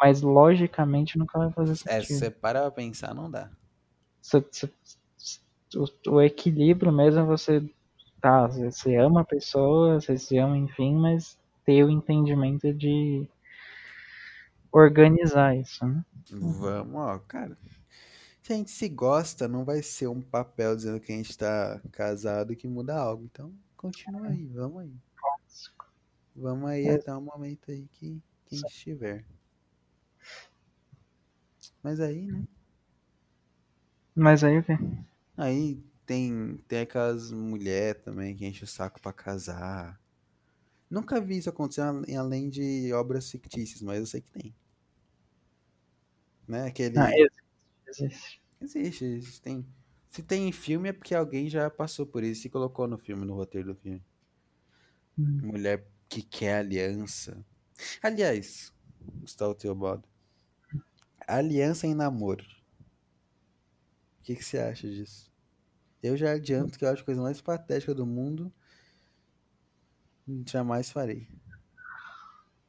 Mas 0.00 0.22
logicamente 0.22 1.18
nunca 1.18 1.38
vai 1.38 1.52
fazer 1.52 1.72
É, 1.86 2.00
se 2.02 2.08
sentido. 2.08 2.18
você 2.18 2.30
para 2.30 2.60
pra 2.62 2.70
pensar, 2.70 3.14
não 3.14 3.30
dá. 3.30 3.50
Você- 4.22 4.40
você- 4.52 4.70
o, 5.74 6.12
o 6.16 6.22
equilíbrio 6.22 6.92
mesmo 6.92 7.20
é 7.20 7.24
você. 7.24 7.62
Tá, 8.20 8.46
você, 8.46 8.96
ama 8.96 9.20
a 9.20 9.24
pessoa, 9.24 10.00
você 10.00 10.16
se 10.18 10.38
ama, 10.38 10.56
enfim, 10.56 10.94
mas 10.96 11.38
ter 11.64 11.84
o 11.84 11.90
entendimento 11.90 12.72
de 12.72 13.28
organizar 14.72 15.56
isso, 15.56 15.86
né? 15.86 16.04
Vamos, 16.30 16.94
ó, 16.96 17.18
cara. 17.20 17.56
Se 18.42 18.52
a 18.52 18.56
gente 18.56 18.70
se 18.70 18.88
gosta, 18.88 19.48
não 19.48 19.64
vai 19.64 19.82
ser 19.82 20.06
um 20.08 20.20
papel 20.20 20.76
dizendo 20.76 21.00
que 21.00 21.12
a 21.12 21.16
gente 21.16 21.36
tá 21.36 21.80
casado 21.92 22.54
que 22.54 22.68
muda 22.68 22.96
algo. 22.96 23.24
Então, 23.24 23.52
continua 23.76 24.28
aí, 24.28 24.46
vamos 24.46 24.82
aí. 24.82 24.92
Vamos 26.34 26.68
aí 26.70 26.86
É. 26.86 26.94
até 26.94 27.14
o 27.14 27.20
momento 27.20 27.70
aí 27.70 27.86
que, 27.92 28.22
que 28.46 28.54
a 28.54 28.58
gente 28.58 28.70
estiver. 28.70 29.24
Mas 31.82 31.98
aí, 32.00 32.26
né? 32.26 32.44
Mas 34.14 34.44
aí 34.44 34.58
o 34.58 34.62
quê? 34.62 34.78
Aí 35.36 35.82
tem, 36.06 36.56
tem 36.68 36.80
aquelas 36.80 37.30
mulheres 37.32 38.02
também 38.02 38.34
que 38.36 38.46
enchem 38.46 38.64
o 38.64 38.66
saco 38.66 39.00
pra 39.00 39.12
casar. 39.12 40.00
Nunca 40.88 41.20
vi 41.20 41.38
isso 41.38 41.50
acontecer 41.50 41.80
a- 41.82 42.20
além 42.20 42.48
de 42.48 42.92
obras 42.92 43.30
fictícias, 43.30 43.82
mas 43.82 43.98
eu 43.98 44.06
sei 44.06 44.20
que 44.20 44.30
tem. 44.30 44.54
Né? 46.46 46.66
Aquele. 46.68 46.98
Ah, 46.98 47.10
existe. 47.12 47.42
existe. 47.88 48.42
Existe, 48.60 49.04
existe, 49.04 49.42
tem. 49.42 49.66
Se 50.10 50.22
tem 50.22 50.48
em 50.48 50.52
filme 50.52 50.88
é 50.88 50.92
porque 50.92 51.14
alguém 51.14 51.48
já 51.50 51.68
passou 51.68 52.06
por 52.06 52.22
isso 52.24 52.46
e 52.46 52.50
colocou 52.50 52.86
no 52.88 52.96
filme, 52.96 53.26
no 53.26 53.34
roteiro 53.34 53.74
do 53.74 53.80
filme. 53.80 54.02
Hum. 55.18 55.40
Mulher 55.42 55.86
que 56.08 56.22
quer 56.22 56.58
aliança. 56.60 57.44
Aliás, 58.02 58.72
Gustavo 59.20 59.54
Teobaldo. 59.54 60.08
Aliança 61.26 61.86
em 61.86 61.94
namoro. 61.94 62.44
O 64.20 64.22
que, 64.22 64.34
que 64.36 64.42
você 64.44 64.58
acha 64.58 64.88
disso? 64.88 65.30
Eu 66.06 66.16
já 66.16 66.32
adianto 66.32 66.78
que 66.78 66.84
eu 66.84 66.90
acho 66.90 67.02
a 67.02 67.04
coisa 67.04 67.22
mais 67.22 67.40
patética 67.40 67.94
do 67.94 68.06
mundo. 68.06 68.52
Jamais 70.46 70.90
farei. 70.90 71.28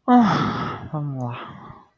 Ah, 0.08 0.90
vamos 0.92 1.24
lá. 1.24 1.90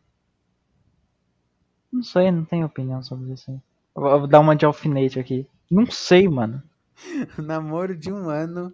Não 1.92 2.04
sei, 2.04 2.32
não 2.32 2.46
tenho 2.46 2.66
opinião 2.66 3.02
sobre 3.02 3.34
isso. 3.34 3.52
Eu 3.52 3.62
Vou 4.02 4.20
vou 4.20 4.28
dar 4.28 4.40
uma 4.40 4.56
de 4.56 4.66
alfinete 4.66 5.20
aqui. 5.20 5.48
Não 5.70 5.86
sei, 5.90 6.28
mano. 6.28 6.62
Namoro 7.38 7.96
de 7.96 8.12
um 8.12 8.30
ano 8.30 8.74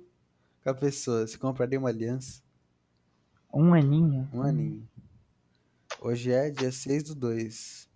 com 0.63 0.69
a 0.69 0.73
pessoa. 0.73 1.25
Você 1.25 1.37
compraria 1.37 1.79
uma 1.79 1.89
aliança? 1.89 2.41
Um 3.53 3.73
aninho? 3.73 4.29
Um 4.33 4.41
aninho. 4.41 4.87
Hoje 6.01 6.31
é 6.31 6.49
dia 6.49 6.71
6 6.71 7.03
do 7.03 7.15
2. 7.15 7.89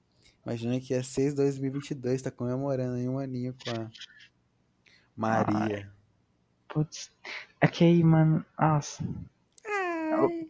Imagina 0.46 0.80
que 0.80 0.94
é 0.94 1.04
6 1.04 1.32
de 1.32 1.36
2022, 1.36 2.22
tá 2.22 2.32
comemorando 2.32 2.96
aí 2.96 3.08
um 3.08 3.20
aninho 3.20 3.54
com 3.54 3.70
a 3.70 3.90
Maria. 5.20 5.92
Putz. 6.70 7.12
É 7.60 7.68
que 7.68 7.84
aí, 7.84 8.04
mano. 8.04 8.46
Nossa. 8.58 9.04
Ai. 9.68 10.48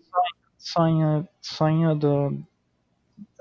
Sonho. 0.57 1.27
Sonho 1.41 1.95
do. 1.95 2.43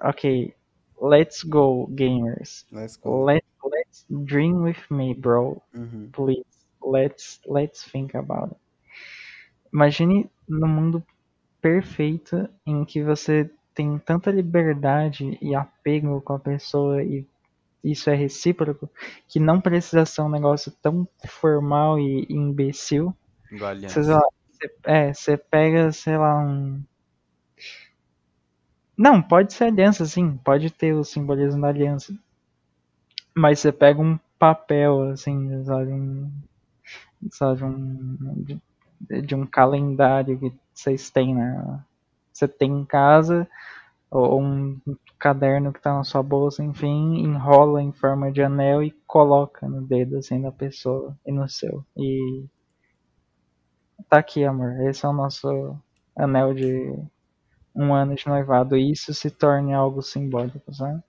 Ok. 0.01 0.55
Let's 1.01 1.43
go, 1.45 1.87
gamers. 1.89 2.67
Let's 2.73 2.97
go. 2.97 3.25
Let, 3.25 3.45
let's 3.63 4.05
dream 4.09 4.63
with 4.63 4.81
me, 4.91 5.15
bro. 5.15 5.63
Uhum. 5.75 6.11
Please. 6.13 6.45
Let's, 6.83 7.41
let's 7.47 7.85
think 7.85 8.15
about 8.15 8.53
it. 8.53 8.61
Imagine 9.73 10.31
no 10.49 10.67
mundo 10.67 11.05
perfeito 11.61 12.49
em 12.67 12.85
que 12.85 13.03
você 13.03 13.51
tem 13.75 13.99
tanta 13.99 14.31
liberdade 14.31 15.39
e 15.43 15.55
apego 15.55 16.21
com 16.23 16.33
a 16.33 16.39
pessoa 16.39 17.03
e 17.03 17.27
isso 17.85 18.11
é 18.11 18.15
recíproco, 18.15 18.89
que 19.29 19.41
não 19.41 19.61
precisa 19.61 20.05
ser 20.07 20.23
um 20.23 20.29
negócio 20.31 20.73
tão 20.83 21.07
formal 21.27 21.99
e 21.99 22.27
imbecil. 22.31 23.15
Você, 23.87 24.03
lá, 24.03 24.21
você- 24.51 24.75
é, 24.85 25.15
você 25.15 25.37
pega, 25.39 25.93
sei 25.93 26.19
lá, 26.19 26.39
um. 26.41 26.83
Não, 28.99 29.23
pode 29.23 29.55
ser 29.55 29.65
aliança, 29.65 30.05
sim, 30.05 30.37
pode 30.45 30.69
ter 30.71 30.93
o 30.93 31.03
simbolismo 31.03 31.63
da 31.63 31.69
aliança. 31.69 32.13
Mas 33.35 33.61
você 33.61 33.73
pega 33.73 34.03
um 34.03 34.19
papel, 34.39 35.11
assim, 35.11 35.65
sabe, 35.65 35.93
um. 35.93 36.31
Sabe, 37.31 37.65
um. 37.65 38.17
De, 39.01 39.23
de 39.23 39.35
um 39.35 39.47
calendário 39.47 40.39
que 40.39 40.53
vocês 40.75 41.11
têm, 41.11 41.35
né? 41.35 41.81
Você 42.33 42.49
tem 42.49 42.73
em 42.73 42.85
casa, 42.85 43.49
ou 44.11 44.41
um 44.41 44.81
caderno 45.19 45.73
que 45.73 45.81
tá 45.81 45.95
na 45.95 46.05
sua 46.05 46.23
bolsa, 46.23 46.63
enfim, 46.63 47.17
enrola 47.19 47.83
em 47.83 47.93
forma 47.93 48.33
de 48.33 48.43
anel 48.43 48.83
e 48.83 48.91
coloca 49.07 49.69
no 49.69 49.83
dedo, 49.83 50.17
assim, 50.19 50.41
da 50.41 50.53
pessoa 50.53 51.17
e 51.27 51.33
no 51.33 51.49
seu. 51.49 51.85
E. 51.97 52.45
Tá 54.09 54.19
aqui, 54.19 54.45
amor. 54.45 54.81
Esse 54.89 55.05
é 55.05 55.09
o 55.09 55.13
nosso 55.13 55.77
anel 56.17 56.55
de 56.55 56.95
um 57.75 57.95
ano 57.95 58.15
de 58.15 58.27
noivado. 58.27 58.77
E 58.77 58.91
isso 58.91 59.13
se 59.13 59.31
torne 59.31 59.75
algo 59.75 60.03
simbólico, 60.03 60.75
sabe? 60.75 61.03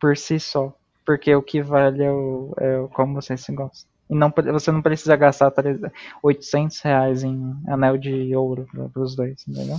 Por 0.00 0.16
si 0.16 0.38
só. 0.38 0.72
Porque 1.04 1.34
o 1.34 1.42
que 1.42 1.62
vale 1.62 2.02
é 2.04 2.10
o, 2.10 2.54
é 2.58 2.78
o 2.78 2.88
como 2.88 3.14
você 3.14 3.36
se 3.36 3.52
gosta. 3.52 3.88
E 4.08 4.14
não, 4.14 4.32
você 4.52 4.70
não 4.70 4.82
precisa 4.82 5.16
gastar 5.16 5.50
300 5.50 5.90
800 6.22 6.80
reais 6.80 7.24
em 7.24 7.56
anel 7.66 7.98
de 7.98 8.34
ouro 8.36 8.66
para 8.92 9.02
os 9.02 9.16
dois, 9.16 9.44
entendeu? 9.48 9.78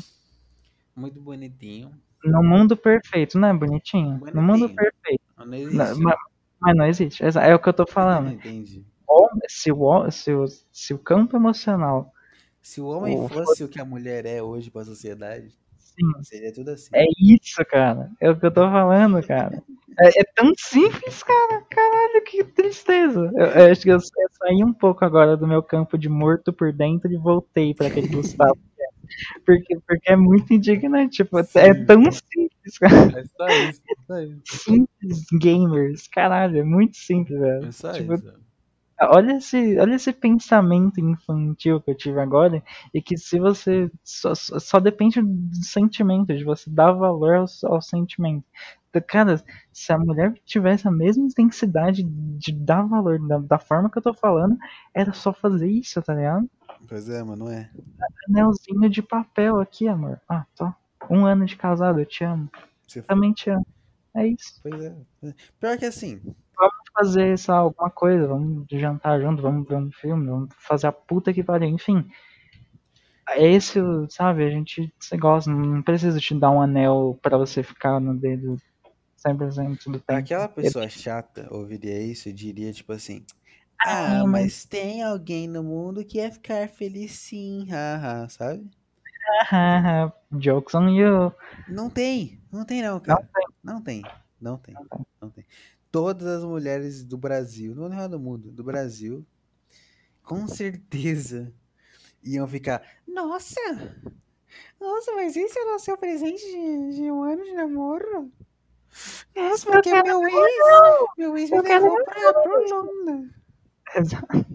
Muito 0.96 1.22
bonitinho. 1.22 1.92
No 2.24 2.44
mundo 2.44 2.76
perfeito, 2.76 3.38
não 3.40 3.50
é 3.50 3.54
bonitinho? 3.54 4.20
No 4.34 4.42
mundo 4.42 4.70
perfeito. 4.70 5.22
Não 5.38 5.46
Não, 5.46 5.86
existe. 5.86 6.04
mas, 6.04 6.16
mas 6.60 6.76
não 6.76 6.86
existe. 6.88 7.24
É 7.24 7.56
o 7.56 7.60
que 7.60 7.70
eu 7.70 7.74
tô 7.74 7.86
falando. 7.88 8.32
Entendi. 8.32 8.84
Se 9.48 9.72
o, 9.72 10.12
se 10.12 10.34
o, 10.34 10.46
se 10.72 10.94
o 10.94 11.00
campo 11.00 11.36
emocional, 11.38 12.12
Se 12.62 12.82
o 12.82 12.88
homem 12.88 13.18
O- 13.18 13.28
fosse 13.30 13.64
o 13.64 13.70
que 13.70 13.80
a 13.80 13.86
mulher 13.86 14.26
é 14.26 14.42
hoje 14.44 14.70
pra 14.70 14.84
sociedade, 14.84 15.54
sim, 15.78 16.24
seria 16.24 16.52
tudo 16.54 16.70
assim. 16.72 16.90
É 16.94 17.06
isso, 17.20 17.64
cara. 17.70 18.12
É 18.20 18.30
o 18.30 18.38
que 18.38 18.46
eu 18.46 18.52
tô 18.52 18.62
falando, 18.70 19.26
cara. 19.26 19.64
É, 20.00 20.22
é 20.22 20.24
tão 20.36 20.52
simples, 20.58 21.24
cara. 21.24 21.62
Caralho, 21.70 22.24
que 22.26 22.44
tristeza. 22.44 23.32
Eu, 23.36 23.46
eu 23.46 23.72
acho 23.72 23.82
que 23.82 23.90
eu, 23.90 23.96
eu 23.96 24.30
saí 24.38 24.64
um 24.64 24.74
pouco 24.74 25.06
agora 25.06 25.38
do 25.38 25.48
meu 25.48 25.64
campo 25.64 25.98
de 25.98 26.10
morto 26.10 26.52
por 26.52 26.74
dentro 26.74 27.12
e 27.12 27.18
voltei 27.18 27.74
pra 27.74 27.88
aquele 27.88 28.08
Gustavo. 28.08 28.58
Porque, 29.46 29.80
porque 29.88 30.12
é 30.12 30.16
muito 30.16 30.54
indignante. 30.54 31.18
Tipo, 31.24 31.40
é 31.40 31.44
Sim. 31.44 31.86
tão 31.86 32.04
simples, 32.12 32.78
cara. 32.80 33.26
É 33.48 33.54
isso. 33.70 33.82
É 33.90 33.96
só 34.08 34.20
isso. 34.22 34.44
Simples 34.46 35.26
gamers. 35.40 36.08
Caralho, 36.08 36.60
é 36.60 36.64
muito 36.64 36.98
simples, 36.98 37.40
velho. 37.40 37.68
É 37.68 37.72
só 37.72 37.92
Tipo, 37.92 38.14
isso. 38.16 38.34
Olha 39.00 39.34
esse, 39.38 39.78
olha 39.80 39.96
esse 39.96 40.12
pensamento 40.12 41.00
infantil 41.00 41.80
que 41.82 41.92
eu 41.92 41.96
tive 41.96 42.20
agora 42.20 42.64
e 42.94 43.00
que 43.02 43.16
se 43.18 43.40
você 43.40 43.92
só, 44.04 44.34
só 44.34 44.58
só 44.60 44.80
depende 44.80 45.22
do 45.22 45.56
sentimento, 45.64 46.36
de 46.36 46.44
você 46.44 46.68
dar 46.70 46.94
valor 46.94 47.36
ao, 47.36 47.46
ao 47.66 47.82
sentimento. 47.82 48.44
Então, 48.90 49.02
Cara, 49.08 49.44
se 49.72 49.94
a 49.94 50.00
mulher 50.00 50.34
tivesse 50.46 50.88
a 50.88 50.92
mesma 50.92 51.26
intensidade 51.26 52.04
de 52.04 52.52
dar 52.54 52.84
valor 52.88 53.20
da, 53.28 53.38
da 53.40 53.60
forma 53.60 53.90
que 53.92 54.00
eu 54.00 54.02
tô 54.04 54.14
falando, 54.16 54.58
era 54.96 55.14
só 55.14 55.32
fazer 55.32 55.70
isso, 55.70 56.02
tá 56.02 56.16
ligado? 56.16 56.50
Pois 56.88 57.10
é, 57.10 57.24
mas 57.24 57.38
não 57.38 57.50
é. 57.50 57.70
Anelzinho 58.30 58.90
de 58.90 59.02
papel 59.02 59.60
aqui, 59.60 59.88
amor. 59.88 60.20
Ah, 60.28 60.46
tô. 60.56 60.72
Um 61.10 61.26
ano 61.26 61.46
de 61.46 61.56
casado, 61.56 62.00
eu 62.00 62.06
te 62.06 62.24
amo. 62.24 62.50
Você 62.88 63.02
Também 63.02 63.34
te 63.34 63.50
amo. 63.50 63.66
É 64.16 64.28
isso. 64.28 64.60
Pois 64.64 64.82
é. 64.84 64.96
Pior 65.60 65.78
que 65.78 65.86
assim, 65.86 66.22
fazer 66.98 67.38
sei 67.38 67.54
alguma 67.54 67.90
coisa, 67.90 68.28
vamos 68.28 68.66
jantar 68.72 69.22
junto, 69.22 69.42
vamos 69.42 69.68
ver 69.68 69.76
um 69.76 69.92
filme, 69.92 70.28
vamos 70.28 70.50
fazer 70.58 70.88
a 70.88 70.92
puta 70.92 71.32
que 71.32 71.44
pariu, 71.44 71.70
enfim. 71.70 72.10
É 73.30 73.52
esse, 73.52 73.80
sabe, 74.10 74.44
a 74.46 74.50
gente 74.50 74.92
você 75.00 75.18
gosta, 75.18 75.52
não 75.52 75.82
precisa 75.82 76.20
te 76.20 76.34
dar 76.34 76.50
um 76.50 76.62
anel 76.62 77.20
pra 77.22 77.38
você 77.38 77.62
ficar 77.62 78.00
no 78.00 78.16
dedo 78.18 78.58
100% 79.18 79.92
do 79.92 80.00
tempo. 80.00 80.20
aquela 80.20 80.48
pessoa 80.48 80.88
chata 80.88 81.48
ouviria 81.52 82.02
isso 82.02 82.30
e 82.30 82.34
diria 82.34 82.72
tipo 82.72 82.94
assim: 82.94 83.24
Ah, 83.86 84.22
Ah, 84.22 84.26
mas- 84.28 84.66
tem 84.66 85.04
alguém 85.04 85.48
no 85.48 85.64
mundo 85.64 86.04
que 86.04 86.20
é 86.20 86.32
ficar 86.32 86.68
feliz 86.68 87.12
sim, 87.14 87.66
haha, 87.70 88.28
sabe? 88.30 88.70
Jokes 90.40 90.74
on 90.76 90.90
you. 90.90 91.32
Não 91.68 91.90
tem, 91.90 92.42
não 92.52 92.66
tem 92.66 92.82
não, 92.82 93.00
cara. 93.00 93.28
Não 93.64 93.82
tem, 93.82 94.02
não 94.42 94.58
tem, 94.58 94.76
não 95.22 95.30
tem. 95.30 95.46
Todas 95.92 96.28
as 96.28 96.44
mulheres 96.44 97.04
do 97.04 97.18
Brasil, 97.18 97.76
não 97.76 97.92
é 97.94 98.08
do 98.08 98.20
mundo, 98.20 98.52
do 98.52 98.64
Brasil, 98.64 99.26
com 100.24 100.48
certeza 100.48 101.54
iam 102.24 102.48
ficar, 102.48 102.82
nossa, 103.08 103.60
nossa, 104.80 105.14
mas 105.14 105.36
esse 105.38 105.58
é 105.58 105.64
o 105.76 105.80
seu 105.80 105.98
presente 105.98 106.44
de, 106.44 106.96
de 106.96 107.12
um 107.12 107.24
ano 107.24 107.44
de 107.44 107.54
namoro? 107.54 108.32
Nossa, 109.36 109.66
porque 109.72 109.92
meu 110.04 110.22
ex, 110.28 111.08
meu 111.18 111.38
ex 111.38 111.50
me 111.52 111.62
levou 111.62 112.04
pra, 112.04 112.34
pra 112.34 112.52
Holanda. 112.78 113.30
Exato. 113.96 114.46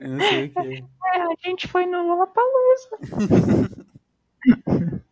Eu 0.00 0.08
não 0.10 0.20
sei 0.20 0.46
o 0.46 0.50
que. 0.50 0.84
É, 1.14 1.22
a 1.22 1.34
gente 1.44 1.68
foi 1.68 1.86
no 1.86 2.06
Lollapalooza. 2.06 2.88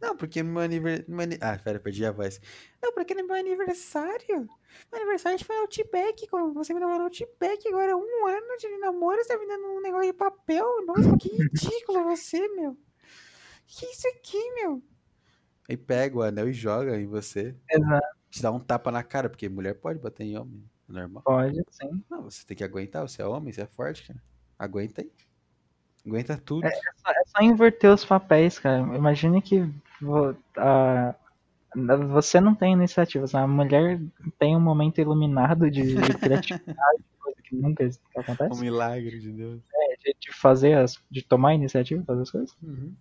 Não, 0.00 0.16
porque 0.16 0.42
meu 0.42 0.62
aniversário. 0.62 1.38
Ah, 1.40 1.58
pera, 1.62 1.78
perdi 1.78 2.04
a 2.04 2.12
voz. 2.12 2.40
Não, 2.82 2.92
porque 2.92 3.14
no 3.14 3.26
meu 3.26 3.36
aniversário. 3.36 4.48
Meu 4.90 5.00
aniversário 5.00 5.34
a 5.34 5.38
gente 5.38 5.46
foi 5.46 5.56
no 5.56 5.62
Outback. 5.62 6.26
Você 6.54 6.74
me 6.74 6.80
namorou 6.80 7.00
no 7.00 7.04
Outback. 7.04 7.68
Agora 7.68 7.96
um 7.96 8.26
ano 8.26 8.56
de 8.58 8.68
namoro. 8.78 9.22
Você 9.22 9.28
tá 9.28 9.38
me 9.38 9.46
dando 9.46 9.66
um 9.66 9.80
negócio 9.80 10.06
de 10.06 10.16
papel. 10.16 10.66
Nossa, 10.86 11.16
que 11.18 11.28
ridículo 11.28 12.04
você, 12.04 12.48
meu. 12.48 12.76
Que 13.66 13.86
isso 13.86 14.08
aqui, 14.08 14.50
meu? 14.54 14.82
Aí 15.68 15.76
pega 15.76 16.16
o 16.16 16.22
anel 16.22 16.48
e 16.48 16.52
joga 16.52 16.98
em 16.98 17.06
você. 17.06 17.54
Exato. 17.70 18.06
Te 18.30 18.42
dá 18.42 18.50
um 18.50 18.60
tapa 18.60 18.90
na 18.90 19.02
cara, 19.02 19.30
porque 19.30 19.48
mulher 19.48 19.74
pode 19.74 19.98
bater 19.98 20.24
em 20.24 20.36
homem. 20.38 20.68
É 20.88 20.92
normal. 20.92 21.22
Pode, 21.22 21.62
sim. 21.70 22.02
Não, 22.10 22.22
você 22.22 22.44
tem 22.46 22.56
que 22.56 22.64
aguentar. 22.64 23.02
Você 23.08 23.22
é 23.22 23.26
homem, 23.26 23.52
você 23.52 23.62
é 23.62 23.66
forte, 23.66 24.06
cara. 24.06 24.20
Aguenta 24.58 25.00
aí. 25.02 25.10
Aguenta 26.06 26.36
tudo. 26.36 26.66
É 26.66 26.70
só, 26.70 27.10
é 27.10 27.22
só 27.26 27.42
inverter 27.42 27.90
os 27.90 28.04
papéis, 28.04 28.58
cara. 28.58 28.80
Imagine 28.96 29.40
que 29.40 29.68
a- 30.56 31.14
você 32.12 32.40
não 32.40 32.54
tem 32.54 32.72
iniciativas. 32.74 33.34
A 33.34 33.46
mulher 33.46 34.00
tem 34.38 34.54
um 34.56 34.60
momento 34.60 35.00
iluminado 35.00 35.70
de, 35.70 35.94
de 35.94 35.94
criatividade, 36.20 37.02
coisa 37.18 37.42
que 37.42 37.56
nunca 37.56 37.84
Um 37.84 38.20
acontece. 38.20 38.60
milagre 38.60 39.18
de 39.18 39.32
Deus. 39.32 39.60
De, 40.04 40.14
de 40.20 40.32
fazer 40.32 40.74
as, 40.74 41.02
de 41.10 41.22
tomar 41.22 41.50
a 41.50 41.54
iniciativa, 41.54 42.04
fazer 42.04 42.22
as 42.22 42.30
coisas. 42.30 42.56
Uhum. 42.62 42.94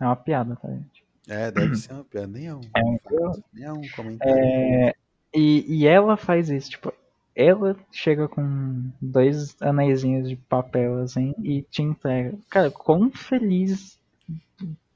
É 0.00 0.04
uma 0.04 0.16
piada, 0.16 0.56
tá, 0.56 0.68
gente? 0.68 1.04
É, 1.28 1.50
deve 1.52 1.76
ser 1.76 1.92
uma 1.92 2.04
piada. 2.04 2.26
Nem 2.26 2.48
é 2.48 2.54
um, 2.54 2.60
É 2.74 2.82
um- 2.84 2.98
fato, 2.98 3.44
nem 3.52 3.64
é 3.64 3.72
um 3.72 3.82
comentário. 3.94 4.34
É, 4.36 4.94
e, 5.34 5.64
e 5.80 5.86
ela 5.86 6.16
faz 6.16 6.48
isso, 6.50 6.70
tipo, 6.70 6.92
ela 7.34 7.76
chega 7.90 8.28
com 8.28 8.90
dois 9.00 9.56
anéisinhos 9.60 10.28
de 10.28 10.36
papel, 10.36 10.98
assim, 10.98 11.34
e 11.42 11.62
te 11.62 11.82
entrega. 11.82 12.36
Cara, 12.50 12.70
quão 12.70 13.10
feliz 13.10 13.98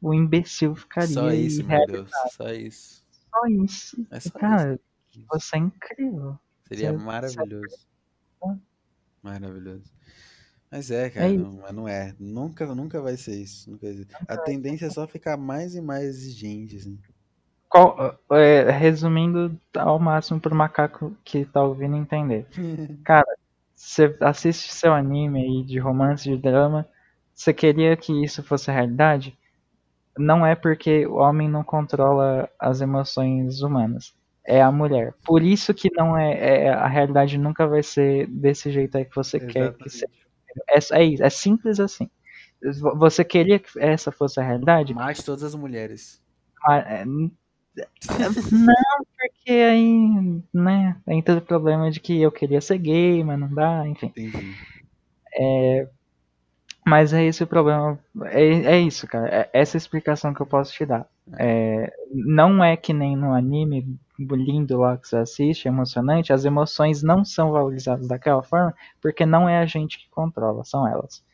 o 0.00 0.12
imbecil 0.12 0.74
ficaria 0.74 1.08
Só 1.15 1.32
isso, 1.32 1.65
meu 1.65 1.86
Deus. 1.86 2.10
Só 2.32 2.50
isso. 2.52 3.02
só 3.31 3.47
isso. 3.47 4.06
É 4.10 4.20
só 4.20 4.31
Cara, 4.39 4.74
isso. 5.10 5.24
você 5.31 5.56
é 5.56 5.58
incrível. 5.60 6.39
Seria 6.68 6.92
Você- 6.92 7.05
maravilhoso. 7.05 7.76
você- 8.40 8.56
Maravilhoso. 9.23 9.84
Mas 10.70 10.90
é, 10.90 11.08
cara, 11.10 11.26
É 11.26 11.32
não, 11.36 11.52
mas 11.62 11.73
não 11.74 11.89
é. 11.89 12.15
Nunca, 12.18 12.66
nunca 12.74 13.00
vai 13.00 13.16
ser 13.16 13.40
isso. 13.40 13.70
Nunca 13.70 13.86
vai 13.86 13.97
ser. 13.97 14.06
A 14.28 14.36
tendência 14.36 14.86
é 14.86 14.90
só 14.90 15.06
ficar 15.06 15.36
mais 15.36 15.74
e 15.74 15.81
mais 15.81 16.05
exigente, 16.06 16.76
assim. 16.76 16.98
Qual- 17.76 18.18
é, 18.32 18.70
resumindo 18.70 19.58
ao 19.76 19.98
máximo 19.98 20.40
pro 20.40 20.55
macaco 20.55 21.16
que 21.24 21.44
tá 21.44 21.62
ouvindo 21.62 21.96
entender. 21.96 22.46
Cara, 23.05 23.26
você 23.74 24.16
assiste 24.20 24.72
seu 24.72 24.92
anime 24.94 25.40
aí 25.40 25.64
de 25.64 25.78
romance, 25.78 26.24
de 26.24 26.36
drama, 26.36 26.86
você 27.34 27.52
queria 27.52 27.96
que 27.96 28.24
isso 28.24 28.42
fosse 28.42 28.70
realidade? 28.70 29.36
Não 30.18 30.46
é 30.46 30.55
porque 30.55 31.06
o 31.06 31.16
homem 31.16 31.48
não 31.48 31.62
controla 31.62 32.48
as 32.58 32.80
emoções 32.80 33.60
humanas. 33.62 34.14
é 34.48 34.62
a 34.62 34.70
mulher. 34.70 35.12
Por 35.24 35.42
isso 35.42 35.74
que 35.74 35.90
não 35.92 36.16
é, 36.16 36.66
é- 36.66 36.68
a 36.70 36.86
realidade 36.86 37.36
nunca 37.36 37.66
vai 37.66 37.82
ser 37.82 38.28
desse 38.28 38.70
jeito 38.70 38.96
aí 38.96 39.05
que 39.05 39.14
você 39.16 39.40
quer 39.40 39.72
que 39.74 39.90
seja. 39.90 40.06
É, 40.70 40.78
é 41.02 41.14
é 41.26 41.30
simples 41.30 41.80
assim. 41.80 42.08
Você 42.96 43.24
queria 43.24 43.58
que 43.58 43.68
essa 43.78 44.12
fosse 44.12 44.38
a 44.40 44.44
realidade? 44.44 44.94
Mate 44.94 45.24
todas 45.24 45.42
as 45.42 45.55
mulheres. 45.55 46.22
É, 47.78 47.84
não, 48.52 48.74
porque 49.18 49.50
aí, 49.50 50.42
né, 50.52 50.96
entra 51.06 51.36
o 51.36 51.42
problema 51.42 51.90
de 51.90 52.00
que 52.00 52.20
eu 52.20 52.32
queria 52.32 52.60
ser 52.60 52.78
gay, 52.78 53.22
mas 53.22 53.38
não 53.38 53.52
dá, 53.52 53.86
enfim. 53.86 54.06
Entendi. 54.06 54.56
Mas 56.86 57.12
é 57.12 57.24
esse 57.24 57.42
o 57.42 57.46
problema. 57.48 57.98
É, 58.26 58.44
é 58.44 58.80
isso, 58.80 59.08
cara. 59.08 59.28
É 59.28 59.50
essa 59.52 59.76
explicação 59.76 60.32
que 60.32 60.40
eu 60.40 60.46
posso 60.46 60.72
te 60.72 60.86
dar. 60.86 61.05
É, 61.36 61.92
não 62.12 62.62
é 62.62 62.76
que 62.76 62.92
nem 62.92 63.16
no 63.16 63.32
anime 63.32 63.98
lindo 64.18 64.78
lá 64.78 64.96
que 64.96 65.08
você 65.08 65.16
assiste, 65.16 65.66
emocionante, 65.66 66.32
as 66.32 66.44
emoções 66.44 67.02
não 67.02 67.24
são 67.24 67.50
valorizadas 67.50 68.06
daquela 68.06 68.42
forma, 68.42 68.72
porque 69.02 69.26
não 69.26 69.48
é 69.48 69.58
a 69.58 69.66
gente 69.66 69.98
que 69.98 70.08
controla, 70.08 70.64
são 70.64 70.86
elas. 70.86 71.24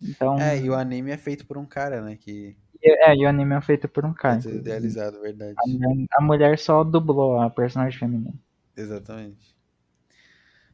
Então, 0.00 0.38
É, 0.38 0.56
e 0.60 0.68
o 0.68 0.74
anime 0.74 1.10
é 1.10 1.16
feito 1.16 1.46
por 1.46 1.56
um 1.56 1.64
cara, 1.64 2.02
né? 2.02 2.16
Que 2.20 2.54
é, 2.82 3.14
e 3.16 3.24
o 3.24 3.28
anime 3.28 3.54
é 3.54 3.60
feito 3.60 3.88
por 3.88 4.04
um 4.04 4.12
cara. 4.14 4.40
é 4.44 4.50
idealizado, 4.50 5.20
verdade. 5.20 5.54
A 5.58 5.66
mulher, 5.68 6.06
a 6.12 6.22
mulher 6.22 6.58
só 6.58 6.84
dublou 6.84 7.40
a 7.40 7.50
personagem 7.50 7.98
feminina. 7.98 8.34
Exatamente. 8.76 9.56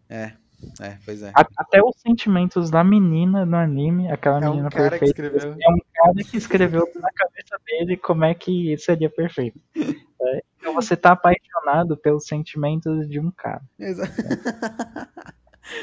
É, 0.09 0.33
é, 0.81 0.99
pois 1.05 1.23
é. 1.23 1.31
A- 1.35 1.47
Até 1.57 1.83
os 1.83 1.97
sentimentos 2.01 2.71
da 2.71 2.85
menina 2.85 3.45
no 3.47 3.57
anime, 3.57 4.11
aquela 4.11 4.39
É 4.39 4.49
menina 4.49 4.69
perfeita, 4.71 5.05
escreveu. 5.07 5.57
é 5.61 5.71
um 5.71 5.79
cara 5.95 6.15
que 6.31 6.37
escreveu 6.37 6.87
na 6.97 7.11
cabeça 7.15 7.59
dele 7.67 7.97
como 7.97 8.25
é 8.25 8.35
que 8.35 8.77
seria 8.79 9.11
perfeito. 9.11 9.61
É, 10.27 10.43
Então 10.59 10.73
você 10.73 10.97
tá 10.97 11.11
apaixonado 11.13 11.99
pelos 11.99 12.27
sentimentos 12.27 13.07
de 13.09 13.21
um 13.21 13.31
cara. 13.31 13.61
Exa- 13.79 14.05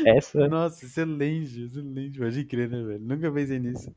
Essa 0.06 0.48
Nossa, 0.48 0.86
excelente, 0.86 1.64
excelente. 1.64 2.20
Pode 2.20 2.46
crer, 2.46 2.70
né, 2.70 2.82
velho? 2.84 3.00
Nunca 3.00 3.32
pensei 3.32 3.60
nisso. 3.60 3.94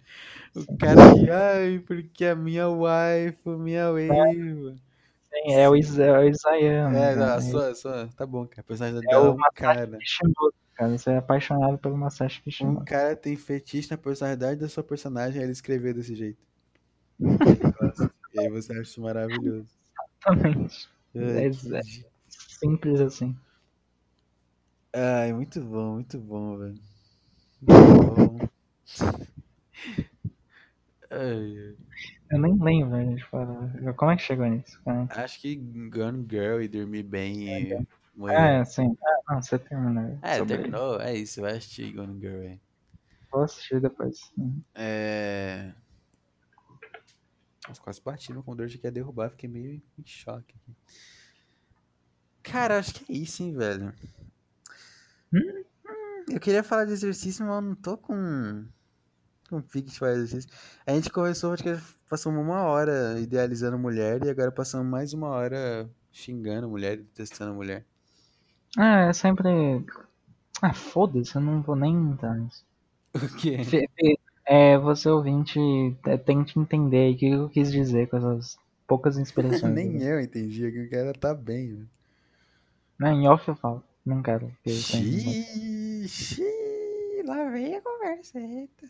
O 0.54 0.76
cara 0.76 1.14
que, 1.14 1.30
ai, 1.30 1.78
porque 1.86 2.24
a 2.24 2.34
minha 2.34 2.68
wife, 2.68 3.48
minha 3.48 3.90
wave. 3.90 4.76
sim, 5.32 5.52
é 5.52 5.68
o, 5.68 5.76
Isa, 5.76 6.04
é 6.04 6.18
o 6.18 6.28
Isayama. 6.28 6.96
É, 6.96 7.14
a 7.22 7.40
sua, 7.74 8.08
tá 8.16 8.24
bom, 8.26 8.46
cara. 8.46 8.60
A 8.60 8.64
personagem 8.64 8.98
É 8.98 9.06
dela 9.06 9.26
é 9.26 9.30
o 9.30 9.34
um 9.34 9.38
cara. 9.54 9.98
Kishimoto, 9.98 10.54
cara. 10.74 10.96
Você 10.98 11.10
é 11.10 11.16
apaixonado 11.18 11.78
pelo 11.78 11.96
Masashi 11.96 12.40
Um 12.40 12.44
Kishimoto. 12.44 12.84
cara 12.84 13.16
tem 13.16 13.36
fetiche 13.36 13.90
na 13.90 13.98
personalidade 13.98 14.60
da 14.60 14.68
sua 14.68 14.82
personagem, 14.82 15.42
ele 15.42 15.52
escreveu 15.52 15.92
desse 15.94 16.14
jeito. 16.14 16.38
E 18.34 18.40
aí 18.40 18.48
você 18.48 18.72
acha 18.72 18.82
isso 18.82 19.00
maravilhoso. 19.00 19.68
Exatamente. 20.26 20.88
É, 21.14 21.44
é 21.46 21.48
di- 21.48 22.04
simples 22.28 23.00
assim. 23.00 23.36
Ai, 24.94 25.32
muito 25.32 25.60
bom, 25.60 25.94
muito 25.94 26.18
bom, 26.20 26.56
velho. 26.58 26.74
Muito 27.60 28.14
bom. 28.14 28.38
Ai. 31.10 31.76
Eu 32.30 32.38
nem 32.40 32.58
lembro, 32.62 32.90
velho, 32.90 33.16
de 33.16 33.24
falar. 33.26 33.94
Como 33.96 34.10
é 34.10 34.16
que 34.16 34.22
chegou 34.22 34.46
nisso? 34.46 34.80
cara? 34.84 35.06
Acho 35.10 35.40
que 35.40 35.56
Gone 35.56 36.26
Girl 36.30 36.60
e 36.60 36.68
Dormir 36.68 37.02
Bem 37.02 37.48
e 37.48 37.74
Ah, 37.74 37.84
Mulher. 38.14 38.60
é, 38.60 38.64
sim. 38.64 38.96
Ah, 39.28 39.34
não, 39.34 39.42
você 39.42 39.58
terminou. 39.58 40.18
É, 40.22 40.38
sobre- 40.38 40.56
terminou? 40.56 41.00
É 41.00 41.14
isso, 41.14 41.40
vai 41.40 41.52
assistir 41.56 41.92
Gone 41.92 42.20
Girl 42.20 42.40
aí. 42.42 42.60
Vou 43.32 43.42
assistir 43.42 43.80
depois. 43.80 44.30
Uhum. 44.38 44.62
É. 44.74 45.72
Nossa, 47.66 47.80
quase 47.80 48.00
bati 48.02 48.30
no 48.32 48.42
computador, 48.42 48.66
achei 48.66 48.78
que 48.78 48.86
ia 48.86 48.92
derrubar, 48.92 49.30
fiquei 49.30 49.48
meio 49.48 49.82
em 49.98 50.04
choque 50.04 50.54
aqui. 50.56 50.76
Cara, 52.42 52.78
acho 52.78 52.94
que 52.94 53.12
é 53.12 53.16
isso, 53.16 53.42
hein, 53.42 53.54
velho. 53.56 53.92
Hum? 55.34 55.64
Eu 56.30 56.40
queria 56.40 56.62
falar 56.62 56.84
de 56.84 56.92
exercício, 56.92 57.44
mas 57.44 57.56
eu 57.56 57.60
não 57.60 57.74
tô 57.74 57.96
com. 57.96 58.64
com 59.48 59.60
pique 59.60 59.90
de 59.90 59.98
fazer 59.98 60.22
exercício. 60.22 60.50
A 60.86 60.92
gente 60.92 61.10
começou, 61.10 61.52
acho 61.52 61.62
que 61.62 61.76
passamos 62.08 62.42
uma 62.42 62.62
hora 62.62 63.18
idealizando 63.18 63.78
mulher 63.78 64.24
e 64.24 64.30
agora 64.30 64.52
passamos 64.52 64.86
mais 64.86 65.12
uma 65.12 65.28
hora 65.28 65.88
xingando 66.12 66.68
mulher, 66.68 67.00
testando 67.14 67.54
mulher. 67.54 67.84
Ah, 68.76 69.06
é 69.08 69.12
sempre. 69.12 69.84
Ah, 70.62 70.72
foda-se, 70.72 71.34
eu 71.34 71.42
não 71.42 71.60
vou 71.60 71.76
nem 71.76 71.94
entrar 71.94 72.34
nisso. 72.34 72.64
O 73.14 73.36
quê? 73.36 73.58
É, 74.46 74.76
você 74.76 75.08
ouvinte, 75.08 75.58
é, 76.04 76.18
tente 76.18 76.58
entender 76.58 77.14
o 77.14 77.16
que 77.16 77.26
eu 77.30 77.48
quis 77.48 77.72
dizer 77.72 78.08
com 78.08 78.16
essas 78.18 78.58
poucas 78.86 79.16
inspirações. 79.18 79.74
Nem 79.74 79.92
né? 79.92 80.12
eu 80.12 80.20
entendi 80.20 80.70
que 80.70 80.82
o 80.82 80.90
cara 80.90 81.12
tá 81.12 81.34
bem. 81.34 81.88
Não, 82.98 83.08
em 83.08 83.26
off 83.28 83.48
eu 83.48 83.56
falo. 83.56 83.82
Não 84.04 84.22
quero. 84.22 84.52
Xiii, 86.06 87.22
lá 87.26 87.48
vem 87.50 87.76
a 87.76 87.80
conversa. 87.82 88.38
Eita. 88.38 88.86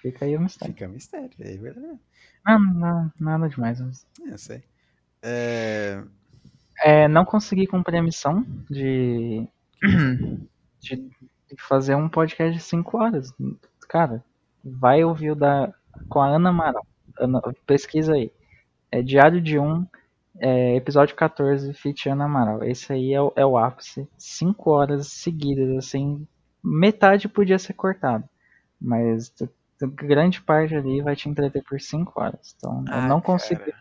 Fica 0.00 0.24
aí 0.24 0.36
o 0.36 0.40
mistério. 0.40 0.74
Fica 0.74 0.88
mistério, 0.88 1.30
é 1.40 1.56
verdade. 1.56 1.98
Não, 2.46 2.58
não, 2.74 3.12
nada 3.18 3.48
demais. 3.48 3.80
Mas... 3.80 4.06
Eu 4.24 4.38
sei. 4.38 4.62
É... 5.22 6.02
É, 6.82 7.06
não 7.08 7.24
consegui 7.26 7.66
cumprir 7.66 7.98
a 7.98 8.02
missão 8.02 8.42
de, 8.70 9.46
de 10.80 11.10
de 11.50 11.56
fazer 11.62 11.96
um 11.96 12.08
podcast 12.08 12.56
de 12.56 12.62
5 12.62 12.96
horas. 12.96 13.34
Cara, 13.88 14.24
vai 14.64 15.02
ouvir 15.04 15.32
o 15.32 15.34
da 15.34 15.74
com 16.08 16.20
a 16.20 16.28
Ana 16.28 16.50
Amaral. 16.50 16.86
Ana- 17.18 17.42
pesquisa 17.66 18.14
aí. 18.14 18.30
É 18.90 19.02
Diário 19.02 19.40
de 19.40 19.58
um, 19.58 19.84
é, 20.40 20.76
episódio 20.76 21.14
14, 21.14 21.72
Fit 21.74 22.08
Ana 22.08 22.24
Amaral. 22.24 22.64
Esse 22.64 22.92
aí 22.92 23.12
é 23.12 23.20
o, 23.20 23.32
é 23.36 23.44
o 23.46 23.58
ápice. 23.58 24.08
5 24.18 24.70
horas 24.70 25.08
seguidas, 25.08 25.76
assim. 25.76 26.26
Metade 26.62 27.28
podia 27.28 27.58
ser 27.58 27.74
cortado. 27.74 28.24
Mas 28.80 29.32
grande 29.80 30.40
parte 30.42 30.74
ali 30.74 31.02
vai 31.02 31.14
te 31.16 31.28
entreter 31.28 31.62
por 31.64 31.80
5 31.80 32.20
horas. 32.20 32.54
Então 32.56 32.84
eu 32.92 32.92
Ah, 32.92 33.08
não 33.08 33.20
consegui, 33.20 33.72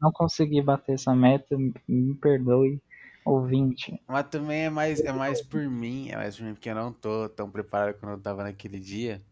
não 0.00 0.12
consegui 0.12 0.62
bater 0.62 0.94
essa 0.94 1.14
meta. 1.14 1.56
Me 1.88 2.14
perdoe, 2.14 2.80
ouvinte. 3.24 4.00
Mas 4.08 4.28
também 4.28 4.64
é 4.64 4.70
mais, 4.70 5.00
é 5.00 5.12
mais 5.12 5.40
por 5.40 5.62
mim, 5.68 6.10
é 6.10 6.16
mais 6.16 6.36
por 6.36 6.44
mim, 6.44 6.54
porque 6.54 6.70
eu 6.70 6.74
não 6.74 6.92
tô 6.92 7.28
tão 7.28 7.50
preparado 7.50 7.94
quando 7.98 8.12
eu 8.12 8.20
tava 8.20 8.42
naquele 8.42 8.78
dia. 8.80 9.22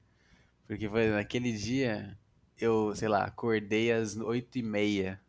Porque 0.66 0.88
foi 0.88 1.08
naquele 1.08 1.52
dia, 1.52 2.16
eu, 2.60 2.94
sei 2.94 3.08
lá, 3.08 3.24
acordei 3.24 3.92
às 3.92 4.16
oito 4.16 4.58
e 4.58 4.62
meia 4.62 5.20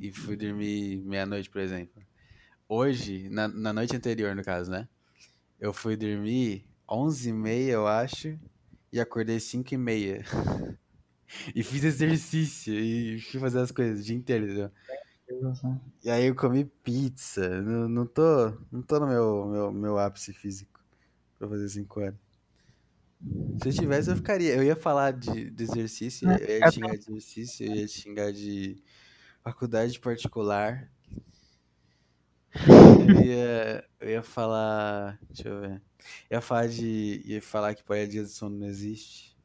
e 0.00 0.12
fui 0.12 0.36
dormir 0.36 0.98
meia-noite, 1.04 1.50
por 1.50 1.60
exemplo. 1.60 2.02
Hoje, 2.68 3.28
na, 3.30 3.48
na 3.48 3.72
noite 3.72 3.96
anterior, 3.96 4.34
no 4.36 4.44
caso, 4.44 4.70
né? 4.70 4.88
Eu 5.60 5.72
fui 5.72 5.96
dormir 5.96 6.66
onze 6.90 7.30
e 7.30 7.32
meia, 7.32 7.72
eu 7.74 7.86
acho, 7.88 8.38
e 8.92 9.00
acordei 9.00 9.40
cinco 9.40 9.74
e 9.74 9.78
meia. 9.78 10.24
E 11.54 11.62
fiz 11.62 11.82
exercício 11.84 12.72
e 12.74 13.20
fui 13.20 13.40
fazer 13.40 13.60
as 13.60 13.70
coisas 13.72 14.00
o 14.00 14.02
dia 14.04 14.14
inteiro, 14.16 14.44
entendeu? 14.46 14.70
E 16.02 16.10
aí 16.10 16.26
eu 16.26 16.34
comi 16.34 16.64
pizza. 16.64 17.60
Não, 17.62 17.88
não 17.88 18.06
tô, 18.06 18.50
não 18.70 18.82
tô 18.82 19.00
no 19.00 19.06
meu, 19.06 19.46
meu, 19.46 19.72
meu 19.72 19.98
ápice 19.98 20.32
físico 20.32 20.80
pra 21.38 21.48
fazer 21.48 21.68
5 21.68 22.00
horas. 22.00 22.16
Se 23.62 23.68
eu 23.68 23.72
tivesse, 23.72 24.10
eu 24.10 24.16
ficaria. 24.16 24.54
Eu 24.54 24.62
ia 24.62 24.76
falar 24.76 25.12
de, 25.12 25.50
de 25.50 25.62
exercício, 25.64 26.28
eu 26.28 26.58
ia 26.60 26.66
É, 26.66 26.66
xingar 26.66 26.96
de 26.96 27.10
exercício, 27.10 27.66
eu 27.66 27.72
ia 27.72 27.88
xingar 27.88 28.32
de 28.32 28.82
faculdade 29.46 29.98
particular. 30.00 30.90
Eu 33.08 33.24
ia, 33.24 33.84
eu 34.00 34.10
ia 34.10 34.22
falar. 34.22 35.18
Deixa 35.28 35.48
eu 35.48 35.60
ver. 35.60 35.82
Eu 36.30 36.36
ia 36.36 36.40
falar 36.40 36.68
de. 36.68 37.22
ia 37.24 37.42
falar 37.42 37.74
que 37.74 37.84
paralisia 37.84 38.22
do 38.22 38.28
sono 38.28 38.58
não 38.58 38.66
existe. 38.66 39.36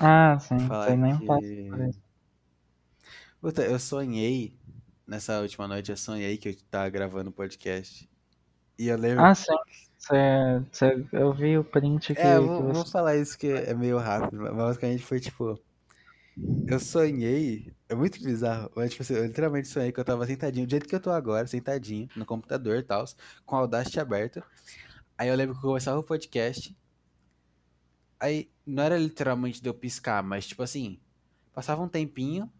Ah, 0.00 0.38
sim. 0.38 0.58
Falar 0.58 0.96
nem 0.96 1.18
que- 1.18 1.26
por 1.26 1.80
isso. 1.88 2.00
Puta, 3.40 3.62
eu 3.62 3.78
sonhei. 3.78 4.56
Nessa 5.06 5.40
última 5.40 5.66
noite, 5.66 5.90
eu 5.90 5.96
sonhei 5.96 6.36
que 6.38 6.48
eu 6.50 6.56
tava 6.70 6.88
gravando 6.88 7.30
o 7.30 7.32
podcast. 7.32 8.08
E 8.78 8.88
eu 8.88 8.96
lembro. 8.96 9.24
Ah, 9.24 9.34
sim. 9.34 9.52
Você, 9.98 10.64
você, 10.72 11.06
eu 11.12 11.32
vi 11.32 11.58
o 11.58 11.64
print 11.64 12.14
que, 12.14 12.20
É, 12.20 12.36
eu 12.36 12.46
vou, 12.46 12.62
vou 12.62 12.74
você. 12.74 12.90
falar 12.92 13.16
isso 13.16 13.38
que 13.38 13.46
é 13.48 13.74
meio 13.74 13.98
rápido, 13.98 14.40
mas 14.42 14.54
basicamente 14.54 15.02
foi 15.02 15.20
tipo. 15.20 15.58
Eu 16.66 16.80
sonhei, 16.80 17.72
é 17.92 17.94
muito 17.94 18.22
bizarro, 18.22 18.70
mas 18.74 18.90
tipo 18.90 19.02
assim, 19.02 19.14
eu 19.14 19.26
literalmente 19.26 19.68
sonhei 19.68 19.92
que 19.92 20.00
eu 20.00 20.04
tava 20.04 20.26
sentadinho, 20.26 20.66
do 20.66 20.70
jeito 20.70 20.88
que 20.88 20.94
eu 20.94 21.00
tô 21.00 21.10
agora, 21.10 21.46
sentadinho, 21.46 22.08
no 22.16 22.24
computador 22.24 22.78
e 22.78 22.82
tal, 22.82 23.04
com 23.44 23.54
a 23.54 23.60
Audacity 23.60 24.00
aberta. 24.00 24.42
Aí 25.16 25.28
eu 25.28 25.36
lembro 25.36 25.54
que 25.54 25.60
eu 25.60 25.68
começava 25.68 26.00
o 26.00 26.02
podcast. 26.02 26.74
Aí 28.18 28.50
não 28.64 28.82
era 28.82 28.96
literalmente 28.96 29.60
de 29.60 29.68
eu 29.68 29.74
piscar, 29.74 30.22
mas 30.22 30.46
tipo 30.46 30.62
assim, 30.62 30.98
passava 31.52 31.82
um 31.82 31.88
tempinho. 31.88 32.50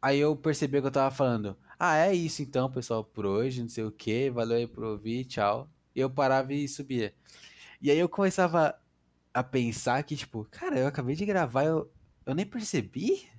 Aí 0.00 0.18
eu 0.18 0.34
percebi 0.34 0.80
que 0.80 0.88
eu 0.88 0.90
tava 0.90 1.14
falando, 1.14 1.56
ah, 1.78 1.96
é 1.96 2.12
isso 2.12 2.42
então, 2.42 2.68
pessoal, 2.68 3.04
por 3.04 3.24
hoje, 3.24 3.62
não 3.62 3.68
sei 3.68 3.84
o 3.84 3.92
que, 3.92 4.28
valeu 4.28 4.56
aí 4.56 4.66
por 4.66 4.82
ouvir, 4.82 5.24
tchau. 5.24 5.70
E 5.94 6.00
eu 6.00 6.10
parava 6.10 6.52
e 6.52 6.66
subia. 6.66 7.14
E 7.80 7.92
aí 7.92 7.98
eu 7.98 8.08
começava 8.08 8.76
a 9.32 9.44
pensar 9.44 10.02
que, 10.02 10.16
tipo, 10.16 10.44
cara, 10.50 10.80
eu 10.80 10.88
acabei 10.88 11.14
de 11.14 11.24
gravar, 11.24 11.64
eu, 11.64 11.88
eu 12.26 12.34
nem 12.34 12.44
percebi? 12.44 13.30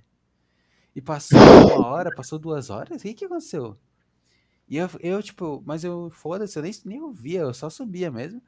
E 0.94 1.02
passou 1.02 1.60
uma 1.60 1.86
hora, 1.86 2.12
passou 2.12 2.38
duas 2.38 2.70
horas? 2.70 2.98
O 3.00 3.02
que 3.02 3.14
que 3.14 3.24
aconteceu? 3.24 3.78
E 4.68 4.76
eu, 4.78 4.88
eu 5.00 5.22
tipo, 5.22 5.62
mas 5.66 5.84
eu, 5.84 6.10
foda-se, 6.10 6.58
eu 6.58 6.62
nem, 6.62 6.72
nem 6.84 7.02
ouvia, 7.02 7.40
eu 7.40 7.54
só 7.54 7.70
subia 7.70 8.10
mesmo. 8.10 8.42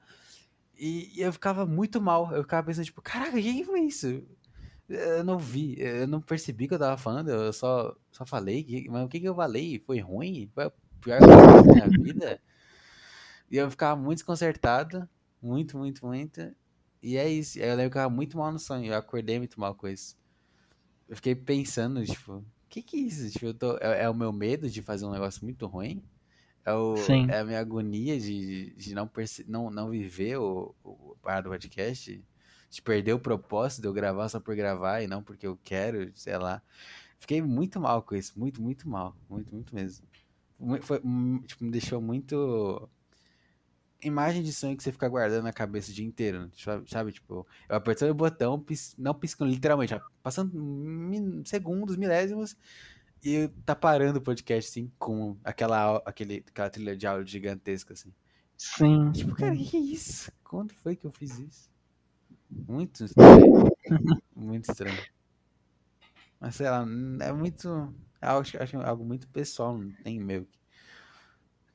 E, 0.79 1.13
e 1.19 1.23
eu 1.23 1.33
ficava 1.33 1.67
muito 1.67 2.01
mal. 2.01 2.33
Eu 2.35 2.43
ficava 2.43 2.67
pensando, 2.67 2.85
tipo, 2.87 3.03
caraca, 3.03 3.33
quem 3.41 3.65
foi 3.65 3.83
isso? 3.83 4.23
Eu 4.89 5.25
não 5.25 5.39
vi, 5.39 5.77
eu 5.81 6.07
não 6.09 6.21
percebi 6.21 6.69
que 6.69 6.75
eu 6.75 6.79
tava 6.79 6.97
falando, 6.99 7.31
eu 7.31 7.53
só, 7.53 7.97
só 8.13 8.27
falei. 8.27 8.65
que- 8.65 8.89
Mas 8.91 9.05
o 9.07 9.09
que 9.09 9.21
que 9.21 9.29
eu 9.29 9.35
falei? 9.37 9.81
Foi 9.81 10.01
ruim? 10.01 10.51
Foi 10.55 10.65
a 10.67 10.73
pior 11.01 11.25
coisa 11.25 11.47
que 11.49 11.55
na 11.55 11.65
minha 11.65 11.91
vida? 11.91 12.41
E 13.51 13.57
eu 13.57 13.71
ficava 13.71 14.01
muito 14.01 14.19
desconcertado. 14.19 15.09
Muito, 15.41 15.77
muito, 15.79 16.05
muito. 16.07 16.41
E 17.03 17.17
é 17.17 17.29
isso. 17.29 17.59
Eu 17.59 17.77
lembro 17.77 17.93
que 17.93 17.99
eu 17.99 18.11
muito 18.11 18.37
mal 18.37 18.53
no 18.53 18.59
sonho. 18.59 18.87
Eu 18.93 18.97
acordei 18.97 19.39
muito 19.39 19.59
mal 19.61 19.75
com 19.75 19.89
isso. 19.89 20.17
Eu 21.09 21.17
fiquei 21.17 21.35
pensando, 21.35 22.05
tipo, 22.05 22.35
o 22.35 22.45
que 22.69 22.83
que 22.83 22.97
é 22.97 23.01
isso? 23.01 23.31
Tipo, 23.31 23.47
eu 23.47 23.55
tô, 23.55 23.77
é, 23.79 24.03
é 24.03 24.11
o 24.11 24.15
meu 24.15 24.33
medo 24.33 24.69
de 24.69 24.83
fazer 24.83 25.07
um 25.07 25.13
negócio 25.13 25.45
muito 25.45 25.67
ruim? 25.67 26.03
É, 26.65 26.73
o, 26.73 26.97
Sim. 26.97 27.27
é 27.31 27.39
a 27.39 27.45
minha 27.45 27.61
agonia 27.61 28.19
de, 28.19 28.75
de 28.75 28.95
não, 28.95 29.07
perce, 29.07 29.45
não, 29.49 29.71
não 29.71 29.91
viver 29.91 30.37
o, 30.39 30.75
o 30.83 31.17
parada 31.23 31.43
do 31.43 31.51
podcast? 31.51 32.25
De 32.69 32.83
perder 32.83 33.13
o 33.13 33.21
propósito 33.21 33.83
de 33.83 33.89
eu 33.89 33.93
gravar 33.93 34.29
só 34.29 34.41
por 34.41 34.57
gravar 34.57 35.01
e 35.01 35.07
não 35.07 35.23
porque 35.23 35.47
eu 35.47 35.57
quero, 35.63 36.11
sei 36.15 36.37
lá. 36.37 36.61
Fiquei 37.19 37.41
muito 37.41 37.81
mal 37.81 38.03
com 38.03 38.17
isso. 38.17 38.39
Muito, 38.39 38.61
muito 38.61 38.89
mal. 38.89 39.17
Muito, 39.29 39.55
muito 39.55 39.75
mesmo. 39.75 40.07
Foi, 40.83 41.01
tipo, 41.47 41.65
me 41.65 41.71
deixou 41.71 42.01
muito 42.01 42.89
imagem 44.03 44.43
de 44.43 44.53
sonho 44.53 44.77
que 44.77 44.83
você 44.83 44.93
fica 44.93 45.09
guardando 45.09 45.45
na 45.45 45.53
cabeça 45.53 45.91
o 45.91 45.95
dia 45.95 46.05
inteiro, 46.05 46.51
sabe? 46.57 46.91
sabe? 46.91 47.13
Tipo, 47.13 47.47
eu 47.69 47.77
apertando 47.77 48.11
o 48.11 48.15
botão, 48.15 48.61
pis- 48.61 48.95
não 48.99 49.15
piscando, 49.15 49.51
literalmente, 49.51 49.95
passando 50.23 50.53
min- 50.55 51.43
segundos, 51.45 51.97
milésimos, 51.97 52.57
e 53.25 53.49
tá 53.65 53.75
parando 53.75 54.19
o 54.19 54.23
podcast, 54.23 54.71
assim, 54.71 54.93
com 54.99 55.37
aquela, 55.43 55.97
aquele, 56.05 56.45
aquela 56.47 56.71
trilha 56.71 56.97
de 56.97 57.07
áudio 57.07 57.27
gigantesca, 57.27 57.95
assim. 57.95 58.13
Sim. 58.57 59.11
Tipo, 59.13 59.35
cara, 59.35 59.55
que 59.57 59.77
é 59.77 59.81
isso? 59.81 60.31
Quando 60.45 60.73
foi 60.75 60.95
que 60.97 61.07
eu 61.07 61.13
fiz 61.13 61.39
isso? 61.39 61.71
Muito 62.51 63.05
estranho. 63.05 63.71
muito 64.35 64.71
estranho. 64.71 64.99
Mas 66.41 66.55
sei 66.57 66.69
lá, 66.71 66.87
é 67.21 67.33
muito. 67.33 67.93
Acho, 68.21 68.63
acho 68.63 68.79
algo 68.79 69.05
muito 69.05 69.29
pessoal, 69.29 69.77
não 69.77 69.91
tem 70.05 70.21
meio 70.21 70.47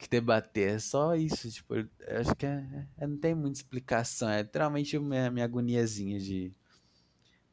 que, 0.01 0.09
debater. 0.09 0.75
É 0.75 0.79
só 0.79 1.15
isso, 1.15 1.49
tipo, 1.51 1.75
eu 1.75 1.89
acho 2.19 2.35
que 2.35 2.45
é, 2.45 2.87
é- 2.97 3.07
não 3.07 3.17
tem 3.17 3.35
muita 3.35 3.59
explicação. 3.59 4.29
É 4.29 4.41
literalmente 4.41 4.95
a 4.97 4.99
minha, 5.01 5.31
minha 5.31 5.45
agoniazinha 5.45 6.19
de, 6.19 6.53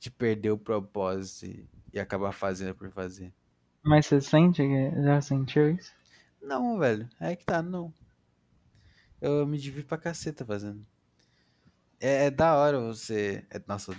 de 0.00 0.10
perder 0.10 0.50
o 0.52 0.58
propósito 0.58 1.46
e, 1.46 1.68
e 1.92 2.00
acabar 2.00 2.32
fazendo 2.32 2.74
por 2.74 2.90
fazer. 2.90 3.32
Mas 3.84 4.06
você 4.06 4.20
sente 4.20 4.62
que 4.62 5.02
já 5.02 5.20
sentiu 5.20 5.68
isso? 5.74 5.92
Não, 6.42 6.78
velho, 6.78 7.08
é 7.20 7.36
que 7.36 7.44
tá, 7.44 7.62
não. 7.62 7.92
Eu 9.20 9.46
me 9.46 9.58
divirto 9.58 9.88
pra 9.88 9.98
caceta 9.98 10.44
fazendo. 10.44 10.84
É, 12.00 12.26
é 12.26 12.30
da 12.30 12.54
hora 12.56 12.78
você. 12.80 13.46
é- 13.50 13.62
nossa, 13.66 13.92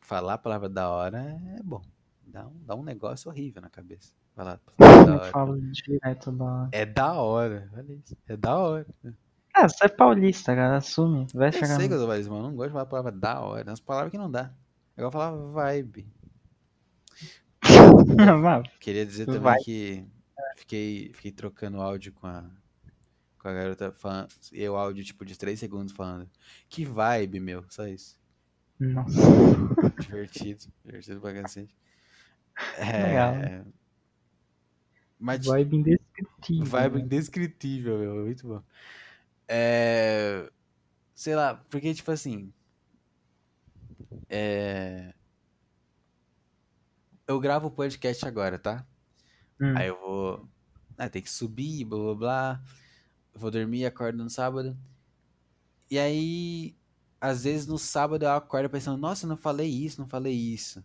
falar 0.00 0.34
a 0.34 0.38
palavra 0.38 0.68
da 0.68 0.90
hora 0.90 1.18
é 1.58 1.62
bom. 1.62 1.82
Dá 2.22 2.46
um, 2.46 2.64
dá 2.64 2.74
um 2.76 2.82
negócio 2.82 3.30
horrível 3.30 3.60
na 3.62 3.70
cabeça. 3.70 4.12
Da 4.36 4.58
Eu 4.78 5.14
hora. 5.14 5.30
falo 5.30 5.60
direto 5.60 6.32
da. 6.32 6.68
É 6.72 6.86
da 6.86 7.12
hora, 7.14 7.70
olha 7.76 7.92
isso. 7.92 8.16
É 8.26 8.36
da 8.36 8.56
hora. 8.56 8.86
Ah, 9.54 9.68
você 9.68 9.84
é 9.84 9.88
paulista, 9.88 10.54
cara. 10.54 10.76
Assume. 10.78 11.26
Vai 11.34 11.48
Eu 11.48 11.52
chegar 11.52 11.76
sei 11.76 11.86
que 11.88 11.94
eu 11.94 11.98
sou 11.98 12.06
paulista, 12.08 12.30
mas 12.30 12.38
eu 12.42 12.48
não 12.48 12.56
gosto 12.56 12.68
de 12.68 12.72
falar 12.72 12.82
a 12.82 12.86
palavra 12.86 13.12
da 13.12 13.40
hora. 13.40 13.70
Umas 13.70 13.80
palavras 13.80 14.10
que 14.10 14.18
não 14.18 14.30
dá. 14.30 14.50
Eu 14.96 15.02
vou 15.04 15.12
falar 15.12 15.36
vibe. 15.36 16.06
Vai. 18.42 18.62
Queria 18.80 19.04
dizer 19.06 19.26
também 19.26 19.40
Vai. 19.40 19.58
que 19.60 20.04
fiquei, 20.56 21.12
fiquei 21.14 21.32
trocando 21.32 21.80
áudio 21.80 22.12
com 22.12 22.26
a, 22.26 22.44
com 23.38 23.48
a 23.48 23.52
garota 23.52 23.92
falando. 23.92 24.28
E 24.50 24.66
o 24.68 24.76
áudio, 24.76 25.04
tipo, 25.04 25.24
de 25.24 25.36
3 25.36 25.58
segundos 25.60 25.92
falando. 25.92 26.28
Que 26.68 26.84
vibe, 26.84 27.38
meu. 27.38 27.64
Só 27.68 27.86
isso. 27.86 28.18
Nossa. 28.80 29.12
Divertido. 30.00 30.64
Divertido 30.84 31.20
pra 31.20 31.34
cacete. 31.34 31.74
Legal. 32.78 33.34
Mas 35.22 35.46
Vibe 35.46 35.76
indescritível. 35.76 36.66
Vibe 36.66 36.96
né? 36.96 37.04
indescritível, 37.04 37.98
meu. 37.98 38.24
Muito 38.24 38.44
bom. 38.44 38.62
É. 39.46 40.50
Sei 41.14 41.36
lá, 41.36 41.54
porque, 41.70 41.94
tipo 41.94 42.10
assim. 42.10 42.52
É. 44.28 45.14
Eu 47.24 47.38
gravo 47.38 47.68
o 47.68 47.70
podcast 47.70 48.26
agora, 48.26 48.58
tá? 48.58 48.84
Hum. 49.60 49.74
Aí 49.76 49.86
eu 49.86 50.00
vou. 50.00 50.48
Ah, 50.98 51.08
tem 51.08 51.22
que 51.22 51.30
subir, 51.30 51.84
blá 51.84 51.98
blá 51.98 52.14
blá. 52.14 52.62
Vou 53.32 53.50
dormir, 53.52 53.86
acordo 53.86 54.24
no 54.24 54.28
sábado. 54.28 54.76
E 55.88 56.00
aí. 56.00 56.76
Às 57.20 57.44
vezes 57.44 57.68
no 57.68 57.78
sábado 57.78 58.24
eu 58.24 58.32
acordo 58.32 58.68
pensando, 58.68 58.98
nossa, 59.00 59.24
eu 59.24 59.28
não 59.28 59.36
falei 59.36 59.70
isso, 59.70 60.00
não 60.00 60.08
falei 60.08 60.34
isso. 60.34 60.84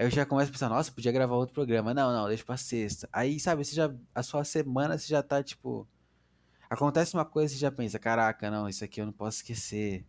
Aí 0.00 0.06
eu 0.06 0.10
já 0.10 0.24
começo 0.24 0.48
a 0.48 0.52
pensar, 0.52 0.70
nossa, 0.70 0.90
podia 0.90 1.12
gravar 1.12 1.34
outro 1.36 1.52
programa. 1.54 1.92
Não, 1.92 2.10
não, 2.10 2.26
deixa 2.26 2.42
pra 2.42 2.56
sexta. 2.56 3.06
Aí, 3.12 3.38
sabe, 3.38 3.62
você 3.62 3.74
já. 3.74 3.92
A 4.14 4.22
sua 4.22 4.44
semana 4.44 4.96
você 4.96 5.06
já 5.06 5.22
tá, 5.22 5.42
tipo. 5.42 5.86
Acontece 6.70 7.12
uma 7.12 7.24
coisa 7.26 7.52
e 7.52 7.56
você 7.58 7.60
já 7.60 7.70
pensa, 7.70 7.98
caraca, 7.98 8.50
não, 8.50 8.66
isso 8.66 8.82
aqui 8.82 8.98
eu 9.02 9.04
não 9.04 9.12
posso 9.12 9.38
esquecer. 9.38 10.06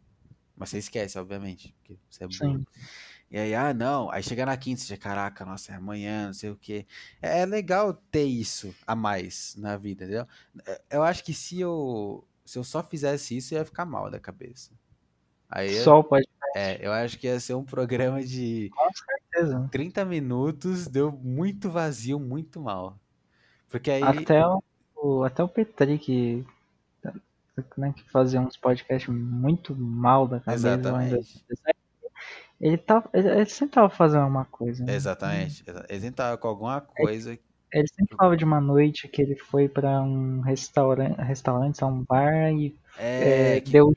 Mas 0.56 0.70
você 0.70 0.78
esquece, 0.78 1.20
obviamente, 1.20 1.76
porque 1.80 1.98
você 2.10 2.24
é 2.24 2.28
burro. 2.28 2.60
Sim. 2.60 2.66
E 3.30 3.38
aí, 3.38 3.54
ah, 3.54 3.74
não. 3.74 4.10
Aí 4.10 4.24
chega 4.24 4.46
na 4.46 4.56
quinta, 4.56 4.80
você 4.80 4.88
já, 4.88 4.98
caraca, 4.98 5.44
nossa, 5.44 5.74
é 5.74 5.76
amanhã, 5.76 6.28
não 6.28 6.34
sei 6.34 6.52
o 6.52 6.56
quê. 6.56 6.86
É, 7.22 7.42
é 7.42 7.46
legal 7.46 7.94
ter 7.94 8.24
isso 8.24 8.74
a 8.88 8.96
mais 8.96 9.58
na 9.58 9.76
vida, 9.76 10.06
entendeu? 10.06 10.26
É, 10.66 10.82
Eu 10.90 11.04
acho 11.04 11.22
que 11.22 11.34
se 11.34 11.60
eu, 11.60 12.26
se 12.46 12.58
eu 12.58 12.64
só 12.64 12.82
fizesse 12.82 13.36
isso, 13.36 13.54
eu 13.54 13.60
ia 13.60 13.66
ficar 13.66 13.84
mal 13.84 14.10
da 14.10 14.22
cabeça. 14.22 14.72
Aí, 15.50 15.76
eu- 15.76 15.84
Sol 15.84 16.02
pode 16.02 16.26
é, 16.56 16.86
eu 16.86 16.92
acho 16.94 17.18
que 17.18 17.28
ia 17.28 17.40
ser 17.42 17.56
um 17.56 17.64
programa 17.66 18.24
de 18.24 18.70
certeza. 19.34 19.72
30 19.72 20.06
minutos, 20.06 20.88
deu 20.88 21.12
muito 21.12 21.70
vazio, 21.70 22.20
muito 22.20 22.60
mal. 22.62 23.00
Porque 23.70 23.92
aí, 23.92 24.26
Até 24.26 24.42
o, 24.96 25.24
até 25.24 25.42
o 25.44 25.48
Petri 25.48 25.98
que, 25.98 26.46
né, 27.78 27.94
que 27.96 28.04
fazia 28.10 28.40
uns 28.42 28.58
podcasts 28.58 29.08
muito 29.14 29.76
mal 29.76 30.28
da 30.28 30.40
cabeça. 30.40 30.92
exatamente, 30.96 31.46
Ele, 32.60 32.78
tava, 32.78 33.10
ele, 33.14 33.28
ele 33.30 33.46
sempre 33.46 33.76
tava 33.76 33.90
fazendo 33.90 34.28
uma 34.28 34.46
coisa. 34.46 34.86
né? 34.86 34.94
exatamente, 34.96 35.64
exa- 35.68 35.86
eles 35.90 36.04
entraram 36.04 36.38
com 36.38 36.48
alguma 36.48 36.82
coisa 36.82 37.38
Ele 37.74 37.88
sempre 37.88 38.16
falava 38.18 38.36
de 38.38 38.44
uma 38.44 38.60
noite 38.60 39.08
que 39.08 39.22
ele 39.22 39.36
foi 39.36 39.68
pra 39.70 40.02
um 40.02 40.42
restaurante, 40.42 41.18
restaurante, 41.22 41.84
um 41.86 42.04
bar 42.04 42.52
e 42.52 42.76
é, 42.98 43.58
é, 43.58 43.62
que 43.62 43.72
deu 43.72 43.96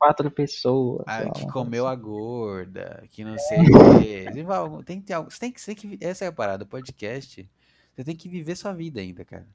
quatro 0.00 0.30
pessoas. 0.30 1.04
Ah, 1.06 1.20
lá, 1.24 1.30
que 1.30 1.46
comeu 1.52 1.86
a 1.86 1.94
gorda, 1.94 3.04
que 3.10 3.22
não 3.22 3.38
sei 3.38 3.58
o 3.60 4.00
quê. 4.00 4.24
Tem 4.84 5.00
que 5.00 5.06
ter 5.06 5.12
algo. 5.12 5.30
Você 5.30 5.38
tem 5.38 5.52
que, 5.52 5.60
você 5.60 5.74
tem 5.74 5.96
que. 5.98 6.04
Essa 6.04 6.24
é 6.24 6.28
a 6.28 6.32
parada, 6.32 6.64
podcast. 6.66 7.48
Você 7.94 8.04
tem 8.04 8.16
que 8.16 8.28
viver 8.28 8.56
sua 8.56 8.72
vida 8.72 9.00
ainda, 9.00 9.24
cara. 9.24 9.46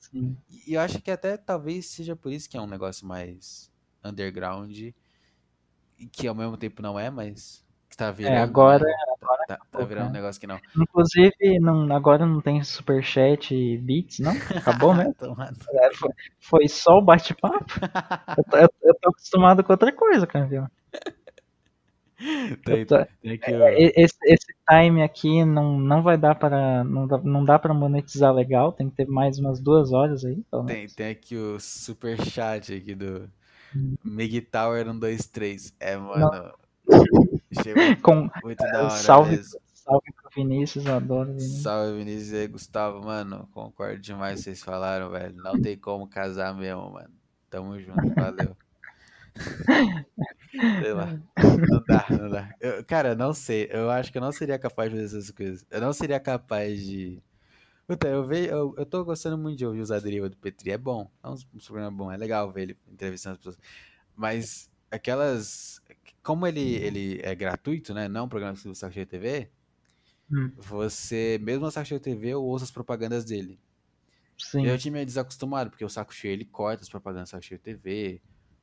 assim. 0.00 0.36
E 0.66 0.74
eu 0.74 0.80
acho 0.80 1.00
que 1.02 1.10
até 1.10 1.36
talvez 1.36 1.86
seja 1.86 2.14
por 2.14 2.30
isso 2.32 2.48
que 2.48 2.56
é 2.56 2.60
um 2.60 2.66
negócio 2.66 3.06
mais 3.06 3.70
underground. 4.04 4.70
E 4.78 4.94
que 6.10 6.26
ao 6.28 6.34
mesmo 6.34 6.56
tempo 6.56 6.80
não 6.80 6.98
é, 6.98 7.10
mas. 7.10 7.64
Que 7.88 7.96
tá 7.96 8.10
virando. 8.12 8.38
agora- 8.38 8.84
né? 8.84 8.94
Tá, 9.50 9.56
tá- 9.56 9.78
tá 9.80 9.84
virando 9.84 10.10
um 10.10 10.12
negócio 10.12 10.40
que 10.40 10.46
não. 10.46 10.60
Inclusive, 10.76 11.58
não, 11.60 11.92
agora 11.92 12.24
não 12.24 12.40
tem 12.40 12.62
superchat 12.62 13.52
e 13.52 13.76
beats, 13.78 14.20
não? 14.20 14.32
Acabou 14.32 14.94
mesmo? 14.94 15.36
É, 15.74 15.94
foi, 15.94 16.10
foi 16.38 16.68
só 16.68 16.98
o 16.98 17.02
bate-papo? 17.02 17.64
Eu, 18.38 18.44
tô- 18.44 18.56
eu, 18.56 18.68
eu 18.82 18.94
tô 19.00 19.08
acostumado 19.10 19.64
com 19.64 19.72
outra 19.72 19.92
coisa, 19.92 20.24
campeão. 20.24 20.68
Tem, 22.64 22.86
tô- 22.86 23.04
tem 23.22 23.38
que 23.38 23.50
o- 23.52 23.68
E- 23.68 23.92
Esse, 23.96 24.18
esse 24.24 24.54
time 24.68 25.02
aqui 25.02 25.44
não, 25.44 25.78
não 25.80 26.00
vai 26.00 26.16
dar 26.16 26.36
para 26.36 26.84
não 26.84 27.08
dá, 27.08 27.18
não 27.18 27.44
dá 27.44 27.58
para 27.58 27.74
monetizar 27.74 28.32
legal, 28.32 28.72
tem 28.72 28.88
que 28.88 28.96
ter 28.96 29.08
mais 29.08 29.38
umas 29.38 29.58
duas 29.58 29.92
horas 29.92 30.24
aí, 30.24 30.40
Tem, 30.66 30.86
tem 30.86 31.10
aqui 31.10 31.36
o 31.36 31.58
super 31.58 32.22
chat 32.24 32.72
aqui 32.72 32.94
do 32.94 33.28
Hum. 33.74 33.94
Mig 34.04 34.40
Tower 34.42 34.84
123. 34.84 35.74
É, 35.78 35.96
mano. 35.96 36.52
Chegou 37.62 37.82
Com 38.02 38.30
muito 38.42 38.58
da 38.58 38.82
hora 38.84 38.90
salve, 38.90 39.36
mesmo. 39.36 39.60
salve 39.74 40.12
pro 40.12 40.30
Vinícius, 40.34 40.86
adoro 40.86 41.28
Vinícius. 41.28 41.62
Salve 41.62 41.98
Vinícius 41.98 42.32
e 42.32 42.46
Gustavo, 42.48 43.04
mano. 43.04 43.48
Concordo 43.52 43.98
demais 44.00 44.38
que 44.38 44.44
vocês 44.44 44.62
falaram, 44.62 45.10
velho. 45.10 45.34
Não 45.36 45.60
tem 45.60 45.76
como 45.76 46.06
casar 46.08 46.54
mesmo, 46.54 46.90
mano. 46.90 47.10
Tamo 47.48 47.78
junto, 47.80 48.14
valeu. 48.14 48.56
Sei 50.82 50.92
lá. 50.92 51.06
Não 51.68 51.82
dá, 51.86 52.06
não 52.10 52.30
dá. 52.30 52.54
Eu- 52.60 52.84
cara, 52.84 53.14
não 53.14 53.32
sei. 53.32 53.68
Eu 53.70 53.90
acho 53.90 54.10
que 54.12 54.18
eu 54.18 54.22
não 54.22 54.32
seria 54.32 54.58
capaz 54.58 54.90
de 54.90 54.96
fazer 54.96 55.06
essas 55.18 55.30
coisas. 55.30 55.64
Eu 55.70 55.80
não 55.80 55.92
seria 55.92 56.20
capaz 56.20 56.80
de. 56.84 57.22
Puta, 57.86 58.06
eu, 58.08 58.24
vejo, 58.24 58.50
eu, 58.50 58.74
eu 58.78 58.86
tô 58.86 59.04
gostando 59.04 59.36
muito 59.36 59.58
de 59.58 59.66
ouvir 59.66 59.80
os 59.80 59.88
Deriva 59.88 60.28
do 60.28 60.36
Petri. 60.36 60.70
É 60.70 60.78
bom. 60.78 61.10
É 61.22 61.28
um, 61.28 61.34
um 61.34 61.58
programa 61.64 61.90
bom. 61.90 62.12
É 62.12 62.16
legal 62.16 62.50
ver 62.52 62.62
ele 62.62 62.78
entrevistando 62.88 63.34
as 63.34 63.38
pessoas. 63.38 63.58
Mas 64.14 64.70
aquelas. 64.90 65.80
Como 66.22 66.46
ele, 66.46 66.74
ele 66.76 67.20
é 67.22 67.34
gratuito, 67.34 67.94
né? 67.94 68.08
Não 68.08 68.20
é 68.20 68.24
um 68.24 68.28
programa 68.28 68.56
do 68.56 68.74
Saco 68.74 68.94
TV. 69.06 69.50
Hum. 70.30 70.52
Você, 70.56 71.38
mesmo 71.42 71.64
no 71.64 71.70
Saco 71.70 71.98
TV, 71.98 72.28
eu 72.28 72.42
ouço 72.42 72.64
as 72.64 72.70
propagandas 72.70 73.24
dele. 73.24 73.58
Sim. 74.40 74.64
E 74.64 74.70
o 74.70 74.78
time 74.78 75.00
é 75.00 75.04
desacostumado, 75.04 75.70
porque 75.70 75.84
o 75.84 75.88
saco 75.88 76.14
cheio 76.14 76.32
ele 76.32 76.46
corta 76.46 76.82
as 76.82 76.88
propagandas 76.88 77.28
do 77.28 77.32
saco 77.32 77.44
cheio 77.44 77.60
TV, 77.60 78.22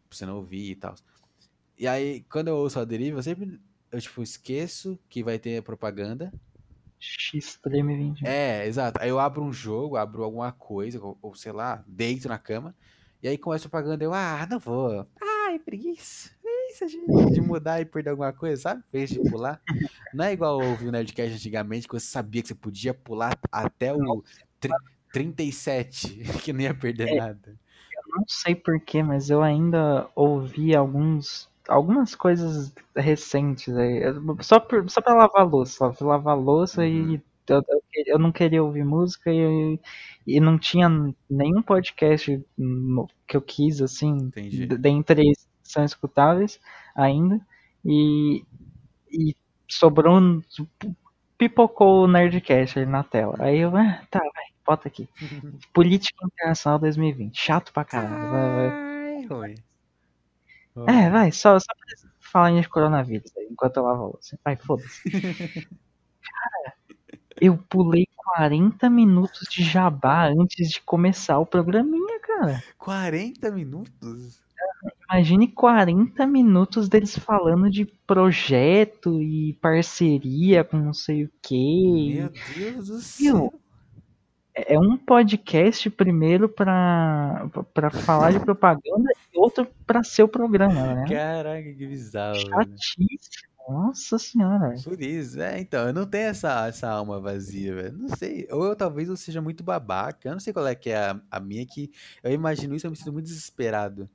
pra 0.10 0.18
você 0.18 0.26
não 0.26 0.38
ouvir 0.38 0.72
e 0.72 0.76
tal. 0.76 0.96
E 1.78 1.88
aí, 1.88 2.26
quando 2.32 2.48
eu 2.48 2.56
ouço 2.56 2.80
a 2.80 2.86
deriva, 2.86 3.20
eu 3.20 3.24
sempre 3.24 3.62
eu, 3.92 4.02
tipo, 4.02 4.22
esqueço 4.22 5.00
que 5.08 5.24
vai 5.24 5.38
ter 5.38 5.62
propaganda. 5.62 6.34
X-Treme 7.00 7.96
20. 7.96 8.26
É, 8.26 8.66
exato. 8.66 9.00
Aí 9.00 9.10
eu 9.10 9.20
abro 9.20 9.44
um 9.44 9.54
jogo, 9.54 9.98
abro 9.98 10.24
alguma 10.24 10.52
coisa, 10.52 11.00
ou, 11.00 11.18
ou 11.22 11.36
sei 11.36 11.52
lá, 11.52 11.84
deito 11.88 12.28
na 12.28 12.40
cama. 12.40 12.76
E 13.22 13.28
aí 13.28 13.38
começa 13.38 13.68
a 13.68 13.70
propaganda, 13.70 14.04
eu, 14.04 14.14
ah, 14.14 14.48
não 14.50 14.60
vou. 14.60 15.08
Ai, 15.22 15.60
preguiça. 15.60 16.32
Preguiça 16.78 16.86
de, 16.88 17.32
de 17.34 17.42
mudar 17.42 17.82
e 17.82 17.86
perder 17.86 18.12
alguma 18.12 18.34
coisa, 18.34 18.62
sabe? 18.62 18.84
Fez 18.92 19.10
de 19.10 19.20
pular. 19.20 19.62
Não 20.14 20.26
é 20.26 20.34
igual 20.34 20.62
ouvir 20.62 20.88
o 20.88 20.92
Nerdcast 20.92 21.34
antigamente, 21.36 21.88
que 21.88 21.94
você 21.94 22.06
sabia 22.08 22.42
que 22.42 22.48
você 22.50 22.56
podia 22.56 22.94
pular 22.94 23.38
até 23.52 23.94
o 23.94 24.24
tri- 24.60 24.72
37, 25.12 26.20
que 26.44 26.54
não 26.54 26.62
ia 26.62 26.74
perder 26.74 27.16
nada. 27.16 27.56
não 28.16 28.24
sei 28.28 28.56
porquê, 28.56 29.04
mas 29.04 29.30
eu 29.30 29.42
ainda 29.44 30.08
ouvi 30.16 30.76
alguns, 30.76 31.50
algumas 31.68 32.16
coisas 32.16 32.74
recentes 32.96 33.76
aí. 33.76 34.04
Eu- 34.04 34.38
Só, 34.42 34.60
por, 34.60 34.90
só 34.90 35.02
pra 35.02 35.14
lavar 35.16 35.48
louça. 35.48 35.78
Só 35.78 35.90
pra 35.92 36.08
lavar 36.08 36.38
louça 36.38 36.82
Uhum. 36.82 37.14
e 37.16 37.22
eu, 37.50 37.64
eu, 37.70 37.82
eu 38.08 38.20
não 38.20 38.32
queria 38.32 38.64
ouvir 38.64 38.84
música 38.84 39.32
e, 39.32 39.80
e 40.26 40.40
não 40.40 40.58
tinha 40.60 40.90
nenhum 41.30 41.62
podcast 41.62 42.44
que 43.28 43.38
eu 43.38 43.42
quis, 43.42 43.82
assim, 43.82 44.10
Entendi. 44.18 44.66
dentre 44.68 45.30
esses 45.30 45.48
são 45.72 45.84
escutáveis 45.84 46.60
ainda. 46.96 47.40
E, 47.86 48.44
e 49.12 49.36
sobrou 49.68 50.20
um. 50.20 50.42
Pipocou 51.38 52.04
o 52.04 52.08
Nerdcast 52.08 52.80
ali 52.80 52.90
na 52.90 53.04
tela. 53.04 53.36
Aí 53.40 53.60
eu, 53.60 53.76
ah, 53.76 54.02
tá, 54.10 54.20
vai, 54.20 54.46
bota 54.66 54.88
aqui. 54.88 55.08
Política 55.74 56.26
Internacional 56.26 56.80
2020. 56.80 57.40
Chato 57.40 57.72
pra 57.72 57.86
caralho. 57.86 59.28
Vai, 59.28 59.28
vai. 59.28 59.56
É, 60.88 61.10
vai, 61.10 61.32
só, 61.32 61.60
só 61.60 61.66
pra 61.66 62.10
falar 62.20 62.60
de 62.60 62.70
coronavírus 62.70 63.32
aí, 63.38 63.48
enquanto 63.50 63.78
eu 63.78 63.84
lavo 63.84 64.04
a 64.04 64.08
louça. 64.08 64.40
Vai, 64.44 64.56
foda-se. 64.56 65.02
Cara, 66.22 66.74
eu 67.42 67.58
pulei 67.58 68.08
40 68.16 68.90
minutos 68.90 69.48
de 69.50 69.64
jabá 69.64 70.28
antes 70.28 70.70
de 70.70 70.82
começar 70.82 71.40
o 71.40 71.46
programinha, 71.46 72.20
cara. 72.20 72.64
40 72.78 73.52
minutos? 73.52 74.42
Imagine 75.10 75.48
40 75.48 76.28
minutos 76.28 76.90
deles 76.90 77.18
falando 77.18 77.70
de 77.70 77.86
projeto 77.86 79.22
e 79.22 79.54
parceria 79.62 80.64
com 80.64 80.78
não 80.78 80.94
sei 80.94 81.24
o 81.24 81.32
que. 81.42 82.16
Meu 82.16 82.32
Deus 82.56 82.88
do 82.88 83.00
céu. 83.00 83.54
É 84.54 84.78
um 84.78 84.98
podcast 84.98 85.88
primeiro 85.92 86.50
pra, 86.50 87.48
pra 87.74 87.92
falar 87.92 88.32
de 88.32 88.40
propaganda 88.40 89.12
e 89.34 89.38
outro 89.38 89.68
pra 89.86 90.04
ser 90.04 90.24
o 90.24 90.28
programa, 90.28 90.96
né? 90.96 91.06
Caraca, 91.08 91.62
que 91.62 91.88
bizarro. 91.88 92.34
velho. 92.34 92.50
Chatíssimo. 92.50 93.48
Nossa 93.70 94.18
senhora. 94.18 94.76
Por 94.82 95.02
isso, 95.02 95.42
é, 95.42 95.60
então, 95.60 95.88
eu 95.88 95.94
não 95.94 96.06
tenho 96.06 96.30
essa, 96.30 96.68
essa 96.68 96.90
alma 96.90 97.20
vazia, 97.20 97.76
velho. 97.76 97.98
Não 97.98 98.16
sei. 98.16 98.48
Ou 98.50 98.66
eu 98.66 98.76
talvez 98.76 99.10
eu 99.10 99.18
seja 99.18 99.42
muito 99.42 99.62
babaca. 99.64 100.30
Eu 100.30 100.34
não 100.34 100.40
sei 100.40 100.54
qual 100.54 100.66
é 100.66 100.74
que 100.74 100.90
é 100.90 100.98
a, 100.98 101.22
a 101.30 101.40
minha 101.40 101.66
que 101.66 101.92
eu 102.24 102.32
imagino 102.32 102.74
isso, 102.74 102.88
eu 102.88 102.92
me 102.92 102.98
sinto 102.98 103.12
muito 103.12 103.26
desesperado. 103.26 104.10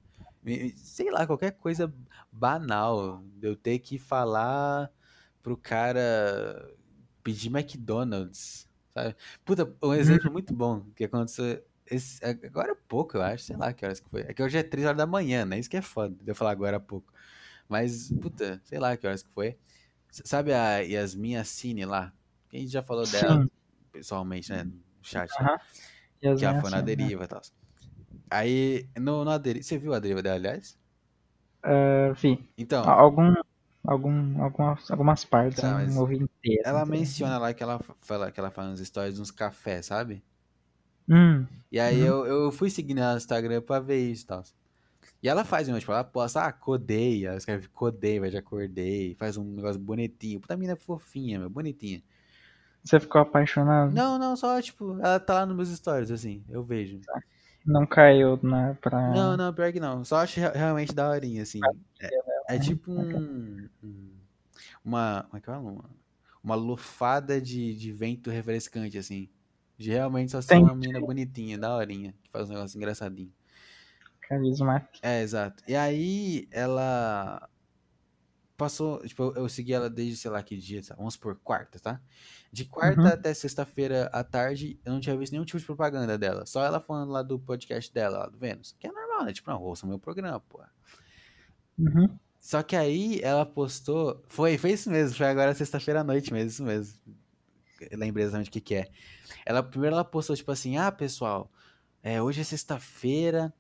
Sei 0.77 1.11
lá, 1.11 1.27
qualquer 1.27 1.53
coisa 1.53 1.93
banal. 2.31 3.23
de 3.37 3.47
Eu 3.49 3.57
ter 3.57 3.79
que 3.79 3.99
falar 3.99 4.91
pro 5.43 5.57
cara 5.57 6.75
pedir 7.23 7.49
McDonald's, 7.55 8.69
sabe? 8.95 9.17
Puta, 9.45 9.77
um 9.83 9.95
exemplo 9.95 10.31
muito 10.33 10.53
bom 10.55 10.91
que 10.97 11.05
aconteceu 11.05 11.65
esse- 11.87 12.25
agora 12.25 12.73
há 12.73 12.77
pouco, 12.77 13.17
eu 13.17 13.23
acho, 13.23 13.45
sei 13.45 13.57
lá 13.57 13.73
que 13.73 13.85
horas 13.85 14.01
que 14.01 14.09
foi. 14.11 14.23
É 14.23 14.35
que 14.35 14.43
hoje 14.43 14.59
é 14.59 14.63
3 14.63 14.87
horas 14.87 14.99
da 14.99 15.07
manhã, 15.07 15.45
né? 15.45 15.59
Isso 15.59 15.71
que 15.71 15.77
é 15.77 15.83
foda 15.83 16.15
de 16.25 16.31
eu 16.31 16.35
falar 16.35 16.53
agora 16.53 16.77
há 16.79 16.81
pouco. 16.81 17.13
Mas, 17.69 18.13
puta, 18.21 18.61
sei 18.65 18.79
lá 18.79 18.97
que 18.97 19.07
horas 19.07 19.23
que 19.23 19.31
foi. 19.31 19.59
Sabe 20.11 20.53
a 20.55 20.79
Yasmin 20.81 21.37
Assine 21.37 21.85
lá? 21.87 22.13
A 22.53 22.57
gente 22.57 22.71
já 22.73 22.83
falou 22.83 23.07
dela 23.07 23.43
Sim. 23.43 23.49
pessoalmente, 23.93 24.51
né? 24.53 24.65
No 24.65 24.83
chat. 25.03 25.31
Aham. 25.41 25.59
Que 26.37 26.45
ela 26.45 26.55
foi 26.61 26.71
na 26.71 26.79
né? 26.79 26.83
deriva 26.83 27.25
e 27.25 27.29
tal. 27.29 27.41
Aí, 28.33 28.89
no, 28.99 29.25
na 29.25 29.39
deriva. 29.39 29.65
Você 29.65 29.79
viu 29.79 29.95
a 29.95 29.99
deriva 30.01 30.23
dela, 30.23 30.37
aliás? 30.37 30.79
É, 31.65 32.13
vi. 32.13 32.39
Então, 32.57 32.85
Algum, 32.85 33.35
algum, 33.85 34.43
algumas, 34.43 34.91
algumas 34.91 35.25
partes, 35.25 35.63
Tá, 35.63 35.85
não 35.87 35.99
ouvi 36.03 36.17
inteira. 36.17 36.63
ela 36.69 36.81
inteira. 36.81 36.87
menciona 36.87 37.39
lá 37.39 37.55
que 37.55 37.63
ela 37.63 37.79
fala 38.01 38.31
que 38.33 38.41
ela 38.41 38.51
faz 38.51 38.69
uns 38.71 38.87
stories 38.87 39.19
uns 39.19 39.31
cafés, 39.31 39.87
sabe? 39.87 40.23
Hum, 41.09 41.47
E 41.71 41.81
aí 41.81 42.01
Uhum. 42.01 42.07
eu, 42.07 42.27
eu 42.27 42.53
fui 42.53 42.71
seguindo 42.71 42.99
ela 42.99 43.13
no 43.13 43.17
Instagram 43.19 43.63
pra 43.63 43.81
ver 43.81 43.99
isso 44.11 44.25
e 44.25 44.27
tal. 44.27 44.43
E 45.23 45.29
ela 45.29 45.45
faz 45.45 45.69
um, 45.69 45.79
tipo, 45.79 45.93
ela 45.93 46.05
posta, 46.05 46.43
ah, 46.47 46.53
codei, 46.53 47.27
ela 47.27 47.39
escreve 47.39 47.69
codei, 47.69 48.21
vai 48.21 48.31
de 48.31 48.39
acordei, 48.39 49.15
faz 49.17 49.37
um 49.39 49.45
negócio 49.45 49.81
bonitinho. 49.81 50.41
Puta 50.41 50.57
mina 50.57 50.77
fofinha, 50.77 51.39
meu, 51.41 51.51
bonitinha. 51.51 52.03
você 52.85 53.01
ficou 53.01 53.21
apaixonado? 53.21 53.93
Não, 53.93 54.19
não, 54.19 54.37
só, 54.37 54.61
tipo, 54.61 54.99
ela 54.99 55.21
tá 55.21 55.35
lá 55.35 55.47
nos 55.47 55.57
meus 55.57 55.69
stories, 55.69 56.11
assim, 56.11 56.45
eu 56.49 56.65
vejo. 56.65 57.01
Não 57.65 57.87
caiu, 57.87 58.39
né? 58.43 58.77
Pra... 58.81 58.99
Não, 59.13 59.37
não, 59.37 59.53
pior 59.55 59.73
que 59.73 59.81
não. 59.81 60.05
Só 60.05 60.17
acho 60.17 60.41
re- 60.41 60.51
realmente 60.57 60.95
daorinha, 60.95 61.43
assim. 61.43 61.61
É, 62.01 62.57
é 62.57 62.59
tipo 62.59 62.91
um, 62.93 63.69
um- 63.83 64.19
Uma. 64.85 65.25
Como 65.25 65.39
é 65.39 65.41
que 65.41 65.47
fala? 65.47 65.61
Uma, 65.61 65.91
uma 66.43 66.55
lufada 66.57 67.41
de, 67.41 67.77
de 67.77 67.93
vento 67.93 68.31
refrescante, 68.31 68.99
assim. 68.99 69.31
De 69.79 69.91
realmente 69.91 70.33
só 70.33 70.41
ser 70.43 70.57
uma 70.59 70.75
menina 70.75 71.01
bonitinha, 71.01 71.59
daorinha, 71.59 72.15
que 72.23 72.31
faz 72.31 72.51
um 72.51 72.55
negócio 72.55 72.77
engraçadinho. 72.79 73.33
Carismático. 74.29 74.99
É, 75.03 75.23
exato. 75.23 75.63
E 75.67 75.75
aí 75.77 76.49
ela 76.51 77.49
passou, 78.57 79.01
tipo, 79.07 79.23
eu, 79.23 79.35
eu 79.35 79.49
segui 79.49 79.73
ela 79.73 79.91
desde, 79.91 80.17
sei 80.17 80.31
lá 80.31 80.43
que 80.43 80.57
dia, 80.57 80.83
sabe? 80.83 80.99
vamos 80.99 81.17
por 81.17 81.37
quarta, 81.41 81.79
tá? 81.81 82.01
De 82.53 82.67
quarta 82.67 83.01
Uhum. 83.01 83.07
até 83.07 83.33
sexta-feira 83.33 84.11
à 84.13 84.23
tarde, 84.23 84.79
eu 84.85 84.93
não 84.93 85.01
tinha 85.01 85.17
visto 85.17 85.33
nenhum 85.33 85.45
tipo 85.45 85.59
de 85.59 85.65
propaganda 85.65 86.19
dela. 86.19 86.45
Só 86.45 86.63
ela 86.63 86.81
falando 86.81 87.11
lá 87.11 87.23
do 87.23 87.39
podcast 87.39 87.93
dela, 87.93 88.19
lá 88.19 88.27
do 88.27 88.37
Vênus. 88.37 88.77
Que 88.79 88.87
é 88.87 88.93
normal, 88.93 89.25
né? 89.25 89.33
Tipo, 89.33 89.51
não, 89.51 89.63
ouça 89.63 89.87
meu 89.87 89.99
programa, 89.99 90.39
pô. 90.39 90.61
Uhum. 91.79 92.15
Só 92.39 92.63
que 92.63 92.77
aí 92.77 93.21
ela 93.23 93.47
postou. 93.47 94.23
Foi, 94.29 94.59
foi 94.59 94.73
isso 94.73 94.91
mesmo, 94.91 95.17
foi 95.17 95.27
agora 95.27 95.55
sexta-feira 95.55 96.01
à 96.01 96.05
noite 96.05 96.33
mesmo, 96.33 96.51
isso 96.51 96.63
mesmo. 96.65 96.99
Eu 97.91 97.99
lembrei 97.99 98.25
exatamente 98.25 98.51
o 98.51 98.53
que, 98.53 98.61
que 98.61 98.75
é. 98.75 98.89
Ela, 99.47 99.63
primeiro 99.63 99.95
ela 99.95 100.05
postou, 100.05 100.37
tipo 100.37 100.51
assim, 100.53 100.77
ah, 100.77 100.93
pessoal, 100.93 101.51
é, 102.03 102.21
hoje 102.21 102.41
é 102.41 102.45
sexta-feira, 102.45 103.53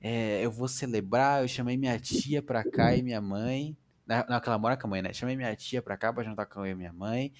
é, 0.00 0.44
eu 0.44 0.50
vou 0.50 0.66
celebrar, 0.68 1.42
eu 1.42 1.48
chamei 1.48 1.76
minha 1.76 1.98
tia 2.00 2.42
pra 2.42 2.64
cá 2.64 2.96
e 2.96 3.02
minha 3.02 3.20
mãe. 3.20 3.76
Na- 4.10 4.26
Não, 4.28 4.40
que 4.40 4.48
ela 4.48 4.58
mora 4.58 4.76
com 4.76 4.88
a 4.88 4.90
mãe, 4.90 5.00
né? 5.02 5.12
Chamei 5.12 5.36
minha 5.36 5.54
tia 5.54 5.80
pra 5.80 5.96
cá 5.96 6.12
pra 6.12 6.24
jantar 6.24 6.44
com 6.46 6.66
eu 6.66 6.72
e 6.72 6.74
minha 6.74 6.92
mãe. 6.92 7.32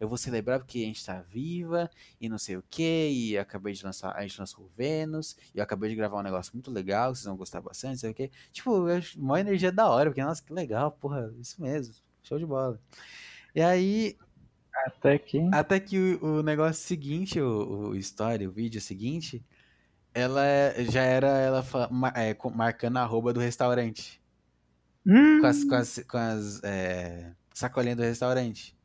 Eu 0.00 0.08
vou 0.08 0.18
celebrar 0.18 0.58
porque 0.58 0.78
a 0.78 0.82
gente 0.82 1.04
tá 1.06 1.22
viva 1.22 1.88
e 2.20 2.28
não 2.28 2.36
sei 2.36 2.56
o 2.56 2.64
que. 2.68 3.08
E 3.10 3.38
acabei 3.38 3.72
de 3.72 3.84
lançar, 3.84 4.10
a 4.16 4.22
gente 4.22 4.38
lançou 4.40 4.64
o 4.64 4.68
Vênus. 4.76 5.36
E 5.54 5.58
eu 5.58 5.62
acabei 5.62 5.88
de 5.88 5.94
gravar 5.94 6.18
um 6.18 6.22
negócio 6.24 6.52
muito 6.52 6.68
legal, 6.72 7.14
vocês 7.14 7.24
vão 7.26 7.36
gostar 7.36 7.60
bastante, 7.60 7.92
não 7.92 7.98
sei 7.98 8.10
o 8.10 8.14
que. 8.14 8.30
Tipo, 8.52 8.88
eu 8.88 8.96
acho 8.96 9.18
uma 9.20 9.38
energia 9.40 9.70
da 9.70 9.88
hora, 9.88 10.10
porque, 10.10 10.22
nossa, 10.22 10.42
que 10.42 10.52
legal, 10.52 10.90
porra, 10.90 11.32
isso 11.38 11.62
mesmo, 11.62 11.94
show 12.24 12.38
de 12.38 12.44
bola. 12.46 12.80
E 13.54 13.62
aí, 13.62 14.18
Até 14.86 15.18
que. 15.18 15.38
até 15.52 15.78
que 15.80 15.98
o, 16.20 16.38
o 16.40 16.42
negócio 16.42 16.82
seguinte, 16.84 17.40
o, 17.40 17.90
o 17.90 17.96
story, 17.96 18.46
o 18.48 18.52
vídeo 18.52 18.80
seguinte, 18.80 19.44
ela 20.12 20.42
já 20.90 21.02
era 21.02 21.28
ela 21.28 21.64
é, 22.16 22.36
marcando 22.54 22.96
a 22.96 23.02
arroba 23.02 23.32
do 23.32 23.40
restaurante. 23.40 24.20
Hum, 25.06 25.40
Com 25.40 25.46
as, 25.46 25.64
com 25.64 25.74
as, 25.74 25.98
com 26.08 26.18
as 26.18 26.62
é, 26.64 27.32
sacolinhas 27.54 27.96
do 27.96 28.02
restaurante. 28.02 28.76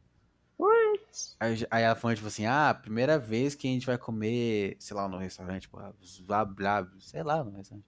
Aí, 1.40 1.56
já- 1.56 1.68
aí 1.72 1.84
ela 1.84 1.96
falou, 1.96 2.16
tipo 2.16 2.28
assim, 2.28 2.46
ah, 2.46 2.74
primeira 2.74 3.18
vez 3.18 3.56
que 3.56 3.68
a 3.68 3.72
gente 3.72 3.86
vai 3.86 3.98
comer, 3.98 4.76
sei 4.80 4.96
lá, 4.96 5.08
no 5.10 5.18
restaurante, 5.18 5.64
tipo, 5.64 5.78
blá, 6.26 6.46
blá, 6.46 6.88
sei 7.00 7.24
lá, 7.24 7.44
no 7.44 7.52
restaurante. 7.52 7.86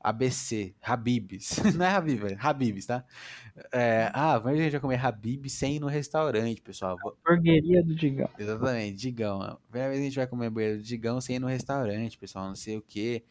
ABC, 0.00 0.74
Habibs. 0.82 1.56
Não 1.78 1.86
é 1.86 1.88
Habib, 1.90 2.24
é 2.26 2.36
Habibs, 2.38 2.84
tá? 2.86 3.04
É, 3.72 4.10
ah, 4.12 4.38
vamos 4.38 4.58
a 4.58 4.62
gente 4.62 4.72
vai 4.72 4.80
comer 4.80 5.04
Habibs 5.04 5.52
sem 5.52 5.76
ir 5.76 5.80
no 5.80 5.86
restaurante, 5.86 6.60
pessoal. 6.60 6.98
Hamburgueria 7.26 7.82
do 7.82 7.94
Digão. 7.94 8.28
Exatamente, 8.38 8.96
Digão. 8.98 9.40
A 9.42 9.56
primeira 9.70 9.88
vez 9.90 9.98
que 10.00 10.02
a 10.06 10.08
gente 10.10 10.16
vai 10.16 10.26
comer 10.26 10.46
hambúrguer 10.46 10.76
do 10.76 10.82
Digão 10.82 11.20
sem 11.20 11.36
ir 11.36 11.38
no 11.38 11.46
restaurante, 11.46 12.18
pessoal, 12.18 12.48
não 12.48 12.54
sei 12.56 12.76
o 12.76 12.82
que. 12.82 13.24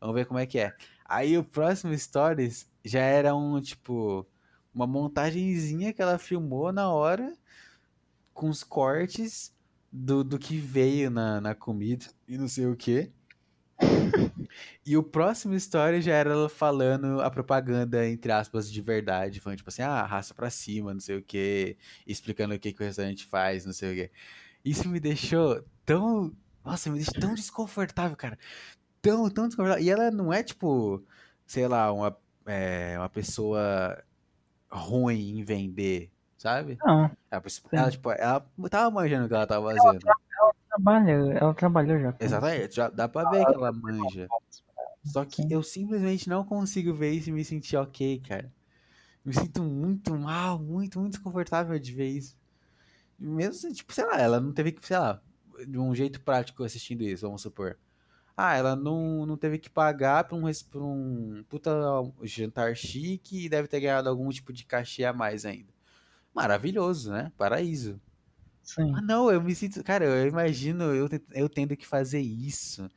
Vamos 0.00 0.14
ver 0.14 0.26
como 0.26 0.38
é 0.38 0.46
que 0.46 0.58
é. 0.58 0.72
Aí 1.10 1.36
o 1.36 1.42
próximo 1.42 1.96
Stories 1.98 2.70
já 2.84 3.00
era 3.00 3.34
um, 3.34 3.60
tipo, 3.60 4.24
uma 4.72 4.86
montagenzinha 4.86 5.92
que 5.92 6.00
ela 6.00 6.18
filmou 6.18 6.72
na 6.72 6.88
hora, 6.88 7.36
com 8.32 8.48
os 8.48 8.62
cortes 8.62 9.52
do, 9.90 10.22
do 10.22 10.38
que 10.38 10.56
veio 10.56 11.10
na, 11.10 11.40
na 11.40 11.52
comida 11.52 12.06
e 12.28 12.38
não 12.38 12.46
sei 12.46 12.66
o 12.66 12.76
que. 12.76 13.10
E 14.84 14.96
o 14.96 15.02
próximo 15.02 15.54
story 15.54 16.02
já 16.02 16.12
era 16.14 16.32
ela 16.32 16.48
falando 16.48 17.20
a 17.20 17.30
propaganda, 17.30 18.08
entre 18.08 18.32
aspas, 18.32 18.70
de 18.70 18.80
verdade. 18.80 19.40
Falando, 19.40 19.58
tipo 19.58 19.70
assim, 19.70 19.82
ah, 19.82 20.04
raça 20.04 20.34
pra 20.34 20.50
cima, 20.50 20.92
não 20.92 21.00
sei 21.00 21.16
o 21.18 21.22
que. 21.22 21.76
Explicando 22.06 22.54
o 22.54 22.58
que, 22.58 22.72
que 22.72 22.82
o 22.82 22.86
restaurante 22.86 23.24
faz, 23.26 23.64
não 23.64 23.72
sei 23.72 23.92
o 23.92 23.94
que. 23.94 24.10
Isso 24.64 24.88
me 24.88 24.98
deixou 24.98 25.64
tão 25.86 26.36
Nossa, 26.64 26.90
me 26.90 26.96
deixa 26.96 27.12
tão 27.12 27.34
desconfortável, 27.34 28.16
cara. 28.16 28.36
Tão, 29.02 29.28
tão 29.30 29.46
desconfortável. 29.48 29.84
E 29.84 29.90
ela 29.90 30.10
não 30.10 30.32
é 30.32 30.42
tipo, 30.42 31.02
sei 31.46 31.66
lá, 31.66 31.92
uma, 31.92 32.16
é, 32.46 32.98
uma 32.98 33.08
pessoa 33.08 34.02
ruim 34.70 35.38
em 35.38 35.42
vender, 35.42 36.10
sabe? 36.36 36.78
Não, 36.84 37.10
Ela, 37.30 37.42
sim. 37.48 37.62
ela, 37.72 37.90
tipo, 37.90 38.10
ela 38.12 38.46
tava 38.70 38.90
manjando 38.90 39.26
o 39.26 39.28
que 39.28 39.34
ela 39.34 39.46
tava 39.46 39.72
fazendo. 39.74 40.00
Trabalha, 40.68 41.10
ela 41.10 41.54
trabalhou 41.54 42.00
já. 42.00 42.14
Exatamente, 42.20 42.76
já 42.76 42.88
dá 42.88 43.08
pra 43.08 43.28
ver 43.28 43.44
que 43.44 43.52
ela 43.52 43.72
manja. 43.72 44.28
Só 45.04 45.24
que 45.24 45.42
Sim. 45.42 45.48
eu 45.50 45.62
simplesmente 45.62 46.28
não 46.28 46.44
consigo 46.44 46.94
ver 46.94 47.10
isso 47.10 47.30
e 47.30 47.32
me 47.32 47.44
sentir 47.44 47.76
ok, 47.76 48.20
cara. 48.20 48.52
Me 49.24 49.34
sinto 49.34 49.62
muito 49.62 50.16
mal, 50.16 50.58
muito, 50.58 51.00
muito 51.00 51.14
desconfortável 51.14 51.78
de 51.78 51.92
ver 51.92 52.08
isso. 52.08 52.36
Mesmo, 53.18 53.72
tipo, 53.72 53.92
sei 53.92 54.04
lá, 54.04 54.18
ela 54.20 54.40
não 54.40 54.52
teve 54.52 54.72
que, 54.72 54.86
sei 54.86 54.98
lá, 54.98 55.20
de 55.66 55.78
um 55.78 55.94
jeito 55.94 56.20
prático 56.20 56.62
assistindo 56.62 57.02
isso, 57.02 57.26
vamos 57.26 57.42
supor. 57.42 57.76
Ah, 58.42 58.54
ela 58.56 58.74
não, 58.74 59.26
não 59.26 59.36
teve 59.36 59.58
que 59.58 59.68
pagar 59.68 60.24
pra 60.24 60.34
um, 60.34 60.42
pra 60.70 60.80
um 60.80 61.44
puta 61.46 61.70
jantar 62.22 62.74
chique 62.74 63.44
e 63.44 63.48
deve 63.50 63.68
ter 63.68 63.80
ganhado 63.80 64.08
algum 64.08 64.30
tipo 64.30 64.50
de 64.50 64.64
cachê 64.64 65.04
a 65.04 65.12
mais 65.12 65.44
ainda. 65.44 65.68
Maravilhoso, 66.34 67.12
né? 67.12 67.30
Paraíso. 67.36 68.00
Sim. 68.62 68.94
Ah, 68.96 69.02
não, 69.02 69.30
eu 69.30 69.42
me 69.42 69.54
sinto. 69.54 69.84
Cara, 69.84 70.06
eu 70.06 70.26
imagino 70.26 70.84
eu, 70.84 71.08
eu 71.32 71.48
tendo 71.50 71.76
que 71.76 71.86
fazer 71.86 72.20
isso. 72.20 72.90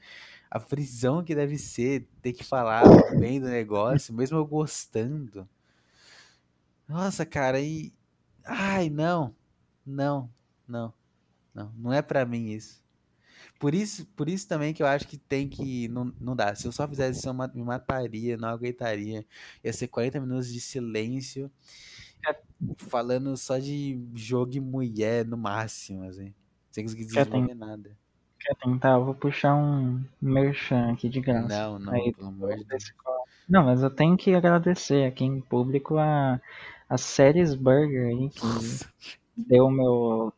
A 0.49 0.59
prisão 0.59 1.23
que 1.23 1.35
deve 1.35 1.57
ser 1.57 2.07
ter 2.21 2.33
que 2.33 2.43
falar 2.43 2.83
bem 3.19 3.41
do 3.41 3.47
negócio, 3.47 4.13
mesmo 4.13 4.37
eu 4.37 4.45
gostando. 4.45 5.49
Nossa, 6.87 7.25
cara, 7.25 7.59
e. 7.59 7.91
Ai, 8.45 8.89
não. 8.89 9.35
Não, 9.85 10.29
não, 10.67 10.93
não. 11.53 11.71
Não 11.77 11.91
é 11.93 12.01
pra 12.01 12.25
mim 12.25 12.51
isso. 12.51 12.82
Por 13.63 13.73
isso, 13.73 14.05
por 14.07 14.27
isso 14.27 14.45
também 14.45 14.73
que 14.73 14.83
eu 14.83 14.87
acho 14.87 15.07
que 15.07 15.15
tem 15.15 15.47
que. 15.47 15.87
Não, 15.87 16.13
não 16.19 16.35
dá. 16.35 16.53
Se 16.53 16.67
eu 16.67 16.71
só 16.73 16.85
fizesse 16.85 17.19
isso, 17.19 17.29
eu 17.29 17.33
me 17.33 17.63
mataria, 17.63 18.35
não 18.35 18.49
aguentaria. 18.49 19.25
Ia 19.63 19.71
ser 19.71 19.87
40 19.87 20.19
minutos 20.19 20.51
de 20.51 20.59
silêncio, 20.59 21.49
falando 22.75 23.37
só 23.37 23.57
de 23.57 24.05
jogo 24.15 24.57
e 24.57 24.59
mulher 24.59 25.25
no 25.25 25.37
máximo, 25.37 26.03
assim. 26.03 26.33
Sem 26.71 26.83
conseguir 26.83 27.05
desenvolver 27.05 27.55
nada. 27.55 27.97
quer 28.37 28.53
tentar? 28.55 28.95
Eu 28.95 29.05
vou 29.05 29.15
puxar 29.15 29.55
um 29.55 30.03
merchan 30.21 30.91
aqui 30.91 31.07
de 31.07 31.21
graça. 31.21 31.47
Não, 31.47 31.79
não, 31.79 31.93
Aí, 31.93 32.11
pelo 32.11 32.27
amor 32.27 32.57
de 32.57 32.65
Deus. 32.65 32.93
Não, 33.47 33.63
mas 33.63 33.81
eu 33.81 33.89
tenho 33.89 34.17
que 34.17 34.35
agradecer 34.35 35.05
aqui 35.05 35.23
em 35.23 35.39
público 35.39 35.97
a, 35.97 36.37
a 36.89 36.97
Séries 36.97 37.55
Burger 37.55 38.07
aí, 38.07 38.29
que 38.29 38.85
deu 39.37 39.67
o 39.67 39.71
meu, 39.71 40.33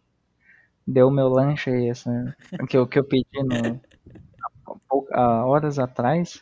deu 0.87 1.09
meu 1.11 1.27
lanche 1.29 1.69
aí, 1.69 1.89
essa, 1.89 2.11
que, 2.69 2.77
eu, 2.77 2.87
que 2.87 2.99
eu 2.99 3.05
pedi 3.07 3.43
no, 3.43 3.81
pou- 4.87 5.07
há 5.11 5.45
horas 5.45 5.79
atrás. 5.79 6.41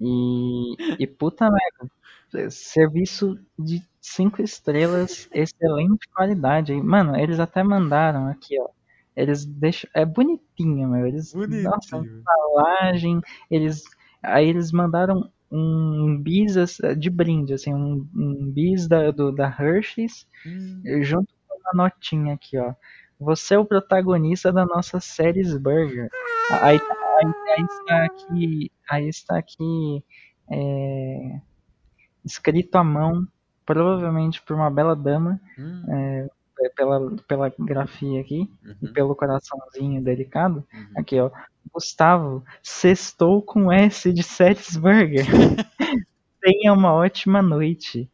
E, 0.00 0.76
e 0.98 1.06
puta 1.06 1.48
merda, 1.50 2.50
serviço 2.50 3.36
de 3.58 3.82
cinco 4.00 4.42
estrelas, 4.42 5.28
excelente 5.32 6.08
qualidade. 6.14 6.74
Mano, 6.82 7.16
eles 7.16 7.40
até 7.40 7.62
mandaram 7.62 8.28
aqui, 8.28 8.60
ó. 8.60 8.68
Eles 9.16 9.44
deixam. 9.46 9.90
É 9.94 10.04
bonitinho, 10.04 10.88
meu. 10.90 11.06
Eles. 11.06 11.36
Nossa, 11.46 11.96
Bonitinho. 11.98 12.20
embalagem. 12.20 13.20
Eles. 13.50 13.82
Aí 14.22 14.48
eles 14.48 14.72
mandaram 14.72 15.30
um 15.50 16.20
bis 16.22 16.56
assim, 16.56 16.96
de 16.98 17.10
brinde, 17.10 17.54
assim, 17.54 17.74
um, 17.74 18.08
um 18.14 18.50
bis 18.52 18.88
da, 18.88 19.10
do, 19.12 19.32
da 19.32 19.48
Hershey's 19.48 20.26
Hum, 20.44 20.82
junto 21.02 21.28
com 21.48 21.58
uma 21.74 21.84
notinha 21.84 22.34
aqui, 22.34 22.58
ó. 22.58 22.74
Você 23.18 23.54
é 23.54 23.58
o 23.58 23.64
protagonista 23.64 24.52
da 24.52 24.64
nossa 24.64 25.00
séries 25.00 25.56
Burger. 25.56 26.10
Aí, 26.60 26.78
aí, 26.78 27.32
aí 27.56 27.64
está 27.64 28.04
aqui, 28.04 28.72
aí 28.90 29.08
está 29.08 29.38
aqui 29.38 30.04
é, 30.50 31.40
escrito 32.24 32.76
à 32.76 32.84
mão, 32.84 33.26
provavelmente 33.64 34.42
por 34.42 34.54
uma 34.54 34.70
bela 34.70 34.94
dama, 34.94 35.40
hum, 35.58 35.84
é, 35.88 36.28
pela, 36.74 37.16
pela 37.28 37.52
grafia 37.58 38.20
aqui 38.20 38.50
e 38.80 38.86
uhum, 38.86 38.92
pelo 38.92 39.14
coraçãozinho 39.14 40.02
delicado. 40.02 40.64
uhum. 40.72 40.86
Aqui, 40.96 41.18
ó. 41.20 41.30
Gustavo, 41.72 42.44
sextou 42.62 43.42
com 43.42 43.72
S 43.72 44.12
de 44.12 44.22
séries 44.22 44.76
Burger. 44.76 45.26
Tenha 46.40 46.72
uma 46.72 46.92
ótima 46.92 47.42
noite. 47.42 48.08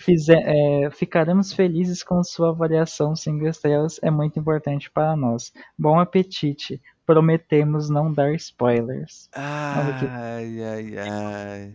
Fize- 0.00 0.32
é, 0.34 0.90
ficaremos 0.90 1.52
felizes 1.52 2.02
com 2.02 2.22
sua 2.24 2.50
avaliação 2.50 3.14
5 3.14 3.46
estrelas, 3.46 3.98
é 4.02 4.10
muito 4.10 4.38
importante 4.38 4.90
para 4.90 5.14
nós. 5.16 5.52
Bom 5.78 5.98
apetite. 6.00 6.80
Prometemos 7.04 7.90
não 7.90 8.12
dar 8.12 8.32
spoilers. 8.34 9.28
Ai, 9.34 10.62
ai, 10.62 10.98
ai. 10.98 11.74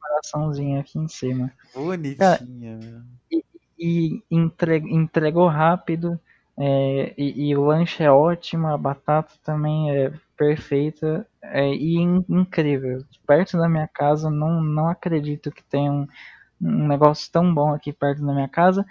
coraçãozinho 0.00 0.80
aqui 0.80 0.98
em 0.98 1.08
cima. 1.08 1.52
Bonitinha, 1.74 2.76
meu. 2.76 3.00
E, 3.30 3.44
e 3.78 4.22
entre- 4.30 4.78
entregou 4.78 5.48
rápido. 5.48 6.18
é, 6.58 7.14
e, 7.16 7.48
e 7.50 7.56
o 7.56 7.64
lanche 7.64 8.02
é 8.02 8.10
ótimo, 8.10 8.66
a 8.68 8.76
batata 8.76 9.32
também 9.42 9.90
é 9.96 10.12
perfeita 10.36 11.26
é, 11.42 11.68
e 11.74 11.96
in- 11.96 12.24
incrível. 12.28 13.02
Perto 13.26 13.56
da 13.56 13.68
minha 13.68 13.88
casa, 13.88 14.30
não, 14.30 14.60
não 14.62 14.88
acredito 14.88 15.50
que 15.50 15.62
tenha 15.64 15.90
um, 15.90 16.06
um 16.62 16.86
negócio 16.88 17.30
tão 17.32 17.52
bom 17.52 17.72
aqui 17.74 17.92
perto 17.92 18.24
da 18.24 18.32
minha 18.32 18.48
casa. 18.48 18.86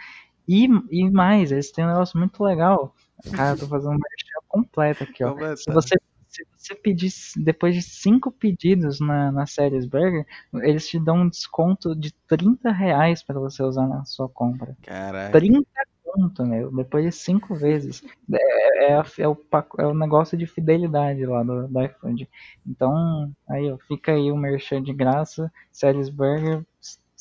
E, 0.47 0.67
e 0.89 1.09
mais, 1.09 1.51
eles 1.51 1.71
têm 1.71 1.85
um 1.85 1.89
negócio 1.89 2.17
muito 2.19 2.43
legal. 2.43 2.93
Cara, 3.31 3.55
eu 3.55 3.59
tô 3.59 3.67
fazendo 3.67 3.91
uma 3.91 3.99
merchan 3.99 4.39
completa 4.47 5.03
aqui, 5.03 5.23
ó. 5.23 5.33
Se 5.57 5.71
você, 5.73 5.95
se 6.27 6.45
você 6.57 6.75
pedir, 6.75 7.11
depois 7.37 7.75
de 7.75 7.81
cinco 7.81 8.31
pedidos 8.31 8.99
na, 8.99 9.31
na 9.31 9.45
Séries 9.45 9.85
Burger, 9.85 10.25
eles 10.55 10.87
te 10.87 10.99
dão 10.99 11.17
um 11.17 11.29
desconto 11.29 11.95
de 11.95 12.11
30 12.27 12.71
reais 12.71 13.23
pra 13.23 13.39
você 13.39 13.63
usar 13.63 13.87
na 13.87 14.03
sua 14.05 14.27
compra. 14.27 14.75
Caraca. 14.81 15.31
30 15.31 15.65
conto, 16.03 16.45
meu, 16.45 16.69
depois 16.75 17.05
de 17.05 17.11
cinco 17.11 17.55
vezes. 17.55 18.03
É, 18.33 18.91
é, 18.91 18.93
a- 18.95 19.05
é 19.19 19.27
o, 19.27 19.37
é 19.79 19.85
o 19.85 19.93
negócio 19.93 20.37
de 20.37 20.45
fidelidade 20.45 21.25
lá 21.25 21.41
do, 21.43 21.67
do 21.67 21.81
iFood. 21.83 22.27
Então, 22.67 23.31
aí, 23.47 23.71
ó, 23.71 23.77
fica 23.87 24.11
aí 24.11 24.31
o 24.31 24.35
merchan 24.37 24.81
de 24.83 24.93
graça, 24.93 25.51
Séries 25.71 26.09
Burger, 26.09 26.65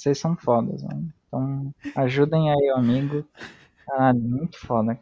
vocês 0.00 0.18
são 0.18 0.36
fodas, 0.36 0.82
mano. 0.82 1.12
Então, 1.28 1.74
ajudem 1.96 2.50
aí 2.50 2.70
o 2.70 2.76
amigo. 2.76 3.24
Caralho, 3.86 4.20
muito 4.20 4.58
foda. 4.58 4.98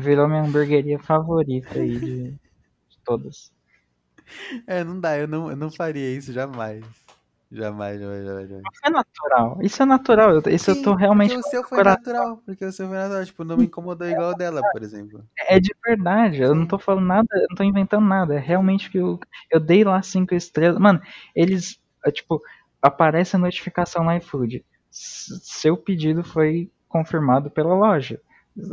Virou 0.00 0.28
minha 0.28 0.42
hamburgueria 0.42 0.98
favorita 0.98 1.78
aí 1.78 1.98
de, 1.98 2.30
de 2.30 2.98
todas. 3.04 3.52
É, 4.66 4.84
não 4.84 5.00
dá, 5.00 5.18
eu 5.18 5.26
não, 5.26 5.50
eu 5.50 5.56
não 5.56 5.70
faria 5.70 6.14
isso 6.14 6.32
jamais. 6.32 6.84
Jamais, 7.50 7.98
jamais, 7.98 8.24
jamais. 8.26 8.50
Isso 8.50 8.80
é 8.84 8.90
natural. 8.90 9.58
Isso 9.62 9.82
é 9.82 9.86
natural. 9.86 10.42
Isso 10.48 10.70
eu 10.70 10.82
tô 10.82 10.92
Sim, 10.92 10.98
realmente 10.98 11.34
porque 11.34 11.48
o 11.48 11.50
seu 11.50 11.64
foi 11.64 11.82
natural. 11.82 12.42
Porque 12.44 12.64
o 12.64 12.72
seu 12.72 12.88
foi 12.88 12.96
natural. 12.96 13.24
Tipo, 13.24 13.44
não 13.44 13.56
me 13.56 13.64
incomodou 13.64 14.06
igual 14.06 14.32
o 14.32 14.34
dela, 14.34 14.60
por 14.70 14.82
exemplo. 14.82 15.24
É 15.48 15.58
de 15.58 15.74
verdade, 15.82 16.42
eu 16.42 16.54
não 16.54 16.62
Sim. 16.62 16.68
tô 16.68 16.78
falando 16.78 17.06
nada, 17.06 17.28
eu 17.32 17.46
não 17.48 17.56
tô 17.56 17.64
inventando 17.64 18.06
nada. 18.06 18.34
É 18.34 18.38
realmente 18.38 18.90
que 18.90 18.98
eu, 18.98 19.18
eu 19.50 19.58
dei 19.58 19.82
lá 19.82 20.02
cinco 20.02 20.34
estrelas. 20.34 20.78
Mano, 20.78 21.00
eles, 21.34 21.80
é, 22.04 22.10
tipo, 22.10 22.42
aparece 22.82 23.36
a 23.36 23.38
notificação 23.38 24.04
no 24.04 24.12
iFood. 24.16 24.64
Seu 24.90 25.76
pedido 25.76 26.24
foi 26.24 26.70
confirmado 26.88 27.50
pela 27.50 27.74
loja. 27.74 28.20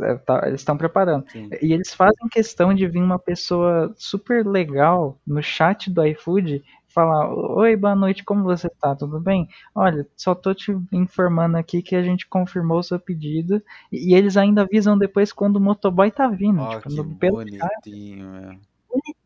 É, 0.02 0.14
tá- 0.16 0.42
eles 0.46 0.60
estão 0.60 0.76
preparando. 0.76 1.24
Sim. 1.30 1.48
E 1.62 1.72
eles 1.72 1.94
fazem 1.94 2.28
questão 2.28 2.74
de 2.74 2.86
vir 2.88 3.00
uma 3.02 3.18
pessoa 3.18 3.94
super 3.96 4.44
legal 4.44 5.18
no 5.26 5.42
chat 5.42 5.90
do 5.90 6.04
iFood 6.04 6.64
falar: 6.88 7.32
Oi, 7.32 7.76
boa 7.76 7.94
noite, 7.94 8.24
como 8.24 8.42
você 8.42 8.68
tá? 8.68 8.96
Tudo 8.96 9.20
bem? 9.20 9.48
Olha, 9.74 10.06
só 10.16 10.34
tô 10.34 10.54
te 10.54 10.76
informando 10.90 11.56
aqui 11.56 11.82
que 11.82 11.94
a 11.94 12.02
gente 12.02 12.26
confirmou 12.26 12.78
o 12.78 12.82
seu 12.82 12.98
pedido. 12.98 13.62
E, 13.92 14.14
eles 14.14 14.36
ainda 14.36 14.62
avisam 14.62 14.98
depois 14.98 15.32
quando 15.32 15.56
o 15.56 15.60
motoboy 15.60 16.10
tá 16.10 16.26
vindo. 16.26 16.60
Ó, 16.60 16.80
tipo, 16.80 16.88
que 16.88 16.96
no, 16.96 17.14
pelo 17.16 17.36
bonitinho, 17.36 18.30
meu. 18.30 18.58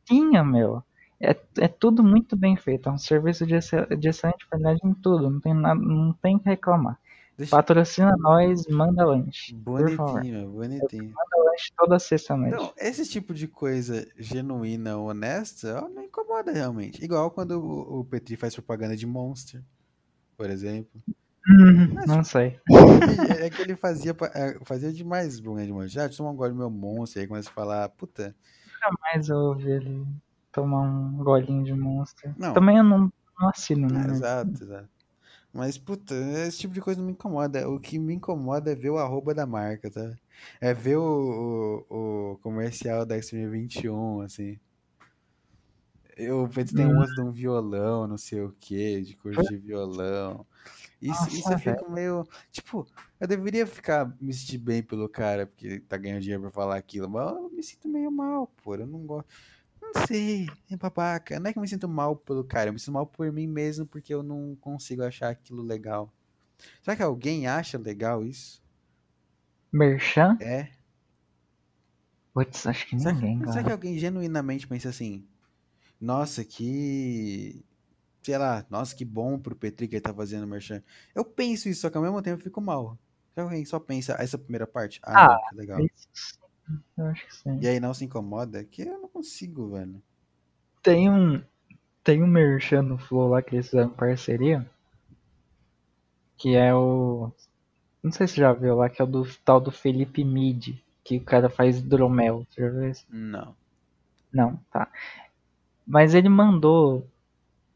tinha, 0.05 0.45
meu. 0.45 0.83
É, 1.21 1.37
é 1.59 1.69
tudo 1.69 2.03
muito 2.03 2.35
bem 2.35 2.57
feito. 2.57 2.89
É 2.89 2.93
um 2.93 2.99
serviço 2.99 3.47
de, 3.47 3.55
de 3.99 4.09
excelente 4.09 4.47
qualidade 4.49 4.81
em 4.83 4.95
tudo. 4.95 5.29
Não 5.29 5.41
tem 5.41 5.53
nada, 5.53 5.79
não 5.79 6.15
tem 6.15 6.37
o 6.37 6.41
que 6.41 6.49
reclamar. 6.49 6.99
Deixa... 7.37 7.57
Patrocina 7.57 8.15
nós, 8.19 8.67
manda 8.67 9.05
lanche. 9.05 9.55
Bonitinho, 9.55 10.51
bonitinho. 10.51 11.05
Manda 11.05 11.51
lanche 11.51 11.73
toda 11.77 11.99
sexta-noite. 11.99 12.55
Não, 12.55 12.73
esse 12.77 13.09
tipo 13.09 13.35
de 13.35 13.47
coisa 13.47 14.07
genuína, 14.19 14.99
honesta, 14.99 15.81
não 15.95 16.05
incomoda 16.05 16.53
realmente. 16.53 17.03
Igual 17.05 17.31
quando 17.31 17.53
o, 17.53 18.01
o 18.01 18.05
Petri 18.05 18.37
faz 18.37 18.55
propaganda 18.55 18.97
de 18.97 19.07
Monster, 19.07 19.63
por 20.37 20.49
exemplo. 20.49 21.03
Hum, 21.49 21.95
Mas, 21.95 22.07
não 22.07 22.25
sei. 22.25 22.59
É 23.39 23.49
que 23.49 23.63
ele 23.63 23.75
fazia, 23.75 24.15
é, 24.35 24.59
fazia 24.65 24.93
demais 24.93 25.41
propaganda 25.41 25.67
de 25.67 25.73
Monster. 25.73 26.03
Ah, 26.03 26.07
deixa 26.07 26.23
eu 26.23 26.25
tomar 26.25 26.31
um 26.33 26.37
gole 26.37 26.53
do 26.53 26.59
meu 26.59 26.71
Monster. 26.71 27.23
Aí 27.23 27.29
começa 27.29 27.49
a 27.49 27.53
falar, 27.53 27.89
puta, 27.91 28.35
Mas 29.03 29.29
eu 29.29 29.37
ouvi 29.37 29.71
ele 29.71 30.07
tomar 30.53 30.83
um 30.83 31.23
golinho 31.23 31.65
de 31.65 31.75
monstro. 31.75 32.35
Não. 32.37 32.53
Também 32.55 32.79
eu 32.79 32.85
não, 32.85 33.13
não 33.39 33.49
assino, 33.49 33.89
Ah, 33.91 34.07
né? 34.07 34.11
exato, 34.15 34.63
exato. 34.63 34.89
Mas, 35.53 35.77
puta, 35.77 36.15
esse 36.47 36.59
tipo 36.59 36.73
de 36.75 36.81
coisa 36.81 37.01
não 37.01 37.07
me 37.07 37.13
incomoda. 37.13 37.69
O 37.69 37.81
que 37.81 37.99
me 37.99 38.15
incomoda 38.15 38.71
é 38.71 38.75
ver 38.75 38.91
o 38.91 38.99
arroba 38.99 39.35
da 39.35 39.47
marca, 39.47 39.91
tá? 39.91 40.15
É 40.61 40.73
ver 40.73 40.97
o, 40.97 41.85
o, 41.91 42.33
o 42.33 42.39
comercial 42.39 43.05
da 43.05 43.21
Xtreme 43.21 43.49
21, 43.51 44.21
assim. 44.21 44.59
Eu, 46.17 46.45
o 46.45 46.49
Pedro 46.49 46.75
tem 46.75 46.87
um 46.87 47.01
uso 47.01 47.15
de 47.15 47.21
um 47.21 47.33
violão, 47.33 48.07
não 48.07 48.19
sei 48.19 48.43
o 48.43 48.55
que, 48.61 49.01
de 49.01 49.17
curso 49.17 49.43
de 49.43 49.57
violão. 49.57 50.47
Isso, 51.01 51.23
Nossa, 51.25 51.37
isso 51.37 51.53
eu 51.53 51.59
fico 51.59 51.91
meio. 51.91 52.29
Tipo, 52.53 52.87
eu 53.19 53.27
deveria 53.27 53.67
ficar 53.67 54.15
me 54.21 54.33
sentir 54.35 54.59
bem 54.59 54.83
pelo 54.83 55.09
cara, 55.09 55.47
porque 55.47 55.81
tá 55.81 55.97
ganhando 55.97 56.21
dinheiro 56.21 56.43
pra 56.43 56.51
falar 56.51 56.77
aquilo, 56.77 57.09
mas 57.09 57.35
eu 57.35 57.51
me 57.51 57.63
sinto 57.63 57.89
meio 57.89 58.11
mal, 58.11 58.47
pô. 58.63 58.75
Eu 58.75 58.87
não 58.87 59.01
gosto. 59.01 59.29
Não 59.95 60.07
sei, 60.07 60.47
é 60.71 60.77
babaca. 60.77 61.39
Não 61.41 61.49
é 61.51 61.53
que 61.53 61.59
eu 61.59 61.63
me 61.63 61.69
sinto 61.69 61.89
mal 61.89 62.17
pelo 62.17 62.45
cara, 62.45 62.69
eu 62.71 62.73
me 62.73 62.79
sinto 62.79 62.93
mal 62.93 63.07
por 63.07 63.31
mim 63.33 63.47
mesmo 63.47 63.87
porque 63.87 64.13
eu 64.15 64.23
não 64.23 64.57
consigo 64.57 65.03
achar 65.03 65.31
aquilo 65.31 65.63
legal. 65.63 66.13
Será 66.83 66.97
que 66.97 67.03
alguém 67.03 67.47
acha 67.47 67.79
legal 67.79 68.25
isso? 68.25 68.63
Merchan? 69.73 70.39
É. 70.41 70.71
Putz, 72.33 72.67
acho 72.67 72.87
que 72.87 72.97
Será 72.97 73.15
ninguém, 73.15 73.39
que, 73.41 73.49
será 73.51 73.63
cara. 73.63 73.65
que 73.65 73.73
alguém 73.73 73.99
genuinamente 73.99 74.67
pensa 74.67 74.89
assim? 74.89 75.27
Nossa, 76.01 76.45
que. 76.45 77.65
Sei 78.23 78.39
lá, 78.39 78.67
nossa, 78.71 78.95
que 78.97 79.05
bom 79.05 79.39
pro 79.39 79.57
Petri 79.57 79.89
que 79.89 79.97
ele 79.97 80.03
tá 80.03 80.15
fazendo 80.15 80.47
merchan. 80.47 80.83
Eu 81.15 81.25
penso 81.25 81.69
isso, 81.69 81.83
só 81.83 81.91
que 81.91 81.97
ao 81.97 82.03
mesmo 82.03 82.23
tempo 82.23 82.41
eu 82.41 82.45
fico 82.45 82.61
mal. 82.61 82.99
Será 83.35 83.47
que 83.47 83.53
alguém 83.53 83.65
só 83.65 83.81
pensa 83.81 84.17
essa 84.21 84.39
primeira 84.39 84.67
parte? 84.67 85.01
Ah, 85.05 85.37
Ah, 85.37 85.39
legal. 85.55 85.81
Isso 85.81 86.40
Eu 86.97 87.07
acho 87.07 87.27
que 87.27 87.35
sim. 87.35 87.59
E 87.61 87.69
aí 87.69 87.81
não 87.81 87.95
se 87.95 88.05
incomoda? 88.05 88.63
Que 88.65 88.83
eu 88.83 89.01
não 89.01 89.09
consigo, 89.09 89.71
velho. 89.71 90.01
Tem 90.83 91.11
um. 91.11 91.43
Tem 92.03 92.23
um 92.23 92.27
merchan 92.27 92.83
no 92.83 92.99
Flow 92.99 93.29
lá 93.29 93.43
que 93.43 93.55
eles 93.55 93.69
fizeram 93.69 93.91
parceria. 93.91 94.69
Que 96.37 96.57
é 96.57 96.75
o. 96.75 97.31
Não 98.03 98.11
sei 98.11 98.27
se 98.27 98.35
você 98.35 98.41
já 98.41 98.53
viu 98.53 98.77
lá, 98.77 98.89
que 98.89 99.01
é 99.03 99.05
o 99.05 99.09
do 99.09 99.27
tal 99.45 99.61
do 99.61 99.71
Felipe 99.71 100.25
Mid. 100.25 100.77
Que 101.05 101.17
o 101.17 101.25
cara 101.25 101.51
faz 101.51 101.79
hidromel. 101.79 102.47
Você 102.49 102.63
já 102.63 102.69
viu 102.71 102.91
isso? 102.91 103.07
Não. 103.11 103.55
Não, 104.33 104.57
tá. 104.73 104.89
Mas 105.87 106.15
ele 106.15 106.29
mandou 106.29 107.07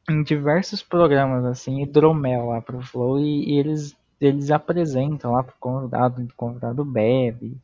em 0.08 0.22
diversos 0.22 0.82
programas, 0.82 1.44
assim, 1.44 1.82
hidromel 1.82 2.46
lá 2.46 2.60
pro 2.60 2.80
Flow 2.80 3.18
e, 3.18 3.50
e 3.50 3.58
eles, 3.58 3.96
eles 4.20 4.50
apresentam 4.50 5.32
lá 5.32 5.42
pro 5.42 5.54
convidado, 5.58 6.22
o 6.22 6.34
convidado 6.34 6.84
bebe. 6.84 7.56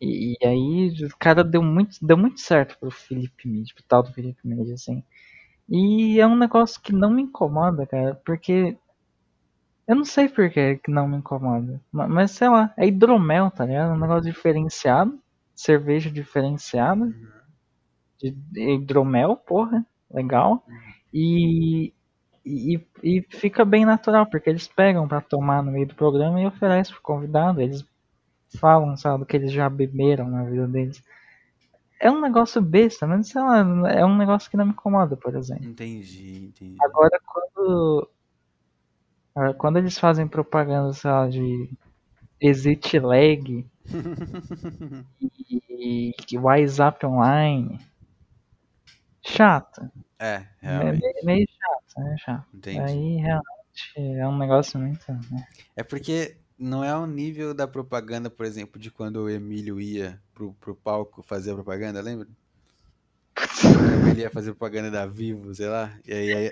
E, 0.00 0.34
e 0.42 0.46
aí 0.46 0.94
o 1.06 1.16
cara 1.18 1.44
deu 1.44 1.62
muito, 1.62 1.96
deu 2.04 2.16
muito 2.16 2.40
certo 2.40 2.78
pro 2.78 2.90
Felipe 2.90 3.48
Mid, 3.48 3.72
pro 3.74 3.84
tal 3.84 4.02
do 4.02 4.12
Felipe 4.12 4.40
Mid, 4.46 4.72
assim. 4.72 5.02
E 5.68 6.20
é 6.20 6.26
um 6.26 6.36
negócio 6.36 6.80
que 6.82 6.92
não 6.92 7.10
me 7.10 7.22
incomoda, 7.22 7.86
cara, 7.86 8.16
porque. 8.26 8.76
Eu 9.86 9.94
não 9.94 10.04
sei 10.04 10.28
por 10.28 10.50
que 10.50 10.80
não 10.88 11.06
me 11.06 11.18
incomoda. 11.18 11.80
ma- 11.92 12.08
Mas 12.08 12.32
sei 12.32 12.48
lá, 12.48 12.74
é 12.76 12.86
hidromel, 12.86 13.48
tá 13.50 13.64
ligado? 13.64 13.92
É 13.92 13.94
um 13.94 14.00
negócio 14.00 14.24
diferenciado. 14.30 15.16
Cerveja 15.54 16.10
diferenciada. 16.10 17.12
De 18.20 18.34
hidromel, 18.74 19.36
porra. 19.36 19.84
Legal. 20.10 20.64
E, 21.12 21.92
e, 22.44 22.80
e 23.02 23.22
fica 23.30 23.64
bem 23.64 23.84
natural, 23.84 24.26
porque 24.26 24.48
eles 24.50 24.68
pegam 24.68 25.08
pra 25.08 25.20
tomar 25.20 25.62
no 25.62 25.72
meio 25.72 25.86
do 25.88 25.94
programa 25.94 26.40
e 26.40 26.46
oferecem 26.46 26.92
pro 26.94 27.02
convidado. 27.02 27.60
Eles 27.60 27.84
falam, 28.58 28.96
sabe, 28.96 29.20
do 29.20 29.26
que 29.26 29.36
eles 29.36 29.52
já 29.52 29.68
beberam 29.68 30.28
na 30.28 30.44
vida 30.44 30.66
deles. 30.66 31.02
É 32.00 32.10
um 32.10 32.20
negócio 32.20 32.60
besta, 32.60 33.06
mas 33.06 33.28
sei 33.28 33.40
lá, 33.40 33.58
é 33.90 34.04
um 34.04 34.16
negócio 34.16 34.50
que 34.50 34.56
não 34.56 34.66
me 34.66 34.72
incomoda, 34.72 35.16
por 35.16 35.34
exemplo. 35.36 35.66
Entendi, 35.68 36.46
entendi. 36.46 36.76
Agora, 36.80 37.18
quando. 37.24 38.10
ah, 39.36 39.54
Quando 39.54 39.78
eles 39.78 39.98
fazem 39.98 40.26
propaganda, 40.26 40.92
sei 40.92 41.10
lá, 41.10 41.28
de 41.28 41.70
Exit 42.40 42.98
Lag 42.98 43.66
e, 45.20 46.12
e 46.30 46.38
WhatsApp 46.38 47.04
Online. 47.06 47.78
Chato. 49.24 49.90
É, 50.18 50.34
É 50.34 50.46
realmente. 50.60 51.00
meio, 51.00 51.24
meio 51.24 51.46
chato, 51.48 52.04
né? 52.04 52.16
Chato. 52.18 52.46
Entendi. 52.54 52.80
Aí 52.80 53.16
realmente 53.16 53.92
é 53.96 54.26
um 54.28 54.36
negócio 54.38 54.78
muito. 54.80 55.04
né? 55.12 55.46
É 55.76 55.82
porque 55.82 56.36
não 56.62 56.84
é 56.84 56.96
o 56.96 57.06
nível 57.06 57.52
da 57.52 57.66
propaganda, 57.66 58.30
por 58.30 58.46
exemplo, 58.46 58.80
de 58.80 58.90
quando 58.90 59.16
o 59.16 59.30
Emílio 59.30 59.80
ia 59.80 60.20
pro, 60.32 60.52
pro 60.54 60.74
palco 60.74 61.22
fazer 61.22 61.50
a 61.50 61.54
propaganda, 61.54 62.00
lembra? 62.00 62.28
Ele 64.10 64.20
ia 64.20 64.30
fazer 64.30 64.52
propaganda 64.52 64.90
da 64.90 65.06
Vivo, 65.06 65.54
sei 65.54 65.68
lá. 65.68 65.92
E 66.06 66.12
aí, 66.12 66.32
aí- 66.32 66.50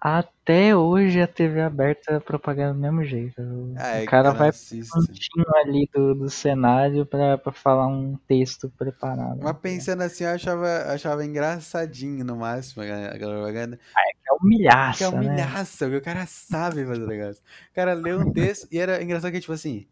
Até 0.00 0.74
hoje 0.74 1.20
a 1.20 1.26
TV 1.26 1.60
aberta 1.60 2.14
é 2.14 2.20
propaganda 2.20 2.72
do 2.72 2.80
mesmo 2.80 3.04
jeito. 3.04 3.40
O, 3.42 3.74
ah, 3.76 3.98
é 3.98 4.04
o 4.04 4.06
cara 4.06 4.32
vai 4.32 4.50
cantinho 4.50 5.56
ali 5.56 5.88
do, 5.94 6.14
do 6.14 6.30
cenário 6.30 7.04
pra, 7.04 7.36
pra 7.36 7.52
falar 7.52 7.86
um 7.86 8.16
texto 8.26 8.70
preparado. 8.78 9.40
Mas 9.42 9.58
pensando 9.58 10.02
assim, 10.02 10.24
eu 10.24 10.30
achava, 10.30 10.68
achava 10.92 11.24
engraçadinho 11.24 12.24
no 12.24 12.36
máximo 12.36 12.82
aquela 12.82 13.34
propaganda. 13.34 13.78
É 13.98 14.09
humilhaça, 14.42 14.98
Que 14.98 15.04
é 15.04 15.08
né? 15.10 15.96
o 15.96 16.02
cara 16.02 16.26
sabe 16.26 16.84
fazer 16.86 17.02
o 17.02 17.06
negócio. 17.06 17.42
O 17.70 17.74
cara 17.74 17.92
leu 17.94 18.20
um 18.20 18.32
texto 18.32 18.66
e 18.70 18.78
era 18.78 19.02
engraçado 19.02 19.32
que, 19.32 19.40
tipo 19.40 19.52
assim, 19.52 19.86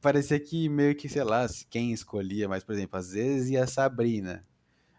parecia 0.00 0.38
que 0.38 0.68
meio 0.68 0.94
que, 0.94 1.08
sei 1.08 1.22
lá, 1.24 1.46
quem 1.68 1.92
escolhia, 1.92 2.48
mas, 2.48 2.64
por 2.64 2.72
exemplo, 2.74 2.98
às 2.98 3.12
vezes 3.12 3.50
ia 3.50 3.64
a 3.64 3.66
Sabrina. 3.66 4.44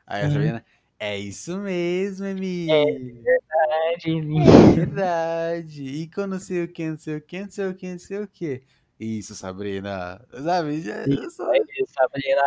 Aí 0.06 0.24
a 0.24 0.26
Uhum. 0.28 0.34
Sabrina, 0.34 0.66
é 1.00 1.18
isso 1.18 1.58
mesmo, 1.58 2.26
Emílio. 2.26 2.74
É, 2.74 3.98
de- 3.98 4.76
Verdade. 4.76 5.84
E 5.84 6.10
não 6.28 6.40
sei 6.40 6.64
o 6.64 6.68
que, 6.68 6.90
não 6.90 6.98
sei 6.98 7.16
o 7.18 7.22
que, 7.22 7.42
não 7.42 7.50
sei 7.50 7.68
o 7.68 7.76
que, 7.76 7.92
não 7.92 8.00
sei 8.00 8.20
o 8.20 8.28
que. 8.28 8.64
Isso, 9.00 9.34
Sabrina. 9.36 10.24
Sabe? 10.44 10.84
Eu 11.08 11.30
só, 11.32 11.52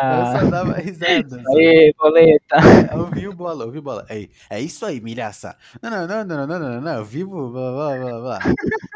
Aí, 0.01 0.19
eu 0.21 0.27
só 0.27 0.33
Sabrina. 0.41 0.51
dava 0.51 0.73
risada. 0.75 1.43
Aí, 1.57 1.95
boleta. 1.99 2.57
Ouvi 2.97 3.29
o 3.29 3.35
bola, 3.35 3.65
ouvi 3.67 3.79
o 3.79 3.83
bola. 3.83 4.07
É, 4.09 4.29
é 4.51 4.61
isso 4.61 4.85
aí, 4.87 5.01
milhaça. 5.01 5.57
Não, 5.83 5.91
não, 5.91 6.07
não, 6.07 6.25
não, 6.25 6.47
não, 6.47 6.59
não, 6.59 6.71
não, 6.75 6.81
não. 6.81 7.05
Vivo, 7.05 7.51
blá, 7.51 7.73
blá, 7.73 7.97
blá, 7.99 8.21
blá. 8.21 8.39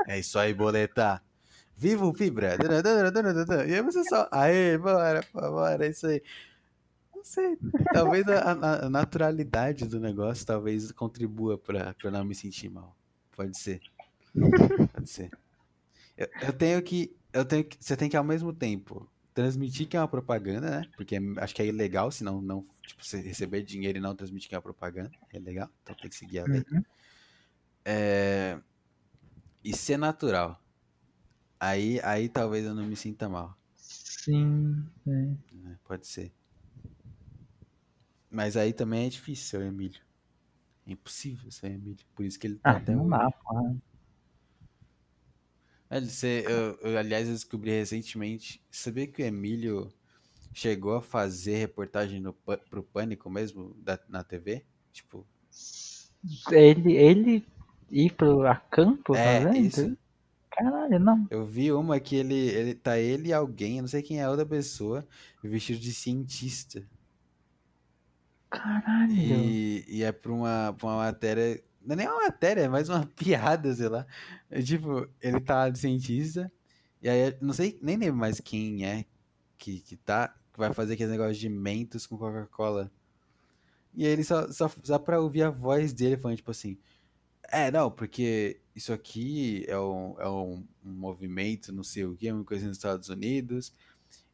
É 0.06 0.18
isso 0.18 0.38
aí, 0.38 0.52
boleta. 0.54 1.20
Vivo, 1.76 2.12
fibra. 2.12 2.56
E 3.68 3.74
aí 3.74 3.82
você 3.82 4.02
só. 4.04 4.28
Aê, 4.32 4.76
bora, 4.78 5.24
bora, 5.32 5.86
é 5.86 5.90
isso 5.90 6.06
aí. 6.08 6.22
Não 7.14 7.24
sei. 7.24 7.56
Talvez 7.92 8.26
a, 8.28 8.50
a- 8.86 8.90
naturalidade 8.90 9.86
do 9.86 10.00
negócio 10.00 10.44
talvez 10.46 10.90
contribua 10.92 11.56
pra, 11.58 11.94
pra 11.94 12.10
não 12.10 12.24
me 12.24 12.34
sentir 12.34 12.68
mal. 12.68 12.96
Pode 13.36 13.56
ser. 13.58 13.80
Pode 14.92 15.08
ser. 15.08 15.30
Eu, 16.16 16.28
eu 16.42 16.52
tenho 16.52 16.82
que. 16.82 17.14
Eu 17.32 17.44
tenho 17.44 17.64
que. 17.64 17.76
Você 17.78 17.96
tem 17.96 18.08
que 18.08 18.16
ao 18.16 18.24
mesmo 18.24 18.52
tempo 18.52 19.08
transmitir 19.38 19.86
que 19.86 19.96
é 19.96 20.00
uma 20.00 20.08
propaganda, 20.08 20.68
né? 20.80 20.90
Porque 20.96 21.14
é- 21.14 21.20
acho 21.36 21.54
que 21.54 21.62
é 21.62 21.66
ilegal, 21.66 22.10
senão 22.10 22.42
não. 22.42 22.66
Tipo, 22.84 23.04
você 23.04 23.20
receber 23.20 23.62
dinheiro 23.62 23.98
e 23.98 24.00
não 24.00 24.16
transmitir 24.16 24.48
que 24.48 24.54
é 24.56 24.58
uma 24.58 24.62
propaganda. 24.62 25.12
É 25.32 25.38
legal. 25.38 25.70
Então 25.82 25.94
tem 25.94 26.10
que 26.10 26.16
seguir 26.16 26.40
a 26.40 26.44
lei. 26.44 26.64
Uhum. 26.72 26.82
É, 27.84 28.58
E 29.62 29.76
ser 29.76 29.96
natural. 29.96 30.60
Aí, 31.60 32.00
aí 32.02 32.28
talvez 32.28 32.64
eu 32.64 32.74
não 32.74 32.84
me 32.84 32.96
sinta 32.96 33.28
mal. 33.28 33.56
Sim. 33.76 34.84
é. 35.06 35.10
né? 35.10 35.78
Pode 35.84 36.06
ser. 36.06 36.32
Mas 38.30 38.56
aí 38.56 38.72
também 38.72 39.06
é 39.06 39.08
difícil 39.08 39.62
Emílio. 39.62 40.00
É 40.86 40.92
impossível 40.92 41.50
ser 41.50 41.70
o 41.70 41.74
Emílio. 41.74 42.04
Por 42.14 42.24
isso 42.24 42.38
que 42.38 42.46
ele 42.48 42.56
tá 42.56 42.72
Ah, 42.72 42.76
até 42.76 42.94
não 42.94 43.08
dá, 43.08 43.30
porra. 43.30 43.76
Velho, 45.90 46.06
você, 46.06 46.44
eu, 46.46 46.90
eu, 46.90 46.98
aliás, 46.98 47.26
eu 47.26 47.34
descobri 47.34 47.70
recentemente. 47.70 48.62
Sabia 48.70 49.06
que 49.06 49.22
o 49.22 49.24
Emílio 49.24 49.92
chegou 50.52 50.96
a 50.96 51.02
fazer 51.02 51.56
reportagem 51.56 52.20
no, 52.20 52.32
pro 52.32 52.82
Pânico 52.82 53.30
mesmo, 53.30 53.74
da, 53.78 53.98
na 54.08 54.22
TV? 54.22 54.64
Tipo, 54.92 55.26
Ele, 56.50 56.96
ele 56.96 57.46
ir 57.90 58.12
pro 58.12 58.46
a 58.46 58.56
campo 58.56 59.14
é, 59.14 59.56
isso. 59.58 59.96
Caralho, 60.50 60.98
não. 60.98 61.26
Eu 61.30 61.46
vi 61.46 61.72
uma 61.72 62.00
que 62.00 62.16
ele, 62.16 62.34
ele 62.34 62.74
tá 62.74 62.98
ele 62.98 63.28
e 63.28 63.32
alguém, 63.32 63.76
eu 63.76 63.82
não 63.82 63.88
sei 63.88 64.02
quem 64.02 64.20
é 64.20 64.24
a 64.24 64.30
outra 64.30 64.44
pessoa, 64.44 65.06
vestido 65.42 65.78
de 65.78 65.94
cientista. 65.94 66.84
Caralho. 68.50 69.12
E, 69.12 69.84
e 69.86 70.02
é 70.02 70.10
pra 70.10 70.32
uma, 70.32 70.74
pra 70.76 70.88
uma 70.88 70.96
matéria. 70.96 71.62
Não 71.80 71.94
é 71.94 71.96
nem 71.96 72.08
uma 72.08 72.22
matéria, 72.22 72.62
é 72.62 72.68
mais 72.68 72.88
uma 72.88 73.06
piada, 73.16 73.74
sei 73.74 73.88
lá. 73.88 74.06
É 74.50 74.60
tipo, 74.62 75.08
ele 75.20 75.40
tá 75.40 75.68
de 75.68 75.78
cientista, 75.78 76.50
e 77.02 77.08
aí 77.08 77.36
não 77.40 77.52
sei, 77.52 77.78
nem 77.82 77.96
lembro 77.96 78.16
mais 78.16 78.40
quem 78.40 78.84
é 78.84 79.04
que, 79.56 79.80
que 79.80 79.96
tá, 79.96 80.28
que 80.52 80.58
vai 80.58 80.72
fazer 80.72 80.94
aquele 80.94 81.10
negócio 81.12 81.34
de 81.34 81.48
mentos 81.48 82.06
com 82.06 82.16
Coca-Cola. 82.18 82.90
E 83.94 84.06
aí 84.06 84.12
ele 84.12 84.24
só, 84.24 84.50
só, 84.52 84.70
só 84.82 84.98
pra 84.98 85.20
ouvir 85.20 85.42
a 85.42 85.50
voz 85.50 85.92
dele 85.92 86.16
falando, 86.16 86.36
tipo 86.36 86.50
assim. 86.50 86.78
É, 87.50 87.70
não, 87.70 87.90
porque 87.90 88.60
isso 88.76 88.92
aqui 88.92 89.64
é 89.68 89.78
um, 89.78 90.14
é 90.18 90.28
um, 90.28 90.64
um 90.84 90.92
movimento, 90.92 91.72
não 91.72 91.82
sei 91.82 92.04
o 92.04 92.14
que, 92.14 92.30
uma 92.30 92.44
coisa 92.44 92.66
nos 92.66 92.76
Estados 92.76 93.08
Unidos, 93.08 93.72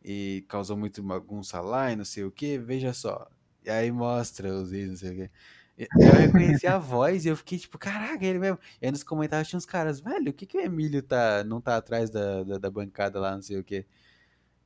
e 0.05 0.45
causou 0.49 0.77
muito 0.77 1.03
bagunça 1.03 1.61
lá 1.61 1.93
e 1.93 1.97
não 1.97 2.05
sei 2.05 2.25
o 2.25 2.31
que, 2.31 2.59
veja 2.59 2.93
só. 2.93 3.31
E 3.65 3.71
aí 3.71 3.91
mostra 3.91 4.53
os 4.55 4.71
vídeos, 4.71 4.91
não 4.91 4.97
sei 4.99 5.11
o 5.13 5.17
que. 5.17 5.31
Eu 5.77 6.13
reconheci 6.13 6.67
a 6.69 6.79
voz 6.79 7.25
e 7.25 7.29
eu 7.29 7.37
fiquei 7.37 7.59
tipo, 7.59 7.77
caraca, 7.79 8.25
ele 8.25 8.39
mesmo. 8.39 8.59
E 8.81 8.87
aí 8.87 8.93
nos 8.93 9.03
comentários 9.03 9.49
tinha 9.49 9.59
uns 9.59 9.67
caras, 9.67 10.01
velho, 10.01 10.31
o 10.31 10.33
que 10.33 10.47
que 10.47 10.57
o 10.57 10.61
Emílio 10.61 11.03
tá, 11.03 11.43
não 11.45 11.61
tá 11.61 11.77
atrás 11.77 12.11
da, 12.11 12.45
da, 12.45 12.59
da 12.59 12.71
bancada 12.71 13.19
lá, 13.19 13.35
não 13.35 13.43
sei 13.43 13.59
o 13.59 13.65
que. 13.65 13.85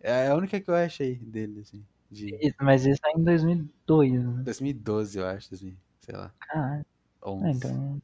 É 0.01 0.28
a 0.28 0.35
única 0.37 0.61
que 0.61 0.70
eu 0.70 0.75
achei 0.75 1.17
dele, 1.17 1.61
assim, 1.61 1.85
de 2.11 2.35
Isso, 2.41 2.57
Mas 2.61 2.85
isso 2.87 3.01
é 3.07 3.19
em 3.19 3.23
2002. 3.25 4.23
né? 4.23 4.43
2012, 4.45 5.19
eu 5.19 5.27
acho, 5.27 5.51
2000, 5.51 5.77
sei 6.03 6.15
lá. 6.15 6.33
Ah, 6.51 6.83
11. 7.25 7.57
então. 7.57 8.03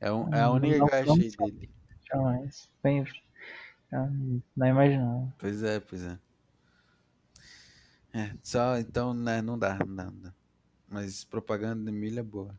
É, 0.00 0.12
um, 0.12 0.34
é 0.34 0.40
a 0.40 0.50
única 0.50 0.78
não- 0.78 0.86
que 0.88 0.94
eu 0.94 0.98
achei 1.14 1.30
sabe. 1.30 1.52
dele. 1.52 1.70
Jamais. 2.12 2.68
Bem, 2.82 2.98
eu 3.92 4.10
não 4.56 4.66
imaginava. 4.66 5.32
Pois 5.38 5.62
é, 5.62 5.78
pois 5.78 6.02
é. 6.02 6.18
É, 8.12 8.32
só 8.42 8.76
então, 8.78 9.14
né, 9.14 9.40
não 9.40 9.58
dá, 9.58 9.78
não 9.78 9.94
dá, 9.96 10.04
não 10.04 10.20
dá. 10.20 10.32
Mas 10.92 11.24
propaganda 11.24 11.90
de 11.90 11.96
milho 11.96 12.20
é 12.20 12.22
boa. 12.22 12.54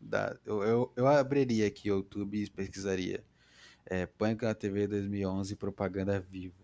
Dá. 0.00 0.34
Eu, 0.46 0.62
eu, 0.62 0.92
eu 0.96 1.06
abriria 1.06 1.66
aqui 1.66 1.90
o 1.90 1.96
YouTube 1.96 2.42
e 2.42 2.50
pesquisaria. 2.50 3.22
É, 3.84 4.06
Pânico 4.06 4.44
na 4.46 4.54
TV 4.54 4.86
2011 4.86 5.54
propaganda 5.54 6.18
vivo. 6.18 6.54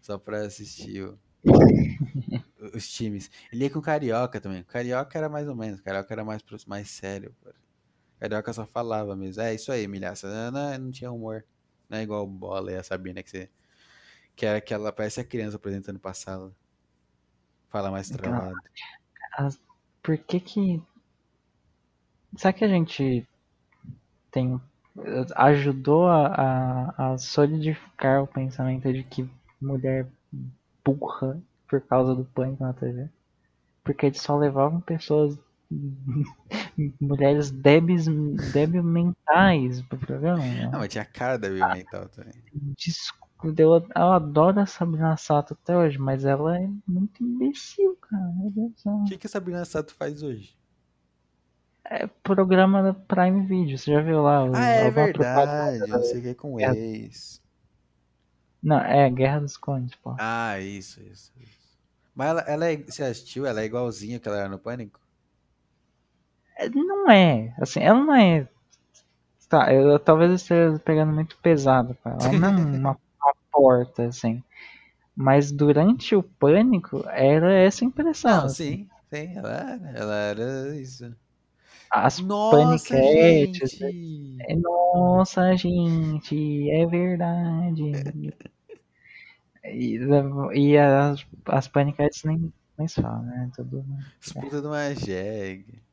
Só 0.00 0.18
pra 0.18 0.42
assistir 0.46 1.02
o- 1.02 1.18
os 2.74 2.88
times. 2.88 3.30
Ele 3.52 3.64
ia 3.64 3.70
com 3.70 3.80
Carioca 3.80 4.40
também. 4.40 4.60
O 4.60 4.64
Carioca 4.64 5.18
era 5.18 5.28
mais 5.28 5.48
ou 5.48 5.56
menos. 5.56 5.80
O 5.80 5.82
Carioca 5.82 6.12
era 6.14 6.24
mais, 6.24 6.42
mais 6.66 6.88
sério. 6.90 7.34
O 7.44 8.20
Carioca 8.20 8.52
só 8.52 8.64
falava 8.66 9.16
mesmo. 9.16 9.42
É 9.42 9.54
isso 9.54 9.72
aí, 9.72 9.88
milhaça. 9.88 10.50
Não, 10.52 10.78
não 10.78 10.90
tinha 10.92 11.10
humor. 11.10 11.44
Não 11.88 11.98
é 11.98 12.02
igual 12.02 12.26
Bola 12.26 12.70
e 12.72 12.76
a 12.76 12.82
Sabina 12.82 13.22
que 13.22 13.30
você. 13.30 13.50
Que 14.36 14.46
era 14.46 14.58
aquela. 14.58 14.92
Parece 14.92 15.20
a 15.20 15.24
criança 15.24 15.56
apresentando 15.56 15.98
pra 15.98 16.14
sala. 16.14 16.54
Fala 17.68 17.90
mais 17.90 18.08
Então, 18.10 18.18
travado. 18.30 18.56
As- 19.32 19.60
por 20.02 20.18
que 20.18 20.40
que. 20.40 20.82
Será 22.36 22.52
que 22.52 22.64
a 22.64 22.68
gente 22.68 23.26
tem. 24.30 24.60
ajudou 25.36 26.06
a, 26.06 26.26
a, 26.26 27.12
a 27.12 27.18
solidificar 27.18 28.22
o 28.22 28.26
pensamento 28.26 28.92
de 28.92 29.02
que 29.04 29.28
mulher 29.60 30.06
burra 30.84 31.40
por 31.68 31.80
causa 31.80 32.14
do 32.14 32.24
pânico 32.24 32.62
na 32.62 32.72
TV? 32.72 33.08
Porque 33.84 34.06
eles 34.06 34.20
só 34.20 34.36
levavam 34.36 34.80
pessoas. 34.80 35.38
mulheres 37.00 37.50
débeis, 37.50 38.06
débil 38.52 38.82
mentais 38.82 39.80
pro 39.82 39.98
programa. 39.98 40.42
Ah, 40.72 40.78
mas 40.78 40.88
tinha 40.88 41.04
cara 41.04 41.38
da 41.38 41.48
Bill 41.48 41.66
Mental 41.68 42.08
também. 42.08 42.34
Desculpa, 42.76 43.21
eu, 43.44 43.74
eu 43.96 44.12
adoro 44.12 44.60
a 44.60 44.66
Sabrina 44.66 45.16
Sato 45.16 45.54
até 45.54 45.76
hoje, 45.76 45.98
mas 45.98 46.24
ela 46.24 46.56
é 46.58 46.68
muito 46.86 47.22
imbecil, 47.22 47.96
cara. 48.00 48.32
O 48.86 49.04
que, 49.08 49.18
que 49.18 49.26
a 49.26 49.30
Sabrina 49.30 49.64
Sato 49.64 49.94
faz 49.94 50.22
hoje? 50.22 50.56
É 51.84 52.06
programa 52.06 52.82
da 52.82 52.94
Prime 52.94 53.46
Video, 53.46 53.76
você 53.76 53.92
já 53.92 54.00
viu 54.00 54.22
lá? 54.22 54.44
o- 54.44 54.54
Ah, 54.54 54.86
é 54.86 54.90
verdade. 54.90 56.06
Sei 56.06 56.20
o 56.20 56.22
que 56.22 56.28
é 56.28 56.34
com 56.34 56.58
É. 56.60 56.72
ex. 56.72 57.40
Não, 58.62 58.78
é 58.78 59.10
Guerra 59.10 59.40
dos 59.40 59.56
Clones, 59.56 59.94
pô. 59.96 60.14
Ah, 60.18 60.58
isso, 60.60 61.00
isso, 61.00 61.32
isso. 61.40 61.58
Mas 62.14 62.28
ela, 62.28 62.40
ela 62.42 62.66
é. 62.70 62.76
Você 62.76 63.02
assistiu? 63.02 63.44
Ela 63.46 63.62
é 63.62 63.64
igualzinha 63.64 64.20
que 64.20 64.28
ela 64.28 64.38
era 64.38 64.48
no 64.48 64.58
Pânico? 64.58 65.00
É, 66.56 66.68
Não 66.68 67.10
é, 67.10 67.54
assim, 67.60 67.80
ela 67.80 67.98
não 67.98 68.14
é. 68.14 68.48
Tá, 69.48 69.72
eu, 69.72 69.98
talvez 69.98 70.30
eu 70.30 70.36
esteja 70.36 70.78
pegando 70.84 71.12
muito 71.12 71.36
pesado 71.38 71.96
ela. 72.04 72.14
Ela 72.24 72.32
não 72.32 72.48
é 72.48 72.50
uma, 72.78 72.98
uma 73.54 73.62
porta, 73.62 74.06
assim. 74.06 74.42
Mas 75.14 75.52
durante 75.52 76.14
o 76.14 76.22
pânico 76.22 77.04
era 77.08 77.52
essa 77.52 77.84
impressão. 77.84 78.30
Não, 78.30 78.44
assim. 78.46 78.54
sim, 78.54 78.88
sim, 79.10 79.36
ela 79.36 79.50
era. 79.52 79.90
Ela 79.98 80.14
era 80.14 80.76
isso. 80.76 81.14
As 81.90 82.18
Nossa, 82.20 82.94
paniquetes. 82.94 83.72
gente! 83.72 84.36
é, 84.40 84.56
Nossa, 84.56 85.54
gente, 85.56 86.70
é 86.70 86.86
verdade. 86.86 87.92
E, 89.64 89.98
e 90.54 90.78
as, 90.78 91.26
as 91.46 91.68
paniquetes 91.68 92.24
nem, 92.24 92.52
nem 92.78 92.88
se 92.88 93.00
falam, 93.00 93.22
né? 93.22 93.50
Tudo. 93.54 93.84
Disputa 94.20 94.62
do 94.62 94.70
Mageg. 94.70 95.64
Ah, 95.74 95.91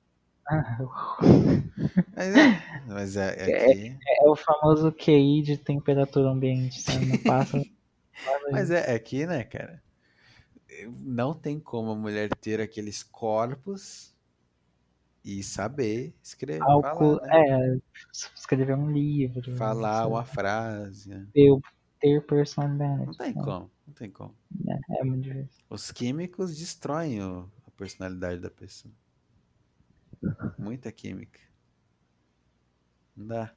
Mas 2.16 2.36
é, 2.36 2.64
mas 2.88 3.16
é, 3.16 3.36
é 3.52 3.72
aqui. 3.72 3.98
É 4.22 4.28
o 4.28 4.36
famoso 4.36 4.92
QI 4.92 5.42
de 5.42 5.58
temperatura 5.58 6.30
ambiente, 6.30 6.82
sabe? 6.82 7.06
Não 7.06 7.18
passa. 7.20 7.64
Mas 8.52 8.70
é, 8.72 8.92
é 8.92 8.96
aqui, 8.96 9.26
né, 9.26 9.44
cara? 9.44 9.82
Não 11.02 11.34
tem 11.34 11.60
como 11.60 11.92
a 11.92 11.96
mulher 11.96 12.30
ter 12.36 12.60
aqueles 12.62 13.04
corpos 13.04 14.14
e 15.24 15.44
saber 15.44 16.16
escrever, 16.24 16.60
falar, 16.60 17.22
né? 17.22 17.30
É, 17.32 17.78
escrever 18.36 18.76
um 18.76 18.92
livro. 18.92 19.56
Falar 19.56 20.08
uma 20.08 20.24
frase. 20.24 21.10
né? 21.10 21.28
ter, 21.34 21.52
ter 22.00 22.26
personalidade. 22.26 23.06
Não 23.06 23.14
tem 23.14 23.34
sabe? 23.34 23.46
como, 23.46 23.72
não 23.88 23.94
tem 23.94 24.10
como. 24.10 24.36
É, 24.68 25.00
é 25.00 25.04
muito 25.04 25.24
difícil. 25.24 25.64
Os 25.70 25.92
químicos 25.92 26.58
destroem 26.58 27.22
o- 27.22 27.50
a 27.68 27.72
personalidade 27.72 28.40
da 28.40 28.50
pessoa. 28.50 28.94
Muita 30.58 30.92
química. 30.92 31.40
Não 33.16 33.28
dá. 33.28 33.56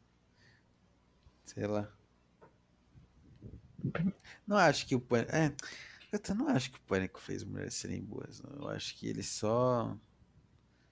Sei 1.44 1.66
lá. 1.66 1.88
Não 4.46 4.56
acho 4.56 4.86
que 4.86 4.94
o 4.94 5.00
pânico. 5.00 5.32
É, 5.34 5.52
eu 6.12 6.34
não 6.34 6.48
acho 6.48 6.70
que 6.70 6.78
o 6.78 6.82
pânico 6.82 7.20
fez 7.20 7.42
mulheres 7.44 7.74
serem 7.74 8.02
boas. 8.02 8.40
Não. 8.40 8.64
Eu 8.64 8.68
acho 8.68 8.96
que 8.96 9.06
ele 9.06 9.22
só. 9.22 9.96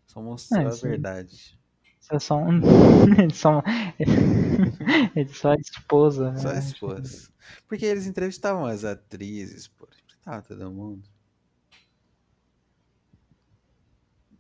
Só 0.06 0.20
mostrou 0.20 0.62
É, 0.62 0.66
a 0.66 0.74
verdade. 0.74 1.58
É 2.10 2.18
só 2.18 2.36
um. 2.36 2.60
Eles 3.22 3.36
são. 3.36 3.62
Eles 5.14 5.36
só 5.38 5.52
a 5.52 5.56
esposa, 5.56 6.32
né? 6.32 6.38
Só 6.38 6.52
expôs. 6.52 7.30
Porque 7.68 7.84
eles 7.86 8.06
entrevistavam 8.06 8.64
as 8.66 8.84
atrizes, 8.84 9.68
pô. 9.68 9.86
Entrevistavam 9.86 10.42
todo 10.42 10.70
mundo. 10.72 11.08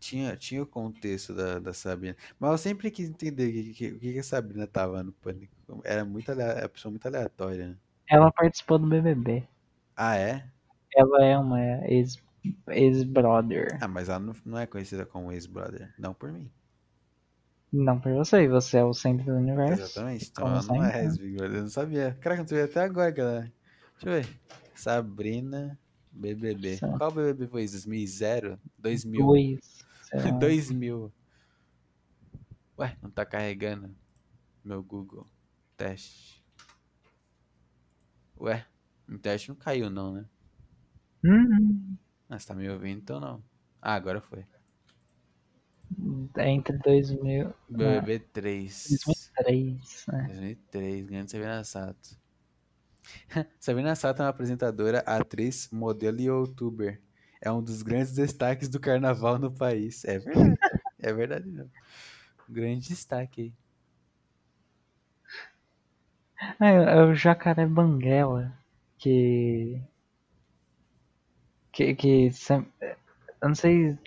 tinha, 0.00 0.34
tinha 0.36 0.62
o 0.62 0.66
contexto 0.66 1.34
da, 1.34 1.58
da 1.58 1.72
Sabrina. 1.72 2.16
Mas 2.38 2.50
eu 2.50 2.58
sempre 2.58 2.90
quis 2.90 3.08
entender 3.08 3.48
o 3.48 3.52
que, 3.52 3.74
que, 3.74 4.12
que, 4.12 4.18
a 4.18 4.22
Sabrina 4.22 4.66
tava 4.66 5.02
no 5.02 5.12
pânico. 5.12 5.54
Era 5.84 6.04
muito 6.04 6.32
aleatória, 6.32 6.68
pessoa 6.68 6.90
muito 6.90 7.06
aleatória, 7.06 7.68
né? 7.68 7.76
Ela 8.08 8.32
participou 8.32 8.78
do 8.78 8.88
BBB. 8.88 9.46
Ah, 9.94 10.16
é? 10.16 10.44
Ela 10.96 11.24
é 11.24 11.38
uma 11.38 11.60
ex-brother. 12.68 13.68
Ex 13.72 13.82
ah, 13.82 13.86
mas 13.86 14.08
ela 14.08 14.18
não, 14.18 14.34
não 14.44 14.58
é 14.58 14.66
conhecida 14.66 15.04
como 15.06 15.30
ex-brother. 15.30 15.94
Não 15.98 16.14
por 16.14 16.32
mim. 16.32 16.50
Não 17.72 18.00
por 18.00 18.12
você, 18.12 18.48
você 18.48 18.78
é 18.78 18.84
o 18.84 18.92
centro 18.92 19.26
do 19.26 19.36
universo. 19.36 19.82
Exatamente, 19.82 20.28
então 20.30 20.48
ela 20.48 20.62
não 20.62 20.84
é 20.84 20.92
né? 20.92 21.04
ex-brother. 21.04 21.56
Eu 21.56 21.62
não 21.62 21.68
sabia. 21.68 22.18
Caraca, 22.20 22.40
eu 22.40 22.44
não 22.44 22.48
sabia 22.48 22.64
até 22.64 22.80
agora, 22.80 23.10
galera. 23.10 23.44
É. 23.46 23.52
Deixa 24.02 24.08
eu 24.08 24.12
ver. 24.22 24.40
Sabrina 24.74 25.78
BBB. 26.10 26.78
Sim. 26.78 26.96
Qual 26.96 27.10
BBB 27.10 27.46
foi 27.46 27.64
isso? 27.64 27.86
2000? 27.86 28.58
2000? 28.78 29.26
2000. 29.26 29.58
É. 30.12 30.32
2000. 30.32 31.12
Ué, 32.78 32.96
não 33.02 33.10
tá 33.10 33.24
carregando 33.26 33.94
meu 34.64 34.82
Google. 34.82 35.26
Teste. 35.76 36.44
Ué, 38.38 38.66
o 39.08 39.18
teste 39.18 39.48
não 39.50 39.56
caiu 39.56 39.90
não, 39.90 40.14
né? 40.14 40.26
Uhum. 41.24 41.96
Ah, 42.28 42.38
tá 42.38 42.54
me 42.54 42.68
ouvindo 42.68 42.98
então 42.98 43.20
não. 43.20 43.44
Ah, 43.80 43.94
agora 43.94 44.20
foi. 44.20 44.46
Entre 46.38 46.78
2000. 46.78 47.52
BBB 47.68 48.16
ah, 48.16 48.30
3. 48.32 48.88
2003, 49.04 50.06
né? 50.08 50.26
2003, 50.28 51.06
grande 51.06 51.30
Sabrina 51.30 51.64
Sato. 51.64 52.20
sabina 53.58 53.94
Sato 53.94 54.22
é 54.22 54.24
uma 54.24 54.30
apresentadora, 54.30 55.00
atriz, 55.00 55.68
modelo 55.72 56.20
e 56.20 56.24
youtuber. 56.24 57.00
É 57.40 57.50
um 57.52 57.62
dos 57.62 57.82
grandes 57.82 58.12
destaques 58.14 58.68
do 58.68 58.80
carnaval 58.80 59.38
no 59.38 59.50
país. 59.52 60.04
É 60.04 60.18
verdade. 60.20 60.58
é 61.00 61.12
verdade 61.12 61.48
mesmo. 61.50 61.70
Grande 62.48 62.88
destaque 62.88 63.42
aí. 63.42 63.54
É, 66.60 66.68
é 66.98 67.02
o 67.02 67.12
Jacaré 67.14 67.66
Banguela, 67.66 68.52
que. 68.98 69.80
Que. 71.72 71.94
que 71.94 72.30
eu 73.42 73.48
não 73.48 73.54
sei. 73.54 73.98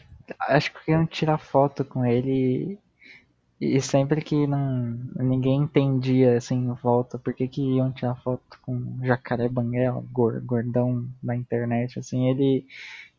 Acho 0.42 0.74
que 0.74 0.92
iam 0.92 1.06
tirar 1.06 1.38
foto 1.38 1.84
com 1.86 2.06
ele 2.06 2.80
e, 3.62 3.78
e 3.78 3.82
sempre 3.82 4.22
que 4.22 4.48
não, 4.48 5.00
ninguém 5.16 5.64
entendia 5.64 6.38
assim 6.38 6.56
em 6.58 6.74
volta 6.76 7.20
por 7.20 7.34
que, 7.34 7.50
iam 7.62 7.92
tirar 7.94 8.16
foto 8.18 8.60
com 8.64 8.76
o 8.78 9.06
Jacaré 9.06 9.50
Banguela, 9.50 10.04
gor- 10.12 10.42
gordão 10.46 11.08
da 11.24 11.36
internet, 11.36 12.00
assim, 12.00 12.30
ele, 12.30 12.66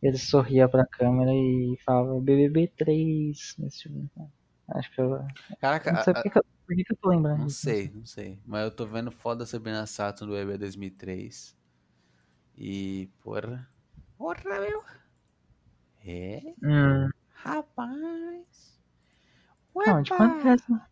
ele 0.09 0.19
sorria 0.19 0.69
pra 0.69 0.87
câmera 0.87 1.33
e 1.33 1.77
falava 1.85 2.21
BBB 2.21 2.69
3. 2.69 3.57
Esse 3.67 3.79
tipo. 3.89 4.31
Acho 4.69 4.91
que 4.93 5.01
eu. 5.01 5.19
Caraca, 5.61 5.93
Não 5.93 6.03
sei 6.03 6.13
a- 6.13 6.15
por 6.15 6.23
que, 6.23 6.31
que 6.31 6.39
eu, 6.39 6.45
por 6.67 6.77
que, 6.77 6.85
que 6.85 6.93
eu 6.93 6.97
tô 6.97 7.09
lembrando 7.11 7.41
Não 7.43 7.49
sei, 7.49 7.91
não 7.91 8.05
sei. 8.07 8.39
Mas 8.47 8.65
eu 8.65 8.71
tô 8.71 8.87
vendo 8.87 9.11
foda 9.11 9.41
da 9.41 9.47
Sabrina 9.47 9.87
Sato 9.87 10.27
no 10.27 10.37
EB 10.37 10.57
2003. 10.59 11.57
E, 12.57 13.09
porra. 13.23 13.69
Porra, 14.19 14.61
meu. 14.61 14.83
É, 16.05 16.55
Hum, 16.63 17.11
rapaz. 17.33 18.81
não, 19.75 20.03
de 20.03 20.11
quanto 20.11 20.47
é 20.49 20.53
essa? 20.55 20.89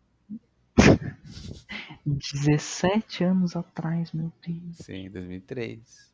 17 2.05 3.23
anos 3.23 3.55
atrás, 3.55 4.11
meu 4.11 4.31
Deus. 4.45 4.77
Sim, 4.77 5.09
2003. 5.09 6.12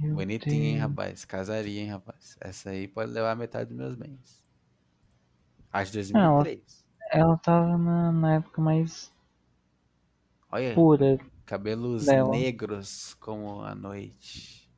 Meu 0.00 0.14
Bonitinha, 0.14 0.70
hein, 0.70 0.78
rapaz? 0.78 1.26
Casaria, 1.26 1.82
hein, 1.82 1.90
rapaz? 1.90 2.36
Essa 2.40 2.70
aí 2.70 2.88
pode 2.88 3.12
levar 3.12 3.36
metade 3.36 3.68
dos 3.68 3.76
meus 3.76 3.94
bens. 3.94 4.42
Acho 5.70 5.92
ela, 6.14 6.42
2003. 6.42 6.86
ela 7.12 7.36
tava 7.36 7.76
na, 7.76 8.10
na 8.10 8.34
época 8.36 8.62
mais 8.62 9.12
Olha, 10.50 10.74
pura 10.74 11.18
cabelos 11.44 12.06
dela. 12.06 12.30
negros 12.30 13.14
como 13.14 13.60
a 13.62 13.74
noite. 13.74 14.70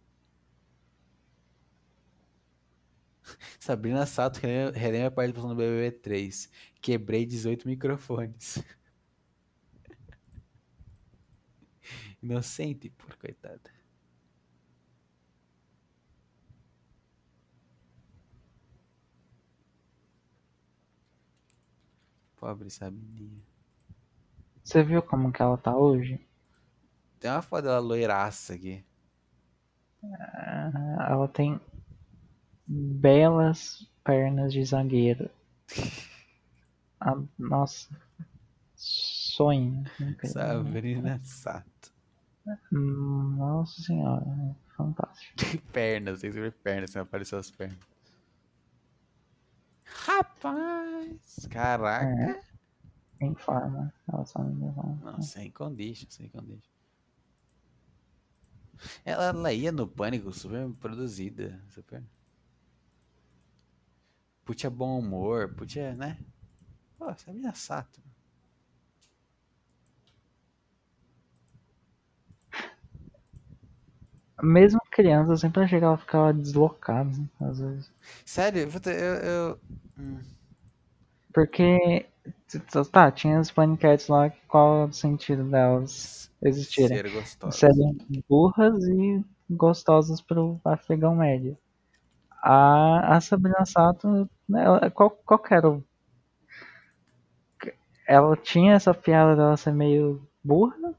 Sabrina 3.61 4.05
Sato 4.07 4.41
relembra 4.41 4.77
relembra 4.79 5.09
a 5.09 5.11
participação 5.13 5.51
do 5.51 5.55
BBB 5.55 5.93
3. 5.99 6.51
Quebrei 6.81 7.25
18 7.25 7.69
microfones. 7.69 8.63
Inocente, 12.21 12.91
por 12.91 13.17
coitada. 13.17 13.82
Pobre 22.43 22.69
Sabininha. 22.71 23.41
Você 24.65 24.83
viu 24.83 25.01
como 25.01 25.31
que 25.31 25.41
ela 25.41 25.57
tá 25.57 25.77
hoje? 25.77 26.19
Tem 27.21 27.31
uma 27.31 27.41
foto 27.41 27.63
dela 27.63 27.79
loiraça 27.79 28.55
aqui. 28.55 28.85
Ah, 30.03 31.07
Ela 31.09 31.29
tem 31.29 31.61
belas 32.67 33.89
pernas 34.05 34.53
de 34.53 34.65
zagueiro. 34.65 35.31
Ah, 37.05 37.21
nossa, 37.37 37.89
sonho. 38.77 39.83
Sabrina 40.23 41.21
Sato. 41.25 41.93
Nossa 42.71 43.83
senhora, 43.83 44.25
fantástico. 44.77 45.35
Pernas, 45.73 46.21
tem 46.21 46.31
que 46.31 46.39
ver 46.41 46.53
pernas, 46.53 46.95
não 46.95 47.03
apareceu 47.03 47.41
as 47.41 47.51
pernas. 47.51 47.92
Rapaz! 49.95 51.47
Caraca! 51.51 52.07
É. 52.07 53.25
Em 53.25 53.35
forma, 53.35 53.93
ela 54.13 54.25
só 54.27 54.43
me 54.43 54.65
levou. 54.65 54.97
Não, 54.97 55.23
sem 55.23 55.51
condition, 55.51 56.11
sem 56.11 56.29
condition. 56.29 56.73
Ela, 59.05 59.27
ela 59.27 59.53
ia 59.53 59.71
no 59.71 59.87
pânico 59.87 60.33
super 60.33 60.69
produzida, 60.75 61.63
super. 61.69 62.03
Putia 64.45 64.69
bom 64.69 64.99
humor, 64.99 65.55
putia, 65.55 65.95
né? 65.95 66.19
Pô, 66.99 67.15
Sabrina 67.15 67.55
Sato. 67.55 68.03
Mesmo 74.43 74.79
criança, 74.91 75.33
eu 75.33 75.39
sempre 75.39 75.63
achei 75.63 75.79
que 75.79 75.85
ela 75.87 75.97
ficava 75.97 76.35
deslocada, 76.35 77.11
às 77.41 77.59
vezes. 77.61 77.91
Sério, 78.25 78.69
eu. 78.91 79.15
eu... 79.23 79.61
hum, 79.99 80.21
Porque, 81.33 82.07
tá, 82.91 83.11
tinha 83.11 83.39
as 83.39 83.51
paniquetes 83.51 84.09
lá, 84.09 84.31
qual 84.49 84.83
é 84.83 84.85
o 84.87 84.93
sentido 84.93 85.45
delas 85.45 86.31
existirem? 86.43 86.99
Ser 86.99 87.11
gostosa. 87.11 87.59
Serem 87.59 87.97
burras 88.29 88.83
e 88.85 89.25
gostosas 89.51 90.21
pro 90.21 90.61
afegão 90.65 91.17
médio. 91.17 91.57
A, 92.43 93.17
a 93.17 93.21
Sabrina 93.21 93.65
Sato, 93.67 94.29
ela, 94.55 94.91
qual, 94.91 95.11
qual 95.11 95.43
era 95.51 95.71
o... 95.71 95.85
Ela 98.07 98.37
tinha 98.37 98.75
essa 98.75 98.95
piada 98.95 99.35
dela 99.35 99.57
ser 99.57 99.73
meio 99.73 100.25
burra 100.45 100.95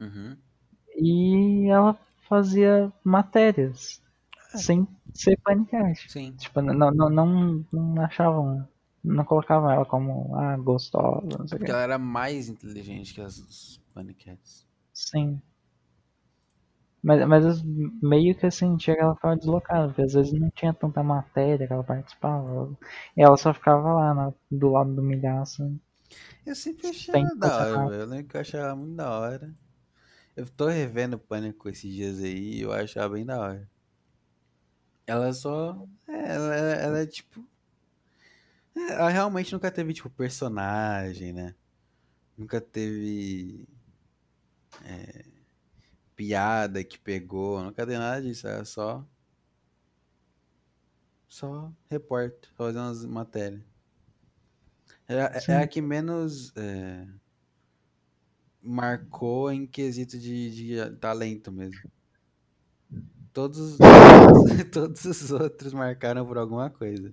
Uhum. 0.00 0.38
e 0.96 1.68
ela 1.68 1.98
fazia 2.30 2.92
matérias 3.04 4.02
sem 4.54 4.88
ser. 5.14 5.38
Sim. 6.08 6.32
Tipo, 6.36 6.62
não, 6.62 6.90
não, 6.90 7.10
não, 7.10 7.66
não 7.72 8.02
achavam, 8.02 8.66
não 9.04 9.24
colocavam 9.24 9.70
ela 9.70 9.84
como, 9.84 10.34
ah, 10.36 10.56
gostosa, 10.56 11.38
não 11.38 11.46
sei 11.48 11.58
Porque 11.58 11.70
ela 11.70 11.82
era 11.82 11.98
mais 11.98 12.48
inteligente 12.48 13.14
que 13.14 13.20
as 13.20 13.38
os 13.38 13.80
Paniquetes. 13.94 14.66
Sim. 14.92 15.40
Mas, 17.02 17.26
mas 17.26 17.62
meio 18.02 18.34
que 18.34 18.46
eu 18.46 18.50
sentia 18.50 18.94
que 18.94 19.00
ela 19.00 19.14
ficava 19.14 19.36
deslocada, 19.36 19.88
porque 19.88 20.02
às 20.02 20.12
vezes 20.12 20.32
não 20.38 20.50
tinha 20.50 20.72
tanta 20.74 21.02
matéria 21.02 21.66
que 21.66 21.72
ela 21.72 21.84
participava. 21.84 22.70
E 23.16 23.22
ela 23.22 23.36
só 23.38 23.54
ficava 23.54 23.92
lá 23.94 24.14
na- 24.14 24.32
do 24.50 24.70
lado 24.70 24.94
do 24.94 25.02
milhaço. 25.02 25.62
Eu 26.44 26.54
sempre 26.54 26.88
achei 26.88 27.14
da 27.36 27.56
hora. 27.58 27.94
Eu 27.96 28.06
lembro 28.06 28.28
que 28.28 28.36
eu 28.36 28.40
achava 28.40 28.76
muito 28.76 28.96
da 28.96 29.10
hora. 29.18 29.54
Eu 30.40 30.46
tô 30.48 30.66
revendo 30.66 31.16
o 31.16 31.18
Pânico 31.20 31.68
esses 31.68 31.92
dias 31.92 32.18
aí 32.20 32.54
e 32.54 32.60
eu 32.62 32.72
acho 32.72 32.98
ela 32.98 33.10
bem 33.10 33.26
da 33.26 33.38
hora. 33.38 33.70
Ela 35.06 35.32
só. 35.34 35.86
é, 36.08 36.34
Ela, 36.34 36.54
ela, 36.54 36.98
é 37.00 37.06
tipo. 37.06 37.44
é, 38.76 38.92
Ela 38.94 39.08
realmente 39.10 39.52
nunca 39.52 39.70
teve, 39.70 39.92
tipo, 39.94 40.10
personagem, 40.10 41.32
né? 41.32 41.54
Nunca 42.38 42.60
teve. 42.60 43.66
é, 44.84 45.24
piada 46.16 46.84
que 46.84 46.98
pegou, 46.98 47.62
nunca 47.62 47.86
teve 47.86 47.98
nada 47.98 48.22
disso. 48.22 48.46
Ela 48.48 48.64
só. 48.64 49.06
Só 51.28 51.72
repórter, 51.88 52.50
só 52.50 52.64
fazendo 52.64 52.82
umas 52.88 53.06
matérias. 53.06 53.62
É, 55.08 55.14
é- 55.16 55.44
é 55.48 55.56
a 55.62 55.66
que 55.68 55.80
menos 55.80 56.52
é, 56.56 57.06
marcou 58.62 59.50
em 59.50 59.66
quesito 59.66 60.18
de, 60.18 60.50
de 60.50 60.96
talento 60.96 61.50
mesmo. 61.50 61.90
Todos, 63.32 63.78
todos, 64.72 65.04
os 65.04 65.30
outros 65.30 65.72
marcaram 65.72 66.26
por 66.26 66.36
alguma 66.36 66.68
coisa. 66.70 67.12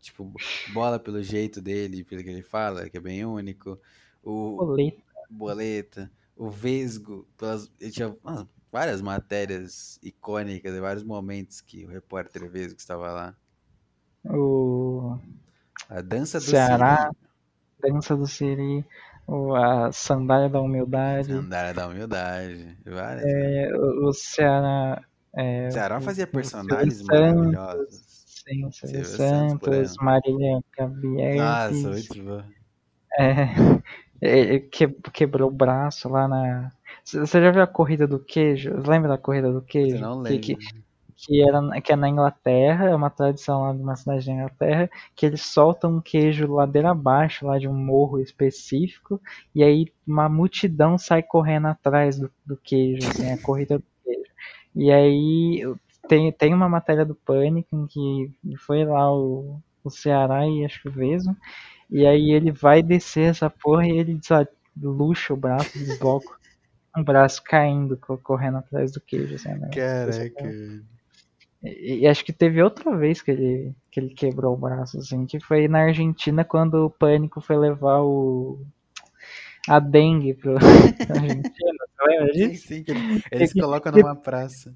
Tipo, 0.00 0.32
bola 0.72 0.98
pelo 0.98 1.22
jeito 1.22 1.60
dele, 1.60 2.04
pelo 2.04 2.22
que 2.22 2.30
ele 2.30 2.42
fala, 2.42 2.88
que 2.88 2.96
é 2.96 3.00
bem 3.00 3.24
único. 3.24 3.78
O 4.22 4.56
Boleta. 4.56 5.02
Boleta, 5.28 6.12
o 6.36 6.48
Vesgo, 6.48 7.26
pelas, 7.36 7.70
ele 7.78 7.90
tinha 7.90 8.16
ah, 8.24 8.46
várias 8.72 9.02
matérias 9.02 9.98
icônicas, 10.02 10.74
e 10.74 10.80
vários 10.80 11.04
momentos 11.04 11.60
que 11.60 11.84
o 11.84 11.88
repórter 11.88 12.48
Vesgo 12.48 12.78
estava 12.78 13.12
lá. 13.12 13.36
O 14.24 15.18
A 15.88 16.00
dança 16.00 16.38
do 16.38 16.44
Ceará. 16.44 17.10
Siri, 17.10 17.92
Dança 17.92 18.16
do 18.16 18.26
Siri. 18.26 18.84
O, 19.26 19.54
a 19.54 19.92
Sandália 19.92 20.48
da 20.48 20.60
Humildade. 20.60 21.28
Sandália 21.32 21.72
da 21.74 21.86
Humildade, 21.86 22.76
várias. 22.84 23.24
É, 23.24 23.70
o, 23.76 24.08
o 24.08 24.12
Ceará. 24.12 25.02
É, 25.36 25.68
O 25.68 25.70
Ceará 25.72 25.98
o- 25.98 26.00
fazia 26.00 26.24
o 26.24 26.28
personagens 26.28 26.94
Santos, 26.96 27.06
maravilhosos. 27.06 28.00
Sim, 28.26 28.70
Silvio 28.72 29.04
Santos, 29.04 29.60
Santos. 29.68 29.94
Marília 30.00 30.60
Gabriel. 30.76 31.36
Nossa, 31.44 31.88
muito 31.90 32.22
bom. 32.24 32.42
É, 33.18 33.48
ele 34.20 34.60
que- 34.70 34.88
quebrou 35.12 35.48
o 35.48 35.52
braço 35.54 36.08
lá 36.08 36.26
na. 36.26 36.72
Você 37.04 37.40
já 37.40 37.50
viu 37.50 37.62
a 37.62 37.66
corrida 37.66 38.06
do 38.06 38.18
queijo? 38.18 38.72
Lembra 38.86 39.08
da 39.10 39.18
corrida 39.18 39.52
do 39.52 39.62
queijo? 39.62 40.00
Não 40.00 40.20
lembro. 40.20 40.40
que, 40.40 40.56
que, 40.56 40.79
era, 41.42 41.60
na- 41.60 41.80
que 41.80 41.92
é 41.92 41.96
na 41.96 42.08
Inglaterra, 42.08 42.86
é 42.90 42.94
uma 42.94 43.10
tradição 43.10 43.62
lá 43.62 43.72
de 43.72 43.82
uma 43.82 43.96
cidade 43.96 44.26
da 44.26 44.32
Inglaterra, 44.32 44.90
que 45.14 45.26
eles 45.26 45.42
soltam 45.42 45.96
um 45.96 46.00
queijo 46.00 46.52
ladeira 46.52 46.90
abaixo, 46.90 47.46
lá 47.46 47.58
de 47.58 47.68
um 47.68 47.74
morro 47.74 48.20
específico, 48.20 49.20
e 49.54 49.62
aí 49.62 49.86
uma 50.06 50.28
multidão 50.28 50.96
sai 50.98 51.22
correndo 51.22 51.66
atrás 51.68 52.18
do, 52.18 52.30
do 52.46 52.56
queijo, 52.56 53.06
assim, 53.08 53.30
a 53.30 53.38
corrida 53.38 53.78
do 53.78 53.84
queijo. 54.04 54.30
E 54.74 54.90
aí 54.92 55.62
tem, 56.08 56.32
tem 56.32 56.54
uma 56.54 56.68
matéria 56.68 57.04
do 57.04 57.14
Pânico 57.14 57.76
em 57.76 57.86
que 57.86 58.32
foi 58.58 58.84
lá 58.84 59.12
o, 59.12 59.60
o 59.84 59.90
Ceará 59.90 60.46
e 60.46 60.64
acho 60.64 60.80
que 60.82 60.88
o 60.88 60.92
Vesgo, 60.92 61.36
e 61.90 62.06
aí 62.06 62.30
ele 62.32 62.50
vai 62.52 62.82
descer 62.82 63.30
essa 63.30 63.50
porra 63.50 63.86
e 63.86 63.92
ele 63.98 64.14
desa- 64.14 64.48
luxa 64.80 65.34
o 65.34 65.36
braço, 65.36 65.78
desloca 65.78 66.36
um 66.96 67.04
braço 67.04 67.42
caindo, 67.44 67.96
co- 67.98 68.18
correndo 68.18 68.58
atrás 68.58 68.92
do 68.92 69.00
queijo. 69.00 69.34
Assim, 69.36 69.50
né? 69.54 69.78
Caraca. 69.80 70.56
E, 71.62 72.00
e 72.00 72.06
acho 72.06 72.24
que 72.24 72.32
teve 72.32 72.62
outra 72.62 72.96
vez 72.96 73.20
que 73.22 73.30
ele, 73.30 73.74
que 73.90 74.00
ele 74.00 74.14
quebrou 74.14 74.54
o 74.54 74.58
braço, 74.58 74.98
assim, 74.98 75.26
que 75.26 75.40
foi 75.40 75.68
na 75.68 75.80
Argentina 75.84 76.44
quando 76.44 76.86
o 76.86 76.90
Pânico 76.90 77.40
foi 77.40 77.56
levar 77.58 78.00
o 78.02 78.60
a 79.68 79.78
dengue 79.80 80.34
pro 80.34 80.56
Argentina, 81.08 81.72
lembra 82.06 82.32
Sim, 82.34 82.54
disso? 82.54 82.66
sim, 82.66 82.84
que 82.84 82.90
ele- 82.92 83.04
eles 83.30 83.52
colocam 83.54 83.92
numa 83.92 84.16
praça. 84.16 84.74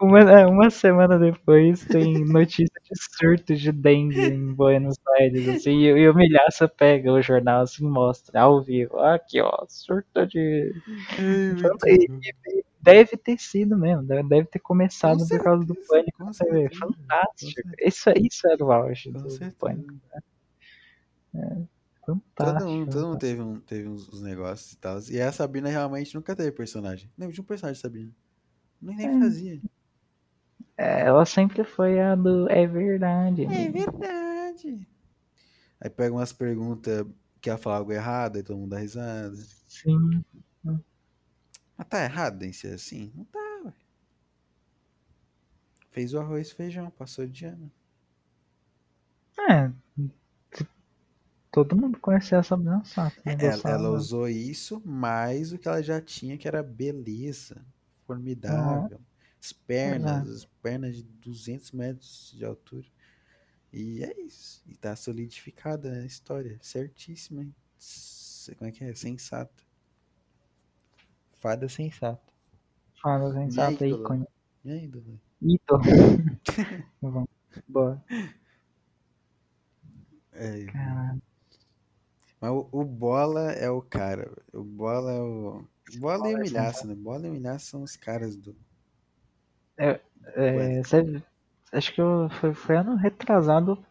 Uma, 0.00 0.20
é, 0.20 0.46
uma 0.46 0.70
semana 0.70 1.18
depois 1.18 1.86
tem 1.86 2.24
notícia 2.26 2.80
de 2.84 2.90
surto 3.18 3.54
de 3.56 3.72
dengue 3.72 4.22
em 4.22 4.54
Buenos 4.54 4.96
Aires, 5.18 5.46
assim, 5.48 5.72
e, 5.80 5.86
e 5.88 6.08
o 6.08 6.14
Milhaça 6.14 6.68
pega 6.68 7.12
o 7.12 7.22
jornal 7.22 7.62
assim 7.62 7.86
e 7.86 7.90
mostra 7.90 8.42
ao 8.42 8.62
vivo. 8.62 8.98
Aqui, 9.00 9.40
ó, 9.40 9.52
surto 9.68 10.26
de. 10.26 10.74
E- 11.86 12.08
e- 12.48 12.63
Deve 12.84 13.16
ter 13.16 13.38
sido 13.38 13.76
mesmo, 13.78 14.02
deve 14.04 14.44
ter 14.46 14.58
começado 14.58 15.18
Com 15.18 15.28
por 15.28 15.42
causa 15.42 15.64
do 15.64 15.74
pânico. 15.74 16.18
com 16.18 16.32
fantástico. 16.32 17.68
Isso, 17.80 18.10
isso 18.16 18.48
era 18.50 18.64
o 18.64 18.70
auge 18.72 19.10
Com 19.12 19.22
do, 19.22 19.30
certeza. 19.30 19.56
pânico. 19.58 19.94
Todo 22.04 22.20
Fantástico. 22.36 22.70
mundo, 22.70 22.90
todo 22.90 23.06
mundo 23.08 23.18
teve, 23.18 23.40
um, 23.40 23.60
teve 23.60 23.88
uns, 23.88 24.08
uns 24.12 24.20
negócios 24.22 24.72
e 24.72 24.76
tal. 24.76 24.98
E 25.10 25.20
a 25.20 25.32
Sabrina 25.32 25.68
realmente 25.68 26.14
nunca 26.14 26.36
teve 26.36 26.52
personagem. 26.52 27.10
Não, 27.16 27.30
tinha 27.32 27.42
um 27.42 27.46
personagem 27.46 27.76
de 27.76 27.80
Sabrina. 27.82 28.12
Nem 28.80 29.06
É. 29.06 29.18
fazia. 29.20 29.60
É, 30.76 31.00
ela 31.02 31.24
sempre 31.24 31.64
foi 31.64 32.00
a 32.00 32.14
do 32.14 32.48
é 32.50 32.66
verdade. 32.66 33.44
É 33.46 33.70
verdade. 33.70 34.86
Aí 35.80 35.88
pega 35.90 36.14
umas 36.14 36.32
perguntas 36.32 37.06
que 37.40 37.48
ela 37.48 37.58
fala 37.58 37.76
algo 37.76 37.92
errado, 37.92 38.36
aí 38.36 38.42
todo 38.42 38.58
mundo 38.58 38.70
dá 38.70 38.78
risada. 38.78 39.36
Sim. 39.68 40.22
Mas 41.76 41.88
tá 41.88 42.02
errado 42.04 42.42
em 42.44 42.52
ser 42.52 42.74
assim? 42.74 43.12
Não 43.14 43.24
tá, 43.24 43.38
ué. 43.64 43.72
Fez 45.90 46.12
o 46.14 46.18
arroz 46.20 46.50
e 46.50 46.54
feijão, 46.54 46.90
passou 46.90 47.26
de 47.26 47.46
ano. 47.46 47.70
É. 49.38 49.70
Todo 51.50 51.76
mundo 51.76 51.98
conhecia 52.00 52.38
essa 52.38 52.56
Sato. 52.84 53.22
né? 53.24 53.36
Ela, 53.40 53.52
Gostava 53.52 53.74
ela 53.74 53.82
dela. 53.84 53.96
usou 53.96 54.28
isso 54.28 54.82
mais 54.84 55.52
o 55.52 55.58
que 55.58 55.68
ela 55.68 55.82
já 55.82 56.00
tinha, 56.00 56.36
que 56.36 56.48
era 56.48 56.62
beleza. 56.62 57.64
Formidável. 58.06 59.00
As 59.40 59.52
pernas, 59.52 60.28
as 60.28 60.44
pernas 60.62 60.96
de 60.96 61.02
200 61.02 61.70
metros 61.72 62.34
de 62.36 62.44
altura. 62.44 62.86
E 63.72 64.02
é 64.04 64.20
isso. 64.22 64.62
E 64.66 64.76
tá 64.76 64.96
solidificada 64.96 65.92
a 65.92 66.06
história. 66.06 66.58
Certíssima, 66.62 67.46
Como 68.58 68.68
é 68.68 68.72
que 68.72 68.84
é? 68.84 68.94
Sensata. 68.94 69.63
Fada 71.44 71.68
sensata. 71.68 72.20
Fala, 73.02 73.32
sensata, 73.32 73.86
ídola. 73.86 74.02
ícone. 74.02 74.26
E 74.64 74.72
aí, 74.72 74.88
Dudu? 74.88 75.20
Ídolo. 75.42 75.82
Vamos. 77.02 77.28
Boa. 77.68 78.02
É, 80.32 80.66
Caralho. 80.66 81.22
mas 82.40 82.50
o, 82.52 82.68
o 82.72 82.84
Bola 82.84 83.52
é 83.52 83.68
o 83.70 83.82
cara. 83.82 84.30
O 84.52 84.62
Bola 84.62 85.10
é 85.12 85.20
o. 85.20 85.64
Bola 85.98 86.30
e 86.30 86.34
o 86.34 86.38
Bola 86.40 86.40
é 86.40 86.42
Milhaça, 86.42 86.86
né? 86.86 86.94
Bola 86.94 87.26
e 87.26 87.30
o 87.30 87.32
Milhaça 87.32 87.66
são 87.66 87.82
os 87.82 87.96
caras 87.96 88.36
do. 88.36 88.56
É, 90.36 90.82
você- 90.82 91.22
acho 91.72 91.94
que 91.94 92.00
eu, 92.00 92.28
foi, 92.40 92.54
foi 92.54 92.76
ano 92.76 92.96
retrasado 92.96 93.84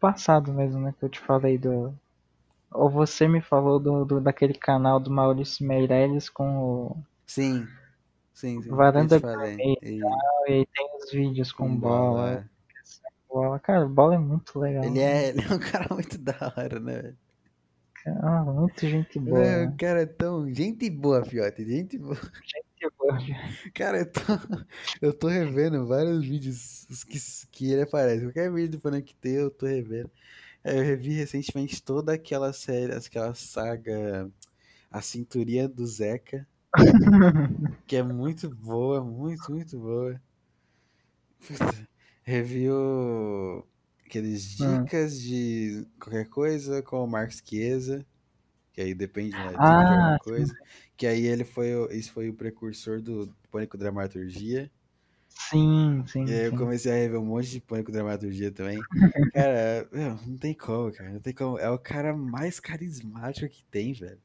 passado 0.00 0.52
mesmo, 0.52 0.80
né? 0.80 0.94
Que 0.98 1.04
eu 1.04 1.08
te 1.10 1.20
falei 1.20 1.58
do. 1.58 1.94
Ou 2.72 2.90
você 2.90 3.26
me 3.28 3.40
falou 3.40 3.78
do, 3.78 4.04
do- 4.04 4.20
daquele 4.20 4.54
canal 4.54 4.98
do 5.00 5.10
Maurício 5.10 5.66
Meirelles 5.66 6.28
com 6.28 6.58
o. 6.58 6.96
Sim. 7.26 7.66
Sim, 8.34 8.62
sim. 8.62 8.68
Varanda 8.70 9.18
falei. 9.18 9.56
Gourmet 9.56 9.78
E- 9.82 10.00
E 10.00 10.52
aí 10.52 10.66
tem 10.66 10.88
os 10.96 11.10
vídeos 11.10 11.52
com, 11.52 11.68
com 11.68 11.76
bola. 11.76 12.12
bola. 12.12 12.50
bola. 13.28 13.58
Cara, 13.60 13.86
bola 13.86 14.14
é 14.16 14.18
muito 14.18 14.58
legal. 14.58 14.84
Ele 14.84 15.00
é, 15.00 15.28
ele 15.30 15.40
é 15.42 15.54
um 15.54 15.58
cara 15.58 15.86
muito 15.90 16.18
da 16.18 16.52
hora, 16.56 16.78
né? 16.78 17.14
Ah, 18.22 18.44
muito 18.44 18.86
gente 18.86 19.18
boa. 19.18 19.42
É, 19.42 19.66
né? 19.66 19.72
o 19.72 19.76
cara 19.76 20.02
é 20.02 20.06
tão. 20.06 20.52
Gente 20.54 20.88
boa, 20.90 21.24
fiote. 21.24 21.64
Gente 21.64 21.98
boa. 21.98 22.14
Gente 22.44 22.92
boa. 22.98 23.18
Cara, 23.74 23.98
eu 23.98 24.12
tô, 24.12 24.20
eu 25.02 25.12
tô 25.12 25.26
revendo 25.28 25.86
vários 25.86 26.24
vídeos 26.24 26.86
os 26.88 27.02
que, 27.02 27.18
que 27.50 27.72
ele 27.72 27.82
aparece. 27.82 28.22
Qualquer 28.26 28.52
vídeo 28.52 28.72
do 28.72 28.80
Pânico 28.80 29.08
que 29.08 29.14
tem, 29.14 29.32
eu 29.34 29.50
tô 29.50 29.66
revendo. 29.66 30.10
Eu 30.66 30.82
revi 30.82 31.12
recentemente 31.14 31.82
toda 31.82 32.12
aquela 32.14 32.52
série, 32.52 32.92
aquela 32.94 33.34
saga 33.34 34.30
A 34.90 35.02
Cinturinha 35.02 35.68
do 35.68 35.86
Zeca, 35.86 36.46
que 37.86 37.96
é 37.96 38.02
muito 38.02 38.48
boa, 38.50 39.02
muito, 39.02 39.50
muito 39.52 39.78
boa. 39.78 40.20
Puta, 41.46 41.86
Revi 42.24 42.68
o... 42.70 43.64
aqueles 44.04 44.44
Hum. 44.58 44.86
dicas 44.86 45.20
de 45.20 45.86
qualquer 46.00 46.28
coisa 46.28 46.82
com 46.82 47.02
o 47.04 47.06
Marcos 47.06 47.42
Chiesa, 47.44 48.04
que 48.72 48.80
aí 48.82 48.94
depende 48.94 49.58
dica 49.60 49.84
de 49.84 49.92
Ah, 49.92 49.92
alguma 49.92 50.16
sim. 50.34 50.46
coisa. 50.46 50.56
Que 50.96 51.06
aí 51.06 51.26
ele 51.26 51.44
foi, 51.44 51.70
esse 51.96 52.10
foi 52.10 52.30
o 52.30 52.34
precursor 52.34 53.02
do 53.02 53.34
Pânico 53.50 53.78
Dramaturgia. 53.78 54.70
Sim, 55.38 56.02
sim. 56.06 56.24
E 56.24 56.32
aí 56.32 56.44
eu 56.46 56.50
sim. 56.50 56.56
comecei 56.56 56.90
a 56.90 56.94
rever 56.94 57.20
um 57.20 57.26
monte 57.26 57.50
de 57.50 57.60
Pânico 57.60 57.92
Dramaturgia 57.92 58.50
também. 58.50 58.78
Cara, 59.34 59.86
meu, 59.92 60.18
não 60.26 60.36
tem 60.38 60.54
como, 60.54 60.90
cara. 60.90 61.10
Não 61.10 61.20
tem 61.20 61.34
como. 61.34 61.58
É 61.58 61.70
o 61.70 61.78
cara 61.78 62.16
mais 62.16 62.58
carismático 62.58 63.48
que 63.48 63.62
tem, 63.70 63.92
velho. 63.92 64.18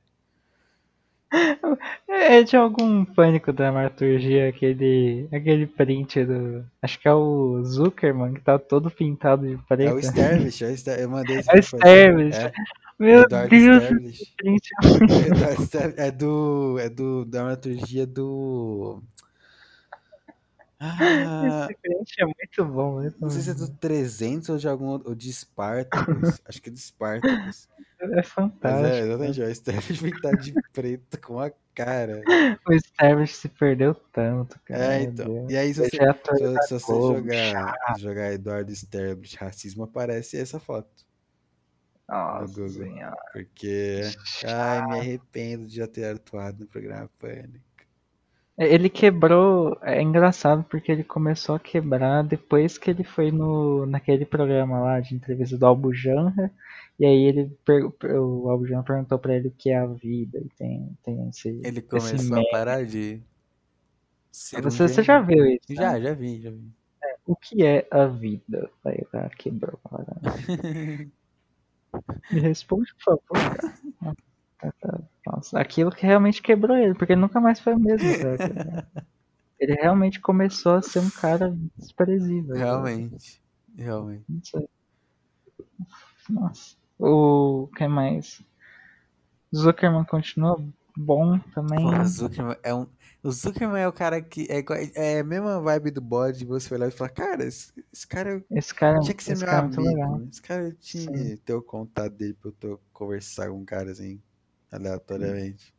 É 2.10 2.44
de 2.44 2.58
algum 2.58 3.06
pânico 3.06 3.54
dramaturgia, 3.54 4.50
aquele, 4.50 5.30
aquele 5.32 5.66
print 5.66 6.26
do. 6.26 6.66
Acho 6.82 7.00
que 7.00 7.08
é 7.08 7.14
o 7.14 7.64
Zuckerman, 7.64 8.34
que 8.34 8.42
tá 8.42 8.60
todo 8.60 8.92
pintado 8.92 9.48
de 9.48 9.58
preto. 9.64 9.90
É 9.90 9.94
o 9.94 10.00
Sterblish, 10.00 10.64
é 10.64 10.68
o 10.68 10.78
Ster... 10.78 11.00
eu 11.00 11.10
mandei 11.10 11.38
esse 11.38 11.50
É 11.56 11.60
o. 11.60 11.64
Sterblish. 11.64 12.38
É, 12.38 12.52
Meu 13.00 13.22
Eduardo 13.22 13.50
Deus, 13.50 13.84
Sterblish. 13.84 14.70
É 15.98 16.12
do. 16.12 16.78
É 16.80 16.90
do. 16.90 17.24
Dramaturgia 17.26 18.06
do. 18.06 19.02
Ah, 20.84 21.68
Esse 21.69 21.80
print 21.80 22.14
é 22.19 22.26
muito 22.26 22.66
bom. 22.74 22.93
Muito 22.93 23.22
não 23.22 23.30
sei 23.30 23.42
se 23.42 23.51
é 23.51 23.53
bom. 23.53 23.60
do 23.60 23.72
300 23.77 24.50
ou 24.50 24.58
de 24.58 24.68
algum 24.68 24.85
outro. 24.88 25.10
Ou 25.10 25.16
de 25.16 25.32
Spartacus. 25.32 26.42
Acho 26.45 26.60
que 26.60 26.69
é 26.69 26.72
do 26.72 26.80
Spartacus. 26.80 27.69
É 28.00 28.08
Mas 28.08 28.27
fantástico. 28.27 28.88
é, 28.88 29.00
exatamente. 29.01 29.42
É 29.43 29.45
o 29.45 29.56
Sterblish 29.56 30.01
pintado 30.01 30.38
de 30.38 30.53
preto 30.74 31.22
com 31.22 31.40
a 31.40 31.51
cara. 31.76 32.24
O 32.68 32.74
Sterblish 32.74 33.35
se 33.35 33.48
perdeu 33.48 33.93
tanto, 33.93 34.60
cara. 34.66 34.95
É, 34.95 35.03
então. 35.03 35.48
E 35.48 35.56
aí, 35.56 35.72
se 35.72 35.88
você, 35.88 36.03
é 36.03 36.14
se, 36.14 36.68
se 36.68 36.74
você 36.74 36.92
jogar, 36.92 37.76
jogar 38.00 38.34
Eduardo 38.34 38.76
Sterblish 38.76 39.35
racismo, 39.35 39.84
aparece 39.84 40.38
essa 40.38 40.60
foto. 40.60 40.90
Nossa 42.10 42.53
Google. 42.53 42.90
Porque. 43.32 44.01
Ai, 44.45 44.88
me 44.88 45.00
arrependo 45.00 45.68
de 45.68 45.76
já 45.76 45.88
ter 45.88 46.06
atuado 46.06 46.61
no 46.61 46.68
programa 46.68 47.08
Pânico. 47.19 47.70
Ele 48.66 48.90
quebrou. 48.90 49.78
É 49.82 50.02
engraçado 50.02 50.64
porque 50.64 50.92
ele 50.92 51.04
começou 51.04 51.56
a 51.56 51.60
quebrar 51.60 52.24
depois 52.24 52.78
que 52.78 52.90
ele 52.90 53.04
foi 53.04 53.32
no 53.32 53.86
naquele 53.86 54.26
programa 54.26 54.80
lá 54.80 55.00
de 55.00 55.16
entrevista 55.16 55.58
do 55.58 55.66
Albujanra. 55.66 56.52
E 57.00 57.06
aí 57.06 57.24
ele 57.24 57.52
o 57.68 58.50
Albujanra 58.50 58.84
perguntou 58.84 59.18
pra 59.20 59.36
ele 59.36 59.48
o 59.48 59.56
que 59.58 59.70
é 59.72 59.78
a 59.78 59.88
vida. 59.88 60.40
E 60.40 60.50
tem, 60.50 60.98
tem 61.04 61.30
esse. 61.30 61.50
Ele 61.64 61.80
esse 61.80 61.82
começou 61.82 62.38
a 62.38 62.40
meme. 62.40 62.52
parar 62.52 62.86
de. 62.86 63.22
um 64.56 64.62
Você, 64.62 64.62
você 64.88 65.04
já 65.04 65.20
viu 65.20 65.46
isso? 65.46 65.74
né? 65.76 65.76
Já, 65.76 66.00
já 66.00 66.14
vi, 66.14 66.42
já 66.42 66.52
vi. 66.52 66.72
O 67.26 67.36
que 67.36 67.66
é 67.66 67.88
a 67.90 68.06
vida? 68.08 68.70
Aí 68.86 69.00
o 69.02 69.06
cara 69.06 69.30
quebrou. 69.30 69.80
cara. 69.90 70.06
Me 72.32 72.40
responde, 72.40 72.94
por 72.96 73.20
favor, 73.20 73.58
cara. 74.02 74.16
Nossa, 75.26 75.60
aquilo 75.60 75.92
que 75.92 76.06
realmente 76.06 76.42
quebrou 76.42 76.78
ele, 76.78 76.94
porque 76.94 77.14
ele 77.14 77.22
nunca 77.22 77.40
mais 77.40 77.60
foi 77.60 77.74
o 77.74 77.80
mesmo. 77.80 78.08
Ele 79.60 79.76
realmente 79.76 80.20
começou 80.20 80.74
a 80.74 80.82
ser 80.82 80.98
um 80.98 81.10
cara 81.12 81.56
desprezível. 81.78 82.56
cara. 82.56 82.66
Realmente. 82.66 83.40
Realmente. 83.78 84.26
Não 84.28 84.44
sei. 84.44 84.70
Nossa. 86.28 86.76
O 86.98 87.70
que 87.76 87.88
mais? 87.88 88.44
Zuckerman 89.56 90.04
continua 90.06 90.60
bom 90.98 91.38
também. 91.54 91.80
Porra, 91.80 92.06
Zuckerman 92.06 92.58
é 92.64 92.74
um. 92.74 92.88
O 93.24 93.32
Zuckerman 93.32 93.84
é 93.84 93.88
o 93.88 93.94
cara 93.94 94.20
que. 94.22 94.48
É, 94.50 94.64
é 94.96 95.20
a 95.20 95.24
mesma 95.24 95.62
vibe 95.62 95.92
do 95.92 96.02
bode, 96.02 96.44
você 96.44 96.74
olhar 96.74 96.88
e 96.88 96.92
falar, 96.92 97.10
cara, 97.10 97.44
esse, 97.44 97.72
esse 97.94 98.08
cara 98.08 98.44
Esse 98.50 98.74
cara, 98.74 99.00
tinha 99.00 99.14
que 99.14 99.24
ser 99.24 99.38
meu 99.38 99.48
é 99.48 99.56
amigo. 99.56 100.28
Esse 100.32 100.42
cara 100.42 100.76
tinha 100.80 101.38
ter 101.38 101.54
o 101.54 101.62
contato 101.62 102.14
dele 102.14 102.34
pra 102.34 102.52
eu 102.64 102.80
conversar 102.92 103.50
com 103.50 103.60
um 103.60 103.66
cara 103.66 103.92
assim, 103.92 104.20
aleatoriamente. 104.72 105.74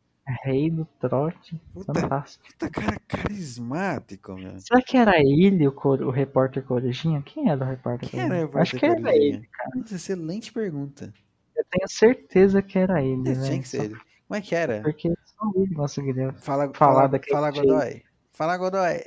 Rei 0.45 0.69
do 0.71 0.85
trote. 1.01 1.61
Puta, 1.73 1.93
Fantástico. 1.93 2.45
puta 2.47 2.69
cara 2.69 2.97
carismático, 3.07 4.33
meu. 4.35 4.57
Será 4.59 4.81
que 4.81 4.95
era 4.95 5.19
ele 5.19 5.67
o, 5.67 5.71
cor- 5.73 6.01
o 6.01 6.09
repórter 6.09 6.63
Corujinha? 6.63 7.21
Quem 7.21 7.49
era 7.49 7.65
o 7.65 7.67
repórter 7.67 8.09
Quem 8.09 8.21
era 8.21 8.45
o 8.45 8.49
Corujinha? 8.49 8.61
Acho 8.61 8.77
que 8.77 8.85
era 8.85 8.95
ele. 9.15 9.31
Corujinha? 9.31 9.49
Nossa, 9.75 9.95
excelente 9.95 10.53
pergunta. 10.53 11.13
Eu 11.57 11.65
tenho 11.69 11.87
certeza 11.89 12.61
que 12.61 12.79
era 12.79 13.01
ele, 13.03 13.29
É, 13.31 13.35
né? 13.35 13.45
tinha 13.47 13.59
que 13.61 13.67
ser 13.67 13.83
ele. 13.83 13.95
Como 14.27 14.37
é 14.37 14.41
que 14.41 14.55
era? 14.55 14.81
Porque 14.81 15.09
só 15.25 15.51
ele 15.55 15.75
conseguiria. 15.75 16.31
Fala, 16.33 16.71
falar 16.73 16.73
fala, 16.73 17.07
daquele 17.07 17.35
fala 17.35 17.51
jeito. 17.51 17.67
Godoy. 17.67 18.03
Fala 18.31 18.57
Godoy. 18.57 19.03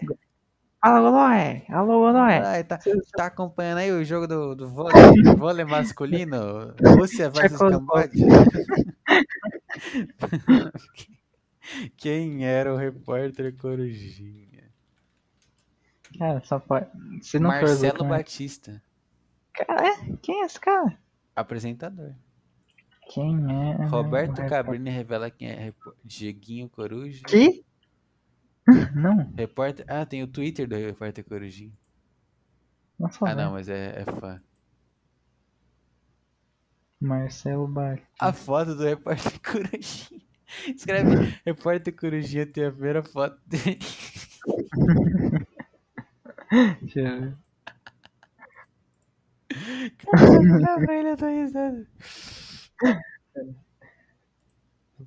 Fala, 0.84 1.00
Godoy! 1.00 1.62
Alô, 1.70 1.98
Godoy! 2.00 2.38
Godoy, 2.38 2.64
tá, 2.64 2.78
tá 3.16 3.26
acompanhando 3.26 3.78
aí 3.78 3.90
o 3.90 4.04
jogo 4.04 4.26
do, 4.28 4.54
do 4.54 4.68
vôlei, 4.68 4.92
vôlei 5.36 5.64
masculino? 5.64 6.74
Rússia 6.98 7.30
versus. 7.30 7.58
Camboja? 7.58 8.10
Quem 11.96 12.44
era 12.46 12.72
o 12.72 12.76
repórter 12.76 13.54
Corujinha? 13.56 14.70
Cara, 16.18 16.40
só 16.44 16.58
pode. 16.58 16.86
Se 17.22 17.38
não 17.38 17.50
Marcelo 17.50 18.04
Batista, 18.04 18.82
Cara, 19.52 19.88
é? 19.88 20.16
Quem 20.22 20.42
é 20.42 20.46
esse 20.46 20.60
cara? 20.60 20.98
apresentador. 21.34 22.14
Quem 23.12 23.36
é? 23.50 23.84
Roberto? 23.86 24.36
Cabrini 24.48 24.90
revela 24.90 25.30
quem 25.30 25.48
é 25.48 25.72
Dieguinho 26.04 26.68
Coruja. 26.68 27.22
Que? 27.26 27.64
Não, 28.94 29.32
Repórter. 29.36 29.84
Ah, 29.88 30.04
tem 30.04 30.22
o 30.22 30.26
Twitter 30.26 30.66
do 30.68 30.76
repórter 30.76 31.24
Corujinha. 31.24 31.72
não 32.98 33.10
sou 33.10 33.26
Ah, 33.28 33.34
não, 33.34 33.44
não. 33.46 33.52
mas 33.52 33.68
é, 33.68 34.00
é 34.00 34.04
fã. 34.04 34.40
Marcelo 37.00 37.66
Bart. 37.68 38.02
A 38.20 38.32
foto 38.32 38.74
do 38.74 38.84
repórter 38.84 39.40
Corujinha. 39.42 40.20
Escreve 40.68 41.34
repórter 41.44 41.94
Corujinha 41.94 42.46
tem 42.46 42.64
a 42.66 42.70
primeira 42.72 43.02
foto 43.02 43.38
dele. 43.46 43.78
Deixa 46.80 47.00
eu 47.00 47.20
ver. 47.20 47.36
Pra 50.84 50.94
ele, 50.94 51.10
eu 51.10 51.16
tô 51.16 51.26
risando. 51.26 51.86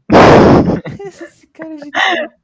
Esse 1.06 1.48
cara 1.48 1.74
é 1.74 1.77
gigante. 1.77 2.35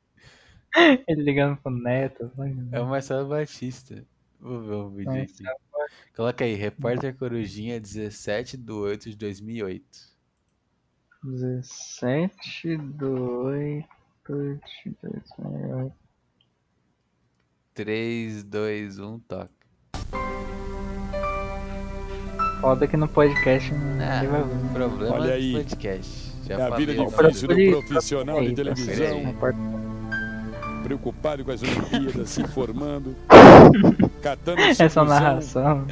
Ele 1.07 1.23
ligando 1.23 1.57
pro 1.57 1.71
neto. 1.71 2.31
vai. 2.35 2.55
É 2.71 2.79
o 2.79 2.85
Marcelo 2.85 3.29
Batista. 3.29 4.05
Vou 4.45 4.61
ver 4.61 4.75
um 4.75 4.89
vídeo 4.91 5.23
aqui. 5.23 5.43
Coloca 6.15 6.45
aí, 6.45 6.53
Repórter 6.53 7.15
Corujinha, 7.17 7.79
17 7.79 8.55
de 8.57 8.71
8 8.71 9.09
de 9.09 9.17
2008. 9.17 9.83
17 11.23 12.77
do 12.77 13.41
8 13.45 13.89
de 14.85 14.95
2008. 15.01 15.95
3, 17.73 18.43
2, 18.43 18.99
1, 18.99 19.19
toca. 19.21 19.49
Foda 22.61 22.87
que 22.87 22.95
no 22.97 23.07
podcast 23.07 23.71
não 23.73 23.79
Ah, 24.03 24.23
vai 24.29 24.41
ouvir. 24.41 24.73
problema 24.73 25.15
Olha 25.15 25.33
aí. 25.33 25.53
podcast. 25.53 26.31
Já 26.45 26.59
É 26.59 26.61
a 26.61 26.75
vida 26.75 26.93
difícil 26.93 27.47
do 27.47 27.55
profissional 27.87 28.41
de 28.43 28.53
televisão. 28.53 29.33
Preocupado 30.85 31.43
com 31.43 31.49
as 31.51 31.63
Olimpíadas, 31.63 32.29
se 32.29 32.41
informando, 32.43 33.15
catando 34.21 34.61
Essa 34.69 34.87
solução. 34.87 35.05
narração. 35.19 35.85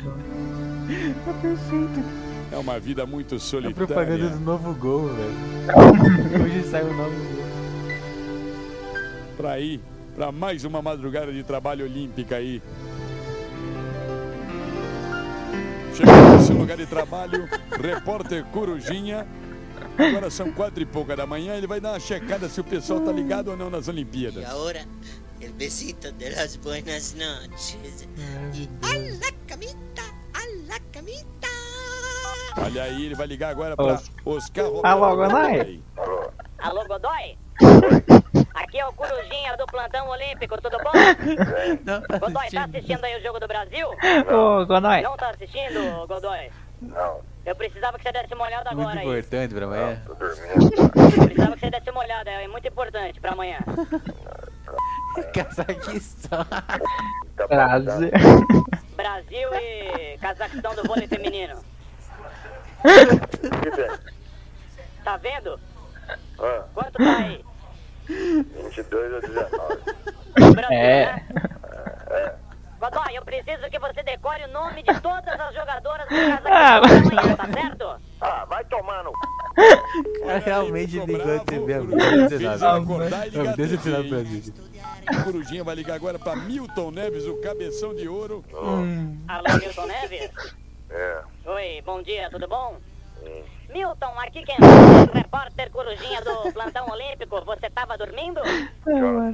Tá 1.25 1.33
perfeito. 1.41 2.03
É 2.51 2.57
uma 2.57 2.80
vida 2.80 3.03
muito 3.07 3.33
É 3.33 3.38
a 3.38 3.41
solitária. 3.41 3.75
propaganda 3.88 4.30
do 4.30 4.39
novo 4.39 4.73
gol, 4.75 5.09
velho. 5.09 6.43
Hoje 6.45 6.63
sai 6.69 6.83
o 6.83 6.93
novo 6.95 7.09
gol. 7.09 7.43
Pra 9.35 9.59
ir 9.59 9.81
pra 10.15 10.31
mais 10.31 10.63
uma 10.63 10.80
madrugada 10.80 11.33
de 11.33 11.41
trabalho 11.43 11.85
olímpica 11.85 12.35
aí. 12.35 12.61
Chegando 15.95 16.38
nesse 16.38 16.53
lugar 16.53 16.77
de 16.77 16.85
trabalho, 16.85 17.49
repórter 17.81 18.43
Corujinha. 18.45 19.25
Agora 19.98 20.30
são 20.30 20.52
quatro 20.52 20.82
e 20.82 20.86
pouca 20.86 21.16
da 21.16 21.26
manhã, 21.26 21.56
ele 21.56 21.68
vai 21.68 21.80
dar 21.80 21.92
uma 21.94 22.00
checada 22.00 22.48
se 22.50 22.60
o 22.60 22.64
pessoal 22.64 23.00
tá 23.02 23.12
ligado 23.12 23.50
ou 23.52 23.58
não 23.58 23.70
nas 23.70 23.88
Olimpíadas. 23.88 24.44
ahora, 24.50 24.86
el 25.42 25.52
besito 25.53 26.12
de 26.14 26.30
las 26.32 26.58
buenas 26.58 27.16
noches. 27.16 28.08
Y 28.53 28.70
a 28.82 28.98
la 28.98 29.32
camita, 29.48 30.03
a 30.34 30.42
la 30.68 30.80
camita. 30.92 31.48
Olha 32.56 32.84
aí, 32.84 33.06
ele 33.08 33.16
vai 33.16 33.26
ligar 33.28 33.50
agora 33.50 33.76
pra 33.76 34.00
Oscar 34.26 34.66
Romero. 34.68 34.88
Alô, 34.88 35.16
Godoy? 35.16 35.84
Alô, 36.60 36.86
Godoy? 36.88 37.38
Aqui 38.53 38.80
é 38.80 38.86
o 38.88 38.94
Corujinha 38.94 39.58
do 39.58 39.66
Plantão 39.66 40.08
Olímpico, 40.08 40.62
tudo 40.62 40.78
bom? 40.78 40.92
Não, 41.84 42.02
tá 42.02 42.18
Godoy, 42.20 42.34
tá 42.34 42.40
assistindo. 42.42 42.64
assistindo 42.76 43.03
aí 43.06 43.20
o 43.20 43.24
Jogo 43.24 43.40
do 43.40 43.48
Brasil? 43.48 43.88
Ô, 43.90 44.66
Godoy. 44.66 45.02
Não 45.02 45.18
tá 45.18 45.30
assistindo, 45.32 46.08
Godoy? 46.08 46.52
Não. 46.82 47.33
Eu 47.45 47.55
precisava 47.55 47.97
que 47.97 48.03
você 48.03 48.11
desse 48.11 48.33
uma 48.33 48.45
olhada 48.45 48.69
Muito 48.72 48.81
agora 48.88 48.99
aí. 49.01 49.05
importante 49.07 49.53
pra 49.53 49.65
amanhã. 49.65 50.01
Eu 50.07 50.15
precisava 50.15 51.53
que 51.53 51.59
você 51.59 51.69
desse 51.69 51.89
uma 51.89 51.99
olhada, 52.01 52.30
é 52.30 52.47
muito 52.47 52.67
importante 52.67 53.19
pra 53.19 53.31
amanhã. 53.33 53.57
Cazaquistão. 55.33 56.45
Brasil. 57.47 58.11
Brasil 58.95 59.49
e 59.55 60.17
Cazaquistão 60.19 60.73
do 60.75 60.83
vôlei 60.83 61.07
feminino. 61.07 61.55
Tá 65.03 65.17
vendo? 65.17 65.59
Quanto 66.73 66.93
tá 66.93 67.17
aí? 67.17 67.43
22 68.07 69.13
a 69.13 69.19
19. 69.19 70.53
Brasil, 70.53 70.72
É. 70.72 71.05
né? 71.05 71.25
Godoy, 72.84 73.16
eu 73.16 73.24
preciso 73.24 73.70
que 73.70 73.80
você 73.80 74.03
decore 74.03 74.44
o 74.44 74.48
nome 74.50 74.84
de 74.84 74.92
todas 75.00 75.40
as 75.40 75.56
jogadoras 75.56 76.06
do 76.06 76.16
Cazaquistão 76.16 76.52
Ah, 76.53 76.78
amanhã, 76.80 77.36
tá 77.38 77.48
certo? 77.53 78.02
Ah, 78.20 78.45
vai 78.45 78.66
tomar 78.66 79.03
no. 79.06 79.14
cara 80.28 80.40
realmente 80.40 81.00
ligou 81.00 81.38
o 81.38 81.45
agora. 82.76 83.10
Corujinha 83.10 83.56
Decepcionado. 83.56 84.03
Não, 84.03 84.20
pra. 84.20 84.53
O 85.18 85.24
Corujinha 85.24 85.64
vai 85.64 85.76
ligar 85.76 85.94
agora 85.95 86.20
pra 86.20 86.36
Milton 86.36 86.92
Neves, 86.92 87.26
o 87.26 87.40
cabeção 87.40 87.95
de 87.95 88.10
ouro. 88.10 88.44
Alô, 89.30 89.58
Milton 89.62 89.86
Neves? 89.86 90.30
É. 90.90 91.22
Oi, 91.45 91.82
bom 91.86 92.02
dia, 92.02 92.30
tudo 92.30 92.50
bom? 92.50 92.80
Milton, 93.70 94.20
aqui 94.20 94.44
quem 94.44 94.58
fala 94.58 94.74
é 94.74 95.10
o 95.10 95.14
repórter 95.14 95.72
Corujinha 95.72 96.22
do 96.22 96.52
Plantão 96.52 96.90
Olímpico. 96.90 97.45
Você 97.45 97.70
tava 97.70 97.98
dormindo? 97.98 98.42
Horas 98.42 99.32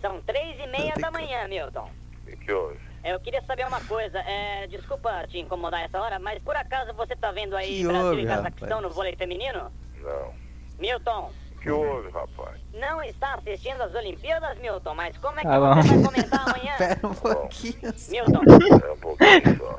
são? 0.00 0.20
Três 0.22 0.58
e 0.58 0.66
meia 0.66 0.94
da 0.96 1.12
manhã, 1.12 1.46
Milton. 1.46 1.88
E 2.26 2.36
que 2.36 2.52
horas? 2.52 2.87
Eu 3.04 3.20
queria 3.20 3.42
saber 3.42 3.66
uma 3.66 3.80
coisa, 3.82 4.18
é, 4.20 4.66
desculpa 4.66 5.26
te 5.28 5.38
incomodar 5.38 5.82
essa 5.84 6.00
hora, 6.00 6.18
mas 6.18 6.42
por 6.42 6.56
acaso 6.56 6.92
você 6.94 7.14
tá 7.16 7.30
vendo 7.30 7.56
aí 7.56 7.78
Que 7.78 7.84
Brasil 7.86 8.06
houve, 8.06 8.22
e 8.22 8.26
Cazaquistão 8.26 8.80
no 8.80 8.90
vôlei 8.90 9.14
feminino? 9.16 9.70
Não. 10.02 10.34
Milton, 10.78 11.30
Que 11.60 11.70
houve, 11.70 12.10
rapaz? 12.10 12.60
não 12.74 13.02
está 13.02 13.34
assistindo 13.34 13.80
as 13.82 13.94
Olimpíadas, 13.94 14.58
Milton, 14.58 14.94
mas 14.94 15.16
como 15.18 15.38
é 15.38 15.42
que 15.42 15.48
Tá 15.48 15.58
bom. 15.60 15.74
você 15.82 15.88
vai 15.94 16.04
comentar 16.04 16.48
amanhã? 16.48 16.74
pera 16.78 17.00
um 17.06 17.14
pouquinho. 17.14 17.94
Milton, 18.08 18.42
É 18.86 18.92
um 18.92 18.98
pouquinho 18.98 19.56
só. 19.58 19.78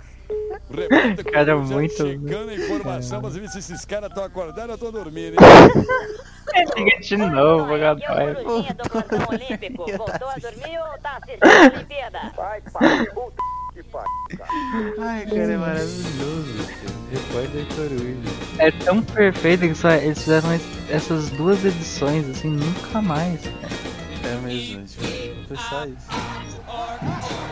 O 0.70 0.76
repórter 0.76 1.26
Cara, 1.32 1.54
Corujinha 1.54 1.76
muito- 1.80 1.96
checando 1.98 2.50
a 2.52 2.56
informação, 2.56 3.22
mas 3.22 3.34
se 3.52 3.60
esses 3.60 3.86
caras 3.86 4.10
estão 4.10 4.24
acordados 4.24 4.70
ou 4.70 4.76
estão 4.76 4.92
dormindo. 4.92 5.34
hein? 5.34 5.40
Liga 6.76 7.00
de 7.00 7.18
novo, 7.18 7.76
é. 7.76 7.96
Tá 7.96 8.44
Voltou 8.44 8.58
a 8.58 10.32
assistindo. 10.32 10.52
dormir 10.52 10.80
ou 10.80 10.98
tá 11.00 11.18
assistindo 11.22 11.44
a 11.46 11.76
Olimpíada? 11.76 12.20
Vai, 12.36 12.62
pai, 12.74 13.06
puta 13.14 13.36
que 13.74 13.84
pariu. 13.84 14.96
Ai, 15.00 15.26
cara, 15.26 15.54
é 15.54 15.58
maravilhoso. 15.58 16.68
Repórter 17.12 17.66
Coruja. 17.76 18.30
É 18.60 18.72
tão 18.72 19.02
perfeito 19.04 19.62
que 19.68 19.76
só 19.76 19.92
eles 19.92 20.20
fizeram 20.20 20.54
es- 20.54 20.90
essas 20.90 21.30
duas 21.32 21.64
edições, 21.64 22.28
assim, 22.30 22.50
nunca 22.50 23.02
mais. 23.02 23.40
É 23.46 24.36
mesmo, 24.44 24.84
tipo, 24.86 25.48
foi 25.48 25.58
só 25.58 25.86
isso. 25.86 26.08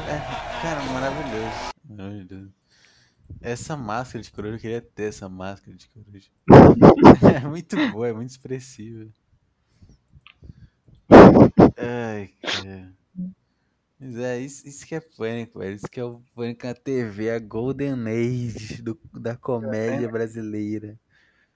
É, 0.09 0.61
cara, 0.61 0.81
maravilhoso. 0.91 1.71
Maravilhoso. 1.89 2.56
Essa 3.41 3.75
máscara 3.75 4.23
de 4.23 4.31
coruja, 4.31 4.55
eu 4.55 4.59
queria 4.59 4.81
ter 4.81 5.03
essa 5.03 5.29
máscara 5.29 5.75
de 5.75 5.87
coruja. 5.89 6.29
É 7.43 7.47
muito 7.47 7.75
boa, 7.91 8.07
é 8.07 8.13
muito 8.13 8.29
expressiva. 8.29 9.07
Ai, 11.77 12.29
cara. 12.41 12.93
Mas 13.99 14.15
é, 14.17 14.39
isso, 14.39 14.67
isso 14.67 14.85
que 14.85 14.95
é 14.95 14.99
pânico, 14.99 15.59
velho. 15.59 15.75
Isso 15.75 15.87
que 15.89 15.99
é 15.99 16.03
o 16.03 16.21
pânico 16.35 16.67
na 16.67 16.73
TV, 16.73 17.31
a 17.31 17.39
Golden 17.39 18.07
Age 18.07 18.81
do, 18.81 18.99
da 19.13 19.35
comédia 19.35 20.07
brasileira. 20.07 20.99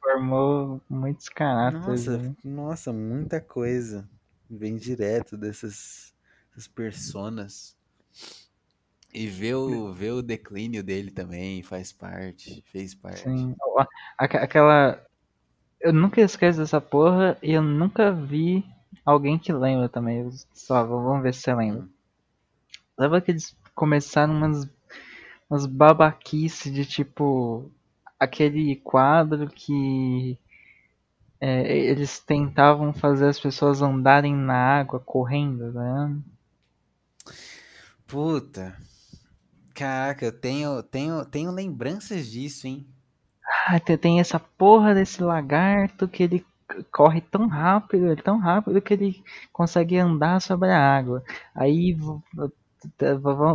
Formou 0.01 0.81
muitos 0.89 1.29
caráteres. 1.29 2.05
Nossa, 2.05 2.17
né? 2.17 2.35
nossa, 2.43 2.93
muita 2.93 3.39
coisa. 3.39 4.09
Vem 4.49 4.75
direto 4.75 5.37
dessas, 5.37 6.13
dessas 6.49 6.67
personas. 6.67 7.77
E 9.13 9.27
ver 9.27 9.55
o, 9.55 9.91
ver 9.91 10.11
o 10.11 10.21
declínio 10.21 10.81
dele 10.81 11.11
também 11.11 11.61
faz 11.61 11.91
parte, 11.91 12.63
fez 12.71 12.95
parte. 12.95 13.23
Sim. 13.23 13.55
Aquela. 14.17 15.05
Eu 15.81 15.91
nunca 15.91 16.21
esqueço 16.21 16.59
dessa 16.59 16.79
porra 16.79 17.37
e 17.41 17.51
eu 17.51 17.61
nunca 17.61 18.11
vi 18.11 18.63
alguém 19.05 19.37
que 19.37 19.51
lembra 19.51 19.89
também. 19.89 20.29
Só, 20.53 20.85
vamos 20.85 21.23
ver 21.23 21.33
se 21.33 21.41
você 21.41 21.53
lembra. 21.53 21.87
Lembra 22.97 23.19
que 23.19 23.31
eles 23.31 23.55
começaram 23.75 24.33
umas, 24.33 24.69
umas 25.49 25.65
babaquices 25.65 26.73
de 26.73 26.85
tipo. 26.85 27.69
Aquele 28.17 28.77
quadro 28.77 29.49
que. 29.49 30.37
é, 31.41 31.77
eles 31.77 32.19
tentavam 32.19 32.93
fazer 32.93 33.27
as 33.27 33.39
pessoas 33.39 33.81
andarem 33.81 34.33
na 34.33 34.79
água 34.79 34.99
correndo, 35.01 35.73
né? 35.73 36.17
Puta. 38.07 38.77
Caraca, 39.73 40.25
eu 40.25 40.31
tenho, 40.31 40.83
tenho, 40.83 41.25
tenho 41.25 41.51
lembranças 41.51 42.27
disso, 42.27 42.67
hein? 42.67 42.85
Ah, 43.67 43.79
tem, 43.79 44.19
essa 44.19 44.39
porra 44.39 44.93
desse 44.93 45.21
lagarto 45.21 46.07
que 46.07 46.23
ele 46.23 46.45
corre 46.91 47.21
tão 47.21 47.47
rápido, 47.47 48.15
tão 48.23 48.37
rápido 48.39 48.81
que 48.81 48.93
ele 48.93 49.23
consegue 49.51 49.97
andar 49.97 50.41
sobre 50.41 50.69
a 50.69 50.79
água. 50.79 51.23
Aí 51.53 51.97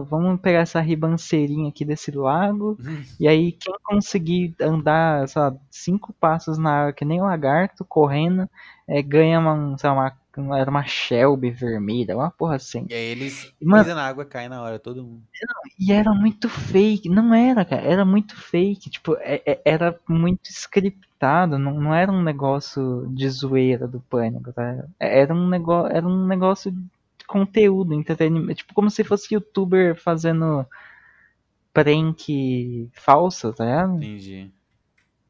vamos 0.08 0.40
pegar 0.40 0.60
essa 0.60 0.80
ribanceirinha 0.80 1.68
aqui 1.68 1.84
desse 1.84 2.10
lago, 2.10 2.78
e 3.18 3.26
aí 3.26 3.52
quem 3.52 3.74
conseguir 3.82 4.55
andar, 4.60 5.28
sei 5.28 5.42
lá, 5.42 5.55
cinco 5.70 6.12
passos 6.12 6.58
na 6.58 6.80
água 6.82 6.92
que 6.92 7.05
nem 7.05 7.20
um 7.20 7.26
lagarto 7.26 7.84
correndo, 7.84 8.48
é, 8.86 9.02
ganha 9.02 9.38
uma, 9.38 9.76
sei 9.78 9.90
lá, 9.90 10.16
uma, 10.36 10.62
uma 10.64 10.84
Shelby 10.84 11.50
vermelha, 11.50 12.16
uma 12.16 12.30
porra 12.30 12.56
assim. 12.56 12.86
E 12.88 12.94
aí 12.94 13.06
eles 13.10 13.52
pisam 13.58 13.94
na 13.94 14.06
água, 14.06 14.24
cai 14.24 14.48
na 14.48 14.62
hora, 14.62 14.78
todo 14.78 15.02
mundo. 15.02 15.22
E 15.78 15.92
era 15.92 16.12
muito 16.12 16.48
fake. 16.48 17.08
Não 17.08 17.34
era, 17.34 17.64
cara. 17.64 17.82
Era 17.82 18.05
muito 18.05 18.36
fake. 18.36 18.90
Tipo, 18.90 19.16
é- 19.20 19.42
é- 19.44 19.60
era 19.64 19.98
muito 20.08 20.48
scriptado. 20.50 21.58
Não, 21.58 21.74
não 21.80 21.94
era 21.94 22.10
um 22.10 22.22
negócio 22.22 23.06
de 23.10 23.28
zoeira 23.28 23.86
do 23.88 24.00
pânico, 24.00 24.52
tá? 24.52 24.84
É- 25.00 25.20
Era 25.20 25.34
um 25.34 25.48
negócio, 25.48 25.94
era 25.96 26.06
um 26.06 26.26
negócio 26.26 26.74
conteúdo, 27.26 27.94
entretenimento. 27.94 28.55
Tipo, 28.58 28.74
como 28.74 28.90
se 28.90 29.02
fosse 29.05 29.34
youtuber 29.34 29.96
fazendo 29.96 30.66
prank 31.72 32.88
falso, 32.92 33.52
tá 33.52 33.64
ligado? 33.64 33.96
Entendi. 33.96 34.50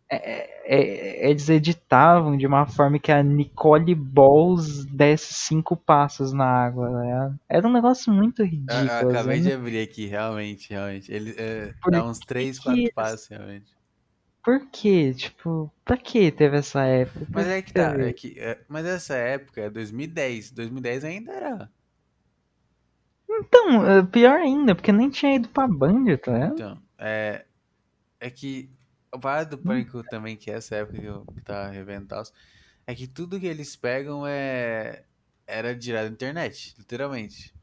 É, 0.08 1.28
eles 1.28 1.48
editavam 1.48 2.36
de 2.36 2.46
uma 2.46 2.64
forma 2.64 2.96
que 2.96 3.10
a 3.10 3.22
Nicole 3.24 3.92
Balls 3.92 4.84
desse 4.84 5.34
cinco 5.34 5.76
passos 5.76 6.32
na 6.32 6.44
água, 6.44 6.88
tá 6.90 7.02
ligado? 7.02 7.40
Era 7.48 7.66
um 7.66 7.72
negócio 7.72 8.12
muito 8.12 8.42
Eu, 8.42 8.46
ridículo. 8.46 8.80
eu 9.02 9.10
acabei 9.10 9.40
assim. 9.40 9.48
de 9.48 9.52
abrir 9.52 9.82
aqui, 9.82 10.06
realmente, 10.06 10.70
realmente. 10.70 11.12
Ele 11.12 11.34
é, 11.36 11.74
dá 11.90 12.04
uns 12.04 12.20
que 12.20 12.26
3, 12.26 12.56
que 12.58 12.64
4 12.64 12.80
eles- 12.80 12.94
passos, 12.94 13.26
realmente. 13.26 13.74
Por 14.44 14.64
quê? 14.70 15.12
Tipo, 15.12 15.72
pra 15.84 15.96
que 15.96 16.30
teve 16.30 16.56
essa 16.58 16.84
época? 16.84 17.26
Mas 17.30 17.48
é 17.48 17.60
que 17.62 17.72
tá, 17.72 17.96
é 18.00 18.12
que, 18.12 18.38
é, 18.38 18.60
mas 18.68 18.86
essa 18.86 19.14
época 19.16 19.60
é 19.62 19.68
2010. 19.68 20.52
2010 20.52 21.02
ainda 21.04 21.32
era. 21.32 21.70
Então, 23.28 23.86
é, 23.86 24.02
pior 24.02 24.38
ainda, 24.38 24.74
porque 24.74 24.92
nem 24.92 25.10
tinha 25.10 25.34
ido 25.34 25.48
pra 25.48 25.66
Band, 25.66 26.16
tá 26.16 26.32
ligado? 26.32 26.54
Então, 26.54 26.82
é, 26.98 27.44
é 28.20 28.30
que 28.30 28.70
o 29.12 29.18
parado 29.18 29.56
do 29.56 29.62
pânico 29.62 30.02
também, 30.04 30.36
que 30.36 30.50
é 30.50 30.54
essa 30.54 30.76
época 30.76 30.98
que, 30.98 31.04
eu, 31.04 31.24
que 31.34 31.40
tá 31.40 31.68
revendo 31.68 32.06
tal, 32.06 32.22
é 32.86 32.94
que 32.94 33.06
tudo 33.06 33.40
que 33.40 33.46
eles 33.46 33.74
pegam 33.74 34.26
é 34.26 35.04
era 35.46 35.74
direto 35.74 36.08
da 36.08 36.12
internet, 36.12 36.74
literalmente. 36.76 37.54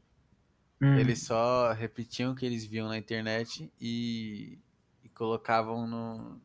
Hum. 0.80 0.98
Eles 0.98 1.22
só 1.22 1.72
repetiam 1.72 2.32
o 2.32 2.34
que 2.34 2.46
eles 2.46 2.64
viam 2.64 2.88
na 2.88 2.96
internet 2.96 3.70
e, 3.80 4.58
e 5.02 5.08
colocavam 5.10 5.86
no, 5.86 6.40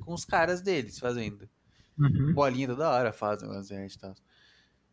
com 0.00 0.14
os 0.14 0.24
caras 0.24 0.62
deles 0.62 0.98
fazendo. 0.98 1.48
Uhum. 1.98 2.32
Bolinha 2.32 2.68
toda 2.68 2.88
hora 2.88 3.12
faz 3.12 3.42
negócio 3.42 3.60
na 3.60 3.64
internet 3.64 3.94
e 3.94 3.98
tal. 3.98 4.14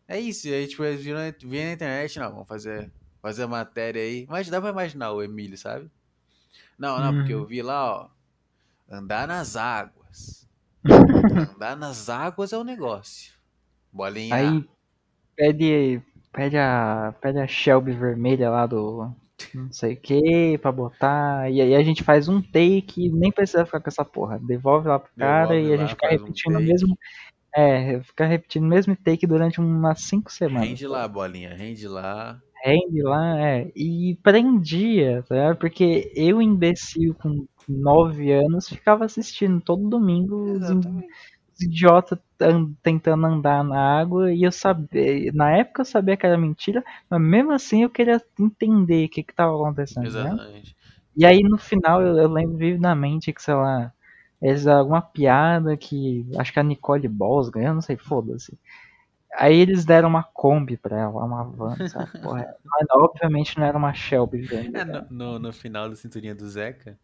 É 0.10 0.20
isso, 0.20 0.48
e 0.48 0.54
aí 0.54 0.68
tipo, 0.68 0.84
eles 0.84 1.04
viram, 1.04 1.20
viram 1.42 1.66
na 1.66 1.74
internet, 1.74 2.20
não, 2.20 2.32
vamos 2.32 2.48
fazer, 2.48 2.92
fazer 3.28 3.44
a 3.44 3.48
matéria 3.48 4.02
aí. 4.02 4.26
Mas 4.30 4.50
dá 4.50 4.62
pra 4.62 4.70
imaginar 4.70 5.12
o 5.12 5.22
Emílio, 5.22 5.58
sabe? 5.58 5.90
Não, 6.80 7.00
não, 7.00 7.14
porque 7.14 7.34
eu 7.34 7.46
vi 7.46 7.62
lá, 7.62 7.94
ó, 7.94 8.10
andar 8.90 9.28
nas 9.28 9.56
águas. 9.56 10.48
andar 11.56 11.76
nas 11.76 12.10
águas 12.10 12.54
é 12.54 12.58
o 12.58 12.64
negócio. 12.64 13.34
Bolinha. 13.92 14.34
Aí 14.34 14.70
pede, 15.36 16.02
pede, 16.32 16.58
a, 16.58 17.14
pede 17.20 17.40
a 17.40 17.48
Shelby 17.48 17.92
vermelha 17.92 18.50
lá 18.50 18.66
do 18.66 19.14
não 19.54 19.72
sei 19.72 19.94
o 19.94 19.98
que 19.98 20.58
pra 20.60 20.72
botar. 20.72 21.52
E 21.52 21.62
aí 21.62 21.76
a 21.76 21.84
gente 21.84 22.04
faz 22.04 22.28
um 22.28 22.42
take 22.42 23.06
e 23.06 23.10
nem 23.10 23.32
precisa 23.32 23.66
ficar 23.66 23.82
com 23.82 23.90
essa 23.90 24.06
porra. 24.06 24.40
Devolve 24.40 24.88
lá 24.88 25.00
pro 25.00 25.12
cara 25.18 25.50
Devolve 25.50 25.70
e 25.70 25.74
a 25.74 25.76
lá, 25.76 25.82
gente 25.82 25.90
fica 25.90 26.08
faz 26.08 26.22
um 26.22 26.26
repetindo 26.26 26.56
o 26.56 26.62
mesmo. 26.62 26.98
É, 27.56 28.02
fica 28.04 28.26
repetindo 28.26 28.64
o 28.64 28.68
mesmo 28.68 28.96
take 28.96 29.26
durante 29.26 29.60
umas 29.60 30.02
5 30.02 30.32
semanas. 30.32 30.68
Rende 30.70 30.88
lá, 30.88 31.08
bolinha, 31.08 31.56
rende 31.56 31.88
lá. 31.88 32.40
Rende 32.64 33.02
lá, 33.04 33.40
é. 33.40 33.72
E 33.76 34.16
prendia, 34.24 35.24
tá 35.28 35.36
ligado? 35.36 35.58
Porque 35.58 36.12
eu, 36.16 36.42
imbecil 36.42 37.16
com 37.16 37.46
9 37.68 38.32
anos, 38.32 38.68
ficava 38.68 39.06
assistindo 39.06 39.62
todo 39.62 39.90
domingo 39.90 40.54
os 40.58 40.70
Exatamente. 40.70 41.08
os 41.60 41.62
idiotas 41.64 42.20
an- 42.42 42.74
tentando 42.84 43.26
andar 43.26 43.64
na 43.64 43.80
água 44.00 44.32
e 44.34 44.44
eu 44.44 44.52
sabia, 44.52 45.32
na 45.34 45.52
época 45.58 45.82
eu 45.82 45.86
sabia 45.86 46.16
que 46.18 46.26
era 46.26 46.38
mentira, 46.38 46.84
mas 47.10 47.20
mesmo 47.22 47.52
assim 47.52 47.84
eu 47.84 47.90
queria 47.90 48.22
entender 48.40 49.06
o 49.06 49.10
que 49.10 49.24
que 49.24 49.34
tava 49.34 49.56
acontecendo, 49.56 50.20
né? 50.22 50.40
Exatamente. 50.40 50.76
E 51.16 51.26
aí 51.26 51.42
no 51.44 51.58
final 51.58 52.02
eu, 52.02 52.18
eu 52.18 52.30
lembro 52.30 52.58
vividamente 52.58 53.34
que, 53.34 53.42
sei 53.42 53.56
lá, 53.56 53.92
eles 54.42 54.68
alguma 54.68 55.02
piada 55.02 55.76
que 55.78 56.26
acho 56.38 56.54
que 56.54 56.60
a 56.60 56.64
Nicole 56.64 57.08
Balls 57.08 57.50
ganhou, 57.50 57.74
não 57.76 57.82
sei, 57.82 57.98
foda-se. 57.98 58.58
Aí 59.40 59.56
eles 59.60 59.86
deram 59.86 60.10
uma 60.10 60.24
Kombi 60.24 60.78
pra 60.78 61.00
ela, 61.00 61.24
uma 61.24 61.44
van, 61.44 61.76
sabe? 61.88 62.12
Porra, 62.22 62.56
mas 62.66 62.88
obviamente 62.92 63.56
não 63.58 63.66
era 63.66 63.78
uma 63.78 63.94
Shelby 63.94 64.48
grande. 64.48 64.76
É, 64.76 64.84
no, 64.84 65.08
no, 65.12 65.40
no 65.40 65.54
final 65.54 65.88
da 65.88 65.96
cinturinha 65.96 66.34
do 66.34 66.50
Zeca, 66.50 66.98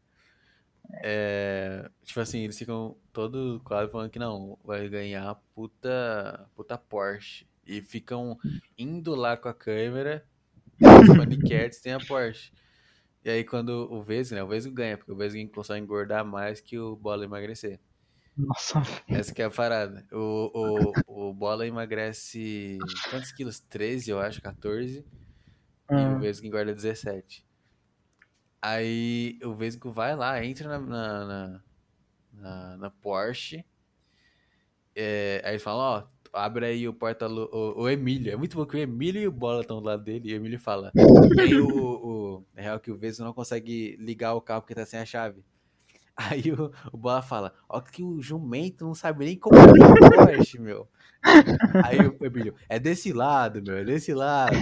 é, 1.03 1.87
tipo 2.03 2.19
assim, 2.19 2.39
eles 2.39 2.57
ficam 2.57 2.95
todo 3.11 3.61
quadro 3.63 3.91
falando 3.91 4.09
que 4.09 4.17
não, 4.17 4.57
vai 4.63 4.89
ganhar 4.89 5.35
puta, 5.53 6.49
puta 6.55 6.75
Porsche. 6.75 7.45
E 7.65 7.81
ficam 7.81 8.37
indo 8.77 9.15
lá 9.15 9.37
com 9.37 9.47
a 9.47 9.53
câmera, 9.53 10.25
e 10.79 10.85
os 10.85 11.15
paniquetes 11.15 11.79
tem 11.81 11.93
a 11.93 11.99
Porsche. 11.99 12.51
E 13.23 13.29
aí 13.29 13.43
quando 13.43 13.87
o 13.91 14.01
Vesgo, 14.01 14.35
né, 14.35 14.43
o 14.43 14.47
Vesgo 14.47 14.73
ganha, 14.73 14.97
porque 14.97 15.11
o 15.11 15.15
Vesgo 15.15 15.47
consegue 15.49 15.81
engordar 15.81 16.25
mais 16.25 16.59
que 16.59 16.79
o 16.79 16.95
Bola 16.95 17.23
emagrecer. 17.23 17.79
Nossa, 18.37 18.81
Essa 19.07 19.33
que 19.33 19.41
é 19.41 19.45
a 19.45 19.51
parada. 19.51 20.05
O, 20.11 20.95
o, 21.07 21.29
o 21.29 21.33
Bola 21.33 21.67
emagrece 21.67 22.77
quantos 23.09 23.31
quilos? 23.31 23.59
13, 23.59 24.11
eu 24.11 24.19
acho, 24.19 24.41
14. 24.41 25.05
E 25.95 26.07
o 26.09 26.15
hum, 26.15 26.19
Vesgo 26.19 26.47
engorda 26.47 26.73
17. 26.73 27.45
Aí 28.61 29.39
o 29.43 29.53
Vesgo 29.53 29.91
vai 29.91 30.15
lá, 30.15 30.43
entra 30.43 30.67
na, 30.67 30.79
na, 30.79 31.61
na, 32.33 32.77
na- 32.77 32.89
Porsche. 32.91 33.65
É, 34.95 35.41
aí 35.43 35.53
ele 35.53 35.59
fala, 35.59 36.07
ó, 36.33 36.37
abre 36.39 36.65
aí 36.65 36.87
o 36.87 36.93
porta 36.93 37.27
o, 37.27 37.81
o 37.83 37.89
Emílio. 37.89 38.31
É 38.31 38.35
muito 38.35 38.55
bom 38.57 38.65
que 38.65 38.75
o 38.75 38.79
Emílio 38.79 39.21
e 39.21 39.27
o 39.27 39.31
Bola 39.31 39.61
estão 39.61 39.79
do 39.79 39.85
lado 39.85 40.03
dele. 40.03 40.29
E 40.29 40.33
o 40.33 40.37
Emílio 40.37 40.59
fala. 40.59 40.93
Aí 41.37 41.59
o, 41.59 41.67
o, 42.39 42.45
é 42.55 42.61
real 42.63 42.79
que 42.79 42.91
o 42.91 42.97
Vesgo 42.97 43.23
não 43.25 43.33
consegue 43.33 43.95
ligar 43.97 44.33
o 44.35 44.41
carro 44.41 44.61
porque 44.61 44.75
tá 44.75 44.85
sem 44.85 44.99
a 44.99 45.05
chave. 45.05 45.43
Aí 46.15 46.51
o, 46.51 46.71
o 46.91 46.97
Bola 46.97 47.21
fala, 47.21 47.53
ó 47.67 47.81
que 47.81 48.03
o 48.03 48.21
jumento 48.21 48.85
não 48.85 48.93
sabe 48.93 49.25
nem 49.25 49.37
como 49.37 49.57
o 49.57 49.97
Porsche, 50.09 50.59
meu. 50.59 50.87
Aí 51.83 52.05
o 52.05 52.15
Emílio, 52.21 52.55
é 52.69 52.79
desse 52.79 53.11
lado, 53.13 53.61
meu, 53.61 53.77
é 53.77 53.83
desse 53.83 54.13
lado. 54.13 54.55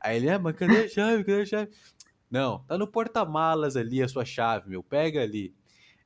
Aí 0.00 0.16
ele, 0.16 0.30
ah, 0.30 0.38
mas 0.38 0.56
cadê 0.56 0.84
a 0.84 0.88
chave, 0.88 1.24
cadê 1.24 1.42
a 1.42 1.46
chave? 1.46 1.70
Não, 2.30 2.60
tá 2.64 2.76
no 2.76 2.86
porta-malas 2.86 3.76
ali 3.76 4.02
a 4.02 4.08
sua 4.08 4.24
chave, 4.24 4.68
meu, 4.68 4.82
pega 4.82 5.22
ali. 5.22 5.54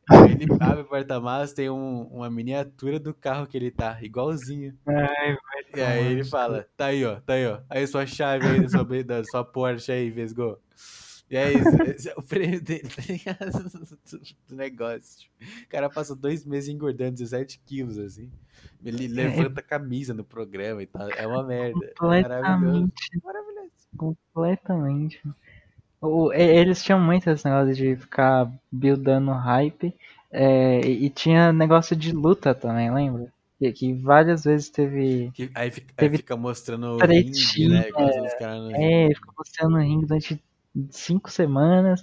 Aí 0.09 0.31
ele 0.33 0.47
abre 0.61 0.83
o 0.83 0.87
porta-malas, 0.87 1.53
tem 1.53 1.71
um- 1.71 2.05
uma 2.09 2.31
miniatura 2.31 2.99
do 3.01 3.15
carro 3.15 3.47
que 3.47 3.57
ele 3.57 3.71
tá, 3.71 3.99
igualzinho. 4.03 4.77
ai, 4.87 5.37
E 5.75 5.81
aí 5.81 6.05
ele 6.12 6.25
fala, 6.25 6.67
tá 6.77 6.87
aí, 6.87 7.05
ó, 7.05 7.21
tá 7.21 7.35
aí, 7.35 7.47
ó. 7.47 7.61
Aí 7.69 7.87
sua 7.87 8.07
chave 8.07 8.47
aí 8.47 8.61
da 8.61 8.69
sua, 8.69 8.85
da 9.05 9.25
sua 9.25 9.45
Porsche 9.45 9.93
aí, 9.93 10.11
Vesgo. 10.11 10.59
E 11.33 11.36
é 11.36 11.51
isso, 11.51 11.83
esse 11.97 12.09
é 12.11 12.15
o 12.15 12.23
prêmio 12.23 12.61
dele, 12.61 12.89
tá 12.91 13.02
ligado? 13.09 13.51
Do 14.49 14.55
negócio. 14.55 15.19
tipo. 15.20 15.33
O 15.65 15.69
cara 15.69 15.89
passou 15.89 16.15
dois 16.15 16.44
meses 16.44 16.69
engordando 16.69 17.12
17 17.12 17.59
quilos, 17.65 17.99
assim. 17.99 18.31
Ele 18.85 19.09
levanta 19.09 19.61
a 19.61 19.62
camisa 19.62 20.12
no 20.12 20.25
programa 20.25 20.83
e 20.83 20.86
tal. 20.86 21.09
É 21.11 21.27
uma 21.27 21.43
merda. 21.43 21.86
É 21.86 22.20
maravilhoso. 22.23 22.93
completamente 22.93 23.23
Maravilhoso. 23.25 23.73
Completamente. 23.97 25.23
Eles 26.35 26.83
tinham 26.83 27.01
muito 27.01 27.31
esse 27.31 27.44
negócio 27.49 27.75
de 27.75 27.97
ficar 27.97 28.52
buildando 28.70 29.31
hype. 29.33 29.94
é, 30.31 30.81
e 30.81 31.09
tinha 31.11 31.52
negócio 31.52 31.97
de 31.97 32.12
luta 32.12 32.55
também, 32.55 32.93
lembra? 32.93 33.33
Que, 33.75 33.94
várias 33.94 34.43
vezes 34.44 34.69
teve. 34.69 35.31
Que- 35.35 35.51
aí, 35.55 35.70
fica, 35.70 35.94
aí 35.97 35.97
Teve 35.97 36.17
fica 36.19 36.36
mostrando 36.36 36.97
o 36.97 36.99
ringue, 36.99 37.69
né? 37.69 37.85
É, 38.75 39.15
ficou 39.15 39.35
mostrando 39.39 39.77
o 39.77 39.78
ringue 39.78 40.07
durante 40.07 40.43
cinco 40.91 41.31
semanas. 41.31 42.02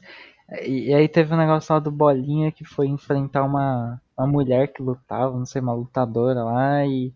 E, 0.63 0.89
e 0.89 0.93
aí 0.93 1.07
teve 1.07 1.33
um 1.33 1.37
negócio 1.37 1.73
lá 1.73 1.79
do 1.79 1.91
Bolinha 1.91 2.51
que 2.51 2.65
foi 2.65 2.87
enfrentar 2.87 3.43
uma, 3.43 4.01
uma 4.17 4.27
mulher 4.27 4.71
que 4.73 4.81
lutava, 4.81 5.37
não 5.37 5.45
sei, 5.45 5.61
uma 5.61 5.73
lutadora 5.73 6.43
lá. 6.43 6.85
E, 6.85 7.13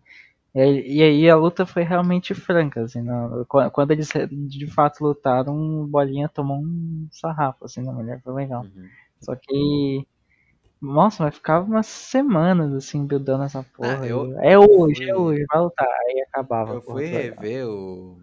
e, 0.54 0.60
aí, 0.60 0.96
e 0.98 1.02
aí 1.02 1.30
a 1.30 1.36
luta 1.36 1.66
foi 1.66 1.82
realmente 1.84 2.34
franca, 2.34 2.82
assim. 2.84 3.02
não- 3.02 3.44
quando, 3.48 3.70
quando 3.72 3.90
eles 3.92 4.10
de 4.48 4.66
fato 4.68 5.02
lutaram, 5.04 5.82
o 5.82 5.86
Bolinha 5.86 6.28
tomou 6.28 6.58
um 6.58 7.08
sarrafo, 7.12 7.64
assim, 7.66 7.82
na 7.82 7.92
mulher, 7.92 8.20
foi 8.22 8.34
legal. 8.34 8.62
Uhum. 8.64 8.88
Só 9.20 9.34
que. 9.36 10.06
Nossa, 10.80 11.24
mas 11.24 11.34
ficava 11.36 11.64
umas 11.64 11.86
semanas 11.86 12.72
assim, 12.74 13.06
buildando 13.06 13.44
essa 13.44 13.62
porra. 13.62 14.04
Ah, 14.04 14.08
eu- 14.08 14.38
é 14.40 14.58
hoje, 14.58 15.02
fui- 15.02 15.08
é 15.08 15.16
hoje, 15.16 15.44
vai 15.50 15.60
lutar. 15.60 15.86
Aí 15.88 16.20
acabava. 16.28 16.74
Eu 16.74 16.82
fui 16.82 17.08
rever 17.08 17.66
o, 17.68 18.20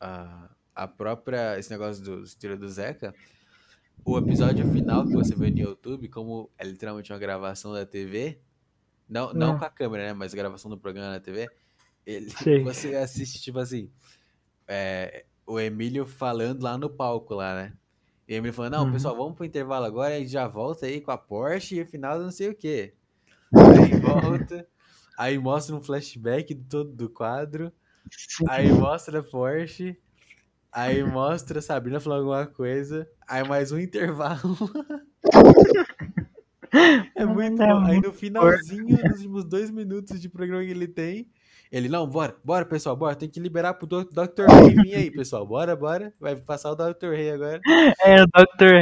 a, 0.00 0.49
a 0.84 0.88
própria. 0.88 1.58
Esse 1.58 1.70
negócio 1.70 2.02
do 2.02 2.22
estilo 2.24 2.56
do 2.56 2.68
Zeca. 2.68 3.14
O 4.04 4.16
episódio 4.18 4.66
final 4.72 5.06
que 5.06 5.12
você 5.12 5.34
vê 5.34 5.50
no 5.50 5.58
YouTube, 5.58 6.08
como 6.08 6.50
é 6.58 6.64
literalmente 6.64 7.12
uma 7.12 7.18
gravação 7.18 7.72
da 7.72 7.84
TV, 7.84 8.40
não, 9.08 9.32
não 9.34 9.54
Hum. 9.54 9.58
com 9.58 9.64
a 9.64 9.70
câmera, 9.70 10.04
né? 10.08 10.12
Mas 10.14 10.32
a 10.32 10.36
gravação 10.36 10.70
do 10.70 10.78
programa 10.78 11.10
na 11.12 11.20
TV, 11.20 11.50
ele, 12.06 12.30
Sei. 12.30 12.62
você 12.64 12.94
assiste, 12.94 13.40
tipo 13.42 13.58
assim, 13.58 13.90
é, 14.68 15.26
o 15.46 15.60
Emílio 15.60 16.06
falando 16.06 16.62
lá 16.62 16.78
no 16.78 16.88
palco, 16.90 17.34
lá, 17.34 17.54
né? 17.54 17.76
E 18.28 18.34
o 18.34 18.36
Emílio 18.36 18.54
falando, 18.54 18.72
não, 18.74 18.84
Uhum. 18.86 18.92
pessoal, 18.92 19.16
vamos 19.16 19.34
pro 19.36 19.44
intervalo 19.44 19.84
agora, 19.84 20.14
a 20.16 20.18
gente 20.18 20.30
já 20.32 20.46
volta 20.48 20.86
aí 20.86 21.00
com 21.00 21.10
a 21.10 21.18
Porsche 21.18 21.76
e 21.76 21.80
afinal 21.82 22.18
não 22.20 22.30
sei 22.30 22.48
o 22.50 22.54
quê. 22.54 22.94
Aí 23.52 24.00
volta, 24.00 24.66
aí 25.18 25.38
mostra 25.38 25.74
um 25.74 25.80
flashback 25.82 26.54
do 26.54 26.64
todo 26.68 26.92
do 26.92 27.10
quadro, 27.10 27.72
Sim. 28.10 28.44
Aí 28.48 28.72
mostra 28.72 29.20
a 29.20 29.22
Porsche. 29.22 29.98
Aí 30.72 31.02
mostra 31.02 31.58
a 31.58 31.62
Sabrina 31.62 32.00
falando 32.00 32.20
alguma 32.20 32.46
coisa. 32.46 33.08
Aí 33.28 33.46
mais 33.46 33.72
um 33.72 33.78
intervalo. 33.78 34.56
É 37.16 37.24
muito 37.24 37.60
É 37.60 37.66
bom. 37.66 37.84
Aí 37.84 38.00
no 38.00 38.12
finalzinho, 38.12 38.96
nos 39.02 39.16
últimos 39.16 39.44
dois 39.44 39.70
minutos 39.70 40.20
de 40.20 40.28
programa 40.28 40.64
que 40.64 40.70
ele 40.70 40.86
tem, 40.86 41.28
ele, 41.70 41.88
não, 41.88 42.06
bora, 42.06 42.36
bora, 42.44 42.64
pessoal, 42.64 42.96
bora, 42.96 43.14
tem 43.14 43.28
que 43.28 43.38
liberar 43.38 43.74
pro 43.74 43.86
Dr. 43.86 44.46
Rei 44.48 44.74
vir 44.74 44.94
aí, 44.94 45.10
pessoal, 45.10 45.46
bora, 45.46 45.76
bora. 45.76 46.12
Vai 46.20 46.34
passar 46.36 46.70
o 46.70 46.74
Dr. 46.74 47.10
Rei 47.12 47.30
agora. 47.30 47.60
É 48.04 48.22
o 48.22 48.26
Dr. 48.26 48.72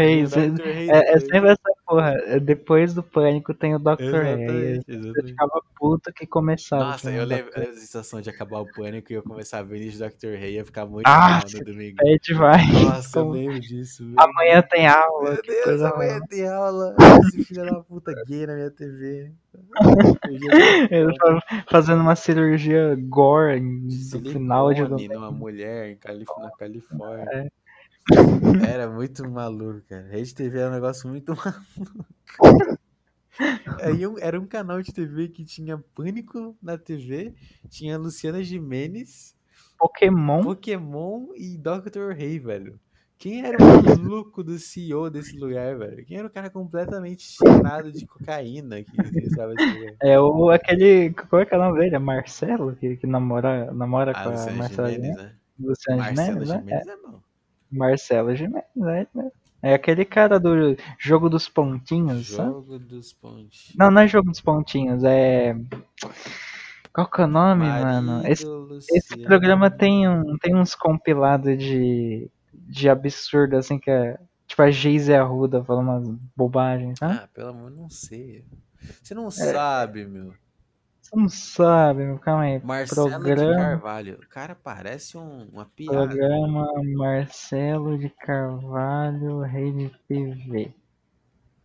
Dr. 0.55 0.65
Rei 0.65 0.91
É, 0.91 1.15
é 1.15 1.21
sempre 1.21 1.51
essa 1.51 1.78
porra. 1.89 2.13
É, 2.27 2.39
Depois 2.39 2.93
do 2.95 3.03
pânico 3.03 3.55
tem 3.55 3.75
o 3.75 3.79
Dr. 3.79 4.01
Exatamente, 4.03 4.85
Eu 5.17 5.25
ficava 5.25 5.63
puto 5.79 6.13
que 6.13 6.27
começava. 6.27 6.85
Nossa, 6.85 7.09
tinha 7.11 7.21
eu 7.23 7.27
lembro 7.27 7.51
Dr. 7.53 7.61
a 7.61 7.73
sensação 7.75 8.21
de 8.21 8.29
acabar 8.31 8.61
o 8.61 8.67
pânico 8.73 9.13
e 9.13 9.17
eu 9.17 9.23
começar 9.23 9.59
a 9.59 9.63
ver 9.63 9.81
do 9.91 9.99
Dr. 9.99 10.37
Rei 10.39 10.55
ia 10.55 10.65
ficar 10.65 10.87
muito 10.87 11.07
Ah, 11.07 11.41
no 11.53 11.65
domingo. 11.65 11.97
Pede 11.97 12.35
vai. 12.35 12.59
Nossa, 12.85 13.19
eu 13.19 13.23
Como- 13.25 13.35
lembro 13.35 13.61
disso. 13.61 14.05
velho. 14.05 14.17
Amanhã 14.19 14.63
tem 14.63 14.87
aula. 14.87 15.33
Meu 15.33 15.43
Deus, 15.43 15.65
coisa 15.65 15.89
amanhã 15.91 16.21
tem 16.29 16.49
aula. 16.49 16.95
Esse 17.25 17.45
filho 17.45 17.65
da 17.65 17.81
puta 17.81 18.13
gay 18.27 18.47
na 18.47 18.55
minha 18.55 18.71
TV. 18.71 19.33
Eu 20.91 21.15
tava 21.17 21.41
fazendo 21.71 22.01
uma 22.01 22.15
cirurgia 22.15 22.97
gore 23.09 23.61
no 23.61 23.91
final 24.31 24.73
de 24.73 25.09
numa 25.09 25.31
mulher 25.31 25.91
em 25.91 25.97
Calif 25.97 26.29
na 26.39 26.51
Califórnia. 26.53 27.27
É. 27.33 27.49
Era 28.67 28.89
muito 28.89 29.29
maluco, 29.29 29.83
cara. 29.89 30.07
Rede 30.09 30.35
TV 30.35 30.59
era 30.59 30.71
um 30.71 30.75
negócio 30.75 31.09
muito 31.09 31.33
maluco. 31.37 32.79
Aí 33.83 34.01
era 34.21 34.41
um 34.41 34.47
canal 34.47 34.83
de 34.83 34.93
TV 34.93 35.29
que 35.29 35.45
tinha 35.45 35.79
Pânico 35.95 36.57
na 36.61 36.77
TV, 36.77 37.35
tinha 37.69 37.97
Luciana 37.97 38.43
Gimenez, 38.43 39.37
Pokémon. 39.79 40.43
Pokémon 40.43 41.29
e 41.37 41.57
Dr. 41.57 42.13
Rei, 42.17 42.39
velho. 42.39 42.81
Quem 43.17 43.45
era 43.45 43.57
o 43.59 43.61
maluco 43.83 44.45
do 44.45 44.59
CEO 44.59 45.11
desse 45.11 45.37
lugar, 45.37 45.77
velho? 45.77 46.05
Quem 46.05 46.19
era 46.19 46.27
o 46.27 46.31
cara 46.31 46.49
completamente 46.51 47.23
cheirado 47.23 47.93
de 47.93 48.07
cocaína 48.07 48.83
que 48.83 48.91
lugar? 48.97 49.97
É 50.01 50.19
o 50.19 50.51
aquele. 50.51 51.11
Qual 51.29 51.43
é 51.43 51.47
que 51.47 51.55
é 51.55 51.59
o 51.59 51.61
nome 51.61 51.81
dele? 51.81 51.97
É 51.97 51.99
Marcelo? 51.99 52.77
Que, 52.77 52.97
que 52.97 53.07
namora, 53.07 53.73
namora 53.73 54.13
Ah, 54.15 54.25
com 54.25 54.31
a 54.31 54.53
Marcela 54.53 54.91
Gimenez? 54.91 55.17
né? 55.17 55.35
Luciana 55.59 56.03
Marcela 56.05 56.45
Gimenez, 56.45 56.87
né? 56.87 56.93
É 56.93 56.97
bom. 56.97 57.21
É, 57.73 57.77
Marcelo 57.77 58.35
Gimenez, 58.35 58.65
é, 58.77 59.07
né? 59.15 59.31
É 59.61 59.75
aquele 59.75 60.05
cara 60.05 60.39
do 60.39 60.77
jogo 60.99 61.29
dos 61.29 61.49
pontinhos, 61.49 62.29
sabe? 62.29 62.49
Jogo 62.51 62.79
dos 62.79 63.13
pontes. 63.13 63.73
Não, 63.77 63.91
não 63.91 64.03
é 64.03 64.07
jogo 64.09 64.31
dos 64.31 64.41
pontinhos, 64.41 65.03
é. 65.03 65.57
Qual 66.93 67.11
que 67.11 67.21
é 67.21 67.25
o 67.25 67.29
nome, 67.29 67.65
mano? 67.65 68.27
Esse, 68.27 68.47
Marido 68.47 68.79
esse 68.79 69.17
programa 69.25 69.71
tem, 69.71 70.09
um, 70.09 70.37
tem 70.39 70.55
uns 70.57 70.75
compilados 70.75 71.59
de, 71.59 72.31
de 72.53 72.89
absurdo, 72.89 73.57
assim, 73.57 73.79
que 73.79 73.91
é. 73.91 74.19
Tipo 74.47 74.63
a 74.63 74.71
Geise 74.71 75.13
Arruda 75.13 75.63
falando 75.63 75.89
umas 75.89 76.19
bobagens, 76.35 76.99
sabe? 76.99 77.21
Ah, 77.23 77.29
pelo 77.35 77.49
amor, 77.51 77.71
não 77.71 77.91
sei. 77.91 78.45
Você 79.03 79.13
É. 79.13 79.17
não 79.17 79.31
sabe, 79.31 80.07
meu. 80.07 80.33
Você 81.09 81.17
não 81.17 81.29
sabe, 81.29 82.05
meu, 82.05 82.19
calma 82.19 82.43
aí. 82.43 82.61
Marcelo 82.63 83.09
de 83.09 83.17
programa, 83.17 83.55
Carvalho. 83.57 84.19
O 84.23 84.29
cara 84.29 84.55
parece 84.55 85.17
um- 85.17 85.49
uma 85.53 85.65
piada. 85.65 86.07
programa 86.07 86.67
Marcelo 86.97 87.97
de 87.99 88.11
Carvalho, 88.11 89.41
Rede 89.41 89.91
TV. 90.07 90.71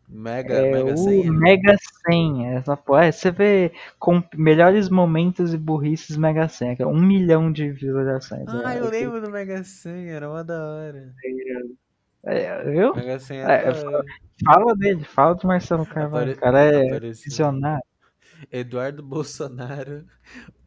Mega, 0.08 0.54
É 0.54 0.72
mega 0.72 0.94
o 0.94 0.98
senha. 0.98 1.32
Mega 1.32 1.76
Senha. 2.06 2.52
Essa 2.60 2.78
porra. 2.78 3.06
É, 3.06 3.12
você 3.12 3.32
vê 3.32 3.72
com 3.98 4.22
melhores 4.36 4.88
momentos 4.90 5.54
e 5.54 5.58
burrices 5.58 6.16
Mega 6.18 6.48
Senha. 6.48 6.76
é 6.80 6.86
Um 6.86 7.02
milhão 7.02 7.52
de 7.52 7.72
visualizações. 7.72 8.44
Ah, 8.48 8.76
é, 8.76 8.80
eu 8.80 8.90
lembro 8.90 9.22
do 9.22 9.32
Mega 9.32 9.64
Senha, 9.64 10.12
era 10.14 10.30
uma 10.30 10.44
da 10.44 10.62
hora. 10.64 11.14
É, 12.26 12.64
viu? 12.70 12.96
Mega 12.96 13.20
Senha 13.20 13.46
É. 13.48 13.74
Fala 14.46 14.76
dele, 14.76 15.04
fala 15.04 15.36
do 15.36 15.48
Marcelo 15.48 15.86
Carvalho. 15.86 16.32
Apare- 16.34 16.38
O 16.38 16.38
cara 16.38 16.60
é 16.64 16.88
apareceu. 16.88 17.24
visionário. 17.26 17.84
Eduardo 18.52 19.02
Bolsonaro 19.04 20.06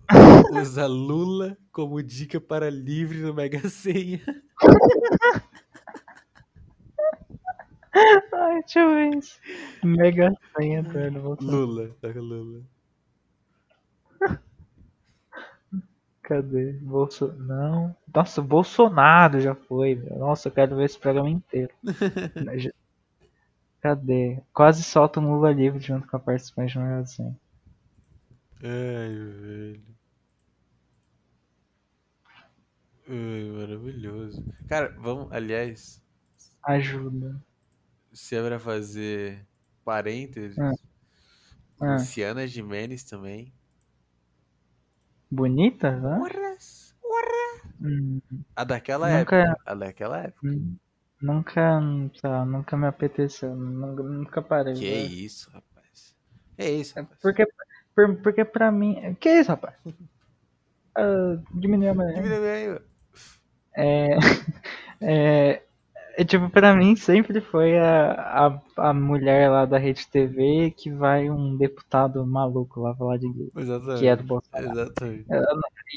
usa 0.61 0.87
Lula 0.87 1.57
como 1.73 2.03
dica 2.03 2.41
para 2.41 2.71
livre 2.71 3.19
no 3.21 3.35
Mega 3.35 3.69
Senha. 3.69 4.21
Ai, 8.33 8.61
deixa 8.61 8.81
eu 8.81 8.91
ver 8.91 9.17
isso. 9.17 9.41
Mega 9.83 10.33
Senha, 10.57 10.81
Eduardo 10.81 11.21
Bolsonaro. 11.21 11.57
Lula, 11.59 11.91
toca 12.01 12.21
Lula. 12.21 12.63
Cadê? 16.27 16.73
Bolso... 16.83 17.33
Não. 17.39 17.95
Nossa, 18.13 18.43
Bolsonaro 18.43 19.41
já 19.41 19.55
foi, 19.55 19.95
meu. 19.95 20.19
Nossa, 20.19 20.49
eu 20.49 20.53
quero 20.53 20.75
ver 20.77 20.85
esse 20.87 20.99
programa 20.99 21.31
inteiro. 21.31 21.73
Cadê? 23.81 24.43
Quase 24.53 24.83
solta 24.83 25.21
um 25.21 25.33
Lula 25.35 25.53
livre 25.53 25.79
junto 25.79 26.09
com 26.09 26.17
a 26.17 26.21
participante 26.21 26.75
do 26.75 26.81
Mega 26.81 27.07
Senha. 27.07 27.37
Ai, 28.63 29.15
velho. 29.15 29.97
Ai, 33.09 33.51
maravilhoso. 33.53 34.45
Cara, 34.69 34.95
vamos, 34.99 35.31
aliás, 35.33 36.03
Ajuda. 36.63 37.41
se 38.13 38.35
é 38.37 38.43
pra 38.47 38.59
fazer 38.59 39.47
parênteses, 39.85 40.59
Ah. 40.59 40.73
Ah, 41.81 41.93
Luciana 41.95 42.47
Gimenez 42.47 43.05
também. 43.05 43.53
bonita, 45.31 45.91
né? 46.01 46.19
Urras, 46.19 46.97
urra. 47.05 47.71
Hum, 47.81 48.21
A 48.57 48.65
daquela 48.65 49.19
Nunca- 49.19 49.37
época. 49.37 49.63
A 49.67 49.75
daquela 49.75 50.19
época. 50.23 50.49
hum, 50.49 50.77
nunca, 51.21 51.79
lá, 52.25 52.45
nunca 52.47 52.77
me 52.77 52.87
apeteceu. 52.87 53.55
Nunca, 53.55 54.03
nunca 54.03 54.43
parei. 54.43 54.75
Que 54.75 54.91
né? 54.91 55.03
isso, 55.03 55.51
rapaz. 55.51 56.17
Que 56.57 56.71
isso, 56.71 56.95
rapaz. 56.99 57.21
Porque, 57.21 57.45
por- 57.45 57.66
porque 58.23 58.45
pra 58.45 58.71
mim. 58.71 59.17
Que 59.21 59.41
isso, 59.41 59.51
rapaz? 59.51 59.75
Ah, 60.95 61.39
diminuiu 61.55 61.91
a 61.91 61.95
mulher. 61.95 62.15
Diminui 62.15 62.49
aí. 62.49 62.81
É, 63.77 64.17
é, 65.01 65.63
é, 66.17 66.25
tipo, 66.25 66.49
pra 66.49 66.75
mim 66.75 66.97
sempre 66.97 67.41
foi 67.43 67.79
a, 67.79 68.13
a, 68.47 68.89
a 68.89 68.95
mulher 68.95 69.51
lá 69.51 69.67
da 69.67 69.77
Rede 69.77 70.07
TV 70.09 70.71
que 70.77 70.91
vai 70.91 71.29
um 71.31 71.57
deputado 71.57 72.25
maluco 72.27 72.81
lá 72.81 72.95
falar 72.95 73.19
de 73.19 73.29
gay, 73.29 73.51
Exatamente. 73.55 74.01
que 74.01 74.07
é 74.07 74.17
do 74.17 74.25
Bolsonaro. 74.25 74.81
Exatamente. 74.81 75.27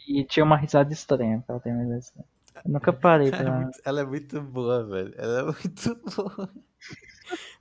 E 0.08 0.24
tinha 0.26 0.44
uma 0.44 0.58
risada 0.58 0.92
estranha, 0.92 1.44
ela 1.48 1.60
tem 1.60 1.72
uma 1.72 1.84
risada 1.84 2.00
estranha. 2.00 2.28
Eu 2.66 2.72
nunca 2.72 2.92
parei 2.92 3.30
Ela 3.30 3.38
é, 3.40 3.44
pra. 3.44 3.52
muito, 3.62 3.80
ela 3.86 4.02
é 4.02 4.06
muito 4.06 4.42
boa, 4.42 4.86
velho. 4.86 5.14
Ela 5.18 5.40
é 5.40 5.44
muito 5.44 5.96
boa. 6.16 6.50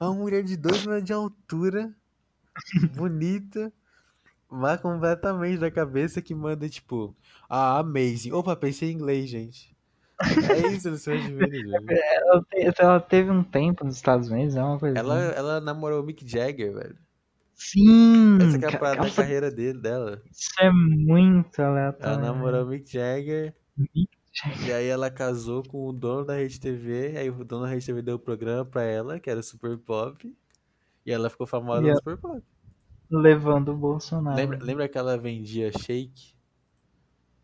É 0.01 0.05
uma 0.05 0.15
mulher 0.15 0.43
de 0.43 0.57
2 0.57 0.85
metros 0.87 1.05
de 1.05 1.13
altura, 1.13 1.95
bonita, 2.97 3.73
mas 4.51 4.81
completamente 4.81 5.59
da 5.59 5.71
cabeça 5.71 6.21
que 6.23 6.35
manda, 6.35 6.69
tipo, 6.69 7.15
ah, 7.49 7.79
amazing. 7.79 8.33
Opa, 8.33 8.55
pensei 8.57 8.91
em 8.91 8.95
inglês, 8.95 9.29
gente. 9.29 9.77
É 10.51 10.67
isso, 10.73 10.91
Luciana 10.91 11.21
Gimenez, 11.21 11.63
velho. 11.63 11.87
Ela, 11.91 12.47
ela 12.79 13.01
teve 13.01 13.31
um 13.31 13.43
tempo 13.45 13.85
nos 13.85 13.95
Estados 13.97 14.29
Unidos, 14.29 14.57
é 14.57 14.63
uma 14.63 14.79
coisa. 14.79 14.99
Ela, 14.99 15.29
assim. 15.29 15.39
ela 15.39 15.61
namorou 15.61 16.03
o 16.03 16.05
Mick 16.05 16.27
Jagger, 16.29 16.75
velho. 16.75 16.97
Sim! 17.55 18.39
Essa 18.41 18.57
é 18.67 18.75
a 18.75 18.79
parada 18.79 19.09
da 19.09 19.15
carreira 19.15 19.51
dele, 19.51 19.79
dela. 19.81 20.23
Isso 20.31 20.51
é 20.61 20.71
muito 20.73 21.61
Ela 21.61 21.71
aleatório. 21.71 22.21
namorou 22.21 22.65
o 22.65 22.69
Mick 22.69 22.91
Jagger. 22.93 23.55
Mick 23.77 24.09
E 24.67 24.73
aí 24.73 24.87
ela 24.87 25.11
casou 25.11 25.63
com 25.65 25.89
o 25.89 25.93
dono 25.93 26.25
da 26.25 26.35
Rede 26.35 26.61
TV. 26.61 27.15
Aí 27.17 27.29
o 27.31 27.45
dono 27.45 27.63
da 27.65 27.69
Rede 27.71 27.85
TV 27.87 28.01
deu 28.03 28.15
o 28.17 28.19
programa 28.19 28.65
pra 28.65 28.83
ela, 28.83 29.19
que 29.19 29.29
era 29.29 29.43
Super 29.43 29.77
Pop. 29.79 30.33
E 31.05 31.13
ela 31.13 31.29
ficou 31.31 31.47
famosa 31.47 31.81
E 31.81 31.83
no 31.83 31.89
ela- 31.91 31.97
Super 31.99 32.17
Pop. 32.17 32.43
Levando 33.11 33.71
o 33.73 33.77
Bolsonaro. 33.77 34.37
Lembra, 34.37 34.59
lembra 34.63 34.89
que 34.89 34.99
ela 34.99 35.17
vendia 35.17 35.71
shake? 35.73 36.35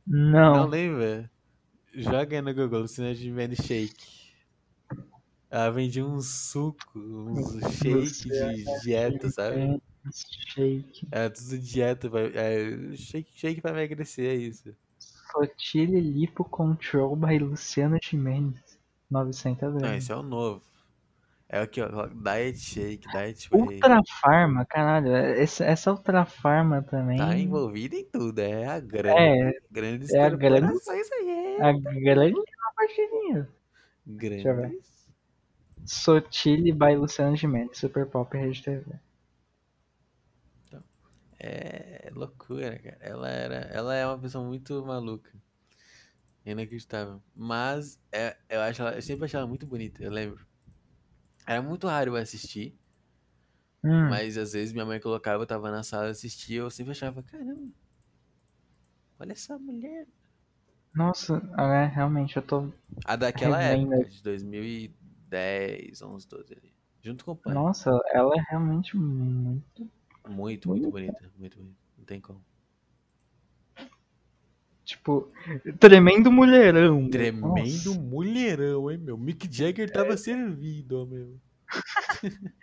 Não. 0.06 0.54
Não 0.56 0.66
lembra? 0.66 1.30
Joga 1.94 2.36
aí 2.36 2.42
no 2.42 2.52
Google, 2.54 2.80
Luciana 2.80 3.14
Gimenez 3.14 3.58
Shake. 3.64 4.24
Ela 5.50 5.70
vendia 5.70 6.04
um 6.04 6.20
suco, 6.20 6.98
um 6.98 7.36
shake 7.70 8.28
de 8.28 8.80
dieta, 8.82 9.30
sabe? 9.30 9.80
Shake. 10.12 11.06
É 11.12 11.28
tudo 11.28 11.56
dieta, 11.58 12.08
vai- 12.10 12.32
é, 12.34 12.96
shake, 12.96 13.30
shake 13.34 13.60
pra 13.60 13.70
emagrecer, 13.70 14.26
é 14.28 14.34
isso. 14.34 14.74
Sotile 14.98 16.00
Lipo 16.00 16.44
Control 16.44 17.14
by 17.16 17.38
Luciana 17.38 17.98
Gimenez. 18.02 18.60
900 19.10 19.72
Não, 19.72 19.78
gramas. 19.78 19.98
esse 20.02 20.12
é 20.12 20.16
o 20.16 20.22
novo. 20.22 20.62
É 21.48 21.60
aqui, 21.60 21.80
ó, 21.80 22.06
Diet 22.06 22.58
Shake, 22.58 23.06
Diet 23.12 23.48
Whey. 23.52 23.74
Ultra 23.74 24.00
Farma, 24.20 24.64
caralho. 24.64 25.14
Essa, 25.14 25.64
essa 25.64 25.92
Ultra 25.92 26.24
Farma 26.24 26.82
também. 26.82 27.18
Tá 27.18 27.36
envolvida 27.36 27.96
em 27.96 28.04
tudo, 28.04 28.38
é 28.38 28.66
a 28.66 28.80
grande. 28.80 29.18
É, 29.20 29.52
grandes 29.70 30.12
é 30.12 30.24
a 30.24 30.30
grande- 30.30 30.72
aí, 30.88 31.28
é. 31.28 31.62
a 31.62 31.72
grande 31.72 32.40
parceirinha. 32.74 33.48
eu 34.48 34.56
ver. 34.56 34.80
Sotile 35.84 36.72
by 36.72 36.96
Luciana 36.96 37.36
Gimenez. 37.36 37.76
Super 37.78 38.06
Pop 38.06 38.36
Rede 38.36 38.62
TV. 38.62 38.84
É 41.38 42.10
loucura, 42.14 42.78
cara. 42.78 42.96
Ela 43.00 43.28
era, 43.28 43.54
ela 43.70 43.94
é 43.94 44.06
uma 44.06 44.18
pessoa 44.18 44.44
muito 44.44 44.84
maluca. 44.84 45.30
Inacreditável. 46.46 47.22
Mas 47.34 47.98
é, 48.10 48.36
eu 48.48 48.60
acho 48.62 48.80
ela, 48.80 48.94
eu 48.94 49.02
sempre 49.02 49.24
achei 49.26 49.38
ela 49.38 49.46
muito 49.46 49.66
bonita, 49.66 50.02
eu 50.02 50.10
lembro. 50.10 50.46
Era 51.46 51.62
muito 51.62 51.86
raro 51.86 52.12
eu 52.12 52.16
assistir, 52.16 52.78
Hum, 53.82 54.10
Mas 54.10 54.36
às 54.38 54.52
vezes 54.52 54.72
minha 54.72 54.86
mãe 54.86 55.00
colocava, 55.00 55.42
eu 55.42 55.46
tava 55.46 55.70
na 55.70 55.82
sala 55.82 56.08
assistia, 56.10 56.60
eu 56.60 56.70
sempre 56.70 56.92
achava, 56.92 57.22
caramba, 57.22 57.72
olha 59.18 59.32
essa 59.32 59.58
mulher. 59.58 60.06
Nossa, 60.94 61.42
é, 61.58 61.86
realmente, 61.86 62.36
eu 62.36 62.42
tô. 62.42 62.68
A 63.04 63.16
daquela 63.16 63.60
Revendo. 63.60 63.90
época, 63.96 64.08
de 64.08 64.22
2010, 64.22 66.02
11, 66.02 66.26
12 66.28 66.52
ali. 66.54 66.74
Junto 67.02 67.24
com 67.24 67.32
o 67.32 67.36
pai. 67.36 67.54
Nossa, 67.54 67.90
ela 68.12 68.34
é 68.36 68.40
realmente 68.50 68.96
muito. 68.98 69.88
Muito, 70.28 70.68
muito 70.68 70.88
bonita, 70.90 71.32
muito 71.36 71.56
bonita. 71.58 71.78
Não 71.96 72.04
tem 72.04 72.20
como. 72.20 72.44
Tipo, 74.84 75.30
tremendo 75.80 76.30
mulherão. 76.30 77.08
Tremendo 77.08 77.46
Nossa. 77.48 77.98
mulherão, 78.00 78.90
hein, 78.90 78.98
meu? 78.98 79.16
Mick 79.16 79.48
Jagger 79.50 79.88
É. 79.88 79.92
tava 79.92 80.16
servido, 80.16 81.02
ó, 81.02 81.06
meu. 81.06 81.38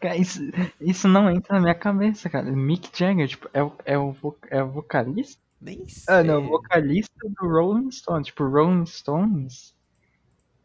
Cara, 0.00 0.16
isso, 0.16 0.40
isso 0.80 1.08
não 1.08 1.30
entra 1.30 1.54
na 1.56 1.60
minha 1.60 1.74
cabeça, 1.74 2.28
cara. 2.30 2.50
Mick 2.50 2.90
Jagger, 2.96 3.28
tipo, 3.28 3.48
é, 3.52 3.62
o- 3.62 3.72
é, 3.84 3.98
o, 3.98 4.14
é 4.50 4.62
o 4.62 4.70
vocalista? 4.70 5.40
Nem 5.60 5.88
sei. 5.88 6.14
Ah, 6.14 6.22
não, 6.22 6.46
vocalista 6.46 7.12
do 7.22 7.48
Rolling 7.48 7.90
Stones. 7.90 8.26
Tipo, 8.28 8.48
Rolling 8.48 8.86
Stones 8.86 9.74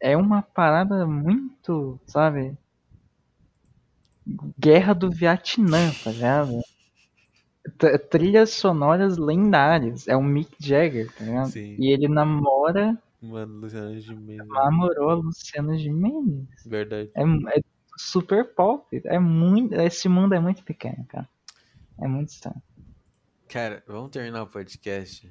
é 0.00 0.16
uma 0.16 0.40
parada 0.42 1.06
muito, 1.06 2.00
sabe? 2.06 2.56
Guerra 4.58 4.94
do 4.94 5.10
Vietnã, 5.10 5.90
tá 6.02 6.10
ligado? 6.12 6.60
Trilhas 8.10 8.50
sonoras 8.50 9.16
lendárias. 9.16 10.06
É 10.06 10.16
o 10.16 10.22
Mick 10.22 10.54
Jagger, 10.58 11.12
tá 11.14 11.24
ligado? 11.24 11.50
Sim. 11.50 11.76
E 11.78 11.92
ele 11.92 12.08
namora, 12.08 12.96
Mano, 13.20 13.60
Luciano 13.60 13.98
Gimenez. 13.98 14.46
namorou 14.48 15.10
a 15.10 15.14
Luciana 15.14 15.78
Gimenez. 15.78 16.46
Verdade. 16.66 17.10
É, 17.14 17.22
é 17.22 17.62
super 17.96 18.54
pop. 18.54 18.84
É 19.04 19.18
muito, 19.18 19.74
esse 19.74 20.08
mundo 20.08 20.34
é 20.34 20.40
muito 20.40 20.62
pequeno, 20.62 21.04
cara. 21.08 21.28
É 21.98 22.06
muito 22.06 22.30
estranho. 22.30 22.62
Cara, 23.48 23.82
vamos 23.86 24.10
terminar 24.10 24.42
o 24.42 24.46
podcast. 24.46 25.30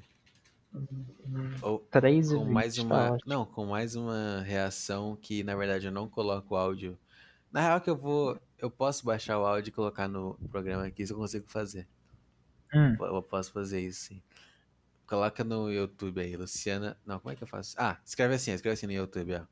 Ou 1.62 1.80
3 1.92 2.32
e 2.32 2.36
com 2.36 2.46
20, 2.46 2.54
mais 2.54 2.76
tá 2.76 2.82
uma. 2.84 3.12
ótimo. 3.12 3.20
Não, 3.28 3.46
com 3.46 3.66
mais 3.66 3.96
uma 3.96 4.42
reação 4.42 5.16
que 5.22 5.44
na 5.44 5.56
verdade 5.56 5.86
eu 5.86 5.92
não 5.92 6.08
coloco 6.08 6.56
o 6.56 6.58
áudio. 6.58 6.98
Na 7.52 7.62
real 7.62 7.82
que 7.82 7.90
eu 7.90 7.96
vou. 7.96 8.40
Eu 8.58 8.72
posso 8.72 9.06
baixar 9.06 9.38
o 9.38 9.46
áudio 9.46 9.70
e 9.70 9.74
colocar 9.74 10.08
no 10.08 10.36
programa 10.50 10.86
aqui, 10.86 11.04
isso 11.04 11.14
eu 11.14 11.18
consigo 11.18 11.46
fazer. 11.48 11.88
Hum. 12.74 12.96
Eu 13.00 13.22
posso 13.22 13.52
fazer 13.52 13.82
isso 13.82 14.06
sim. 14.06 14.22
Coloca 15.08 15.44
no 15.44 15.72
YouTube 15.72 16.22
aí, 16.22 16.36
Luciana. 16.36 16.98
Não, 17.06 17.20
como 17.20 17.32
é 17.32 17.36
que 17.36 17.44
eu 17.44 17.48
faço? 17.48 17.76
Ah, 17.78 18.00
escreve 18.06 18.36
assim, 18.36 18.52
escreve 18.52 18.74
assim 18.74 18.88
no 18.88 18.94
YouTube, 18.94 19.34
ó. 19.36 19.46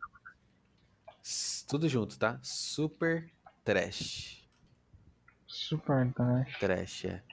Tudo 1.68 1.88
junto, 1.88 2.18
tá? 2.18 2.40
Super 2.42 3.30
Trash. 3.64 4.42
Super 5.48 6.12
trash. 6.14 6.60
Trash, 6.60 7.06
é. 7.06 7.24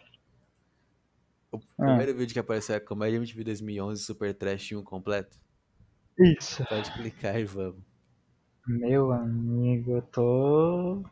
O 1.50 1.56
Ah. 1.78 1.86
primeiro 1.86 2.14
vídeo 2.14 2.34
que 2.34 2.38
apareceu 2.38 2.74
é 2.76 2.80
Comédia 2.80 3.16
MTV 3.16 3.44
2011 3.44 4.02
Super 4.04 4.34
Trash 4.34 4.72
1 4.72 4.82
completo. 4.82 5.38
Isso. 6.18 6.64
Pode 6.66 6.92
clicar 6.92 7.38
e 7.40 7.44
vamos. 7.44 7.82
Meu 8.66 9.12
amigo, 9.12 9.92
eu 9.92 10.02
tô. 10.02 11.02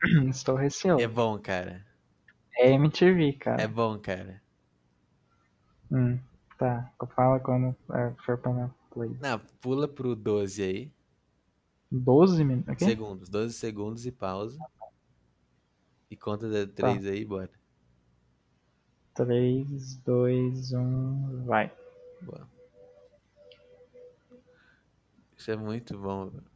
Estou 0.28 0.56
receoso. 0.56 1.02
É 1.02 1.08
bom, 1.08 1.38
cara. 1.38 1.86
É 2.58 2.70
MTV, 2.70 3.32
cara. 3.34 3.62
É 3.62 3.68
bom, 3.68 3.98
cara. 3.98 4.42
Hum, 5.90 6.18
tá. 6.58 6.92
Fala 7.14 7.40
quando 7.40 7.74
é, 7.92 8.14
for 8.24 8.38
pra 8.38 8.52
minha 8.52 8.74
play. 8.90 9.16
Não, 9.20 9.38
pula 9.60 9.88
pro 9.88 10.14
12 10.14 10.62
aí. 10.62 10.92
12 11.90 12.44
minutos. 12.44 12.72
Okay? 12.72 12.88
Segundos. 12.88 13.28
12 13.28 13.54
segundos 13.54 14.06
e 14.06 14.12
pausa. 14.12 14.58
E 16.10 16.16
conta 16.16 16.48
de 16.48 16.66
3 16.66 17.06
aí, 17.06 17.24
bora. 17.24 17.50
3, 19.14 19.96
2, 19.98 20.72
1, 20.72 21.44
vai. 21.44 21.72
Boa. 22.20 22.48
Isso 25.36 25.50
é 25.50 25.56
muito 25.56 25.98
bom. 25.98 26.30
velho. 26.30 26.54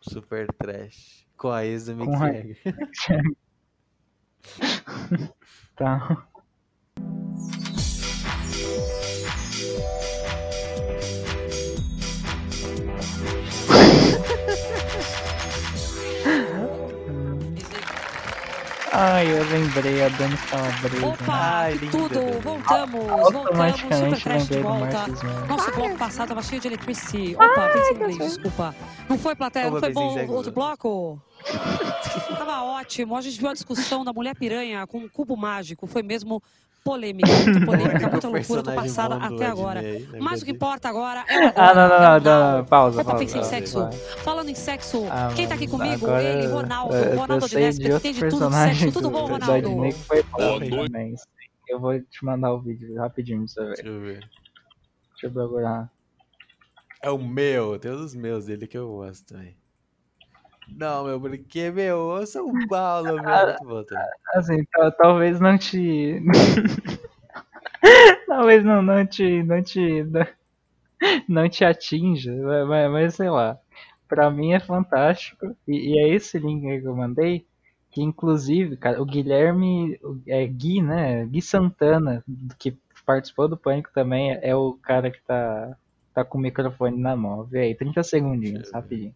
Super 0.00 0.52
trash. 0.52 1.26
Com 1.36 1.48
a 1.48 1.64
ex 1.64 1.86
do 1.86 1.96
Mick 1.96 2.12
Jagger. 2.12 3.36
Tá. 5.76 6.24
Ai, 18.96 19.26
eu 19.26 19.44
lembrei, 19.50 20.04
a 20.04 20.08
Dani 20.08 20.36
Calabresa. 20.36 21.06
Opa, 21.06 21.32
Ai, 21.32 21.72
que 21.72 21.86
linda, 21.86 21.98
tudo! 21.98 22.40
Voltamos, 22.40 23.04
voltamos, 23.04 23.26
Super 23.26 23.38
Automaticamente 23.42 24.22
Trash 24.22 24.46
de 24.46 24.58
volta. 24.60 25.06
Nosso 25.48 25.72
bloco 25.72 25.96
passado 25.96 26.28
tava 26.28 26.42
cheio 26.42 26.60
de 26.60 26.68
electricity. 26.68 27.34
Opa, 27.34 27.70
pensei 27.72 27.90
em 27.90 27.94
inglês, 27.96 28.18
desculpa. 28.18 28.72
Não 29.08 29.18
foi, 29.18 29.34
plateia? 29.34 29.68
Não 29.68 29.78
Opa, 29.78 29.86
foi 29.86 29.92
bom 29.92 30.26
outro 30.28 30.52
bloco? 30.52 31.20
Tava 32.28 32.62
ótimo. 32.62 33.16
A 33.16 33.20
gente 33.20 33.38
viu 33.38 33.48
a 33.48 33.52
discussão 33.52 34.04
da 34.04 34.12
mulher 34.12 34.34
piranha 34.34 34.86
com 34.86 34.98
um 34.98 35.08
cubo 35.08 35.36
mágico. 35.36 35.86
Foi 35.86 36.02
mesmo 36.02 36.42
polêmica, 36.84 37.28
muito 37.28 37.64
polêmica, 37.64 38.08
muita 38.08 38.28
loucura 38.28 38.62
do 38.62 38.70
Personagem 38.70 38.74
passada 38.74 39.14
bom 39.14 39.28
do 39.28 39.34
até 39.34 39.46
agora. 39.46 39.82
Na 39.82 40.20
Mas 40.20 40.42
o 40.42 40.44
que 40.44 40.50
importa 40.50 40.88
agora 40.88 41.24
é 41.28 41.34
Ah, 41.56 41.74
não, 41.74 41.88
não, 41.88 41.88
não, 41.88 42.06
agora, 42.06 42.20
não, 42.20 42.58
não, 42.58 42.64
pausa, 42.66 42.94
Foi 42.96 43.04
pra 43.04 43.14
pensar 43.18 43.38
em 43.38 43.44
sexo. 43.44 43.80
vai. 43.80 43.92
Falando 43.92 44.48
em 44.50 44.54
sexo, 44.54 45.06
Ah, 45.10 45.32
quem 45.34 45.48
tá 45.48 45.54
aqui 45.54 45.66
comigo? 45.66 46.06
agora 46.06 46.22
Ele, 46.22 46.46
Ronaldo. 46.46 46.94
eu- 46.94 47.16
Ronaldo 47.18 47.48
de 47.48 47.56
outros 47.56 47.80
entende 47.80 48.00
tudo 48.00 48.12
de 48.14 48.20
personagens 48.20 48.78
sexo. 48.78 48.92
Tudo 48.92 49.10
bom, 49.10 49.26
Ronaldo? 49.32 49.70
Que. 50.60 51.14
Eu 51.68 51.80
vou 51.80 51.98
te 51.98 52.24
mandar 52.24 52.52
o 52.52 52.60
vídeo 52.60 52.94
rapidinho 52.96 53.38
pra 53.38 53.48
você 53.48 53.60
ver. 53.62 53.74
Deixa 53.76 53.88
eu 53.88 54.00
ver. 54.00 54.20
Deixa 54.20 55.26
eu 55.26 55.32
procurar. 55.32 55.90
É 57.02 57.10
o 57.10 57.18
meu, 57.18 57.78
tem 57.78 57.90
os 57.90 58.14
meus 58.14 58.44
dele 58.46 58.66
que 58.66 58.76
eu 58.76 58.88
gosto 58.88 59.24
também. 59.26 59.56
Não, 60.68 61.04
meu, 61.04 61.20
porque, 61.20 61.70
meu, 61.70 62.16
eu 62.18 62.26
São 62.26 62.50
Paulo, 62.68 63.20
meu, 63.20 63.28
Ah, 63.28 63.46
muito 63.46 63.64
bom 63.64 63.84
também. 63.84 64.06
Assim, 64.34 64.64
tal- 64.72 64.92
talvez 64.92 65.40
não 65.40 65.58
te. 65.58 66.20
talvez 68.26 68.64
não, 68.64 68.82
não 68.82 69.06
te. 69.06 69.42
Não 69.42 69.62
te. 69.62 70.04
Não, 71.28 71.48
te 71.48 71.64
atinja, 71.64 72.32
mas, 72.66 72.90
mas- 72.90 73.14
sei 73.14 73.30
lá. 73.30 73.58
Pra 74.08 74.30
mim 74.30 74.52
é 74.52 74.60
fantástico. 74.60 75.56
E, 75.66 75.94
e 75.94 75.98
é 75.98 76.08
esse 76.14 76.38
link 76.38 76.66
aí 76.66 76.80
que 76.80 76.86
eu 76.86 76.96
mandei. 76.96 77.46
Que 77.90 78.02
inclusive, 78.02 78.76
cara, 78.76 79.00
o 79.00 79.04
Guilherme. 79.06 79.98
É 80.26 80.46
Gui, 80.46 80.82
né? 80.82 81.24
Gui 81.26 81.40
Santana, 81.42 82.24
que 82.58 82.76
participou 83.06 83.48
do 83.48 83.56
Pânico 83.56 83.90
também, 83.94 84.32
é 84.42 84.54
o 84.56 84.72
cara 84.82 85.10
que 85.10 85.20
tá, 85.22 85.76
tá 86.14 86.24
com 86.24 86.38
o 86.38 86.40
microfone 86.40 86.98
na 87.00 87.14
mão. 87.16 87.44
Vê 87.44 87.60
aí, 87.60 87.74
30 87.74 88.02
segundinhos, 88.02 88.70
rapidinho. 88.72 89.14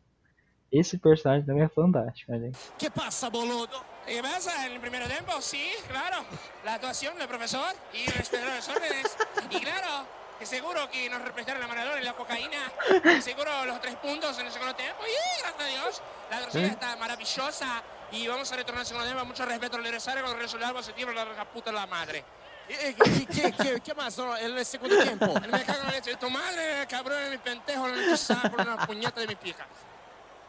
Esse 0.71 0.99
personagem 0.99 1.47
também 1.47 1.65
é 1.65 1.69
fantástico, 1.69 2.33
aí. 2.33 2.53
¿Qué 2.79 2.91
pasa, 2.91 3.31
boludo? 3.31 3.83
¿Qué 4.07 4.23
pasa? 4.23 4.67
En 4.67 4.73
el 4.73 4.81
primer 4.81 5.07
tiempo, 5.09 5.41
sí, 5.41 5.71
claro. 5.89 6.25
La 6.65 6.75
actuación 6.75 7.17
del 7.17 7.27
profesor 7.27 7.75
y 7.95 8.07
respetar 8.11 8.49
las 8.49 8.69
órdenes. 8.69 9.17
Y 9.51 9.61
claro, 9.61 10.07
que 10.39 10.45
seguro 10.45 10.91
que 10.91 11.09
nos 11.09 11.23
respetaron 11.23 11.61
la 11.61 11.69
Maradona 11.69 12.01
y 12.01 12.05
la 12.05 12.13
cocaína. 12.13 12.71
Y 13.17 13.23
seguro 13.23 13.65
los 13.65 13.81
tres 13.81 13.97
puntos 13.97 14.39
en 14.39 14.47
el 14.47 14.53
segundo 14.53 14.75
tiempo. 14.75 15.03
Y 15.07 15.41
gracias 15.41 15.61
a 15.61 15.67
Dios, 15.67 16.03
la 16.31 16.41
grosería 16.41 16.69
está 16.69 16.97
maravillosa. 16.97 17.83
Y 18.13 18.27
vamos 18.27 18.53
a 18.53 18.57
retornar 18.57 18.81
al 18.81 18.87
segundo 18.87 19.07
tiempo. 19.07 19.25
Mucho 19.25 19.47
respeto 19.47 19.77
al 19.77 19.87
adversario 19.87 20.23
con 20.23 20.35
el 20.35 20.41
resultado 20.41 20.75
positivo. 20.75 21.13
La 21.13 21.25
la 21.25 21.45
puta 21.47 21.71
de 21.71 21.77
la 21.77 21.87
madre. 21.87 22.25
¿Qué, 22.69 22.95
qué, 23.33 23.53
qué, 23.53 23.81
qué 23.81 23.95
más 23.95 24.19
no, 24.19 24.37
en 24.37 24.59
el 24.59 24.67
segundo 24.67 25.03
tiempo? 25.03 25.27
Me 25.51 25.65
cago 25.65 25.81
en 25.81 25.87
la 25.87 25.93
leche 25.93 26.17
tu 26.17 26.29
madre, 26.29 26.87
cabrón, 26.87 27.19
de 27.25 27.31
mi 27.31 27.39
pentejo, 27.39 27.89
la 27.89 27.97
leche 27.97 28.35
por 28.51 28.61
una 28.61 28.87
puñeta 28.87 29.21
de 29.21 29.27
mi 29.27 29.37
pija. 29.37 29.67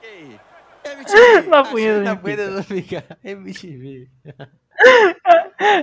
Na 1.50 1.64
punheta 1.64 2.00
Na 2.02 2.14
da 2.14 2.16
punheta 2.16 2.52
do 2.52 2.64
ficar 2.64 3.18
MTV. 3.24 4.10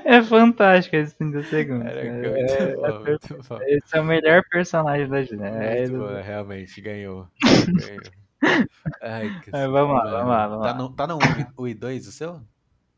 É 0.05 0.23
fantástico 0.23 0.97
esse 0.97 1.15
30 1.17 1.43
segundos. 1.45 1.85
Caraca, 1.89 2.07
cara. 2.07 2.31
muito 2.31 2.53
É- 2.53 2.77
bom, 2.77 2.87
é 2.87 2.99
muito 2.99 3.49
bom. 3.49 3.59
Esse 3.63 3.97
é 3.97 4.01
o 4.01 4.05
melhor 4.05 4.43
personagem 4.51 5.09
da 5.09 5.21
Disney. 5.21 5.47
É, 5.47 5.87
Muito 5.89 5.99
bom, 5.99 6.21
realmente, 6.23 6.81
ganhou. 6.81 7.29
ganhou. 7.43 8.03
Ai, 9.03 9.41
que 9.43 9.51
É, 9.55 9.69
vamos 9.69 9.97
lá, 9.97 10.11
vamos 10.11 10.29
lá, 10.29 10.49
vamos 10.49 10.65
tá 10.67 10.73
lá. 10.73 10.79
No, 10.79 10.89
tá 10.91 11.07
no 11.07 11.19
1 11.59 11.69
e 11.69 11.75
2 11.75 12.07
o 12.07 12.13
seu? 12.13 12.41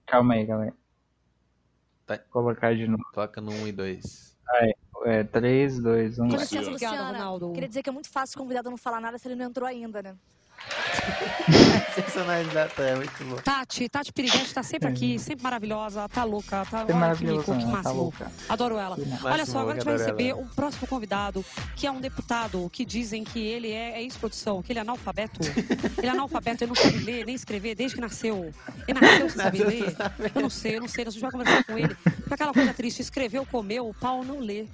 Calma 0.06 0.34
aí, 0.34 0.46
calma 0.46 0.64
aí. 0.64 0.72
Tá. 2.06 2.14
Vou 2.32 2.42
colocar 2.44 2.74
de 2.74 2.86
novo. 2.86 3.04
Coloca 3.12 3.40
no 3.40 3.50
1 3.50 3.66
e 3.68 3.72
2. 3.72 4.36
É 5.04 5.24
3, 5.24 5.80
2, 5.80 6.18
1. 6.18 6.28
Com 6.28 6.36
licença, 6.36 6.70
Luciana. 6.70 7.06
Ronaldo. 7.08 7.52
Queria 7.52 7.68
dizer 7.68 7.82
que 7.82 7.90
é 7.90 7.92
muito 7.92 8.08
fácil 8.10 8.36
o 8.36 8.42
convidado 8.42 8.70
não 8.70 8.76
falar 8.76 9.00
nada 9.00 9.18
se 9.18 9.28
ele 9.28 9.34
não 9.34 9.46
entrou 9.46 9.66
ainda, 9.66 10.02
né? 10.02 10.14
Personalidade 11.94 12.72
é 12.78 12.94
muito 12.94 13.24
bom. 13.24 13.36
Tati, 13.36 13.88
Tati 13.88 14.12
Piriguete 14.12 14.52
tá 14.52 14.62
sempre 14.62 14.88
aqui, 14.88 15.18
sempre 15.18 15.42
maravilhosa, 15.42 16.08
tá 16.08 16.24
louca, 16.24 16.64
tá, 16.66 16.78
Sempre 16.78 16.86
que 16.86 16.92
maravilhosa, 16.98 17.54
que 17.56 17.64
tá 17.64 17.66
máximo. 17.66 17.94
louca. 17.94 18.32
Adoro 18.48 18.78
ela. 18.78 18.96
Máximo, 18.96 19.18
Olha 19.28 19.46
só, 19.46 19.58
agora 19.60 19.72
a 19.72 19.74
gente 19.76 19.84
vai 19.84 19.96
receber 19.98 20.28
ela. 20.28 20.40
um 20.40 20.46
próximo 20.48 20.86
convidado, 20.86 21.44
que 21.74 21.86
é 21.86 21.90
um 21.90 22.00
deputado, 22.00 22.68
que 22.70 22.84
dizem 22.84 23.24
que 23.24 23.40
ele 23.40 23.72
é, 23.72 23.98
é 23.98 24.02
ex-produção, 24.02 24.62
que 24.62 24.72
ele 24.72 24.78
é 24.78 24.82
analfabeto. 24.82 25.40
ele 25.98 26.06
é 26.06 26.10
analfabeto, 26.10 26.64
ele 26.64 26.72
não 26.74 26.76
sabe 26.76 26.98
ler 26.98 27.26
nem 27.26 27.34
escrever 27.34 27.74
desde 27.74 27.96
que 27.96 28.00
nasceu. 28.00 28.52
Ele 28.86 29.00
nasceu 29.00 29.30
sem 29.30 29.42
saber 29.42 29.64
ler. 29.66 29.96
Eu 30.34 30.42
não 30.42 30.50
sei, 30.50 30.76
eu 30.76 30.80
não 30.80 30.88
sei, 30.88 31.04
a 31.06 31.10
gente 31.10 31.20
vai 31.20 31.30
conversar 31.30 31.64
com 31.64 31.78
ele. 31.78 31.94
Porque 31.94 32.34
aquela 32.34 32.52
coisa 32.52 32.74
triste, 32.74 33.00
escreveu, 33.00 33.46
comeu, 33.46 33.88
o 33.88 33.94
pau 33.94 34.24
não 34.24 34.38
lê. 34.40 34.66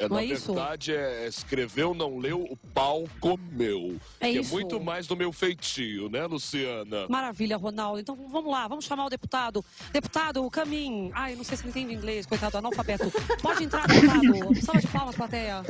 É, 0.00 0.08
Não 0.08 0.16
na 0.16 0.22
é 0.22 0.24
isso? 0.24 0.54
verdade, 0.54 0.94
é 0.94 1.26
escreveu, 1.26 1.92
não 1.92 2.16
leu, 2.18 2.42
o 2.50 2.56
pau 2.56 3.06
comeu. 3.20 4.00
É 4.18 4.32
que 4.32 4.38
isso. 4.38 4.48
é 4.48 4.52
muito 4.54 4.80
mais 4.80 5.06
do 5.06 5.14
meu 5.14 5.30
feitio, 5.30 6.08
né, 6.08 6.24
Luciana? 6.24 7.06
Maravilha, 7.06 7.58
Ronaldo. 7.58 8.00
Então 8.00 8.16
vamos 8.30 8.50
lá, 8.50 8.66
vamos 8.66 8.86
chamar 8.86 9.04
o 9.04 9.10
deputado. 9.10 9.62
Deputado, 9.92 10.48
Camin. 10.50 11.10
Ai, 11.14 11.36
não 11.36 11.44
sei 11.44 11.58
se 11.58 11.64
ele 11.64 11.68
entende 11.70 11.92
inglês, 11.92 12.24
coitado, 12.24 12.56
analfabeto. 12.56 13.12
Pode 13.42 13.62
entrar, 13.62 13.86
deputado. 13.86 14.54
Salva 14.64 14.80
de 14.80 14.86
palmas, 14.86 15.14
plateia. 15.14 15.62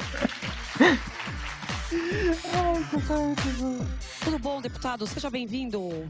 Tudo 4.23 4.39
bom, 4.39 4.61
deputado? 4.61 5.07
Seja 5.09 5.29
bem-vindo. 5.29 6.09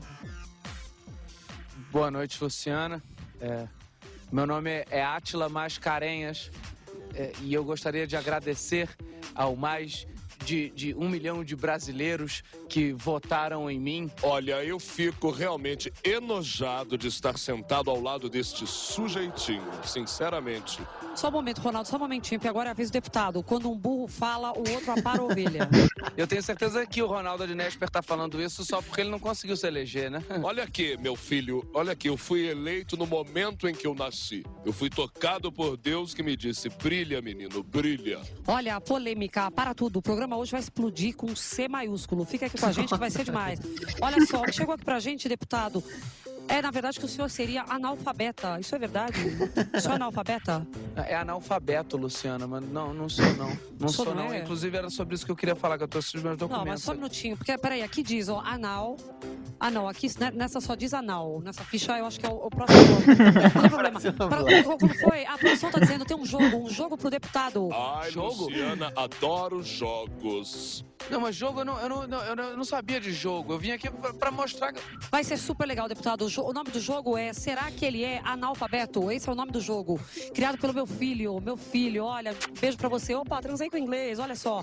Boa 1.90 2.10
noite, 2.10 2.36
Luciana. 2.44 3.02
É, 3.40 3.66
meu 4.30 4.46
nome 4.46 4.68
é- 4.70 4.86
é 4.90 5.02
Átila 5.02 5.48
Mascarenhas 5.48 6.50
é, 6.50 6.60
e 7.42 7.52
eu 7.52 7.64
gostaria 7.64 8.06
de 8.06 8.16
agradecer 8.16 8.88
ao 9.34 9.56
mais 9.56 10.06
de, 10.44 10.70
de 10.70 10.94
um 10.94 11.08
milhão 11.08 11.44
de 11.44 11.54
brasileiros 11.54 12.42
que 12.68 12.92
votaram 12.92 13.70
em 13.70 13.78
mim. 13.78 14.10
Olha, 14.22 14.64
eu 14.64 14.78
fico 14.78 15.30
realmente 15.30 15.92
enojado 16.04 16.96
de 16.96 17.08
estar 17.08 17.38
sentado 17.38 17.90
ao 17.90 18.00
lado 18.00 18.28
deste 18.28 18.66
sujeitinho, 18.66 19.68
sinceramente. 19.84 20.80
Só 21.14 21.28
um 21.28 21.32
momento, 21.32 21.60
Ronaldo, 21.60 21.88
só 21.88 21.96
um 21.96 22.00
momentinho, 22.00 22.38
porque 22.38 22.48
agora 22.48 22.68
é 22.68 22.72
a 22.72 22.74
vez 22.74 22.90
do 22.90 22.92
deputado. 22.92 23.42
Quando 23.42 23.70
um 23.70 23.76
burro 23.76 24.06
fala, 24.06 24.52
o 24.52 24.70
outro 24.70 24.92
apara 24.92 25.20
a 25.20 25.24
ovelha. 25.24 25.68
Eu 26.16 26.26
tenho 26.26 26.42
certeza 26.42 26.86
que 26.86 27.02
o 27.02 27.06
Ronaldo 27.06 27.46
de 27.46 27.54
Nesper 27.54 27.90
tá 27.90 28.02
falando 28.02 28.40
isso 28.40 28.64
só 28.64 28.80
porque 28.80 29.00
ele 29.00 29.10
não 29.10 29.18
conseguiu 29.18 29.56
se 29.56 29.66
eleger, 29.66 30.10
né? 30.10 30.22
Olha 30.42 30.64
aqui, 30.64 30.96
meu 30.98 31.16
filho, 31.16 31.68
olha 31.74 31.92
aqui, 31.92 32.08
eu 32.08 32.16
fui 32.16 32.46
eleito 32.46 32.96
no 32.96 33.06
momento 33.06 33.68
em 33.68 33.74
que 33.74 33.86
eu 33.86 33.94
nasci. 33.94 34.44
Eu 34.64 34.72
fui 34.72 34.90
tocado 34.90 35.52
por 35.52 35.76
Deus 35.76 36.14
que 36.14 36.22
me 36.22 36.36
disse: 36.36 36.68
brilha, 36.68 37.20
menino, 37.20 37.62
brilha. 37.62 38.20
Olha, 38.46 38.76
a 38.76 38.80
polêmica, 38.80 39.50
para 39.50 39.74
tudo. 39.74 39.98
O 39.98 40.02
programa 40.02 40.29
hoje 40.36 40.52
vai 40.52 40.60
explodir 40.60 41.16
com 41.16 41.34
C 41.34 41.68
maiúsculo. 41.68 42.24
Fica 42.24 42.46
aqui 42.46 42.58
com 42.58 42.66
a 42.66 42.72
gente 42.72 42.88
que 42.92 42.98
vai 42.98 43.10
ser 43.10 43.24
demais. 43.24 43.60
Olha 44.00 44.24
só, 44.26 44.42
chegou 44.50 44.74
aqui 44.74 44.84
pra 44.84 45.00
gente, 45.00 45.28
deputado, 45.28 45.82
é 46.50 46.62
na 46.62 46.70
verdade 46.70 46.98
que 46.98 47.04
o 47.04 47.08
senhor 47.08 47.28
seria 47.30 47.64
analfabeta. 47.68 48.58
Isso 48.60 48.74
é 48.74 48.78
verdade? 48.78 49.18
O 49.74 49.80
senhor 49.80 49.92
é 49.92 49.96
analfabeta? 49.96 50.66
É 50.96 51.16
analfabeto, 51.16 51.96
Luciana, 51.96 52.46
mas 52.46 52.62
não, 52.68 52.92
não 52.92 53.08
sou 53.08 53.24
não. 53.36 53.48
Não 53.78 53.88
Sou 53.88 54.04
sou 54.04 54.14
não 54.14 54.26
não. 54.26 54.32
é? 54.34 54.40
Inclusive 54.40 54.76
era 54.76 54.90
sobre 54.90 55.14
isso 55.14 55.24
que 55.24 55.32
eu 55.32 55.36
queria 55.36 55.56
falar, 55.56 55.78
que 55.78 55.84
eu 55.84 55.88
trouxe 55.88 56.16
os 56.16 56.22
meus 56.22 56.32
Não, 56.38 56.48
documentos. 56.48 56.68
mas 56.68 56.82
só 56.82 56.92
um 56.92 56.96
minutinho, 56.96 57.36
porque 57.36 57.56
peraí, 57.56 57.82
aqui 57.82 58.02
diz, 58.02 58.28
ó, 58.28 58.40
anal. 58.40 58.96
Ah, 59.58 59.70
não, 59.70 59.88
aqui 59.88 60.06
né, 60.18 60.30
nessa 60.34 60.60
só 60.60 60.74
diz 60.74 60.92
anal. 60.94 61.40
Nessa 61.42 61.62
ficha 61.64 61.96
eu 61.98 62.06
acho 62.06 62.18
que 62.20 62.26
é 62.26 62.28
o, 62.28 62.34
o 62.46 62.50
próximo 62.50 62.84
bloco. 62.86 63.06
Não 63.54 63.60
tem 63.62 63.70
problema. 63.70 64.00
Pra- 64.00 64.62
Como 64.78 64.94
foi? 64.98 65.24
A 65.26 65.38
produção 65.38 65.70
tá 65.70 65.78
dizendo 65.80 66.04
tem 66.04 66.16
um 66.16 66.24
jogo, 66.24 66.56
um 66.56 66.68
jogo 66.68 66.96
pro 66.96 67.10
deputado. 67.10 67.68
Ai, 67.72 68.10
Jogo? 68.10 68.44
Luciana, 68.44 68.92
adoro 68.96 69.62
jogos. 69.62 70.84
Não, 71.08 71.20
mas 71.20 71.34
jogo 71.34 71.60
eu 71.60 71.64
não, 71.64 71.78
eu 71.80 71.88
não, 71.88 72.06
não- 72.06 72.22
eu 72.24 72.36
não, 72.36 72.56
não 72.58 72.64
sabia 72.64 73.00
de 73.00 73.12
jogo. 73.12 73.52
Eu 73.54 73.58
vim 73.58 73.70
aqui 73.72 73.88
pra, 73.90 74.12
pra 74.12 74.30
mostrar. 74.30 74.72
Vai 75.10 75.24
ser 75.24 75.36
super 75.36 75.66
legal, 75.66 75.88
deputado. 75.88 76.26
O, 76.26 76.52
nome 76.52 76.70
do 76.70 76.80
jogo 76.80 77.16
é 77.16 77.32
Será 77.32 77.70
que 77.70 77.84
ele 77.84 78.04
é 78.04 78.20
analfabeto? 78.24 79.10
Esse 79.10 79.28
é 79.28 79.32
o 79.32 79.34
nome 79.34 79.50
do 79.50 79.60
jogo. 79.60 80.00
Criado 80.34 80.58
pelo 80.58 80.72
meu 80.74 80.86
filho. 80.86 81.40
Meu 81.40 81.56
filho, 81.56 82.04
olha, 82.04 82.34
beijo 82.60 82.76
pra 82.76 82.88
você. 82.88 83.14
Opa, 83.14 83.40
transei 83.40 83.70
com 83.70 83.76
inglês, 83.78 84.18
olha 84.18 84.36
só. 84.36 84.62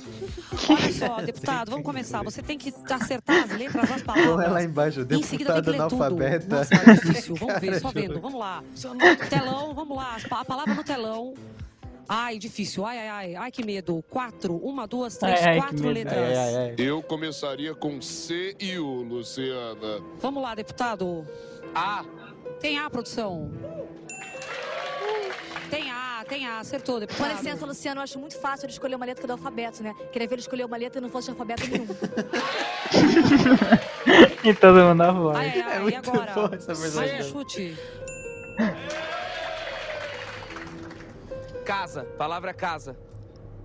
Olha 0.70 0.94
só, 0.94 1.22
deputado, 1.26 1.72
vamos 1.72 1.86
começar. 1.86 2.24
Você 2.24 2.42
tem 2.42 2.58
que 2.58 2.74
acertar 2.90 3.44
as 3.46 3.52
letras 3.52 3.90
das 3.90 4.02
palavras. 4.02 4.32
Porra, 4.32 4.48
lá 4.48 4.64
embaixo, 4.64 5.02
Em 5.02 5.24
seguida 5.24 5.62
tem 5.62 5.64
deputado 5.64 5.64
que 5.64 5.70
ler 5.72 5.90
tudo. 5.90 6.04
analfabeta. 6.04 6.56
Nossa, 6.58 6.76
é 6.76 6.94
difícil. 6.94 7.36
Vamos 7.36 7.60
ver, 7.60 7.80
só 7.82 7.90
vendo. 7.92 8.20
Vamos 8.20 8.40
lá. 8.40 8.64
Telão, 9.30 9.74
vamos 9.74 9.98
lá. 9.98 10.18
A 10.32 10.46
palavra 10.46 10.74
no 10.74 10.84
telão. 10.84 11.34
Ai, 12.10 12.38
difícil. 12.38 12.86
Ai, 12.86 12.98
ai, 13.00 13.08
ai. 13.10 13.36
Ai, 13.36 13.52
que 13.52 13.66
medo. 13.66 14.04
Quatro. 14.10 14.56
Uma, 14.58 14.88
duas, 14.88 15.18
três, 15.18 15.46
Ai, 15.46 15.58
quatro 15.58 15.90
letras. 15.90 16.18
Ai, 16.18 16.36
ai, 16.38 16.56
ai. 16.56 16.76
Eu 16.78 17.04
começaria 17.04 17.76
com 17.76 18.02
C 18.02 18.56
e 18.60 18.78
U, 18.80 19.02
Luciana. 19.04 20.02
Vamos 20.20 20.42
lá, 20.42 20.56
deputado. 20.56 21.28
Ah, 21.76 22.06
Tem 22.62 22.80
A, 22.80 22.90
produção. 22.90 23.52
Tem 25.70 25.92
A, 25.92 26.24
tem 26.28 26.48
A. 26.48 26.60
Acertou, 26.60 26.96
Com 26.96 27.02
deputado. 27.02 27.32
licença, 27.36 27.66
Luciano, 27.66 28.00
eu 28.00 28.04
acho 28.04 28.18
muito 28.18 28.40
fácil 28.40 28.66
ele 28.68 28.72
escolher 28.74 28.96
uma 28.96 29.06
letra 29.06 29.22
que 29.22 29.26
é 29.26 29.28
do 29.28 29.34
alfabeto, 29.34 29.84
né? 29.84 29.94
Queria 30.14 30.28
ver 30.28 30.36
ele 30.36 30.42
escolher 30.42 30.64
uma 30.66 30.78
letra 30.78 31.00
e 31.00 31.02
não 31.02 31.10
fosse 31.10 31.26
de 31.26 31.32
alfabeto 31.32 31.68
nenhum. 31.68 31.88
E 34.44 34.54
todo 34.54 34.80
mundo 34.80 34.96
na 34.96 35.12
voz. 35.12 35.38
Ai, 35.38 35.50
ai, 35.50 35.62
ai. 35.62 35.74
É 35.74 35.78
e 35.78 35.82
muito 35.82 36.10
agora? 36.10 36.34
boa 36.34 36.52
essa 36.56 36.72
um 36.72 37.24
chute. 37.24 37.78
Casa. 41.68 42.06
Palavra 42.18 42.54
casa. 42.54 42.96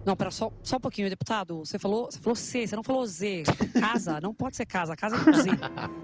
Não, 0.04 0.16
pera, 0.16 0.30
só, 0.30 0.50
só 0.62 0.76
um 0.76 0.80
pouquinho, 0.80 1.08
deputado. 1.08 1.58
Você 1.58 1.78
falou, 1.78 2.10
você 2.10 2.18
falou 2.18 2.34
C, 2.36 2.66
você 2.66 2.74
não 2.76 2.82
falou 2.82 3.06
Z. 3.06 3.44
Casa, 3.78 4.20
não 4.20 4.34
pode 4.34 4.56
ser 4.56 4.66
casa. 4.66 4.96
Casa 4.96 5.16
é 5.16 5.18
com 5.20 5.32
Z. 5.32 5.50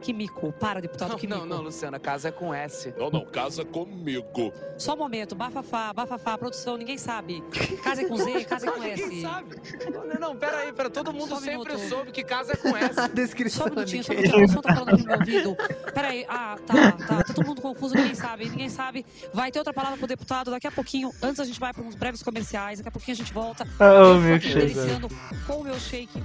Que 0.01 0.13
mico. 0.13 0.53
Para, 0.53 0.81
deputado, 0.81 1.11
Não, 1.11 1.19
que 1.19 1.27
não, 1.27 1.39
mico. 1.43 1.49
não, 1.49 1.63
Luciana, 1.63 1.99
casa 1.99 2.29
é 2.29 2.33
com 2.33 2.55
S. 2.55 2.95
Não, 2.97 3.11
não, 3.11 3.25
casa 3.27 3.65
comigo. 3.65 4.53
Só 4.77 4.95
um 4.95 4.99
momento. 4.99 5.35
Bafafá, 5.35 5.93
bafafá, 5.93 6.39
produção, 6.39 6.77
ninguém 6.77 6.97
sabe. 6.97 7.43
Casa 7.83 8.03
é 8.03 8.05
com 8.09 8.17
Z, 8.17 8.45
casa 8.45 8.69
é 8.69 8.71
com 8.71 8.83
S. 8.83 9.03
Ninguém 9.03 9.23
sabe. 9.23 9.57
Não, 9.93 10.21
não, 10.21 10.37
pera 10.37 10.59
aí, 10.59 10.73
pera. 10.73 10.91
Todo 10.91 11.13
mundo 11.13 11.29
Só 11.29 11.41
sempre 11.41 11.73
minuto. 11.75 11.89
soube 11.89 12.13
que 12.13 12.23
casa 12.23 12.53
é 12.53 12.57
com 12.57 12.77
S. 12.77 12.99
A 12.99 13.03
Só 13.03 13.09
descrição 13.09 13.67
um 13.67 13.71
minutinho, 13.71 14.05
só 14.05 14.13
um 14.13 14.17
minutinho. 14.17 14.35
A 14.35 14.49
produção 14.49 14.63
tá 14.63 14.75
falando 14.75 14.95
aqui 14.95 15.03
no 15.03 15.09
meu 15.09 15.19
ouvido. 15.19 15.57
Peraí, 15.93 16.25
ah, 16.29 16.57
tá, 16.67 16.93
tá. 16.93 17.23
Tá 17.25 17.35
todo 17.35 17.47
mundo 17.47 17.61
confuso, 17.61 17.95
ninguém 17.95 18.15
sabe, 18.15 18.49
ninguém 18.49 18.69
sabe. 18.69 19.05
Vai 19.33 19.51
ter 19.51 19.59
outra 19.59 19.73
palavra 19.75 19.99
pro 19.99 20.07
deputado 20.07 20.51
daqui 20.51 20.67
a 20.67 20.71
pouquinho. 20.73 21.11
Antes 21.23 21.41
a 21.41 21.45
gente 21.45 21.59
vai 21.59 21.73
para 21.73 21.83
uns 21.83 21.95
breves 21.95 22.23
comerciais, 22.23 22.79
daqui 22.79 22.89
a 22.89 22.93
pouquinho 22.93 23.15
a 23.15 23.19
gente 23.19 23.33
volta. 23.33 23.67
Oh, 23.91 23.95
Eu 23.95 24.15
tô 24.15 24.21
meu 24.21 24.35
aqui 24.37 24.47
shake. 24.53 24.59
deliciando 24.75 25.09
com 25.47 25.53
o 25.55 25.65
meu 25.65 25.79
shake. 25.81 26.23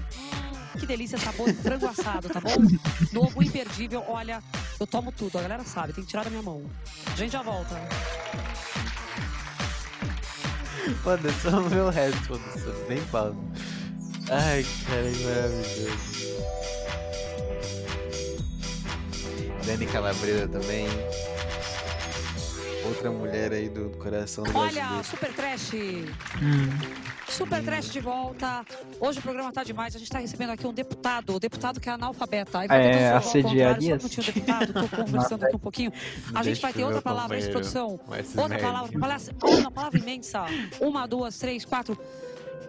Que 0.80 0.86
delícia, 0.88 1.18
sabor 1.18 1.48
de 1.52 1.54
frango 1.62 1.88
assado, 1.88 2.28
tá 2.30 2.40
bom? 2.42 2.56
Novo, 3.14 3.42
imperdível. 3.44 4.04
Olha, 4.08 4.42
eu 4.80 4.88
tomo 4.88 5.12
tudo, 5.12 5.38
a 5.38 5.42
galera 5.42 5.64
sabe, 5.64 5.94
tem 5.94 6.04
que 6.04 6.10
tirar 6.10 6.24
da 6.24 6.30
minha 6.30 6.42
mão. 6.42 6.64
A 7.12 7.16
gente 7.16 7.32
já 7.32 7.42
volta. 7.44 7.80
Mano, 11.06 11.30
é 11.30 11.32
só 11.34 11.62
ver 11.62 11.82
o 11.82 11.90
resto, 11.90 12.20
foda-se, 12.26 12.66
nem 12.90 12.98
falo. 13.00 13.36
Ai, 14.30 14.66
cara, 14.88 15.12
que 15.12 15.24
maravilhoso. 15.24 16.34
Dani 19.66 19.86
Calabresa 19.86 20.48
também. 20.48 20.88
Outra 22.86 23.12
mulher 23.12 23.52
aí 23.54 23.70
do 23.70 23.90
coração 23.98 24.44
do 24.44 24.58
Olha, 24.58 24.72
brasileiro. 24.72 25.04
Super 25.04 25.34
Trash. 25.34 25.74
Hum. 25.74 26.70
Super 27.30 27.64
Trash 27.64 27.90
de 27.90 28.00
volta. 28.00 28.66
Hoje 29.00 29.20
o 29.20 29.22
programa 29.22 29.52
tá 29.52 29.64
demais. 29.64 29.96
A 29.96 30.00
gente 30.00 30.12
tá 30.12 30.20
recebendo 30.20 30.52
aqui 30.52 30.68
um 30.68 30.74
deputado, 30.74 31.36
o 31.36 31.40
deputado 31.40 31.80
que 31.80 31.90
é 31.90 31.94
analfabeta. 31.94 32.60
Aí 32.60 32.68
É, 32.70 33.18
um 33.18 33.22
contrário, 33.22 33.24
Só 33.24 33.88
um 33.94 33.98
minutinho, 33.98 34.26
deputado. 34.26 34.74
Tô 34.74 34.98
conversando 34.98 35.46
aqui 35.46 35.56
um 35.56 35.60
pouquinho. 35.60 35.94
A 36.34 36.38
gente 36.44 36.46
Deixa 36.46 36.62
vai 36.62 36.74
ter 36.74 36.84
outra 36.84 37.02
palavra, 37.02 37.38
companheiro 37.38 37.52
produção. 37.52 38.00
Outra 38.38 38.60
palavra. 38.60 38.92
uma 39.44 39.72
palavra 39.72 40.00
imensa. 40.00 40.46
Uma, 40.82 41.08
duas, 41.08 41.38
três, 41.38 41.64
quatro. 41.64 41.98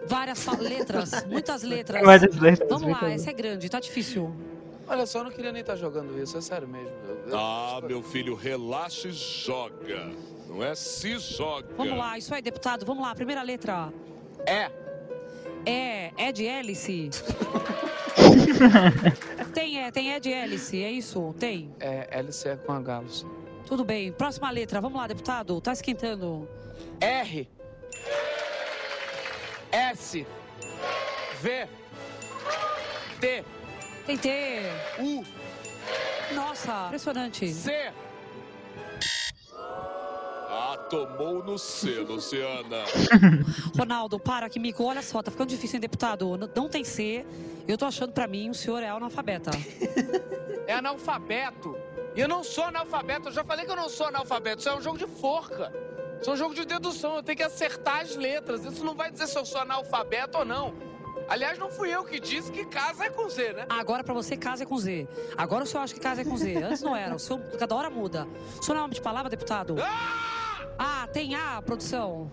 Várias 0.07 0.45
letras, 0.59 1.25
muitas 1.25 1.61
letras. 1.63 2.03
Várias 2.03 2.35
letras, 2.35 2.69
Vamos 2.69 2.91
lá, 2.91 3.11
essa 3.11 3.31
é 3.31 3.33
grande, 3.33 3.67
tá 3.69 3.79
difícil. 3.79 4.33
Olha 4.87 5.05
só, 5.05 5.19
eu 5.19 5.23
não 5.25 5.31
queria 5.31 5.51
nem 5.51 5.61
estar 5.61 5.75
jogando 5.75 6.17
isso, 6.21 6.37
é 6.37 6.41
sério 6.41 6.67
mesmo. 6.67 6.91
Eu- 7.07 7.29
eu- 7.29 7.37
Ah, 7.37 7.81
meu 7.83 8.03
filho, 8.03 8.35
relaxa 8.35 9.07
e 9.07 9.11
joga. 9.11 10.11
Não 10.47 10.63
é 10.63 10.75
se 10.75 11.17
joga. 11.17 11.67
Vamos 11.75 11.97
lá, 11.97 12.17
isso 12.17 12.33
aí, 12.33 12.41
deputado. 12.41 12.85
Vamos 12.85 13.03
lá, 13.03 13.15
primeira 13.15 13.41
letra. 13.41 13.91
É. 14.45 14.69
É, 15.65 16.11
é 16.17 16.31
de 16.31 16.45
hélice. 16.45 17.09
tem, 19.53 19.81
é, 19.83 19.89
tem 19.91 20.13
é 20.13 20.19
de 20.19 20.31
hélice, 20.31 20.83
é 20.83 20.91
isso? 20.91 21.33
Tem. 21.39 21.73
É, 21.79 22.07
LC 22.19 22.49
é 22.49 22.55
com 22.55 22.71
a 22.71 22.79
Galos. 22.79 23.25
Tudo 23.65 23.83
bem. 23.83 24.11
Próxima 24.11 24.51
letra. 24.51 24.79
Vamos 24.79 24.97
lá, 24.99 25.07
deputado. 25.07 25.59
Tá 25.59 25.73
esquentando. 25.73 26.47
R. 27.01 27.49
S. 29.71 30.25
V. 31.41 31.67
T. 33.19 33.43
Tem 34.05 34.17
T. 34.17 34.29
U. 34.99 35.23
Nossa, 36.33 36.85
impressionante. 36.87 37.51
C. 37.51 37.91
Ah, 40.47 40.77
tomou 40.89 41.43
no 41.43 41.57
C, 41.57 41.99
Luciana. 42.07 42.83
Ronaldo, 43.77 44.19
para, 44.19 44.49
Quimico, 44.49 44.83
olha 44.83 45.01
só, 45.01 45.21
tá 45.21 45.31
ficando 45.31 45.49
difícil, 45.49 45.77
hein, 45.77 45.81
deputado? 45.81 46.37
Não 46.55 46.69
tem 46.69 46.83
C. 46.83 47.25
Eu 47.67 47.77
tô 47.77 47.85
achando 47.85 48.13
pra 48.13 48.27
mim 48.27 48.49
o 48.49 48.53
senhor 48.53 48.81
é 48.81 48.89
analfabeta. 48.89 49.51
É 50.67 50.73
analfabeto. 50.73 51.77
E 52.15 52.19
eu 52.19 52.27
não 52.27 52.43
sou 52.43 52.63
analfabeto. 52.63 53.27
Eu 53.27 53.31
já 53.31 53.43
falei 53.43 53.65
que 53.65 53.71
eu 53.71 53.75
não 53.75 53.87
sou 53.87 54.07
analfabeto. 54.07 54.61
Isso 54.61 54.69
é 54.69 54.75
um 54.75 54.81
jogo 54.81 54.97
de 54.97 55.05
forca. 55.05 55.71
Isso 56.19 56.27
é 56.27 56.33
um 56.33 56.35
jogo 56.35 56.55
de 56.55 56.65
dedução. 56.65 57.17
Eu 57.17 57.21
tenho 57.21 57.37
que 57.37 57.43
acertar 57.43 57.99
as 57.99 58.15
letras. 58.15 58.65
Isso 58.65 58.83
não 58.83 58.95
vai 58.95 59.11
dizer 59.11 59.27
se 59.27 59.37
eu 59.37 59.45
sou 59.45 59.61
analfabeto 59.61 60.39
ou 60.39 60.43
não. 60.43 60.73
Aliás, 61.27 61.57
não 61.57 61.69
fui 61.71 61.89
eu 61.93 62.03
que 62.03 62.19
disse 62.19 62.51
que 62.51 62.65
casa 62.65 63.05
é 63.05 63.09
com 63.09 63.27
Z, 63.29 63.53
né? 63.53 63.65
Agora 63.69 64.03
pra 64.03 64.13
você, 64.13 64.37
casa 64.37 64.63
é 64.63 64.65
com 64.65 64.77
Z. 64.77 65.07
Agora 65.37 65.63
o 65.63 65.67
senhor 65.67 65.83
acha 65.83 65.93
que 65.93 65.99
casa 65.99 66.21
é 66.21 66.25
com 66.25 66.37
Z. 66.37 66.55
Antes 66.63 66.81
não 66.81 66.95
era. 66.95 67.15
O 67.15 67.19
senhor, 67.19 67.41
cada 67.57 67.75
hora 67.75 67.89
muda. 67.89 68.27
O 68.59 68.63
senhor 68.63 68.75
não 68.75 68.81
é 68.81 68.85
homem 68.85 68.95
de 68.95 69.01
palavra, 69.01 69.29
deputado? 69.29 69.75
Ah, 70.77 71.07
tem 71.11 71.35
A, 71.35 71.61
produção. 71.61 72.29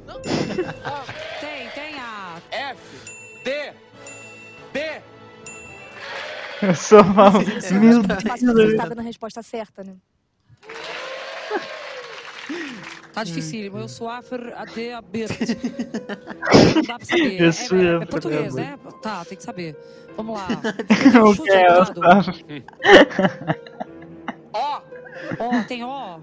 Tem, 1.41 1.69
tem 1.71 1.95
A. 1.99 2.37
F, 2.51 2.81
D, 3.45 3.73
B. 4.73 5.03
Eu 6.61 6.75
sou 6.75 7.03
mal. 7.03 7.33
Meu 7.33 8.05
fácil 8.05 8.49
você 8.49 8.55
Deus. 8.55 8.77
tá 8.77 8.89
dando 8.89 9.01
a 9.01 9.03
resposta 9.03 9.43
certa, 9.43 9.83
né? 9.83 9.97
Tá 13.13 13.23
dificílimo. 13.25 13.79
Eu 13.79 13.89
sou 13.89 14.09
Afer 14.09 14.55
AD 14.57 14.93
Abert. 14.93 15.31
Não 16.75 16.83
dá 16.83 16.97
pra 16.99 17.07
saber. 17.07 17.41
É, 17.41 17.43
é- 17.43 17.45
é 17.45 17.49
Afer 17.49 18.07
português, 18.09 18.55
né? 18.55 18.79
Tá, 19.03 19.25
tem 19.25 19.37
que 19.37 19.43
saber. 19.45 19.77
Vamos 20.17 20.37
lá. 20.39 20.47
O 21.29 21.35
que 21.43 21.51
é? 21.51 21.73
Ó. 24.53 24.81
Ó, 25.39 25.63
tem 25.69 25.85
ó. 25.85 26.19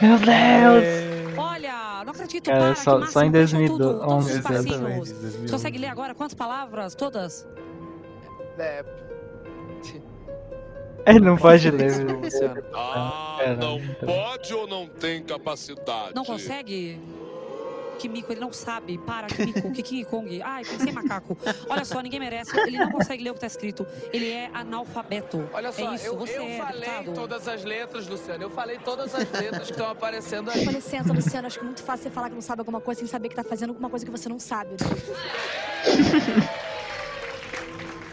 Meu 0.00 0.18
Deus! 0.18 1.38
Olha, 1.38 2.02
não 2.04 2.12
acredito, 2.12 2.46
Cara, 2.46 2.58
para, 2.60 2.74
só- 2.74 3.00
que 3.00 3.10
só 3.12 3.22
em 3.22 3.30
máximo, 3.30 3.60
fechou 3.60 3.78
tudo, 3.78 4.00
todos 4.00 4.26
os 4.26 4.32
2011. 4.32 4.38
espacinhos. 4.38 4.66
Exatamente, 4.72 5.08
Você 5.08 5.12
2011. 5.14 5.52
consegue 5.52 5.78
ler 5.78 5.86
agora 5.88 6.14
quantas 6.14 6.34
palavras? 6.34 6.94
Todas? 6.94 7.46
É, 8.58 8.84
Ele 11.06 11.20
não 11.20 11.36
pode 11.36 11.70
ler. 11.70 12.04
Luciano. 12.04 12.62
Ah, 12.74 13.36
Pera, 13.38 13.56
não 13.56 13.80
pode 14.04 14.54
ou 14.54 14.66
não 14.66 14.86
tem 14.86 15.22
capacidade? 15.22 16.14
Não 16.14 16.24
consegue? 16.24 17.00
Kimiko, 17.98 18.32
ele 18.32 18.40
não 18.40 18.52
sabe. 18.52 18.98
Para, 18.98 19.28
Kimiko. 19.28 19.70
Que 19.72 19.82
King 19.82 20.04
Kong. 20.04 20.42
Ai, 20.42 20.64
pensei 20.64 20.88
em 20.88 20.92
macaco. 20.92 21.36
Olha 21.68 21.84
só, 21.84 22.00
ninguém 22.00 22.18
merece. 22.18 22.56
Ele 22.58 22.78
não 22.78 22.90
consegue 22.90 23.22
ler 23.22 23.30
o 23.30 23.34
que 23.34 23.40
tá 23.40 23.46
escrito. 23.46 23.86
Ele 24.12 24.28
é 24.30 24.50
analfabeto. 24.52 25.48
Olha 25.52 25.70
só, 25.70 25.92
é 25.92 25.94
isso, 25.94 26.06
eu, 26.06 26.16
você 26.16 26.38
eu 26.38 26.42
é 26.42 26.58
falei 26.58 26.80
deputado. 26.80 27.14
todas 27.14 27.46
as 27.48 27.64
letras, 27.64 28.08
Luciano. 28.08 28.42
Eu 28.42 28.50
falei 28.50 28.78
todas 28.78 29.14
as 29.14 29.30
letras 29.30 29.66
que 29.66 29.72
estão 29.72 29.88
aparecendo 29.90 30.50
aí. 30.50 30.64
Com 30.64 30.72
licença, 30.72 31.12
Luciano, 31.12 31.46
acho 31.46 31.58
que 31.58 31.64
é 31.64 31.66
muito 31.66 31.82
fácil 31.82 32.04
você 32.04 32.10
falar 32.10 32.28
que 32.28 32.34
não 32.34 32.42
sabe 32.42 32.60
alguma 32.60 32.80
coisa 32.80 33.00
sem 33.00 33.08
saber 33.08 33.28
que 33.28 33.36
tá 33.36 33.44
fazendo 33.44 33.70
alguma 33.70 33.88
coisa 33.88 34.04
que 34.04 34.10
você 34.10 34.28
não 34.28 34.40
sabe. 34.40 34.70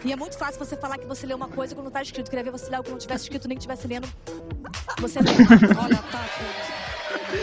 E 0.03 0.13
é 0.13 0.15
muito 0.15 0.37
fácil 0.37 0.63
você 0.63 0.77
falar 0.77 0.97
que 0.97 1.05
você 1.05 1.25
lê 1.25 1.33
uma 1.33 1.47
coisa 1.47 1.75
quando 1.75 1.85
não 1.85 1.91
tá 1.91 2.01
escrito. 2.01 2.29
Queria 2.29 2.43
ver 2.43 2.51
você 2.51 2.69
ler 2.69 2.79
o 2.79 2.83
que 2.83 2.91
não 2.91 2.97
tivesse 2.97 3.23
escrito, 3.25 3.47
nem 3.47 3.57
que 3.57 3.61
tivesse 3.61 3.87
lendo. 3.87 4.07
Você 4.99 5.19
lê. 5.19 5.31
Olha, 5.81 5.97
tá. 5.97 6.25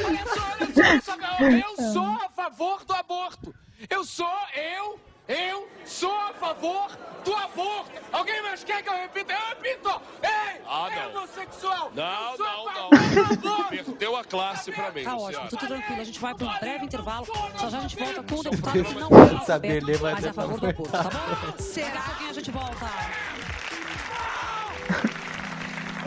Olha 0.05 0.25
só, 0.25 0.43
olha 0.53 1.03
só, 1.03 1.13
olha 1.13 1.65
só, 1.65 1.85
eu 1.85 1.93
sou 1.93 2.05
a 2.25 2.29
favor 2.31 2.85
do 2.85 2.95
aborto. 2.95 3.55
Eu 3.91 4.05
sou, 4.05 4.27
eu, 4.55 4.99
eu 5.29 5.69
sou 5.85 6.13
a 6.15 6.33
favor 6.35 6.91
do 7.25 7.35
aborto. 7.35 7.91
Alguém 8.13 8.41
mais 8.43 8.63
quer 8.63 8.83
que 8.83 8.89
eu 8.89 8.93
repita? 8.95 9.33
Eu 9.33 9.49
repito. 9.49 10.01
Ei, 10.23 10.61
Ah, 10.69 10.89
não. 11.13 11.23
homossexual. 11.23 11.91
Não, 11.95 12.37
não, 12.39 12.69
a 12.69 12.73
não. 12.73 12.87
aborto. 12.87 13.69
Perdeu 13.69 14.17
a 14.17 14.25
classe 14.25 14.71
pra 14.73 14.91
mim, 14.93 15.03
Tá 15.05 15.17
ótimo, 15.17 15.49
tudo 15.49 15.67
tranquilo. 15.67 16.01
A 16.01 16.05
gente 16.05 16.21
vai 16.21 16.35
para 16.35 16.47
um 16.47 16.59
breve 16.59 16.85
intervalo. 16.85 17.27
Já 17.61 17.69
já 17.69 17.79
a 17.79 17.81
gente 17.83 17.97
volta 17.97 18.23
com 18.23 18.35
o 18.37 18.43
deputado 18.43 18.85
que 18.85 18.95
não 18.95 19.09
Pode 19.09 19.35
é 19.37 19.41
saber 19.41 19.83
ler, 19.83 20.01
mas 20.01 20.23
é 20.25 20.27
é 20.27 20.31
a 20.31 20.33
favor 20.33 20.61
do 20.61 20.67
aborto, 20.69 20.93
tá 20.93 21.03
bom? 21.05 21.55
Será 21.63 22.01
que 22.19 22.29
a 22.29 22.33
gente 22.33 22.51
volta? 22.51 22.87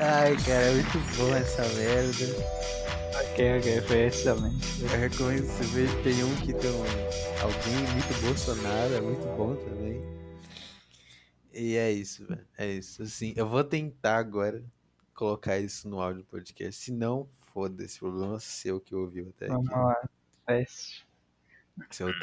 Ai, 0.02 0.38
cara, 0.46 0.62
é 0.66 0.72
muito 0.72 0.98
bom 1.18 1.36
essa 1.36 1.64
merda. 1.78 2.79
Ok, 3.20 3.58
ok, 3.58 3.82
foi 3.82 3.98
excelente. 4.06 4.82
Eu 4.82 4.88
recomendo 4.98 5.44
você 5.44 5.64
ver, 5.74 6.04
tem 6.04 6.24
um 6.24 6.36
que 6.38 6.54
tem 6.54 6.72
um, 6.72 6.84
alguém 7.44 7.94
muito 7.94 8.22
Bolsonaro, 8.22 8.94
é 8.94 9.02
muito 9.02 9.26
bom 9.36 9.56
também. 9.56 10.02
E 11.54 11.76
é 11.76 11.92
isso, 11.92 12.26
velho. 12.26 12.46
É 12.58 12.68
isso. 12.68 13.04
Assim, 13.04 13.34
eu 13.36 13.46
vou 13.48 13.64
tentar 13.64 14.18
agora 14.18 14.64
colocar 15.14 15.58
isso 15.60 15.90
no 15.90 16.00
áudio 16.00 16.22
do 16.22 16.28
podcast. 16.28 16.82
Se 16.82 16.94
não, 16.94 17.28
foda-se, 17.54 18.00
problema 18.00 18.40
seu 18.40 18.80
que 18.80 18.96
ouviu 18.96 19.34
até 19.36 19.48
Vamos 19.48 19.68
aqui. 19.68 19.78
lá. 19.78 20.10
Teste. 20.48 21.08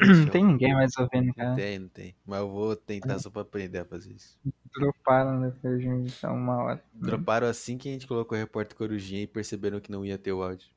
Não 0.05 0.27
tem 0.27 0.45
ninguém 0.45 0.73
mais 0.73 0.95
ouvindo, 0.97 1.33
cara. 1.33 1.55
Tem, 1.55 1.79
não 1.79 1.89
tem. 1.89 2.15
Mas 2.25 2.39
eu 2.39 2.49
vou 2.49 2.75
tentar 2.75 3.19
só 3.19 3.29
pra 3.29 3.43
aprender 3.43 3.79
a 3.79 3.85
fazer 3.85 4.13
isso. 4.13 4.39
Droparam 4.73 5.41
depois 5.41 5.79
de 5.79 5.87
então, 5.87 6.35
uma 6.35 6.63
hora. 6.63 6.83
Droparam 6.93 7.47
assim 7.47 7.77
que 7.77 7.89
a 7.89 7.91
gente 7.91 8.07
colocou 8.07 8.37
o 8.37 8.41
repórter 8.41 8.77
Corujinha 8.77 9.23
e 9.23 9.27
perceberam 9.27 9.79
que 9.79 9.91
não 9.91 10.05
ia 10.05 10.17
ter 10.17 10.31
o 10.31 10.43
áudio. 10.43 10.69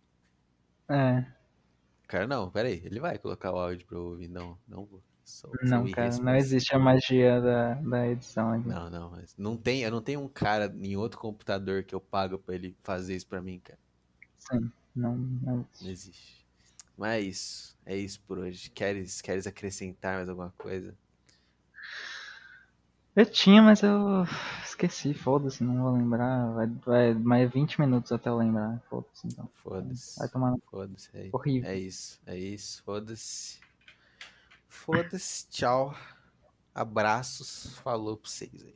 É. 0.91 1.25
Cara, 2.09 2.27
não, 2.27 2.51
peraí. 2.51 2.83
Ele 2.85 2.99
vai 2.99 3.19
colocar 3.19 3.53
o 3.53 3.59
áudio 3.59 3.87
pra 3.87 3.97
eu 3.97 4.05
ouvir. 4.05 4.29
Não, 4.29 4.59
não 4.67 4.85
vou. 4.85 5.01
Sou 5.25 5.53
Não, 5.63 5.89
cara, 5.93 6.17
não 6.19 6.35
existe 6.35 6.75
a 6.75 6.79
magia 6.79 7.41
da, 7.41 7.75
da 7.75 8.09
edição 8.09 8.53
aqui. 8.53 8.69
Não, 8.69 8.91
não, 8.91 9.11
mas 9.11 9.37
não 9.39 9.57
tem, 9.57 9.83
eu 9.83 9.91
não 9.91 10.03
tenho 10.03 10.21
um 10.21 10.29
cara 10.29 10.75
em 10.81 10.97
outro 10.97 11.21
computador 11.21 11.85
que 11.85 11.95
eu 11.95 12.01
pago 12.01 12.37
pra 12.37 12.57
ele 12.57 12.77
fazer 12.83 13.15
isso 13.15 13.29
pra 13.29 13.41
mim, 13.41 13.61
cara. 13.61 13.79
Sim, 14.37 14.73
não, 14.95 15.17
não 15.17 15.65
Não 15.81 15.89
existe. 15.89 16.45
Mas 16.99 17.13
é 17.13 17.21
isso. 17.21 17.79
É 17.87 17.97
isso 17.97 18.21
por 18.27 18.39
hoje. 18.39 18.71
Queres, 18.71 19.21
queres 19.21 19.47
acrescentar 19.47 20.17
mais 20.17 20.29
alguma 20.29 20.53
coisa? 20.59 20.97
Eu 23.15 23.27
tinha, 23.27 23.61
mas 23.61 23.83
eu 23.83 24.25
esqueci, 24.65 25.13
foda-se, 25.13 25.65
não 25.65 25.83
vou 25.83 25.93
lembrar. 25.93 26.53
Vai, 26.53 26.67
vai 26.67 27.15
mais 27.15 27.51
20 27.51 27.81
minutos 27.81 28.13
até 28.13 28.29
eu 28.31 28.37
lembrar. 28.37 28.81
Foda-se 28.89 29.27
então. 29.27 29.49
Foda-se. 29.63 30.19
Vai 30.19 30.29
tomar 30.29 30.57
Foda-se. 30.71 31.11
É, 31.15 31.29
Horrível. 31.33 31.69
é 31.69 31.77
isso. 31.77 32.21
É 32.27 32.39
isso. 32.39 32.83
Foda-se. 32.85 33.59
Foda-se. 34.69 35.47
Tchau. 35.51 35.95
Abraços. 36.75 37.79
Falou 37.83 38.17
pra 38.17 38.31
vocês 38.31 38.63
aí. 38.63 38.75